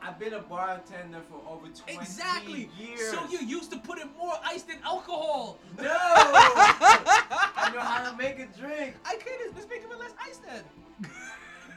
I've 0.00 0.18
been 0.18 0.34
a 0.34 0.40
bartender 0.40 1.20
for 1.28 1.40
over 1.48 1.66
20 1.66 1.92
Exactly. 1.92 2.70
years. 2.78 3.10
So 3.10 3.20
you 3.30 3.40
used 3.46 3.70
to 3.72 3.78
put 3.78 3.98
in 3.98 4.08
more 4.18 4.34
ice 4.44 4.62
than 4.62 4.76
alcohol. 4.84 5.58
No. 5.76 5.84
I 5.90 7.70
know 7.74 7.80
how 7.80 8.10
to 8.10 8.16
make 8.16 8.38
a 8.38 8.46
drink. 8.58 8.94
I. 9.04 9.18
Let's 9.54 9.68
make 9.68 9.82
it 9.82 9.88
with 9.88 9.98
less 9.98 10.14
ice 10.24 10.38
then. 10.38 10.62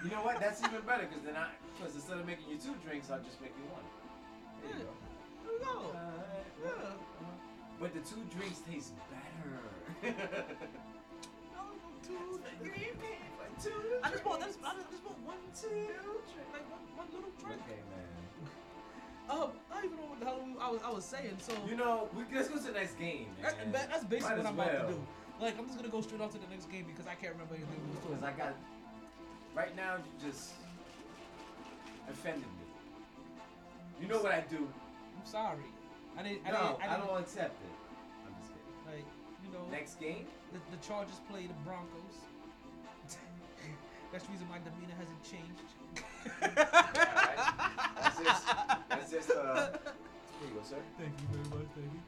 You 0.04 0.12
know 0.12 0.24
what? 0.24 0.40
That's 0.40 0.64
even 0.64 0.82
better 0.82 1.08
because 1.08 1.24
then 1.26 1.36
I, 1.36 1.48
because 1.78 1.96
instead 1.96 2.18
of 2.18 2.26
making 2.26 2.50
you 2.50 2.58
two 2.58 2.76
drinks, 2.86 3.10
I'll 3.12 3.22
just 3.22 3.42
make 3.42 3.54
you 3.58 3.66
one. 3.72 3.84
There 4.64 4.80
you 4.80 4.86
go. 4.86 5.66
Go. 5.66 5.80
Alright, 5.88 6.46
Yeah. 6.64 6.72
But 7.80 7.94
the 7.94 8.00
two 8.02 8.22
drinks 8.36 8.60
taste 8.70 8.94
better. 9.10 10.16
Oh, 11.54 11.74
I 14.04 14.10
just 14.10 14.24
bought. 14.24 14.42
I 14.42 14.46
just, 14.48 14.60
I 14.64 14.74
just 14.90 15.06
want 15.06 15.20
one, 15.26 15.38
two, 15.54 15.70
like 16.52 16.66
one, 16.72 16.82
one 16.98 17.08
little 17.14 17.30
drink. 17.40 17.62
Okay, 17.66 17.82
man. 17.90 18.08
Um, 19.30 19.52
I 19.72 19.76
don't 19.76 19.86
even 19.86 19.98
know 19.98 20.12
what 20.12 20.20
the 20.20 20.26
hell 20.26 20.44
I 20.60 20.72
was, 20.72 20.82
I 20.84 20.92
was 20.92 21.06
saying. 21.06 21.38
So 21.40 21.54
You 21.70 21.78
know, 21.78 22.10
we, 22.12 22.24
let's 22.36 22.50
go 22.50 22.58
to 22.58 22.64
the 22.64 22.72
next 22.74 23.00
game, 23.00 23.28
that, 23.42 23.56
that- 23.72 23.90
that's 23.90 24.04
basically 24.04 24.44
what 24.44 24.48
I'm 24.48 24.60
about 24.60 24.88
to 24.90 24.94
do. 24.94 25.00
Like 25.40 25.58
I'm 25.58 25.66
just 25.68 25.78
gonna 25.78 25.88
go 25.94 26.02
straight 26.02 26.20
on 26.20 26.30
to 26.30 26.38
the 26.38 26.48
next 26.52 26.70
game 26.70 26.84
because 26.84 27.08
I 27.08 27.16
can't 27.16 27.32
remember 27.32 27.56
anything 27.56 27.80
we 27.80 27.96
was 27.96 28.04
Because 28.04 28.24
I 28.28 28.32
got, 28.36 28.54
right 29.56 29.74
now, 29.76 29.96
you 30.04 30.12
just 30.20 30.52
offended 32.10 32.44
me. 32.44 32.68
You 34.02 34.08
know 34.10 34.20
what 34.22 34.34
I 34.34 34.44
do? 34.50 34.68
I'm 34.68 35.26
sorry. 35.26 35.64
I 36.18 36.24
didn't. 36.24 36.42
I 36.46 36.52
no, 36.52 36.58
didn't. 36.58 36.82
I, 36.84 36.86
I, 36.86 36.98
didn't, 36.98 37.08
don't 37.08 37.22
accept 37.22 37.56
it. 37.62 37.74
I'm 38.28 38.34
just 38.42 38.52
kidding. 38.52 38.84
Like 38.90 39.08
you 39.46 39.50
know, 39.54 39.64
Next 39.72 39.96
game? 40.00 40.26
the, 40.52 40.60
the 40.76 40.80
Chargers 40.86 41.22
play 41.30 41.48
the 41.48 41.56
Broncos. 41.64 42.28
That's 44.12 44.26
the 44.26 44.32
reason 44.32 44.48
my 44.50 44.60
demeanor 44.60 44.96
hasn't 45.00 45.24
changed. 45.24 45.62
Alright. 46.42 47.38
That's 48.02 48.20
just, 48.20 48.48
that's 48.90 49.12
just, 49.12 49.32
uh, 49.32 49.70
here 49.72 50.50
you 50.50 50.56
go, 50.56 50.62
sir. 50.64 50.76
Thank 51.00 51.14
you 51.22 51.28
very 51.32 51.48
much. 51.50 51.68
Thank 51.76 51.92
you. 51.94 52.02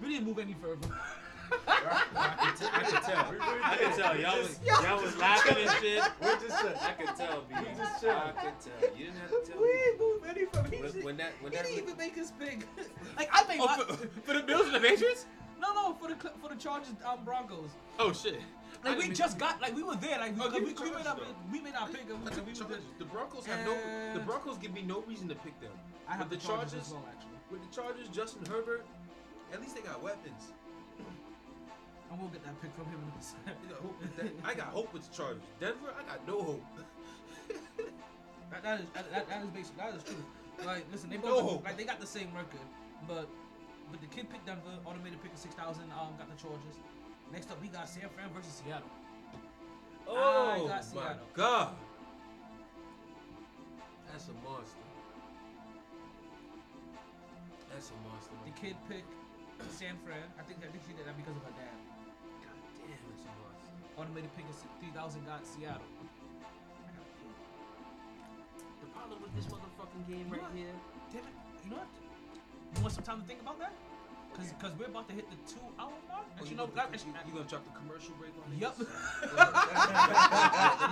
We 0.00 0.08
didn't 0.08 0.26
move 0.26 0.38
any 0.38 0.54
further. 0.54 0.88
I 1.68 2.36
could, 2.38 2.60
t- 2.60 2.72
I 2.72 2.82
could 2.84 3.02
tell. 3.02 3.30
We 3.30 3.36
really 3.36 3.60
I 3.62 3.76
could 3.76 3.94
tell. 4.00 4.16
Y'all 4.18 4.38
was, 4.38 4.60
y'all 4.64 5.02
was 5.02 5.16
laughing 5.18 5.56
and 5.60 5.70
shit. 5.80 6.02
We're 6.22 6.38
just, 6.38 6.64
uh, 6.64 6.78
I 6.80 6.92
could 6.92 7.16
tell, 7.16 7.42
B. 7.48 7.54
We 7.58 7.76
just 7.76 8.00
chill. 8.00 8.10
I 8.10 8.30
chilling. 8.30 8.34
could 8.34 8.80
tell. 8.80 8.96
You 8.96 9.04
didn't 9.04 9.20
have 9.20 9.30
to 9.30 9.50
tell 9.50 9.60
we 9.60 9.68
didn't 9.68 9.98
move 9.98 10.22
any 10.28 10.44
further. 10.46 10.68
He, 10.70 10.82
When, 10.82 11.04
when 11.04 11.16
that, 11.18 11.32
when 11.40 11.52
he 11.52 11.58
that, 11.58 11.66
didn't 11.66 11.82
even 11.82 11.96
make 11.98 12.14
his 12.14 12.30
pick. 12.38 12.60
like 13.16 13.28
I 13.32 13.46
made 13.48 13.58
oh, 13.60 13.66
my, 13.66 13.76
for, 13.76 14.06
for 14.06 14.32
the 14.34 14.40
Bills 14.42 14.66
and 14.66 14.74
the 14.76 14.80
Patriots? 14.80 15.26
no, 15.60 15.74
no, 15.74 15.94
for 16.00 16.08
the 16.08 16.16
Cl- 16.20 16.34
for 16.40 16.48
the 16.48 16.60
Chargers 16.60 16.94
um, 17.04 17.24
Broncos. 17.24 17.70
Oh 17.98 18.12
shit. 18.12 18.40
Like 18.82 18.98
we 18.98 19.08
just 19.10 19.38
got, 19.38 19.60
like 19.60 19.76
we 19.76 19.82
were 19.82 19.96
there, 19.96 20.18
like 20.18 20.34
we, 20.36 20.42
Oh, 20.42 20.50
we, 20.50 20.72
we 20.72 20.90
made 20.90 21.06
our 21.06 21.16
we 21.52 21.60
made 21.60 21.74
our 21.74 21.88
pick 21.88 22.08
and 22.08 22.24
we, 22.24 22.30
I 22.30 22.40
we 22.40 22.52
the 22.52 22.64
were. 22.64 22.78
The 22.98 23.04
Broncos 23.04 23.44
have 23.46 23.66
no. 23.66 23.76
The 24.14 24.20
Broncos 24.20 24.56
give 24.56 24.72
me 24.72 24.82
no 24.82 25.02
reason 25.02 25.28
to 25.28 25.34
pick 25.34 25.60
them. 25.60 25.72
I 26.08 26.16
have 26.16 26.30
With 26.30 26.40
the 26.40 26.46
Chargers, 26.46 26.72
Chargers, 26.72 26.90
well, 26.92 27.04
actually. 27.12 27.38
With 27.50 27.60
the 27.68 27.74
Chargers, 27.74 28.08
Justin 28.08 28.46
Herbert, 28.46 28.86
at 29.52 29.60
least 29.60 29.74
they 29.76 29.82
got 29.82 30.02
weapons. 30.02 30.52
And 32.10 32.18
we'll 32.18 32.30
get 32.30 32.42
that 32.44 32.60
pick 32.60 32.74
from 32.74 32.86
him 32.86 32.98
in 32.98 33.20
a 33.20 33.22
second. 33.22 33.54
You 33.62 33.68
got 33.70 33.82
hope 33.82 34.00
with 34.00 34.16
that. 34.16 34.32
I 34.44 34.54
got 34.54 34.66
hope 34.68 34.92
with 34.92 35.08
the 35.08 35.14
Chargers. 35.14 35.42
Denver, 35.60 35.92
I 35.94 36.02
got 36.10 36.26
no 36.26 36.42
hope. 36.42 36.64
That, 38.50 38.64
that 38.64 38.80
is 38.80 38.86
that, 38.94 39.28
that, 39.28 39.44
is 39.44 39.50
basic. 39.50 39.76
That 39.78 39.94
is 39.94 40.02
true. 40.02 40.24
Like, 40.66 40.84
listen, 40.90 41.08
they 41.08 41.18
No. 41.18 41.40
both 41.40 41.64
like 41.64 41.76
they 41.78 41.84
got 41.84 42.00
the 42.00 42.06
same 42.06 42.34
record, 42.34 42.66
but 43.06 43.30
but 43.92 44.00
the 44.00 44.08
kid 44.08 44.28
picked 44.28 44.46
Denver, 44.46 44.74
automated 44.84 45.22
pick 45.22 45.32
of 45.32 45.38
six 45.38 45.54
thousand. 45.54 45.84
Um, 45.94 46.18
got 46.18 46.26
the 46.26 46.34
Chargers. 46.34 46.82
Next 47.32 47.50
up, 47.50 47.60
we 47.62 47.68
got 47.68 47.88
San 47.88 48.08
Fran 48.10 48.28
versus 48.34 48.62
Seattle. 48.64 48.88
Oh 50.08 50.66
got 50.66 50.76
my 50.76 50.80
Seattle. 50.82 51.26
god. 51.34 51.74
That's 54.10 54.26
a 54.26 54.34
monster. 54.42 54.82
That's 57.70 57.90
a 57.94 57.98
monster. 58.10 58.34
The 58.44 58.50
kid 58.58 58.74
picked 58.90 59.06
San 59.70 59.94
Fran. 60.04 60.26
I 60.38 60.42
think 60.42 60.58
I 60.66 60.68
think 60.74 60.82
she 60.82 60.92
did 60.98 61.06
that 61.06 61.14
because 61.16 61.36
of 61.38 61.44
her 61.46 61.54
dad. 61.54 61.78
God 62.42 62.58
damn, 62.82 62.98
that's 63.14 63.22
a 63.22 63.32
monster. 63.38 63.70
Automated 63.94 64.30
pick 64.34 64.50
of 64.50 64.56
three 64.82 64.90
thousand 64.90 65.22
got 65.30 65.46
Seattle. 65.46 65.86
The 68.82 68.88
problem 68.90 69.22
with 69.22 69.30
this 69.38 69.46
motherfucking 69.46 70.04
game 70.10 70.26
right 70.28 70.42
What? 70.42 70.50
here. 70.58 70.74
Damn 71.14 71.22
it! 71.30 71.34
You 71.62 71.70
know 71.70 71.76
what? 71.78 71.90
You 72.74 72.82
want 72.82 72.94
some 72.98 73.04
time 73.06 73.20
to 73.22 73.26
think 73.26 73.40
about 73.46 73.58
that? 73.62 73.72
Cause, 74.36 74.54
cause 74.60 74.72
we're 74.78 74.86
about 74.86 75.08
to 75.08 75.14
hit 75.14 75.26
the 75.30 75.36
two 75.50 75.60
hour 75.78 75.90
mark. 76.08 76.24
Oh, 76.24 76.32
Actually, 76.36 76.50
you, 76.50 76.56
no, 76.56 76.66
gonna, 76.68 76.88
you, 76.92 77.12
you 77.26 77.32
gonna 77.34 77.48
drop 77.48 77.64
the 77.66 77.78
commercial 77.78 78.14
break 78.18 78.30
on 78.40 78.50
this? 78.50 78.60
Let 78.62 78.78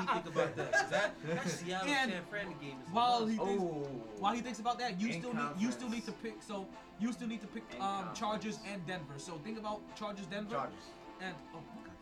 me 0.00 0.06
think 0.12 0.26
about 0.26 0.56
that. 0.56 0.90
That, 0.90 1.14
that 1.26 1.48
Seattle 1.48 1.88
And 1.88 2.10
San 2.12 2.22
Fran 2.28 2.46
game 2.60 2.76
is 2.84 2.92
while 2.92 3.26
he 3.26 3.36
thinks, 3.36 3.62
Oh. 3.62 3.86
while 4.18 4.34
he 4.34 4.40
thinks 4.40 4.58
about 4.58 4.78
that, 4.80 5.00
you 5.00 5.08
In 5.08 5.20
still 5.20 5.32
need 5.34 5.48
you 5.58 5.70
still 5.72 5.88
need 5.88 6.04
to 6.06 6.12
pick. 6.12 6.42
So 6.42 6.66
you 7.00 7.12
still 7.12 7.28
need 7.28 7.40
to 7.40 7.46
pick 7.46 7.62
In 7.74 7.80
um 7.80 8.10
Chargers 8.14 8.58
and 8.70 8.84
Denver. 8.86 9.14
So 9.18 9.38
think 9.44 9.58
about 9.58 9.80
Chargers, 9.96 10.26
Denver, 10.26 10.54
Chargers. 10.54 10.84
and 11.22 11.34
oh, 11.54 11.58
okay. 11.58 11.92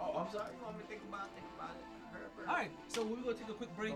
Oh, 0.00 0.18
I'm 0.18 0.32
sorry. 0.32 0.52
You 0.58 0.64
want 0.64 0.76
me 0.76 0.82
to 0.82 0.88
think 0.88 1.02
about 1.08 1.26
it? 1.26 1.34
Think 1.34 1.46
about 1.56 1.70
it. 1.76 1.84
All 2.48 2.54
right, 2.54 2.70
so 2.88 3.02
we're 3.04 3.16
gonna 3.16 3.34
take 3.34 3.48
a 3.48 3.52
quick 3.52 3.74
break. 3.76 3.94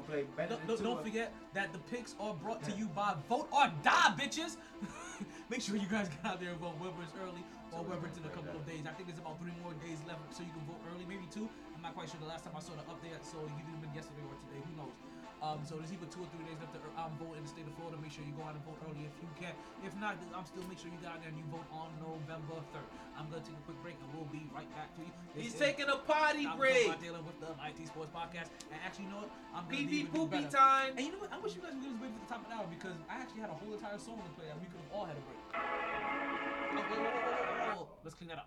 Don't, 0.49 0.67
don't, 0.67 0.83
don't 0.83 1.03
forget 1.03 1.33
that 1.55 1.73
the 1.73 1.79
picks 1.79 2.15
are 2.21 2.35
brought 2.35 2.63
to 2.65 2.73
you 2.73 2.87
by 2.89 3.15
Vote 3.29 3.49
or 3.53 3.71
Die, 3.83 4.15
bitches. 4.19 4.57
Make 5.53 5.61
sure 5.61 5.77
you 5.77 5.85
guys 5.85 6.09
get 6.17 6.25
out 6.25 6.41
there 6.41 6.49
and 6.49 6.57
vote 6.65 6.81
whether 6.81 6.97
it's 7.05 7.13
early 7.21 7.45
or 7.77 7.85
whether 7.85 8.09
it's 8.09 8.17
in 8.17 8.25
a 8.25 8.33
couple 8.33 8.57
of 8.57 8.65
days. 8.65 8.89
I 8.89 8.97
think 8.97 9.13
there's 9.13 9.21
about 9.21 9.37
three 9.37 9.53
more 9.61 9.77
days 9.85 10.01
left, 10.09 10.25
so 10.33 10.41
you 10.41 10.49
can 10.49 10.65
vote 10.65 10.81
early, 10.89 11.05
maybe 11.05 11.29
two. 11.29 11.45
I'm 11.77 11.85
not 11.85 11.93
quite 11.93 12.09
sure 12.09 12.17
the 12.25 12.33
last 12.33 12.49
time 12.49 12.57
I 12.57 12.65
saw 12.65 12.73
the 12.73 12.89
update, 12.89 13.21
so 13.21 13.37
it 13.37 13.53
could 13.61 13.77
have 13.77 13.85
been 13.85 13.93
yesterday 13.93 14.25
or 14.25 14.33
today. 14.49 14.65
Who 14.65 14.73
knows? 14.81 14.97
Um, 15.43 15.59
so 15.67 15.75
there's 15.75 15.91
even 15.91 16.07
two 16.07 16.23
or 16.23 16.31
three 16.31 16.47
days 16.47 16.55
left 16.63 16.71
to 16.79 16.81
um, 16.95 17.11
vote 17.19 17.35
in 17.35 17.43
the 17.43 17.51
state 17.51 17.67
of 17.67 17.75
Florida. 17.75 17.99
Make 17.99 18.15
sure 18.15 18.23
you 18.23 18.31
go 18.39 18.47
out 18.47 18.55
and 18.55 18.63
vote 18.63 18.79
early 18.87 19.03
if 19.03 19.11
you 19.19 19.27
can. 19.35 19.51
If 19.83 19.91
not, 19.99 20.15
I'm 20.31 20.47
still 20.47 20.63
make 20.71 20.79
sure 20.79 20.87
you 20.87 21.03
go 21.03 21.11
out 21.11 21.19
there 21.19 21.35
and 21.35 21.39
you 21.39 21.43
vote 21.51 21.67
on 21.75 21.91
November 21.99 22.63
3rd. 22.71 22.87
I'm 23.19 23.27
gonna 23.27 23.43
take 23.43 23.59
a 23.59 23.65
quick 23.67 23.75
break 23.83 23.99
and 23.99 24.07
we'll 24.15 24.31
be 24.31 24.47
right 24.55 24.71
back 24.79 24.95
to 24.95 25.03
you. 25.03 25.11
This 25.35 25.51
He's 25.51 25.59
is- 25.59 25.67
taking 25.67 25.91
a 25.91 25.99
potty 26.07 26.47
I'm 26.47 26.55
break. 26.55 26.87
About 26.87 27.03
dealing 27.03 27.27
with 27.27 27.43
the 27.43 27.51
MyT 27.59 27.91
Sports 27.91 28.15
Podcast. 28.15 28.55
And 28.71 28.79
actually, 28.87 29.11
you 29.11 29.19
know 29.19 29.27
what? 29.27 29.35
I'm 29.51 29.67
gonna 29.67 29.83
Pee 29.83 30.07
poopy 30.07 30.47
time. 30.47 30.95
And 30.95 31.03
you 31.03 31.11
know 31.11 31.19
what? 31.27 31.35
I 31.35 31.43
wish 31.43 31.59
you 31.59 31.63
guys 31.67 31.75
would 31.75 31.83
just 31.83 31.99
wait 31.99 32.15
for 32.15 32.23
the 32.23 32.31
top 32.31 32.47
of 32.47 32.49
the 32.49 32.55
hour 32.55 32.71
because 32.71 32.95
I 33.11 33.19
actually 33.19 33.43
had 33.43 33.51
a 33.51 33.59
whole 33.59 33.75
entire 33.75 33.99
song 33.99 34.23
to 34.23 34.31
play 34.39 34.47
that 34.47 34.55
we 34.63 34.71
could 34.71 34.79
have 34.79 34.95
all 34.95 35.11
had 35.11 35.19
a 35.19 35.25
break. 35.27 35.43
Oh, 35.59 36.87
wait, 36.87 37.03
wait, 37.03 37.11
wait. 37.11 37.91
Let's 38.07 38.15
clean 38.15 38.31
that 38.31 38.47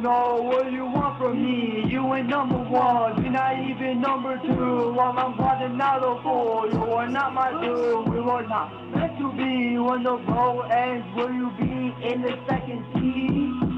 Don't 0.00 0.02
know 0.02 0.42
what 0.42 0.72
you 0.72 0.84
want 0.84 1.18
from 1.18 1.42
me. 1.42 1.84
You 1.90 2.14
ain't 2.14 2.28
number 2.28 2.56
one, 2.56 3.22
you're 3.22 3.32
not 3.32 3.58
even 3.58 4.00
number 4.00 4.38
two. 4.38 4.92
While 4.92 5.18
I'm 5.18 5.34
plotting 5.34 5.80
out 5.80 6.02
a 6.02 6.22
fool, 6.22 6.68
you 6.72 6.92
are 6.92 7.08
not 7.08 7.34
my 7.34 7.50
dude. 7.60 8.08
We 8.08 8.20
were 8.20 8.46
not 8.46 8.72
meant 8.94 9.18
to 9.18 9.32
be. 9.32 9.78
When 9.78 10.02
the 10.02 10.16
road 10.16 10.70
ends, 10.70 11.06
will 11.16 11.32
you 11.32 11.50
be 11.58 12.06
in 12.06 12.22
the 12.22 12.38
second 12.48 12.84
seat? 12.94 13.30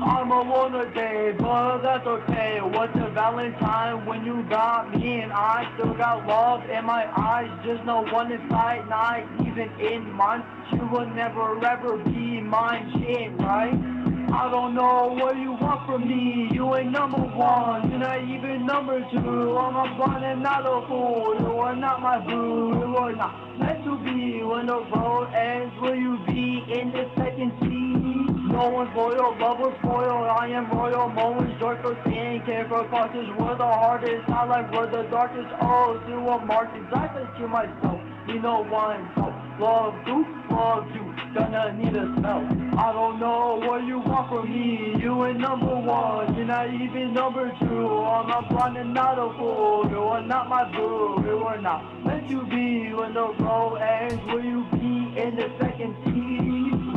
I'm 0.05 0.31
alone 0.31 0.73
today, 0.73 1.35
but 1.39 1.79
that's 1.79 2.07
okay. 2.07 2.61
What's 2.61 2.95
a 2.97 3.11
Valentine 3.11 4.05
when 4.05 4.25
you 4.25 4.45
got 4.49 4.97
me 4.97 5.21
and 5.21 5.33
I 5.33 5.73
still 5.75 5.95
got 5.95 6.27
love 6.27 6.69
in 6.69 6.85
my 6.85 7.07
eyes? 7.17 7.51
Just 7.65 7.85
no 7.85 8.05
one 8.13 8.31
inside, 8.33 8.89
not 8.89 9.25
even 9.47 9.71
in 9.81 10.11
mine. 10.13 10.45
You 10.73 10.87
will 10.87 11.07
never 11.07 11.65
ever 11.65 11.99
be 11.99 12.41
mine, 12.41 12.93
shit, 12.99 13.33
right? 13.39 13.92
I 14.33 14.49
don't 14.51 14.75
know 14.75 15.13
what 15.13 15.37
you 15.37 15.53
want 15.53 15.85
from 15.87 16.09
me. 16.09 16.49
You 16.53 16.75
ain't 16.75 16.91
number 16.91 17.19
one, 17.19 17.91
you're 17.91 17.99
not 17.99 18.23
even 18.25 18.65
number 18.65 19.01
two. 19.11 19.59
I'm 19.59 19.77
a 19.77 19.95
blind 19.97 20.25
and 20.25 20.43
not 20.43 20.65
a 20.65 20.87
fool. 20.89 21.37
You 21.39 21.59
are 21.59 21.77
not 21.77 22.01
my 22.01 22.19
boo. 22.19 22.73
You 22.81 22.97
are 22.97 23.15
not 23.15 23.59
meant 23.59 23.85
to 23.85 23.97
be. 23.99 24.43
When 24.43 24.67
the 24.67 24.81
road 24.89 25.29
ends, 25.35 25.75
will 25.83 25.95
you 25.95 26.19
be 26.27 26.65
in 26.73 26.93
the 26.93 27.11
second 27.15 27.53
seat? 27.61 28.53
No 28.53 28.69
one's 28.69 28.95
loyal, 28.97 29.37
love 29.39 29.61
was 29.61 29.75
spoiled. 29.81 30.29
I 30.29 30.49
am 30.49 30.71
royal. 30.71 31.09
Moments 31.09 31.59
joy 31.61 31.77
for 31.83 31.97
seeing, 32.05 32.41
care 32.45 32.67
for 32.69 32.89
causes. 32.89 33.29
We're 33.39 33.57
the 33.57 33.65
hardest. 33.65 34.29
I 34.29 34.45
like 34.45 34.73
we're 34.73 34.91
the 34.91 35.09
darkest. 35.09 35.49
Oh, 35.61 36.01
to 36.07 36.15
a. 36.17 36.37
I 36.93 37.09
said 37.15 37.29
to 37.41 37.49
myself, 37.49 38.01
you 38.29 38.41
know 38.41 38.65
one. 38.65 39.09
So 39.17 39.32
love 39.63 39.95
you, 40.09 40.27
love 40.51 40.87
you. 40.93 41.15
Gonna 41.35 41.73
need 41.73 41.95
a 41.95 42.05
smell. 42.17 42.45
I 42.77 42.93
don't 42.93 43.21
know 43.21 43.61
what 43.65 43.87
you 43.87 44.01
want 44.01 44.29
from 44.29 44.51
me. 44.51 45.01
You 45.01 45.25
ain't 45.25 45.39
number 45.39 45.77
one. 45.77 46.35
You're 46.35 46.45
not 46.45 46.69
even 46.75 47.15
number 47.15 47.51
two. 47.61 47.89
I'm 48.03 48.29
a 48.31 48.47
blind 48.49 48.77
and 48.77 48.93
not 48.93 49.19
a 49.19 49.33
fool. 49.39 49.89
You 49.89 50.03
are 50.15 50.21
not 50.21 50.49
my 50.49 50.65
boo. 50.73 51.23
You 51.25 51.45
are 51.47 51.61
not 51.61 52.05
meant 52.05 52.29
to 52.31 52.45
be. 52.47 52.93
When 52.93 53.15
the 53.15 53.29
road 53.45 53.77
ends, 53.77 54.21
will 54.27 54.45
you 54.45 54.67
be 54.73 55.21
in 55.21 55.37
the 55.37 55.49
second 55.61 55.95
seat? 56.05 56.52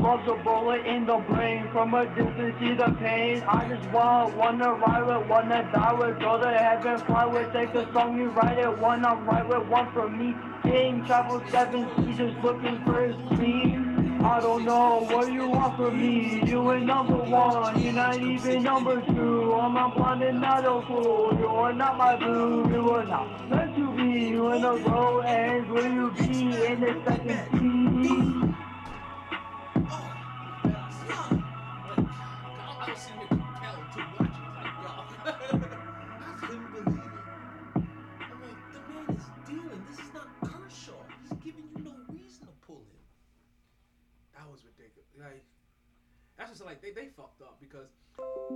Love 0.05 0.27
a 0.27 0.43
bullet 0.43 0.85
in 0.85 1.07
the 1.07 1.17
brain. 1.17 1.67
From 1.71 1.95
a 1.95 2.05
distance, 2.05 2.55
see 2.59 2.75
the 2.75 2.95
pain. 2.99 3.41
I 3.47 3.67
just 3.67 3.89
want, 3.89 4.37
wanna 4.37 4.73
ride 4.73 5.03
with, 5.03 5.27
wanna 5.27 5.67
die 5.73 5.93
with. 5.93 6.19
Go 6.19 6.39
to 6.39 6.47
heaven, 6.47 6.99
fly 7.07 7.25
with. 7.25 7.51
Take 7.51 7.73
a 7.73 7.91
song, 7.91 8.15
you 8.15 8.29
write 8.29 8.59
it. 8.59 8.77
One, 8.77 9.03
I'm 9.03 9.25
right 9.25 9.47
with 9.49 9.67
one 9.67 9.91
for 9.93 10.07
me. 10.07 10.35
King 10.61 11.03
travel 11.07 11.41
seven 11.49 11.89
seas, 11.95 12.17
just 12.17 12.37
looking 12.43 12.83
for 12.85 13.01
his 13.07 13.15
queen. 13.35 14.21
I 14.23 14.39
don't 14.41 14.63
know 14.63 15.07
what 15.09 15.33
you 15.33 15.49
want 15.49 15.75
from 15.75 15.99
me. 15.99 16.43
You 16.45 16.71
ain't 16.71 16.85
number 16.85 17.17
one, 17.17 17.81
you're 17.81 17.93
not 17.93 18.15
even 18.21 18.61
number 18.61 19.01
two. 19.07 19.53
I'm 19.53 19.75
a 19.75 19.91
blind 19.95 20.21
and 20.21 20.39
not 20.39 20.65
a 20.65 20.85
fool. 20.85 21.35
You 21.39 21.47
are 21.47 21.73
not 21.73 21.97
my 21.97 22.15
boo. 22.15 22.69
You 22.71 22.91
are 22.91 23.05
not 23.05 23.49
meant 23.49 23.75
to 23.75 23.91
be. 23.97 24.39
When 24.39 24.61
the 24.61 24.73
road 24.87 25.21
ends, 25.21 25.67
will 25.67 25.91
you 25.91 26.11
be 26.11 26.65
in 26.67 26.79
the 26.81 27.01
second 27.07 27.39
seat? 27.59 28.54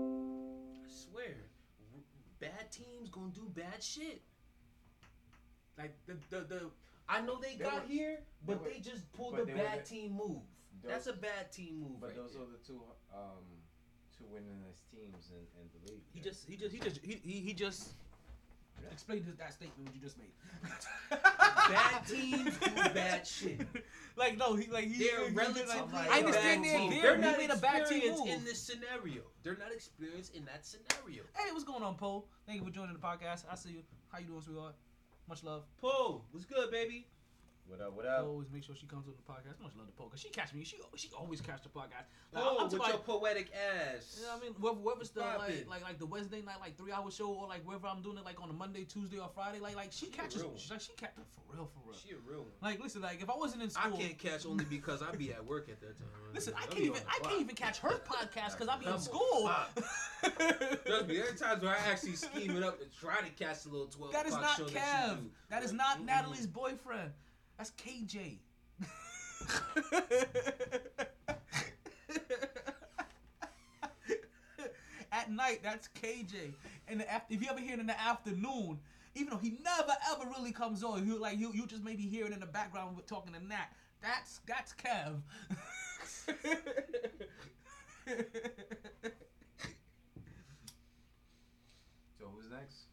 I 0.04 0.90
swear, 0.90 1.36
bad 2.40 2.72
teams 2.72 3.10
gonna 3.10 3.32
do 3.34 3.48
bad 3.54 3.82
shit. 3.84 4.22
like 5.78 5.94
the 6.06 6.16
the, 6.30 6.42
the 6.46 6.62
I 7.08 7.22
know 7.22 7.40
they, 7.42 7.56
They 7.56 7.64
got 7.64 7.84
were- 7.84 7.88
here, 7.90 8.20
but 8.46 8.64
they 8.64 8.74
they, 8.74 8.80
just 8.80 9.12
pulled 9.14 9.40
a 9.40 9.46
bad 9.46 9.84
the- 9.86 9.90
team 9.90 10.12
move. 10.14 10.42
those- 10.82 10.92
That's 10.92 11.08
a 11.08 11.14
bad 11.14 11.52
team 11.52 11.80
move. 11.82 12.00
But 12.00 12.08
right 12.08 12.16
those 12.16 12.34
there. 12.34 12.44
are 12.44 12.46
the 12.46 12.58
two 12.66 12.82
um 13.14 13.44
two 14.18 14.26
winningest 14.26 14.90
teams 14.92 15.32
in, 15.32 15.44
in 15.62 15.70
the 15.74 15.92
league. 15.92 16.04
he 16.14 16.20
just 16.22 16.48
he 16.48 16.56
just 16.56 16.74
he 16.74 16.80
just 16.80 16.98
he 17.04 17.14
he, 17.24 17.40
he 17.42 17.54
just 17.54 17.94
explained 18.91 19.26
his, 19.26 19.35
that 19.38 19.53
statement 19.53 19.88
what 19.88 19.95
you 19.95 20.01
just 20.01 20.18
made. 20.18 20.31
bad 21.10 22.07
teams 22.07 22.57
do 22.57 22.93
bad 22.93 23.26
shit. 23.26 23.68
like 24.18 24.38
no, 24.38 24.56
he 24.56 24.69
like 24.72 24.85
he. 24.85 25.06
They're 25.06 25.30
he, 25.30 25.35
relatively 25.35 25.68
like, 25.68 26.10
a 26.10 26.11
I 26.11 26.18
understand 26.19 26.64
they're 26.65 26.77
team. 26.77 26.91
there. 26.91 27.01
They're 27.01 27.18
not 27.18 27.38
made 27.38 27.49
a 27.49 27.57
bad 27.57 27.88
team 27.88 27.97
experienced 27.97 28.27
in 28.27 28.45
this 28.45 28.60
scenario. 28.60 29.22
They're 29.43 29.57
not 29.57 29.72
experienced 29.72 30.35
in 30.35 30.45
that 30.45 30.65
scenario. 30.65 31.23
Hey, 31.35 31.51
what's 31.51 31.64
going 31.64 31.84
on, 31.84 31.95
Poe? 31.95 32.26
Thank 32.45 32.60
you 32.60 32.65
for 32.65 32.72
joining 32.72 32.93
the 32.93 32.99
podcast. 32.99 33.45
I 33.51 33.56
see 33.56 33.72
you. 33.72 33.84
How 34.11 34.19
you 34.19 34.26
doing, 34.26 34.41
sweetheart? 34.41 34.76
Much 35.27 35.43
love. 35.43 35.64
Poe, 35.80 36.23
what's 36.31 36.45
good, 36.45 36.72
baby? 36.72 37.07
What 37.70 37.82
up? 37.82 37.94
What 37.94 38.08
up? 38.08 38.26
Always 38.26 38.48
make 38.52 38.64
sure 38.64 38.74
she 38.74 38.88
comes 38.88 39.06
on 39.06 39.14
the 39.14 39.32
podcast. 39.32 39.62
I 39.62 39.64
much 39.64 39.78
love 39.78 39.86
to 39.86 39.94
Poe, 39.94 40.10
cause 40.10 40.20
she 40.20 40.30
catch 40.30 40.56
me. 40.56 40.64
She 40.64 40.78
she 40.96 41.10
always 41.16 41.40
catch 41.40 41.62
the 41.62 41.70
podcast. 41.70 42.10
Like, 42.34 42.44
Poe, 42.44 42.58
I'm 42.58 42.66
oh, 42.66 42.74
with 42.74 42.88
your 42.88 42.98
poetic 42.98 43.52
ass. 43.54 44.18
You 44.18 44.26
know 44.26 44.34
what 44.34 44.41
I 44.41 44.44
mean? 44.44 44.54
Whether, 44.58 44.80
whether 44.80 45.06
the 45.06 45.22
like, 45.22 45.70
like 45.70 45.84
like 45.84 46.00
the 46.00 46.08
Wednesday 46.08 46.41
night 46.41 46.56
like 46.60 46.80
three 46.80 46.91
hour 46.91 47.12
show 47.12 47.28
or 47.28 47.48
like 47.48 47.62
whether 47.70 47.86
I'm 47.86 48.02
doing 48.02 48.18
it 48.18 48.26
like 48.26 48.41
on 48.41 48.50
a 48.50 48.54
Monday, 48.54 48.86
Tuesday, 48.86 49.20
or 49.20 49.30
Friday, 49.36 49.60
like 49.60 49.76
like 49.76 49.91
she, 49.91 50.08
She 50.08 50.12
catches 50.12 50.44
she's 50.58 50.72
like 50.72 50.82
she 50.82 50.94
catch 50.94 51.14
for 51.14 51.56
real 51.56 51.70
for 51.72 51.88
real. 51.88 52.00
She 52.00 52.10
a 52.10 52.18
real 52.28 52.40
one. 52.40 52.50
Like 52.60 52.82
listen, 52.82 53.04
like 53.04 53.22
if 53.22 53.30
I 53.30 53.36
wasn't 53.38 53.62
in 53.62 53.70
school, 53.70 53.94
I 53.94 54.02
can't 54.02 54.18
catch 54.18 54.48
only 54.48 54.66
because 54.66 55.04
I 55.04 55.16
be 55.16 55.32
at 55.32 55.46
work 55.46 55.70
at 55.70 55.80
that 55.82 55.96
time. 55.96 56.08
listen, 56.34 56.56
I 56.58 56.66
can't 56.66 56.86
even 56.86 57.02
I 57.08 57.20
can't 57.20 57.41
even 57.41 57.56
catch 57.56 57.78
her 57.80 58.00
podcast 58.00 58.58
because 58.58 58.68
I 58.68 58.78
be 58.80 58.88
in 58.88 58.98
school. 58.98 59.46
Trust 60.88 61.08
me, 61.08 61.18
there 61.18 61.30
are 61.30 61.36
times 61.38 61.62
where 61.62 61.76
I 61.76 61.91
actually 61.91 62.16
scheme 62.16 62.58
it 62.58 62.64
up 62.64 62.80
to 62.80 62.86
try 63.00 63.22
to 63.22 63.30
catch 63.38 63.62
the 63.62 63.70
little 63.70 63.86
12 63.86 64.12
That 64.12 64.26
is 64.26 64.34
not 64.34 64.58
show 64.58 64.66
Kev. 64.66 64.74
that. 64.74 65.18
That 65.52 65.64
is 65.64 65.72
not 65.72 66.00
mm-mm. 66.00 66.08
Natalie's 66.08 66.48
boyfriend. 66.48 67.12
That's 67.60 67.72
KJ. 67.72 68.40
At 75.11 75.31
night, 75.31 75.61
that's 75.64 75.88
KJ. 76.02 76.53
And 76.88 77.06
if 77.30 77.41
you 77.41 77.48
ever 77.49 77.60
hear 77.60 77.73
it 77.73 77.80
in 77.80 77.88
the 77.88 77.99
afternoon, 77.99 78.80
even 79.15 79.31
though 79.31 79.38
he 79.40 79.57
never 79.64 79.94
ever 80.11 80.30
really 80.30 80.52
comes 80.52 80.84
on, 80.84 81.06
you 81.07 81.18
like 81.19 81.38
you 81.40 81.52
you 81.53 81.65
just 81.65 81.84
maybe 81.84 82.03
hear 82.03 82.26
it 82.27 82.31
in 82.34 82.40
the 82.40 82.45
background 82.45 82.95
with 82.95 83.07
talking 83.07 83.34
to 83.34 83.40
Nat. 83.44 83.69
That's 84.02 84.40
that's 84.48 84.73
Kev. 84.73 85.22
So 92.18 92.26
who's 92.27 92.49
next? 92.52 92.89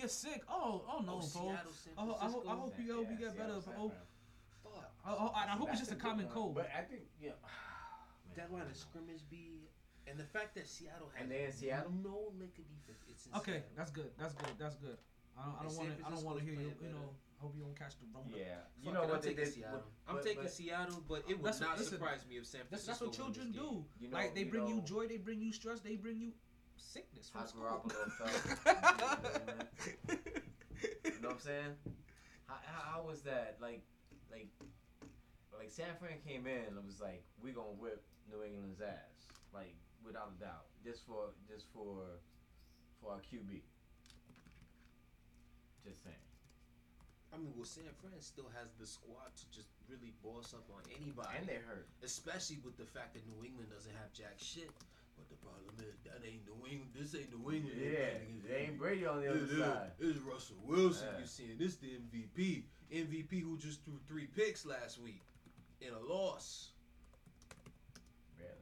You're 0.00 0.08
sick. 0.08 0.42
Oh, 0.48 0.82
oh 0.88 1.00
no, 1.04 1.12
Oh, 1.12 1.18
bro. 1.20 1.20
Seattle, 1.20 1.72
San 1.72 1.92
Oh, 1.98 2.16
I, 2.20 2.24
hope, 2.28 2.44
I 2.48 2.54
hope 2.56 2.74
you, 2.80 2.92
I 2.92 2.96
hope 2.96 3.08
you 3.10 3.18
get 3.18 3.36
better. 3.36 3.60
Seattle, 3.60 3.60
But 3.60 3.64
San 3.64 3.74
oh, 3.78 3.88
Fran. 3.88 4.00
Fuck. 4.64 4.92
I, 5.04 5.10
oh, 5.12 5.32
I 5.34 5.56
hope 5.56 5.68
it's 5.70 5.80
just 5.80 5.92
a 5.92 5.96
common 5.96 6.24
one. 6.26 6.34
cold. 6.34 6.54
But 6.54 6.68
I 6.76 6.82
think 6.82 7.02
yeah. 7.20 7.32
That 8.36 8.52
line 8.52 8.62
of 8.70 8.76
scrimmage 8.76 9.20
be. 9.30 9.68
And 10.06 10.18
the 10.18 10.24
fact 10.24 10.54
that 10.54 10.66
Seattle 10.68 11.10
has 11.14 11.22
And 11.22 11.30
they 11.30 11.44
in 11.44 11.52
Seattle? 11.52 11.92
no 12.02 12.32
lick 12.40 12.56
of 12.58 12.64
defense. 12.70 13.04
It's 13.10 13.26
in 13.26 13.34
Okay, 13.36 13.60
Seattle. 13.60 13.76
that's 13.76 13.90
good. 13.90 14.10
That's 14.18 14.34
good. 14.34 14.54
That's 14.58 14.76
good. 14.76 14.96
I 15.38 15.44
don't, 15.44 15.54
I 15.54 15.60
And 15.60 15.68
don't 15.68 15.76
want 15.76 15.98
to. 15.98 16.06
I 16.06 16.10
don't 16.10 16.24
want 16.24 16.38
to 16.38 16.44
hear 16.44 16.54
you. 16.54 16.60
Francisco's 16.72 16.82
You 16.82 16.88
playing 16.90 17.04
know. 17.04 17.14
Hope 17.40 17.52
you 17.56 17.62
don't 17.64 17.76
catch 17.78 17.94
the 18.00 18.06
Rona. 18.12 18.28
Yeah. 18.36 18.64
You 18.84 18.92
know 18.92 19.02
it, 19.02 19.08
what 19.08 19.16
I'm 19.16 19.22
they 19.22 19.28
taking 19.32 19.44
did? 19.44 19.54
Seattle. 19.54 19.80
what- 19.80 20.08
I'm 20.08 20.14
but- 20.16 20.24
taking 20.24 20.42
but- 20.42 20.52
Seattle, 20.52 21.02
but 21.08 21.18
it 21.28 21.36
would 21.40 21.44
That's 21.46 21.60
what- 21.60 21.68
not 21.68 21.78
listen, 21.78 21.92
surprise 21.98 22.20
me 22.28 22.36
if 22.36 22.46
San 22.46 22.60
That's, 22.70 22.84
Francisco 22.84 23.06
that's 23.06 23.18
what 23.18 23.32
children 23.34 23.52
do. 23.52 23.84
You 24.00 24.08
know- 24.08 24.16
like 24.18 24.34
they 24.34 24.44
you 24.44 24.50
bring 24.50 24.66
you 24.68 24.80
joy, 24.82 25.06
they 25.06 25.16
bring 25.16 25.40
you 25.40 25.52
stress, 25.52 25.80
they 25.80 25.96
bring 25.96 26.20
you 26.20 26.32
sickness 26.80 27.28
from 27.28 27.42
How 27.42 27.46
school. 27.46 27.62
Garoppolo 27.62 28.10
felt. 28.12 28.32
you 31.04 31.20
know 31.22 31.28
what 31.28 31.34
I'm 31.34 31.40
saying? 31.40 31.74
How, 32.46 32.56
how, 32.64 32.82
how 32.92 33.02
was 33.06 33.20
that? 33.22 33.56
Like, 33.60 33.82
like, 34.30 34.48
like 35.56 35.70
San 35.70 35.94
Fran 35.98 36.18
came 36.26 36.46
in 36.46 36.76
and 36.76 36.86
was 36.86 37.00
like, 37.00 37.22
"We're 37.42 37.54
gonna 37.54 37.76
whip 37.78 38.02
New 38.30 38.42
England's 38.42 38.80
ass," 38.80 39.28
like 39.52 39.74
without 40.04 40.32
a 40.36 40.40
doubt, 40.40 40.66
just 40.84 41.06
for 41.06 41.30
just 41.48 41.66
for 41.72 42.18
for 43.00 43.12
our 43.12 43.20
QB. 43.20 43.62
Just 45.84 46.04
saying. 46.04 46.16
I 47.32 47.38
mean, 47.38 47.54
well, 47.54 47.64
San 47.64 47.86
Fran 48.02 48.20
still 48.20 48.50
has 48.58 48.74
the 48.74 48.86
squad 48.86 49.30
to 49.38 49.44
just 49.54 49.68
really 49.86 50.12
boss 50.22 50.52
up 50.52 50.66
on 50.74 50.82
anybody. 50.90 51.30
And 51.38 51.46
they're 51.46 51.62
hurt. 51.62 51.86
Especially 52.02 52.58
with 52.64 52.76
the 52.76 52.84
fact 52.84 53.14
that 53.14 53.22
New 53.26 53.46
England 53.46 53.70
doesn't 53.70 53.94
have 53.94 54.12
jack 54.12 54.34
shit. 54.36 54.68
But 55.20 55.28
the 55.28 55.40
problem 55.44 55.74
is 55.84 56.00
that 56.04 56.24
ain't 56.24 56.44
New 56.46 56.66
England. 56.66 56.92
This 56.96 57.14
ain't 57.14 57.30
New 57.30 57.52
England. 57.52 57.76
Yeah, 57.78 58.16
they 58.48 58.56
ain't 58.64 58.78
Brady 58.78 59.06
on 59.06 59.20
the 59.20 59.26
England. 59.28 59.44
other 59.44 59.52
It 59.52 59.58
is- 59.58 59.74
side. 59.74 59.92
It's 59.98 60.18
Russell 60.20 60.56
Wilson. 60.64 61.08
Yeah. 61.12 61.20
You 61.20 61.26
seeing 61.26 61.58
this 61.58 61.76
the 61.76 61.88
MVP? 61.96 62.64
MVP 62.90 63.40
who 63.40 63.56
just 63.58 63.84
threw 63.84 63.98
three 64.08 64.26
picks 64.26 64.64
last 64.64 64.98
week 64.98 65.22
in 65.80 65.92
a 65.92 65.98
loss. 66.00 66.72
Barely. 68.38 68.54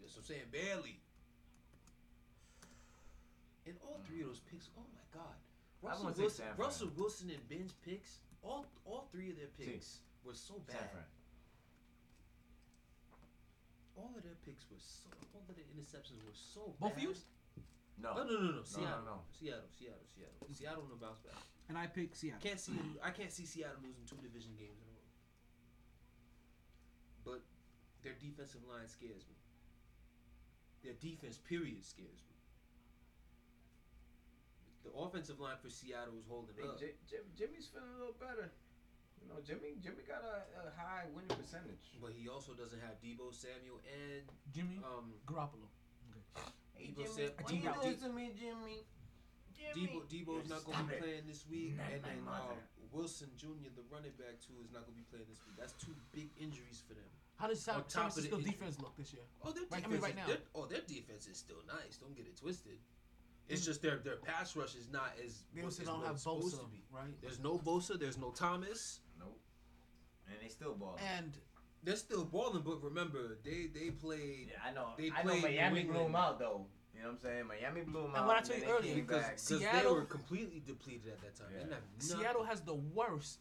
That's 0.00 0.14
what 0.14 0.22
I'm 0.22 0.26
saying. 0.26 0.48
Barely. 0.50 1.00
And 3.66 3.76
all 3.82 4.00
three 4.06 4.20
of 4.20 4.26
mm. 4.26 4.30
those 4.30 4.40
picks, 4.50 4.68
oh 4.76 4.82
my 4.92 5.04
God. 5.12 5.36
Russell 5.82 6.14
Wilson, 6.16 6.44
Russell 6.56 6.90
Wilson 6.96 7.30
and 7.30 7.48
Ben's 7.48 7.74
picks, 7.84 8.20
all 8.42 8.66
all 8.84 9.08
three 9.10 9.30
of 9.30 9.36
their 9.36 9.48
See. 9.58 9.64
picks 9.64 9.98
were 10.24 10.34
so 10.34 10.62
bad. 10.66 10.88
Fran. 13.94 14.04
All 14.04 14.12
of 14.16 14.22
their 14.24 14.36
picks 14.44 14.64
were 14.70 14.80
so, 14.80 15.08
all 15.34 15.44
of 15.48 15.54
their 15.56 15.68
interceptions 15.72 16.24
were 16.24 16.32
so 16.34 16.74
Both 16.80 16.92
bad. 16.96 17.00
views? 17.00 17.24
No. 18.00 18.14
No, 18.16 18.24
no, 18.24 18.34
no, 18.40 18.50
no. 18.58 18.62
Seattle. 18.64 19.04
no. 19.04 19.16
Seattle, 19.30 19.68
Seattle, 19.68 20.06
Seattle. 20.16 20.48
Seattle 20.52 20.84
no 20.88 20.96
bounce 20.96 21.20
back. 21.20 21.36
And 21.68 21.76
I 21.78 21.86
pick 21.86 22.14
Seattle. 22.16 22.40
Can't 22.42 22.58
see. 22.60 22.74
I 23.04 23.10
can't 23.10 23.30
see 23.30 23.46
Seattle 23.46 23.78
losing 23.84 24.04
two 24.08 24.16
division 24.24 24.52
games 24.58 24.80
in 24.80 24.88
a 24.88 24.92
row. 24.96 25.08
But 27.24 27.40
their 28.02 28.14
defensive 28.18 28.64
line 28.66 28.88
scares 28.88 29.22
me. 29.28 29.36
Their 30.82 30.94
defense, 30.98 31.38
period, 31.38 31.84
scares 31.84 32.18
me. 32.26 32.34
The 34.82 34.90
offensive 34.98 35.38
line 35.38 35.54
for 35.62 35.70
Seattle 35.70 36.18
is 36.18 36.26
holding 36.26 36.56
Hey, 36.58 36.66
up. 36.66 36.80
J- 36.80 36.98
Jim, 37.06 37.22
Jimmy's 37.38 37.68
feeling 37.70 37.94
a 37.94 37.98
little 37.98 38.18
better. 38.18 38.50
You 39.22 39.28
know, 39.30 39.40
Jimmy 39.46 39.78
Jimmy 39.82 40.02
got 40.06 40.22
a, 40.26 40.42
a 40.66 40.70
high 40.76 41.06
winning 41.14 41.30
percentage. 41.38 41.94
But 42.02 42.12
he 42.18 42.28
also 42.28 42.52
doesn't 42.52 42.80
have 42.82 42.98
Deebo 43.00 43.30
Samuel 43.32 43.78
and 43.86 44.26
Jimmy 44.52 44.82
um 44.84 45.14
Garoppolo. 45.26 45.70
Hey, 46.74 46.90
Deebo 46.90 46.96
Jimmy, 46.96 47.08
Sam- 47.08 47.32
what 47.38 47.46
Deebo- 47.46 47.62
you 47.62 47.82
doing 47.82 48.00
to 48.02 48.08
me, 48.12 48.24
Jimmy? 48.38 48.78
Deebo, 49.72 50.02
Deebo's 50.10 50.50
not 50.50 50.64
going 50.66 50.76
to 50.76 50.84
be 50.84 50.94
it. 50.94 51.00
playing 51.00 51.24
this 51.26 51.46
week, 51.48 51.78
Not 51.78 51.86
and 51.94 52.02
then 52.04 52.20
uh, 52.28 52.52
Wilson 52.90 53.30
Jr., 53.38 53.70
the 53.78 53.80
running 53.88 54.10
back 54.18 54.36
too, 54.42 54.58
is 54.60 54.68
not 54.74 54.84
going 54.84 54.98
to 54.98 55.00
be 55.00 55.06
playing 55.08 55.24
this 55.30 55.38
week. 55.46 55.54
That's 55.56 55.72
two 55.78 55.94
big 56.12 56.28
injuries 56.36 56.82
for 56.84 56.92
them. 56.94 57.06
How 57.38 57.46
does 57.46 57.62
San 57.62 57.76
On 57.78 57.88
San 57.88 58.02
top 58.02 58.10
of 58.10 58.16
the 58.20 58.28
Francisco 58.28 58.50
defense 58.50 58.76
look 58.82 58.96
this 58.98 59.12
year? 59.14 59.22
Oh, 59.40 59.52
their 59.52 59.62
Right- 59.70 59.80
defense. 59.80 59.86
I 59.86 59.88
mean, 59.88 60.02
right 60.02 60.16
now. 60.18 60.26
their- 60.26 60.42
oh, 60.54 60.66
their 60.66 60.82
defense 60.82 61.26
is 61.30 61.38
still 61.38 61.62
nice. 61.70 61.96
Don't 61.96 62.14
get 62.16 62.26
it 62.26 62.36
twisted. 62.36 62.76
It's 63.48 63.64
just 63.64 63.82
their 63.82 63.98
their 63.98 64.16
pass 64.16 64.56
rush 64.56 64.74
is 64.74 64.88
not 64.90 65.12
as 65.24 65.44
They 65.54 65.62
also 65.62 65.84
don't 65.84 66.04
have 66.04 66.16
Bosa, 66.16 66.60
to 66.60 66.66
be. 66.68 66.84
right? 66.92 67.14
There's 67.22 67.38
no 67.40 67.58
Bosa. 67.58 67.98
There's 67.98 68.18
no 68.18 68.30
Thomas. 68.30 69.00
Nope. 70.32 70.40
And 70.40 70.48
they 70.48 70.52
still 70.52 70.74
ball. 70.74 70.98
And 71.16 71.32
They're 71.84 71.96
still 71.96 72.24
balling, 72.24 72.62
but 72.64 72.82
remember 72.82 73.38
they 73.44 73.66
they 73.74 73.90
played. 73.90 74.48
Yeah, 74.52 74.68
I 74.68 74.72
know. 74.72 74.88
They 74.96 75.10
I 75.10 75.22
know 75.22 75.36
Miami 75.40 75.82
blew 75.84 75.92
him 75.94 76.06
England. 76.06 76.16
out 76.16 76.38
though. 76.38 76.66
You 76.94 77.00
know 77.02 77.08
what 77.08 77.14
I'm 77.14 77.20
saying? 77.20 77.46
Miami 77.48 77.80
blew 77.82 78.00
him 78.00 78.06
And 78.08 78.16
out. 78.18 78.26
what 78.28 78.36
I 78.36 78.40
told 78.42 78.60
then 78.60 78.68
you 78.68 78.74
earlier, 78.74 78.94
Because 78.94 79.22
back. 79.22 79.30
because 79.36 79.48
they 79.48 79.58
Seattle- 79.58 79.94
were 79.94 80.04
completely 80.04 80.62
depleted 80.64 81.08
at 81.12 81.20
that 81.22 81.34
time. 81.34 81.48
Yeah. 81.52 81.64
didn't 81.64 81.82
Seattle 81.98 82.44
has 82.44 82.60
the 82.60 82.74
worst 82.74 83.40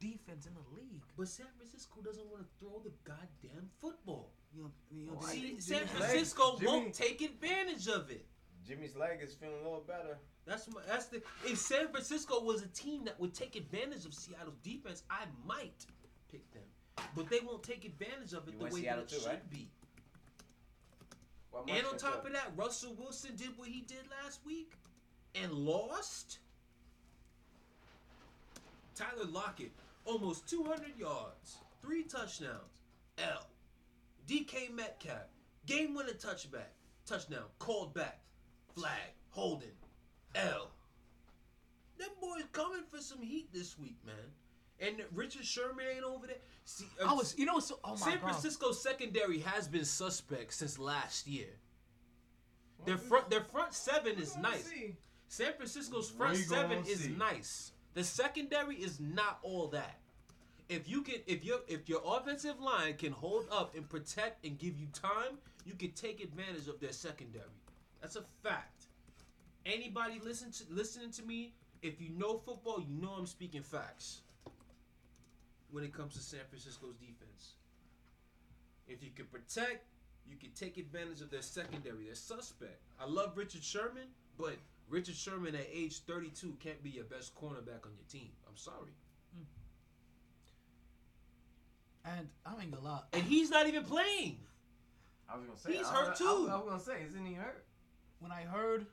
defense 0.00 0.46
in 0.46 0.54
the 0.54 0.66
league. 0.74 1.02
But 1.16 1.28
San 1.28 1.46
Francisco 1.56 2.00
doesn't 2.02 2.26
want 2.30 2.42
to 2.42 2.48
throw 2.58 2.80
the 2.82 2.90
goddamn 3.04 3.70
football. 3.80 4.32
You 4.52 4.62
know, 4.64 4.70
you 4.90 5.06
know, 5.06 5.18
Oh, 5.22 5.26
See, 5.26 5.60
San 5.60 5.86
Francisco 5.86 6.50
leg- 6.52 6.58
Jimmy- 6.60 6.70
won't 6.72 6.94
take 6.94 7.20
advantage 7.20 7.86
of 7.88 8.10
it. 8.10 8.26
Jimmy's 8.66 8.96
leg 8.96 9.20
is 9.22 9.34
feeling 9.34 9.60
a 9.60 9.62
little 9.62 9.84
better. 9.86 10.18
That's 10.46 10.68
my, 10.68 10.80
that's 10.86 11.06
the. 11.06 11.22
If 11.44 11.58
San 11.58 11.88
Francisco 11.88 12.42
was 12.42 12.62
a 12.62 12.66
team 12.68 13.04
that 13.06 13.18
would 13.18 13.32
take 13.34 13.56
advantage 13.56 14.04
of 14.04 14.12
Seattle's 14.12 14.58
defense, 14.62 15.02
I 15.10 15.24
might 15.46 15.86
pick 16.30 16.50
them. 16.52 16.62
But 17.16 17.30
they 17.30 17.40
won't 17.40 17.62
take 17.62 17.84
advantage 17.84 18.32
of 18.34 18.46
it 18.46 18.52
You 18.54 18.58
the 18.58 18.64
way 18.64 18.70
Seattle 18.82 19.04
that 19.04 19.12
it 19.12 19.14
too, 19.14 19.20
should 19.22 19.28
right? 19.28 19.50
be. 19.50 19.70
What 21.50 21.68
And 21.68 21.86
on 21.86 21.96
top 21.96 22.14
up? 22.16 22.26
of 22.26 22.32
that, 22.32 22.52
Russell 22.56 22.94
Wilson 22.98 23.36
did 23.36 23.56
what 23.56 23.68
he 23.68 23.80
did 23.82 24.00
last 24.22 24.40
week 24.44 24.72
and 25.34 25.52
lost. 25.52 26.38
Tyler 28.94 29.24
Lockett, 29.30 29.72
almost 30.04 30.48
200 30.48 30.96
yards, 30.98 31.58
three 31.82 32.02
touchdowns. 32.04 32.82
L. 33.18 33.46
DK 34.28 34.72
Metcalf, 34.74 35.28
game 35.66 35.94
winning 35.94 36.14
touchback, 36.14 36.72
touchdown, 37.06 37.44
called 37.58 37.94
back, 37.94 38.20
flag, 38.74 39.12
holding, 39.30 39.68
L. 40.34 40.70
Them 41.98 42.08
boys 42.20 42.44
coming 42.52 42.82
for 42.88 42.98
some 42.98 43.22
heat 43.22 43.48
this 43.52 43.78
week, 43.78 43.96
man. 44.04 44.14
And 44.80 45.02
Richard 45.14 45.44
Sherman 45.44 45.86
ain't 45.94 46.04
over 46.04 46.26
there. 46.26 46.36
See, 46.64 46.86
uh, 47.00 47.10
I 47.10 47.14
was, 47.14 47.34
you 47.38 47.46
know, 47.46 47.60
so 47.60 47.78
oh 47.84 47.90
my 47.90 47.96
San 47.96 48.12
god. 48.14 48.20
Francisco's 48.22 48.82
secondary 48.82 49.38
has 49.40 49.68
been 49.68 49.84
suspect 49.84 50.52
since 50.54 50.78
last 50.78 51.26
year. 51.26 51.46
Their 52.84 52.98
front, 52.98 53.30
their 53.30 53.40
front 53.40 53.72
seven 53.72 54.18
is 54.18 54.36
nice. 54.36 54.70
San 55.28 55.52
Francisco's 55.54 56.10
front 56.10 56.36
seven 56.36 56.84
is 56.86 57.04
see. 57.04 57.10
nice. 57.10 57.72
The 57.94 58.04
secondary 58.04 58.76
is 58.76 59.00
not 59.00 59.38
all 59.42 59.68
that. 59.68 59.98
If 60.68 60.88
you 60.88 61.02
can, 61.02 61.16
if 61.26 61.44
your 61.44 61.60
if 61.68 61.88
your 61.88 62.02
offensive 62.04 62.60
line 62.60 62.94
can 62.94 63.12
hold 63.12 63.46
up 63.50 63.74
and 63.76 63.88
protect 63.88 64.44
and 64.44 64.58
give 64.58 64.76
you 64.78 64.86
time, 64.92 65.38
you 65.64 65.74
can 65.74 65.92
take 65.92 66.22
advantage 66.22 66.68
of 66.68 66.80
their 66.80 66.92
secondary. 66.92 67.44
That's 68.00 68.16
a 68.16 68.24
fact. 68.42 68.73
Anybody 69.66 70.20
listen 70.22 70.50
to 70.52 70.64
listening 70.70 71.10
to 71.12 71.22
me, 71.22 71.54
if 71.82 72.00
you 72.00 72.10
know 72.10 72.38
football, 72.38 72.80
you 72.80 72.94
know 73.00 73.10
I'm 73.12 73.26
speaking 73.26 73.62
facts. 73.62 74.20
When 75.70 75.82
it 75.84 75.92
comes 75.92 76.14
to 76.14 76.20
San 76.20 76.40
Francisco's 76.48 76.94
defense, 76.96 77.54
if 78.86 79.02
you 79.02 79.10
can 79.14 79.26
protect, 79.26 79.86
you 80.28 80.36
can 80.36 80.50
take 80.50 80.76
advantage 80.78 81.20
of 81.20 81.30
their 81.30 81.42
secondary. 81.42 82.04
They're 82.06 82.14
suspect. 82.14 82.80
I 83.00 83.06
love 83.06 83.36
Richard 83.36 83.64
Sherman, 83.64 84.08
but 84.38 84.54
Richard 84.88 85.16
Sherman 85.16 85.54
at 85.54 85.66
age 85.72 86.00
32 86.04 86.56
can't 86.60 86.82
be 86.82 86.90
your 86.90 87.04
best 87.04 87.34
cornerback 87.34 87.84
on 87.86 87.92
your 87.96 88.06
team. 88.10 88.30
I'm 88.48 88.56
sorry. 88.56 88.92
Hmm. 89.34 89.44
And 92.18 92.28
I 92.46 92.60
ain't 92.62 92.70
gonna 92.70 92.84
lie. 92.84 93.00
And 93.12 93.22
he's 93.24 93.50
not 93.50 93.66
even 93.66 93.82
playing. 93.84 94.38
I 95.28 95.36
was 95.36 95.46
gonna 95.46 95.58
say 95.58 95.72
He's 95.78 95.86
I- 95.86 95.94
hurt 95.94 96.10
I- 96.10 96.14
too. 96.14 96.24
I, 96.26 96.32
was- 96.32 96.48
I 96.50 96.56
was 96.56 96.64
gonna 96.86 96.98
say, 97.00 97.04
isn't 97.06 97.26
he 97.26 97.34
hurt? 97.34 97.64
When 98.20 98.30
I 98.30 98.42
heard 98.42 98.86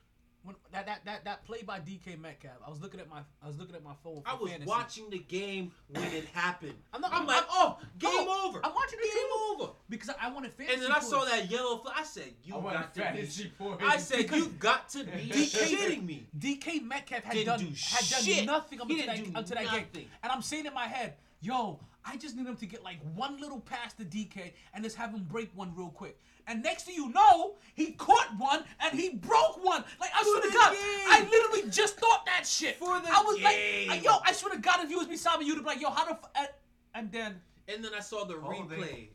when 0.43 0.55
that 0.71 0.85
that 0.85 1.05
that, 1.05 1.25
that 1.25 1.45
play 1.45 1.61
by 1.61 1.79
DK 1.79 2.19
Metcalf, 2.19 2.53
I 2.65 2.69
was 2.69 2.81
looking 2.81 2.99
at 2.99 3.09
my 3.09 3.19
I 3.43 3.47
was 3.47 3.57
looking 3.59 3.75
at 3.75 3.83
my 3.83 3.93
phone. 4.03 4.21
For 4.23 4.29
I 4.29 4.33
was 4.33 4.49
fantasy. 4.49 4.69
watching 4.69 5.09
the 5.09 5.19
game 5.19 5.71
when 5.89 6.03
it 6.03 6.25
happened. 6.33 6.73
I'm 6.93 7.01
not. 7.01 7.13
I'm 7.13 7.27
like, 7.27 7.43
oh, 7.49 7.77
game 7.99 8.11
no, 8.25 8.47
over. 8.47 8.59
I'm 8.63 8.73
watching 8.73 8.99
the 8.99 9.07
game 9.07 9.13
too. 9.13 9.63
over. 9.63 9.71
because 9.89 10.09
I, 10.09 10.27
I 10.27 10.31
wanted 10.31 10.53
fantasy. 10.53 10.73
And 10.75 10.83
then 10.83 10.91
I 10.91 10.99
saw 10.99 11.23
that 11.25 11.49
yellow 11.51 11.77
flag. 11.77 11.95
I 11.99 12.03
said, 12.03 12.33
"You 12.43 12.57
I 12.57 12.73
got 12.73 12.93
to 12.93 12.99
be." 12.99 13.05
fantasy 13.05 13.51
points. 13.57 13.83
I 13.85 13.97
said, 13.97 14.31
"You 14.31 14.47
got 14.59 14.89
to 14.89 15.03
be 15.03 15.29
DK 15.29 15.75
shitting 15.75 16.05
me." 16.05 16.27
DK 16.37 16.83
Metcalf 16.83 17.23
had 17.23 17.33
Didn't 17.33 17.45
done 17.47 17.59
do 17.59 17.65
had 17.65 18.09
done 18.09 18.23
shit. 18.23 18.45
nothing 18.45 18.79
until 18.81 19.05
that, 19.05 19.15
do 19.17 19.31
until 19.35 19.57
that 19.57 19.93
game, 19.93 20.07
and 20.23 20.31
I'm 20.31 20.41
saying 20.41 20.65
in 20.65 20.73
my 20.73 20.87
head, 20.87 21.15
"Yo, 21.41 21.79
I 22.03 22.17
just 22.17 22.35
need 22.35 22.47
him 22.47 22.55
to 22.55 22.65
get 22.65 22.83
like 22.83 22.97
one 23.15 23.39
little 23.39 23.59
pass 23.59 23.93
to 23.93 24.03
DK 24.03 24.53
and 24.73 24.83
just 24.83 24.95
have 24.95 25.11
him 25.13 25.23
break 25.29 25.51
one 25.55 25.73
real 25.75 25.89
quick." 25.89 26.17
And 26.47 26.63
next 26.63 26.83
thing 26.83 26.95
you 26.95 27.09
know, 27.09 27.55
he 27.73 27.91
caught 27.93 28.27
one 28.37 28.63
and 28.79 28.99
he 28.99 29.09
broke 29.11 29.63
one. 29.63 29.83
Like 29.99 30.11
I 30.15 30.23
swear 30.23 30.41
to 30.41 30.51
God, 30.51 30.71
game. 30.73 30.81
I 31.07 31.27
literally 31.29 31.69
just 31.71 31.97
thought 31.97 32.25
that 32.25 32.45
shit. 32.45 32.77
For 32.77 32.99
the 32.99 33.07
I 33.09 33.21
was 33.25 33.37
game. 33.37 33.89
like, 33.89 34.03
"Yo, 34.03 34.11
I 34.25 34.31
swear 34.33 34.53
to 34.55 34.59
God, 34.61 34.83
if 34.83 34.89
you 34.89 34.97
was 34.97 35.07
beside 35.07 35.39
me, 35.39 35.45
you'd 35.45 35.57
be 35.59 35.63
like, 35.63 35.81
yo, 35.81 35.89
how 35.89 36.05
the 36.05 36.11
f-? 36.11 36.29
and- 36.35 36.49
And 36.93 37.11
then 37.11 37.41
And 37.67 37.83
then 37.85 37.93
I 37.95 38.01
saw 38.01 38.25
the 38.25 38.33
Hold 38.39 38.69
replay. 38.69 39.09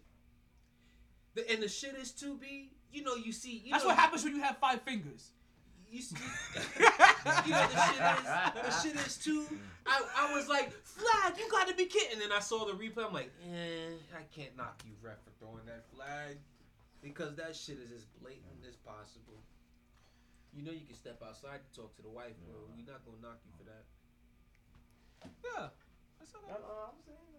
The, 1.35 1.51
and 1.51 1.62
the 1.62 1.69
shit 1.69 1.94
is 1.97 2.12
to 2.12 2.35
be, 2.36 2.70
you 2.93 3.03
know, 3.05 3.15
you 3.16 3.32
see. 3.32 3.61
You 3.65 3.73
that's 3.73 3.85
know, 3.85 3.89
what 3.90 3.98
happens 3.98 4.24
when 4.24 4.35
you 4.35 4.43
have 4.43 4.57
five 4.59 4.81
fingers. 4.82 5.32
You, 5.90 6.01
see, 6.03 6.16
you 6.78 7.51
know 7.53 7.66
the 7.69 7.81
shit 7.86 8.03
is 8.19 8.24
the 8.55 8.82
shit 8.82 9.07
is 9.07 9.16
too. 9.19 9.47
I, 9.86 10.03
I 10.16 10.35
was 10.35 10.48
like, 10.48 10.73
flag, 10.82 11.35
you 11.39 11.48
got 11.51 11.69
to 11.69 11.74
be 11.74 11.86
kidding. 11.86 12.12
And 12.15 12.20
then 12.23 12.32
I 12.32 12.40
saw 12.40 12.65
the 12.65 12.73
replay. 12.73 13.07
I'm 13.07 13.12
like, 13.12 13.31
eh, 13.44 13.90
I 14.16 14.23
can't 14.35 14.57
knock 14.57 14.82
you, 14.85 14.93
ref, 15.01 15.15
for 15.24 15.31
throwing 15.39 15.65
that 15.66 15.85
flag 15.94 16.39
because 17.07 17.39
that 17.39 17.55
shit 17.55 17.78
is 17.78 17.95
as 17.95 18.03
blatant 18.19 18.66
as 18.66 18.74
possible. 18.83 19.39
You 20.51 20.66
know, 20.66 20.74
you 20.74 20.83
can 20.83 20.99
step 20.99 21.23
outside 21.23 21.62
to 21.62 21.70
talk 21.70 21.95
to 21.97 22.03
the 22.03 22.11
wife, 22.11 22.35
bro. 22.51 22.66
We're 22.74 22.83
not 22.83 23.07
gonna 23.07 23.23
knock 23.23 23.39
you 23.47 23.55
for 23.55 23.62
that. 23.70 23.87
Yeah. 25.47 25.70
That's 26.19 26.35
all 26.35 26.43
No, 26.51 26.59
right. 26.59 26.91
I'm 26.91 26.99
saying 27.07 27.36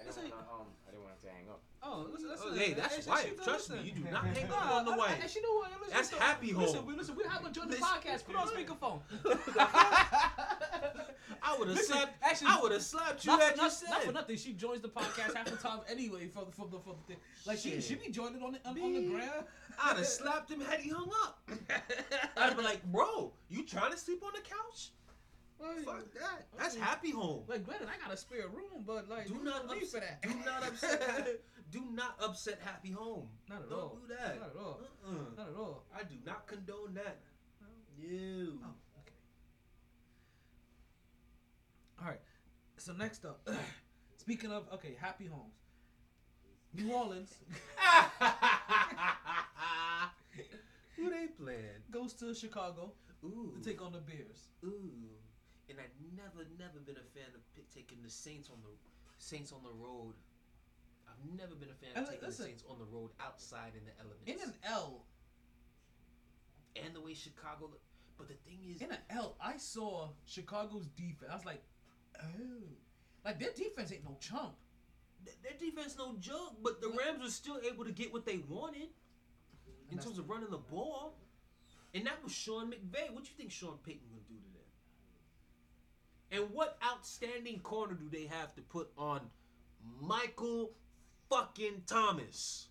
I 0.00 0.04
just. 0.04 0.18
I 0.18 0.22
That's 0.22 0.28
didn't 0.28 0.28
it. 0.28 0.34
want 0.34 0.46
to 0.46 0.54
um. 0.54 0.66
I 0.86 0.90
didn't 0.90 1.04
want 1.04 1.20
to 1.20 1.28
hang 1.28 1.48
up. 1.50 1.60
Oh, 1.80 2.06
listen, 2.12 2.28
listen. 2.28 2.46
Oh, 2.50 2.54
hey, 2.54 2.72
that's 2.74 2.96
Hey, 3.04 3.10
wife. 3.10 3.30
listen, 3.30 3.44
Trust 3.44 3.70
me, 3.70 3.78
you 3.84 3.92
do 3.92 4.10
not 4.10 4.24
hang 4.26 4.44
up 4.50 4.70
on 4.70 4.84
the 4.84 4.90
I- 4.92 4.94
I- 4.96 5.12
And 5.22 5.30
she 5.30 5.40
know 5.40 5.54
what? 5.54 5.70
Listen, 5.70 5.86
That's 5.94 6.10
listen, 6.12 6.18
happy 6.26 6.52
listen, 6.52 6.76
home. 6.78 6.86
we- 6.86 6.94
Listen, 6.96 7.14
we're 7.16 7.28
having 7.28 7.52
join 7.52 7.68
the 7.70 7.76
podcast. 7.76 8.24
Put 8.26 8.34
on 8.36 8.48
speakerphone. 8.48 9.00
I 11.40 11.56
would 11.58 11.68
have 11.68 11.78
slapped. 11.78 12.16
actually, 12.22 12.48
I 12.50 12.60
would 12.60 12.72
have 12.72 12.82
slapped 12.82 13.24
you 13.24 13.30
not, 13.32 13.40
at 13.42 13.50
for, 13.56 13.62
not, 13.62 13.72
said. 13.72 13.90
not 13.90 14.02
for 14.02 14.12
nothing. 14.12 14.36
She 14.36 14.52
joins 14.52 14.80
the 14.80 14.88
podcast 14.88 15.34
half 15.34 15.46
the 15.46 15.56
time 15.56 15.80
anyway 15.88 16.26
for 16.28 16.44
the 16.44 16.50
for 16.52 16.66
the, 16.68 16.78
for 16.78 16.94
the 16.94 17.02
thing. 17.14 17.16
Like 17.46 17.58
she 17.58 17.70
Shit. 17.70 17.84
she 17.84 17.94
be 17.94 18.10
joining 18.10 18.42
on 18.42 18.52
the 18.52 18.58
on, 18.68 18.78
on 18.80 18.92
the 18.92 19.02
gram. 19.08 19.44
I'd 19.82 19.96
have 19.96 20.06
slapped 20.06 20.50
him 20.50 20.60
had 20.60 20.80
he 20.80 20.90
hung 20.90 21.10
up. 21.24 21.48
I'd 22.36 22.56
be 22.56 22.62
like, 22.62 22.82
bro, 22.90 23.32
you 23.48 23.64
trying 23.64 23.92
to 23.92 23.96
sleep 23.98 24.22
on 24.24 24.32
the 24.34 24.40
couch? 24.40 24.90
Like, 25.60 25.84
Fuck 25.84 26.12
that. 26.14 26.46
That's 26.56 26.74
mean, 26.76 26.84
happy 26.84 27.10
home. 27.10 27.42
Like, 27.48 27.64
granted, 27.64 27.88
I 27.88 27.96
got 28.04 28.14
a 28.14 28.16
spare 28.16 28.46
room, 28.48 28.84
but 28.86 29.08
like, 29.08 29.26
Do 29.26 29.40
not 29.42 29.66
don't 29.68 29.78
for 29.78 29.84
upset. 29.98 30.22
that. 30.22 30.30
Do 30.30 30.36
not 30.44 30.62
upset. 30.66 31.40
do 31.72 31.82
not 31.92 32.14
upset 32.22 32.60
happy 32.64 32.90
home. 32.92 33.28
Not 33.48 33.62
at 33.62 33.70
Don't 33.70 33.78
all. 33.78 33.98
do 34.00 34.06
that. 34.14 34.38
Not 34.40 34.50
at 34.50 34.56
all. 34.56 34.80
Uh-uh. 35.04 35.12
Not 35.36 35.48
at 35.48 35.56
all. 35.56 35.84
I 35.94 36.02
do 36.04 36.14
not 36.24 36.46
condone 36.46 36.94
that. 36.94 37.18
You. 38.00 38.60
Oh, 38.64 38.68
okay. 39.00 39.16
All 42.00 42.06
right. 42.08 42.20
So 42.76 42.92
next 42.92 43.24
up, 43.24 43.48
speaking 44.16 44.52
of 44.52 44.68
okay, 44.74 44.94
happy 45.00 45.26
homes. 45.26 45.54
New 46.74 46.92
Orleans 46.92 47.34
Who 50.96 51.10
they 51.10 51.26
playing? 51.28 51.82
goes 51.90 52.12
to 52.14 52.34
Chicago 52.34 52.92
Ooh. 53.24 53.52
to 53.56 53.60
take 53.68 53.80
on 53.82 53.92
the 53.92 53.98
Bears. 53.98 54.48
Ooh. 54.64 54.92
And 55.68 55.78
I've 55.78 55.96
never, 56.16 56.48
never 56.58 56.80
been 56.80 56.96
a 56.96 57.08
fan 57.12 57.28
of 57.34 57.42
taking 57.74 57.98
the 58.02 58.10
Saints 58.10 58.48
on 58.50 58.58
the 58.62 58.72
Saints 59.18 59.52
on 59.52 59.62
the 59.62 59.72
road. 59.72 60.14
I've 61.08 61.38
never 61.38 61.54
been 61.54 61.68
a 61.68 61.78
fan 61.78 61.90
of 61.96 62.08
taking 62.08 62.26
listen. 62.26 62.44
the 62.44 62.48
Saints 62.50 62.64
on 62.68 62.78
the 62.78 62.86
road 62.86 63.10
outside 63.20 63.72
in 63.76 63.84
the 63.84 63.92
elements. 64.00 64.24
In 64.26 64.38
an 64.48 64.54
L, 64.64 65.04
and 66.76 66.94
the 66.94 67.00
way 67.00 67.14
Chicago. 67.14 67.70
But 68.16 68.28
the 68.28 68.34
thing 68.46 68.58
is, 68.68 68.82
in 68.82 68.90
an 68.90 68.98
L, 69.10 69.36
I 69.40 69.56
saw 69.56 70.08
Chicago's 70.26 70.86
defense. 70.96 71.30
I 71.30 71.36
was 71.36 71.44
like, 71.44 71.62
oh, 72.22 72.62
like 73.24 73.38
their 73.38 73.52
defense 73.52 73.92
ain't 73.92 74.04
no 74.04 74.16
chump. 74.20 74.54
their 75.42 75.52
defense 75.58 75.96
no 75.98 76.16
joke. 76.18 76.56
But 76.62 76.80
the 76.80 76.88
Rams 76.88 77.22
were 77.22 77.30
still 77.30 77.60
able 77.64 77.84
to 77.84 77.92
get 77.92 78.12
what 78.12 78.26
they 78.26 78.38
wanted 78.48 78.88
in 79.90 79.98
terms 79.98 80.18
of 80.18 80.28
running 80.28 80.50
the 80.50 80.58
ball. 80.58 81.14
And 81.94 82.06
that 82.06 82.22
was 82.22 82.32
Sean 82.32 82.70
McVay. 82.70 83.12
What 83.12 83.24
you 83.24 83.34
think 83.36 83.50
Sean 83.50 83.78
Payton 83.84 84.02
gonna 84.10 84.22
do 84.28 84.34
to? 84.34 84.47
And 86.30 86.50
what 86.52 86.78
outstanding 86.84 87.60
corner 87.60 87.94
do 87.94 88.08
they 88.10 88.26
have 88.26 88.54
to 88.56 88.62
put 88.62 88.90
on 88.98 89.20
Michael 90.00 90.72
fucking 91.30 91.82
Thomas? 91.86 92.68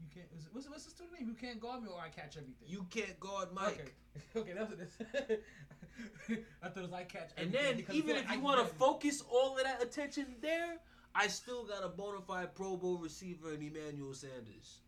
You 0.00 0.06
can't. 0.12 0.26
What's, 0.52 0.68
what's 0.68 0.84
the 0.84 0.90
student 0.90 1.20
name? 1.20 1.28
You 1.28 1.34
can't 1.34 1.60
guard 1.60 1.82
me 1.82 1.88
or 1.94 2.00
I 2.00 2.08
catch 2.08 2.36
everything. 2.36 2.66
You 2.66 2.86
can't 2.90 3.18
guard 3.20 3.48
Mike. 3.54 3.94
Okay, 4.36 4.40
okay, 4.40 4.52
that's 4.52 4.70
what 4.70 4.80
it 4.80 5.30
is. 5.30 6.38
I 6.62 6.68
thought 6.68 6.78
it 6.78 6.82
was 6.82 6.92
I 6.92 7.04
catch. 7.04 7.30
And 7.36 7.52
then 7.52 7.84
even 7.92 8.16
if 8.16 8.26
like 8.26 8.36
you 8.36 8.42
want 8.42 8.66
to 8.66 8.74
focus 8.74 9.22
all 9.30 9.56
of 9.56 9.62
that 9.62 9.82
attention 9.82 10.26
there, 10.40 10.78
I 11.14 11.28
still 11.28 11.64
got 11.64 11.84
a 11.84 11.88
bona 11.88 12.20
fide 12.20 12.54
Pro 12.54 12.76
Bowl 12.76 12.98
receiver 12.98 13.52
in 13.52 13.62
Emmanuel 13.62 14.14
Sanders. 14.14 14.80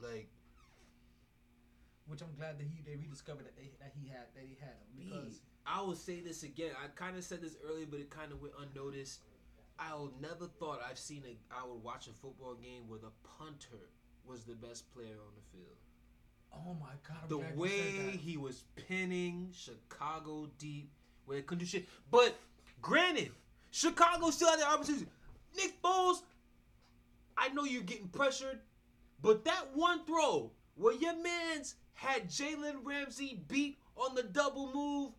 Like 0.00 0.30
which 2.06 2.20
I'm 2.20 2.34
glad 2.36 2.58
that 2.58 2.66
he 2.66 2.82
they 2.84 2.96
rediscovered 2.96 3.46
that 3.46 3.56
they 3.56 3.70
that 3.80 3.92
he 3.94 4.08
had 4.08 4.26
that 4.34 4.44
he 4.44 4.56
had 4.60 4.76
him 4.82 4.90
because 4.96 5.40
I 5.66 5.80
will 5.80 5.94
say 5.94 6.20
this 6.20 6.42
again. 6.42 6.70
I 6.82 6.88
kind 6.94 7.16
of 7.16 7.24
said 7.24 7.40
this 7.40 7.56
earlier, 7.68 7.86
but 7.88 8.00
it 8.00 8.10
kind 8.10 8.32
of 8.32 8.40
went 8.42 8.54
unnoticed. 8.60 9.20
I 9.78 9.92
never 10.20 10.46
thought 10.58 10.80
I've 10.88 10.98
seen 10.98 11.22
a. 11.26 11.36
I 11.54 11.66
would 11.66 11.82
watch 11.82 12.06
a 12.06 12.12
football 12.12 12.54
game 12.54 12.88
where 12.88 12.98
the 12.98 13.10
punter 13.38 13.88
was 14.26 14.44
the 14.44 14.54
best 14.54 14.92
player 14.94 15.06
on 15.26 15.32
the 15.34 15.56
field. 15.58 15.76
oh 16.54 16.74
my 16.80 16.92
god, 17.08 17.18
I'm 17.24 17.28
The 17.28 17.36
glad 17.38 17.46
you 17.46 17.50
said 17.50 17.58
way 17.58 18.06
that. 18.12 18.14
he 18.20 18.36
was 18.36 18.64
pinning 18.88 19.50
Chicago 19.52 20.48
deep, 20.58 20.90
where 21.26 21.38
they 21.38 21.42
couldn't 21.42 21.60
do 21.64 21.66
shit. 21.66 21.86
But 22.10 22.36
granted, 22.80 23.30
Chicago 23.70 24.30
still 24.30 24.50
had 24.50 24.60
the 24.60 24.68
opportunity. 24.68 25.06
Nick 25.56 25.80
Foles, 25.82 26.22
I 27.36 27.48
know 27.48 27.64
you're 27.64 27.82
getting 27.82 28.08
pressured, 28.08 28.60
but 29.22 29.44
that 29.44 29.74
one 29.74 30.04
throw 30.04 30.50
where 30.76 30.94
your 30.94 31.16
man's 31.22 31.74
had 31.94 32.28
Jalen 32.28 32.84
Ramsey 32.84 33.42
beat 33.48 33.78
on 33.96 34.14
the 34.14 34.22
double 34.22 34.70
move, 34.72 35.10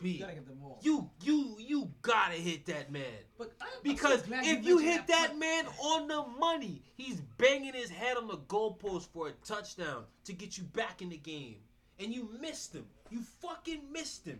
you 0.00 0.18
gotta 0.20 0.34
get 0.34 0.46
them 0.46 0.58
all. 0.62 0.78
You 0.82 1.10
you 1.22 1.56
you 1.58 1.90
gotta 2.02 2.34
hit 2.34 2.66
that 2.66 2.90
man. 2.92 3.02
but 3.36 3.52
I, 3.60 3.64
I'm 3.64 3.70
so 3.70 3.80
Because 3.82 4.22
if 4.28 4.64
you 4.64 4.78
hit 4.78 5.06
that 5.08 5.28
punt. 5.28 5.38
man 5.38 5.66
on 5.80 6.08
the 6.08 6.24
money, 6.38 6.82
he's 6.96 7.20
banging 7.36 7.74
his 7.74 7.90
head 7.90 8.16
on 8.16 8.28
the 8.28 8.36
goalpost 8.38 9.08
for 9.12 9.28
a 9.28 9.32
touchdown 9.44 10.04
to 10.24 10.32
get 10.32 10.56
you 10.58 10.64
back 10.64 11.02
in 11.02 11.08
the 11.08 11.16
game. 11.16 11.56
And 11.98 12.12
you 12.12 12.28
missed 12.40 12.74
him. 12.74 12.86
You 13.10 13.22
fucking 13.40 13.82
missed 13.92 14.24
him. 14.24 14.38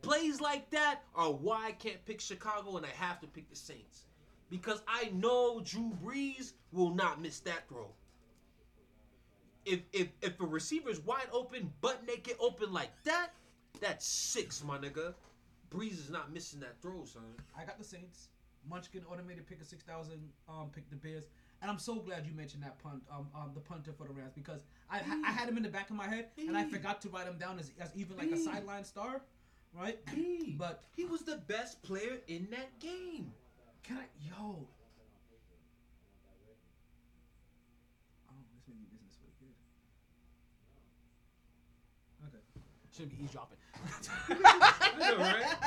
Plays 0.00 0.40
like 0.40 0.70
that 0.70 1.00
are 1.14 1.32
why 1.32 1.66
I 1.66 1.72
can't 1.72 2.04
pick 2.06 2.20
Chicago 2.20 2.76
and 2.76 2.86
I 2.86 2.90
have 2.90 3.20
to 3.20 3.26
pick 3.26 3.48
the 3.50 3.56
Saints. 3.56 4.04
Because 4.50 4.82
I 4.86 5.10
know 5.14 5.60
Drew 5.64 5.92
Brees 6.02 6.52
will 6.72 6.94
not 6.94 7.20
miss 7.20 7.40
that 7.40 7.68
throw. 7.68 7.90
If 9.64 9.80
if 9.92 10.08
if 10.20 10.38
a 10.40 10.44
receiver's 10.46 11.00
wide 11.00 11.28
open, 11.32 11.72
butt 11.80 12.06
naked 12.06 12.36
open 12.38 12.72
like 12.72 12.90
that, 13.04 13.30
that's 13.80 14.06
six, 14.06 14.62
my 14.64 14.78
nigga. 14.78 15.14
Brees 15.70 15.92
is 15.98 16.10
not 16.10 16.32
missing 16.32 16.60
that 16.60 16.80
throw, 16.80 17.04
son. 17.04 17.22
I 17.58 17.64
got 17.64 17.78
the 17.78 17.84
Saints. 17.84 18.28
Munchkin 18.68 19.02
automated 19.10 19.46
pick 19.46 19.60
of 19.60 19.66
six 19.66 19.82
thousand. 19.82 20.20
Um, 20.48 20.70
pick 20.74 20.88
the 20.88 20.96
Bears, 20.96 21.24
and 21.60 21.70
I'm 21.70 21.78
so 21.78 21.96
glad 21.96 22.24
you 22.26 22.32
mentioned 22.32 22.62
that 22.62 22.78
punt. 22.82 23.02
Um, 23.12 23.28
um 23.34 23.50
the 23.54 23.60
punter 23.60 23.92
for 23.92 24.06
the 24.06 24.12
Rams 24.14 24.32
because 24.34 24.62
I 24.90 25.00
I 25.24 25.30
had 25.30 25.48
him 25.48 25.56
in 25.58 25.62
the 25.62 25.68
back 25.68 25.90
of 25.90 25.96
my 25.96 26.08
head 26.08 26.28
and 26.38 26.56
I 26.56 26.64
forgot 26.64 27.02
to 27.02 27.08
write 27.10 27.26
him 27.26 27.36
down 27.36 27.58
as, 27.58 27.72
as 27.78 27.90
even 27.94 28.16
like 28.16 28.30
a 28.30 28.38
sideline 28.38 28.84
star, 28.84 29.20
right? 29.78 29.98
But 30.56 30.84
He 30.96 31.04
was 31.04 31.22
the 31.22 31.36
best 31.46 31.82
player 31.82 32.18
in 32.28 32.48
that 32.52 32.78
game. 32.80 33.32
can 33.82 33.98
I 33.98 34.06
yo? 34.24 34.66
Oh, 38.30 38.34
this 38.54 38.64
may 38.68 38.74
be 38.80 38.86
business 38.92 39.16
for 39.20 39.26
the 39.26 39.36
kid. 39.44 39.52
Okay. 42.28 42.42
Shouldn't 42.96 43.12
be 43.18 43.22
eavesdropping. 43.24 43.58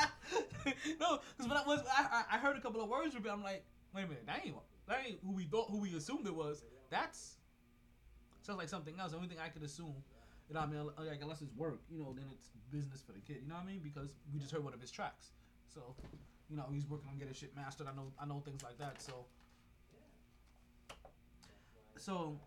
no, 1.00 1.20
because 1.36 1.48
when 1.48 1.56
I 1.56 1.64
was, 1.66 1.80
I, 1.90 2.24
I 2.32 2.38
heard 2.38 2.56
a 2.56 2.60
couple 2.60 2.82
of 2.82 2.88
words 2.88 3.14
it. 3.14 3.22
I'm 3.30 3.42
like, 3.42 3.64
wait 3.94 4.04
a 4.04 4.06
minute, 4.06 4.26
that 4.26 4.42
ain't 4.44 4.54
that 4.86 4.98
ain't 5.06 5.18
who 5.24 5.32
we 5.32 5.44
thought, 5.44 5.70
who 5.70 5.78
we 5.78 5.94
assumed 5.94 6.26
it 6.26 6.34
was. 6.34 6.62
That's 6.90 7.36
sounds 8.42 8.58
like 8.58 8.68
something 8.68 8.98
else. 8.98 9.12
The 9.12 9.16
only 9.16 9.28
thing 9.28 9.38
I 9.44 9.48
could 9.48 9.62
assume, 9.62 9.94
you 10.48 10.54
know, 10.54 10.60
what 10.60 10.68
I 10.68 10.72
mean, 10.72 10.90
like 11.10 11.20
unless 11.22 11.42
it's 11.42 11.54
work, 11.54 11.80
you 11.90 11.98
know, 11.98 12.14
then 12.16 12.24
it's 12.32 12.48
business 12.70 13.02
for 13.02 13.12
the 13.12 13.20
kid. 13.20 13.38
You 13.42 13.48
know 13.48 13.56
what 13.56 13.64
I 13.64 13.66
mean? 13.66 13.80
Because 13.82 14.08
we 14.32 14.40
just 14.40 14.52
heard 14.52 14.64
one 14.64 14.74
of 14.74 14.80
his 14.80 14.90
tracks, 14.90 15.32
so 15.68 15.94
you 16.48 16.56
know 16.56 16.64
he's 16.72 16.86
working 16.86 17.08
on 17.10 17.18
getting 17.18 17.34
shit 17.34 17.54
mastered. 17.54 17.86
I 17.86 17.94
know, 17.94 18.12
I 18.20 18.26
know 18.26 18.40
things 18.44 18.62
like 18.62 18.78
that. 18.78 19.02
So, 19.02 19.26
so 21.96 22.38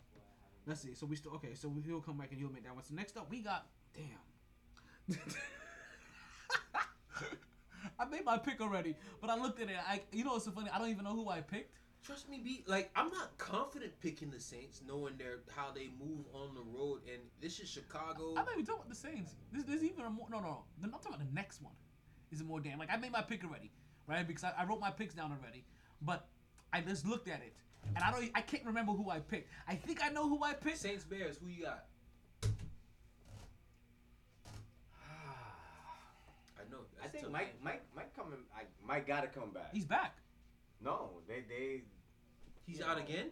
let's 0.65 0.81
see. 0.81 0.93
So 0.93 1.05
we 1.05 1.15
still 1.15 1.33
okay. 1.33 1.53
So 1.53 1.71
he'll 1.85 2.01
come 2.01 2.17
back 2.17 2.31
and 2.31 2.39
he'll 2.39 2.51
make 2.51 2.63
that 2.63 2.73
one. 2.73 2.83
So 2.83 2.95
next 2.95 3.17
up, 3.17 3.29
we 3.29 3.41
got 3.41 3.67
damn. 3.95 5.17
I 7.99 8.05
made 8.05 8.25
my 8.25 8.37
pick 8.37 8.61
already, 8.61 8.95
but 9.19 9.29
I 9.29 9.35
looked 9.35 9.61
at 9.61 9.69
it. 9.69 9.75
I, 9.87 10.01
you 10.11 10.23
know, 10.23 10.31
what's 10.33 10.45
so 10.45 10.51
funny. 10.51 10.69
I 10.73 10.79
don't 10.79 10.89
even 10.89 11.03
know 11.03 11.15
who 11.15 11.29
I 11.29 11.41
picked. 11.41 11.77
Trust 12.03 12.27
me, 12.29 12.39
be 12.43 12.63
like 12.65 12.89
I'm 12.95 13.11
not 13.11 13.37
confident 13.37 13.93
picking 14.01 14.31
the 14.31 14.39
Saints, 14.39 14.81
knowing 14.87 15.17
their 15.17 15.39
how 15.55 15.71
they 15.71 15.89
move 15.99 16.25
on 16.33 16.55
the 16.55 16.61
road, 16.61 17.01
and 17.07 17.21
this 17.39 17.59
is 17.59 17.69
Chicago. 17.69 18.29
I'm 18.29 18.45
not 18.45 18.53
even 18.53 18.65
talking 18.65 18.81
about 18.81 18.89
the 18.89 18.95
Saints. 18.95 19.35
This, 19.51 19.63
there's 19.65 19.83
even 19.83 20.05
a 20.05 20.09
more. 20.09 20.27
No, 20.31 20.39
no, 20.39 20.47
no. 20.47 20.63
I'm 20.83 20.89
talking 20.89 21.13
about 21.13 21.19
the 21.19 21.35
next 21.35 21.61
one. 21.61 21.73
Is 22.31 22.41
it 22.41 22.47
more 22.47 22.59
damn? 22.59 22.79
Like 22.79 22.89
I 22.91 22.97
made 22.97 23.11
my 23.11 23.21
pick 23.21 23.43
already, 23.43 23.71
right? 24.07 24.27
Because 24.27 24.43
I, 24.43 24.53
I 24.57 24.65
wrote 24.65 24.79
my 24.79 24.89
picks 24.89 25.13
down 25.13 25.31
already, 25.31 25.63
but 26.01 26.27
I 26.73 26.81
just 26.81 27.05
looked 27.05 27.27
at 27.27 27.41
it, 27.45 27.53
and 27.95 28.03
I 28.03 28.09
don't. 28.09 28.31
I 28.33 28.41
can't 28.41 28.65
remember 28.65 28.93
who 28.93 29.11
I 29.11 29.19
picked. 29.19 29.49
I 29.67 29.75
think 29.75 30.03
I 30.03 30.09
know 30.09 30.27
who 30.27 30.43
I 30.43 30.53
picked. 30.53 30.79
Saints 30.79 31.03
Bears, 31.03 31.37
who 31.37 31.49
you 31.49 31.65
got? 31.65 31.85
I 37.03 37.07
know. 37.21 37.37
Think 37.37 37.47
tough, 37.49 37.63
Mike, 37.63 37.63
man. 37.63 37.73
Mike, 37.73 37.83
Mike 37.95 38.15
coming. 38.15 38.39
I, 38.55 38.61
Mike 38.85 39.07
got 39.07 39.21
to 39.21 39.27
come 39.27 39.51
back. 39.51 39.69
He's 39.73 39.85
back. 39.85 40.17
No, 40.83 41.21
they, 41.27 41.43
they. 41.47 41.81
He's 42.65 42.81
out 42.81 42.97
know, 42.97 43.03
again. 43.03 43.27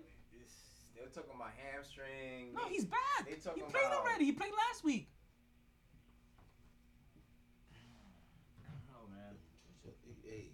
They 0.99 1.05
were 1.05 1.11
talking 1.11 1.31
about 1.33 1.51
hamstring. 1.55 2.53
No, 2.53 2.65
They- 2.65 2.73
he's 2.73 2.85
back. 2.85 3.25
They 3.25 3.31
He 3.31 3.61
played 3.61 3.85
about, 3.87 4.01
already. 4.01 4.25
He 4.25 4.31
played 4.33 4.51
last 4.51 4.83
week. 4.83 5.09
Oh 8.91 9.07
man. 9.09 9.35
Hey, 10.25 10.49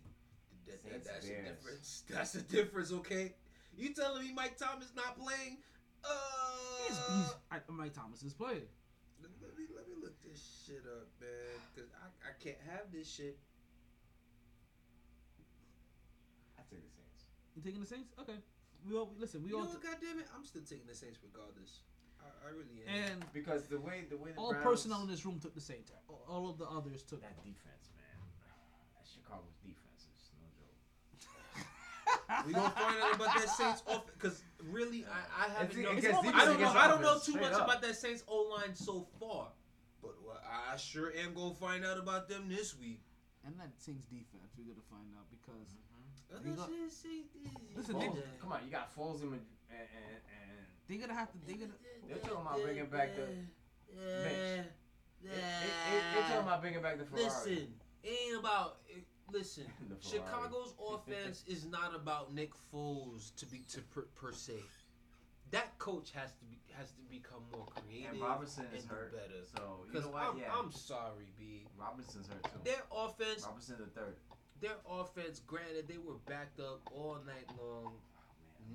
that, 0.68 0.84
that, 0.84 0.92
Saints 0.92 1.08
that's 1.08 1.26
a 1.26 1.42
difference. 1.42 2.04
That's 2.10 2.36
a 2.36 2.42
difference, 2.42 2.92
okay? 2.92 3.34
You 3.76 3.94
telling 3.94 4.24
me 4.24 4.34
Mike 4.34 4.58
Thomas 4.58 4.92
not 4.96 5.18
playing? 5.20 5.58
Uh, 6.04 6.10
He's, 6.88 6.98
he's 6.98 7.36
I, 7.52 7.58
Mike 7.72 7.94
Thomas 7.94 8.22
is 8.22 8.34
playing. 8.34 8.62
Let, 9.22 9.32
let 9.42 9.54
me 9.58 9.66
let 9.76 9.86
me 9.88 9.96
look 10.02 10.16
this 10.24 10.40
shit 10.66 10.84
up, 10.86 11.08
man, 11.22 11.56
because 11.74 11.90
I, 12.00 12.08
I 12.30 12.32
can't 12.42 12.60
have 12.70 12.92
this 12.92 13.08
shit. 13.10 13.38
I 16.58 16.62
take 16.70 16.84
the 16.84 16.92
Saints. 16.94 17.26
You 17.56 17.62
taking 17.62 17.82
the 17.82 17.88
Saints? 17.88 18.12
Okay. 18.20 18.38
We 18.88 18.96
all 18.96 19.12
listen. 19.18 19.42
We 19.44 19.50
You 19.50 19.58
know 19.58 19.66
all 19.66 19.70
what? 19.74 19.82
God 19.84 19.98
damn 20.02 20.20
it, 20.20 20.28
I'm 20.36 20.46
still 20.46 20.62
taking 20.64 20.86
the 20.88 20.96
Saints 20.96 21.20
regardless. 21.24 21.82
I, 22.22 22.28
I 22.48 22.50
really 22.54 22.82
am. 22.86 22.90
and 22.94 23.26
Because 23.34 23.68
the 23.68 23.80
way 23.80 24.06
the 24.10 24.18
way 24.18 24.32
the 24.32 24.40
all 24.40 24.52
Browns, 24.52 24.64
personnel 24.64 25.02
in 25.02 25.10
this 25.10 25.26
room 25.26 25.40
took 25.40 25.54
the 25.56 25.62
Saints. 25.62 25.92
All- 26.10 26.26
All 26.30 26.50
of 26.50 26.58
the 26.58 26.66
others 26.66 27.04
took. 27.04 27.22
that 27.22 27.38
defense, 27.44 27.90
man. 27.98 28.18
That 28.98 29.06
Chicago's 29.06 29.54
defense 29.62 29.64
is 29.66 29.66
no 29.66 29.74
joke. 29.74 29.85
We 32.46 32.54
gonna 32.54 32.70
find 32.72 32.98
out 33.02 33.16
about 33.16 33.36
that 33.36 33.50
Saints 33.50 33.84
off 33.88 34.06
because 34.08 34.44
really 34.64 35.06
I, 35.06 35.46
I 35.46 35.50
haven't 35.54 35.78
It's- 35.80 36.14
known. 36.14 36.26
it 36.26 36.36
I 36.36 36.46
don't 36.46 36.60
know. 36.62 36.70
I 36.70 36.88
don't 36.88 37.02
know 37.02 37.20
too 37.20 37.34
much 37.36 37.54
up. 37.54 37.66
about 37.66 37.82
that 37.82 37.96
Saints 37.96 38.24
O 38.28 38.42
line 38.56 38.76
so 38.76 39.06
far, 39.20 39.48
but 40.02 40.16
well, 40.26 40.40
I 40.72 40.78
sure 40.78 41.12
am 41.16 41.34
gonna 41.34 41.54
find 41.56 41.86
out 41.86 41.98
about 41.98 42.28
them 42.30 42.48
this 42.50 42.76
week. 42.78 43.02
and 43.46 43.54
that 43.60 43.70
Saints 43.78 44.06
defense. 44.06 44.52
We're 44.58 44.66
gonna 44.74 44.82
find 44.90 45.06
out 45.18 45.26
because 45.30 45.68
Mm-hmm. 46.36 46.56
got- 46.56 46.70
listen, 47.76 48.00
they, 48.00 48.08
Foles, 48.08 48.18
come 48.42 48.52
on, 48.52 48.60
you 48.66 48.72
got 48.72 48.94
Foles 48.96 49.22
and, 49.22 49.32
and, 49.32 49.42
and, 49.72 50.20
and 50.28 50.68
they're 50.88 50.98
gonna 51.00 51.14
have 51.18 51.32
to. 51.32 51.38
They're 51.48 51.56
gonna. 51.58 51.72
they're 52.08 52.18
talking 52.18 52.38
about 52.42 52.62
bringing 52.62 52.86
back 52.88 53.16
the 53.16 53.22
Mitch. 53.24 53.96
They, 53.96 54.64
they, 55.24 55.30
they, 55.30 56.00
they 56.16 56.22
talking 56.22 56.38
about 56.40 56.62
bringing 56.62 56.82
back 56.82 56.98
the 56.98 57.06
Ferrari. 57.06 57.26
Listen, 57.26 57.68
it 58.04 58.10
ain't 58.28 58.40
about. 58.40 58.78
It, 58.90 59.06
listen, 59.32 59.66
Chicago's 60.02 60.74
offense 60.92 61.44
is 61.48 61.66
not 61.66 61.96
about 61.96 62.34
Nick 62.34 62.52
Foles 62.74 63.36
to 63.36 63.46
be 63.46 63.60
to 63.70 63.82
per, 63.82 64.04
per 64.16 64.32
se. 64.32 64.54
That 65.52 65.78
coach 65.78 66.12
has 66.16 66.32
to 66.34 66.46
be 66.46 66.58
has 66.74 66.92
to 66.92 67.02
become 67.10 67.42
more 67.54 67.66
creative 67.68 68.12
And 68.14 68.22
Robertson 68.22 68.66
is 68.74 68.82
and 68.82 68.90
do 68.90 68.96
hurt, 68.96 69.14
better. 69.14 69.44
so 69.56 69.86
you 69.94 70.00
know 70.02 70.08
what? 70.10 70.24
I'm, 70.24 70.38
Yeah. 70.38 70.52
I'm 70.54 70.72
sorry, 70.72 71.28
B. 71.38 71.66
Robinson's 71.80 72.28
hurt 72.28 72.44
too. 72.44 72.60
Their 72.64 72.84
offense, 72.92 73.46
Robinson 73.46 73.78
the 73.80 73.86
third. 74.00 74.16
their 74.60 74.76
offense. 74.90 75.40
Granted, 75.46 75.88
they 75.88 75.98
were 76.00 76.18
backed 76.26 76.60
up 76.60 76.82
all 76.92 77.18
night 77.26 77.48
long. 77.62 77.94
Oh, 77.94 78.02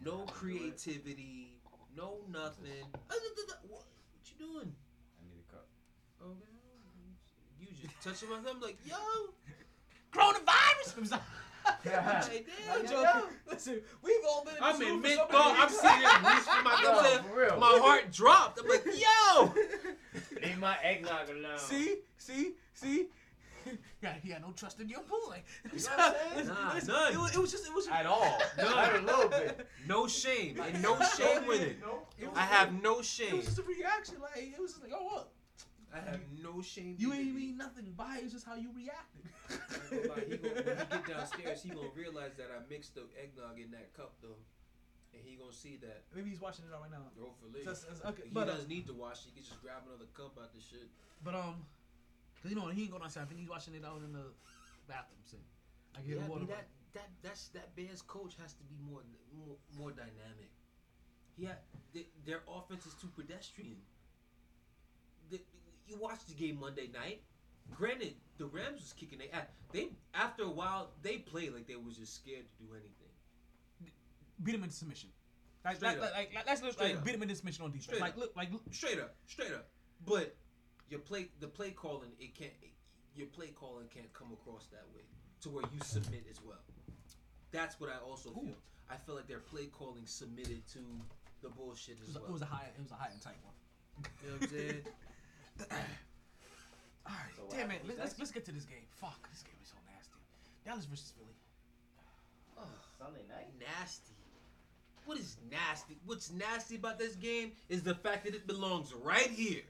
no 0.04 0.18
creativity, 0.26 1.58
no 1.96 2.18
nothing. 2.30 2.86
What, 3.08 3.18
what 3.68 3.84
you 4.26 4.38
doing? 4.46 4.72
I 4.72 5.26
need 5.28 5.42
a 5.48 5.52
cup. 5.52 5.66
Oh 6.22 6.28
man, 6.28 7.16
you 7.58 7.66
just 7.82 8.00
touching 8.02 8.30
my 8.30 8.38
thumb 8.40 8.60
like 8.60 8.78
yo. 8.86 8.96
Coronavirus. 10.12 10.98
I'm 10.98 11.04
sorry. 11.06 11.22
Hey, 11.84 11.94
I'm 11.94 12.82
damn, 12.82 12.90
joking. 12.90 12.94
yo. 13.20 13.22
Listen, 13.48 13.80
we've 14.02 14.16
all 14.28 14.44
been. 14.44 14.54
I'm 14.60 14.78
this 14.78 14.88
in 14.88 15.00
mid 15.00 15.16
so 15.16 15.26
thought. 15.26 15.56
I'm 15.58 15.68
weeks. 15.68 15.80
seeing 15.80 16.02
it 16.02 16.28
reach 16.28 16.44
for 16.44 16.62
my 16.64 16.80
Yo, 16.82 17.02
thumb. 17.02 17.24
for 17.30 17.40
real. 17.40 17.56
My 17.60 17.78
heart 17.82 18.10
dropped. 18.12 18.60
I'm 18.60 18.68
like, 18.68 18.84
yo. 18.86 19.54
Leave 20.42 20.58
my 20.58 20.76
eggnog 20.82 21.28
alone. 21.30 21.58
See, 21.58 21.98
see, 22.18 22.52
see. 22.74 23.06
Yeah, 24.02 24.14
he 24.22 24.30
had 24.30 24.42
no 24.42 24.52
trust 24.56 24.80
in 24.80 24.88
your 24.88 25.00
boy. 25.02 25.42
You 25.72 25.78
know 25.78 25.86
what 25.96 26.14
I'm 26.24 26.34
saying? 26.34 26.48
Nah, 26.48 26.74
Listen, 26.74 26.94
none. 26.94 27.12
It 27.12 27.18
was, 27.18 27.34
it 27.36 27.38
was 27.38 27.50
just, 27.52 27.66
it 27.66 27.74
was 27.74 27.86
At 27.88 28.06
all. 28.06 28.38
None. 28.56 28.66
Not 28.70 28.94
a 28.96 29.00
little 29.02 29.28
bit. 29.28 29.66
No 29.86 30.06
shame. 30.08 30.58
And 30.60 30.82
no 30.82 30.98
shame 31.16 31.46
with 31.46 31.60
it. 31.60 31.76
It 32.18 32.26
was, 32.28 32.36
I 32.36 32.42
have 32.46 32.82
no 32.82 33.00
shame. 33.02 33.28
It 33.34 33.36
was 33.36 33.44
just 33.46 33.58
a 33.58 33.62
reaction. 33.62 34.16
Like 34.20 34.38
it 34.54 34.60
was 34.60 34.72
just 34.72 34.82
like, 34.82 34.92
oh 34.94 35.04
what? 35.04 35.28
I 35.92 35.98
have 36.10 36.20
no 36.42 36.62
shame. 36.62 36.94
You 36.98 37.12
ain't 37.12 37.34
mean 37.34 37.56
nothing 37.56 37.92
by 37.96 38.18
it. 38.18 38.24
It's 38.24 38.32
just 38.32 38.46
how 38.46 38.54
you 38.54 38.70
reacted. 38.74 39.26
Like, 40.08 40.28
he 40.30 40.36
gonna, 40.38 40.54
when 40.54 40.76
he 40.78 40.86
get 40.86 41.06
downstairs, 41.06 41.62
he 41.62 41.70
gonna 41.70 41.90
realize 41.96 42.34
that 42.38 42.50
I 42.54 42.62
mixed 42.70 42.94
the 42.94 43.10
eggnog 43.18 43.58
in 43.58 43.70
that 43.72 43.92
cup 43.94 44.14
though, 44.22 44.38
and 45.12 45.22
he 45.26 45.34
gonna 45.34 45.52
see 45.52 45.78
that. 45.82 46.06
Maybe 46.14 46.30
he's 46.30 46.40
watching 46.40 46.64
it 46.64 46.72
all 46.74 46.82
right 46.82 46.90
now. 46.94 47.10
Hopefully, 47.18 47.66
So 47.66 47.74
okay, 48.14 48.22
he 48.24 48.30
but, 48.30 48.48
uh, 48.48 48.54
doesn't 48.54 48.68
need 48.70 48.86
to 48.86 48.94
wash. 48.94 49.26
It, 49.26 49.34
he 49.34 49.40
can 49.42 49.50
just 49.50 49.60
grab 49.62 49.82
another 49.88 50.06
cup 50.14 50.38
out 50.38 50.54
the 50.54 50.62
shit. 50.62 50.86
But 51.24 51.34
um, 51.34 51.66
cause 52.42 52.50
you 52.54 52.56
know 52.56 52.68
he 52.68 52.82
ain't 52.86 52.92
going 52.94 53.02
outside. 53.02 53.22
I 53.22 53.26
think 53.26 53.40
he's 53.40 53.50
watching 53.50 53.74
it 53.74 53.84
out 53.84 53.98
in 54.06 54.12
the 54.14 54.30
bathroom. 54.86 55.26
So 55.26 55.38
I 55.98 56.06
get 56.06 56.18
Yeah, 56.22 56.28
water. 56.30 56.46
that 56.46 56.70
that 56.94 57.10
that's 57.22 57.48
that 57.58 57.74
Bears 57.74 58.02
coach 58.02 58.38
has 58.38 58.54
to 58.54 58.62
be 58.70 58.78
more 58.78 59.02
more, 59.34 59.58
more 59.74 59.90
dynamic. 59.90 60.54
Yeah, 61.36 61.58
they, 61.94 62.06
their 62.24 62.42
offense 62.46 62.86
is 62.86 62.94
too 62.94 63.08
pedestrian. 63.16 63.82
The, 65.30 65.40
you 65.90 65.96
watched 65.98 66.28
the 66.28 66.34
game 66.34 66.58
Monday 66.60 66.88
night. 66.92 67.20
Granted, 67.74 68.14
the 68.38 68.46
Rams 68.46 68.80
was 68.80 68.92
kicking 68.92 69.18
their 69.18 69.28
ass. 69.32 69.46
They 69.72 69.90
after 70.14 70.44
a 70.44 70.50
while 70.50 70.90
they 71.02 71.18
played 71.18 71.52
like 71.54 71.66
they 71.66 71.76
was 71.76 71.96
just 71.96 72.14
scared 72.14 72.44
to 72.48 72.64
do 72.64 72.70
anything. 72.72 73.92
beat 74.42 74.54
him 74.54 74.62
into 74.62 74.74
submission. 74.74 75.10
Like, 75.64 75.76
Straight 75.76 76.00
like, 76.00 76.12
like, 76.14 76.34
like, 76.34 76.46
let's 76.46 76.62
look, 76.62 76.72
Straight 76.72 76.88
like 76.88 76.98
up. 76.98 77.04
beat 77.04 77.14
him 77.14 77.22
into 77.22 77.36
submission 77.36 77.64
on 77.64 77.70
defense. 77.70 77.84
Straight 77.84 78.00
like 78.00 78.12
up. 78.12 78.18
look, 78.18 78.36
like 78.36 78.52
look, 78.52 78.62
Straight 78.72 78.98
up, 78.98 79.14
straight 79.26 79.52
up. 79.52 79.68
But 80.06 80.34
your 80.88 81.00
play, 81.00 81.28
the 81.40 81.46
play 81.46 81.70
calling, 81.70 82.10
it 82.18 82.34
can't. 82.34 82.52
your 83.14 83.26
play 83.28 83.48
calling 83.48 83.86
can't 83.92 84.12
come 84.14 84.28
across 84.32 84.66
that 84.68 84.84
way 84.94 85.02
to 85.42 85.50
where 85.50 85.64
you 85.72 85.78
submit 85.84 86.24
as 86.30 86.40
well. 86.42 86.58
That's 87.52 87.78
what 87.78 87.90
I 87.90 87.98
also 88.04 88.30
feel. 88.30 88.56
I 88.90 88.96
feel 88.96 89.14
like 89.14 89.28
their 89.28 89.38
play 89.40 89.66
calling 89.66 90.06
submitted 90.06 90.66
to 90.72 90.78
the 91.42 91.48
bullshit 91.50 91.96
it 91.98 92.08
as 92.08 92.14
was, 92.14 92.16
well. 92.16 92.24
it 92.24 92.32
was 92.32 92.42
a 92.42 92.46
high, 92.46 92.66
it 92.76 92.82
was 92.82 92.90
a 92.90 92.94
high 92.94 93.10
and 93.12 93.20
tight 93.20 93.36
one. 93.44 93.54
You 94.24 94.30
know 94.30 94.34
what 94.36 94.42
I'm 94.44 94.48
saying? 94.48 94.82
All 97.06 97.12
right, 97.14 97.34
So 97.36 97.42
what 97.44 97.50
damn 97.56 97.70
it. 97.70 97.72
happened? 97.74 97.88
Let's, 97.88 98.00
let's 98.00 98.18
let's 98.18 98.30
get 98.30 98.44
to 98.46 98.52
this 98.52 98.64
game. 98.64 98.84
Fuck, 99.00 99.28
this 99.30 99.42
game 99.42 99.54
is 99.62 99.68
so 99.68 99.76
nasty. 99.94 100.14
Dallas 100.64 100.84
versus 100.86 101.12
Philly. 101.16 101.26
Sunday 102.98 103.24
night. 103.30 103.48
nasty. 103.58 104.12
What 105.06 105.18
is 105.18 105.38
nasty? 105.50 105.96
What's 106.04 106.30
nasty 106.30 106.76
about 106.76 106.98
this 106.98 107.14
game 107.16 107.52
is 107.70 107.82
the 107.82 107.94
fact 107.94 108.24
that 108.26 108.34
it 108.34 108.46
belongs 108.46 108.92
right 109.02 109.30
here 109.30 109.62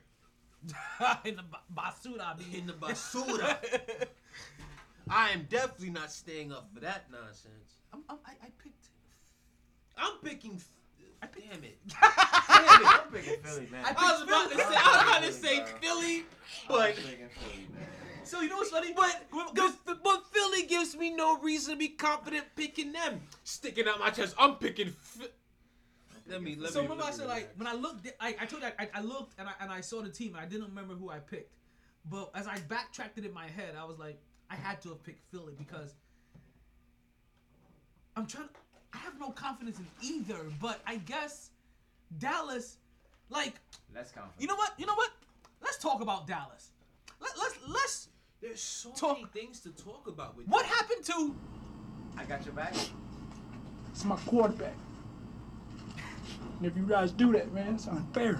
in 1.25 1.37
the 1.37 1.45
ba- 1.45 1.61
basura, 1.75 2.21
I 2.35 2.37
mean. 2.37 2.49
in 2.53 2.67
the 2.67 2.73
basura. 2.73 3.57
I 5.09 5.31
am 5.31 5.47
definitely 5.49 5.91
not 5.91 6.11
staying 6.11 6.53
up 6.53 6.69
for 6.75 6.81
that 6.81 7.05
nonsense. 7.11 7.79
I'm, 7.93 8.03
I'm, 8.09 8.19
I, 8.27 8.33
I 8.47 8.49
picked. 8.63 8.87
I'm 9.97 10.19
picking. 10.25 10.61
Damn 11.21 11.65
it. 11.65 11.79
Damn 11.89 12.83
it, 12.83 12.87
I'm 12.87 13.13
picking 13.13 13.43
Philly, 13.43 13.69
man. 13.71 13.85
I 13.85 13.95
I 13.97 14.13
was 14.13 14.23
about 14.23 14.51
to 14.51 14.57
say. 14.57 14.65
I 14.65 14.93
was 14.93 15.03
about 15.03 15.23
to 15.25 15.33
say 15.33 15.65
Philly, 15.81 16.25
but. 16.69 16.97
So 18.25 18.41
you 18.43 18.49
know 18.49 18.59
what's 18.59 18.71
funny? 18.71 18.93
but 18.93 19.27
the, 19.55 19.75
but 20.05 20.25
Philly 20.33 20.65
gives 20.67 20.97
me 20.97 21.11
no 21.11 21.39
reason 21.39 21.75
to 21.75 21.79
be 21.79 21.89
confident 21.89 22.45
picking 22.55 22.93
them. 22.93 23.21
Sticking 23.43 23.89
out 23.89 23.99
my 23.99 24.11
chest, 24.11 24.37
I'm 24.39 24.55
picking. 24.55 24.91
Fi- 24.91 25.27
let 26.29 26.41
me. 26.43 26.55
Let 26.57 26.73
so 26.73 26.81
me. 26.81 26.85
remember 26.85 27.03
I 27.03 27.07
let 27.07 27.15
me 27.15 27.19
said 27.19 27.29
like 27.29 27.51
when 27.57 27.67
I 27.67 27.75
looked, 27.75 28.07
I, 28.21 28.37
I 28.41 28.47
told 28.47 28.63
you 28.63 28.69
I, 28.79 28.89
I 28.95 29.01
looked 29.01 29.39
and 29.39 29.49
I 29.49 29.53
and 29.61 29.73
I 29.73 29.81
saw 29.81 30.01
the 30.01 30.11
team 30.11 30.37
I 30.41 30.45
didn't 30.45 30.69
remember 30.69 30.95
who 30.95 31.11
I 31.11 31.19
picked, 31.19 31.57
but 32.09 32.31
as 32.35 32.47
I 32.47 32.59
backtracked 32.69 33.19
it 33.19 33.25
in 33.25 33.35
my 33.35 33.49
head, 33.49 33.75
I 33.77 33.85
was 33.85 33.99
like, 33.99 34.21
I 34.49 34.55
had 34.55 34.81
to 34.83 34.91
have 34.91 35.03
picked 35.03 35.25
Philly 35.33 35.55
because 35.59 35.95
I'm 38.17 38.27
trying. 38.27 38.49
I 38.93 38.99
have 38.99 39.19
no 39.21 39.31
confidence 39.31 39.79
in 39.79 39.87
either, 40.03 40.39
but 40.61 40.81
I 40.87 40.97
guess 40.97 41.51
Dallas, 42.19 42.77
like 43.29 43.55
Let's 43.95 44.11
confident. 44.13 44.41
you 44.41 44.47
know 44.49 44.57
what, 44.57 44.73
you 44.79 44.87
know 44.87 44.95
what? 44.95 45.11
Let's 45.63 45.79
talk 45.79 46.01
about 46.01 46.27
Dallas. 46.27 46.71
Let, 47.21 47.33
let's 47.39 47.59
let's. 47.69 48.09
There's 48.41 48.61
so 48.61 48.91
Talk- 48.93 49.19
many 49.19 49.29
things 49.33 49.61
to 49.61 49.71
talk 49.71 50.07
about 50.09 50.37
with 50.37 50.47
What 50.49 50.65
happened 50.65 51.05
to? 51.05 51.37
I 52.17 52.25
got 52.25 52.45
your 52.45 52.55
back. 52.55 52.75
It's 53.93 54.05
my 54.05 54.17
quarterback. 54.17 54.75
And 56.59 56.67
if 56.67 56.77
you 56.77 56.85
guys 56.85 57.13
do 57.13 57.33
that, 57.33 57.53
man, 57.53 57.75
it's 57.75 57.87
unfair. 57.87 58.39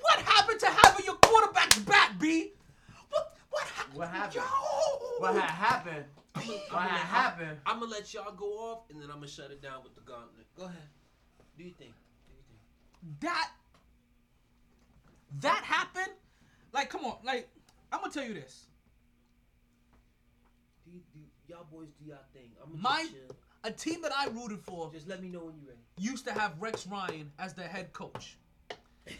What 0.00 0.18
happened 0.20 0.60
to 0.60 0.66
having 0.66 1.06
your 1.06 1.14
quarterback's 1.16 1.78
back, 1.80 2.18
B? 2.18 2.52
What 3.10 3.36
what 3.50 3.62
happened? 3.64 3.98
What 3.98 4.08
happened? 4.08 4.34
Yo! 4.34 5.18
What 5.18 5.34
had 5.34 5.50
happened? 5.50 6.04
What 6.46 6.88
had 6.88 6.98
happened? 6.98 7.58
I'm 7.66 7.80
gonna 7.80 7.90
let 7.90 8.12
y'all 8.14 8.32
go 8.34 8.46
off, 8.46 8.82
and 8.90 9.00
then 9.00 9.08
I'm 9.10 9.16
gonna 9.16 9.28
shut 9.28 9.50
it 9.50 9.62
down 9.62 9.82
with 9.82 9.94
the 9.94 10.00
gauntlet. 10.02 10.46
Go 10.56 10.64
ahead. 10.64 10.76
Do 11.56 11.64
you 11.64 11.72
think? 11.78 11.92
Do 12.28 12.34
you 12.34 12.42
think? 12.48 12.60
that 13.20 13.50
that 15.40 15.62
happened 15.62 16.12
like 16.72 16.88
come 16.90 17.04
on 17.04 17.16
like 17.24 17.48
i'm 17.92 18.00
gonna 18.00 18.12
tell 18.12 18.24
you 18.24 18.34
this 18.34 18.66
Do, 20.84 20.90
you, 20.92 21.00
do 21.14 21.20
y'all 21.46 21.66
boys 21.70 21.88
do 22.00 22.08
y'all 22.08 22.18
thing? 22.32 22.50
I'm 22.62 22.70
gonna 22.70 22.82
my 22.82 23.06
a 23.64 23.70
team 23.70 24.02
that 24.02 24.12
i 24.16 24.26
rooted 24.28 24.60
for 24.62 24.90
Just 24.92 25.06
let 25.08 25.22
me 25.22 25.28
know 25.28 25.40
when 25.40 25.56
you're 25.56 25.68
ready. 25.68 25.80
used 25.98 26.24
to 26.26 26.32
have 26.32 26.54
rex 26.60 26.86
ryan 26.86 27.30
as 27.38 27.54
their 27.54 27.68
head 27.68 27.92
coach 27.92 28.36
and 29.06 29.16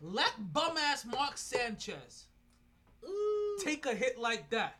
let 0.00 0.32
bum 0.52 0.76
ass 0.76 1.04
mark 1.04 1.36
sanchez 1.38 2.26
Ooh. 3.04 3.58
take 3.62 3.86
a 3.86 3.94
hit 3.94 4.18
like 4.18 4.48
that 4.50 4.76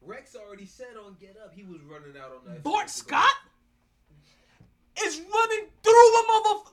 Rex 0.00 0.36
already 0.36 0.64
said 0.66 0.96
on 1.04 1.16
Get 1.20 1.36
Up 1.44 1.52
he 1.52 1.64
was 1.64 1.80
running 1.82 2.16
out 2.20 2.32
on 2.32 2.52
that. 2.52 2.62
bart 2.62 2.88
field 2.90 3.06
to 3.06 3.10
go- 3.12 3.16
scott 3.18 3.36
is 5.04 5.20
running 5.20 5.66
through 5.82 5.92
a 5.92 6.26
mother 6.26 6.70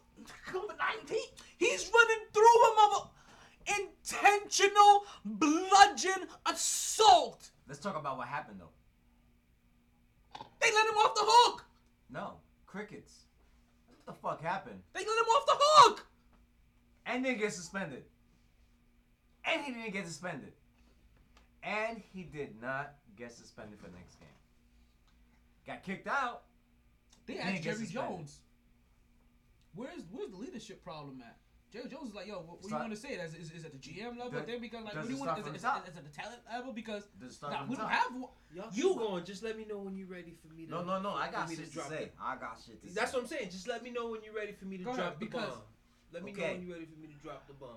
COVID 0.51 0.77
19 1.01 1.17
he's 1.57 1.91
running 1.93 2.25
through 2.33 2.43
a 2.43 2.75
mother 2.75 3.09
intentional 3.79 5.05
bludgeon 5.25 6.27
assault 6.45 7.49
Let's 7.67 7.79
talk 7.79 7.97
about 7.97 8.17
what 8.17 8.27
happened 8.27 8.59
though. 8.59 8.69
They 10.61 10.71
let 10.71 10.85
him 10.87 10.93
off 10.95 11.15
the 11.15 11.21
hook. 11.23 11.65
No, 12.11 12.33
crickets. 12.67 13.25
What 13.87 14.05
the 14.05 14.13
fuck 14.13 14.41
happened? 14.41 14.79
They 14.93 14.99
let 14.99 15.07
him 15.07 15.25
off 15.25 15.45
the 15.47 15.55
hook. 15.57 16.05
And 17.05 17.23
didn't 17.23 17.39
get 17.39 17.53
suspended. 17.53 18.03
And 19.45 19.61
he 19.63 19.71
didn't 19.73 19.93
get 19.93 20.07
suspended. 20.07 20.53
And 21.63 22.01
he 22.13 22.23
did 22.23 22.59
not 22.61 22.95
get 23.15 23.31
suspended 23.31 23.79
for 23.79 23.87
the 23.87 23.95
next 23.97 24.15
game. 24.19 24.27
Got 25.67 25.83
kicked 25.83 26.07
out. 26.07 26.43
They 27.25 27.33
Didn't 27.35 27.47
asked 27.49 27.63
Jerry 27.63 27.75
suspended. 27.77 28.17
Jones, 28.17 28.39
"Where's 29.73 30.03
where's 30.11 30.29
the 30.29 30.37
leadership 30.37 30.83
problem 30.83 31.21
at?" 31.25 31.37
Jerry 31.73 31.89
Jones 31.89 32.09
is 32.09 32.15
like, 32.15 32.27
"Yo, 32.27 32.35
what, 32.35 32.47
what 32.47 32.61
do 32.63 32.69
you 32.69 32.75
want 32.75 32.91
to 32.91 32.97
say? 32.97 33.09
Is, 33.13 33.33
is, 33.33 33.51
is 33.51 33.65
it 33.65 33.71
the 33.71 33.79
GM 33.79 34.15
level? 34.17 34.29
Does- 34.31 34.45
then 34.45 34.61
because 34.61 34.83
like, 34.85 34.95
what 34.95 35.07
do 35.07 35.09
you 35.13 35.17
want? 35.17 35.29
start 35.31 35.39
Is, 35.39 35.45
from 35.45 35.53
it- 35.53 35.57
is, 35.57 35.61
the 35.63 35.67
top? 35.67 35.87
it- 35.87 35.91
is 35.91 35.97
it 35.97 36.03
the 36.03 36.09
talent 36.21 36.41
level? 36.51 36.71
Because 36.73 37.03
Does 37.19 37.31
it 37.31 37.33
start 37.33 37.53
nah, 37.53 37.63
we 37.65 37.75
don't 37.75 37.85
top? 37.89 37.91
have 37.91 38.13
one. 38.15 38.29
Y'all 38.53 38.69
You- 38.73 38.95
going. 38.95 39.25
Just 39.25 39.41
let 39.41 39.57
me 39.57 39.65
know 39.67 39.79
when 39.79 39.95
you're 39.97 40.07
ready 40.07 40.35
for 40.39 40.53
me 40.53 40.65
to. 40.67 40.71
No, 40.71 40.83
no, 40.83 41.01
no. 41.01 41.09
I 41.11 41.31
got 41.31 41.49
shit 41.49 41.65
to 41.65 41.71
drop 41.71 41.89
say. 41.89 42.11
the- 42.15 42.23
I 42.23 42.35
got 42.35 42.59
shit 42.63 42.79
to 42.83 42.87
say. 42.89 42.93
That's 42.93 43.11
what 43.13 43.23
I'm 43.23 43.27
saying. 43.27 43.49
Just 43.49 43.67
let 43.67 43.81
me 43.83 43.89
know 43.89 44.07
when 44.11 44.21
you're 44.23 44.35
ready 44.35 44.53
for 44.53 44.65
me 44.65 44.77
to 44.77 44.83
Go 44.83 44.93
drop 44.93 44.99
ahead, 45.07 45.19
the 45.19 45.25
because- 45.25 45.49
bomb. 45.49 45.61
Let 46.11 46.23
me 46.23 46.31
know 46.31 46.43
Okay. 46.43 46.53
when 46.53 46.63
you're 46.63 46.73
ready 46.75 46.85
for 46.85 46.99
me 46.99 47.07
to 47.07 47.13
drop 47.23 47.47
the 47.47 47.53
bomb. 47.53 47.69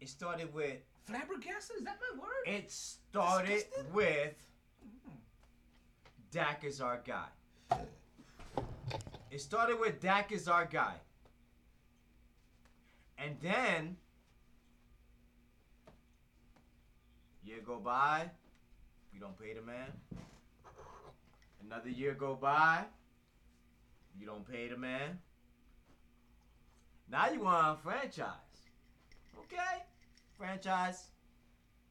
It 0.00 0.08
started 0.08 0.52
with. 0.54 0.78
Flabbergasted? 1.06 1.76
Is 1.78 1.84
that 1.84 1.98
my 2.12 2.20
word? 2.20 2.46
It 2.46 2.70
started 2.70 3.64
with. 3.92 4.34
Mm-hmm. 4.84 5.16
Dak 6.30 6.64
is 6.64 6.80
our 6.80 7.00
guy. 7.04 7.28
It 9.30 9.40
started 9.40 9.78
with 9.80 10.00
Dak 10.00 10.32
is 10.32 10.48
our 10.48 10.66
guy. 10.66 10.94
And 13.16 13.36
then. 13.40 13.96
Year 17.42 17.58
go 17.64 17.78
by. 17.78 18.30
You 19.12 19.20
don't 19.20 19.38
pay 19.38 19.54
the 19.54 19.62
man. 19.62 19.90
Another 21.64 21.88
year 21.88 22.14
go 22.14 22.34
by. 22.34 22.84
You 24.18 24.26
don't 24.26 24.46
pay 24.48 24.68
the 24.68 24.76
man. 24.76 25.18
Now 27.10 27.28
you 27.30 27.40
want 27.40 27.78
a 27.78 27.82
franchise. 27.82 28.26
Okay. 29.38 29.82
Franchise. 30.36 31.06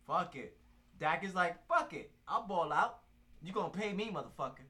Fuck 0.05 0.35
it. 0.35 0.55
Dak 0.99 1.23
is 1.23 1.33
like, 1.35 1.55
fuck 1.67 1.93
it. 1.93 2.11
I'll 2.27 2.47
ball 2.47 2.71
out. 2.71 2.99
You 3.41 3.51
gonna 3.53 3.69
pay 3.69 3.93
me, 3.93 4.11
motherfucker. 4.13 4.65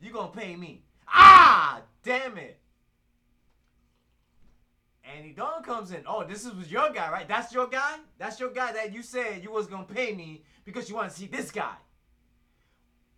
You 0.00 0.12
gonna 0.12 0.28
pay 0.32 0.56
me. 0.56 0.84
Ah! 1.06 1.82
Damn 2.02 2.36
it. 2.38 2.60
Andy 5.04 5.32
Dalton 5.32 5.62
comes 5.62 5.90
in. 5.92 6.02
Oh, 6.06 6.24
this 6.24 6.44
was 6.52 6.70
your 6.70 6.90
guy, 6.90 7.10
right? 7.10 7.26
That's 7.26 7.52
your 7.52 7.66
guy? 7.66 7.96
That's 8.18 8.38
your 8.38 8.50
guy 8.50 8.72
that 8.72 8.92
you 8.92 9.02
said 9.02 9.42
you 9.42 9.50
was 9.50 9.66
gonna 9.66 9.84
pay 9.84 10.14
me 10.14 10.44
because 10.64 10.88
you 10.88 10.96
want 10.96 11.10
to 11.10 11.16
see 11.16 11.26
this 11.26 11.50
guy. 11.50 11.74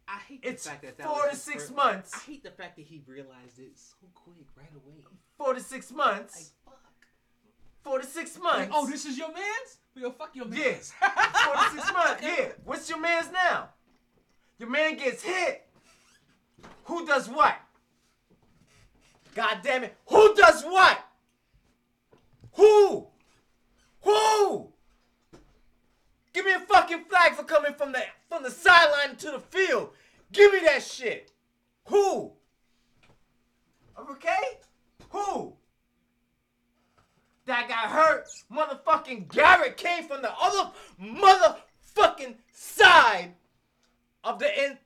I 0.06 0.18
hate 0.28 0.40
It's 0.42 0.64
the 0.64 0.70
fact 0.70 0.82
that 0.82 0.98
that 0.98 1.06
four 1.06 1.22
was 1.28 1.30
to 1.30 1.36
six 1.36 1.62
first- 1.64 1.74
months. 1.76 2.14
I 2.14 2.18
hate 2.30 2.42
the 2.42 2.50
fact 2.50 2.76
that 2.76 2.82
he 2.84 3.02
realized 3.06 3.58
it 3.58 3.78
so 3.78 4.06
quick, 4.14 4.46
right 4.56 4.70
away. 4.74 5.04
Four 5.38 5.54
to 5.54 5.60
six 5.60 5.90
months. 5.90 6.52
Four 7.82 7.98
to 8.00 8.06
six 8.06 8.38
months. 8.38 8.58
Like, 8.58 8.70
oh, 8.72 8.86
this 8.86 9.04
is 9.06 9.16
your 9.18 9.32
man's? 9.32 9.78
Yo, 9.94 10.10
fuck 10.12 10.34
your 10.34 10.46
Yeah. 10.46 10.72
man's. 10.72 10.92
Four 10.92 11.54
to 11.54 11.70
six 11.72 11.92
months. 11.92 12.22
Yeah. 12.22 12.48
What's 12.64 12.88
your 12.88 13.00
man's 13.00 13.30
now? 13.32 13.70
Your 14.58 14.68
man 14.68 14.96
gets 14.96 15.22
hit. 15.22 15.66
Who 16.84 17.06
does 17.06 17.28
what? 17.28 17.56
God 19.34 19.58
damn 19.62 19.84
it. 19.84 19.96
Who 20.06 20.34
does 20.34 20.62
what? 20.64 20.98
Who? 22.54 23.06
Who? 24.02 24.72
Give 26.32 26.44
me 26.44 26.52
a 26.52 26.60
fucking 26.60 27.04
flag 27.04 27.34
for 27.34 27.44
coming 27.44 27.74
from 27.74 27.92
the 27.92 28.02
from 28.28 28.42
the 28.42 28.50
sideline 28.50 29.16
to 29.16 29.30
the 29.32 29.40
field. 29.40 29.90
Give 30.32 30.52
me 30.52 30.60
that 30.64 30.82
shit. 30.82 31.32
Who? 31.86 32.32
Okay? 34.10 34.58
Who? 35.10 35.54
That 37.50 37.68
got 37.68 37.90
hurt. 37.90 38.28
Motherfucking 38.52 39.28
Garrett 39.32 39.76
came 39.76 40.04
from 40.04 40.22
the 40.22 40.30
other 40.40 40.70
motherfucking 41.02 42.36
side 42.52 43.34
of 44.22 44.38
the 44.38 44.56
end. 44.56 44.78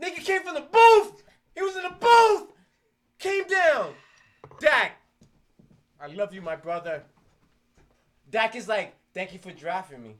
Nigga 0.00 0.24
came 0.24 0.44
from 0.44 0.54
the 0.54 0.60
booth. 0.60 1.24
He 1.56 1.62
was 1.62 1.74
in 1.74 1.82
the 1.82 1.96
booth. 1.98 2.52
Came 3.18 3.48
down. 3.48 3.94
Dak, 4.60 4.92
I 6.00 6.06
love 6.06 6.32
you, 6.32 6.40
my 6.40 6.54
brother. 6.54 7.02
Dak 8.30 8.54
is 8.54 8.68
like, 8.68 8.94
thank 9.12 9.32
you 9.32 9.40
for 9.40 9.50
drafting 9.50 10.00
me. 10.00 10.14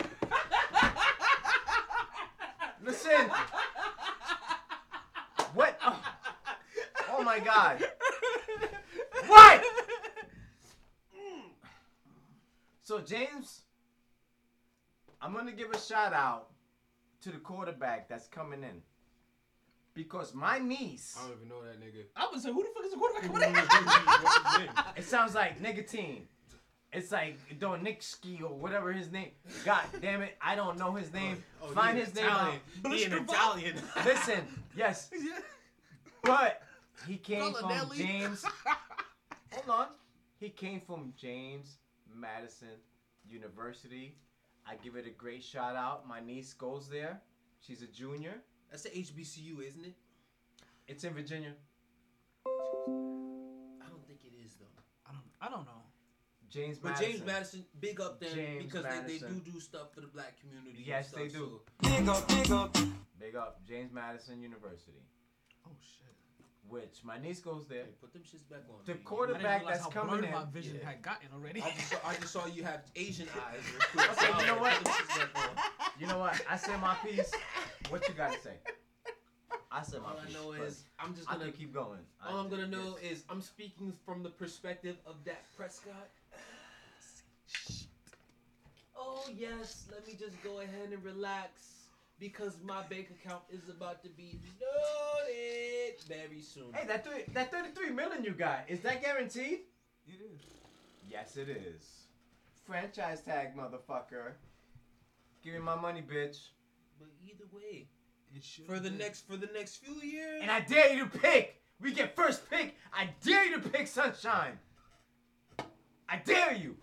Listen. 2.84 3.30
What? 5.54 5.78
Oh, 5.86 6.02
oh 7.12 7.22
my 7.22 7.38
God. 7.38 7.84
What? 9.28 9.64
So 12.86 13.00
James, 13.00 13.62
I'm 15.20 15.34
gonna 15.34 15.50
give 15.50 15.72
a 15.72 15.76
shout 15.76 16.12
out 16.12 16.50
to 17.20 17.32
the 17.32 17.38
quarterback 17.38 18.08
that's 18.08 18.28
coming 18.28 18.62
in. 18.62 18.80
Because 19.92 20.32
my 20.36 20.60
niece. 20.60 21.18
I 21.18 21.26
don't 21.26 21.36
even 21.36 21.48
know 21.48 21.64
that 21.64 21.80
nigga. 21.80 22.04
I 22.14 22.28
was 22.32 22.44
like, 22.44 22.54
who 22.54 22.62
the 22.62 22.68
fuck 22.72 22.84
is 22.84 22.92
the 22.92 23.28
quarterback? 23.28 24.86
It 24.96 25.02
sounds 25.02 25.34
like 25.34 25.60
nicotine. 25.60 26.28
It's 26.92 27.10
like 27.10 27.58
doing 27.58 27.82
Nick 27.82 28.04
or 28.40 28.54
whatever 28.54 28.92
his 28.92 29.10
name. 29.10 29.32
God 29.64 29.82
damn 30.00 30.22
it, 30.22 30.36
I 30.40 30.54
don't 30.54 30.78
know 30.78 30.92
his 30.94 31.12
name. 31.12 31.42
Oh, 31.60 31.66
oh 31.68 31.72
Find 31.72 31.98
his 31.98 32.10
Italian. 32.10 32.60
name 32.84 32.92
He 32.92 33.04
an. 33.06 33.12
Italian. 33.14 33.74
Listen, 34.04 34.46
yes, 34.76 35.10
but 36.22 36.62
he 37.08 37.16
came 37.16 37.52
from 37.52 37.90
James. 37.96 38.44
Hold 39.54 39.80
on, 39.80 39.86
he 40.38 40.50
came 40.50 40.80
from 40.80 41.14
James 41.16 41.78
Madison 42.18 42.68
University. 43.28 44.16
I 44.66 44.76
give 44.76 44.96
it 44.96 45.06
a 45.06 45.10
great 45.10 45.44
shout 45.44 45.76
out. 45.76 46.08
My 46.08 46.20
niece 46.20 46.52
goes 46.52 46.88
there. 46.88 47.20
She's 47.60 47.82
a 47.82 47.86
junior. 47.86 48.34
That's 48.70 48.82
the 48.82 48.90
HBCU, 48.90 49.62
isn't 49.66 49.84
it? 49.84 49.94
It's 50.88 51.04
in 51.04 51.12
Virginia. 51.14 51.52
I 52.46 53.88
don't 53.88 54.06
think 54.06 54.20
it 54.24 54.32
is 54.44 54.54
though. 54.58 54.66
I 55.06 55.12
don't. 55.12 55.24
I 55.40 55.48
don't 55.48 55.66
know. 55.66 55.82
James 56.48 56.78
But 56.78 56.92
Madison. 56.92 57.12
James 57.12 57.26
Madison, 57.26 57.64
big 57.80 58.00
up 58.00 58.20
them 58.20 58.30
James 58.34 58.64
because 58.64 58.84
they, 58.84 59.18
they 59.18 59.18
do 59.18 59.40
do 59.52 59.60
stuff 59.60 59.92
for 59.92 60.00
the 60.00 60.06
black 60.06 60.38
community. 60.40 60.76
and 60.78 60.86
Yes, 60.86 61.08
stuff, 61.08 61.20
they 61.20 61.28
do. 61.28 61.60
so- 61.82 61.90
Big 61.98 62.08
up, 62.08 62.28
big 62.28 62.50
up. 62.52 62.76
Big 63.18 63.36
up, 63.36 63.60
James 63.66 63.92
Madison 63.92 64.40
University. 64.40 65.02
Oh 65.66 65.72
shit. 65.80 66.15
Which 66.68 66.98
my 67.04 67.18
niece 67.18 67.38
goes 67.40 67.66
there. 67.68 67.84
Put 68.00 68.12
them 68.12 68.22
shits 68.22 68.48
back 68.50 68.62
on. 68.68 68.76
The 68.86 68.92
baby. 68.94 69.04
quarterback 69.04 69.44
I 69.44 69.58
didn't 69.58 69.68
that's 69.70 69.82
how 69.84 69.90
coming 69.90 70.24
in. 70.24 70.32
my 70.32 70.44
vision 70.52 70.78
Yeah. 70.80 70.88
had 70.90 71.02
gotten 71.02 71.28
already. 71.32 71.62
I 71.62 71.70
just, 71.70 71.90
saw, 71.90 71.96
I 72.04 72.14
just 72.16 72.32
saw 72.32 72.46
you 72.46 72.64
have 72.64 72.82
Asian 72.96 73.28
eyes. 73.48 73.60
real 73.72 73.80
quick. 74.06 74.10
Okay, 74.22 74.40
you 74.40 74.46
know 74.46 74.60
what? 74.60 74.74
Put 74.74 74.84
them 74.84 74.92
shits 74.94 75.34
back 75.34 75.48
on. 75.58 75.90
You 76.00 76.06
know 76.08 76.18
what? 76.18 76.40
I 76.50 76.56
said 76.56 76.80
my 76.80 76.94
piece. 76.96 77.32
What 77.88 78.08
you 78.08 78.14
got 78.14 78.32
to 78.32 78.40
say? 78.40 78.54
I 79.70 79.82
said 79.82 80.00
my 80.02 80.10
All 80.10 80.18
I 80.18 80.32
know 80.32 80.52
is 80.64 80.84
I'm 80.98 81.14
just 81.14 81.30
I 81.30 81.36
gonna 81.36 81.52
keep 81.52 81.72
going. 81.72 82.00
All 82.26 82.36
I- 82.36 82.40
I'm 82.40 82.48
gonna 82.48 82.66
know 82.66 82.96
yes. 83.02 83.12
is 83.12 83.24
I'm 83.28 83.42
speaking 83.42 83.92
from 84.04 84.22
the 84.22 84.30
perspective 84.30 84.96
of 85.06 85.22
Dak 85.24 85.44
Prescott. 85.56 86.08
Oh 88.98 89.24
yes, 89.36 89.86
let 89.92 90.06
me 90.06 90.14
just 90.18 90.42
go 90.42 90.60
ahead 90.60 90.90
and 90.92 91.04
relax 91.04 91.75
because 92.18 92.56
my 92.64 92.82
bank 92.82 93.10
account 93.10 93.42
is 93.50 93.68
about 93.68 94.02
to 94.02 94.08
be 94.10 94.40
loaded 94.60 96.00
very 96.08 96.40
soon. 96.40 96.72
Hey, 96.72 96.86
that 96.86 97.04
three, 97.04 97.22
that 97.34 97.50
33 97.52 97.90
million 97.90 98.24
you 98.24 98.32
got 98.32 98.64
is 98.68 98.80
that 98.80 99.02
guaranteed? 99.02 99.60
It 100.06 100.20
is. 100.34 100.40
Yes, 101.08 101.36
it 101.36 101.48
is. 101.48 101.84
Franchise 102.66 103.20
tag, 103.20 103.56
motherfucker. 103.56 104.32
Give 105.42 105.54
me 105.54 105.60
my 105.60 105.76
money, 105.76 106.00
bitch. 106.02 106.38
But 106.98 107.08
either 107.24 107.44
way, 107.52 107.88
It 108.34 108.42
should 108.42 108.66
for 108.66 108.80
the 108.80 108.90
be. 108.90 108.96
next 108.96 109.26
for 109.28 109.36
the 109.36 109.48
next 109.54 109.76
few 109.76 109.94
years, 109.96 110.40
And 110.42 110.50
I 110.50 110.60
dare 110.60 110.92
you 110.94 111.04
to 111.06 111.18
pick. 111.18 111.60
We 111.80 111.92
get 111.92 112.16
first 112.16 112.48
pick. 112.50 112.74
I 112.92 113.10
dare 113.22 113.44
you 113.46 113.60
to 113.60 113.68
pick 113.68 113.86
Sunshine. 113.86 114.58
I 116.08 116.16
dare 116.24 116.54
you. 116.54 116.76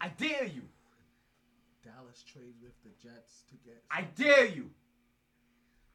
I 0.00 0.08
dare 0.08 0.44
you. 0.44 0.62
Dallas 2.14 2.22
trades 2.32 2.58
with 2.62 2.72
the 2.84 2.90
Jets 3.02 3.42
to 3.50 3.56
get. 3.64 3.82
I 3.90 4.02
dare 4.02 4.46
you. 4.46 4.70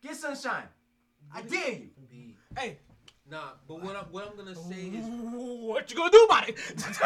Get 0.02 0.16
Sunshine. 0.16 0.68
I 1.34 1.42
dare 1.44 1.70
you. 1.72 1.90
B. 2.10 2.36
Hey, 2.58 2.78
Nah, 3.30 3.52
but 3.68 3.84
what 3.84 3.96
I'm 3.96 4.06
what 4.06 4.28
I'm 4.28 4.36
gonna 4.36 4.56
say 4.56 4.88
is 4.88 5.06
what 5.06 5.92
you 5.92 5.98
gonna 5.98 6.12
do 6.12 6.24
about 6.26 6.50
it? 6.50 6.58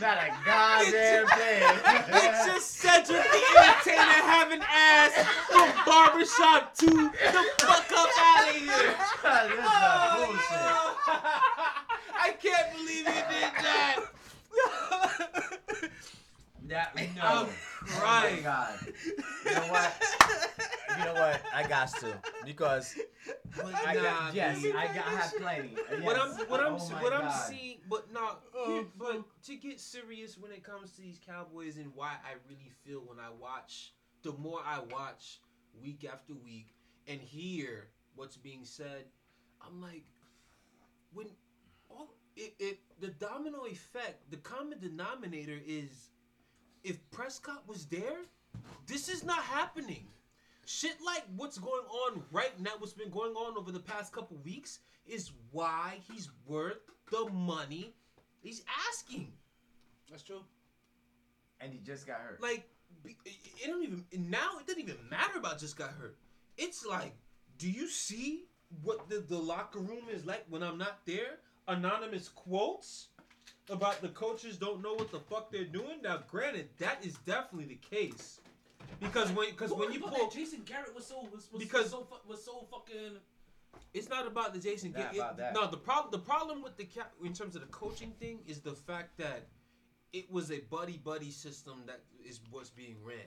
Not 0.00 0.16
a 0.18 0.32
goddamn 0.44 1.26
thing. 1.28 1.62
It's 2.14 2.46
just 2.46 2.74
Cedric 2.78 3.22
the 3.22 3.42
Entertainer 3.60 4.22
having 4.26 4.62
ass 4.68 5.12
from 5.48 5.70
barbershop 5.86 6.74
to 6.78 6.86
the 6.86 7.44
fuck 7.60 7.92
up 7.92 8.08
out 8.18 8.48
of 8.48 8.54
here. 8.56 8.66
this 8.68 9.52
is 9.52 9.64
Oh, 9.64 10.26
bullshit. 10.26 10.72
I 12.42 12.48
can't 12.48 12.72
believe 12.72 12.98
you 12.98 13.04
did 13.04 13.14
that. 13.62 13.98
That, 16.68 16.94
no. 17.16 17.22
I'm 17.22 17.46
Oh 17.46 17.48
my 17.82 17.86
crying. 17.86 18.42
god. 18.42 18.78
You 19.44 19.54
know 19.54 19.60
what? 19.68 19.92
You 20.98 21.04
know 21.04 21.14
what? 21.14 21.42
I 21.54 21.66
got 21.68 21.88
to 22.00 22.14
because 22.44 22.94
But 23.56 23.74
I 23.86 23.94
nah, 23.94 24.02
got 24.02 24.34
yes, 24.34 24.62
B. 24.62 24.72
I 24.72 24.86
got 24.86 25.06
I 25.06 25.10
have 25.10 25.36
plenty. 25.36 25.76
What 26.02 26.18
I'm 26.18 26.28
what 26.48 26.60
I'm 26.60 26.74
Oh 26.74 26.88
my 26.90 27.02
what 27.02 27.12
I'm 27.12 27.20
God. 27.22 27.32
seeing, 27.48 27.78
but 27.88 28.12
not. 28.12 28.42
Oh, 28.54 28.64
oh. 28.80 28.86
but 28.98 29.24
to 29.44 29.56
get 29.56 29.80
serious 29.80 30.38
when 30.38 30.52
it 30.52 30.62
comes 30.64 30.92
to 30.92 31.02
these 31.02 31.18
Cowboys 31.24 31.76
and 31.76 31.92
why 31.94 32.12
I 32.24 32.34
really 32.48 32.70
feel 32.84 33.00
when 33.00 33.18
I 33.18 33.30
watch, 33.38 33.92
the 34.22 34.32
more 34.32 34.60
I 34.64 34.80
watch 34.90 35.40
week 35.82 36.06
after 36.10 36.34
week 36.34 36.74
and 37.06 37.20
hear 37.20 37.88
what's 38.14 38.36
being 38.36 38.64
said, 38.64 39.04
I'm 39.60 39.80
like, 39.80 40.04
when 41.12 41.26
all 41.90 42.14
it, 42.36 42.54
it 42.58 42.78
the 43.00 43.08
domino 43.08 43.64
effect, 43.66 44.30
the 44.30 44.36
common 44.38 44.78
denominator 44.78 45.58
is, 45.66 46.10
if 46.84 46.98
Prescott 47.10 47.62
was 47.66 47.86
there, 47.86 48.18
this 48.86 49.08
is 49.08 49.24
not 49.24 49.42
happening. 49.42 50.06
shit 50.66 50.96
like 51.04 51.24
what's 51.36 51.58
going 51.58 51.84
on 51.84 52.22
right 52.32 52.58
now, 52.60 52.72
what's 52.78 52.92
been 52.92 53.10
going 53.10 53.32
on 53.32 53.56
over 53.56 53.72
the 53.72 53.80
past 53.80 54.12
couple 54.12 54.36
weeks, 54.44 54.80
is 55.06 55.32
why 55.50 55.98
he's 56.10 56.30
worth 56.46 56.78
the 57.10 57.28
money 57.30 57.94
he's 58.40 58.62
asking. 58.88 59.32
That's 60.10 60.22
true. 60.22 60.42
And 61.60 61.72
he 61.72 61.80
just 61.80 62.06
got 62.06 62.18
hurt. 62.20 62.42
Like, 62.42 62.68
it 63.04 63.66
don't 63.66 63.82
even 63.82 64.04
now. 64.12 64.58
It 64.60 64.66
doesn't 64.66 64.82
even 64.82 64.96
matter 65.10 65.38
about 65.38 65.58
just 65.58 65.76
got 65.76 65.90
hurt. 65.90 66.16
It's 66.56 66.84
like, 66.84 67.14
do 67.58 67.70
you 67.70 67.88
see 67.88 68.44
what 68.82 69.08
the, 69.08 69.20
the 69.20 69.38
locker 69.38 69.78
room 69.78 70.04
is 70.10 70.24
like 70.24 70.44
when 70.48 70.62
I'm 70.62 70.78
not 70.78 71.00
there? 71.06 71.38
Anonymous 71.68 72.28
quotes 72.28 73.08
about 73.70 74.00
the 74.00 74.08
coaches 74.08 74.56
don't 74.56 74.82
know 74.82 74.94
what 74.94 75.10
the 75.12 75.20
fuck 75.20 75.50
they're 75.50 75.64
doing. 75.64 76.02
Now, 76.02 76.20
granted, 76.28 76.68
that 76.78 77.04
is 77.04 77.14
definitely 77.24 77.66
the 77.66 77.76
case 77.96 78.40
because 79.00 79.30
when 79.32 79.50
because 79.50 79.72
when 79.72 79.92
you 79.92 80.00
pull 80.00 80.28
Jason 80.30 80.62
Garrett 80.64 80.94
was 80.94 81.06
so 81.06 81.22
was, 81.32 81.48
was 81.52 81.62
Because- 81.62 81.82
was 81.84 81.90
so 81.92 82.04
fu- 82.04 82.28
was 82.28 82.44
so 82.44 82.66
fucking. 82.70 83.16
It's 83.94 84.08
not 84.08 84.26
about 84.26 84.52
the 84.52 84.58
Jason. 84.60 84.92
Garrett. 84.92 85.14
It- 85.16 85.54
No, 85.54 85.66
the 85.70 85.76
problem 85.76 86.10
the 86.10 86.18
problem 86.18 86.62
with 86.62 86.76
the 86.76 86.84
cap 86.84 87.12
in 87.24 87.32
terms 87.32 87.54
of 87.54 87.62
the 87.62 87.68
coaching 87.68 88.12
thing 88.18 88.40
is 88.46 88.60
the 88.60 88.74
fact 88.74 89.16
that 89.18 89.46
it 90.12 90.30
was 90.30 90.50
a 90.50 90.60
buddy 90.60 90.98
buddy 90.98 91.30
system 91.30 91.84
that 91.86 92.00
is 92.24 92.40
what's 92.50 92.70
being 92.70 92.96
ran. 93.04 93.18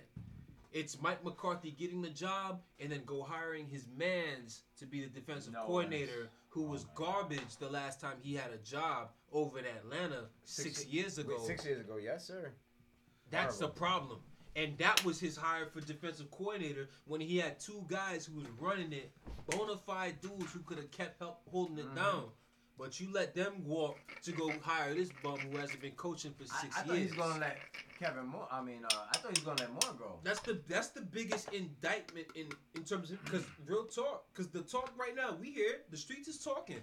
It's 0.75 1.01
Mike 1.01 1.23
McCarthy 1.23 1.71
getting 1.71 2.01
the 2.01 2.09
job 2.09 2.59
and 2.81 2.91
then 2.91 2.99
go 3.05 3.23
hiring 3.23 3.65
his 3.65 3.85
man's 3.97 4.63
to 4.77 4.85
be 4.85 4.99
the 4.99 5.07
defensive 5.07 5.53
No 5.53 5.63
coordinator 5.63 6.27
who 6.49 6.63
was 6.63 6.83
garbage 6.95 7.55
the 7.61 7.69
last 7.69 8.01
time 8.01 8.17
he 8.21 8.35
had 8.35 8.51
a 8.51 8.57
job 8.57 9.11
over 9.31 9.57
in 9.57 9.65
Atlanta 9.65 10.25
six, 10.43 10.85
ye- 10.85 10.99
years 10.99 11.17
ago. 11.17 11.37
wait, 11.37 11.47
six 11.47 11.63
years 11.65 11.79
ago, 11.79 11.95
yes, 11.95 12.27
sir. 12.27 12.51
That's 13.31 13.57
the 13.57 13.69
problem. 13.69 14.19
And 14.57 14.77
that 14.77 15.03
was 15.05 15.17
his 15.17 15.37
hire 15.37 15.65
for 15.65 15.79
defensive 15.79 16.29
coordinator 16.29 16.89
when 17.05 17.21
he 17.21 17.37
had 17.37 17.57
two 17.57 17.85
guys 17.87 18.25
who 18.25 18.35
was 18.39 18.47
running 18.59 18.91
it, 18.91 19.13
bona 19.49 19.77
fide 19.77 20.19
dudes 20.19 20.51
who 20.51 20.59
could 20.59 20.77
have 20.77 20.91
kept 20.91 21.19
help 21.19 21.39
holding 21.49 21.77
it 21.77 21.85
Mhm. 21.87 21.95
down. 21.95 22.31
But 22.77 22.99
you 22.99 23.07
let 23.13 23.33
them 23.33 23.53
walk 23.63 23.97
to 24.23 24.31
go 24.31 24.51
hire 24.61 24.93
this 24.93 25.09
bum 25.23 25.39
who 25.39 25.57
hasn't 25.57 25.81
been 25.81 25.93
coaching 25.93 26.33
for 26.33 26.43
I, 26.53 26.63
years. 26.63 26.73
I 26.77 26.81
thought 26.81 26.97
he's 26.97 27.13
gonna 27.13 27.39
let 27.39 27.57
Kellen 27.99 28.27
Moore. 28.27 28.47
I 28.51 28.61
mean, 28.61 28.81
uh, 28.83 28.97
I 29.13 29.17
thought 29.17 29.37
he's 29.37 29.45
gonna 29.45 29.61
let 29.61 29.71
Moore 29.71 29.95
go. 29.97 30.19
That's 30.23 30.41
the 30.41 30.61
that's 30.67 30.89
the 30.89 31.01
biggest 31.01 31.53
indictment 31.53 32.27
in 32.35 32.47
in 32.75 32.83
terms 32.83 33.11
of 33.11 33.23
because 33.23 33.45
real 33.65 33.85
talk 33.85 34.25
because 34.33 34.49
the 34.49 34.61
talk 34.61 34.91
right 34.97 35.15
now 35.15 35.37
we 35.39 35.51
hear 35.51 35.81
the 35.89 35.97
streets 35.97 36.27
is 36.27 36.43
talking. 36.43 36.81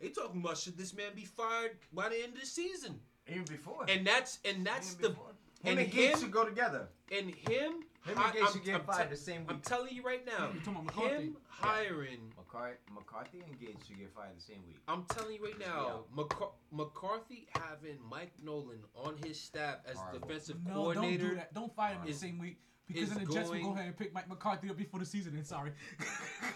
They 0.00 0.08
talking 0.08 0.40
about 0.40 0.58
should 0.58 0.76
this 0.76 0.94
man 0.94 1.12
be 1.14 1.24
fired 1.24 1.78
by 1.92 2.10
the 2.10 2.16
end 2.16 2.34
of 2.34 2.40
the 2.40 2.46
season? 2.46 3.00
Even 3.28 3.44
before. 3.44 3.86
And 3.88 4.06
that's 4.06 4.38
and 4.44 4.66
that's 4.66 4.92
Even 4.92 5.02
the 5.02 5.08
before. 5.10 5.30
Him 5.62 5.78
and 5.78 5.90
Gates 5.90 6.20
should 6.20 6.30
go 6.30 6.44
together. 6.44 6.88
And 7.10 7.34
him, 7.34 7.84
Him 8.04 8.16
hi- 8.16 8.24
and 8.24 8.32
Gates 8.34 8.44
I'm- 8.44 8.52
should 8.52 8.64
get 8.64 8.84
fired 8.86 9.04
te- 9.08 9.14
the 9.14 9.16
same 9.20 9.40
week. 9.46 9.50
I'm 9.50 9.60
telling 9.62 9.94
you 9.94 10.02
right 10.02 10.24
now, 10.26 10.50
You 10.52 10.60
talking 10.60 10.72
about 10.74 10.84
McCarthy? 10.84 11.24
him 11.24 11.36
hiring. 11.48 12.32
McCarthy, 12.36 12.78
McCarthy 12.92 13.40
and 13.40 13.58
Gates 13.58 13.86
should 13.86 13.98
get 13.98 14.12
fired 14.14 14.36
the 14.36 14.40
same 14.42 14.62
week. 14.66 14.76
I'm 14.88 15.04
telling 15.06 15.34
you 15.36 15.42
right 15.44 15.58
now, 15.58 16.04
McCar- 16.14 16.52
McCarthy 16.70 17.46
having 17.54 17.98
Mike 18.10 18.32
Nolan 18.42 18.84
on 18.94 19.16
his 19.24 19.40
staff 19.40 19.78
as 19.86 19.96
Horrible. 19.96 20.18
defensive 20.28 20.62
No, 20.66 20.74
coordinator. 20.74 21.18
don't 21.22 21.30
do 21.30 21.36
that. 21.36 21.54
Don't 21.54 21.74
fire 21.74 21.94
him 21.94 22.06
the 22.06 22.12
same 22.12 22.38
week 22.38 22.58
because 22.86 23.04
is 23.04 23.14
then 23.14 23.24
the 23.24 23.32
Jets 23.32 23.48
will 23.48 23.62
go 23.62 23.72
ahead 23.72 23.86
and 23.86 23.96
pick 23.96 24.12
Mike 24.12 24.28
McCarthy 24.28 24.68
up 24.68 24.76
before 24.76 25.00
the 25.00 25.06
season. 25.06 25.34
And 25.36 25.46
sorry. 25.46 25.72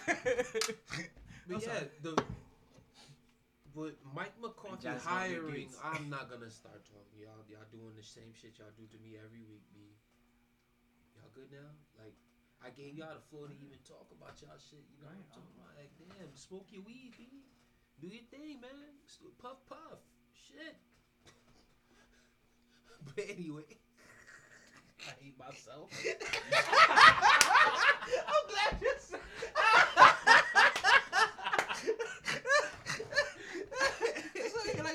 But 0.05 0.17
I'm 1.49 1.53
yeah, 1.55 1.59
sorry. 1.61 1.89
the 2.03 2.23
but 3.75 3.95
Mike 4.15 4.33
McCarthy 4.41 4.83
John's 4.85 5.05
gonna 5.05 5.29
get 5.29 5.39
hiring, 5.39 5.55
Gates. 5.55 5.79
I'm 5.83 6.11
not 6.11 6.29
gonna 6.31 6.51
start 6.51 6.85
talking. 6.85 7.21
Y'all, 7.21 7.45
y'all 7.49 7.65
doing 7.71 7.95
the 7.97 8.03
same 8.03 8.35
shit 8.35 8.59
y'all 8.59 8.69
do 8.77 8.85
to 8.87 8.99
me 9.03 9.17
every 9.17 9.41
week, 9.49 9.63
B. 9.73 9.88
Good 11.39 11.55
now? 11.55 11.71
Like, 12.03 12.19
I 12.67 12.75
gave 12.75 12.99
y'all 12.99 13.15
the 13.15 13.23
floor 13.31 13.47
to 13.47 13.55
even 13.55 13.79
talk 13.87 14.11
about 14.11 14.35
y'all 14.43 14.59
shit. 14.59 14.83
You 14.91 14.99
know 14.99 15.07
what 15.07 15.23
I'm 15.23 15.31
talking 15.31 15.55
about? 15.55 15.71
Like, 15.79 15.95
damn, 15.95 16.35
smoke 16.35 16.67
your 16.75 16.83
weed, 16.83 17.15
B. 17.15 17.47
Do 18.03 18.11
your 18.11 18.27
thing, 18.27 18.59
man. 18.59 18.99
Puff, 19.39 19.63
puff. 19.71 20.03
Shit. 20.35 20.75
But 23.15 23.31
anyway, 23.31 23.79
I 25.07 25.15
hate 25.23 25.39
myself. 25.39 25.87
I'm 28.27 28.45
glad 28.51 28.75
you 28.83 28.98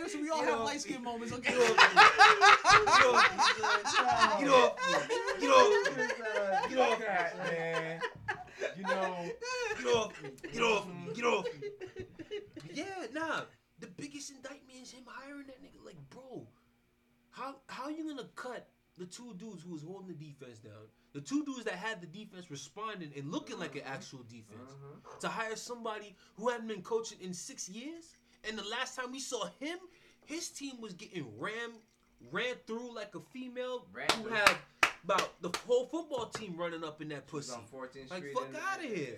said. 0.08 0.22
It's 0.22 0.22
like, 0.22 0.22
like, 0.22 0.22
listen, 0.22 0.22
we 0.22 0.30
all 0.30 0.40
Get 0.40 0.50
have 0.50 0.60
off 0.60 0.66
light 0.66 0.74
me. 0.74 0.80
skin 0.80 1.04
moments, 1.04 1.34
okay? 1.34 1.52
Get 1.52 1.62
off 1.62 1.70
me. 1.70 3.44
Get 4.40 4.50
off 4.50 4.76
me. 4.80 4.98
Get 5.40 5.50
off 5.50 5.70
me. 5.70 6.04
Get 6.70 6.80
off 6.80 7.00
me. 7.00 7.06
that, 7.06 7.38
man. 7.38 8.02
You 8.78 8.84
know, 8.84 9.32
Get 9.78 9.88
off 9.96 10.24
me. 10.24 10.30
Get 10.52 10.64
off 10.64 10.88
me. 10.88 11.14
Get 11.14 11.26
off 11.26 11.46
me. 11.62 11.68
Yeah, 12.74 12.86
nah. 13.14 13.42
The 13.80 13.88
biggest 13.88 14.32
indictment 14.32 14.82
is 14.82 14.92
him 14.92 15.04
hiring 15.06 15.48
that 15.48 15.62
nigga. 15.62 15.86
Like, 15.86 15.98
bro, 16.10 16.48
how 17.32 17.56
how 17.68 17.90
you 17.90 18.08
gonna 18.08 18.30
cut 18.36 18.68
the 18.98 19.06
two 19.06 19.34
dudes 19.38 19.64
who 19.64 19.72
was 19.74 19.84
holding 19.84 20.08
the 20.08 20.14
defense 20.14 20.60
down, 20.60 20.88
the 21.14 21.22
two 21.22 21.44
dudes 21.46 21.66
that 21.66 21.76
had 21.76 22.00
the 22.02 22.08
defense 22.08 22.50
responding 22.50 23.12
and 23.18 23.32
looking 23.32 23.60
like 23.60 23.76
an 23.76 23.82
actual 23.86 24.24
defense, 24.30 24.72
mm-hmm. 24.72 25.20
to 25.20 25.28
hire 25.28 25.56
somebody 25.56 26.16
who 26.36 26.50
hadn't 26.50 26.68
been 26.68 26.82
coaching 26.82 27.18
in 27.22 27.34
six 27.34 27.68
years? 27.68 28.16
And 28.48 28.58
the 28.58 28.64
last 28.64 28.96
time 28.98 29.12
we 29.12 29.20
saw 29.20 29.46
him, 29.60 29.78
his 30.26 30.50
team 30.50 30.80
was 30.82 30.94
getting 30.94 31.26
ran 31.40 31.72
ran 32.32 32.56
through 32.66 32.96
like 32.96 33.14
a 33.16 33.20
female 33.32 33.86
Ran 33.94 34.08
who 34.12 34.24
through. 34.24 34.32
had 34.34 34.56
about 35.04 35.42
the 35.42 35.52
whole 35.68 35.88
football 35.88 36.28
team 36.28 36.56
running 36.58 36.84
up 36.84 37.02
in 37.02 37.10
that 37.10 37.28
pussy. 37.28 37.52
on 37.54 37.64
14th 37.64 38.10
Like, 38.10 38.20
Street. 38.20 38.34
fuck 38.34 38.48
out 38.72 38.78
of 38.80 38.86
here. 38.86 39.18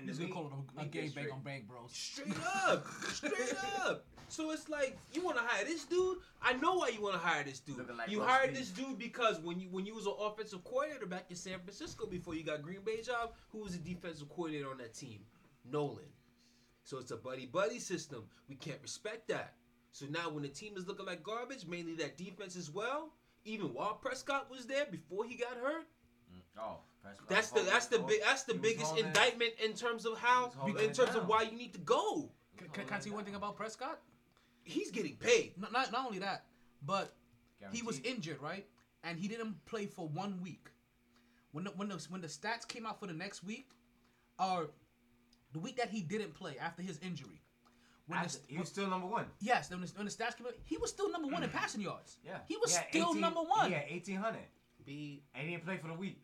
in 0.00 0.06
the 0.06 0.12
He's 0.12 0.18
gonna 0.20 0.32
call 0.32 0.46
it 0.46 0.52
a, 0.76 0.80
a 0.80 0.84
meat 0.84 0.92
gay 0.92 1.08
bang 1.14 1.30
on 1.32 1.40
bang, 1.42 1.64
bros. 1.68 1.90
Straight 1.92 2.28
up, 2.66 2.86
straight 3.08 3.32
up. 3.84 4.04
So 4.28 4.50
it's 4.52 4.68
like 4.68 4.96
you 5.12 5.24
want 5.24 5.36
to 5.38 5.42
hire 5.42 5.64
this 5.64 5.84
dude. 5.84 6.18
I 6.42 6.52
know 6.52 6.74
why 6.74 6.88
you 6.88 7.00
want 7.02 7.14
to 7.14 7.18
hire 7.20 7.42
this 7.42 7.60
dude. 7.60 7.78
Like 7.96 8.10
you 8.10 8.20
hired 8.20 8.54
this 8.54 8.68
dude 8.70 8.98
because 8.98 9.40
when 9.40 9.58
you 9.58 9.68
when 9.70 9.86
you 9.86 9.94
was 9.94 10.06
an 10.06 10.12
offensive 10.20 10.62
coordinator 10.64 11.06
back 11.06 11.24
in 11.30 11.36
San 11.36 11.58
Francisco 11.60 12.06
before 12.06 12.34
you 12.34 12.44
got 12.44 12.62
Green 12.62 12.82
Bay 12.84 13.00
job, 13.02 13.32
who 13.50 13.58
was 13.60 13.72
the 13.76 13.78
defensive 13.94 14.28
coordinator 14.28 14.70
on 14.70 14.78
that 14.78 14.94
team? 14.94 15.20
Nolan. 15.70 16.04
So 16.88 16.96
it's 16.96 17.10
a 17.10 17.18
buddy 17.18 17.44
buddy 17.44 17.80
system. 17.80 18.24
We 18.48 18.54
can't 18.54 18.78
respect 18.80 19.28
that. 19.28 19.52
So 19.92 20.06
now 20.06 20.30
when 20.30 20.42
the 20.42 20.48
team 20.48 20.72
is 20.78 20.86
looking 20.86 21.04
like 21.04 21.22
garbage, 21.22 21.66
mainly 21.66 21.94
that 21.96 22.16
defense 22.16 22.56
as 22.56 22.70
well. 22.70 23.12
Even 23.44 23.74
while 23.74 23.92
Prescott 23.92 24.50
was 24.50 24.64
there 24.64 24.86
before 24.90 25.26
he 25.26 25.36
got 25.36 25.54
hurt, 25.62 25.84
Oh, 26.58 26.78
Prescott 27.02 27.28
that's 27.28 27.50
the 27.50 27.60
that's 27.60 27.86
the 27.88 27.98
big 27.98 28.22
that's 28.24 28.44
the 28.44 28.54
biggest 28.54 28.96
indictment 28.96 29.52
in 29.62 29.74
terms 29.74 30.06
of 30.06 30.16
how 30.16 30.50
in 30.66 30.92
terms 30.94 31.14
of 31.14 31.28
why 31.28 31.42
you 31.42 31.58
need 31.58 31.74
to 31.74 31.80
go. 31.80 32.30
Can, 32.56 32.68
can, 32.68 32.86
can 32.86 32.96
I 32.96 33.00
tell 33.00 33.12
one 33.12 33.24
thing 33.26 33.34
about 33.34 33.56
Prescott? 33.56 34.00
He's 34.64 34.90
getting 34.90 35.16
paid. 35.16 35.58
Not, 35.58 35.72
not, 35.72 35.92
not 35.92 36.06
only 36.06 36.20
that, 36.20 36.46
but 36.84 37.14
he 37.70 37.82
was 37.82 38.00
injured, 38.00 38.40
right? 38.40 38.66
And 39.04 39.18
he 39.18 39.28
didn't 39.28 39.62
play 39.66 39.84
for 39.86 40.08
one 40.08 40.40
week. 40.42 40.70
When 41.52 41.64
the, 41.64 41.70
when 41.70 41.88
the 41.90 42.06
when 42.08 42.22
the 42.22 42.28
stats 42.28 42.66
came 42.66 42.86
out 42.86 42.98
for 42.98 43.06
the 43.06 43.12
next 43.12 43.44
week, 43.44 43.68
or 44.38 44.70
the 45.52 45.58
week 45.58 45.76
that 45.76 45.90
he 45.90 46.02
didn't 46.02 46.34
play 46.34 46.56
after 46.60 46.82
his 46.82 46.98
injury, 46.98 47.40
when 48.06 48.18
After- 48.18 48.38
the, 48.38 48.54
he 48.54 48.58
was 48.58 48.68
still 48.68 48.88
number 48.88 49.06
one. 49.06 49.26
yes, 49.40 49.70
when 49.70 49.80
the, 49.80 49.92
when 49.96 50.06
the 50.06 50.12
stats 50.12 50.36
came 50.36 50.46
out, 50.46 50.54
he 50.64 50.76
was 50.78 50.90
still 50.90 51.10
number 51.10 51.28
one 51.28 51.42
in 51.42 51.50
mm. 51.50 51.52
passing 51.52 51.82
yards. 51.82 52.16
Yeah. 52.24 52.38
he 52.46 52.56
was 52.56 52.74
had 52.74 52.86
still 52.88 53.10
18 53.10 53.20
number 53.20 53.40
one. 53.40 53.70
Yeah, 53.70 53.82
1800. 53.90 54.38
B 54.86 55.22
And 55.34 55.46
he 55.46 55.52
didn't 55.52 55.66
play 55.66 55.76
for 55.76 55.88
the 55.88 55.94
week. 55.94 56.22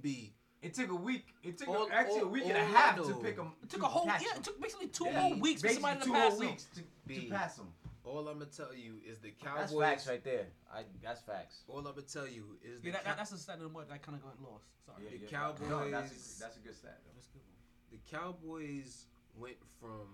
B. 0.00 0.34
It 0.62 0.74
took 0.74 0.90
a 0.90 0.94
week. 0.94 1.26
It 1.42 1.58
took 1.58 1.68
All- 1.68 1.88
a, 1.88 1.92
actually 1.92 2.20
a 2.20 2.26
week 2.26 2.44
and 2.46 2.52
a 2.52 2.60
all 2.60 2.66
I 2.66 2.70
half 2.70 2.96
to 2.96 3.14
pick 3.14 3.36
him. 3.36 3.52
It 3.62 3.70
took 3.70 3.82
a 3.82 3.86
whole 3.86 4.06
catch 4.06 4.22
yeah. 4.22 4.32
him. 4.32 4.38
It 4.38 4.44
took 4.44 4.60
basically 4.60 4.88
two 4.88 5.04
Yeah. 5.06 5.20
whole 5.20 5.34
weeks 5.34 5.60
for 5.60 5.68
Basically 5.68 5.90
somebody 5.90 6.00
to 6.00 6.06
two 6.06 6.12
pass 6.12 6.32
him. 6.32 6.38
weeks 6.40 6.66
to, 6.74 6.80
B. 7.06 7.26
to 7.26 7.30
pass 7.34 7.58
him. 7.58 7.66
All 8.04 8.26
I'm 8.28 8.38
gonna 8.38 8.46
tell 8.46 8.74
you 8.74 8.98
is 9.06 9.18
the 9.20 9.30
Cowboys. 9.30 9.70
That's 9.70 9.74
facts 9.74 10.08
right 10.08 10.24
there. 10.24 10.46
I, 10.74 10.82
that's 11.02 11.20
facts. 11.20 11.62
All 11.68 11.78
I'm 11.78 11.84
gonna 11.84 12.02
tell 12.02 12.26
you 12.26 12.58
is 12.62 12.80
the 12.80 12.88
Yeah, 12.88 12.92
that, 12.94 13.04
that, 13.04 13.16
that's 13.16 13.30
the 13.30 13.38
stat 13.38 13.56
of 13.56 13.62
the 13.62 13.68
month 13.68 13.90
that 13.90 14.02
kind 14.02 14.18
of 14.18 14.22
got 14.22 14.42
lost. 14.42 14.66
Sorry. 14.86 15.06
The 15.06 15.30
No, 15.68 15.90
that's 15.90 16.10
Cowboys- 16.10 16.36
a, 16.38 16.40
that's 16.42 16.56
a 16.56 16.60
good 16.60 16.74
stat. 16.74 16.98
Though. 17.04 17.14
That's 17.14 17.28
a 17.28 17.32
good 17.38 17.42
one. 17.46 17.61
The 17.92 17.98
Cowboys 18.16 19.06
went 19.36 19.56
from 19.80 20.08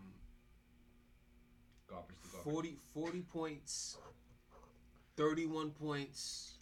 Garbage 1.89 2.16
to 2.23 2.28
garbage. 2.32 2.52
40, 2.52 2.76
40 2.92 3.20
points, 3.23 3.97
31 5.16 5.70
points, 5.70 6.55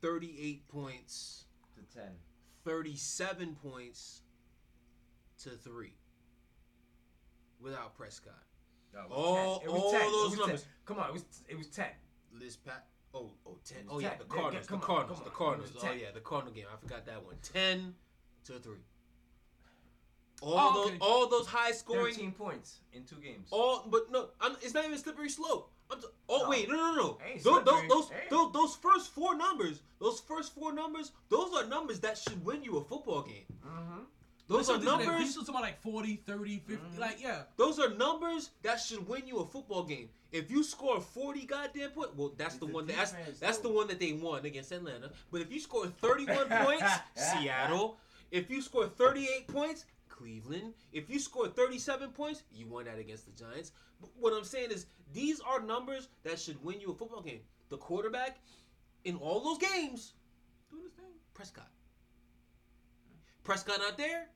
38 0.00 0.68
points, 0.68 1.44
To 1.76 1.98
10. 1.98 2.08
37 2.64 3.56
points 3.62 4.22
to 5.42 5.50
three 5.50 5.94
without 7.60 7.96
Prescott. 7.96 8.34
No, 8.94 9.06
All- 9.10 9.58
10. 9.60 9.68
It 9.68 9.72
was 9.72 9.82
all 9.82 9.92
10. 9.92 10.00
It 10.00 10.04
those 10.10 10.38
numbers. 10.38 10.62
10. 10.62 10.70
Come 10.84 10.98
on, 10.98 11.08
it 11.08 11.12
was 11.12 11.24
it 11.48 11.58
was 11.58 11.66
10. 11.68 11.86
Liz 12.38 12.56
Pat. 12.56 12.86
Oh, 13.12 13.32
oh, 13.46 13.58
10. 13.64 13.78
Oh, 13.88 13.98
yeah, 13.98 14.10
10. 14.10 14.18
the 14.18 14.24
Yeah, 14.24 14.34
yeah, 14.36 14.40
Cardinals. 14.42 14.66
come 14.68 14.80
the 14.80 14.86
Cardinals. 14.86 15.18
come 15.18 15.24
The. 15.24 15.30
Cardinals. 15.34 15.70
Oh, 15.82 15.92
yeah, 15.92 16.10
the 16.14 16.20
Cardinal 16.20 16.54
game. 16.54 16.66
I 16.72 16.76
forgot 16.76 17.06
that 17.06 17.24
one. 17.24 17.36
10 17.42 17.94
to 18.44 18.58
3. 18.60 18.78
All 20.40 20.54
Oh, 20.58 20.74
those 20.74 20.86
okay. 20.88 20.98
all 21.00 21.28
those 21.28 21.46
high 21.46 21.72
scoring 21.72 22.14
13 22.14 22.32
points 22.32 22.78
in 22.92 23.04
two 23.04 23.16
games. 23.16 23.48
all 23.50 23.84
but 23.90 24.10
no, 24.10 24.28
I'm, 24.40 24.56
it's 24.62 24.74
not 24.74 24.84
even 24.84 24.96
slippery 24.98 25.28
slope. 25.28 25.70
I'm 25.90 26.00
t- 26.00 26.06
oh 26.28 26.48
wait, 26.48 26.68
no, 26.68 26.76
no, 26.76 26.94
no. 26.94 27.18
Those, 27.42 27.64
those, 27.64 27.88
those, 27.88 28.10
those, 28.30 28.52
those 28.52 28.76
first 28.76 29.10
four 29.10 29.36
numbers, 29.36 29.82
those 29.98 30.20
first 30.20 30.54
four 30.54 30.72
numbers, 30.72 31.12
those 31.28 31.52
are 31.52 31.66
numbers 31.66 32.00
that 32.00 32.16
should 32.16 32.44
win 32.44 32.62
you 32.62 32.78
a 32.78 32.84
football 32.84 33.22
game. 33.22 33.44
Mm-hmm. 33.66 34.00
Those 34.46 34.68
are 34.68 34.78
numbers. 34.78 35.20
He's 35.20 35.34
talking 35.36 35.50
about 35.50 35.62
like 35.62 35.80
40, 35.80 36.22
30, 36.26 36.62
50. 36.66 36.74
Mm-hmm. 36.74 37.00
Like, 37.00 37.22
yeah. 37.22 37.42
Those 37.56 37.78
are 37.78 37.90
numbers 37.94 38.50
that 38.62 38.80
should 38.80 39.06
win 39.08 39.22
you 39.26 39.38
a 39.38 39.46
football 39.46 39.84
game. 39.84 40.08
If 40.32 40.50
you 40.50 40.64
score 40.64 41.00
40 41.00 41.46
goddamn 41.46 41.90
points, 41.90 42.10
well, 42.16 42.32
that's 42.36 42.56
the 42.56 42.66
one 42.66 42.86
that, 42.88 42.96
that's, 42.96 43.14
that's 43.38 43.58
the 43.58 43.68
one 43.68 43.86
that 43.88 44.00
they 44.00 44.12
won 44.12 44.44
against 44.44 44.72
Atlanta. 44.72 45.10
But 45.30 45.40
if 45.42 45.52
you 45.52 45.60
score 45.60 45.86
31 45.86 46.48
points, 46.64 46.84
Seattle. 47.14 47.96
If 48.32 48.48
you 48.50 48.60
score 48.62 48.86
38 48.86 49.46
points, 49.48 49.84
Cleveland. 50.20 50.74
If 50.92 51.08
you 51.08 51.18
score 51.18 51.48
37 51.48 52.10
points, 52.10 52.42
you 52.52 52.66
won 52.66 52.84
that 52.84 52.98
against 52.98 53.24
the 53.24 53.32
Giants. 53.32 53.72
But 54.00 54.10
what 54.18 54.32
I'm 54.34 54.44
saying 54.44 54.70
is 54.70 54.86
these 55.12 55.40
are 55.40 55.60
numbers 55.60 56.08
that 56.24 56.38
should 56.38 56.62
win 56.62 56.80
you 56.80 56.90
a 56.90 56.94
football 56.94 57.22
game. 57.22 57.40
The 57.70 57.78
quarterback 57.78 58.38
in 59.04 59.16
all 59.16 59.40
those 59.40 59.58
games, 59.58 60.12
Doing 60.70 60.84
his 60.84 60.92
thing. 60.92 61.06
Prescott. 61.32 61.70
Prescott 63.44 63.78
not 63.78 63.96
there, 63.96 64.26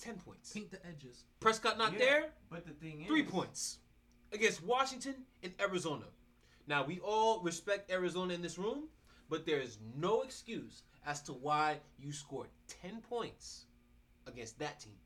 10 0.00 0.16
points. 0.16 0.52
Paint 0.52 0.70
the 0.70 0.86
edges. 0.86 1.24
Prescott 1.38 1.76
not 1.76 1.92
Yeah, 1.92 1.98
there, 1.98 2.24
But 2.50 2.66
the 2.66 2.72
thing 2.72 3.02
is, 3.02 3.06
three 3.06 3.22
points 3.22 3.78
against 4.32 4.64
Washington 4.64 5.14
and 5.42 5.52
Arizona. 5.60 6.06
Now 6.66 6.84
we 6.84 6.98
all 7.00 7.40
respect 7.40 7.90
Arizona 7.90 8.32
in 8.32 8.40
this 8.40 8.56
room, 8.56 8.88
but 9.28 9.44
there 9.44 9.60
is 9.60 9.78
no 9.96 10.22
excuse 10.22 10.82
as 11.04 11.20
to 11.22 11.32
why 11.32 11.78
you 11.98 12.12
scored 12.12 12.48
ten 12.66 13.00
points 13.02 13.66
against 14.26 14.58
that 14.58 14.80
team. 14.80 14.96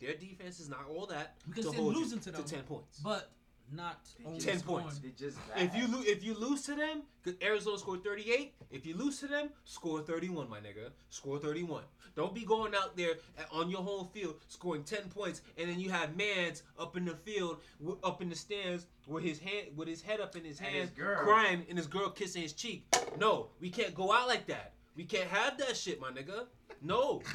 Their 0.00 0.14
defense 0.14 0.60
is 0.60 0.68
not 0.68 0.86
all 0.90 1.06
that 1.06 1.36
We 1.46 1.54
can 1.54 1.62
to 1.64 1.70
say 1.70 1.76
hold 1.76 1.94
losing 1.96 2.20
to 2.20 2.30
them. 2.30 2.42
to 2.44 2.50
ten 2.54 2.62
points. 2.64 2.98
But 3.02 3.30
not 3.72 3.98
only 4.26 4.38
10 4.40 4.58
scoring. 4.58 4.84
points. 4.84 4.98
They 4.98 5.08
just 5.10 5.38
If 5.56 5.74
you 5.74 5.86
bad. 5.86 5.94
lo- 5.94 6.02
if 6.04 6.22
you 6.22 6.34
lose 6.34 6.62
to 6.64 6.74
them, 6.74 7.02
because 7.22 7.40
Arizona 7.42 7.78
scored 7.78 8.04
38. 8.04 8.52
If 8.70 8.84
you 8.84 8.94
lose 8.94 9.18
to 9.20 9.26
them, 9.26 9.48
score 9.64 10.02
31, 10.02 10.50
my 10.50 10.58
nigga. 10.58 10.90
Score 11.08 11.38
31. 11.38 11.82
Don't 12.14 12.34
be 12.34 12.44
going 12.44 12.74
out 12.74 12.94
there 12.96 13.12
at- 13.38 13.48
on 13.50 13.70
your 13.70 13.80
home 13.82 14.08
field 14.12 14.36
scoring 14.48 14.84
10 14.84 15.08
points, 15.08 15.40
and 15.56 15.68
then 15.70 15.80
you 15.80 15.90
have 15.90 16.14
man's 16.14 16.62
up 16.78 16.96
in 16.98 17.06
the 17.06 17.14
field, 17.16 17.56
w- 17.80 17.98
up 18.04 18.20
in 18.20 18.28
the 18.28 18.36
stands, 18.36 18.86
with 19.06 19.24
his 19.24 19.38
hand, 19.38 19.68
with 19.76 19.88
his 19.88 20.02
head 20.02 20.20
up 20.20 20.36
in 20.36 20.44
his 20.44 20.58
hands, 20.58 20.90
his 20.94 21.04
crying, 21.16 21.64
and 21.68 21.78
his 21.78 21.86
girl 21.86 22.10
kissing 22.10 22.42
his 22.42 22.52
cheek. 22.52 22.84
No, 23.18 23.48
we 23.60 23.70
can't 23.70 23.94
go 23.94 24.12
out 24.12 24.28
like 24.28 24.46
that. 24.48 24.74
We 24.94 25.04
can't 25.04 25.28
have 25.30 25.56
that 25.58 25.74
shit, 25.76 26.00
my 26.00 26.10
nigga. 26.10 26.46
No. 26.82 27.22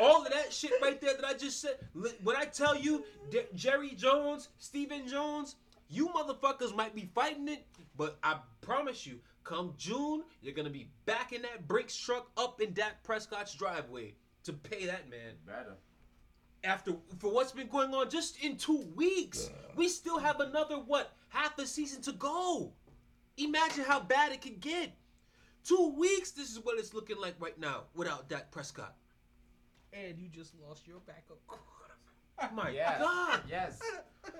All 0.00 0.24
of 0.24 0.32
that 0.32 0.52
shit 0.52 0.72
right 0.82 1.00
there 1.00 1.14
that 1.14 1.24
I 1.24 1.34
just 1.34 1.60
said. 1.60 1.76
When 2.22 2.36
I 2.36 2.44
tell 2.46 2.76
you, 2.76 3.04
Jerry 3.54 3.90
Jones, 3.90 4.48
Stephen 4.58 5.06
Jones, 5.06 5.56
you 5.88 6.08
motherfuckers 6.08 6.74
might 6.74 6.94
be 6.94 7.10
fighting 7.14 7.48
it, 7.48 7.64
but 7.96 8.18
I 8.22 8.36
promise 8.60 9.06
you, 9.06 9.20
come 9.44 9.74
June, 9.76 10.24
you're 10.42 10.54
gonna 10.54 10.70
be 10.70 10.88
back 11.06 11.32
in 11.32 11.42
that 11.42 11.68
Brinks 11.68 11.96
truck 11.96 12.30
up 12.36 12.60
in 12.60 12.72
Dak 12.72 13.02
Prescott's 13.04 13.54
driveway 13.54 14.14
to 14.44 14.52
pay 14.52 14.86
that 14.86 15.08
man. 15.08 15.34
better. 15.46 15.74
After 16.64 16.94
for 17.18 17.30
what's 17.30 17.52
been 17.52 17.68
going 17.68 17.92
on 17.94 18.08
just 18.08 18.42
in 18.42 18.56
two 18.56 18.86
weeks, 18.96 19.50
we 19.76 19.86
still 19.88 20.18
have 20.18 20.40
another 20.40 20.76
what 20.76 21.12
half 21.28 21.58
a 21.58 21.66
season 21.66 22.00
to 22.02 22.12
go. 22.12 22.72
Imagine 23.36 23.84
how 23.84 24.00
bad 24.00 24.32
it 24.32 24.40
could 24.40 24.60
get. 24.60 24.92
Two 25.64 25.94
weeks. 25.96 26.30
This 26.30 26.50
is 26.50 26.60
what 26.64 26.78
it's 26.78 26.94
looking 26.94 27.20
like 27.20 27.34
right 27.38 27.58
now 27.58 27.82
without 27.94 28.28
Dak 28.28 28.50
Prescott. 28.50 28.94
And 29.94 30.18
you 30.18 30.28
just 30.28 30.52
lost 30.66 30.86
your 30.88 30.98
backup 31.06 31.38
quarterback. 31.46 32.52
My 32.54 32.70
Yes. 32.70 33.00
God. 33.00 33.40
Yes. 33.48 33.78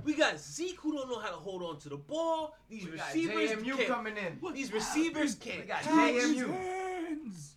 We 0.03 0.15
got 0.15 0.39
Zeke 0.39 0.81
who 0.81 0.95
don't 0.97 1.09
know 1.09 1.21
how 1.21 1.29
to 1.31 1.37
hold 1.37 1.63
on 1.63 1.79
to 1.81 1.89
the 1.89 1.97
ball. 1.97 2.57
These 2.69 2.87
We 2.87 2.97
got 2.97 3.07
receivers 3.15 3.51
JMU 3.53 3.77
can't- 3.77 3.89
coming 3.89 4.17
in. 4.17 4.41
These 4.53 4.73
receivers 4.73 5.35
can't. 5.37 5.61
We 5.61 5.67
got. 5.67 5.83
JMU. 5.83 6.49
Hands. 6.51 7.57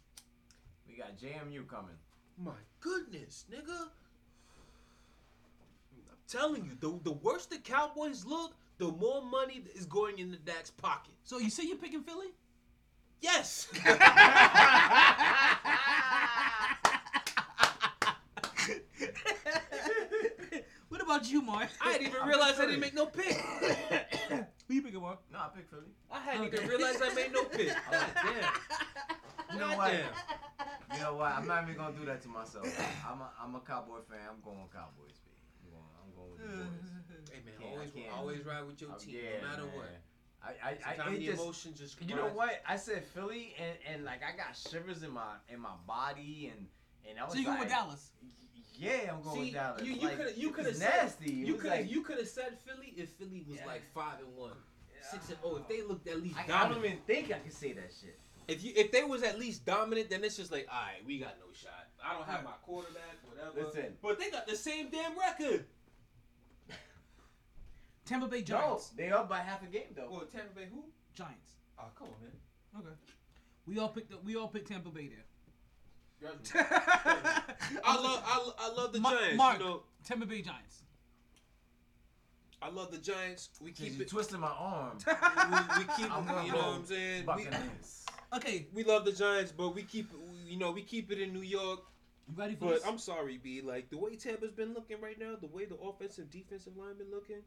We 0.88 0.95
got 0.95 1.17
JMU 1.17 1.66
coming. 1.67 1.95
My 2.38 2.51
goodness, 2.82 3.45
nigga. 3.51 3.90
I'm 6.09 6.17
telling 6.27 6.66
you, 6.66 6.76
the, 6.80 7.00
the 7.03 7.14
worse 7.14 7.48
the 7.48 7.58
Cowboys 7.58 8.24
look, 8.26 8.53
the 8.77 8.92
more 8.92 9.24
money 9.24 9.64
is 9.74 9.85
going 9.88 10.19
in 10.19 10.30
the 10.30 10.38
Dak's 10.38 10.69
pocket. 10.69 11.16
So 11.24 11.40
you 11.40 11.50
say 11.50 11.64
you're 11.64 11.77
picking 11.77 12.03
Philly? 12.03 12.27
Yes. 13.22 13.67
What 20.90 20.97
about 21.08 21.30
you, 21.32 21.42
Mark? 21.42 21.69
I 21.82 21.94
didn't 21.94 22.08
even 22.08 22.22
I'm 22.22 22.27
realize 22.27 22.60
I 22.60 22.66
didn't 22.66 22.80
make 22.82 22.94
no 22.94 23.06
pick. 23.06 23.34
Who 24.68 24.74
you 24.74 24.82
picking, 24.82 25.02
Mark? 25.02 25.19
No, 25.32 25.40
I 25.40 25.50
picked 25.56 25.69
Philly. 25.69 25.84
I 26.11 26.19
hadn't 26.19 26.48
Okay. 26.48 26.58
even 26.58 26.68
realized 26.69 27.02
I 27.02 27.14
made 27.14 27.32
no 27.32 27.44
pick. 27.58 27.69
God 27.92 28.06
damn. 28.16 29.53
You 29.53 29.60
know 29.60 29.68
God 29.69 29.77
what? 29.77 29.92
damn. 29.92 30.98
You 30.98 31.03
know 31.03 31.16
what? 31.16 31.32
I'm 31.32 31.48
not 31.48 31.64
even 31.64 31.76
gonna 31.76 31.95
do 31.98 32.06
that 32.06 32.22
to 32.24 32.27
myself. 32.27 32.68
I'm 33.08 33.22
a, 33.22 33.30
I'm 33.42 33.56
a 33.56 33.60
Cowboy 33.61 34.00
fan. 34.10 34.19
I'm 34.30 34.42
going 34.44 34.68
Cowboys, 34.74 35.19
baby. 35.24 35.40
I'm 35.64 35.72
going, 35.72 35.92
I'm 36.03 36.11
going 36.16 36.32
with 36.32 36.42
the 36.42 36.64
boys. 36.64 37.32
Hey 37.32 37.40
man, 37.45 37.53
Can't- 37.60 37.74
always 37.74 37.92
can't. 37.92 38.14
always 38.18 38.45
ride 38.45 38.66
with 38.68 38.82
your 38.82 38.92
Oh, 38.94 38.98
team, 39.00 39.16
yeah, 39.16 39.42
no 39.42 39.48
matter 39.48 39.61
man. 39.64 39.76
what. 39.76 39.90
I, 40.44 40.50
I, 40.64 40.69
I, 40.69 40.95
Sometimes 40.95 41.16
it 41.16 41.19
the 41.19 41.26
just, 41.26 41.42
emotion 41.42 41.74
just. 41.76 42.02
you 42.02 42.16
know 42.16 42.27
what? 42.27 42.61
I 42.68 42.77
said 42.77 43.03
Philly, 43.06 43.56
and, 43.60 43.76
and 43.92 44.06
like 44.06 44.22
I 44.24 44.36
got 44.38 44.56
shivers 44.56 45.03
in 45.03 45.11
my 45.11 45.34
in 45.50 45.60
my 45.60 45.76
body, 45.88 46.52
and 46.56 46.68
and 47.10 47.19
I 47.19 47.24
was 47.26 47.34
So 47.34 47.40
you 47.40 47.48
like, 47.48 47.58
going 47.58 47.68
with 47.68 47.76
Dallas? 47.76 48.11
Yeah, 48.80 49.11
I'm 49.14 49.22
going 49.22 49.35
See, 49.35 49.41
with 49.45 49.53
Dallas. 49.53 49.81
you 49.83 49.93
you 49.93 50.01
Like, 50.07 50.17
could 50.17 50.38
you 50.38 50.49
could 50.51 50.65
have 50.67 50.80
nasty. 50.80 51.25
It 51.25 51.47
You 51.47 51.56
could 51.56 51.72
like, 51.72 51.89
you 51.91 52.01
could 52.01 52.17
have 52.19 52.27
said 52.27 52.57
Philly 52.65 52.93
if 52.95 53.09
Philly 53.11 53.43
was 53.49 53.59
like 53.65 53.81
five 53.93 54.19
and 54.19 54.35
one, 54.35 54.51
six 55.11 55.30
and 55.30 55.38
oh. 55.43 55.57
If 55.57 55.67
they 55.67 55.81
looked 55.81 56.07
at 56.07 56.22
least 56.22 56.38
I, 56.38 56.43
I 56.43 56.47
dominant. 56.47 56.75
don't 56.75 56.85
even 56.91 57.03
think 57.07 57.31
I 57.33 57.39
could 57.39 57.53
say 57.53 57.73
that 57.73 57.91
shit. 57.99 58.19
If 58.47 58.64
you 58.64 58.72
if 58.75 58.91
they 58.91 59.03
was 59.03 59.23
at 59.23 59.38
least 59.39 59.65
dominant, 59.65 60.09
then 60.09 60.23
it's 60.23 60.38
just 60.38 60.51
like, 60.51 60.67
all 60.72 60.80
right, 60.80 61.06
we 61.06 61.17
got 61.19 61.35
no 61.39 61.51
shot. 61.53 61.88
I 62.03 62.14
don't 62.14 62.27
have 62.27 62.43
my 62.43 62.51
quarterback, 62.64 63.17
whatever. 63.25 63.67
Listen. 63.67 63.93
but 64.01 64.19
they 64.19 64.30
got 64.30 64.47
the 64.47 64.56
same 64.56 64.89
damn 64.89 65.17
record. 65.17 65.65
Tampa 68.06 68.27
Bay 68.27 68.39
No, 68.39 68.43
Giants. 68.45 68.89
they 68.95 69.11
up 69.11 69.27
by 69.27 69.39
half 69.39 69.64
a 69.64 69.65
game 69.65 69.91
though. 69.95 70.07
Well, 70.09 70.25
Tampa 70.31 70.53
Bay 70.56 70.67
who? 70.72 70.85
Giants. 71.14 71.56
Oh, 71.80 71.83
come 71.97 72.07
on, 72.07 72.14
man. 72.23 72.31
Okay. 72.85 72.95
We 73.65 73.80
all 73.80 73.89
picked. 73.89 74.11
The, 74.11 74.17
we 74.23 74.35
all 74.35 74.47
picked 74.47 74.69
Tampa 74.69 74.89
Bay 74.89 75.07
there. 75.07 75.25
I 76.56 77.96
love 77.96 78.24
I, 78.26 78.52
I 78.60 78.74
love 78.74 78.92
the 78.94 79.00
Ma- 79.00 79.12
Giants. 79.12 79.38
Mark, 79.38 79.60
You 79.60 79.66
know, 79.66 79.82
Tampa 80.04 80.26
Bay 80.26 80.42
Giants. 80.42 80.84
I 82.62 82.70
love 82.70 82.92
the 82.92 82.98
Giants. 82.98 83.50
We 83.62 83.72
Keep 83.72 83.86
keep 83.90 83.96
you 83.98 84.02
it. 84.02 84.10
twisting 84.10 84.40
my 84.40 84.48
arm. 84.48 84.98
We, 85.08 85.84
we 85.84 85.86
keep. 85.96 86.12
I'm 86.16 86.26
gonna 86.26 86.46
you 86.46 86.52
know 86.54 86.58
go 86.58 86.68
what 86.70 86.76
I'm 86.80 86.86
saying? 86.86 87.22
We, 87.22 87.44
Buccaneers. 87.46 88.06
Okay, 88.36 88.68
we 88.74 88.84
love 88.84 89.06
the 89.06 89.12
Giants, 89.12 89.52
but 89.52 89.70
we 89.76 89.84
keep. 89.84 90.10
it- 90.12 90.18
You 90.52 90.58
know, 90.58 90.72
we 90.72 90.82
keep 90.82 91.12
it 91.12 91.20
in 91.22 91.34
New 91.34 91.42
York. 91.44 91.82
you 92.28 92.34
ready 92.36 92.56
for 92.56 92.66
But 92.66 92.74
this? 92.76 92.86
I'm 92.88 92.98
sorry, 92.98 93.38
B. 93.38 93.62
Like 93.62 93.90
the 93.90 93.98
way 93.98 94.16
Tampa's 94.16 94.52
been 94.52 94.74
looking 94.74 95.00
right 95.00 95.20
now, 95.20 95.36
the 95.40 95.48
way 95.48 95.66
the 95.66 95.76
offensive 95.76 96.32
defensive 96.32 96.76
line 96.76 96.98
been 96.98 97.12
looking. 97.12 97.42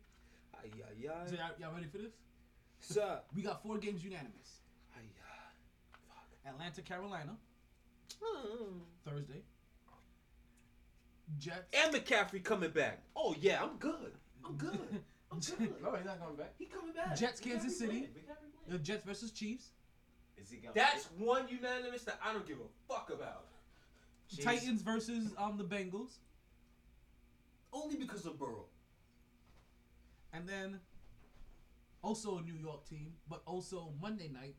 Ay, 0.54 0.70
ay, 0.76 1.08
ay. 1.08 1.26
So 1.28 1.34
y'all, 1.34 1.50
y'all 1.58 1.72
ready 1.74 1.86
for 1.90 1.98
this? 1.98 2.12
Sir. 2.78 3.18
We 3.34 3.42
got 3.42 3.62
four 3.62 3.78
games 3.78 4.02
unanimous. 4.04 4.60
Ay, 4.96 5.02
Atlanta, 6.48 6.82
Carolina, 6.82 7.36
ay. 8.22 9.08
Thursday. 9.08 9.42
Jets. 11.38 11.62
And 11.72 11.94
McCaffrey 11.94 12.42
coming 12.42 12.70
back. 12.70 13.02
Oh 13.14 13.34
yeah, 13.40 13.62
I'm 13.62 13.76
good. 13.78 14.12
I'm 14.44 14.56
good. 14.56 14.78
I'm 15.30 15.38
good. 15.58 15.82
No, 15.82 15.94
he's 15.94 16.04
not 16.04 16.18
coming 16.20 16.36
back. 16.36 16.54
He 16.58 16.66
coming 16.66 16.92
back. 16.92 17.16
Jets, 17.16 17.40
Kansas 17.40 17.78
City. 17.78 18.08
The. 18.68 18.78
Jets 18.78 19.04
versus 19.04 19.30
Chiefs. 19.30 19.68
Is 20.36 20.50
he 20.50 20.56
coming? 20.56 20.72
That's 20.74 21.06
one 21.18 21.46
unanimous 21.48 22.02
that 22.04 22.18
I 22.24 22.32
don't 22.32 22.46
give 22.46 22.58
a 22.58 22.92
fuck 22.92 23.10
about. 23.12 23.46
Chiefs. 24.28 24.44
Titans 24.44 24.82
versus 24.82 25.32
um 25.38 25.56
the 25.56 25.64
Bengals, 25.64 26.18
Only 27.72 27.96
because 27.96 28.26
of 28.26 28.38
Burrow. 28.38 28.66
and 30.32 30.48
then 30.48 30.80
also 32.02 32.38
a 32.38 32.42
New 32.42 32.54
York 32.54 32.88
team, 32.88 33.12
but 33.28 33.42
also 33.46 33.92
Monday 34.00 34.28
night 34.32 34.54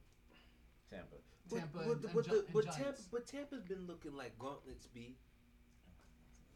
Tampa. 0.90 1.16
Tampa 1.60 1.78
but, 1.78 1.88
and, 1.88 2.02
but, 2.02 2.28
and 2.28 2.36
the, 2.36 2.46
but, 2.54 2.72
Tampa, 2.72 3.02
but 3.12 3.28
Tampa's 3.28 3.64
been 3.64 3.88
looking 3.88 4.16
like 4.16 4.38
gauntlets, 4.40 4.88
B. 4.88 5.16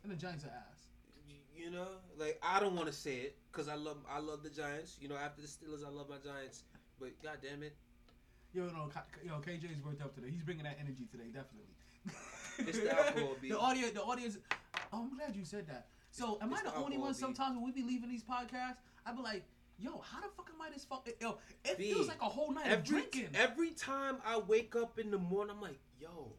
and 0.04 0.12
the 0.12 0.16
Giants 0.16 0.46
are 0.46 0.50
ass. 0.50 0.82
You 1.56 1.72
know, 1.72 1.88
like 2.18 2.40
I 2.44 2.60
don't 2.60 2.76
want 2.76 2.88
to 2.88 2.94
say 2.94 3.16
it 3.16 3.38
because 3.52 3.68
I 3.70 3.76
love 3.76 3.98
I 4.10 4.20
love 4.20 4.44
the 4.44 4.50
Giants. 4.50 4.98
You 5.00 5.08
know, 5.08 5.16
after 5.16 5.42
the 5.42 5.48
Steelers, 5.48 5.86
I 5.86 5.90
love 5.90 6.10
my 6.10 6.18
Giants. 6.18 6.64
But 7.00 7.22
god 7.24 7.38
damn 7.42 7.64
it, 7.64 7.76
Yo, 8.56 8.68
no, 8.68 8.90
yo, 9.22 9.34
KJ's 9.42 9.84
worked 9.84 10.02
up 10.02 10.16
today. 10.16 10.30
He's 10.32 10.44
bringing 10.44 10.64
that 10.64 10.78
energy 10.80 11.06
today, 11.12 11.26
definitely. 11.26 11.76
It's 12.58 12.80
the 12.80 12.98
alcohol, 12.98 13.36
B. 13.42 13.50
the 13.50 13.60
audience, 13.60 13.92
the 13.92 14.02
audience. 14.02 14.38
Oh, 14.94 15.02
I'm 15.04 15.18
glad 15.18 15.36
you 15.36 15.44
said 15.44 15.68
that. 15.68 15.88
So, 16.10 16.38
am 16.42 16.54
It's 16.54 16.62
I 16.62 16.64
the 16.64 16.72
the 16.72 16.78
only 16.78 16.98
one? 16.98 17.14
Sometimes 17.14 17.58
when 17.58 17.66
we 17.66 17.72
be 17.74 17.84
leaving 17.84 18.10
these 18.10 18.24
podcasts, 18.24 18.78
I 19.06 19.12
be 19.12 19.22
like, 19.22 19.44
"Yo, 19.78 20.00
how 20.00 20.22
the 20.22 20.28
fuck 20.36 20.50
am 20.54 20.62
I 20.62 20.70
this 20.70 20.86
fuck?" 20.86 21.06
Eh, 21.08 21.12
yo, 21.20 21.38
it 21.64 21.78
B, 21.78 21.92
feels 21.92 22.08
like 22.08 22.22
a 22.22 22.26
whole 22.30 22.52
night 22.52 22.68
of 22.68 22.72
every 22.74 22.84
drinking. 23.02 23.30
every 23.36 23.72
time 23.72 24.18
I 24.26 24.38
wake 24.40 24.76
up 24.76 24.98
in 25.00 25.12
the 25.12 25.18
morning, 25.18 25.56
I'm 25.56 25.62
like, 25.62 25.80
yo, 26.00 26.34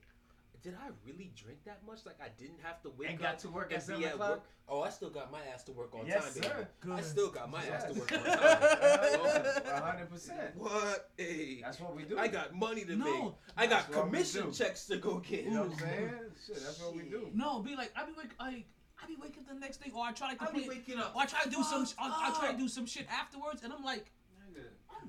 did 0.63 0.75
I 0.75 0.89
really 1.05 1.33
drink 1.37 1.61
that 1.65 1.85
much? 1.87 2.05
Like 2.07 2.21
I 2.21 2.29
didn't 2.29 2.61
have 2.63 2.83
to 2.83 2.91
wake 2.91 3.11
And 3.11 3.19
up 3.19 3.23
got 3.23 3.39
to 3.41 3.49
work 3.51 3.73
and 3.73 3.81
at 3.81 3.87
be 3.87 3.93
7 3.93 4.05
at 4.05 4.15
o'clock? 4.15 4.31
work. 4.31 4.43
Oh, 4.69 4.81
I 4.83 4.91
still 4.91 5.11
got 5.11 5.31
my 5.31 5.39
ass 5.55 5.63
to 5.65 5.73
work 5.73 5.95
on 5.95 6.07
Yes, 6.07 6.25
time, 6.25 6.35
baby. 6.35 6.47
sir. 6.49 6.69
I 6.93 7.01
still 7.03 7.31
got 7.31 7.49
my 7.51 7.65
ass 7.67 7.85
to 7.85 7.93
work 7.93 8.11
on 8.13 8.19
time. 8.25 8.33
One 9.73 9.83
hundred 9.83 10.11
percent. 10.11 10.57
What? 10.57 11.11
Hey, 11.17 11.61
That's 11.63 11.79
what 11.79 11.95
we 11.95 12.03
do. 12.05 12.19
I 12.19 12.27
got 12.27 12.53
money 12.55 12.85
to 12.85 12.97
No. 12.97 13.05
make. 13.05 13.33
I 13.57 13.67
got 13.67 13.87
That's 13.87 13.97
what 13.97 14.05
we 14.07 14.11
commission 14.13 14.53
checks 14.53 14.87
to 14.87 14.97
go 14.97 15.19
get. 15.21 15.45
You 15.45 15.51
know 15.53 15.63
what 15.65 15.73
I'm 15.73 15.79
saying? 15.79 16.11
Shit, 16.47 16.57
that's 16.57 16.81
what 16.81 16.97
we 16.97 17.03
do. 17.03 17.31
No, 17.33 17.61
be 17.61 17.77
like 17.77 17.93
I 17.95 18.05
be 18.07 18.13
like 18.17 18.35
I 18.41 18.65
I 19.03 19.07
be 19.07 19.17
waking 19.21 19.43
up 19.43 19.49
the 19.55 19.61
next 19.61 19.83
day, 19.83 19.91
or 19.95 20.05
I 20.05 20.13
try 20.13 20.29
like 20.29 20.39
to 20.39 20.49
I 20.49 20.53
be 20.53 20.69
waking 20.69 20.99
up 20.99 21.15
or 21.15 21.23
I 21.23 21.27
try 21.27 21.43
to 21.43 21.51
do 21.51 21.63
some, 21.63 21.85
fucked 21.85 22.01
I, 22.01 22.31
I 22.35 22.39
try 22.41 22.53
to 22.53 22.59
do 22.59 22.69
some 22.69 22.87
shit 22.87 23.07
afterwards, 23.11 23.63
and 23.63 23.73
I'm 23.73 23.85
like, 23.85 24.07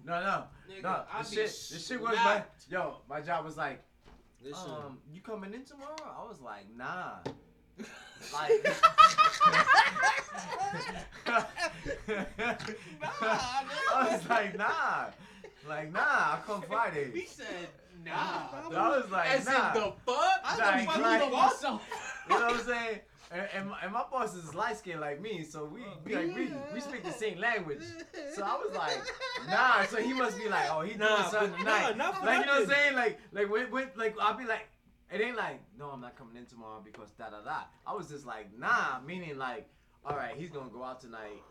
No, 0.05 0.19
no, 0.21 0.43
Nigga, 0.69 0.83
no. 0.83 1.03
I 1.11 1.23
The 1.23 1.29
be 1.29 1.35
shit, 1.35 1.69
the 1.71 1.79
shit 1.79 2.01
was 2.01 2.15
my 2.15 2.43
yo. 2.69 2.97
My 3.09 3.21
job 3.21 3.45
was 3.45 3.55
like, 3.57 3.81
Listen. 4.43 4.69
um, 4.71 4.97
you 5.11 5.21
coming 5.21 5.53
in 5.53 5.63
tomorrow? 5.63 5.95
I 6.03 6.23
was 6.27 6.39
like, 6.41 6.65
nah. 6.75 7.15
Like, 8.33 8.65
nah. 11.27 11.43
I 13.93 14.09
was 14.11 14.29
like, 14.29 14.57
nah. 14.57 15.05
Like, 15.67 15.91
nah. 15.93 15.99
I'll 16.07 16.37
come 16.45 16.61
Friday. 16.63 17.11
He 17.13 17.25
said, 17.25 17.45
nah. 18.05 18.13
I 18.13 18.97
was 18.97 19.09
like, 19.11 19.29
As 19.29 19.45
nah. 19.45 19.67
in 19.73 19.81
the 19.81 19.93
fuck? 20.05 20.17
I 20.43 20.57
Like, 20.57 20.57
don't 20.57 20.67
like- 20.67 20.87
fucking 20.87 21.01
know 21.31 21.37
myself. 21.37 21.81
You 22.29 22.35
know 22.39 22.45
what 22.45 22.53
I'm 22.55 22.65
saying? 22.65 22.99
And, 23.29 23.41
and, 23.53 23.69
my, 23.69 23.77
and 23.83 23.91
my 23.91 24.03
boss 24.09 24.33
is 24.35 24.55
light 24.55 24.77
skinned 24.77 25.01
like 25.01 25.19
me, 25.21 25.43
so 25.43 25.65
we 25.65 25.81
oh. 25.81 25.97
we, 26.05 26.15
like, 26.15 26.33
we 26.35 26.53
we 26.73 26.79
speak 26.79 27.03
the 27.03 27.11
same 27.11 27.39
language. 27.39 27.81
So 28.33 28.41
I 28.43 28.53
was 28.55 28.73
like, 28.75 29.01
nah. 29.49 29.83
So 29.85 29.97
he 29.97 30.13
must 30.13 30.37
be 30.37 30.47
like, 30.47 30.67
oh, 30.71 30.81
he 30.81 30.95
Nah, 30.95 31.07
doing 31.17 31.29
something 31.29 31.59
tonight. 31.59 31.97
nah, 31.97 32.05
not 32.05 32.19
for 32.19 32.25
like 32.25 32.39
you 32.39 32.45
know 32.45 32.53
what 32.53 32.61
I'm 32.63 32.69
saying? 32.69 32.95
Like 32.95 33.19
like 33.33 33.51
when, 33.51 33.69
when 33.71 33.89
like 33.97 34.15
I'll 34.21 34.37
be 34.37 34.45
like, 34.45 34.67
it 35.11 35.19
ain't 35.19 35.35
like, 35.35 35.59
no, 35.77 35.89
I'm 35.89 35.99
not 36.01 36.15
coming 36.17 36.37
in 36.37 36.45
tomorrow 36.45 36.81
because 36.83 37.11
da 37.11 37.29
da 37.29 37.41
da. 37.43 37.63
I 37.85 37.93
was 37.93 38.07
just 38.07 38.25
like, 38.25 38.57
nah, 38.57 38.99
meaning 39.05 39.37
like, 39.37 39.67
all 40.05 40.15
right, 40.15 40.33
he's 40.37 40.49
gonna 40.49 40.69
go 40.69 40.83
out 40.83 41.01
tonight. 41.01 41.41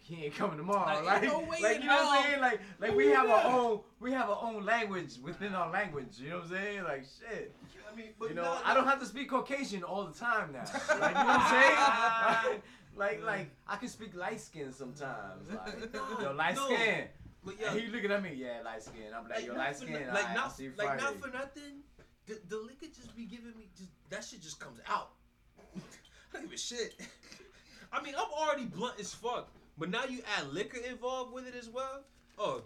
He 0.00 0.24
ain't 0.24 0.36
coming 0.36 0.56
tomorrow. 0.56 1.02
Like, 1.02 1.22
Like, 1.22 1.22
no 1.24 1.40
way 1.40 1.58
like 1.60 1.82
you 1.82 1.88
know 1.88 1.96
what 1.96 2.18
I'm 2.18 2.24
saying? 2.24 2.40
Like 2.40 2.60
like 2.80 2.94
we 2.96 3.08
have 3.08 3.28
our 3.28 3.44
own 3.52 3.80
we 4.00 4.12
have 4.12 4.30
our 4.30 4.38
own 4.40 4.64
language 4.64 5.18
within 5.22 5.52
our 5.54 5.70
language. 5.70 6.18
You 6.18 6.30
know 6.30 6.36
what 6.36 6.44
I'm 6.44 6.50
saying? 6.52 6.84
Like 6.84 7.04
shit. 7.04 7.54
I 7.96 7.98
mean, 7.98 8.12
but 8.18 8.28
You 8.28 8.34
know, 8.34 8.42
nah, 8.42 8.58
I 8.64 8.74
don't 8.74 8.86
have 8.86 9.00
to 9.00 9.06
speak 9.06 9.30
Caucasian 9.30 9.82
all 9.82 10.04
the 10.04 10.18
time 10.18 10.52
now. 10.52 10.64
Like, 11.00 11.16
you 11.16 11.22
know 11.22 11.26
what 11.26 11.40
I'm 11.40 12.44
saying? 12.44 12.60
Like, 12.96 13.18
like, 13.18 13.26
like 13.26 13.50
I 13.68 13.76
can 13.76 13.88
speak 13.88 14.14
light 14.16 14.40
skin 14.40 14.72
sometimes. 14.72 15.50
Like, 15.50 15.92
yo, 16.22 16.32
light 16.32 16.56
no. 16.56 16.64
skin. 16.66 17.04
But 17.44 17.60
yo, 17.60 17.66
And 17.68 17.80
he 17.80 17.86
looking 17.88 18.10
at 18.10 18.22
me, 18.22 18.32
yeah, 18.34 18.62
light 18.64 18.82
skin. 18.82 19.12
I'm 19.14 19.28
like, 19.28 19.46
yo, 19.46 19.54
light 19.54 19.76
skin. 19.76 19.92
no- 19.92 20.14
like 20.14 20.28
I'll 20.30 20.34
not 20.34 20.56
see 20.56 20.68
like 20.68 20.88
Friday. 20.88 21.02
not 21.02 21.20
for 21.20 21.28
nothing. 21.28 21.82
The, 22.26 22.40
the 22.48 22.56
liquor 22.56 22.86
just 22.86 23.14
be 23.14 23.24
giving 23.26 23.52
me 23.56 23.68
just 23.76 23.90
that 24.08 24.24
shit 24.24 24.40
just 24.42 24.58
comes 24.58 24.80
out. 24.88 25.10
I 25.76 25.80
don't 26.32 26.42
give 26.44 26.52
a 26.52 26.56
shit. 26.56 26.98
I 27.92 28.02
mean, 28.02 28.14
I'm 28.16 28.30
already 28.32 28.64
blunt 28.64 28.98
as 28.98 29.12
fuck, 29.12 29.48
but 29.78 29.90
now 29.90 30.04
you 30.04 30.20
add 30.38 30.52
liquor 30.52 30.78
involved 30.78 31.34
with 31.34 31.46
it 31.46 31.54
as 31.54 31.68
well. 31.68 32.02
Oh, 32.38 32.62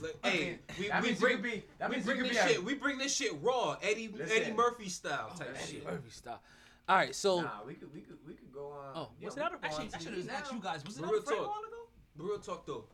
like 0.00 0.16
hey, 0.24 0.58
we, 0.78 0.88
that 0.88 1.02
we 1.02 1.08
means 1.08 1.20
bring 1.20 1.40
be- 1.42 1.62
that 1.78 1.88
we 1.88 1.96
means 1.96 2.06
bring 2.06 2.18
this 2.22 2.30
be 2.30 2.36
a- 2.36 2.48
shit. 2.48 2.64
We 2.64 2.74
bring 2.74 2.98
this 2.98 3.14
shit 3.14 3.32
raw, 3.42 3.76
Eddie 3.82 4.08
Listen. 4.08 4.36
Eddie 4.36 4.52
Murphy 4.52 4.88
style 4.88 5.30
type 5.38 5.56
Eddie 5.62 5.72
shit. 5.74 5.84
Murphy 5.84 6.10
style. 6.10 6.40
All 6.88 6.96
right, 6.96 7.14
so 7.14 7.40
Nah, 7.40 7.48
we 7.66 7.74
could, 7.74 7.92
we 7.94 8.00
could, 8.02 8.18
we 8.26 8.34
could 8.34 8.52
go 8.52 8.66
on. 8.72 8.92
oh, 8.94 9.08
yeah, 9.18 9.26
was 9.26 9.36
we 9.36 9.40
it 9.40 9.44
out? 9.44 9.52
could 9.52 9.60
go 9.62 9.66
Actually, 9.68 9.86
on 9.86 9.94
I 9.94 9.98
should 9.98 10.12
TV 10.12 10.28
have 10.28 10.42
asked 10.42 10.52
you 10.52 10.60
guys. 10.60 10.84
Was 10.84 10.96
it 10.98 11.00
But 11.00 11.06
out 11.06 11.12
real 11.12 11.20
of 11.20 11.24
frame 11.26 11.38
a 11.38 11.42
talk. 11.42 11.50
while 11.50 11.60
ago? 11.60 12.28
Real 12.28 12.38
talk 12.38 12.66
though, 12.66 12.84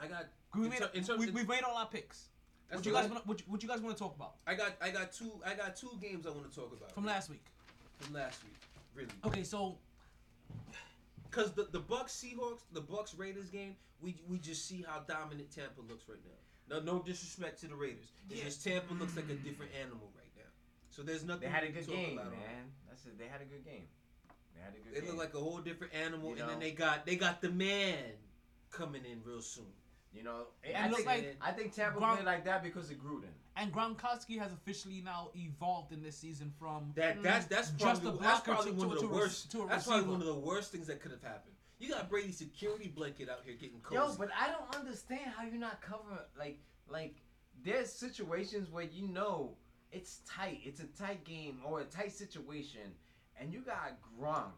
I 0.00 0.06
got 0.06 0.26
We 0.56 0.64
in, 0.64 0.70
made, 0.70 0.78
ter- 0.78 0.90
in 0.94 1.04
terms 1.04 1.18
we, 1.20 1.28
of, 1.28 1.34
we 1.34 1.44
made 1.44 1.62
all 1.62 1.76
our 1.76 1.86
picks. 1.86 2.28
What 2.70 2.86
you 2.86 2.92
what 2.94 3.02
guys 3.02 3.10
want? 3.10 3.26
What, 3.26 3.40
you- 3.40 3.46
what 3.48 3.62
you 3.62 3.68
guys 3.68 3.80
want 3.80 3.96
to 3.96 4.02
talk 4.02 4.14
about 4.16 4.34
I 4.46 4.54
got 4.54 4.76
I 4.80 4.90
got 4.90 5.12
two 5.12 5.32
I 5.44 5.54
got 5.54 5.74
two 5.76 5.90
games 6.00 6.24
I 6.26 6.30
want 6.30 6.48
to 6.48 6.54
talk 6.56 6.72
about 6.74 6.92
from 6.92 7.04
last 7.04 7.28
week? 7.28 7.44
from 7.98 8.14
last 8.14 8.42
week. 8.44 8.54
Really. 8.94 9.10
Okay, 9.26 9.42
so 9.42 9.76
Cause 11.30 11.52
the 11.52 11.68
the 11.70 11.80
Bucks 11.80 12.12
Seahawks, 12.24 12.60
the 12.72 12.80
Bucks 12.80 13.14
Raiders 13.14 13.50
game, 13.50 13.76
we 14.00 14.20
we 14.28 14.38
just 14.38 14.66
see 14.66 14.84
how 14.86 15.00
dominant 15.06 15.50
Tampa 15.54 15.80
looks 15.88 16.08
right 16.08 16.18
now. 16.24 16.76
No, 16.76 16.80
no 16.80 17.02
disrespect 17.02 17.60
to 17.60 17.68
the 17.68 17.74
Raiders. 17.74 18.12
It's 18.28 18.40
just 18.42 18.64
Tampa 18.64 18.94
looks 18.94 19.16
like 19.16 19.28
a 19.30 19.34
different 19.34 19.72
animal 19.80 20.10
right 20.16 20.30
now. 20.36 20.50
So 20.90 21.02
there's 21.02 21.24
nothing 21.24 21.42
They 21.42 21.48
had 21.54 21.64
a 21.64 21.68
good 21.70 21.86
game, 21.86 22.18
about 22.18 22.32
on 22.32 22.38
man. 22.38 22.72
That's 22.88 23.04
it. 23.06 23.18
They 23.18 23.26
had 23.26 23.40
a 23.40 23.44
good 23.44 23.64
game. 23.64 23.86
They 24.54 24.60
had 24.62 24.74
a 24.74 24.78
good 24.78 24.94
They 24.94 25.00
game. 25.00 25.10
look 25.10 25.18
like 25.18 25.34
a 25.34 25.38
whole 25.38 25.58
different 25.58 25.94
animal, 25.94 26.30
You 26.34 26.42
and 26.42 26.50
then 26.50 26.58
they 26.60 26.72
got 26.72 27.06
they 27.06 27.16
got 27.16 27.40
the 27.40 27.50
man 27.50 27.98
coming 28.70 29.04
in 29.04 29.20
real 29.24 29.42
soon. 29.42 29.72
You 30.12 30.22
know, 30.22 30.46
And 30.64 30.76
I 30.76 30.96
think, 30.96 31.06
like 31.06 31.36
I 31.40 31.52
think 31.52 31.74
Tampa 31.74 32.00
Gronk- 32.00 32.14
played 32.16 32.26
like 32.26 32.44
that 32.44 32.62
because 32.62 32.90
of 32.90 32.96
Gruden. 32.96 33.30
and 33.56 33.72
Gronkowski 33.72 34.38
has 34.38 34.52
officially 34.52 35.00
now 35.04 35.30
evolved 35.36 35.92
in 35.92 36.02
this 36.02 36.16
season 36.16 36.52
from 36.58 36.92
That 36.96 37.18
mm, 37.18 37.22
that's 37.22 37.46
that's 37.46 37.70
just 37.70 38.02
probably, 38.02 38.18
a 38.18 38.22
that's 38.22 38.40
probably 38.40 38.72
to, 38.72 38.76
one 38.78 38.88
to, 38.88 38.94
of 38.94 39.00
the 39.00 39.06
to 39.08 39.12
worst. 39.14 39.50
to 39.52 39.62
a 39.62 39.66
That's 39.68 39.86
probably 39.86 40.10
one 40.10 40.20
of 40.20 40.26
the 40.26 40.34
worst 40.34 40.72
things 40.72 40.86
that 40.88 41.00
could 41.00 41.12
have 41.12 41.22
happened. 41.22 41.54
You 41.78 41.88
got 41.90 42.10
Brady's 42.10 42.36
security 42.36 42.88
blanket 42.88 43.28
out 43.30 43.38
here 43.44 43.54
getting 43.54 43.80
cozy. 43.80 43.96
Yo, 43.96 44.14
but 44.18 44.28
I 44.38 44.48
don't 44.50 44.74
understand 44.76 45.30
how 45.36 45.44
you're 45.44 45.54
not 45.54 45.80
covering 45.80 46.18
like 46.38 46.58
like 46.88 47.16
there's 47.64 47.92
situations 47.92 48.70
where 48.70 48.84
you 48.84 49.06
know 49.08 49.56
it's 49.92 50.20
tight, 50.28 50.60
it's 50.64 50.80
a 50.80 50.86
tight 50.86 51.24
game 51.24 51.60
or 51.64 51.80
a 51.80 51.84
tight 51.84 52.12
situation, 52.12 52.92
and 53.40 53.52
you 53.52 53.60
got 53.60 53.96
Gronk. 54.20 54.52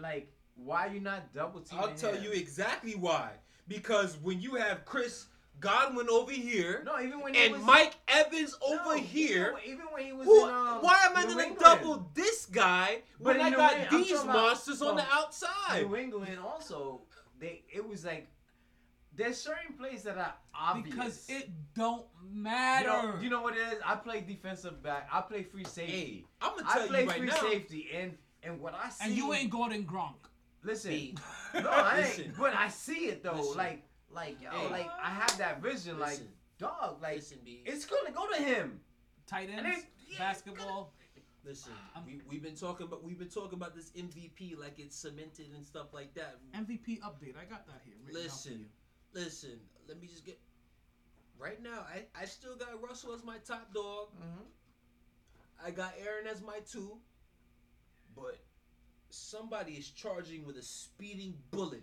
Like, 0.00 0.32
why 0.56 0.86
you 0.86 1.00
not 1.00 1.32
double 1.34 1.60
teaming? 1.60 1.84
I'll 1.84 1.94
tell 1.94 2.14
him? 2.14 2.24
you 2.24 2.30
exactly 2.32 2.94
why. 2.94 3.30
Because 3.68 4.16
when 4.18 4.40
you 4.40 4.54
have 4.56 4.84
Chris 4.84 5.26
Godwin 5.60 6.08
over 6.10 6.32
here, 6.32 6.82
No, 6.84 7.00
even 7.00 7.20
when 7.20 7.32
he 7.34 7.44
and 7.44 7.54
was, 7.54 7.62
Mike 7.62 7.94
Evans 8.08 8.54
no, 8.60 8.78
over 8.80 8.98
here, 8.98 9.54
even 9.66 9.86
when 9.92 10.04
he 10.04 10.12
was 10.12 10.26
who, 10.26 10.44
in, 10.46 10.50
um, 10.54 10.82
why 10.82 11.00
am 11.06 11.16
I 11.16 11.22
New 11.22 11.28
gonna 11.30 11.42
England. 11.44 11.60
double 11.60 12.10
this 12.14 12.46
guy 12.46 12.98
when 13.18 13.40
I 13.40 13.48
New 13.50 13.56
got 13.56 13.72
England- 13.78 14.04
these 14.04 14.20
about 14.20 14.26
monsters 14.34 14.82
on 14.82 14.96
the 14.96 15.06
outside? 15.12 15.86
New 15.88 15.96
England 15.96 16.38
also, 16.38 17.02
they 17.38 17.64
it 17.72 17.86
was 17.88 18.04
like 18.04 18.28
there's 19.16 19.40
certain 19.40 19.74
plays 19.78 20.02
that 20.02 20.18
are 20.18 20.34
obvious 20.54 20.94
because 20.94 21.24
it 21.28 21.48
don't 21.74 22.04
You 22.22 22.28
matter. 22.42 22.88
know, 22.88 23.14
you 23.22 23.30
know 23.30 23.40
what 23.42 23.56
it 23.56 23.60
is? 23.72 23.78
I 23.86 23.94
play 23.94 24.20
defensive 24.22 24.82
back. 24.82 25.08
I 25.10 25.20
play 25.20 25.44
free 25.44 25.64
safety. 25.64 25.92
Hey, 25.92 26.24
I'm 26.42 26.56
gonna 26.56 26.68
I 26.68 26.78
tell 26.78 26.88
play 26.88 27.02
you 27.04 27.08
right 27.08 27.18
free 27.18 27.26
now. 27.28 27.36
safety, 27.36 27.88
and 27.94 28.18
and 28.42 28.60
what 28.60 28.74
I 28.74 28.90
see. 28.90 29.04
and 29.06 29.14
you 29.16 29.32
ain't 29.32 29.50
Gordon 29.50 29.84
Gronk. 29.84 30.16
Listen. 30.64 30.90
Hey, 30.90 31.14
no, 31.54 31.68
I 31.70 31.98
Listen. 32.00 32.24
ain't. 32.24 32.36
But 32.38 32.54
I 32.54 32.68
see 32.68 33.06
it 33.06 33.22
though. 33.22 33.34
Listen. 33.36 33.56
Like 33.56 33.82
like 34.10 34.40
yo, 34.42 34.50
Hey. 34.50 34.70
like 34.70 34.90
I 35.02 35.10
have 35.10 35.36
that 35.38 35.62
vision. 35.62 35.98
Like 35.98 36.10
Listen. 36.10 36.28
dog, 36.58 37.00
like 37.02 37.16
Listen, 37.16 37.38
B. 37.44 37.62
it's 37.66 37.84
gonna 37.84 38.10
go 38.12 38.28
to 38.28 38.36
him. 38.42 38.80
Tight 39.26 39.48
And 39.50 39.66
ends, 39.66 39.84
it- 39.84 39.90
yeah, 40.12 40.18
basketball. 40.18 40.92
Listen, 41.44 41.72
I'm- 41.94 42.06
we 42.06 42.20
we've 42.28 42.42
been 42.42 42.54
talking 42.56 42.86
about 42.86 43.02
we've 43.04 43.18
been 43.18 43.28
talking 43.28 43.54
about 43.54 43.74
this 43.74 43.90
MVP 43.90 44.56
like 44.58 44.78
it's 44.78 44.96
cemented 44.96 45.46
and 45.54 45.64
stuff 45.64 45.92
like 45.92 46.14
that. 46.14 46.36
MVP 46.54 47.00
update. 47.00 47.36
I 47.36 47.44
got 47.44 47.66
that 47.66 47.82
here. 47.84 47.94
written 48.04 48.14
down 48.22 48.30
for 48.30 48.34
Listen, 48.34 48.52
you. 48.60 48.66
listen. 49.20 49.60
Let 49.86 50.00
me 50.00 50.06
just 50.06 50.24
get. 50.24 50.38
Right 51.38 51.62
now, 51.62 51.80
I 51.92 52.04
I 52.18 52.24
still 52.26 52.56
got 52.56 52.80
Russell 52.82 53.12
as 53.12 53.22
my 53.24 53.38
top 53.38 53.74
dog. 53.74 54.08
Mm-hmm. 54.16 55.66
I 55.66 55.70
got 55.70 55.94
Aaron 55.98 56.26
as 56.26 56.40
my 56.42 56.60
two, 56.60 56.98
but 58.16 58.38
somebody 59.14 59.72
is 59.72 59.90
charging 59.90 60.44
with 60.44 60.56
a 60.56 60.62
speeding 60.62 61.34
bullet, 61.50 61.82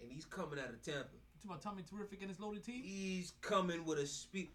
and 0.00 0.10
he's 0.12 0.24
coming 0.24 0.58
out 0.58 0.68
of 0.70 0.82
Tampa. 0.82 0.98
You 1.12 1.38
talking 1.42 1.50
about 1.50 1.62
Tommy 1.62 1.82
Terrific 1.88 2.20
and 2.20 2.28
his 2.30 2.38
loaded 2.40 2.64
team? 2.64 2.82
He's 2.84 3.32
coming 3.40 3.84
with 3.84 3.98
a 3.98 4.06
speed. 4.06 4.50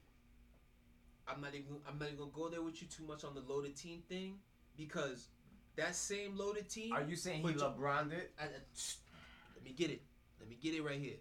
I'm 1.27 1.41
not 1.41 1.55
even. 1.55 1.77
I'm 1.87 1.97
not 1.97 2.05
even 2.07 2.19
gonna 2.19 2.31
go 2.31 2.49
there 2.49 2.61
with 2.61 2.81
you 2.81 2.87
too 2.87 3.03
much 3.03 3.23
on 3.23 3.33
the 3.33 3.41
loaded 3.41 3.75
team 3.75 4.03
thing 4.07 4.35
because 4.77 5.29
that 5.75 5.95
same 5.95 6.37
loaded 6.37 6.69
team. 6.69 6.93
Are 6.93 7.01
you 7.03 7.15
saying 7.15 7.37
he 7.37 7.43
But 7.43 7.53
you- 7.55 7.59
LeBroned 7.61 8.11
it? 8.13 8.31
I, 8.39 8.43
I- 8.43 8.47
let 9.55 9.63
me 9.63 9.71
get 9.71 9.89
it. 9.89 10.01
Let 10.39 10.47
me 10.47 10.57
get 10.61 10.75
it 10.75 10.83
right 10.83 10.99
here. 10.99 11.17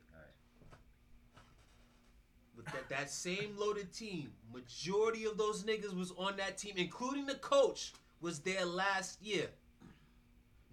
With 2.57 2.67
that, 2.67 2.89
that 2.89 3.11
same 3.11 3.57
loaded 3.57 3.93
team, 3.93 4.31
majority 4.53 5.25
of 5.25 5.37
those 5.37 5.65
niggas 5.65 5.93
was 5.97 6.13
on 6.17 6.37
that 6.37 6.57
team, 6.57 6.75
including 6.77 7.27
the 7.27 7.35
coach, 7.37 7.95
was 8.21 8.39
there 8.41 8.65
last 8.65 9.21
year. 9.21 9.49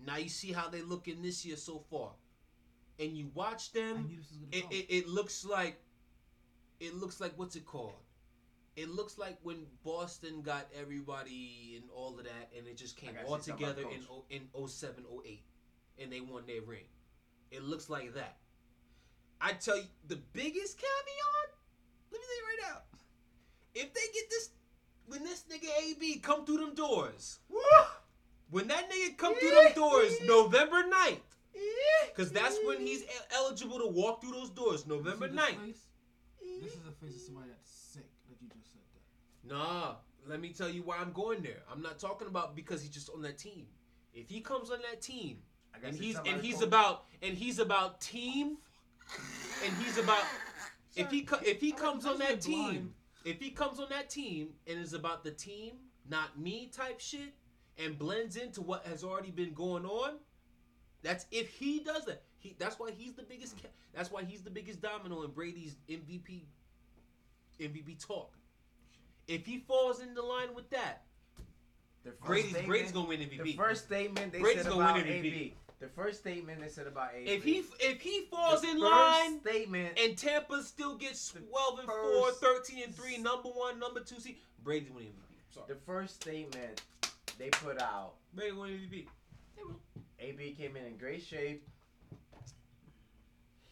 Now 0.06 0.18
you 0.18 0.30
see 0.30 0.52
how 0.52 0.68
they 0.68 0.82
looking 0.82 1.22
this 1.22 1.46
year 1.46 1.56
so 1.58 1.80
far, 1.90 2.12
and 3.00 3.16
you 3.16 3.30
watch 3.34 3.70
I 3.76 3.80
them. 3.80 4.08
knew 4.10 4.18
this 4.18 4.30
was 4.30 4.40
gonna 4.40 4.74
It, 4.74 4.78
it, 4.90 4.94
it 4.98 5.08
looks 5.08 5.46
like, 5.46 5.80
it 6.80 6.96
looks 6.96 7.20
like 7.20 7.34
what's 7.38 7.56
it 7.56 7.66
called? 7.66 7.94
It 8.76 8.90
looks 8.90 9.18
like 9.18 9.38
when 9.44 9.66
Boston 9.84 10.42
got 10.42 10.66
everybody 10.80 11.76
and 11.80 11.90
all 11.94 12.18
of 12.18 12.24
that, 12.24 12.50
and 12.58 12.66
it 12.68 12.78
just 12.78 12.96
came 12.96 13.12
all 13.26 13.38
see 13.38 13.50
something 13.52 13.66
about 13.66 13.78
together 13.78 13.94
in 13.96 14.02
coach. 14.02 14.24
o- 14.56 14.60
in 14.64 14.68
07, 14.68 15.04
08, 15.26 15.44
and 16.00 16.12
they 16.12 16.22
won 16.22 16.44
their 16.48 16.62
ring. 16.62 16.86
It 17.52 17.64
looks 17.64 17.90
like 17.90 18.14
that. 18.16 18.38
I 19.42 19.54
tell 19.54 19.76
you, 19.78 19.84
the 20.08 20.16
biggest 20.34 20.78
caveat. 20.78 21.56
Let 22.12 22.22
me 22.22 22.26
tell 22.28 22.38
you 22.38 22.44
right 22.48 22.74
now. 22.74 22.82
If 23.76 23.94
they 23.94 24.02
get 24.14 24.30
this, 24.30 24.50
when 25.08 25.24
this 25.24 25.44
nigga 25.52 25.68
AB 25.92 26.20
come 26.20 26.46
through 26.46 26.58
them 26.58 26.74
doors, 26.74 27.40
when 28.52 28.68
that 28.68 28.90
nigga 28.92 29.18
come 29.18 29.34
through 29.36 29.50
them 29.50 29.74
doors, 29.76 30.14
November 30.26 30.84
9th, 30.84 31.18
because 32.10 32.32
that's 32.32 32.58
when 32.66 32.80
he's 32.80 33.04
eligible 33.36 33.80
to 33.80 33.88
walk 33.88 34.22
through 34.22 34.34
those 34.34 34.50
doors, 34.50 34.86
November 34.86 35.28
See 35.30 35.36
this 35.36 35.46
9th. 35.46 35.66
face? 35.66 35.86
This 36.62 36.74
is 36.74 36.82
the 36.82 36.92
face 36.92 37.16
of 37.16 37.22
somebody 37.22 37.48
that's 37.50 37.72
sick 37.72 38.06
that 38.30 38.36
you 38.42 38.48
just 38.50 38.72
said 38.72 38.82
that. 38.94 39.54
Nah, 39.56 39.96
let 40.28 40.40
me 40.40 40.50
tell 40.50 40.70
you 40.70 40.84
why 40.84 40.98
I'm 40.98 41.12
going 41.12 41.42
there. 41.42 41.64
I'm 41.72 41.82
not 41.82 41.98
talking 41.98 42.28
about 42.28 42.56
because 42.56 42.82
he's 42.82 42.92
just 42.92 43.10
on 43.10 43.22
that 43.24 43.38
team. 43.38 43.66
If 44.14 44.30
he 44.30 44.42
comes 44.42 44.70
on 44.70 44.80
that 44.90 45.02
team 45.02 45.38
and 45.84 45.96
he's 45.96 46.18
and 46.18 46.28
about 46.28 46.42
he's 46.44 46.56
coach. 46.56 46.64
about 46.64 47.04
and 47.24 47.38
he's 47.38 47.60
about 47.60 48.02
team 48.02 48.58
and 49.66 49.74
he's 49.84 49.98
about 49.98 50.24
if 50.96 51.10
he 51.10 51.28
if 51.44 51.60
he 51.62 51.72
comes 51.72 52.06
on 52.06 52.20
that 52.20 52.42
team, 52.42 52.94
if 53.26 53.40
he 53.40 53.50
comes 53.50 53.80
on 53.80 53.88
that 53.90 54.10
team 54.10 54.50
and 54.68 54.80
is 54.80 54.94
about 54.94 55.24
the 55.24 55.32
team, 55.32 55.74
not 56.10 56.38
me 56.38 56.70
type 56.72 57.00
shit, 57.00 57.34
and 57.84 57.98
blends 57.98 58.36
into 58.36 58.62
what 58.62 58.86
has 58.86 59.04
already 59.04 59.32
been 59.32 59.54
going 59.54 59.86
on, 59.86 60.16
that's 61.04 61.26
if 61.32 61.50
he 61.50 61.80
does 61.80 62.06
that. 62.06 62.24
He 62.38 62.56
that's 62.58 62.80
why 62.80 62.92
he's 62.92 63.14
the 63.14 63.24
biggest. 63.24 63.56
That's 63.94 64.12
why 64.12 64.24
he's 64.24 64.42
the 64.42 64.50
biggest 64.50 64.82
domino 64.82 65.24
in 65.24 65.32
Brady's 65.32 65.76
MVP 65.90 66.44
MVP 67.60 68.06
talk. 68.06 68.34
If 69.28 69.46
he 69.46 69.60
falls 69.60 70.02
in 70.02 70.14
the 70.14 70.22
line 70.22 70.54
with 70.56 70.70
that, 70.72 71.04
The 72.04 72.12
Brady's 72.26 72.58
Brady's 72.66 72.92
gonna 72.92 73.08
win 73.08 73.20
MVP. 73.20 73.44
The 73.44 73.54
first 73.54 73.86
statement 73.86 74.34
they 74.34 74.40
Brady's 74.40 74.64
said 74.64 74.72
gonna 74.72 74.84
about 74.84 74.96
win 74.96 75.06
MVP. 75.06 75.26
AB. 75.26 75.54
The 75.80 75.88
first 75.88 76.20
statement 76.20 76.62
they 76.62 76.68
said 76.68 76.88
about 76.88 77.10
AB. 77.16 77.30
If 77.30 77.44
he 77.44 77.64
if 77.80 78.02
he 78.02 78.26
falls 78.30 78.62
The 78.62 78.70
in 78.72 78.80
first 78.80 78.92
line 78.92 79.40
statement 79.42 80.00
and 80.00 80.18
Tampa 80.18 80.64
still 80.64 80.96
gets 80.96 81.32
12 81.32 81.80
and 81.80 81.88
4, 81.88 82.32
13 82.32 82.84
and 82.84 82.96
3, 82.96 83.18
number 83.18 83.50
1, 83.50 83.80
number 83.80 84.00
2 84.00 84.20
seed, 84.20 84.38
Brady's 84.64 84.92
winning 84.92 85.10
MVP. 85.10 85.54
Sorry. 85.54 85.66
the 85.68 85.76
first 85.86 86.22
statement 86.22 86.82
they 87.42 87.50
put 87.50 87.82
out, 87.82 88.14
Brady 88.36 88.52
winning 88.52 88.78
MVP. 88.78 89.08
AB 90.20 90.52
came 90.52 90.76
in 90.76 90.86
in 90.86 90.98
great 90.98 91.24
shape. 91.24 91.68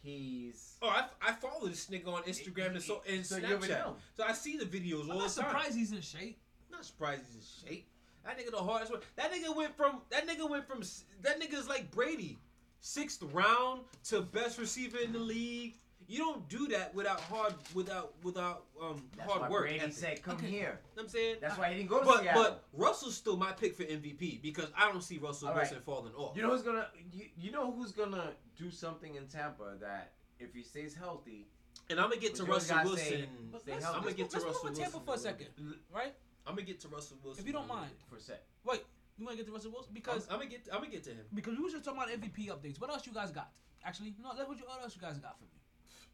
He's 0.02 0.76
Oh, 0.82 0.88
I, 0.88 1.04
I 1.22 1.32
follow 1.32 1.68
this 1.68 1.86
nigga 1.86 2.08
on 2.08 2.22
Instagram 2.22 2.70
and 2.72 2.82
so 2.82 3.02
and 3.08 3.24
So 3.24 3.38
Snapchat. 3.38 3.92
So 4.16 4.24
I 4.26 4.32
see 4.32 4.56
the 4.56 4.64
videos 4.64 5.04
I'm 5.04 5.10
all 5.12 5.16
the 5.18 5.22
time. 5.24 5.28
surprised 5.28 5.76
he's 5.76 5.92
in 5.92 6.00
shape. 6.00 6.38
Not 6.72 6.84
surprised 6.84 7.22
he's 7.32 7.62
in 7.62 7.68
shape. 7.68 7.86
That 8.24 8.38
nigga 8.38 8.50
the 8.50 8.56
hardest 8.56 8.90
one. 8.90 9.00
That 9.16 9.30
nigga 9.32 9.54
went 9.54 9.76
from 9.76 10.00
that 10.10 10.26
nigga 10.26 10.48
went 10.48 10.66
from 10.66 10.80
s- 10.80 11.04
that 11.22 11.40
nigga's 11.40 11.68
like 11.68 11.90
Brady, 11.90 12.38
sixth 12.80 13.22
round 13.32 13.82
to 14.04 14.22
best 14.22 14.58
receiver 14.58 14.98
in 14.98 15.12
the 15.12 15.18
league. 15.18 15.74
You 16.10 16.18
don't 16.18 16.48
do 16.48 16.66
that 16.68 16.92
without 16.92 17.20
hard 17.20 17.54
without 17.72 18.14
without 18.24 18.64
um 18.82 19.00
That's 19.16 19.30
hard 19.30 19.42
why 19.42 19.48
work. 19.48 19.62
Brady 19.62 19.78
ethic. 19.78 19.92
said, 19.94 20.22
"Come 20.24 20.38
Okay. 20.38 20.48
here." 20.48 20.58
You 20.60 20.66
know 20.66 20.76
what 20.94 21.02
I'm 21.04 21.08
saying 21.08 21.36
That's 21.40 21.56
why 21.56 21.70
he 21.70 21.76
didn't 21.76 21.88
go 21.90 22.00
to 22.00 22.04
but, 22.04 22.20
Seattle. 22.22 22.42
But 22.42 22.64
Russell's 22.72 23.16
still 23.16 23.36
my 23.36 23.52
pick 23.52 23.76
for 23.76 23.84
MVP 23.84 24.42
because 24.42 24.72
I 24.76 24.90
don't 24.90 25.02
see 25.02 25.18
Russell 25.18 25.48
All 25.48 25.54
right. 25.54 25.60
Wilson 25.60 25.80
falling 25.82 26.12
off. 26.14 26.36
You 26.36 26.42
know 26.42 26.50
who's 26.50 26.62
gonna 26.62 26.88
you, 27.12 27.26
you 27.38 27.52
know 27.52 27.70
who's 27.70 27.92
gonna 27.92 28.32
do 28.56 28.72
something 28.72 29.14
in 29.14 29.28
Tampa 29.28 29.76
that 29.80 30.14
if 30.40 30.52
he 30.52 30.64
stays 30.64 30.94
healthy. 30.96 31.46
and 31.88 32.00
I'm 32.00 32.08
gonna 32.08 32.20
get 32.20 32.34
to 32.36 32.44
Russell 32.44 32.82
Wilson. 32.82 33.06
stay. 33.06 33.22
I'm 33.22 33.80
gonna 33.80 34.04
let's, 34.04 34.14
get 34.16 34.30
to 34.30 34.36
let's 34.36 34.46
Russell 34.46 34.68
move 34.68 34.78
Tampa 34.78 34.98
Wilson 34.98 35.04
for 35.06 35.14
a 35.14 35.18
second, 35.18 35.46
right? 35.94 36.14
I'm 36.44 36.54
gonna 36.56 36.66
get 36.66 36.80
to 36.80 36.88
Russell 36.88 37.18
Wilson 37.22 37.40
If 37.40 37.46
you 37.46 37.52
don't 37.52 37.68
mind. 37.68 37.92
for 38.08 38.16
a 38.16 38.20
sec. 38.20 38.42
Wait, 38.64 38.82
you 39.16 39.24
want 39.24 39.36
to 39.38 39.44
get 39.44 39.46
to 39.46 39.52
Russell 39.52 39.70
Wilson 39.70 39.92
because 39.94 40.26
I'm, 40.26 40.34
I'm 40.34 40.38
gonna 40.40 40.50
get 40.50 40.66
I'm 40.72 40.80
gonna 40.80 40.90
get 40.90 41.04
to 41.04 41.10
him. 41.10 41.24
because 41.32 41.56
we 41.56 41.62
were 41.62 41.70
just 41.70 41.84
talking 41.84 42.02
about 42.02 42.10
MVP 42.12 42.48
updates. 42.48 42.80
What 42.80 42.90
else 42.90 43.06
you 43.06 43.12
guys 43.12 43.30
got? 43.30 43.52
Actually, 43.84 44.14
no. 44.20 44.30
Let 44.36 44.48
what 44.48 44.58
you 44.58 44.64
what 44.66 44.82
else 44.82 44.96
you 44.96 45.00
guys 45.00 45.16
got 45.18 45.38
for 45.38 45.44
me 45.44 45.59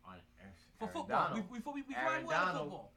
On 0.08 0.14
for 0.78 0.86
football. 0.88 1.28
Donald. 1.28 1.50
We, 1.50 1.58
before 1.58 1.74
we 1.74 1.82
we 1.82 1.94
Aaron 1.94 2.24
fly 2.24 2.34
out 2.34 2.40
of 2.42 2.46
Donald. 2.54 2.64
football. 2.70 2.92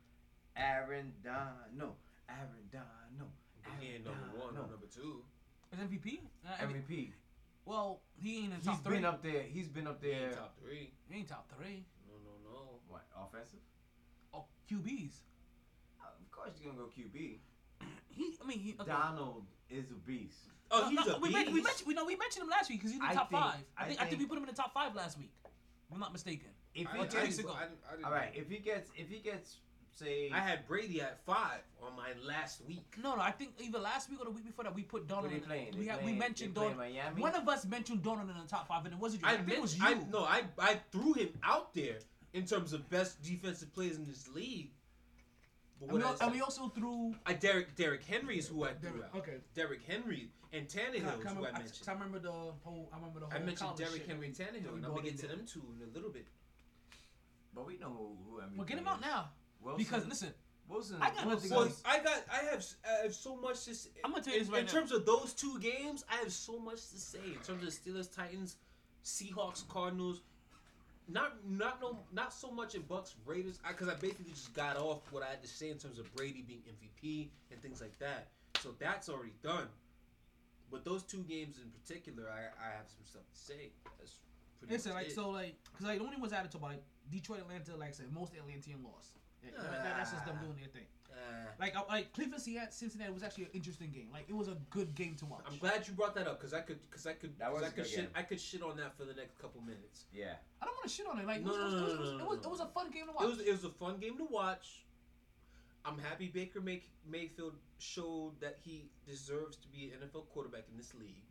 Aaron 0.57 1.13
Donald. 1.23 1.95
Aaron 2.29 2.65
Donald. 2.71 3.31
He 3.79 3.95
ain't 3.95 4.05
number 4.05 4.27
one 4.37 4.55
or 4.57 4.67
number 4.67 4.87
two. 4.93 5.23
Is 5.71 5.79
MVP? 5.79 6.19
Uh, 6.45 6.65
MVP. 6.65 7.11
Well, 7.65 8.01
he 8.15 8.37
ain't 8.37 8.45
in 8.45 8.51
He's 8.57 8.65
top 8.65 8.83
three. 8.83 8.95
been 8.95 9.05
up 9.05 9.21
there. 9.23 9.43
He's 9.43 9.67
been 9.69 9.87
up 9.87 10.03
He 10.03 10.09
there. 10.11 10.27
ain't 10.27 10.35
top 10.35 10.55
three. 10.61 10.91
He 11.09 11.19
ain't 11.19 11.27
top 11.29 11.47
three. 11.55 11.85
No, 12.07 12.15
no, 12.23 12.51
no. 12.51 12.79
What 12.87 13.05
offensive? 13.15 13.59
Oh, 14.33 14.45
QBs. 14.71 15.21
Uh, 16.01 16.05
Of 16.19 16.31
course 16.31 16.51
you're 16.61 16.73
gonna 16.73 16.83
go 16.85 16.89
QB. 16.91 17.37
He, 18.11 18.35
I 18.43 18.45
mean, 18.47 18.59
he, 18.59 18.75
okay. 18.81 18.91
Donald 18.91 19.45
is 19.69 19.91
a 19.91 19.93
beast. 19.93 20.49
Oh, 20.71 20.89
he's 20.89 21.05
no, 21.05 21.13
a 21.13 21.19
we, 21.19 21.29
beast. 21.29 21.45
men- 21.45 21.53
we 21.53 21.61
mentioned 21.61 21.87
we 21.87 21.93
know 21.93 22.03
we 22.05 22.15
mentioned 22.17 22.43
him 22.43 22.49
last 22.49 22.69
week 22.69 22.79
because 22.79 22.91
he's 22.91 22.99
in 22.99 23.05
the 23.05 23.11
I 23.11 23.13
top 23.13 23.29
think- 23.29 23.41
five. 23.41 23.59
I 23.77 23.83
I 23.83 23.87
think, 23.87 24.01
I 24.01 24.05
think 24.05 24.19
we 24.19 24.25
put 24.27 24.37
him 24.37 24.43
in 24.43 24.49
the 24.49 24.55
top 24.55 24.73
five 24.73 24.93
last 24.95 25.17
week. 25.17 25.31
If 25.45 25.93
I'm 25.93 25.99
not 26.01 26.11
mistaken. 26.11 26.49
If 26.81 26.91
he 26.91 26.99
I, 26.99 27.03
gets, 27.03 27.15
weeks 27.15 27.37
didn't- 27.37 27.51
I, 27.51 27.59
didn't- 27.61 27.77
didn't 27.91 28.05
all 28.05 28.11
right, 28.11 28.35
know. 28.35 28.41
if 28.41 28.49
he 28.49 28.57
gets, 28.59 28.91
if 28.95 29.09
he 29.09 29.19
gets, 29.19 29.57
say, 29.93 30.29
I 30.33 30.39
had 30.39 30.67
Brady 30.67 31.01
at 31.01 31.23
five 31.25 31.59
on 31.81 31.95
my 31.95 32.09
last 32.25 32.61
week. 32.65 32.85
No, 33.01 33.15
no, 33.15 33.21
I 33.21 33.31
think 33.31 33.51
either 33.59 33.79
last 33.79 34.09
week 34.09 34.19
or 34.21 34.25
the 34.25 34.31
week 34.31 34.45
before 34.45 34.63
that 34.63 34.73
we 34.75 34.83
put 34.83 35.07
Donald. 35.07 35.31
they 35.31 35.35
in- 35.37 35.41
playing? 35.41 35.73
We 35.77 35.85
They 35.85 35.91
had, 35.91 36.05
we 36.05 36.13
mentioned 36.13 36.55
they 36.55 36.61
Donald. 36.61 36.77
Miami? 36.77 37.21
One 37.21 37.35
of 37.35 37.47
us 37.49 37.65
mentioned 37.65 38.03
Donald 38.03 38.29
in 38.29 38.37
the 38.37 38.47
top 38.47 38.67
five, 38.67 38.85
and 38.85 38.93
it 38.93 38.99
wasn't 38.99 39.23
you. 39.23 39.27
I, 39.27 39.33
I 39.33 39.37
think 39.37 39.51
it 39.51 39.61
was 39.61 39.77
you. 39.77 39.85
I 39.85 39.93
no, 40.11 40.23
I 40.23 40.43
I 40.57 40.79
threw 40.91 41.13
him 41.13 41.29
out 41.43 41.73
there 41.73 41.97
in 42.33 42.45
terms 42.45 42.73
of 42.73 42.89
best 42.89 43.21
defensive 43.21 43.73
players 43.73 43.97
in 43.97 44.05
this 44.05 44.27
league. 44.29 44.71
But 45.81 45.89
and, 45.89 45.97
we, 45.99 46.03
I, 46.03 46.15
and 46.21 46.31
we 46.33 46.41
also 46.41 46.67
threw. 46.69 47.11
Uh, 47.11 47.15
I 47.27 47.33
Derek 47.33 47.75
Derrick 47.75 48.03
Henry 48.03 48.37
is 48.37 48.47
who 48.47 48.63
I 48.65 48.73
threw 48.73 48.89
Derrick- 48.91 49.03
out. 49.05 49.15
okay. 49.15 49.37
Derrick 49.55 49.79
Henry 49.87 50.29
and 50.51 50.65
I, 50.65 50.77
Tannehill 50.77 50.95
is 50.95 51.01
who 51.01 51.07
I 51.07 51.15
remember, 51.29 51.47
I, 51.47 51.59
mentioned. 51.59 51.87
I 51.89 51.91
remember 51.93 52.19
the 52.19 52.31
whole. 52.31 52.89
I 52.91 52.95
remember 52.97 53.19
the 53.21 53.25
whole. 53.27 53.33
I 53.35 53.39
mentioned 53.39 53.57
college 53.59 53.77
Derrick 53.77 54.01
shit 54.01 54.07
Henry 54.09 54.27
and 54.27 54.35
Tannehill, 54.35 54.75
and 54.75 54.85
I'm 54.85 54.91
gonna 54.91 54.97
in 54.97 55.03
get 55.05 55.19
to 55.19 55.27
them 55.27 55.45
two 55.45 55.63
in 55.77 55.89
a 55.89 55.93
little 55.93 56.09
bit. 56.09 56.27
But 57.53 57.65
we 57.67 57.77
know 57.77 57.89
who, 57.89 58.17
who 58.35 58.41
MVP 58.41 58.57
Well, 58.57 58.65
get 58.65 58.77
him 58.77 58.83
is. 58.85 58.89
out 58.89 59.01
now. 59.01 59.29
Wilson, 59.61 59.77
Because 59.77 60.07
listen, 60.07 60.33
Wilson, 60.67 60.97
I 61.01 61.09
got 61.09 61.25
Wilson 61.25 61.49
Well, 61.49 61.59
Well, 61.65 61.71
I 61.85 61.99
got 61.99 62.23
I 62.31 62.37
have 62.51 62.65
I 62.87 63.03
have 63.03 63.13
so 63.13 63.35
much 63.35 63.65
to 63.65 63.75
say. 63.75 63.89
I'm 64.05 64.11
gonna 64.11 64.23
tell 64.23 64.33
you 64.33 64.39
in, 64.39 64.45
this 64.45 64.53
right 64.53 64.59
in 64.61 64.65
now. 64.67 64.71
terms 64.71 64.91
of 64.91 65.05
those 65.05 65.33
two 65.33 65.59
games, 65.59 66.03
I 66.09 66.15
have 66.17 66.31
so 66.31 66.59
much 66.59 66.75
to 66.89 66.97
say 66.99 67.19
in 67.25 67.39
terms 67.43 67.63
of 67.63 67.69
Steelers, 67.69 68.13
Titans, 68.13 68.57
Seahawks, 69.03 69.67
Cardinals. 69.67 70.21
Not 71.11 71.37
not 71.49 71.81
no 71.81 71.97
not 72.13 72.31
so 72.31 72.51
much 72.51 72.75
in 72.75 72.83
Bucks 72.83 73.15
Raiders 73.25 73.59
because 73.67 73.89
I, 73.89 73.95
basically 73.95 74.31
just 74.31 74.53
got 74.53 74.77
off 74.77 75.01
what 75.11 75.23
I 75.23 75.27
had 75.29 75.41
to 75.41 75.47
say 75.49 75.71
in 75.71 75.77
terms 75.79 75.97
of 75.97 76.13
Brady 76.15 76.43
being 76.47 76.61
MVP 76.61 77.29
and 77.51 77.59
things 77.63 77.81
like 77.81 77.97
that. 77.97 78.27
So 78.61 78.75
that's 78.77 79.09
already 79.09 79.33
done. 79.41 79.65
But 80.71 80.85
those 80.85 81.01
two 81.01 81.23
games 81.27 81.57
in 81.57 81.71
particular, 81.71 82.25
I, 82.29 82.41
I 82.63 82.71
have 82.77 82.85
some 82.87 83.03
stuff 83.05 83.23
to 83.33 83.37
say. 83.39 83.71
That's 83.97 84.19
pretty 84.59 84.73
listen, 84.75 84.93
much 84.93 85.01
like 85.03 85.07
it. 85.11 85.15
so, 85.15 85.29
like 85.31 85.55
because 85.71 85.87
like 85.87 85.97
the 85.97 86.05
only 86.05 86.17
ones 86.17 86.31
added 86.31 86.51
to 86.51 86.59
like 86.59 86.83
Detroit, 87.11 87.41
Atlanta, 87.41 87.75
like 87.75 87.89
I 87.89 87.91
said, 87.91 88.11
most 88.13 88.33
Atlantean 88.35 88.83
lost. 88.83 89.13
Yeah, 89.43 89.51
that- 89.61 89.83
that's 89.83 90.11
just 90.11 90.25
them 90.25 90.37
doing 90.41 90.57
their 90.57 90.67
thing. 90.67 90.85
Uh, 91.11 91.51
Like 91.59 91.75
like 91.89 92.13
Cleveland, 92.13 92.41
Seattle, 92.41 92.71
Cincinnati 92.71 93.11
was 93.11 93.23
actually 93.23 93.45
an 93.45 93.49
interesting 93.53 93.89
game. 93.91 94.09
Like 94.11 94.29
it 94.29 94.33
was 94.35 94.47
a 94.47 94.55
good 94.69 94.93
game 94.95 95.15
to 95.15 95.25
watch. 95.25 95.43
I'm 95.47 95.57
glad 95.57 95.85
you 95.87 95.93
brought 95.93 96.13
that 96.15 96.27
up 96.27 96.39
because 96.39 96.53
I 96.53 96.61
could 96.61 96.79
because 96.89 97.05
I 97.07 97.13
could 97.13 97.37
That 97.39 97.51
was 97.51 97.61
'cause 97.61 97.69
I 97.69 97.71
a 97.71 97.75
could 97.75 97.87
shit 97.87 97.97
game. 97.99 98.09
I 98.15 98.23
could 98.23 98.39
shit 98.39 98.61
on 98.61 98.77
that 98.77 98.95
for 98.95 99.05
the 99.05 99.13
next 99.13 99.37
couple 99.39 99.59
minutes. 99.61 100.05
Yeah. 100.13 100.35
I 100.61 100.65
don't 100.65 100.75
want 100.75 100.83
to 100.83 100.89
shit 100.89 101.07
on 101.07 101.19
it. 101.19 101.25
Like 101.25 101.41
No, 101.41 101.53
it 101.55 101.63
was, 101.63 101.73
no, 101.73 101.79
no, 101.79 101.85
it 101.93 101.99
was, 101.99 102.11
no, 102.11 102.17
it 102.23 102.27
was, 102.29 102.45
it 102.45 102.49
was 102.51 102.59
a 102.61 102.67
fun 102.67 102.91
game 102.91 103.07
to 103.07 103.11
watch. 103.11 103.23
It 103.23 103.27
was 103.29 103.39
it 103.41 103.51
was 103.51 103.63
a 103.65 103.69
fun 103.71 103.97
game 103.99 104.17
to 104.17 104.25
watch. 104.25 104.85
I'm 105.85 105.97
happy 105.97 106.27
Baker 106.27 106.61
May, 106.61 106.83
Mayfield 107.05 107.55
showed 107.79 108.39
that 108.41 108.57
he 108.61 108.89
deserves 109.07 109.57
to 109.57 109.67
be 109.69 109.91
an 109.91 110.01
NFL 110.01 110.27
quarterback 110.29 110.65
in 110.69 110.77
this 110.77 110.93
league. 110.93 111.23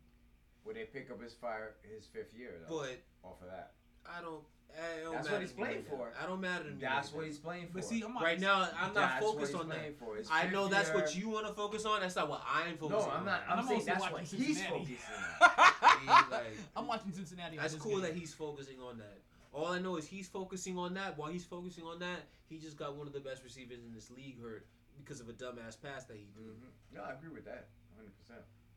Would 0.65 0.75
they 0.75 0.85
pick 0.85 1.09
up 1.09 1.21
his 1.21 1.33
fire 1.33 1.75
his 1.83 2.05
fifth 2.07 2.33
year 2.33 2.59
though? 2.67 2.79
But 2.79 3.01
off 3.23 3.41
of 3.41 3.47
that. 3.47 3.73
I 4.05 4.21
don't. 4.21 4.43
I 4.77 5.11
That's 5.11 5.25
matter 5.25 5.31
what 5.35 5.41
he's 5.41 5.51
playing 5.51 5.75
right 5.75 5.91
now. 5.91 5.97
for. 5.97 6.13
I 6.21 6.25
don't 6.27 6.41
matter 6.41 6.63
to 6.65 6.69
me. 6.71 6.77
That's 6.79 7.07
right 7.09 7.15
what 7.15 7.21
now. 7.21 7.27
he's 7.27 7.37
playing 7.39 7.67
for. 7.67 7.73
But 7.73 7.85
see, 7.85 8.01
I'm 8.01 8.13
not, 8.13 8.23
Right 8.23 8.39
now, 8.39 8.69
I'm 8.79 8.93
not 8.93 8.95
That's 8.95 9.23
what 9.23 9.33
focused 9.33 9.51
he's 9.53 9.61
on 9.61 9.69
that. 9.69 9.99
for. 9.99 10.15
His 10.15 10.29
I 10.31 10.47
know 10.47 10.67
that's 10.67 10.93
what 10.93 11.15
you 11.15 11.29
want 11.29 11.47
to 11.47 11.53
focus 11.53 11.85
on. 11.85 12.01
That's 12.01 12.15
not 12.15 12.29
what 12.29 12.41
I'm 12.47 12.71
No, 12.71 12.77
focusing 12.89 13.01
on. 13.01 13.07
No, 13.09 13.15
I'm 13.19 13.25
not. 13.25 13.43
I'm, 13.49 13.59
I'm 13.59 13.67
saying 13.67 13.83
that's 13.85 13.99
watching 14.01 14.13
what 14.15 14.23
he's 14.25 14.63
focusing 14.63 14.97
on. 15.41 16.01
He, 16.01 16.07
like, 16.07 16.43
I'm 16.75 16.87
watching 16.87 17.11
Cincinnati. 17.11 17.57
That's 17.57 17.75
cool 17.75 17.93
game. 17.93 18.01
that 18.01 18.13
he's 18.15 18.33
focusing 18.33 18.79
on 18.79 18.97
that. 18.99 19.17
All 19.51 19.67
I 19.67 19.79
know 19.79 19.97
is 19.97 20.07
he's 20.07 20.27
focusing 20.27 20.77
on 20.77 20.93
that. 20.93 21.17
While 21.17 21.31
he's 21.31 21.43
focusing 21.45 21.83
on 21.85 21.99
that, 21.99 22.27
he 22.47 22.57
just 22.57 22.77
got 22.77 22.95
one 22.95 23.07
of 23.07 23.13
the 23.13 23.19
best 23.19 23.43
receivers 23.43 23.79
in 23.85 23.93
this 23.93 24.11
league 24.11 24.41
hurt 24.41 24.65
because 25.03 25.19
of 25.19 25.29
a 25.29 25.33
dumbass 25.33 25.75
pass 25.81 26.05
that 26.05 26.17
he 26.17 26.27
threw. 26.33 26.43
Mm-hmm. 26.53 26.95
No, 26.95 27.03
I 27.03 27.13
agree 27.13 27.29
with 27.33 27.45
that. 27.45 27.67
100. 27.97 28.11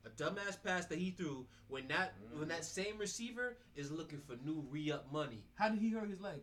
A 0.05 0.10
dumbass 0.10 0.60
pass 0.62 0.86
that 0.86 0.98
he 0.98 1.10
threw 1.10 1.47
when 1.68 1.86
that 1.89 2.14
Mm-hmm. 2.24 2.40
when 2.40 2.48
that 2.48 2.64
same 2.64 2.98
receiver 2.98 3.56
is 3.76 3.90
looking 3.90 4.20
for 4.20 4.36
new 4.44 4.64
re-up 4.70 5.12
money. 5.12 5.44
How 5.55 5.68
did 5.68 5.81
he 5.81 5.90
hurt 5.90 6.10
his 6.10 6.20
leg? 6.20 6.40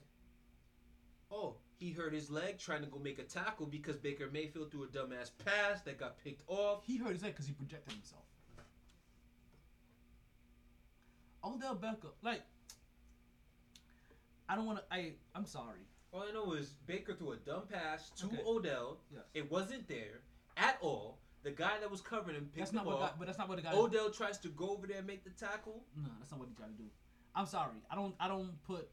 Oh, 1.32 1.56
he 1.78 1.92
hurt 1.92 2.14
his 2.14 2.30
leg 2.32 2.58
trying 2.58 2.82
to 2.82 2.88
go 2.88 2.98
make 3.00 3.20
a 3.20 3.24
tackle 3.24 3.66
because 3.68 3.98
Baker 3.98 4.30
Mayfield 4.32 4.72
threw 4.72 4.84
a 4.84 4.88
dumbass 4.88 5.32
pass 5.46 5.82
that 5.82 6.00
got 6.00 6.18
picked 6.24 6.42
off. 6.48 6.84
He 6.86 6.98
hurt 6.98 7.12
his 7.14 7.22
leg 7.24 7.34
because 7.34 7.48
he 7.48 7.54
projected 7.54 7.94
himself. 7.94 8.24
Odell 11.44 11.76
Beckham, 11.76 12.12
like, 12.22 12.42
I 14.50 14.56
don't 14.56 14.66
want 14.66 14.80
to. 14.80 14.84
I 14.94 15.14
I'm 15.36 15.46
sorry. 15.46 15.80
All 16.12 16.24
I 16.28 16.32
know 16.34 16.54
is 16.54 16.74
Baker 16.88 17.14
threw 17.14 17.32
a 17.34 17.38
dumb 17.38 17.64
pass 17.72 18.10
to 18.18 18.26
Okay. 18.26 18.42
Odell. 18.46 18.98
Yes. 19.14 19.22
It 19.34 19.52
wasn't 19.52 19.88
there 19.88 20.22
at 20.58 20.78
all. 20.82 21.20
The 21.44 21.52
guy 21.52 21.80
that 21.80 21.90
was 21.90 22.02
covering 22.02 22.36
him 22.36 22.46
picked 22.46 22.58
That's 22.58 22.72
him 22.72 22.78
not 22.78 22.86
what. 22.86 22.96
off. 22.96 23.02
Got, 23.02 23.20
but 23.20 23.26
that's 23.28 23.38
not 23.38 23.48
what 23.48 23.56
the 23.58 23.62
guy. 23.64 23.72
Odell 23.74 24.10
tries 24.10 24.38
to 24.40 24.50
go 24.50 24.72
over 24.72 24.88
there 24.88 24.98
and 24.98 25.08
make 25.08 25.24
the 25.24 25.30
tackle. 25.30 25.84
No, 25.96 26.10
that's 26.20 26.32
not 26.32 26.40
what 26.40 26.50
he 26.50 26.56
tried 26.56 26.68
to 26.78 26.84
do. 26.84 26.90
I'm 27.36 27.46
sorry. 27.46 27.72
I 27.90 27.96
don't. 27.96 28.14
I 28.20 28.28
don't 28.28 28.52
put. 28.68 28.90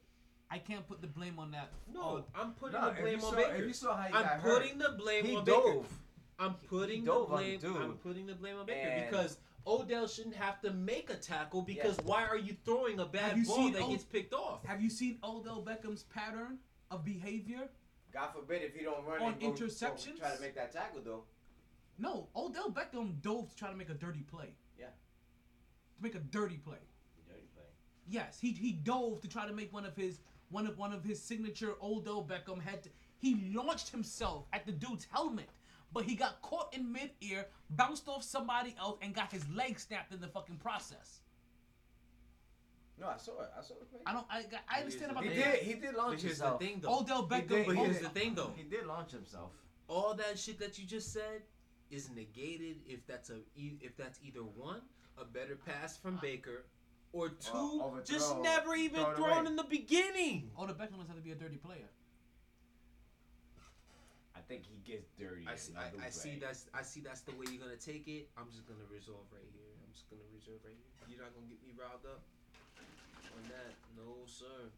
I 0.49 0.59
can't 0.59 0.87
put 0.87 1.01
the 1.01 1.09
blame 1.09 1.41
on 1.41 1.51
that. 1.53 1.73
No, 1.93 2.01
Oh, 2.03 2.25
I'm 2.37 2.53
putting 2.53 2.81
No, 2.81 2.95
the 2.95 3.01
blame 3.01 3.19
you 3.19 3.25
on 3.27 3.31
saw- 3.33 3.37
Baker. 3.37 3.55
if 3.57 3.67
you 3.67 3.73
saw 3.73 3.97
how 3.97 4.03
he 4.07 4.15
I'm 4.15 4.23
got 4.23 4.43
putting 4.43 4.79
hurt, 4.81 4.93
the 4.93 4.97
blame 4.97 5.25
he 5.25 5.37
on 5.37 5.45
Baker. 5.45 5.59
dove. 5.61 5.99
I'm 6.39 6.55
putting 6.55 7.05
the 7.05 7.11
dove 7.11 7.33
on 7.33 7.43
the 7.43 7.57
blame. 7.57 7.77
I'm 7.83 7.93
putting 7.99 8.27
the 8.27 8.35
blame 8.37 8.57
on 8.59 8.67
Baker 8.67 8.89
And- 8.89 9.11
because 9.11 9.39
Odell 9.67 10.07
shouldn't 10.07 10.37
have 10.37 10.61
to 10.61 10.73
make 10.73 11.11
a 11.11 11.17
tackle 11.17 11.63
because 11.63 11.97
Yeah. 11.99 12.05
why 12.05 12.25
are 12.27 12.37
you 12.39 12.57
throwing 12.65 13.01
a 13.01 13.07
bad 13.07 13.45
ball 13.45 13.57
seen 13.57 13.73
that 13.73 13.83
O- 13.83 13.89
gets 13.91 14.05
picked 14.05 14.33
off? 14.35 14.65
Have 14.67 14.81
you 14.81 14.89
seen 14.89 15.19
Odell 15.25 15.65
Beckham's 15.65 16.05
pattern 16.05 16.61
of 16.93 17.05
behavior? 17.05 17.69
God 18.13 18.29
forbid 18.33 18.63
if 18.63 18.77
he 18.77 18.85
don't 18.85 19.05
run 19.05 19.21
On 19.23 19.33
and 19.33 19.43
interceptions? 19.43 20.19
Try 20.21 20.33
to 20.37 20.41
make 20.41 20.55
that 20.55 20.71
tackle 20.73 21.01
though. 21.03 21.25
No, 21.99 22.29
Odell 22.37 22.71
Beckham 22.71 23.21
dove 23.23 23.49
to 23.51 23.57
try 23.57 23.71
to 23.71 23.77
make 23.77 23.89
a 23.91 23.95
dirty 23.95 24.21
play. 24.23 24.55
Yeah. 24.79 24.87
To 24.87 26.03
make 26.03 26.15
a 26.15 26.19
dirty 26.21 26.59
play. 26.59 26.79
Dirty 27.27 27.49
play. 27.55 27.65
Yes, 28.09 28.39
he 28.41 28.53
he 28.53 28.73
dove 28.73 29.21
to 29.23 29.29
try 29.29 29.47
to 29.47 29.53
make 29.53 29.73
one 29.73 29.85
of 29.87 29.97
his 29.97 30.21
one 30.51 30.67
of 30.67 30.77
one 30.79 30.93
of 30.93 31.03
his 31.03 31.21
signature 31.23 31.75
Odell 31.83 32.23
Beckham 32.23 32.63
had 32.63 32.83
to, 32.85 32.91
he 33.19 33.51
launched 33.55 33.89
himself 33.89 34.45
at 34.53 34.65
the 34.67 34.73
dude's 34.73 35.07
helmet, 35.11 35.49
but 35.93 36.05
he 36.05 36.15
got 36.15 36.41
caught 36.43 36.73
in 36.73 36.93
mid-air, 36.93 37.47
bounced 37.71 38.07
off 38.09 38.23
somebody 38.23 38.77
else, 38.79 38.99
and 39.03 39.13
got 39.15 39.33
his 39.33 39.49
leg 39.49 39.81
snapped 39.81 40.13
in 40.13 40.21
the 40.21 40.29
fucking 40.29 40.57
process. 40.59 41.21
No, 42.99 43.09
I 43.09 43.17
saw 43.17 43.41
it. 43.43 43.51
I 43.59 43.63
saw 43.63 43.75
the 43.81 43.87
play. 43.87 44.01
I 44.07 44.13
don't. 44.13 44.27
I, 44.31 44.45
I 44.71 44.81
understand 44.81 45.11
about 45.13 45.25
He 45.25 45.31
the 45.31 45.35
did. 45.35 45.55
He 45.61 45.75
did 45.75 45.95
launch 45.95 46.13
But 46.13 46.21
here's 46.21 46.23
himself. 46.39 46.61
the 46.61 46.67
thing, 46.67 46.81
though. 46.81 46.99
Odell 47.01 47.23
He 47.23 47.29
Beckham. 47.35 47.49
did- 47.49 47.67
But 47.67 47.77
he 47.77 47.83
here's 47.83 47.97
did- 47.99 48.05
the 48.05 48.09
thing, 48.21 48.35
though. 48.35 48.53
He 48.57 48.63
did 48.63 48.87
launch 48.87 49.11
himself. 49.13 49.51
all 49.89 50.15
that 50.15 50.39
shit 50.39 50.59
that 50.61 50.79
you 50.79 50.85
just 50.87 51.13
said 51.13 51.43
is 51.91 52.11
negated 52.15 52.77
if 52.87 53.07
that's 53.07 53.31
a 53.31 53.39
if 53.57 53.97
that's 53.97 54.19
either 54.25 54.41
one 54.41 54.81
a 55.19 55.25
better 55.25 55.57
pass 55.57 55.97
from 55.97 56.17
ah. 56.19 56.21
Baker 56.23 56.65
or 57.13 57.31
two 57.31 57.81
Or 57.83 58.03
just 58.05 58.37
never 58.41 58.75
even 58.75 59.03
throw 59.05 59.15
thrown 59.15 59.39
away. 59.39 59.47
in 59.47 59.57
the 59.57 59.65
beginning. 59.65 60.51
Oh, 60.57 60.65
Odell 60.65 60.75
Beckham 60.75 60.99
doesn't 61.01 61.09
have 61.09 61.17
to 61.17 61.23
be 61.23 61.33
a 61.33 61.35
dirty 61.35 61.57
player. 61.57 61.89
I 64.37 64.41
think 64.49 64.63
he 64.69 64.79
gets 64.85 65.09
dirty. 65.19 65.47
I 65.49 65.57
see, 65.57 65.73
I, 65.75 66.07
I 66.07 66.11
see 66.11 66.37
that's 66.39 66.67
I 66.75 66.83
see 66.83 67.01
that's 67.01 67.23
the 67.23 67.33
way 67.33 67.47
you're 67.51 67.63
gonna 67.63 67.81
take 67.81 68.07
it. 68.07 68.29
I'm 68.37 68.51
just 68.53 68.67
gonna 68.69 68.85
resolve 68.93 69.25
right 69.33 69.49
here. 69.57 69.73
I'm 69.81 69.93
just 69.93 70.11
gonna 70.11 70.29
reserve 70.35 70.61
right 70.63 70.77
here. 70.77 70.93
You're 71.09 71.23
not 71.25 71.33
gonna 71.35 71.49
get 71.49 71.59
me 71.65 71.73
riled 71.73 72.05
up 72.05 72.21
on 73.33 73.43
that. 73.49 73.73
No 73.97 74.23
sir. 74.27 74.69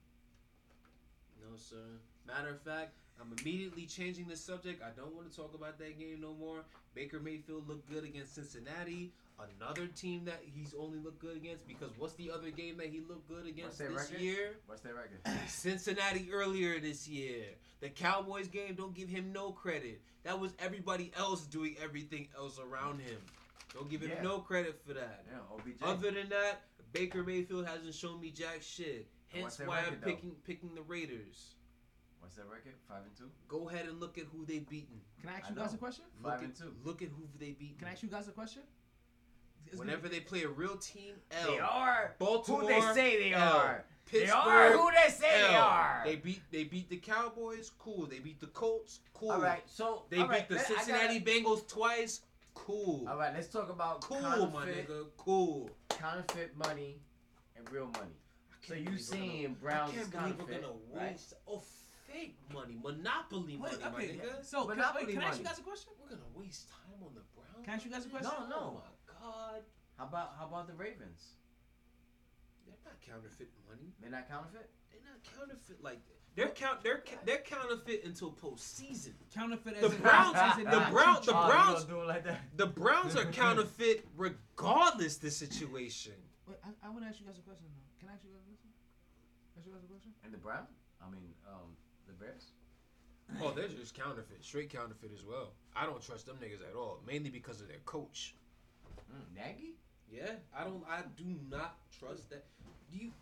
No 1.42 1.56
sir. 1.56 1.98
Matter 2.26 2.50
of 2.54 2.60
fact, 2.62 2.94
I'm 3.20 3.34
immediately 3.40 3.86
changing 3.86 4.28
the 4.28 4.36
subject. 4.36 4.82
I 4.82 4.90
don't 4.98 5.14
want 5.14 5.30
to 5.30 5.36
talk 5.36 5.54
about 5.54 5.78
that 5.78 5.98
game 5.98 6.20
no 6.20 6.34
more. 6.34 6.60
Baker 6.94 7.20
Mayfield 7.20 7.68
looked 7.68 7.90
good 7.90 8.04
against 8.04 8.34
Cincinnati, 8.34 9.12
another 9.60 9.86
team 9.86 10.24
that 10.24 10.40
he's 10.42 10.74
only 10.78 10.98
looked 10.98 11.20
good 11.20 11.36
against. 11.36 11.66
Because 11.66 11.90
what's 11.98 12.14
the 12.14 12.30
other 12.30 12.50
game 12.50 12.76
that 12.78 12.86
he 12.86 13.00
looked 13.00 13.28
good 13.28 13.46
against 13.46 13.78
this 13.78 13.90
record? 13.90 14.20
year? 14.20 14.56
What's 14.66 14.82
their 14.82 14.94
record? 14.94 15.18
Cincinnati 15.48 16.28
earlier 16.32 16.78
this 16.80 17.08
year. 17.08 17.44
The 17.80 17.88
Cowboys 17.88 18.48
game, 18.48 18.74
don't 18.74 18.94
give 18.94 19.08
him 19.08 19.32
no 19.32 19.50
credit. 19.52 20.00
That 20.24 20.38
was 20.38 20.54
everybody 20.58 21.12
else 21.16 21.46
doing 21.46 21.76
everything 21.82 22.28
else 22.36 22.58
around 22.58 23.00
him. 23.00 23.18
Don't 23.74 23.90
give 23.90 24.02
him 24.02 24.10
Yeah. 24.16 24.22
no 24.22 24.38
credit 24.40 24.80
for 24.86 24.94
that. 24.94 25.24
Yeah, 25.30 25.38
OBJ. 25.54 25.82
Other 25.82 26.10
than 26.10 26.28
that, 26.30 26.62
Baker 26.92 27.22
Mayfield 27.22 27.66
hasn't 27.66 27.94
shown 27.94 28.20
me 28.20 28.30
jack 28.30 28.62
shit. 28.62 29.08
Hence 29.28 29.60
why 29.64 29.78
I'm 29.80 29.84
record, 29.84 30.00
though? 30.00 30.06
picking 30.06 30.30
picking 30.44 30.74
the 30.74 30.82
Raiders. 30.82 31.54
What's 32.20 32.36
that 32.36 32.46
record? 32.50 32.74
Five 32.88 33.02
and 33.04 33.16
two. 33.16 33.30
Go 33.48 33.68
ahead 33.68 33.86
and 33.86 33.98
look 34.00 34.18
at 34.18 34.24
who 34.32 34.44
they 34.44 34.58
beaten. 34.58 35.00
Can 35.20 35.30
I 35.30 35.34
ask 35.38 35.46
I 35.46 35.48
you 35.50 35.54
guys 35.56 35.74
a 35.74 35.78
question? 35.78 36.04
Look 36.22 36.32
Five 36.32 36.40
at, 36.40 36.44
and 36.46 36.54
two. 36.56 36.74
Look 36.84 37.02
at 37.02 37.08
who 37.08 37.24
they 37.38 37.52
beaten. 37.52 37.76
Can 37.78 37.88
I 37.88 37.92
ask 37.92 38.02
you 38.02 38.08
guys 38.08 38.28
a 38.28 38.32
question? 38.32 38.62
It's 39.66 39.76
Whenever 39.78 40.08
they 40.08 40.20
play 40.20 40.44
a 40.44 40.48
real 40.48 40.76
team, 40.76 41.14
L. 41.30 41.50
They 41.50 41.58
are 41.58 42.14
Baltimore, 42.18 42.60
who 42.62 42.68
they 42.68 42.80
say 42.94 43.18
they 43.22 43.32
L. 43.34 43.56
are. 43.56 43.84
They 44.10 44.28
are 44.30 44.72
who 44.72 44.90
they 44.90 45.10
say 45.10 45.42
they 45.48 45.54
are. 45.54 46.02
They 46.06 46.16
beat 46.16 46.40
they 46.50 46.64
beat 46.64 46.88
the 46.88 46.96
Cowboys, 46.96 47.70
cool. 47.78 48.06
They 48.06 48.18
beat 48.20 48.40
the 48.40 48.46
Colts, 48.48 49.00
cool. 49.12 49.32
All 49.32 49.40
right, 49.40 49.62
so 49.66 50.04
They 50.08 50.16
beat 50.18 50.28
right, 50.28 50.48
the 50.48 50.58
Cincinnati 50.58 51.18
gotta- 51.18 51.30
Bengals 51.40 51.68
twice, 51.68 52.22
cool. 52.54 53.06
All 53.06 53.18
right, 53.18 53.34
let's 53.34 53.48
talk 53.48 53.68
about 53.68 54.00
Cool, 54.00 54.20
counterfeit, 54.20 54.52
my 54.54 54.66
nigga, 54.66 55.06
cool. 55.18 55.70
counterfeit 55.90 56.56
money 56.56 57.00
and 57.56 57.70
real 57.70 57.86
money. 57.88 58.16
So 58.66 58.72
you 58.74 58.84
believe 58.84 58.86
we're 58.86 59.16
gonna- 59.16 59.30
seeing 59.30 59.54
Browns 59.54 59.90
I 59.92 59.94
can't 59.96 60.10
believe 60.10 60.38
we're 60.38 60.60
gonna 60.60 60.72
right? 60.94 61.10
waste 61.12 61.34
oh 61.46 61.62
fake 62.10 62.36
money, 62.52 62.76
monopoly 62.82 63.56
money, 63.56 63.76
Wait, 63.76 63.80
my 63.80 63.88
okay. 63.98 64.06
nigga. 64.16 64.44
So 64.44 64.64
can, 64.66 64.76
Monopoly 64.78 65.06
wait, 65.06 65.14
can 65.14 65.22
I 65.22 65.26
ask 65.28 65.38
you 65.38 65.44
guys 65.44 65.58
a 65.58 65.62
question? 65.62 65.92
We're 66.00 66.08
gonna 66.10 66.30
waste 66.34 66.68
time 66.70 66.98
on 67.04 67.14
the 67.14 67.22
Browns. 67.36 67.64
Can 67.64 67.72
I 67.72 67.76
ask 67.76 67.84
you 67.84 67.90
guys 67.90 68.06
a 68.06 68.08
question? 68.08 68.30
No, 68.38 68.46
no. 68.48 68.56
Oh 68.56 68.82
my 68.82 69.12
god, 69.20 69.62
How 69.98 70.04
about 70.06 70.34
how 70.38 70.46
about 70.46 70.66
the 70.66 70.74
Ravens? 70.74 71.34
they're 72.66 72.76
not 72.84 73.00
counterfeit 73.00 73.48
money. 73.68 73.92
They're 74.00 74.10
not 74.10 74.28
counterfeit. 74.28 74.70
They're 74.90 75.00
not 75.04 75.20
counterfeit 75.36 75.82
like 75.82 76.00
that. 76.06 76.14
They're 76.36 76.54
count. 76.54 76.82
They're 76.82 76.98
ca- 77.02 77.24
they're 77.24 77.38
counterfeit 77.42 78.04
until 78.04 78.30
postseason. 78.32 79.14
Counterfeit 79.34 79.74
as 79.76 79.90
The 79.90 79.96
in- 79.96 80.02
Browns, 80.02 80.36
as 80.36 80.58
in 80.58 80.64
the 80.64 80.70
not 80.78 80.92
Brown, 80.92 81.16
cheap 81.16 81.24
the 81.26 81.36
Oh, 81.36 81.46
you 81.46 81.50
Browns, 81.52 81.84
gonna 81.84 81.94
do 81.96 82.02
it 82.02 82.06
like 82.06 82.24
that? 82.24 82.40
the 82.56 82.66
Browns 82.66 83.16
are 83.16 83.24
counterfeit 83.32 84.06
regardless 84.16 85.16
the 85.16 85.30
situation. 85.30 86.12
Wait, 86.46 86.58
I, 86.64 86.68
I 86.86 86.90
want 86.90 87.02
to 87.02 87.08
ask 87.08 87.18
you 87.20 87.26
guys 87.26 87.38
a 87.38 87.42
question 87.42 87.66
though. 87.74 87.82
Can 87.98 88.08
I 88.08 88.12
ask 88.14 88.22
you 88.24 88.30
guys 88.30 88.44
a 88.44 88.48
question? 88.54 88.70
Ask 89.58 89.66
you 89.66 89.72
guys 89.72 89.82
a 89.84 89.88
question? 89.90 90.12
And 90.22 90.32
the 90.32 90.38
Browns? 90.38 90.70
I 91.02 91.10
mean, 91.10 91.34
um, 91.48 91.74
the 92.08 92.24
Bears. 92.24 92.52
Oh, 93.42 93.52
they're 93.52 93.68
just 93.68 93.94
counterfeit, 93.94 94.42
straight 94.42 94.70
counterfeit 94.70 95.10
as 95.12 95.24
well. 95.24 95.52
I 95.76 95.84
don't 95.84 96.02
trust 96.02 96.26
them 96.26 96.38
niggas 96.42 96.66
at 96.68 96.74
all, 96.74 97.00
mainly 97.06 97.28
because 97.30 97.60
of 97.60 97.68
their 97.68 97.78
coach. 97.84 98.34
Mm, 99.12 99.36
Nagy. 99.36 99.74
Yeah, 100.10 100.32
I 100.56 100.64
don't. 100.64 100.82
I 100.88 101.02
do 101.16 101.36
not 101.50 101.76
trust 101.98 102.30
that. 102.30 102.44
Do 102.90 102.98
you 102.98 103.12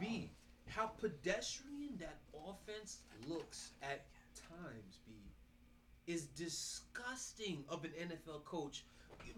B 0.00 0.30
how 0.68 0.86
pedestrian 0.86 1.96
that 1.98 2.18
offense 2.48 2.98
looks 3.28 3.72
at 3.82 4.06
times? 4.48 4.98
B 5.06 5.14
is 6.06 6.26
disgusting 6.26 7.64
of 7.68 7.84
an 7.84 7.90
NFL 8.00 8.44
coach. 8.44 8.84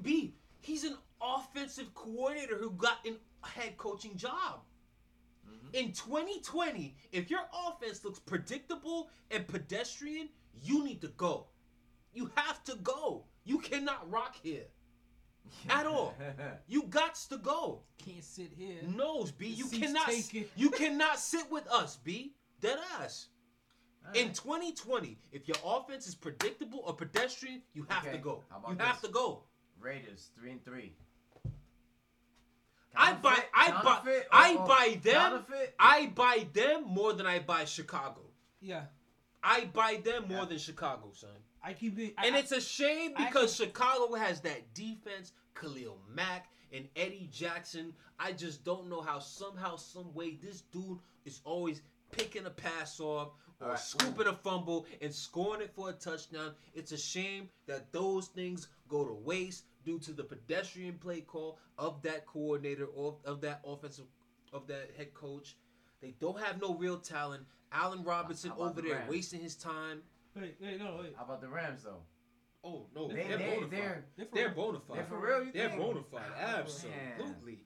B 0.02 0.34
he's 0.60 0.84
an 0.84 0.96
offensive 1.20 1.94
coordinator 1.94 2.56
who 2.56 2.70
got 2.72 3.04
an 3.06 3.16
head 3.42 3.76
coaching 3.76 4.16
job. 4.16 4.60
Mm-hmm. 5.48 5.74
In 5.74 5.92
2020, 5.92 6.94
if 7.12 7.30
your 7.30 7.40
offense 7.66 8.04
looks 8.04 8.18
predictable 8.18 9.10
and 9.30 9.46
pedestrian, 9.46 10.28
you 10.62 10.84
need 10.84 11.00
to 11.02 11.08
go. 11.08 11.46
You 12.12 12.30
have 12.34 12.64
to 12.64 12.76
go. 12.76 13.24
You 13.44 13.58
cannot 13.58 14.10
rock 14.10 14.36
here 14.42 14.64
at 15.70 15.86
all. 15.86 16.14
You 16.66 16.84
got 16.84 17.14
to 17.30 17.38
go. 17.38 17.82
Can't 18.04 18.24
sit 18.24 18.50
here. 18.56 18.76
No, 18.96 19.26
B. 19.38 19.46
You 19.48 19.66
cannot. 19.68 20.06
taken. 20.06 20.44
You 20.56 20.70
cannot 20.70 21.18
sit 21.18 21.50
with 21.50 21.66
us, 21.68 21.96
B. 21.96 22.34
Dead 22.60 22.78
ass. 23.00 23.28
In 24.14 24.32
2020, 24.32 25.18
if 25.32 25.46
your 25.46 25.56
offense 25.64 26.06
is 26.06 26.14
predictable 26.14 26.82
or 26.86 26.94
pedestrian, 26.94 27.60
you 27.74 27.84
have 27.90 28.04
Okay, 28.06 28.16
to 28.16 28.22
go. 28.22 28.42
how 28.50 28.56
about 28.58 28.70
You 28.70 28.78
have 28.78 29.02
to 29.02 29.08
go. 29.08 29.42
Raiders 29.80 30.30
three 30.38 30.50
and 30.52 30.64
three. 30.64 30.94
I 32.96 33.12
buy. 33.14 33.38
Counterfeit? 33.52 33.52
I 33.54 33.70
buy. 33.72 33.82
Counterfeit 33.82 34.26
I 34.32 34.54
or- 34.54 34.58
or 34.62 34.66
buy 34.68 35.00
them. 35.02 35.14
Counterfeit. 35.14 35.74
I 35.78 36.06
buy 36.14 36.46
them 36.52 36.84
more 36.84 37.12
than 37.12 37.26
I 37.26 37.38
buy 37.38 37.64
Chicago. 37.64 38.22
Yeah. 38.60 38.84
I 39.42 39.66
buy 39.66 40.00
them 40.04 40.26
more 40.28 40.46
than 40.46 40.58
Chicago, 40.58 41.12
son. 41.12 41.30
I 41.62 41.72
keep 41.74 41.96
being. 41.96 42.12
I, 42.18 42.26
And 42.26 42.36
I- 42.36 42.40
it's 42.40 42.52
a 42.52 42.60
shame 42.60 43.12
I 43.16 43.26
because 43.26 43.54
Chicago 43.54 44.14
has 44.14 44.40
that 44.42 44.74
defense, 44.74 45.32
Khalil 45.54 45.98
Mack 46.08 46.48
and 46.72 46.88
Eddie 46.96 47.28
Jackson. 47.32 47.94
I 48.18 48.32
just 48.32 48.64
don't 48.64 48.88
know 48.88 49.00
how 49.00 49.18
somehow, 49.20 49.76
some 49.76 50.12
way, 50.14 50.34
this 50.42 50.62
dude 50.62 50.98
is 51.24 51.40
always 51.44 51.82
picking 52.10 52.46
a 52.46 52.50
pass 52.50 52.98
off 53.00 53.32
or 53.60 53.66
Alright. 53.66 53.78
scooping 53.80 54.26
a 54.26 54.34
fumble 54.34 54.86
and 55.00 55.14
scoring 55.14 55.62
it 55.62 55.72
for 55.74 55.90
a 55.90 55.92
touchdown. 55.92 56.54
It's 56.74 56.92
a 56.92 56.98
shame 56.98 57.48
that 57.66 57.92
those 57.92 58.28
things 58.28 58.68
go 58.88 59.04
to 59.04 59.12
waste 59.12 59.64
due 59.84 59.98
to 60.00 60.12
the 60.12 60.24
pedestrian 60.24 60.94
play 60.98 61.20
call 61.20 61.58
of 61.78 62.02
that 62.02 62.26
coordinator 62.26 62.86
or 62.86 63.16
of 63.24 63.40
that 63.42 63.60
offensive 63.66 64.06
of 64.52 64.66
that 64.66 64.90
head 64.96 65.12
coach. 65.14 65.56
They 66.00 66.14
don't 66.20 66.38
have 66.40 66.60
no 66.60 66.74
real 66.74 66.98
talent. 66.98 67.44
Allen 67.72 68.02
Robinson 68.02 68.52
over 68.58 68.80
the 68.80 68.88
there 68.88 68.96
Rams? 68.98 69.10
wasting 69.10 69.40
his 69.40 69.54
time. 69.56 70.02
Wait, 70.34 70.56
wait, 70.60 70.78
no, 70.78 70.98
wait. 71.00 71.14
How 71.16 71.24
about 71.24 71.40
the 71.40 71.48
Rams 71.48 71.82
though? 71.82 72.02
Oh 72.64 72.86
no, 72.94 73.08
They- 73.08 73.14
they, 73.14 73.32
are 73.32 73.38
they- 73.38 73.44
bona 73.54 73.60
fide. 73.62 73.70
they're- 73.70 74.04
They're 74.16 74.26
for 74.26 74.34
They're 74.34 74.46
real. 74.48 74.54
bona 74.56 74.80
fide. 74.80 74.96
They're 74.96 75.04
for 75.04 75.18
real, 75.26 75.44
you 75.44 75.52
They're 75.52 75.68
think? 75.70 75.80
bona 75.82 76.02
fide. 76.02 76.22
Oh, 76.30 76.34
ah, 76.40 76.56
Absolutely. 76.58 77.64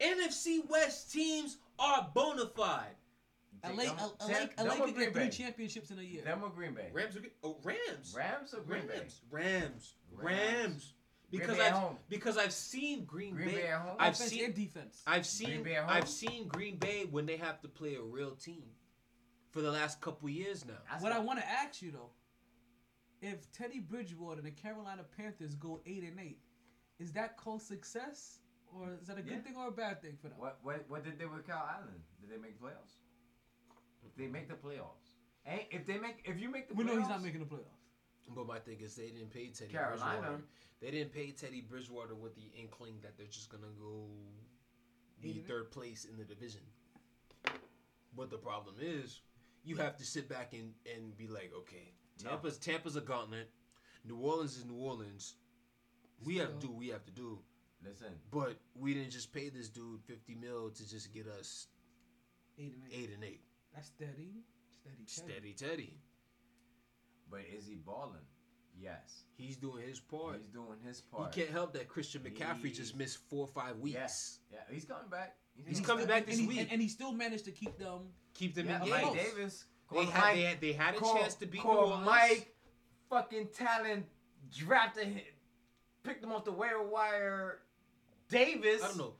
NFC 0.00 0.60
West 0.68 1.12
teams 1.12 1.58
are 1.78 2.10
bona 2.14 2.46
fide. 2.46 2.94
LA, 3.64 3.70
Them- 3.70 3.96
LA, 3.96 4.26
them- 4.26 4.50
LA 4.58 4.64
them 4.74 4.82
or 4.82 4.86
could 4.86 4.96
get 4.96 5.14
three 5.14 5.28
championships 5.30 5.90
in 5.90 5.98
a 5.98 6.02
year. 6.02 6.22
Them 6.22 6.42
or 6.44 6.50
Green 6.50 6.74
Bay? 6.74 6.90
Rams 6.92 7.16
are 7.16 7.20
good. 7.20 7.32
Oh, 7.42 7.58
Rams. 7.62 8.14
Rams 8.16 8.54
or 8.54 8.60
Green 8.60 8.86
Bay? 8.86 8.98
Rams. 8.98 9.22
Rams. 9.30 9.94
Rams. 10.12 10.24
Rams. 10.24 10.94
Green 11.30 11.40
Because 11.42 11.58
I've 11.58 11.72
home. 11.72 11.98
because 12.08 12.38
I've 12.38 12.52
seen 12.54 13.04
Green, 13.04 13.34
Green 13.34 13.48
Bay. 13.48 13.54
Bay 13.56 13.66
at 13.68 13.80
home? 13.82 13.96
I've 13.98 14.14
Offense 14.14 14.30
seen 14.30 14.44
and 14.46 14.54
defense. 14.54 15.02
I've 15.06 15.26
seen 15.26 15.62
Bay 15.62 15.74
at 15.76 15.84
home? 15.84 15.90
I've 15.92 16.08
seen 16.08 16.48
Green 16.48 16.76
Bay 16.78 17.04
when 17.04 17.26
they 17.26 17.36
have 17.36 17.60
to 17.60 17.68
play 17.68 17.96
a 17.96 18.02
real 18.02 18.30
team 18.34 18.64
for 19.50 19.60
the 19.60 19.70
last 19.70 20.00
couple 20.00 20.28
years 20.30 20.64
now. 20.64 20.78
That's 20.90 21.02
what 21.02 21.12
I 21.12 21.18
want 21.18 21.38
to 21.40 21.46
ask 21.46 21.82
you 21.82 21.90
though, 21.90 22.10
if 23.20 23.50
Teddy 23.52 23.78
Bridgewater 23.80 24.38
and 24.38 24.46
the 24.46 24.50
Carolina 24.52 25.04
Panthers 25.16 25.54
go 25.54 25.80
eight 25.84 26.02
and 26.04 26.18
eight, 26.18 26.38
is 26.98 27.12
that 27.12 27.36
called 27.36 27.60
success, 27.60 28.38
or 28.72 28.88
is 29.00 29.06
that 29.08 29.18
a 29.18 29.22
good 29.22 29.32
Yeah. 29.32 29.38
thing 29.40 29.56
or 29.56 29.68
a 29.68 29.72
bad 29.72 30.00
thing 30.00 30.16
for 30.16 30.28
them? 30.28 30.38
What 30.38 30.58
what 30.62 30.88
what 30.88 31.04
did 31.04 31.18
they 31.18 31.26
with 31.26 31.46
Kyle 31.46 31.68
Allen? 31.76 32.02
Did 32.22 32.30
they 32.30 32.38
make 32.38 32.58
playoffs? 32.58 32.96
If 34.08 34.16
they 34.16 34.26
make 34.26 34.48
the 34.48 34.54
playoffs, 34.54 35.14
and 35.46 35.60
if 35.70 35.86
they 35.86 35.98
make 35.98 36.22
if 36.24 36.40
you 36.40 36.50
make 36.50 36.68
the 36.68 36.74
We 36.74 36.84
playoffs, 36.84 36.86
know 36.86 36.98
he's 37.00 37.08
not 37.08 37.22
making 37.22 37.40
the 37.40 37.46
playoffs. 37.46 37.84
But 38.34 38.46
my 38.46 38.58
thing 38.58 38.78
is 38.80 38.94
they 38.94 39.08
didn't 39.10 39.30
pay 39.32 39.46
Teddy 39.48 39.72
Carolina. 39.72 40.20
Bridgewater. 40.20 40.42
They 40.80 40.90
didn't 40.90 41.12
pay 41.12 41.30
Teddy 41.30 41.60
Bridgewater 41.62 42.14
with 42.14 42.34
the 42.36 42.50
inkling 42.60 42.94
that 43.02 43.16
they're 43.16 43.26
just 43.26 43.50
gonna 43.50 43.72
go 43.80 44.06
be 45.20 45.30
Eight 45.30 45.36
and 45.36 45.46
third 45.46 45.70
place 45.70 46.04
in 46.04 46.16
the 46.16 46.24
division. 46.24 46.60
But 48.16 48.30
the 48.30 48.36
problem 48.38 48.76
is, 48.80 49.20
you 49.64 49.76
have 49.76 49.96
to 49.96 50.04
sit 50.04 50.28
back 50.28 50.52
and, 50.52 50.72
and 50.94 51.16
be 51.16 51.26
like, 51.28 51.52
okay, 51.56 51.92
Tampa's 52.22 52.58
Tampa's 52.58 52.96
a 52.96 53.00
gauntlet. 53.00 53.50
New 54.04 54.16
Orleans 54.16 54.56
is 54.56 54.64
New 54.64 54.76
Orleans. 54.76 55.34
We 56.24 56.36
have 56.36 56.58
to 56.58 56.66
do 56.66 56.68
what 56.68 56.78
we 56.78 56.88
have 56.88 57.04
to 57.06 57.12
do. 57.12 57.38
Listen, 57.84 58.08
But 58.32 58.56
we 58.74 58.92
didn't 58.94 59.10
just 59.10 59.32
pay 59.32 59.50
this 59.50 59.68
dude 59.68 60.02
50 60.02 60.34
mil 60.34 60.70
to 60.70 60.88
just 60.88 61.12
get 61.14 61.28
us 61.28 61.68
Eight 62.58 62.74
and 62.74 62.82
eight. 62.92 62.98
eight 62.98 63.10
and 63.14 63.24
eight. 63.24 63.40
That's 63.78 63.88
steady. 63.90 64.42
Steady. 64.72 65.04
Steady. 65.06 65.32
Steady 65.32 65.52
Teddy. 65.52 65.98
but 67.30 67.40
is 67.56 67.68
he 67.68 67.76
balling? 67.76 68.26
Yes. 68.80 69.22
He's 69.36 69.56
doing 69.56 69.86
his 69.86 70.00
part. 70.00 70.36
He's 70.40 70.48
doing 70.48 70.78
his 70.84 71.00
part. 71.00 71.20
He 71.20 71.22
part. 71.24 71.32
can't 71.32 71.50
help 71.50 71.72
that 71.74 71.88
Christian 71.88 72.22
McCaffrey 72.22 72.74
just 72.74 72.96
missed 72.96 73.18
four 73.30 73.42
or 73.42 73.46
five 73.46 73.78
weeks. 73.78 73.94
Yes. 73.94 74.38
Yeah, 74.52 74.58
he's 74.70 74.84
coming 74.84 75.08
back. 75.08 75.36
He's 75.64 75.80
coming 75.80 76.06
back 76.06 76.26
this 76.26 76.38
and 76.38 76.42
he, 76.42 76.48
week. 76.48 76.58
And, 76.60 76.72
and 76.72 76.82
he 76.82 76.88
still 76.88 77.12
managed 77.12 77.44
to 77.44 77.52
keep 77.52 77.78
them. 77.78 78.00
Keep 78.34 78.56
them 78.56 78.66
Yeah, 78.66 78.82
in 78.82 78.90
Mike 78.90 79.04
games. 79.04 79.16
Davis. 79.16 79.64
They 79.92 80.04
had, 80.04 80.20
Mike- 80.20 80.34
they 80.34 80.42
had 80.42 80.60
they 80.60 80.72
had 80.72 80.94
a 80.94 80.98
call- 80.98 81.16
chance 81.18 81.34
to 81.36 81.46
beat 81.46 81.58
New 81.58 81.62
call 81.62 81.76
Orleans. 81.78 82.06
Mike, 82.06 82.54
fucking 83.08 83.48
talent, 83.56 84.06
drafted 84.56 85.06
him, 85.06 85.20
picked 86.02 86.22
him 86.24 86.32
off 86.32 86.44
the 86.44 86.52
waiver 86.52 86.82
wire. 86.82 87.60
Davis. 88.28 88.82
I 88.82 88.88
don't 88.88 88.98
know. 88.98 89.14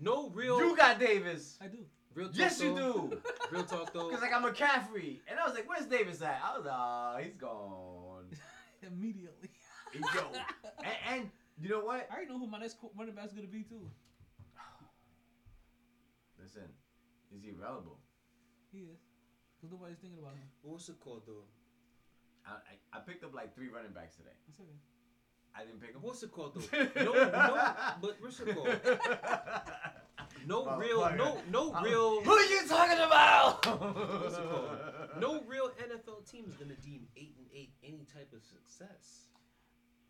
No 0.00 0.30
real. 0.30 0.58
You 0.60 0.76
got 0.76 0.98
Davis. 0.98 1.58
I 1.60 1.66
do. 1.66 1.84
Real 2.14 2.28
talk 2.28 2.36
Yes, 2.36 2.60
you 2.60 2.74
do. 2.74 3.20
Real 3.50 3.64
talk 3.64 3.92
though. 3.92 4.08
Because 4.08 4.22
like 4.22 4.32
I 4.32 4.40
got 4.40 4.54
McCaffrey. 4.54 5.20
And 5.28 5.38
I 5.40 5.46
was 5.46 5.54
like, 5.54 5.68
where's 5.68 5.86
Davis 5.86 6.20
at? 6.22 6.40
I 6.44 6.56
was 6.56 6.66
like, 6.66 6.74
ah, 6.76 7.16
he's 7.22 7.34
gone. 7.34 8.26
Immediately. 8.86 9.50
Yo. 9.94 10.20
and, 10.84 10.96
and 11.10 11.30
you 11.60 11.68
know 11.68 11.80
what? 11.80 12.08
I 12.10 12.14
already 12.14 12.30
know 12.30 12.38
who 12.38 12.46
my 12.46 12.58
next 12.58 12.80
co- 12.80 12.90
running 12.96 13.14
back's 13.14 13.32
gonna 13.32 13.46
be 13.46 13.62
too. 13.62 13.88
Listen, 16.42 16.68
is 17.34 17.42
he 17.42 17.50
available? 17.50 17.98
He 18.72 18.80
is. 18.80 18.98
Cause 19.60 19.70
nobody's 19.70 19.98
thinking 19.98 20.18
about 20.18 20.32
him. 20.32 20.48
What's 20.62 20.88
it 20.88 20.98
called 21.00 21.22
though? 21.26 21.44
I, 22.44 22.50
I, 22.50 22.98
I 22.98 23.00
picked 23.00 23.22
up 23.24 23.32
like 23.34 23.54
three 23.54 23.68
running 23.68 23.92
backs 23.92 24.16
today. 24.16 24.34
That's 24.48 24.58
okay. 24.60 24.78
I 25.54 25.64
didn't 25.64 25.80
pick 25.80 25.94
up. 25.94 26.02
What's 26.02 26.22
it 26.22 26.32
called 26.32 26.56
though? 26.56 27.04
No, 27.04 27.12
no. 27.12 27.72
But 28.00 28.16
what's 28.20 28.40
it 28.40 28.54
called? 28.54 28.80
No 30.46 30.64
Motherfucker. 30.64 30.78
real, 30.80 31.10
no, 31.16 31.38
no 31.50 31.72
I'm- 31.72 31.84
real. 31.84 32.20
Who 32.22 32.30
are 32.32 32.44
you 32.44 32.66
talking 32.68 32.98
about? 32.98 33.66
What's 34.22 34.36
it 34.36 34.42
called? 34.48 34.70
No 35.20 35.42
real 35.46 35.70
NFL 35.80 36.30
team 36.30 36.44
is 36.48 36.54
gonna 36.54 36.74
deem 36.76 37.06
eight 37.16 37.34
and 37.38 37.46
eight 37.54 37.72
any 37.84 38.06
type 38.12 38.32
of 38.34 38.42
success. 38.42 39.26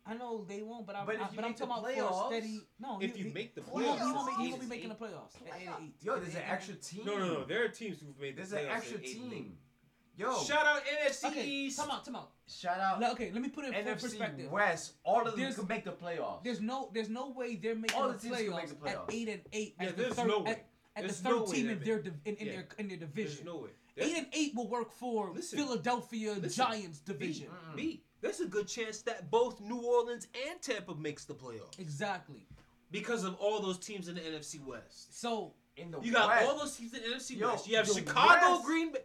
I 0.05 0.15
know 0.15 0.43
they 0.47 0.61
won't, 0.63 0.85
but 0.85 0.95
I'm. 0.97 1.05
But 1.05 1.15
I, 1.15 1.19
but 1.33 1.45
I'm 1.45 1.51
make 1.51 1.57
the 1.57 1.65
talking 1.65 1.83
about 1.83 1.93
for 1.93 2.01
playoffs- 2.01 2.25
a 2.25 2.27
steady. 2.41 2.61
No, 2.79 2.99
If 3.01 3.13
he, 3.15 3.19
you 3.19 3.25
he, 3.27 3.31
make 3.33 3.55
the 3.55 3.61
he 3.61 3.71
won't, 3.71 3.85
he 3.85 3.91
playoffs, 3.91 4.15
won't, 4.15 4.41
he 4.41 4.49
won't 4.49 4.61
be 4.61 4.67
making 4.67 4.89
the 4.89 4.95
playoffs. 4.95 5.35
At 5.47 5.61
eight 5.61 5.67
and 5.67 5.75
eight. 5.85 5.95
Yo, 6.01 6.19
there's 6.19 6.35
an 6.35 6.41
extra 6.49 6.75
team. 6.75 7.05
No, 7.05 7.17
no, 7.17 7.27
no. 7.33 7.43
There 7.45 7.63
are 7.63 7.69
teams 7.69 7.99
who've 8.01 8.19
made 8.19 8.35
the 8.35 8.41
There's 8.43 8.51
playoffs 8.51 8.65
an 8.65 8.75
extra 8.77 8.97
at 8.97 9.03
eight 9.05 9.09
eight. 9.09 9.29
team. 9.31 9.57
Yo, 10.15 10.43
Shout 10.43 10.65
out 10.65 10.81
NFC 10.85 11.25
Okay, 11.29 11.45
East. 11.47 11.79
come 11.79 11.89
out, 11.89 12.05
come 12.05 12.15
out. 12.15 12.29
shout 12.47 12.79
out 12.79 13.01
Like, 13.01 13.13
Okay, 13.13 13.31
let 13.31 13.41
me 13.41 13.49
put 13.49 13.65
it 13.65 13.73
in 13.73 13.83
full 13.83 13.93
NFC 13.95 14.01
perspective. 14.01 14.51
West. 14.51 14.93
All 15.03 15.21
of 15.21 15.31
them 15.31 15.39
There's- 15.39 15.55
could 15.55 15.67
make 15.67 15.83
the 15.85 15.91
playoffs. 15.91 16.43
There's 16.43 16.61
no, 16.61 16.91
there's 16.93 17.09
no 17.09 17.29
way 17.31 17.55
they're 17.55 17.73
making 17.75 17.97
All 17.99 18.09
the 18.09 18.13
the 18.13 18.19
teams 18.19 18.37
can 18.37 18.49
make 18.51 18.55
playoffs, 18.65 18.69
the 18.69 18.75
playoffs. 18.75 19.07
at 19.07 19.13
eight 19.13 19.29
and 19.29 19.41
eight. 19.53 19.75
Yeah, 19.79 19.87
as 19.87 19.93
the 19.95 20.13
third, 20.13 20.27
no 20.27 20.39
way. 20.39 20.51
At, 20.51 20.57
at 20.95 21.01
There's 21.03 21.21
the 21.21 21.29
third 21.29 21.41
way 21.49 21.55
team 21.55 21.69
in 21.71 21.79
their 21.83 21.99
div- 21.99 22.13
in, 22.25 22.35
in 22.35 22.45
Yeah. 22.45 22.51
their 22.53 22.67
in 22.77 22.87
their 22.89 22.97
There's 22.97 23.09
division. 23.11 23.45
no 23.47 23.57
way. 23.57 23.69
Eight 23.97 24.17
and 24.17 24.27
eight 24.33 24.53
will 24.55 24.67
work 24.67 24.91
for 24.91 25.31
Listen. 25.33 25.57
Philadelphia 25.59 26.33
Listen. 26.33 26.65
Giants 26.65 26.99
division. 26.99 27.47
B. 27.75 28.03
There's 28.21 28.39
a 28.39 28.45
good 28.45 28.67
chance 28.67 29.01
that 29.01 29.29
both 29.31 29.59
New 29.61 29.81
Orleans 29.81 30.27
and 30.47 30.61
Tampa 30.61 30.93
makes 30.95 31.25
the 31.25 31.33
playoffs 31.33 31.77
Exactly. 31.79 32.45
because 32.91 33.23
of 33.23 33.35
all 33.35 33.59
those 33.61 33.79
teams 33.79 34.07
in 34.07 34.15
the 34.15 34.21
NFC 34.21 34.63
West. 34.63 35.19
So 35.19 35.53
in 35.75 35.89
the 35.91 35.99
You 36.01 36.11
got 36.13 36.43
all 36.43 36.57
those 36.57 36.75
teams 36.77 36.93
in 36.93 37.01
the 37.01 37.07
NFC 37.09 37.37
Yo, 37.37 37.49
West. 37.49 37.67
You 37.67 37.77
have 37.77 37.87
Chicago, 37.87 38.51
West- 38.53 38.65
Green 38.65 38.91
Bay. 38.93 38.99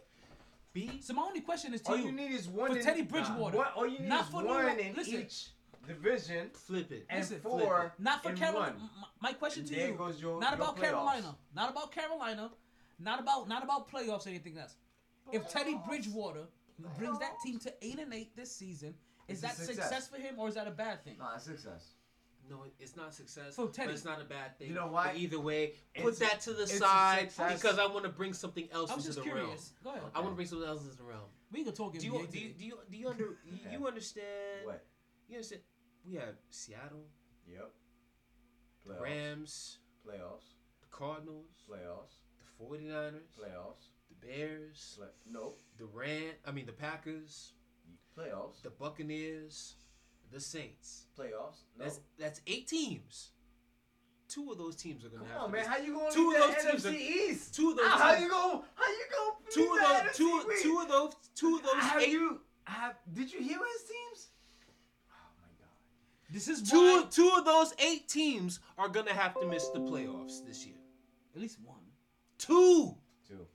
B. 0.73 1.01
So 1.03 1.15
my 1.15 1.23
only 1.23 1.41
question 1.41 1.75
is 1.75 1.81
to 1.83 1.91
All 1.91 1.97
you. 1.97 2.07
you 2.07 2.13
need 2.13 2.31
is 2.33 2.49
one 2.49 2.75
for 2.75 2.83
Teddy 2.83 3.03
Bridgewater. 3.03 3.57
What, 3.57 3.73
all 3.77 3.87
you 3.87 3.99
need 4.01 4.09
Not 4.09 4.25
is 4.25 4.31
for 4.31 4.45
one 4.45 4.57
Orleans. 4.57 4.81
in 4.81 4.95
Listen. 4.95 5.21
each 5.23 5.49
division 5.87 6.51
Flip 6.53 6.91
it. 6.93 7.07
and 7.09 7.21
Listen, 7.21 7.41
four 7.41 7.95
Not 7.99 8.23
for 8.23 8.33
Carolina. 8.35 8.77
My 9.21 9.33
question 9.33 9.65
to 9.67 9.75
you. 9.75 9.95
goes 9.95 10.21
your- 10.21 10.41
not 10.41 10.53
your 10.53 10.63
about 10.63 10.77
playoffs. 10.77 10.81
Carolina. 10.81 11.37
Not 11.55 11.71
about 11.71 11.93
Carolina. 11.93 12.51
Not 12.99 13.21
about 13.21 13.49
not 13.49 13.63
about 13.65 13.91
playoffs 13.91 14.27
or 14.27 14.31
anything 14.31 14.59
else. 14.59 14.75
If 15.33 15.49
Teddy 15.49 15.79
Bridgewater 15.87 16.45
brings 16.99 17.19
that 17.21 17.33
team 17.45 17.59
to 17.61 17.73
eight 17.83 17.99
and 17.99 18.13
eight 18.13 18.35
this 18.37 18.55
season, 18.55 18.95
is 19.29 19.35
It's 19.35 19.41
that 19.43 19.57
success. 19.57 19.89
success. 19.89 20.09
for 20.09 20.17
him 20.17 20.39
or 20.39 20.49
is 20.49 20.55
that 20.55 20.67
a 20.67 20.71
bad 20.71 21.05
thing? 21.05 21.17
No, 21.19 21.25
Nah, 21.25 21.39
success. 21.39 21.95
No, 22.49 22.65
it's 22.79 22.97
not 22.97 23.15
success, 23.15 23.55
For 23.57 23.67
but 23.67 23.89
it's 23.89 24.05
not 24.05 24.21
a 24.21 24.25
bad 24.25 24.59
thing. 24.59 24.69
You 24.69 24.75
know 24.75 24.87
why? 24.89 25.09
But 25.09 25.17
either 25.17 25.39
way, 25.41 25.75
put 25.95 26.15
It's- 26.15 26.19
that 26.21 26.41
to 26.43 26.55
the 26.55 26.67
side 26.67 27.29
because 27.37 27.79
I 27.79 27.87
want 27.87 28.05
to 28.05 28.11
bring 28.11 28.33
something 28.33 28.71
else 28.73 28.91
I 28.91 28.95
was 28.97 29.05
into 29.07 29.17
just 29.17 29.25
the 29.25 29.31
curious. 29.31 29.73
realm. 29.85 29.95
Go 29.97 30.01
ahead. 30.01 30.13
I 30.15 30.21
want 30.21 30.33
to 30.33 30.37
bring 30.37 30.47
something 30.49 30.69
else 30.69 30.83
into 30.85 30.97
the 30.97 31.05
realm. 31.05 31.29
We 31.53 31.65
can 31.65 31.75
talk 31.75 31.93
Do 31.93 31.99
NBA 31.99 32.05
you 32.05 32.27
do 32.27 32.39
you 32.39 32.53
do 32.55 32.65
you, 32.65 32.79
do 32.91 32.97
you 32.97 33.09
under 33.09 33.25
you, 33.45 33.59
you 33.71 33.87
understand? 33.87 34.65
What? 34.65 34.85
You 35.29 35.37
understand? 35.37 35.63
We 36.07 36.15
have 36.15 36.37
Seattle, 36.51 37.07
Yep. 37.47 37.71
Playoffs. 38.87 39.01
Rams, 39.03 39.79
Playoffs. 40.07 40.55
the 40.81 40.87
Cardinals, 40.91 41.65
Playoffs. 41.69 42.17
the 42.39 42.65
49ers, 42.65 43.37
Playoffs. 43.39 43.89
the 44.09 44.27
Bears, 44.27 44.95
Play- 44.97 45.09
nope. 45.31 45.61
the 45.77 45.85
Ram, 45.87 46.35
I 46.47 46.53
mean 46.53 46.67
the 46.67 46.73
Packers, 46.73 47.53
Playoffs. 48.17 48.63
the 48.63 48.71
Buccaneers, 48.71 49.77
the 50.33 50.41
Saints. 50.41 51.07
Playoffs. 51.19 51.63
No. 51.77 51.85
That's 51.85 52.01
that's 52.19 52.41
eight 52.47 52.67
teams. 52.69 53.31
Two 54.29 54.53
of 54.53 54.59
those 54.59 54.77
teams 54.77 55.05
are 55.05 55.09
gonna 55.09 55.23
Come 55.25 55.33
have 55.33 55.41
on, 55.43 55.49
to 55.51 55.53
man. 55.57 55.61
miss- 55.63 55.69
How 55.69 55.79
you 55.79 55.95
gonna 55.95 56.11
Two 56.13 56.33
of 56.33 56.35
the 56.35 56.41
those 56.41 56.65
teams 56.65 56.85
NFC 56.85 56.89
are- 56.97 57.31
East? 57.33 57.55
two 57.55 57.71
of 57.71 57.77
those 57.79 57.87
how 57.87 58.11
teams- 58.11 58.23
you 58.25 58.29
go? 58.31 58.65
How 58.75 58.89
you 58.89 59.05
go? 59.11 59.37
two 59.51 59.73
of 59.73 60.05
those 60.05 60.17
two 60.17 60.45
Wait. 60.47 60.63
two 60.63 60.79
of 60.81 60.89
those 60.89 61.15
two 61.35 61.57
of 61.57 61.63
those 61.63 61.73
Have 61.75 62.03
eight 62.03 62.11
you? 62.11 62.41
Have? 62.65 62.97
Did 63.15 63.33
you 63.33 63.41
hear 63.41 63.59
his 63.59 63.83
teams? 63.89 64.29
Oh 65.11 65.15
my 65.41 65.49
god. 65.59 65.69
This 66.31 66.47
is 66.49 66.63
two 66.71 66.77
why 67.03 67.07
two 67.11 67.33
of 67.37 67.45
those 67.47 67.73
eight 67.79 68.07
teams 68.09 68.61
are 68.77 68.89
gonna 68.89 69.15
have 69.15 69.35
to 69.41 69.47
miss 69.47 69.69
the 69.71 69.81
playoffs 69.81 70.45
this 70.47 70.67
year. 70.67 70.77
at 71.35 71.41
least 71.41 71.59
one. 71.65 71.77
Two, 72.37 72.97
Two. 73.27 73.47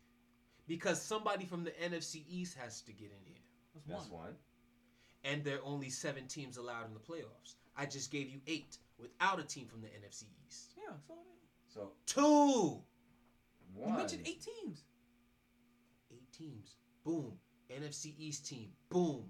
because 0.68 1.00
somebody 1.02 1.46
from 1.46 1.64
the 1.64 1.72
NFC 1.72 2.26
East 2.28 2.56
has 2.58 2.82
to 2.82 2.92
get 2.94 3.12
in 3.12 3.24
here, 3.26 3.42
That's, 3.76 3.88
That's 4.02 4.10
one. 4.12 4.24
one. 4.24 4.36
And 5.24 5.44
there 5.44 5.58
are 5.58 5.64
only 5.66 5.90
seven 5.90 6.28
teams 6.28 6.58
allowed 6.58 6.88
in 6.88 6.94
the 6.94 7.00
playoffs. 7.00 7.56
I 7.78 7.86
just 7.86 8.12
gave 8.12 8.30
you 8.30 8.40
eight 8.48 8.78
without 9.00 9.40
a 9.40 9.44
team 9.44 9.68
from 9.68 9.82
the 9.82 9.88
NFC 9.88 10.26
East. 10.48 10.74
Yeah, 10.78 10.94
so 11.08 11.14
So 11.68 11.92
Two, 12.06 12.82
one. 13.74 13.90
you 13.92 13.98
mentioned 13.98 14.28
eight 14.28 14.44
teams. 14.44 14.84
eight 16.12 16.32
teams. 16.32 16.76
Boom. 17.04 17.34
NFC 17.72 18.14
East 18.18 18.46
team. 18.48 18.70
Boom. 18.90 19.26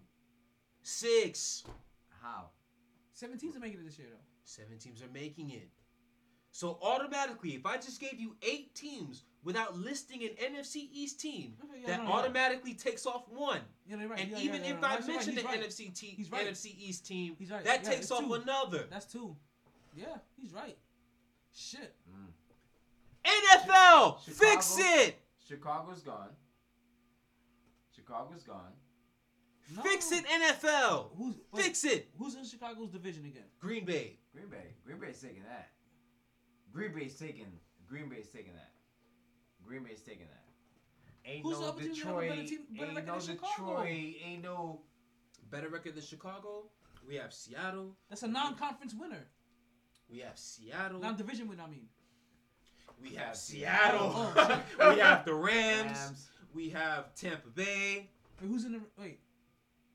Six. 0.82 1.64
How? 2.22 2.50
Seven 3.14 3.38
teams 3.38 3.56
are 3.56 3.60
making 3.60 3.80
it 3.80 3.86
this 3.86 3.98
year 3.98 4.08
though. 4.12 4.18
Seven 4.44 4.78
teams 4.78 5.02
are 5.02 5.10
making 5.14 5.52
it. 5.52 5.70
So 6.56 6.78
automatically, 6.84 7.56
if 7.56 7.66
I 7.66 7.78
just 7.78 8.00
gave 8.00 8.20
you 8.20 8.36
eight 8.44 8.76
teams 8.76 9.24
without 9.44 9.76
listing 9.76 10.22
an 10.24 10.30
NFC 10.54 10.88
East 10.94 11.20
team, 11.20 11.56
Okay, 11.64 11.82
yeah, 11.82 11.88
that 11.88 11.98
no, 11.98 12.04
no, 12.04 12.10
no. 12.12 12.16
automatically 12.16 12.76
takes 12.76 13.08
off 13.08 13.24
one. 13.28 13.60
Yeah, 13.88 13.98
you're 13.98 14.08
right. 14.08 14.20
And 14.20 14.30
yeah, 14.32 14.38
even 14.38 14.62
yeah, 14.62 14.70
yeah, 14.70 14.76
if 14.76 14.82
yeah. 14.82 14.88
I 14.88 14.96
He's 14.98 15.08
right, 15.08 15.16
mention 15.16 15.36
the. 15.36 15.42
NFC 15.42 16.00
team, 16.00 16.14
He's 16.16 16.32
right. 16.32 16.48
NFC 16.48 16.76
East 16.78 17.08
team, 17.08 17.36
He's 17.40 17.50
right. 17.50 17.64
that 17.66 17.84
Yeah, 17.84 17.90
takes 17.90 18.12
off 18.12 18.20
two. 18.24 18.36
another. 18.36 18.86
That's 18.92 19.08
two. 19.12 19.36
Yeah, 19.96 20.06
he's 20.40 20.54
right. 20.54 20.78
Shit. 21.56 21.96
NFL, 23.26 24.24
Chicago- 24.24 24.38
fix 24.38 24.78
it, 24.80 25.18
Chicago's 25.48 26.02
gone. 26.02 26.30
Chicago's 27.96 28.44
gone. 28.44 28.74
No. 29.76 29.82
fix 29.82 30.12
it, 30.12 30.24
NFL, 30.28 31.10
Who's 31.18 31.36
wait, 31.52 31.64
fix 31.64 31.84
it. 31.86 32.10
Who's 32.20 32.36
in 32.36 32.46
Chicago's 32.46 32.90
division 32.90 33.26
again? 33.26 33.44
Green 33.60 33.86
Bay, 33.86 34.20
Green 34.36 34.50
Bay. 34.50 34.76
Green 34.86 35.00
Bay's 35.00 35.20
taking 35.22 35.44
that. 35.44 35.70
Green 36.74 36.94
Bay's 36.94 37.16
taking. 37.16 37.48
Green 37.88 38.10
Bay's 38.10 38.30
taking 38.30 38.54
that. 38.54 38.72
Green 39.66 39.84
Bay's 39.84 40.02
taking 40.02 40.26
that. 40.28 40.44
Ain't 41.26 41.44
Who's 41.44 41.60
no 41.60 41.68
other 41.68 41.82
team 41.82 41.94
that 41.94 41.98
have 42.00 42.16
a 42.16 42.20
better 42.20 42.36
Detroit. 42.42 42.48
team- 42.50 42.60
better 42.78 42.92
ain't 42.92 43.06
no 43.06 43.20
than 43.20 43.36
Detroit. 43.38 44.16
Ain't 44.26 44.44
no. 44.44 44.82
better 45.50 45.70
record 45.70 45.96
than 45.96 46.04
Chicago. 46.04 46.66
We 47.08 47.16
have 47.16 47.34
Seattle. 47.34 47.96
That's 48.10 48.24
a 48.24 48.28
non-conference 48.28 48.94
winner. 49.00 49.26
We 50.10 50.20
have 50.20 50.38
Seattle. 50.38 51.00
Non-division 51.00 51.48
winner. 51.48 51.64
I 51.64 51.70
mean. 51.70 51.88
We 53.02 53.16
have 53.16 53.36
Seattle. 53.38 54.12
Oh, 54.16 54.62
we 54.94 55.00
have 55.00 55.26
the 55.26 55.34
Rams. 55.34 55.98
Rams. 55.98 56.30
We 56.54 56.70
have 56.70 57.14
Tampa 57.16 57.50
Bay. 57.50 58.10
Wait, 58.42 58.48
who's 58.48 58.66
in 58.66 58.74
the 58.74 58.82
wait? 58.98 59.20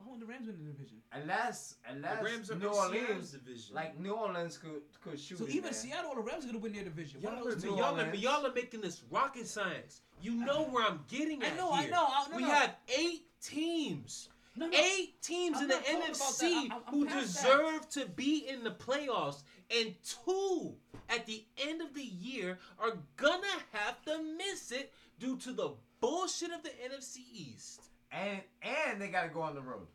Who 0.02 0.10
won 0.10 0.20
the 0.20 0.26
Rams 0.26 0.46
win 0.46 0.56
the 0.64 0.72
division? 0.72 0.98
Unless, 1.12 1.76
unless 1.88 2.18
The 2.18 2.24
Rams 2.24 2.50
are 2.50 2.54
New 2.56 2.68
Orleans, 2.68 3.30
division. 3.32 3.74
like 3.74 3.98
New 3.98 4.12
Orleans 4.12 4.56
could 4.58 4.82
could 5.02 5.18
shoot. 5.18 5.38
So 5.38 5.44
in 5.44 5.50
even 5.50 5.64
there. 5.64 5.72
Seattle 5.72 6.10
or 6.10 6.16
the 6.16 6.22
Rams 6.22 6.44
are 6.44 6.48
gonna 6.48 6.58
win 6.58 6.72
their 6.72 6.84
division. 6.84 7.20
One 7.20 7.32
Y'all 7.34 7.42
of 7.42 7.48
are, 7.48 7.54
those 7.54 7.64
New 7.64 7.70
two. 7.70 7.76
y'all, 7.76 7.84
are, 7.96 8.04
Orleans. 8.04 8.18
y'all 8.22 8.46
are 8.46 8.52
making 8.54 8.80
this 8.80 9.02
rocket 9.10 9.46
science. 9.48 10.02
You 10.22 10.34
know 10.34 10.64
where 10.64 10.86
I'm 10.86 11.00
getting 11.08 11.42
I 11.42 11.46
at 11.48 11.56
know, 11.56 11.70
I 11.70 11.82
here. 11.82 11.90
know, 11.90 12.06
I- 12.08 12.26
no, 12.30 12.36
we 12.36 12.42
no. 12.44 12.48
have 12.50 12.74
eight 12.96 13.26
teams. 13.42 14.28
No, 14.56 14.66
no. 14.66 14.76
Eight 14.76 15.20
teams 15.22 15.56
I'm 15.58 15.62
in 15.64 15.68
the 15.68 15.74
not 15.76 15.84
talking 15.84 16.02
about 16.02 16.10
NFC. 16.16 16.54
I'm- 16.70 16.82
I'm 16.88 16.92
who 16.94 17.06
past 17.06 17.42
that. 17.42 17.48
deserve 17.56 17.88
to 17.90 18.06
be 18.06 18.48
in 18.48 18.64
the 18.64 18.70
playoffs, 18.72 19.42
and 19.70 19.94
two 20.02 20.74
at 21.08 21.26
the 21.26 21.44
end 21.58 21.80
of 21.80 21.94
the 21.94 22.02
year 22.04 22.58
are 22.78 22.98
gonna 23.16 23.46
have 23.72 24.02
to 24.02 24.18
miss 24.36 24.72
it 24.72 24.92
due 25.20 25.36
to 25.38 25.52
the 25.52 25.74
bullshit 26.00 26.50
of 26.52 26.62
the 26.62 26.70
NFC 26.84 27.24
East. 27.32 27.88
And 28.12 28.40
and 28.62 29.00
they 29.00 29.08
gotta 29.08 29.28
go 29.28 29.40
on 29.42 29.54
the 29.54 29.60
road. 29.60 29.86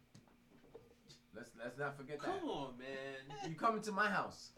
Let's 1.35 1.50
let's 1.61 1.77
not 1.80 1.98
forget 1.98 2.19
that. 2.19 2.25
Come 2.40 2.50
on, 2.50 2.77
man. 2.77 3.38
You 3.50 3.56
coming 3.56 3.82
to 3.83 3.92
my 3.92 4.08
house? 4.08 4.51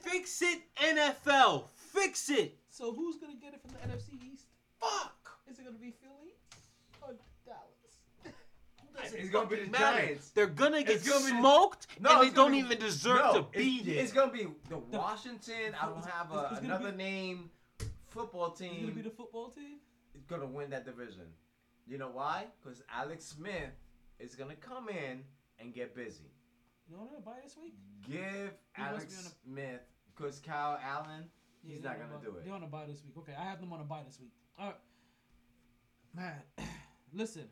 Fix 0.00 0.42
it, 0.42 0.60
NFL. 0.80 1.64
Fix 1.74 2.30
it. 2.30 2.56
So 2.70 2.92
who's 2.92 3.16
gonna 3.16 3.34
get 3.40 3.54
it 3.54 3.60
from 3.62 3.72
the 3.72 3.78
NFC 3.78 4.14
East? 4.32 4.44
Fuck. 4.80 5.38
Is 5.50 5.58
it 5.58 5.64
gonna 5.64 5.76
be 5.78 5.92
Philly 6.00 6.34
or 7.02 7.14
Dallas? 7.44 8.34
It's 9.12 9.28
gonna 9.30 9.48
be 9.48 9.56
the 9.64 9.70
matter. 9.70 10.00
Giants. 10.02 10.30
They're 10.30 10.46
gonna 10.46 10.82
get 10.84 10.96
It's 10.96 11.08
gonna 11.08 11.24
be 11.24 11.32
the- 11.32 11.38
smoked, 11.38 11.86
No, 12.00 12.10
and 12.12 12.22
they 12.22 12.26
it's 12.26 12.34
gonna 12.36 12.54
don't 12.56 12.68
be- 12.68 12.74
even 12.74 12.78
deserve 12.78 13.18
no, 13.18 13.32
to 13.32 13.58
be 13.58 13.76
it's, 13.76 13.86
there. 13.86 14.02
It's 14.04 14.12
gonna 14.12 14.32
be 14.32 14.46
the 14.68 14.78
Washington. 14.78 15.74
I 15.80 15.86
don't 15.86 16.04
have 16.06 16.30
a, 16.32 16.34
it's- 16.34 16.52
it's 16.52 16.60
gonna 16.60 16.74
another 16.76 16.92
be- 16.92 16.98
name. 16.98 17.50
Football 18.08 18.52
Is 18.54 18.60
it 18.60 18.64
gonna 18.68 18.86
be 18.86 18.92
team 18.94 19.02
the 19.02 19.10
football 19.10 19.48
team? 19.50 19.78
is 20.14 20.22
gonna 20.26 20.46
win 20.46 20.70
that 20.70 20.84
division. 20.84 21.26
You 21.86 21.98
know 21.98 22.08
why? 22.12 22.46
Because 22.62 22.82
Alex 22.92 23.24
Smith 23.26 23.72
is 24.18 24.34
gonna 24.34 24.56
come 24.56 24.88
in 24.88 25.22
and 25.58 25.74
get 25.74 25.94
busy. 25.94 26.30
You 26.90 26.96
want 26.96 27.14
to 27.16 27.22
buy 27.22 27.36
this 27.42 27.56
week? 27.62 27.74
Give 28.06 28.50
He 28.76 28.82
Alex 28.82 29.04
a- 29.18 29.48
Smith 29.48 29.80
because 30.14 30.38
Kyle 30.40 30.78
Allen, 30.82 31.24
he's 31.62 31.82
not 31.82 31.98
gonna 31.98 32.22
do 32.22 32.36
it. 32.36 32.44
They're 32.44 32.54
on 32.54 32.62
a 32.62 32.66
buy 32.66 32.86
this 32.86 33.02
week. 33.04 33.14
Okay, 33.18 33.34
I 33.38 33.44
have 33.44 33.60
them 33.60 33.72
on 33.72 33.80
a 33.80 33.84
buy 33.84 34.02
this 34.06 34.18
week. 34.20 34.32
All 34.58 34.66
right, 34.66 34.76
man. 36.14 36.42
listen, 37.12 37.48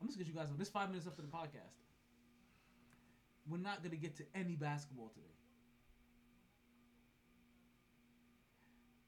I'm 0.00 0.06
just 0.06 0.18
gonna 0.18 0.24
get 0.24 0.34
you 0.34 0.38
guys 0.38 0.50
know. 0.50 0.56
This 0.56 0.68
five 0.68 0.88
minutes 0.90 1.06
after 1.06 1.22
the 1.22 1.28
podcast. 1.28 1.78
We're 3.48 3.58
not 3.58 3.82
gonna 3.82 3.96
get 3.96 4.16
to 4.16 4.24
any 4.34 4.56
basketball 4.56 5.08
today. 5.08 5.33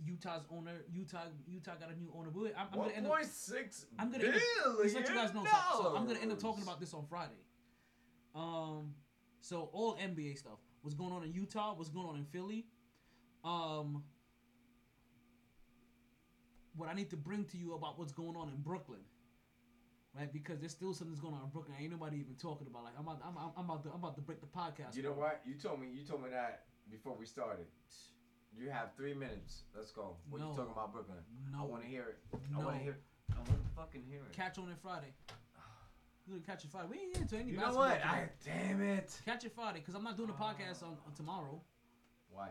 Utah's 0.07 0.43
owner, 0.51 0.85
Utah, 0.93 1.25
Utah 1.47 1.73
got 1.79 1.91
a 1.91 1.99
new 1.99 2.13
owner. 2.17 2.31
Wait, 2.33 2.53
I'm, 2.57 2.69
I'm 2.73 2.79
gonna 2.79 2.93
end 2.93 3.07
up, 3.07 3.13
point 3.13 3.27
six 3.27 3.87
I'm 3.99 4.11
gonna 4.11 4.25
end 4.25 4.37
up, 4.37 4.83
just 4.83 4.95
let 4.95 5.09
you 5.09 5.15
guys 5.15 5.35
know. 5.35 5.45
So, 5.45 5.83
so 5.83 5.97
I'm 5.97 6.07
gonna 6.07 6.21
end 6.21 6.33
up 6.33 6.39
talking 6.39 6.63
about 6.63 6.81
this 6.81 6.95
on 6.95 7.05
Friday. 7.09 7.33
Um, 8.35 8.95
so 9.41 9.71
all 9.73 9.97
NBA 9.97 10.39
stuff. 10.39 10.59
What's 10.83 10.95
going 10.95 11.13
on 11.13 11.25
in 11.25 11.33
Utah? 11.33 11.75
What's 11.75 11.91
going 11.91 12.07
on 12.07 12.17
in 12.17 12.25
Philly? 12.27 12.67
Um, 13.45 14.05
what 16.77 16.89
I 16.89 16.95
need 16.95 17.11
to 17.11 17.17
bring 17.17 17.45
to 17.47 17.57
you 17.57 17.75
about 17.75 17.99
what's 17.99 18.13
going 18.13 18.37
on 18.37 18.49
in 18.49 18.57
Brooklyn, 18.57 19.01
right? 20.17 20.33
Because 20.33 20.61
there's 20.61 20.73
still 20.73 20.93
something's 20.95 21.21
going 21.21 21.35
on 21.35 21.43
in 21.45 21.49
Brooklyn. 21.51 21.77
Ain't 21.81 21.91
nobody 21.91 22.19
even 22.19 22.35
talking 22.35 22.67
about. 22.67 22.85
Like 22.85 22.95
I'm 22.99 23.07
about, 23.07 23.23
I'm, 23.25 23.35
I'm 23.57 23.65
about 23.65 23.83
to, 23.85 23.91
I'm 23.91 23.97
about 23.97 24.15
to 24.17 24.21
break 24.21 24.41
the 24.41 24.47
podcast. 24.47 24.97
You 24.97 25.03
know 25.03 25.13
what? 25.13 25.41
You 25.47 25.55
told 25.55 25.81
me. 25.81 25.89
You 25.93 26.05
told 26.05 26.23
me 26.23 26.31
that 26.31 26.65
before 26.91 27.17
we 27.19 27.27
started. 27.27 27.67
You 28.59 28.71
have 28.71 28.95
three 28.97 29.15
minutes. 29.15 29.63
Let's 29.77 29.93
go. 29.93 30.17
What 30.31 30.41
No. 30.41 30.51
you 30.51 30.57
talking 30.57 30.73
about, 30.73 30.93
Brooklyn? 30.93 31.19
I 31.57 31.63
want 31.63 31.83
to 31.83 31.89
hear 31.89 32.05
it. 32.09 32.19
I 32.33 32.59
No. 32.59 32.65
want 32.67 32.77
to 32.79 32.83
hear. 32.83 32.93
It. 32.93 33.03
I 33.33 33.37
want 33.37 33.49
to 33.49 33.69
fucking 33.77 34.03
hear 34.05 34.23
it. 34.23 34.33
Catch 34.33 34.59
on 34.59 34.71
it 34.71 34.79
Friday. 34.79 35.13
We're 36.27 36.35
gonna 36.37 36.47
catch 36.47 36.65
it 36.65 36.71
Friday. 36.71 36.89
We 36.89 36.99
ain't 37.01 37.17
into 37.19 37.37
any 37.37 37.51
You 37.53 37.57
know 37.59 37.67
basketball 37.67 37.89
what? 37.89 38.39
today. 38.41 38.53
I 38.53 38.69
damn 38.69 38.83
it. 38.83 39.21
Catch 39.25 39.45
it 39.45 39.53
Friday 39.53 39.79
because 39.81 39.95
I'm 39.95 40.03
not 40.03 40.17
doing 40.17 40.31
a 40.31 40.33
podcast 40.33 40.83
on, 40.83 40.97
on 41.07 41.13
tomorrow. 41.15 41.61
Why? 42.31 42.51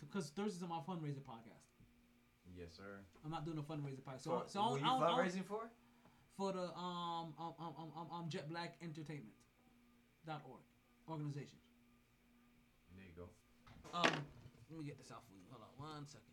Because 0.00 0.30
Thursday's 0.30 0.68
my 0.68 0.80
fundraiser 0.86 1.22
podcast. 1.22 1.66
Yes, 2.54 2.74
sir. 2.76 3.00
I'm 3.24 3.30
not 3.30 3.44
doing 3.44 3.58
a 3.58 3.62
fundraiser 3.62 4.02
podcast. 4.02 4.20
So, 4.20 4.40
For- 4.40 4.48
so 4.48 4.60
I 4.60 4.68
who 4.68 4.78
you 4.78 4.84
I 4.84 4.88
don't- 4.88 5.02
I 5.02 5.06
fundraising 5.28 5.44
for? 5.44 5.70
For 6.36 6.52
the 6.52 6.72
um 6.76 7.34
um 7.38 7.54
um 7.58 7.74
um, 7.78 7.92
um, 7.96 8.10
um 8.12 8.28
Jet 8.28 8.48
Black 8.48 8.76
Entertainment 8.82 9.34
dot 10.24 10.42
org 10.48 10.60
organization. 11.08 11.58
There 12.94 13.04
you 13.04 13.12
go. 13.16 13.28
Um, 13.92 14.24
let 14.72 14.80
me 14.80 14.86
get 14.86 14.98
this 14.98 15.10
out 15.12 15.22
for 15.28 15.34
you. 15.36 15.44
Hold 15.50 15.62
on 15.62 15.72
one 15.76 16.06
second. 16.08 16.32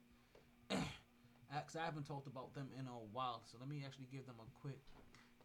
Actually, 1.53 1.81
I 1.81 1.85
haven't 1.85 2.07
talked 2.07 2.27
about 2.27 2.53
them 2.53 2.69
in 2.79 2.85
a 2.87 2.99
while, 3.11 3.41
so 3.45 3.57
let 3.59 3.67
me 3.67 3.83
actually 3.85 4.07
give 4.11 4.25
them 4.25 4.35
a 4.39 4.47
quick 4.61 4.79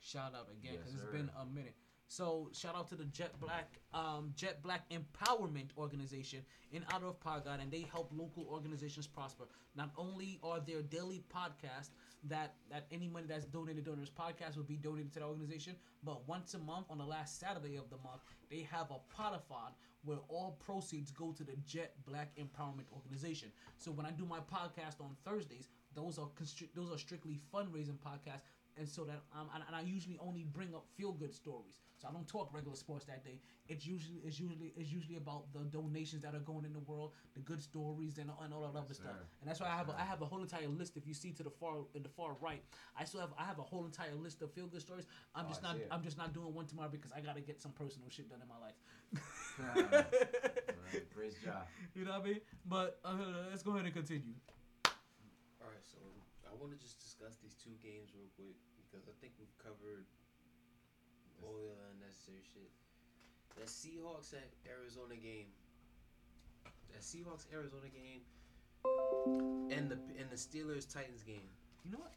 shout 0.01 0.35
out 0.35 0.49
again 0.53 0.77
because 0.79 0.93
Yes, 0.93 1.03
it's 1.03 1.13
been 1.13 1.31
a 1.41 1.47
minute. 1.47 1.75
So 2.07 2.51
shout 2.53 2.77
out 2.77 2.89
to 2.91 2.95
the 2.95 3.07
Jet 3.07 3.33
Black 3.41 3.81
um, 3.95 4.33
Jet 4.37 4.63
Black 4.63 4.83
Empowerment 4.91 5.71
Organization 5.79 6.41
in 6.71 6.85
Outer 6.93 7.07
of 7.07 7.19
Pagod, 7.21 7.61
and 7.61 7.73
they 7.73 7.87
help 7.91 8.11
local 8.15 8.47
organizations 8.49 9.07
prosper. 9.07 9.45
Not 9.75 9.91
only 9.97 10.39
are 10.45 10.61
there 10.61 10.83
daily 10.83 11.25
podcasts 11.35 11.89
that 12.25 12.55
that 12.71 12.87
any 12.93 13.09
money 13.09 13.25
that's 13.27 13.47
donated 13.47 13.85
during 13.85 14.01
this 14.01 14.11
podcast 14.11 14.57
will 14.57 14.65
be 14.65 14.77
donated 14.77 15.15
to 15.15 15.21
the 15.21 15.25
organization, 15.25 15.75
but 16.05 16.29
once 16.29 16.53
a 16.53 16.59
month 16.59 16.87
on 16.91 16.99
the 16.99 17.05
last 17.05 17.41
Saturday 17.41 17.77
of 17.77 17.89
the 17.89 17.97
month, 17.97 18.21
they 18.51 18.69
have 18.71 18.91
a 18.91 19.01
potathon 19.17 19.73
where 20.05 20.19
all 20.29 20.59
proceeds 20.65 21.11
go 21.11 21.33
to 21.33 21.45
the 21.45 21.57
Jet 21.67 21.95
Black 22.07 22.33
Empowerment 22.37 22.93
Organization. 22.93 23.51
So 23.79 23.91
when 23.91 24.07
I 24.07 24.11
do 24.11 24.25
my 24.25 24.39
podcast 24.39 25.01
on 25.01 25.17
Thursdays, 25.25 25.69
those 25.95 26.19
are 26.19 26.29
constri- 26.41 26.75
those 26.75 26.93
are 26.93 26.99
strictly 26.99 27.39
fundraising 27.55 27.99
podcasts 27.99 28.43
and 28.77 28.89
so 28.89 29.05
that 29.05 29.23
um, 29.33 29.49
and, 29.55 29.63
and 29.67 29.77
I 29.77 29.83
usually 29.83 30.19
only 30.21 30.45
bring 30.45 30.75
up 30.75 30.85
feel 30.97 31.13
good 31.13 31.33
stories. 31.35 31.79
So 31.97 32.09
I 32.09 32.13
don't 32.13 32.27
talk 32.27 32.53
regular 32.53 32.77
sports 32.77 33.05
that 33.07 33.25
day. 33.25 33.39
It's 33.69 33.87
usually 33.87 34.19
it's 34.25 34.39
usually 34.41 34.73
it's 34.77 34.91
usually 34.91 35.17
about 35.17 35.53
the 35.53 35.61
donations 35.61 36.23
that 36.23 36.35
are 36.35 36.41
going 36.41 36.65
in 36.65 36.73
the 36.73 36.81
world, 36.81 37.13
the 37.35 37.41
good 37.41 37.63
stories, 37.63 38.19
and, 38.19 38.31
and 38.43 38.53
all 38.53 38.61
that 38.63 38.77
other 38.79 38.95
stuff. 38.95 39.13
sir. 39.13 39.27
And 39.41 39.49
that's 39.49 39.61
why 39.61 39.69
I 39.69 39.77
have 39.77 39.89
a, 39.89 39.95
I 39.99 40.03
have 40.05 40.21
a 40.23 40.27
whole 40.27 40.43
entire 40.43 40.69
list. 40.69 40.97
If 40.97 41.07
you 41.07 41.15
see 41.15 41.31
to 41.33 41.43
the 41.43 41.51
far 41.51 41.77
in 41.95 42.03
the 42.03 42.09
far 42.09 42.37
right, 42.41 42.63
I 42.99 43.05
still 43.05 43.21
have 43.21 43.33
I 43.39 43.45
have 43.45 43.59
a 43.59 43.63
whole 43.63 43.85
entire 43.85 44.15
list 44.15 44.43
of 44.43 44.53
feel 44.53 44.67
good 44.67 44.81
stories. 44.83 45.07
I'm 45.35 45.47
Oh, 45.47 45.49
just 45.49 45.63
not. 45.63 45.77
I'm 45.91 46.03
just 46.03 46.19
not 46.19 46.33
doing 46.35 46.53
one 46.53 46.67
tomorrow 46.67 46.89
because 46.91 47.13
I 47.13 47.21
gotta 47.21 47.41
get 47.41 47.61
some 47.63 47.73
personal 47.73 48.09
shit 48.11 48.29
done 48.29 48.41
in 48.43 48.49
my 48.49 48.59
life. 48.59 48.75
Right, 50.93 51.11
praise 51.15 51.37
God. 51.45 51.63
You 51.95 52.05
know 52.05 52.13
what 52.13 52.23
I 52.23 52.25
mean? 52.25 52.41
But 52.67 52.99
uh, 53.05 53.15
let's 53.51 53.63
go 53.63 53.73
ahead 53.73 53.85
and 53.85 53.95
continue. 53.95 54.35
All 54.85 55.69
right, 55.71 55.85
so 55.85 55.99
I 56.55 56.57
want 56.63 56.71
to 56.71 56.79
just 56.79 57.03
discuss 57.03 57.35
these 57.43 57.59
two 57.59 57.75
games 57.83 58.15
real 58.15 58.31
quick 58.39 58.55
because 58.79 59.11
I 59.11 59.15
think 59.19 59.35
we've 59.43 59.59
covered 59.59 60.07
all 61.43 61.59
the 61.59 61.75
unnecessary 61.91 62.47
shit. 62.47 62.71
That 63.59 63.67
Seahawks 63.67 64.39
at 64.39 64.47
Arizona 64.63 65.19
game, 65.19 65.51
that 66.95 67.03
Seahawks 67.03 67.51
Arizona 67.51 67.91
game, 67.91 68.23
and 69.75 69.91
the 69.91 69.99
and 70.15 70.31
the 70.31 70.39
Steelers 70.39 70.87
Titans 70.87 71.27
game. 71.27 71.51
You 71.83 71.99
know 71.99 72.03
what? 72.07 72.15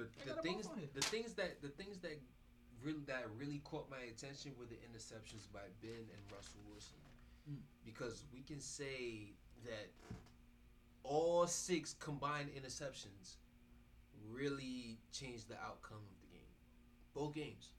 The, 0.00 0.08
the 0.24 0.40
things 0.40 0.64
both 0.64 0.72
on 0.72 0.78
here. 0.80 0.88
the 0.96 1.04
things 1.12 1.36
that 1.36 1.60
the 1.60 1.68
things 1.68 2.00
that 2.00 2.16
really 2.80 3.04
that 3.04 3.28
really 3.36 3.60
caught 3.68 3.84
my 3.92 4.00
attention 4.08 4.56
were 4.56 4.64
the 4.64 4.80
interceptions 4.80 5.44
by 5.52 5.68
Ben 5.84 6.08
and 6.08 6.22
Russell 6.32 6.64
Wilson. 6.72 6.96
Mm. 7.44 7.60
Because 7.84 8.24
we 8.32 8.40
can 8.40 8.60
say 8.60 9.36
that 9.64 9.92
all 11.02 11.46
six 11.46 11.94
combined 11.94 12.50
interceptions 12.50 13.36
really 14.30 14.98
changed 15.12 15.48
the 15.48 15.54
outcome 15.54 15.98
of 15.98 16.20
the 16.22 16.36
game. 16.36 16.48
Both 17.14 17.34
games. 17.34 17.72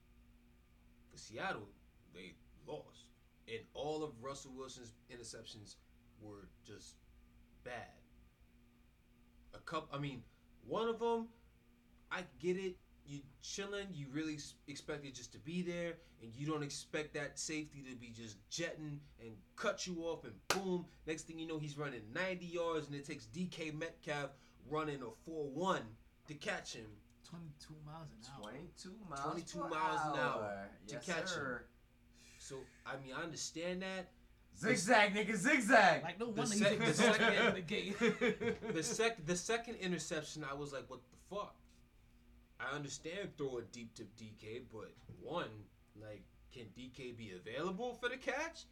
For 1.09 1.17
Seattle, 1.17 1.69
they 2.13 2.33
lost. 2.67 3.07
And 3.47 3.59
all 3.73 4.03
of 4.03 4.11
Russell 4.21 4.51
Wilson's 4.55 4.93
interceptions 5.11 5.75
were 6.21 6.47
just 6.65 6.95
bad. 7.63 7.73
A 9.53 9.59
couple, 9.59 9.89
I 9.93 9.99
mean, 9.99 10.23
one 10.65 10.87
of 10.87 10.99
them, 10.99 11.27
I 12.11 12.21
get 12.39 12.57
it. 12.57 12.75
You 13.05 13.19
chilling, 13.41 13.87
you 13.93 14.07
really 14.11 14.37
expect 14.67 15.05
it 15.05 15.13
just 15.15 15.31
to 15.33 15.39
be 15.39 15.61
there, 15.61 15.93
and 16.21 16.31
you 16.35 16.45
don't 16.47 16.63
expect 16.63 17.13
that 17.15 17.37
safety 17.39 17.83
to 17.89 17.95
be 17.95 18.07
just 18.15 18.37
jetting 18.49 18.99
and 19.19 19.31
cut 19.55 19.85
you 19.87 20.03
off, 20.03 20.23
and 20.23 20.33
boom. 20.47 20.85
Next 21.07 21.23
thing 21.23 21.37
you 21.39 21.47
know, 21.47 21.57
he's 21.57 21.77
running 21.77 22.01
90 22.13 22.45
yards, 22.45 22.87
and 22.87 22.95
it 22.95 23.05
takes 23.05 23.25
DK 23.25 23.73
Metcalf 23.77 24.29
running 24.69 25.01
a 25.01 25.09
4 25.25 25.45
1 25.49 25.81
to 26.27 26.33
catch 26.35 26.73
him. 26.75 26.85
22 27.29 27.73
miles 27.85 28.07
an 28.11 28.43
hour. 28.43 28.51
22 28.51 28.89
miles 29.09 29.21
22 29.23 29.57
per 29.59 29.69
miles 29.69 30.01
an 30.13 30.19
hour 30.19 30.43
hour. 30.43 30.69
to 30.87 30.93
Yes, 30.95 31.05
catch 31.05 31.27
sir. 31.29 31.57
him. 31.57 31.63
So, 32.37 32.55
I 32.85 32.97
mean, 33.03 33.13
I 33.17 33.23
understand 33.23 33.81
that. 33.81 34.09
Zigzag, 34.57 35.13
nigga, 35.15 35.35
zigzag. 35.35 36.03
Like 36.03 36.19
no 36.19 36.31
The, 36.31 36.45
sec- 36.45 36.57
he's 36.71 36.79
the 36.79 36.85
the 36.85 36.93
second, 36.93 37.55
the 37.55 37.61
game. 37.61 37.95
the 38.73 38.83
sec, 38.83 39.25
the 39.25 39.35
second 39.35 39.75
interception, 39.75 40.43
I 40.49 40.53
was 40.53 40.73
like, 40.73 40.89
"What 40.89 40.99
the 41.09 41.35
fuck?" 41.35 41.55
I 42.61 42.75
understand 42.75 43.37
throw 43.37 43.57
it 43.57 43.71
deep 43.71 43.93
to 43.95 44.03
DK, 44.03 44.63
but 44.71 44.91
one, 45.21 45.49
like, 45.99 46.23
can 46.53 46.65
DK 46.77 47.17
be 47.17 47.31
available 47.31 47.93
for 47.93 48.09
the 48.09 48.17
catch? 48.17 48.65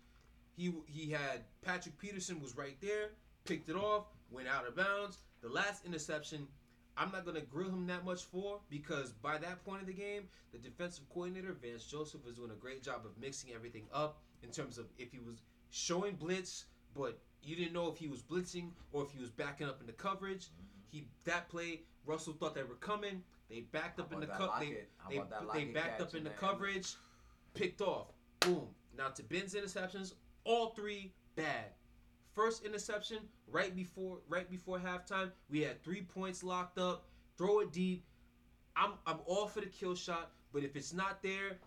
He 0.55 0.73
he 0.87 1.09
had 1.09 1.43
Patrick 1.61 1.97
Peterson 1.97 2.41
was 2.41 2.55
right 2.57 2.77
there, 2.81 3.11
picked 3.45 3.69
it 3.69 3.75
off, 3.75 4.05
went 4.29 4.47
out 4.47 4.67
of 4.67 4.75
bounds. 4.75 5.19
The 5.41 5.49
last 5.49 5.85
interception, 5.85 6.47
I'm 6.97 7.11
not 7.11 7.25
gonna 7.25 7.41
grill 7.41 7.69
him 7.69 7.87
that 7.87 8.03
much 8.03 8.23
for 8.25 8.59
because 8.69 9.13
by 9.13 9.37
that 9.37 9.63
point 9.63 9.81
of 9.81 9.87
the 9.87 9.93
game, 9.93 10.27
the 10.51 10.57
defensive 10.57 11.05
coordinator 11.09 11.53
Vance 11.53 11.85
Joseph 11.85 12.25
was 12.25 12.35
doing 12.35 12.51
a 12.51 12.55
great 12.55 12.83
job 12.83 13.05
of 13.05 13.17
mixing 13.17 13.53
everything 13.53 13.85
up 13.93 14.21
in 14.43 14.51
terms 14.51 14.77
of 14.77 14.85
if 14.97 15.11
he 15.11 15.19
was 15.19 15.41
showing 15.69 16.15
blitz, 16.15 16.65
but 16.93 17.19
you 17.41 17.55
didn't 17.55 17.73
know 17.73 17.89
if 17.89 17.97
he 17.97 18.07
was 18.07 18.21
blitzing 18.21 18.71
or 18.91 19.03
if 19.03 19.11
he 19.11 19.19
was 19.19 19.29
backing 19.29 19.67
up 19.67 19.79
in 19.79 19.87
the 19.87 19.93
coverage. 19.93 20.49
He 20.91 21.07
that 21.23 21.47
play, 21.49 21.81
Russell 22.05 22.33
thought 22.33 22.55
they 22.55 22.63
were 22.63 22.75
coming. 22.75 23.23
They 23.49 23.61
backed 23.61 23.99
up 23.99 24.13
in 24.13 24.19
the 24.19 24.27
co- 24.27 24.51
they 24.59 24.77
they, 25.09 25.17
they 25.53 25.65
backed 25.65 26.01
up 26.01 26.13
in 26.15 26.23
the 26.23 26.29
coverage, 26.31 26.95
picked 27.53 27.81
off. 27.81 28.07
Boom. 28.41 28.67
Now 28.97 29.09
to 29.09 29.23
Ben's 29.23 29.53
interceptions, 29.55 30.13
all 30.43 30.69
three 30.69 31.13
bad. 31.35 31.65
First 32.35 32.63
interception 32.63 33.19
right 33.47 33.75
before 33.75 34.19
right 34.27 34.49
before 34.49 34.79
halftime, 34.79 35.31
we 35.49 35.61
had 35.61 35.83
three 35.83 36.01
points 36.01 36.43
locked 36.43 36.77
up. 36.77 37.05
Throw 37.37 37.61
it 37.61 37.71
deep. 37.71 38.05
I'm 38.75 38.93
I'm 39.07 39.19
all 39.25 39.47
for 39.47 39.61
the 39.61 39.67
kill 39.67 39.95
shot, 39.95 40.31
but 40.53 40.63
if 40.63 40.75
it's 40.75 40.93
not 40.93 41.23
there, 41.23 41.57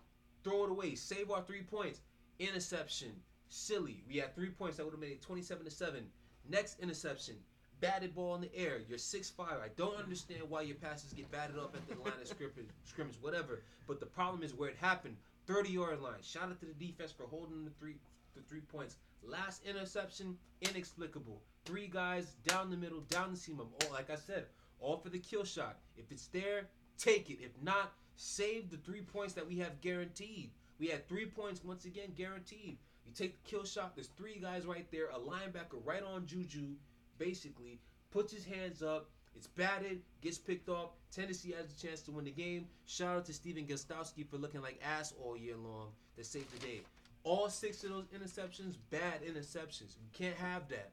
throw 0.43 0.63
it 0.65 0.71
away, 0.71 0.95
save 0.95 1.31
our 1.31 1.41
three 1.43 1.63
points. 1.63 2.01
Interception, 2.39 3.11
silly. 3.49 4.03
We 4.07 4.17
had 4.17 4.33
three 4.35 4.49
points 4.49 4.77
that 4.77 4.85
would 4.85 4.93
have 4.93 4.99
made 4.99 5.11
it 5.11 5.21
27 5.21 5.65
to 5.65 5.71
7. 5.71 6.03
Next 6.49 6.79
interception, 6.79 7.35
batted 7.83 8.15
ball 8.15 8.35
in 8.35 8.41
the 8.41 8.55
air. 8.55 8.79
You're 8.87 8.97
6'5. 8.97 9.33
I 9.39 9.67
don't 9.75 9.97
understand 9.97 10.41
why 10.47 10.61
your 10.61 10.77
passes 10.77 11.11
get 11.11 11.29
batted 11.31 11.59
up 11.59 11.75
at 11.75 11.85
the 11.87 12.01
line 12.01 12.19
of 12.21 12.27
scrimmage, 12.27 12.69
scrimmage, 12.85 13.17
whatever. 13.19 13.61
But 13.87 13.99
the 13.99 14.05
problem 14.05 14.41
is 14.41 14.53
where 14.53 14.69
it 14.69 14.77
happened. 14.79 15.17
30 15.47 15.69
yard 15.69 16.01
line. 16.01 16.21
Shout 16.21 16.43
out 16.43 16.59
to 16.61 16.65
the 16.65 16.73
defense 16.73 17.11
for 17.11 17.23
holding 17.23 17.65
the 17.65 17.71
three 17.71 17.95
the 18.35 18.41
three 18.41 18.61
points. 18.61 18.95
Last 19.21 19.65
interception, 19.65 20.37
inexplicable. 20.61 21.41
Three 21.65 21.87
guys 21.87 22.35
down 22.47 22.69
the 22.69 22.77
middle, 22.77 23.01
down 23.01 23.31
the 23.31 23.37
seam. 23.37 23.59
Of 23.59 23.67
all 23.73 23.93
like 23.93 24.09
I 24.09 24.15
said, 24.15 24.45
all 24.79 24.97
for 24.97 25.09
the 25.09 25.19
kill 25.19 25.43
shot. 25.43 25.77
If 25.97 26.09
it's 26.09 26.27
there, 26.27 26.69
take 26.97 27.29
it. 27.29 27.39
If 27.41 27.51
not, 27.61 27.91
save 28.15 28.69
the 28.69 28.77
three 28.77 29.01
points 29.01 29.33
that 29.33 29.47
we 29.47 29.57
have 29.57 29.81
guaranteed. 29.81 30.51
We 30.79 30.87
had 30.87 31.07
three 31.09 31.25
points 31.25 31.63
once 31.63 31.83
again 31.83 32.13
guaranteed. 32.15 32.77
You 33.05 33.13
take 33.13 33.43
the 33.43 33.49
kill 33.49 33.65
shot. 33.65 33.95
There's 33.95 34.07
three 34.07 34.39
guys 34.41 34.65
right 34.65 34.89
there. 34.91 35.09
A 35.09 35.19
linebacker 35.19 35.85
right 35.85 36.03
on 36.03 36.25
Juju, 36.25 36.75
basically 37.17 37.79
puts 38.11 38.31
his 38.33 38.45
hands 38.45 38.81
up. 38.81 39.09
It's 39.35 39.47
batted, 39.47 40.01
gets 40.21 40.37
picked 40.37 40.69
off. 40.69 40.91
Tennessee 41.11 41.53
has 41.57 41.73
a 41.73 41.87
chance 41.87 42.01
to 42.01 42.11
win 42.11 42.25
the 42.25 42.31
game. 42.31 42.67
Shout 42.85 43.17
out 43.17 43.25
to 43.25 43.33
Stephen 43.33 43.65
Gostkowski 43.65 44.27
for 44.27 44.37
looking 44.37 44.61
like 44.61 44.79
ass 44.83 45.13
all 45.23 45.35
year 45.35 45.55
long 45.57 45.87
that 46.15 46.25
saved 46.25 46.53
the 46.53 46.59
day. 46.65 46.81
All 47.23 47.49
six 47.49 47.83
of 47.83 47.89
those 47.89 48.05
interceptions, 48.07 48.75
bad 48.91 49.23
interceptions. 49.23 49.95
We 50.01 50.09
can't 50.11 50.37
have 50.37 50.67
that. 50.69 50.91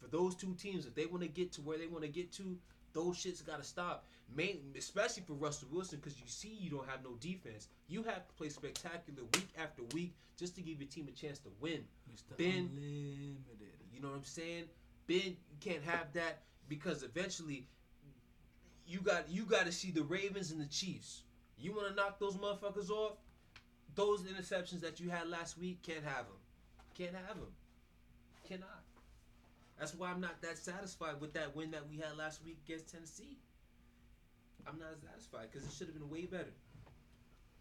For 0.00 0.06
those 0.08 0.34
two 0.34 0.54
teams, 0.54 0.86
if 0.86 0.94
they 0.94 1.06
want 1.06 1.22
to 1.22 1.28
get 1.28 1.52
to 1.52 1.60
where 1.62 1.78
they 1.78 1.86
want 1.86 2.04
to 2.04 2.08
get 2.08 2.32
to, 2.34 2.56
those 2.92 3.16
shits 3.16 3.44
got 3.44 3.58
to 3.58 3.64
stop. 3.64 4.06
Main, 4.34 4.60
especially 4.78 5.24
for 5.26 5.32
Russell 5.32 5.68
Wilson, 5.72 5.98
because 5.98 6.20
you 6.20 6.26
see 6.26 6.56
you 6.60 6.70
don't 6.70 6.88
have 6.88 7.02
no 7.02 7.14
defense. 7.20 7.68
You 7.88 8.02
have 8.04 8.28
to 8.28 8.34
play 8.34 8.48
spectacular 8.48 9.22
week 9.34 9.48
after 9.58 9.82
week 9.92 10.14
just 10.38 10.54
to 10.54 10.62
give 10.62 10.80
your 10.80 10.88
team 10.88 11.08
a 11.08 11.12
chance 11.12 11.38
to 11.40 11.48
win. 11.60 11.84
Ben, 12.36 12.70
you 13.92 14.00
know 14.00 14.08
what 14.08 14.16
I'm 14.16 14.24
saying? 14.24 14.64
Ben, 15.10 15.36
you 15.50 15.56
can't 15.58 15.82
have 15.82 16.12
that 16.12 16.42
because 16.68 17.02
eventually 17.02 17.66
you 18.86 19.00
got 19.00 19.28
you 19.28 19.42
got 19.42 19.66
to 19.66 19.72
see 19.72 19.90
the 19.90 20.04
Ravens 20.04 20.52
and 20.52 20.60
the 20.60 20.66
Chiefs. 20.66 21.24
You 21.58 21.72
want 21.72 21.88
to 21.88 21.94
knock 21.96 22.20
those 22.20 22.36
motherfuckers 22.36 22.90
off? 22.90 23.16
Those 23.96 24.22
interceptions 24.22 24.80
that 24.82 25.00
you 25.00 25.10
had 25.10 25.28
last 25.28 25.58
week 25.58 25.82
can't 25.82 26.04
have 26.04 26.26
them. 26.26 26.38
Can't 26.96 27.16
have 27.26 27.34
them. 27.34 27.52
Cannot. 28.48 28.84
That's 29.80 29.96
why 29.96 30.12
I'm 30.12 30.20
not 30.20 30.40
that 30.42 30.56
satisfied 30.56 31.20
with 31.20 31.32
that 31.32 31.56
win 31.56 31.72
that 31.72 31.90
we 31.90 31.96
had 31.96 32.16
last 32.16 32.44
week 32.44 32.58
against 32.64 32.92
Tennessee. 32.92 33.36
I'm 34.64 34.78
not 34.78 34.90
satisfied 35.10 35.48
because 35.50 35.66
it 35.66 35.72
should 35.72 35.88
have 35.88 35.98
been 35.98 36.08
way 36.08 36.26
better. 36.26 36.54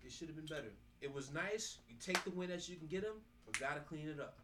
It 0.06 0.12
should 0.12 0.28
have 0.28 0.36
been 0.36 0.46
better. 0.46 0.72
It 1.02 1.12
was 1.12 1.34
nice. 1.34 1.80
You 1.90 1.96
take 2.00 2.24
the 2.24 2.30
win 2.30 2.52
as 2.52 2.70
you 2.70 2.76
can 2.76 2.86
get 2.86 3.02
them, 3.02 3.16
but 3.48 3.60
gotta 3.60 3.80
clean 3.80 4.08
it 4.08 4.20
up. 4.20 4.38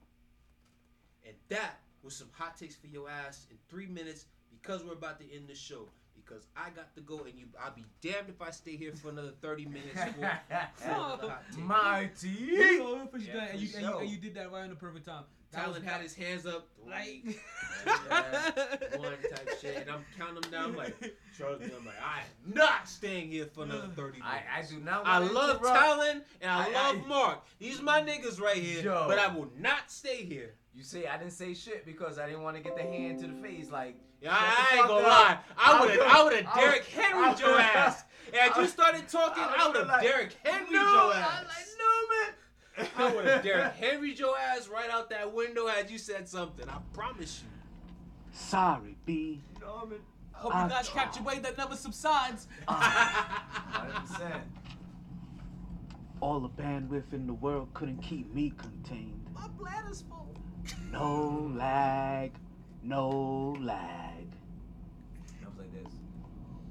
And 1.24 1.36
that 1.50 1.85
was 2.06 2.16
some 2.16 2.30
hot 2.32 2.56
takes 2.58 2.76
for 2.76 2.88
your 2.88 3.10
ass 3.10 3.48
in 3.50 3.58
three 3.68 3.88
minutes 3.88 4.26
because 4.62 4.84
we're 4.84 4.94
about 4.94 5.20
to 5.20 5.36
end 5.36 5.48
the 5.48 5.56
show. 5.56 5.90
Because 6.16 6.48
I 6.58 6.70
got 6.70 6.96
to 6.96 7.02
go 7.02 7.20
and 7.20 7.38
you, 7.38 7.46
I'll 7.64 7.76
be 7.76 7.86
damned 8.02 8.30
if 8.30 8.42
I 8.42 8.50
stay 8.50 8.76
here 8.76 8.92
for 8.94 9.10
another 9.10 9.34
30 9.42 9.66
minutes 9.66 9.94
for, 9.94 10.12
for 10.76 10.90
another 10.90 11.24
oh, 11.24 11.30
hot 11.30 11.44
take. 11.52 11.64
Mighty. 11.64 12.30
You 12.30 12.80
know, 12.80 13.08
for 13.08 13.20
sure, 13.20 13.36
Yeah, 13.36 13.48
and, 13.52 13.60
you, 13.60 13.68
for 13.68 13.78
and, 13.78 13.86
you, 13.86 13.98
and 13.98 14.10
you 14.10 14.18
did 14.18 14.34
that 14.36 14.52
right 14.52 14.64
in 14.64 14.72
the 14.72 14.76
perfect 14.76 15.06
time. 15.06 15.26
Talon 15.52 15.84
had 15.84 16.02
his 16.02 16.14
hands 16.16 16.46
up, 16.46 16.68
like 16.86 17.24
one 18.98 19.14
type 19.30 19.50
shit, 19.62 19.78
and 19.78 19.90
I'm 19.90 20.04
counting 20.18 20.42
them 20.42 20.52
down. 20.52 20.64
I'm 20.72 20.76
like, 20.76 21.00
trust 21.38 21.62
me, 21.62 21.70
I'm 21.78 21.86
like, 21.86 21.96
I'm 22.02 22.54
not 22.54 22.90
staying 22.90 23.32
here 23.32 23.46
for 23.46 23.64
another 23.64 23.88
30 23.96 24.20
minutes. 24.20 24.22
I, 24.26 24.60
I 24.60 24.64
do 24.64 24.80
not 24.80 25.06
I 25.06 25.20
wanna 25.20 25.32
love. 25.32 25.62
Talon 25.62 26.24
and 26.42 26.52
I, 26.52 26.70
I- 26.70 26.72
love 26.72 27.02
I- 27.06 27.08
Mark. 27.08 27.46
These 27.60 27.82
my 27.82 28.02
niggas 28.02 28.42
right 28.42 28.58
here, 28.58 28.84
Yo. 28.84 29.06
but 29.08 29.18
I 29.18 29.28
will 29.34 29.50
not 29.58 29.92
stay 29.92 30.24
here. 30.26 30.56
You 30.76 30.84
say 30.84 31.08
I 31.08 31.18
didn't 31.18 31.32
say 31.32 31.54
shit 31.54 31.86
because 31.86 32.20
I 32.20 32.26
didn't 32.28 32.44
want 32.44 32.58
to 32.58 32.62
get 32.64 32.76
the 32.76 32.84
hand 32.84 33.20
to 33.22 33.28
the 33.28 33.34
face. 33.42 33.72
Like, 33.72 33.96
Yeah, 34.22 34.36
I 34.38 34.78
ain't 34.78 34.88
gonna 34.88 35.06
up. 35.06 35.08
lie. 35.08 35.38
I 35.58 35.80
would 35.80 35.90
have, 35.92 36.02
I 36.02 36.24
would 36.24 36.34
have 36.34 36.48
I 36.54 36.60
Derrick 36.60 36.86
Henry 36.86 37.24
I 37.24 37.36
your 37.38 37.58
ass. 37.60 38.04
And 38.34 38.52
I 38.56 38.62
you 38.62 38.68
started 38.68 39.08
talking, 39.08 39.44
I 39.44 39.56
I 39.58 39.58
was 39.60 39.68
would 39.68 39.78
have 39.78 39.88
like, 39.88 40.02
Derrick 40.02 40.36
Henry 40.44 40.72
no, 40.74 40.82
your 40.82 41.14
I 41.14 41.44
like, 41.44 41.68
no, 41.80 42.84
man. 42.84 42.90
I 42.98 43.16
would 43.16 43.26
have 43.26 43.44
Derrick 43.44 43.74
Henry 43.76 44.14
your 44.16 44.38
ass 44.38 44.68
right 44.68 44.90
out 44.90 45.10
that 45.12 45.34
window 45.34 45.66
had 45.68 45.90
you 45.90 45.98
said 45.98 46.28
something. 46.28 46.68
I 46.68 46.78
promise 46.94 47.42
you. 47.42 47.50
Sorry, 48.34 48.98
B. 49.06 49.42
No, 49.62 49.86
man. 49.86 50.00
Hope 50.34 50.54
I- 50.54 50.64
you 50.66 50.70
guys 50.70 50.90
catch 50.90 51.18
a 51.18 51.24
wave 51.24 51.42
that 51.44 51.58
never 51.58 51.78
subsides. 51.78 52.48
100%. 52.68 54.42
All 56.20 56.40
the 56.42 56.50
bandwidth 56.50 57.14
in 57.14 57.28
the 57.28 57.34
world 57.34 57.70
couldn't 57.74 58.02
keep 58.02 58.34
me 58.34 58.52
contained. 58.58 59.26
My 59.34 59.48
bladder's 59.58 60.02
full. 60.02 60.34
No 60.92 61.52
lag, 61.56 62.32
no 62.84 63.56
lag. 63.60 64.28
Comes 65.44 65.58
like 65.60 65.74
this. 65.74 65.94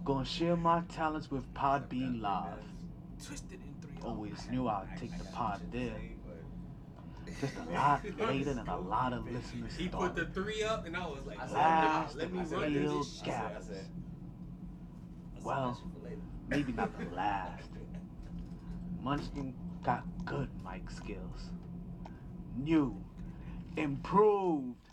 Gonna 0.05 0.25
share 0.25 0.57
my 0.57 0.81
talents 0.89 1.31
with 1.31 1.53
Podbean 1.55 2.21
Live. 2.21 2.59
Twisted 3.25 3.61
in 3.63 3.75
three. 3.81 3.97
Always 4.03 4.49
knew 4.51 4.69
I'd 4.69 4.89
take 4.99 5.17
the 5.19 5.25
pod 5.25 5.61
there. 5.73 5.93
Just 7.41 7.55
a 7.57 7.73
lot 7.75 8.05
later 8.19 8.55
than 8.55 8.69
a 8.69 8.79
lot 8.79 9.13
of 9.13 9.31
listeners 9.31 9.75
He 9.77 9.89
put 9.89 10.01
thought. 10.01 10.17
the 10.17 10.27
three 10.27 10.63
up, 10.63 10.87
and 10.87 10.97
I 10.97 11.07
was 11.07 11.21
like, 11.27 11.39
Last 11.53 12.15
oh, 12.17 12.19
let 12.19 12.33
me 12.33 12.41
of 12.41 12.53
run 12.53 12.75
real 12.75 12.99
this 12.99 13.17
shit. 13.17 13.25
gaps. 13.27 13.67
Well, 15.43 15.81
maybe 16.49 16.73
not 16.73 16.97
the 16.99 17.07
last. 17.15 17.69
Munchkin 19.03 19.55
got 19.83 20.05
good 20.25 20.49
mic 20.65 20.91
skills. 20.91 21.51
New, 22.57 23.04
improved 23.77 24.84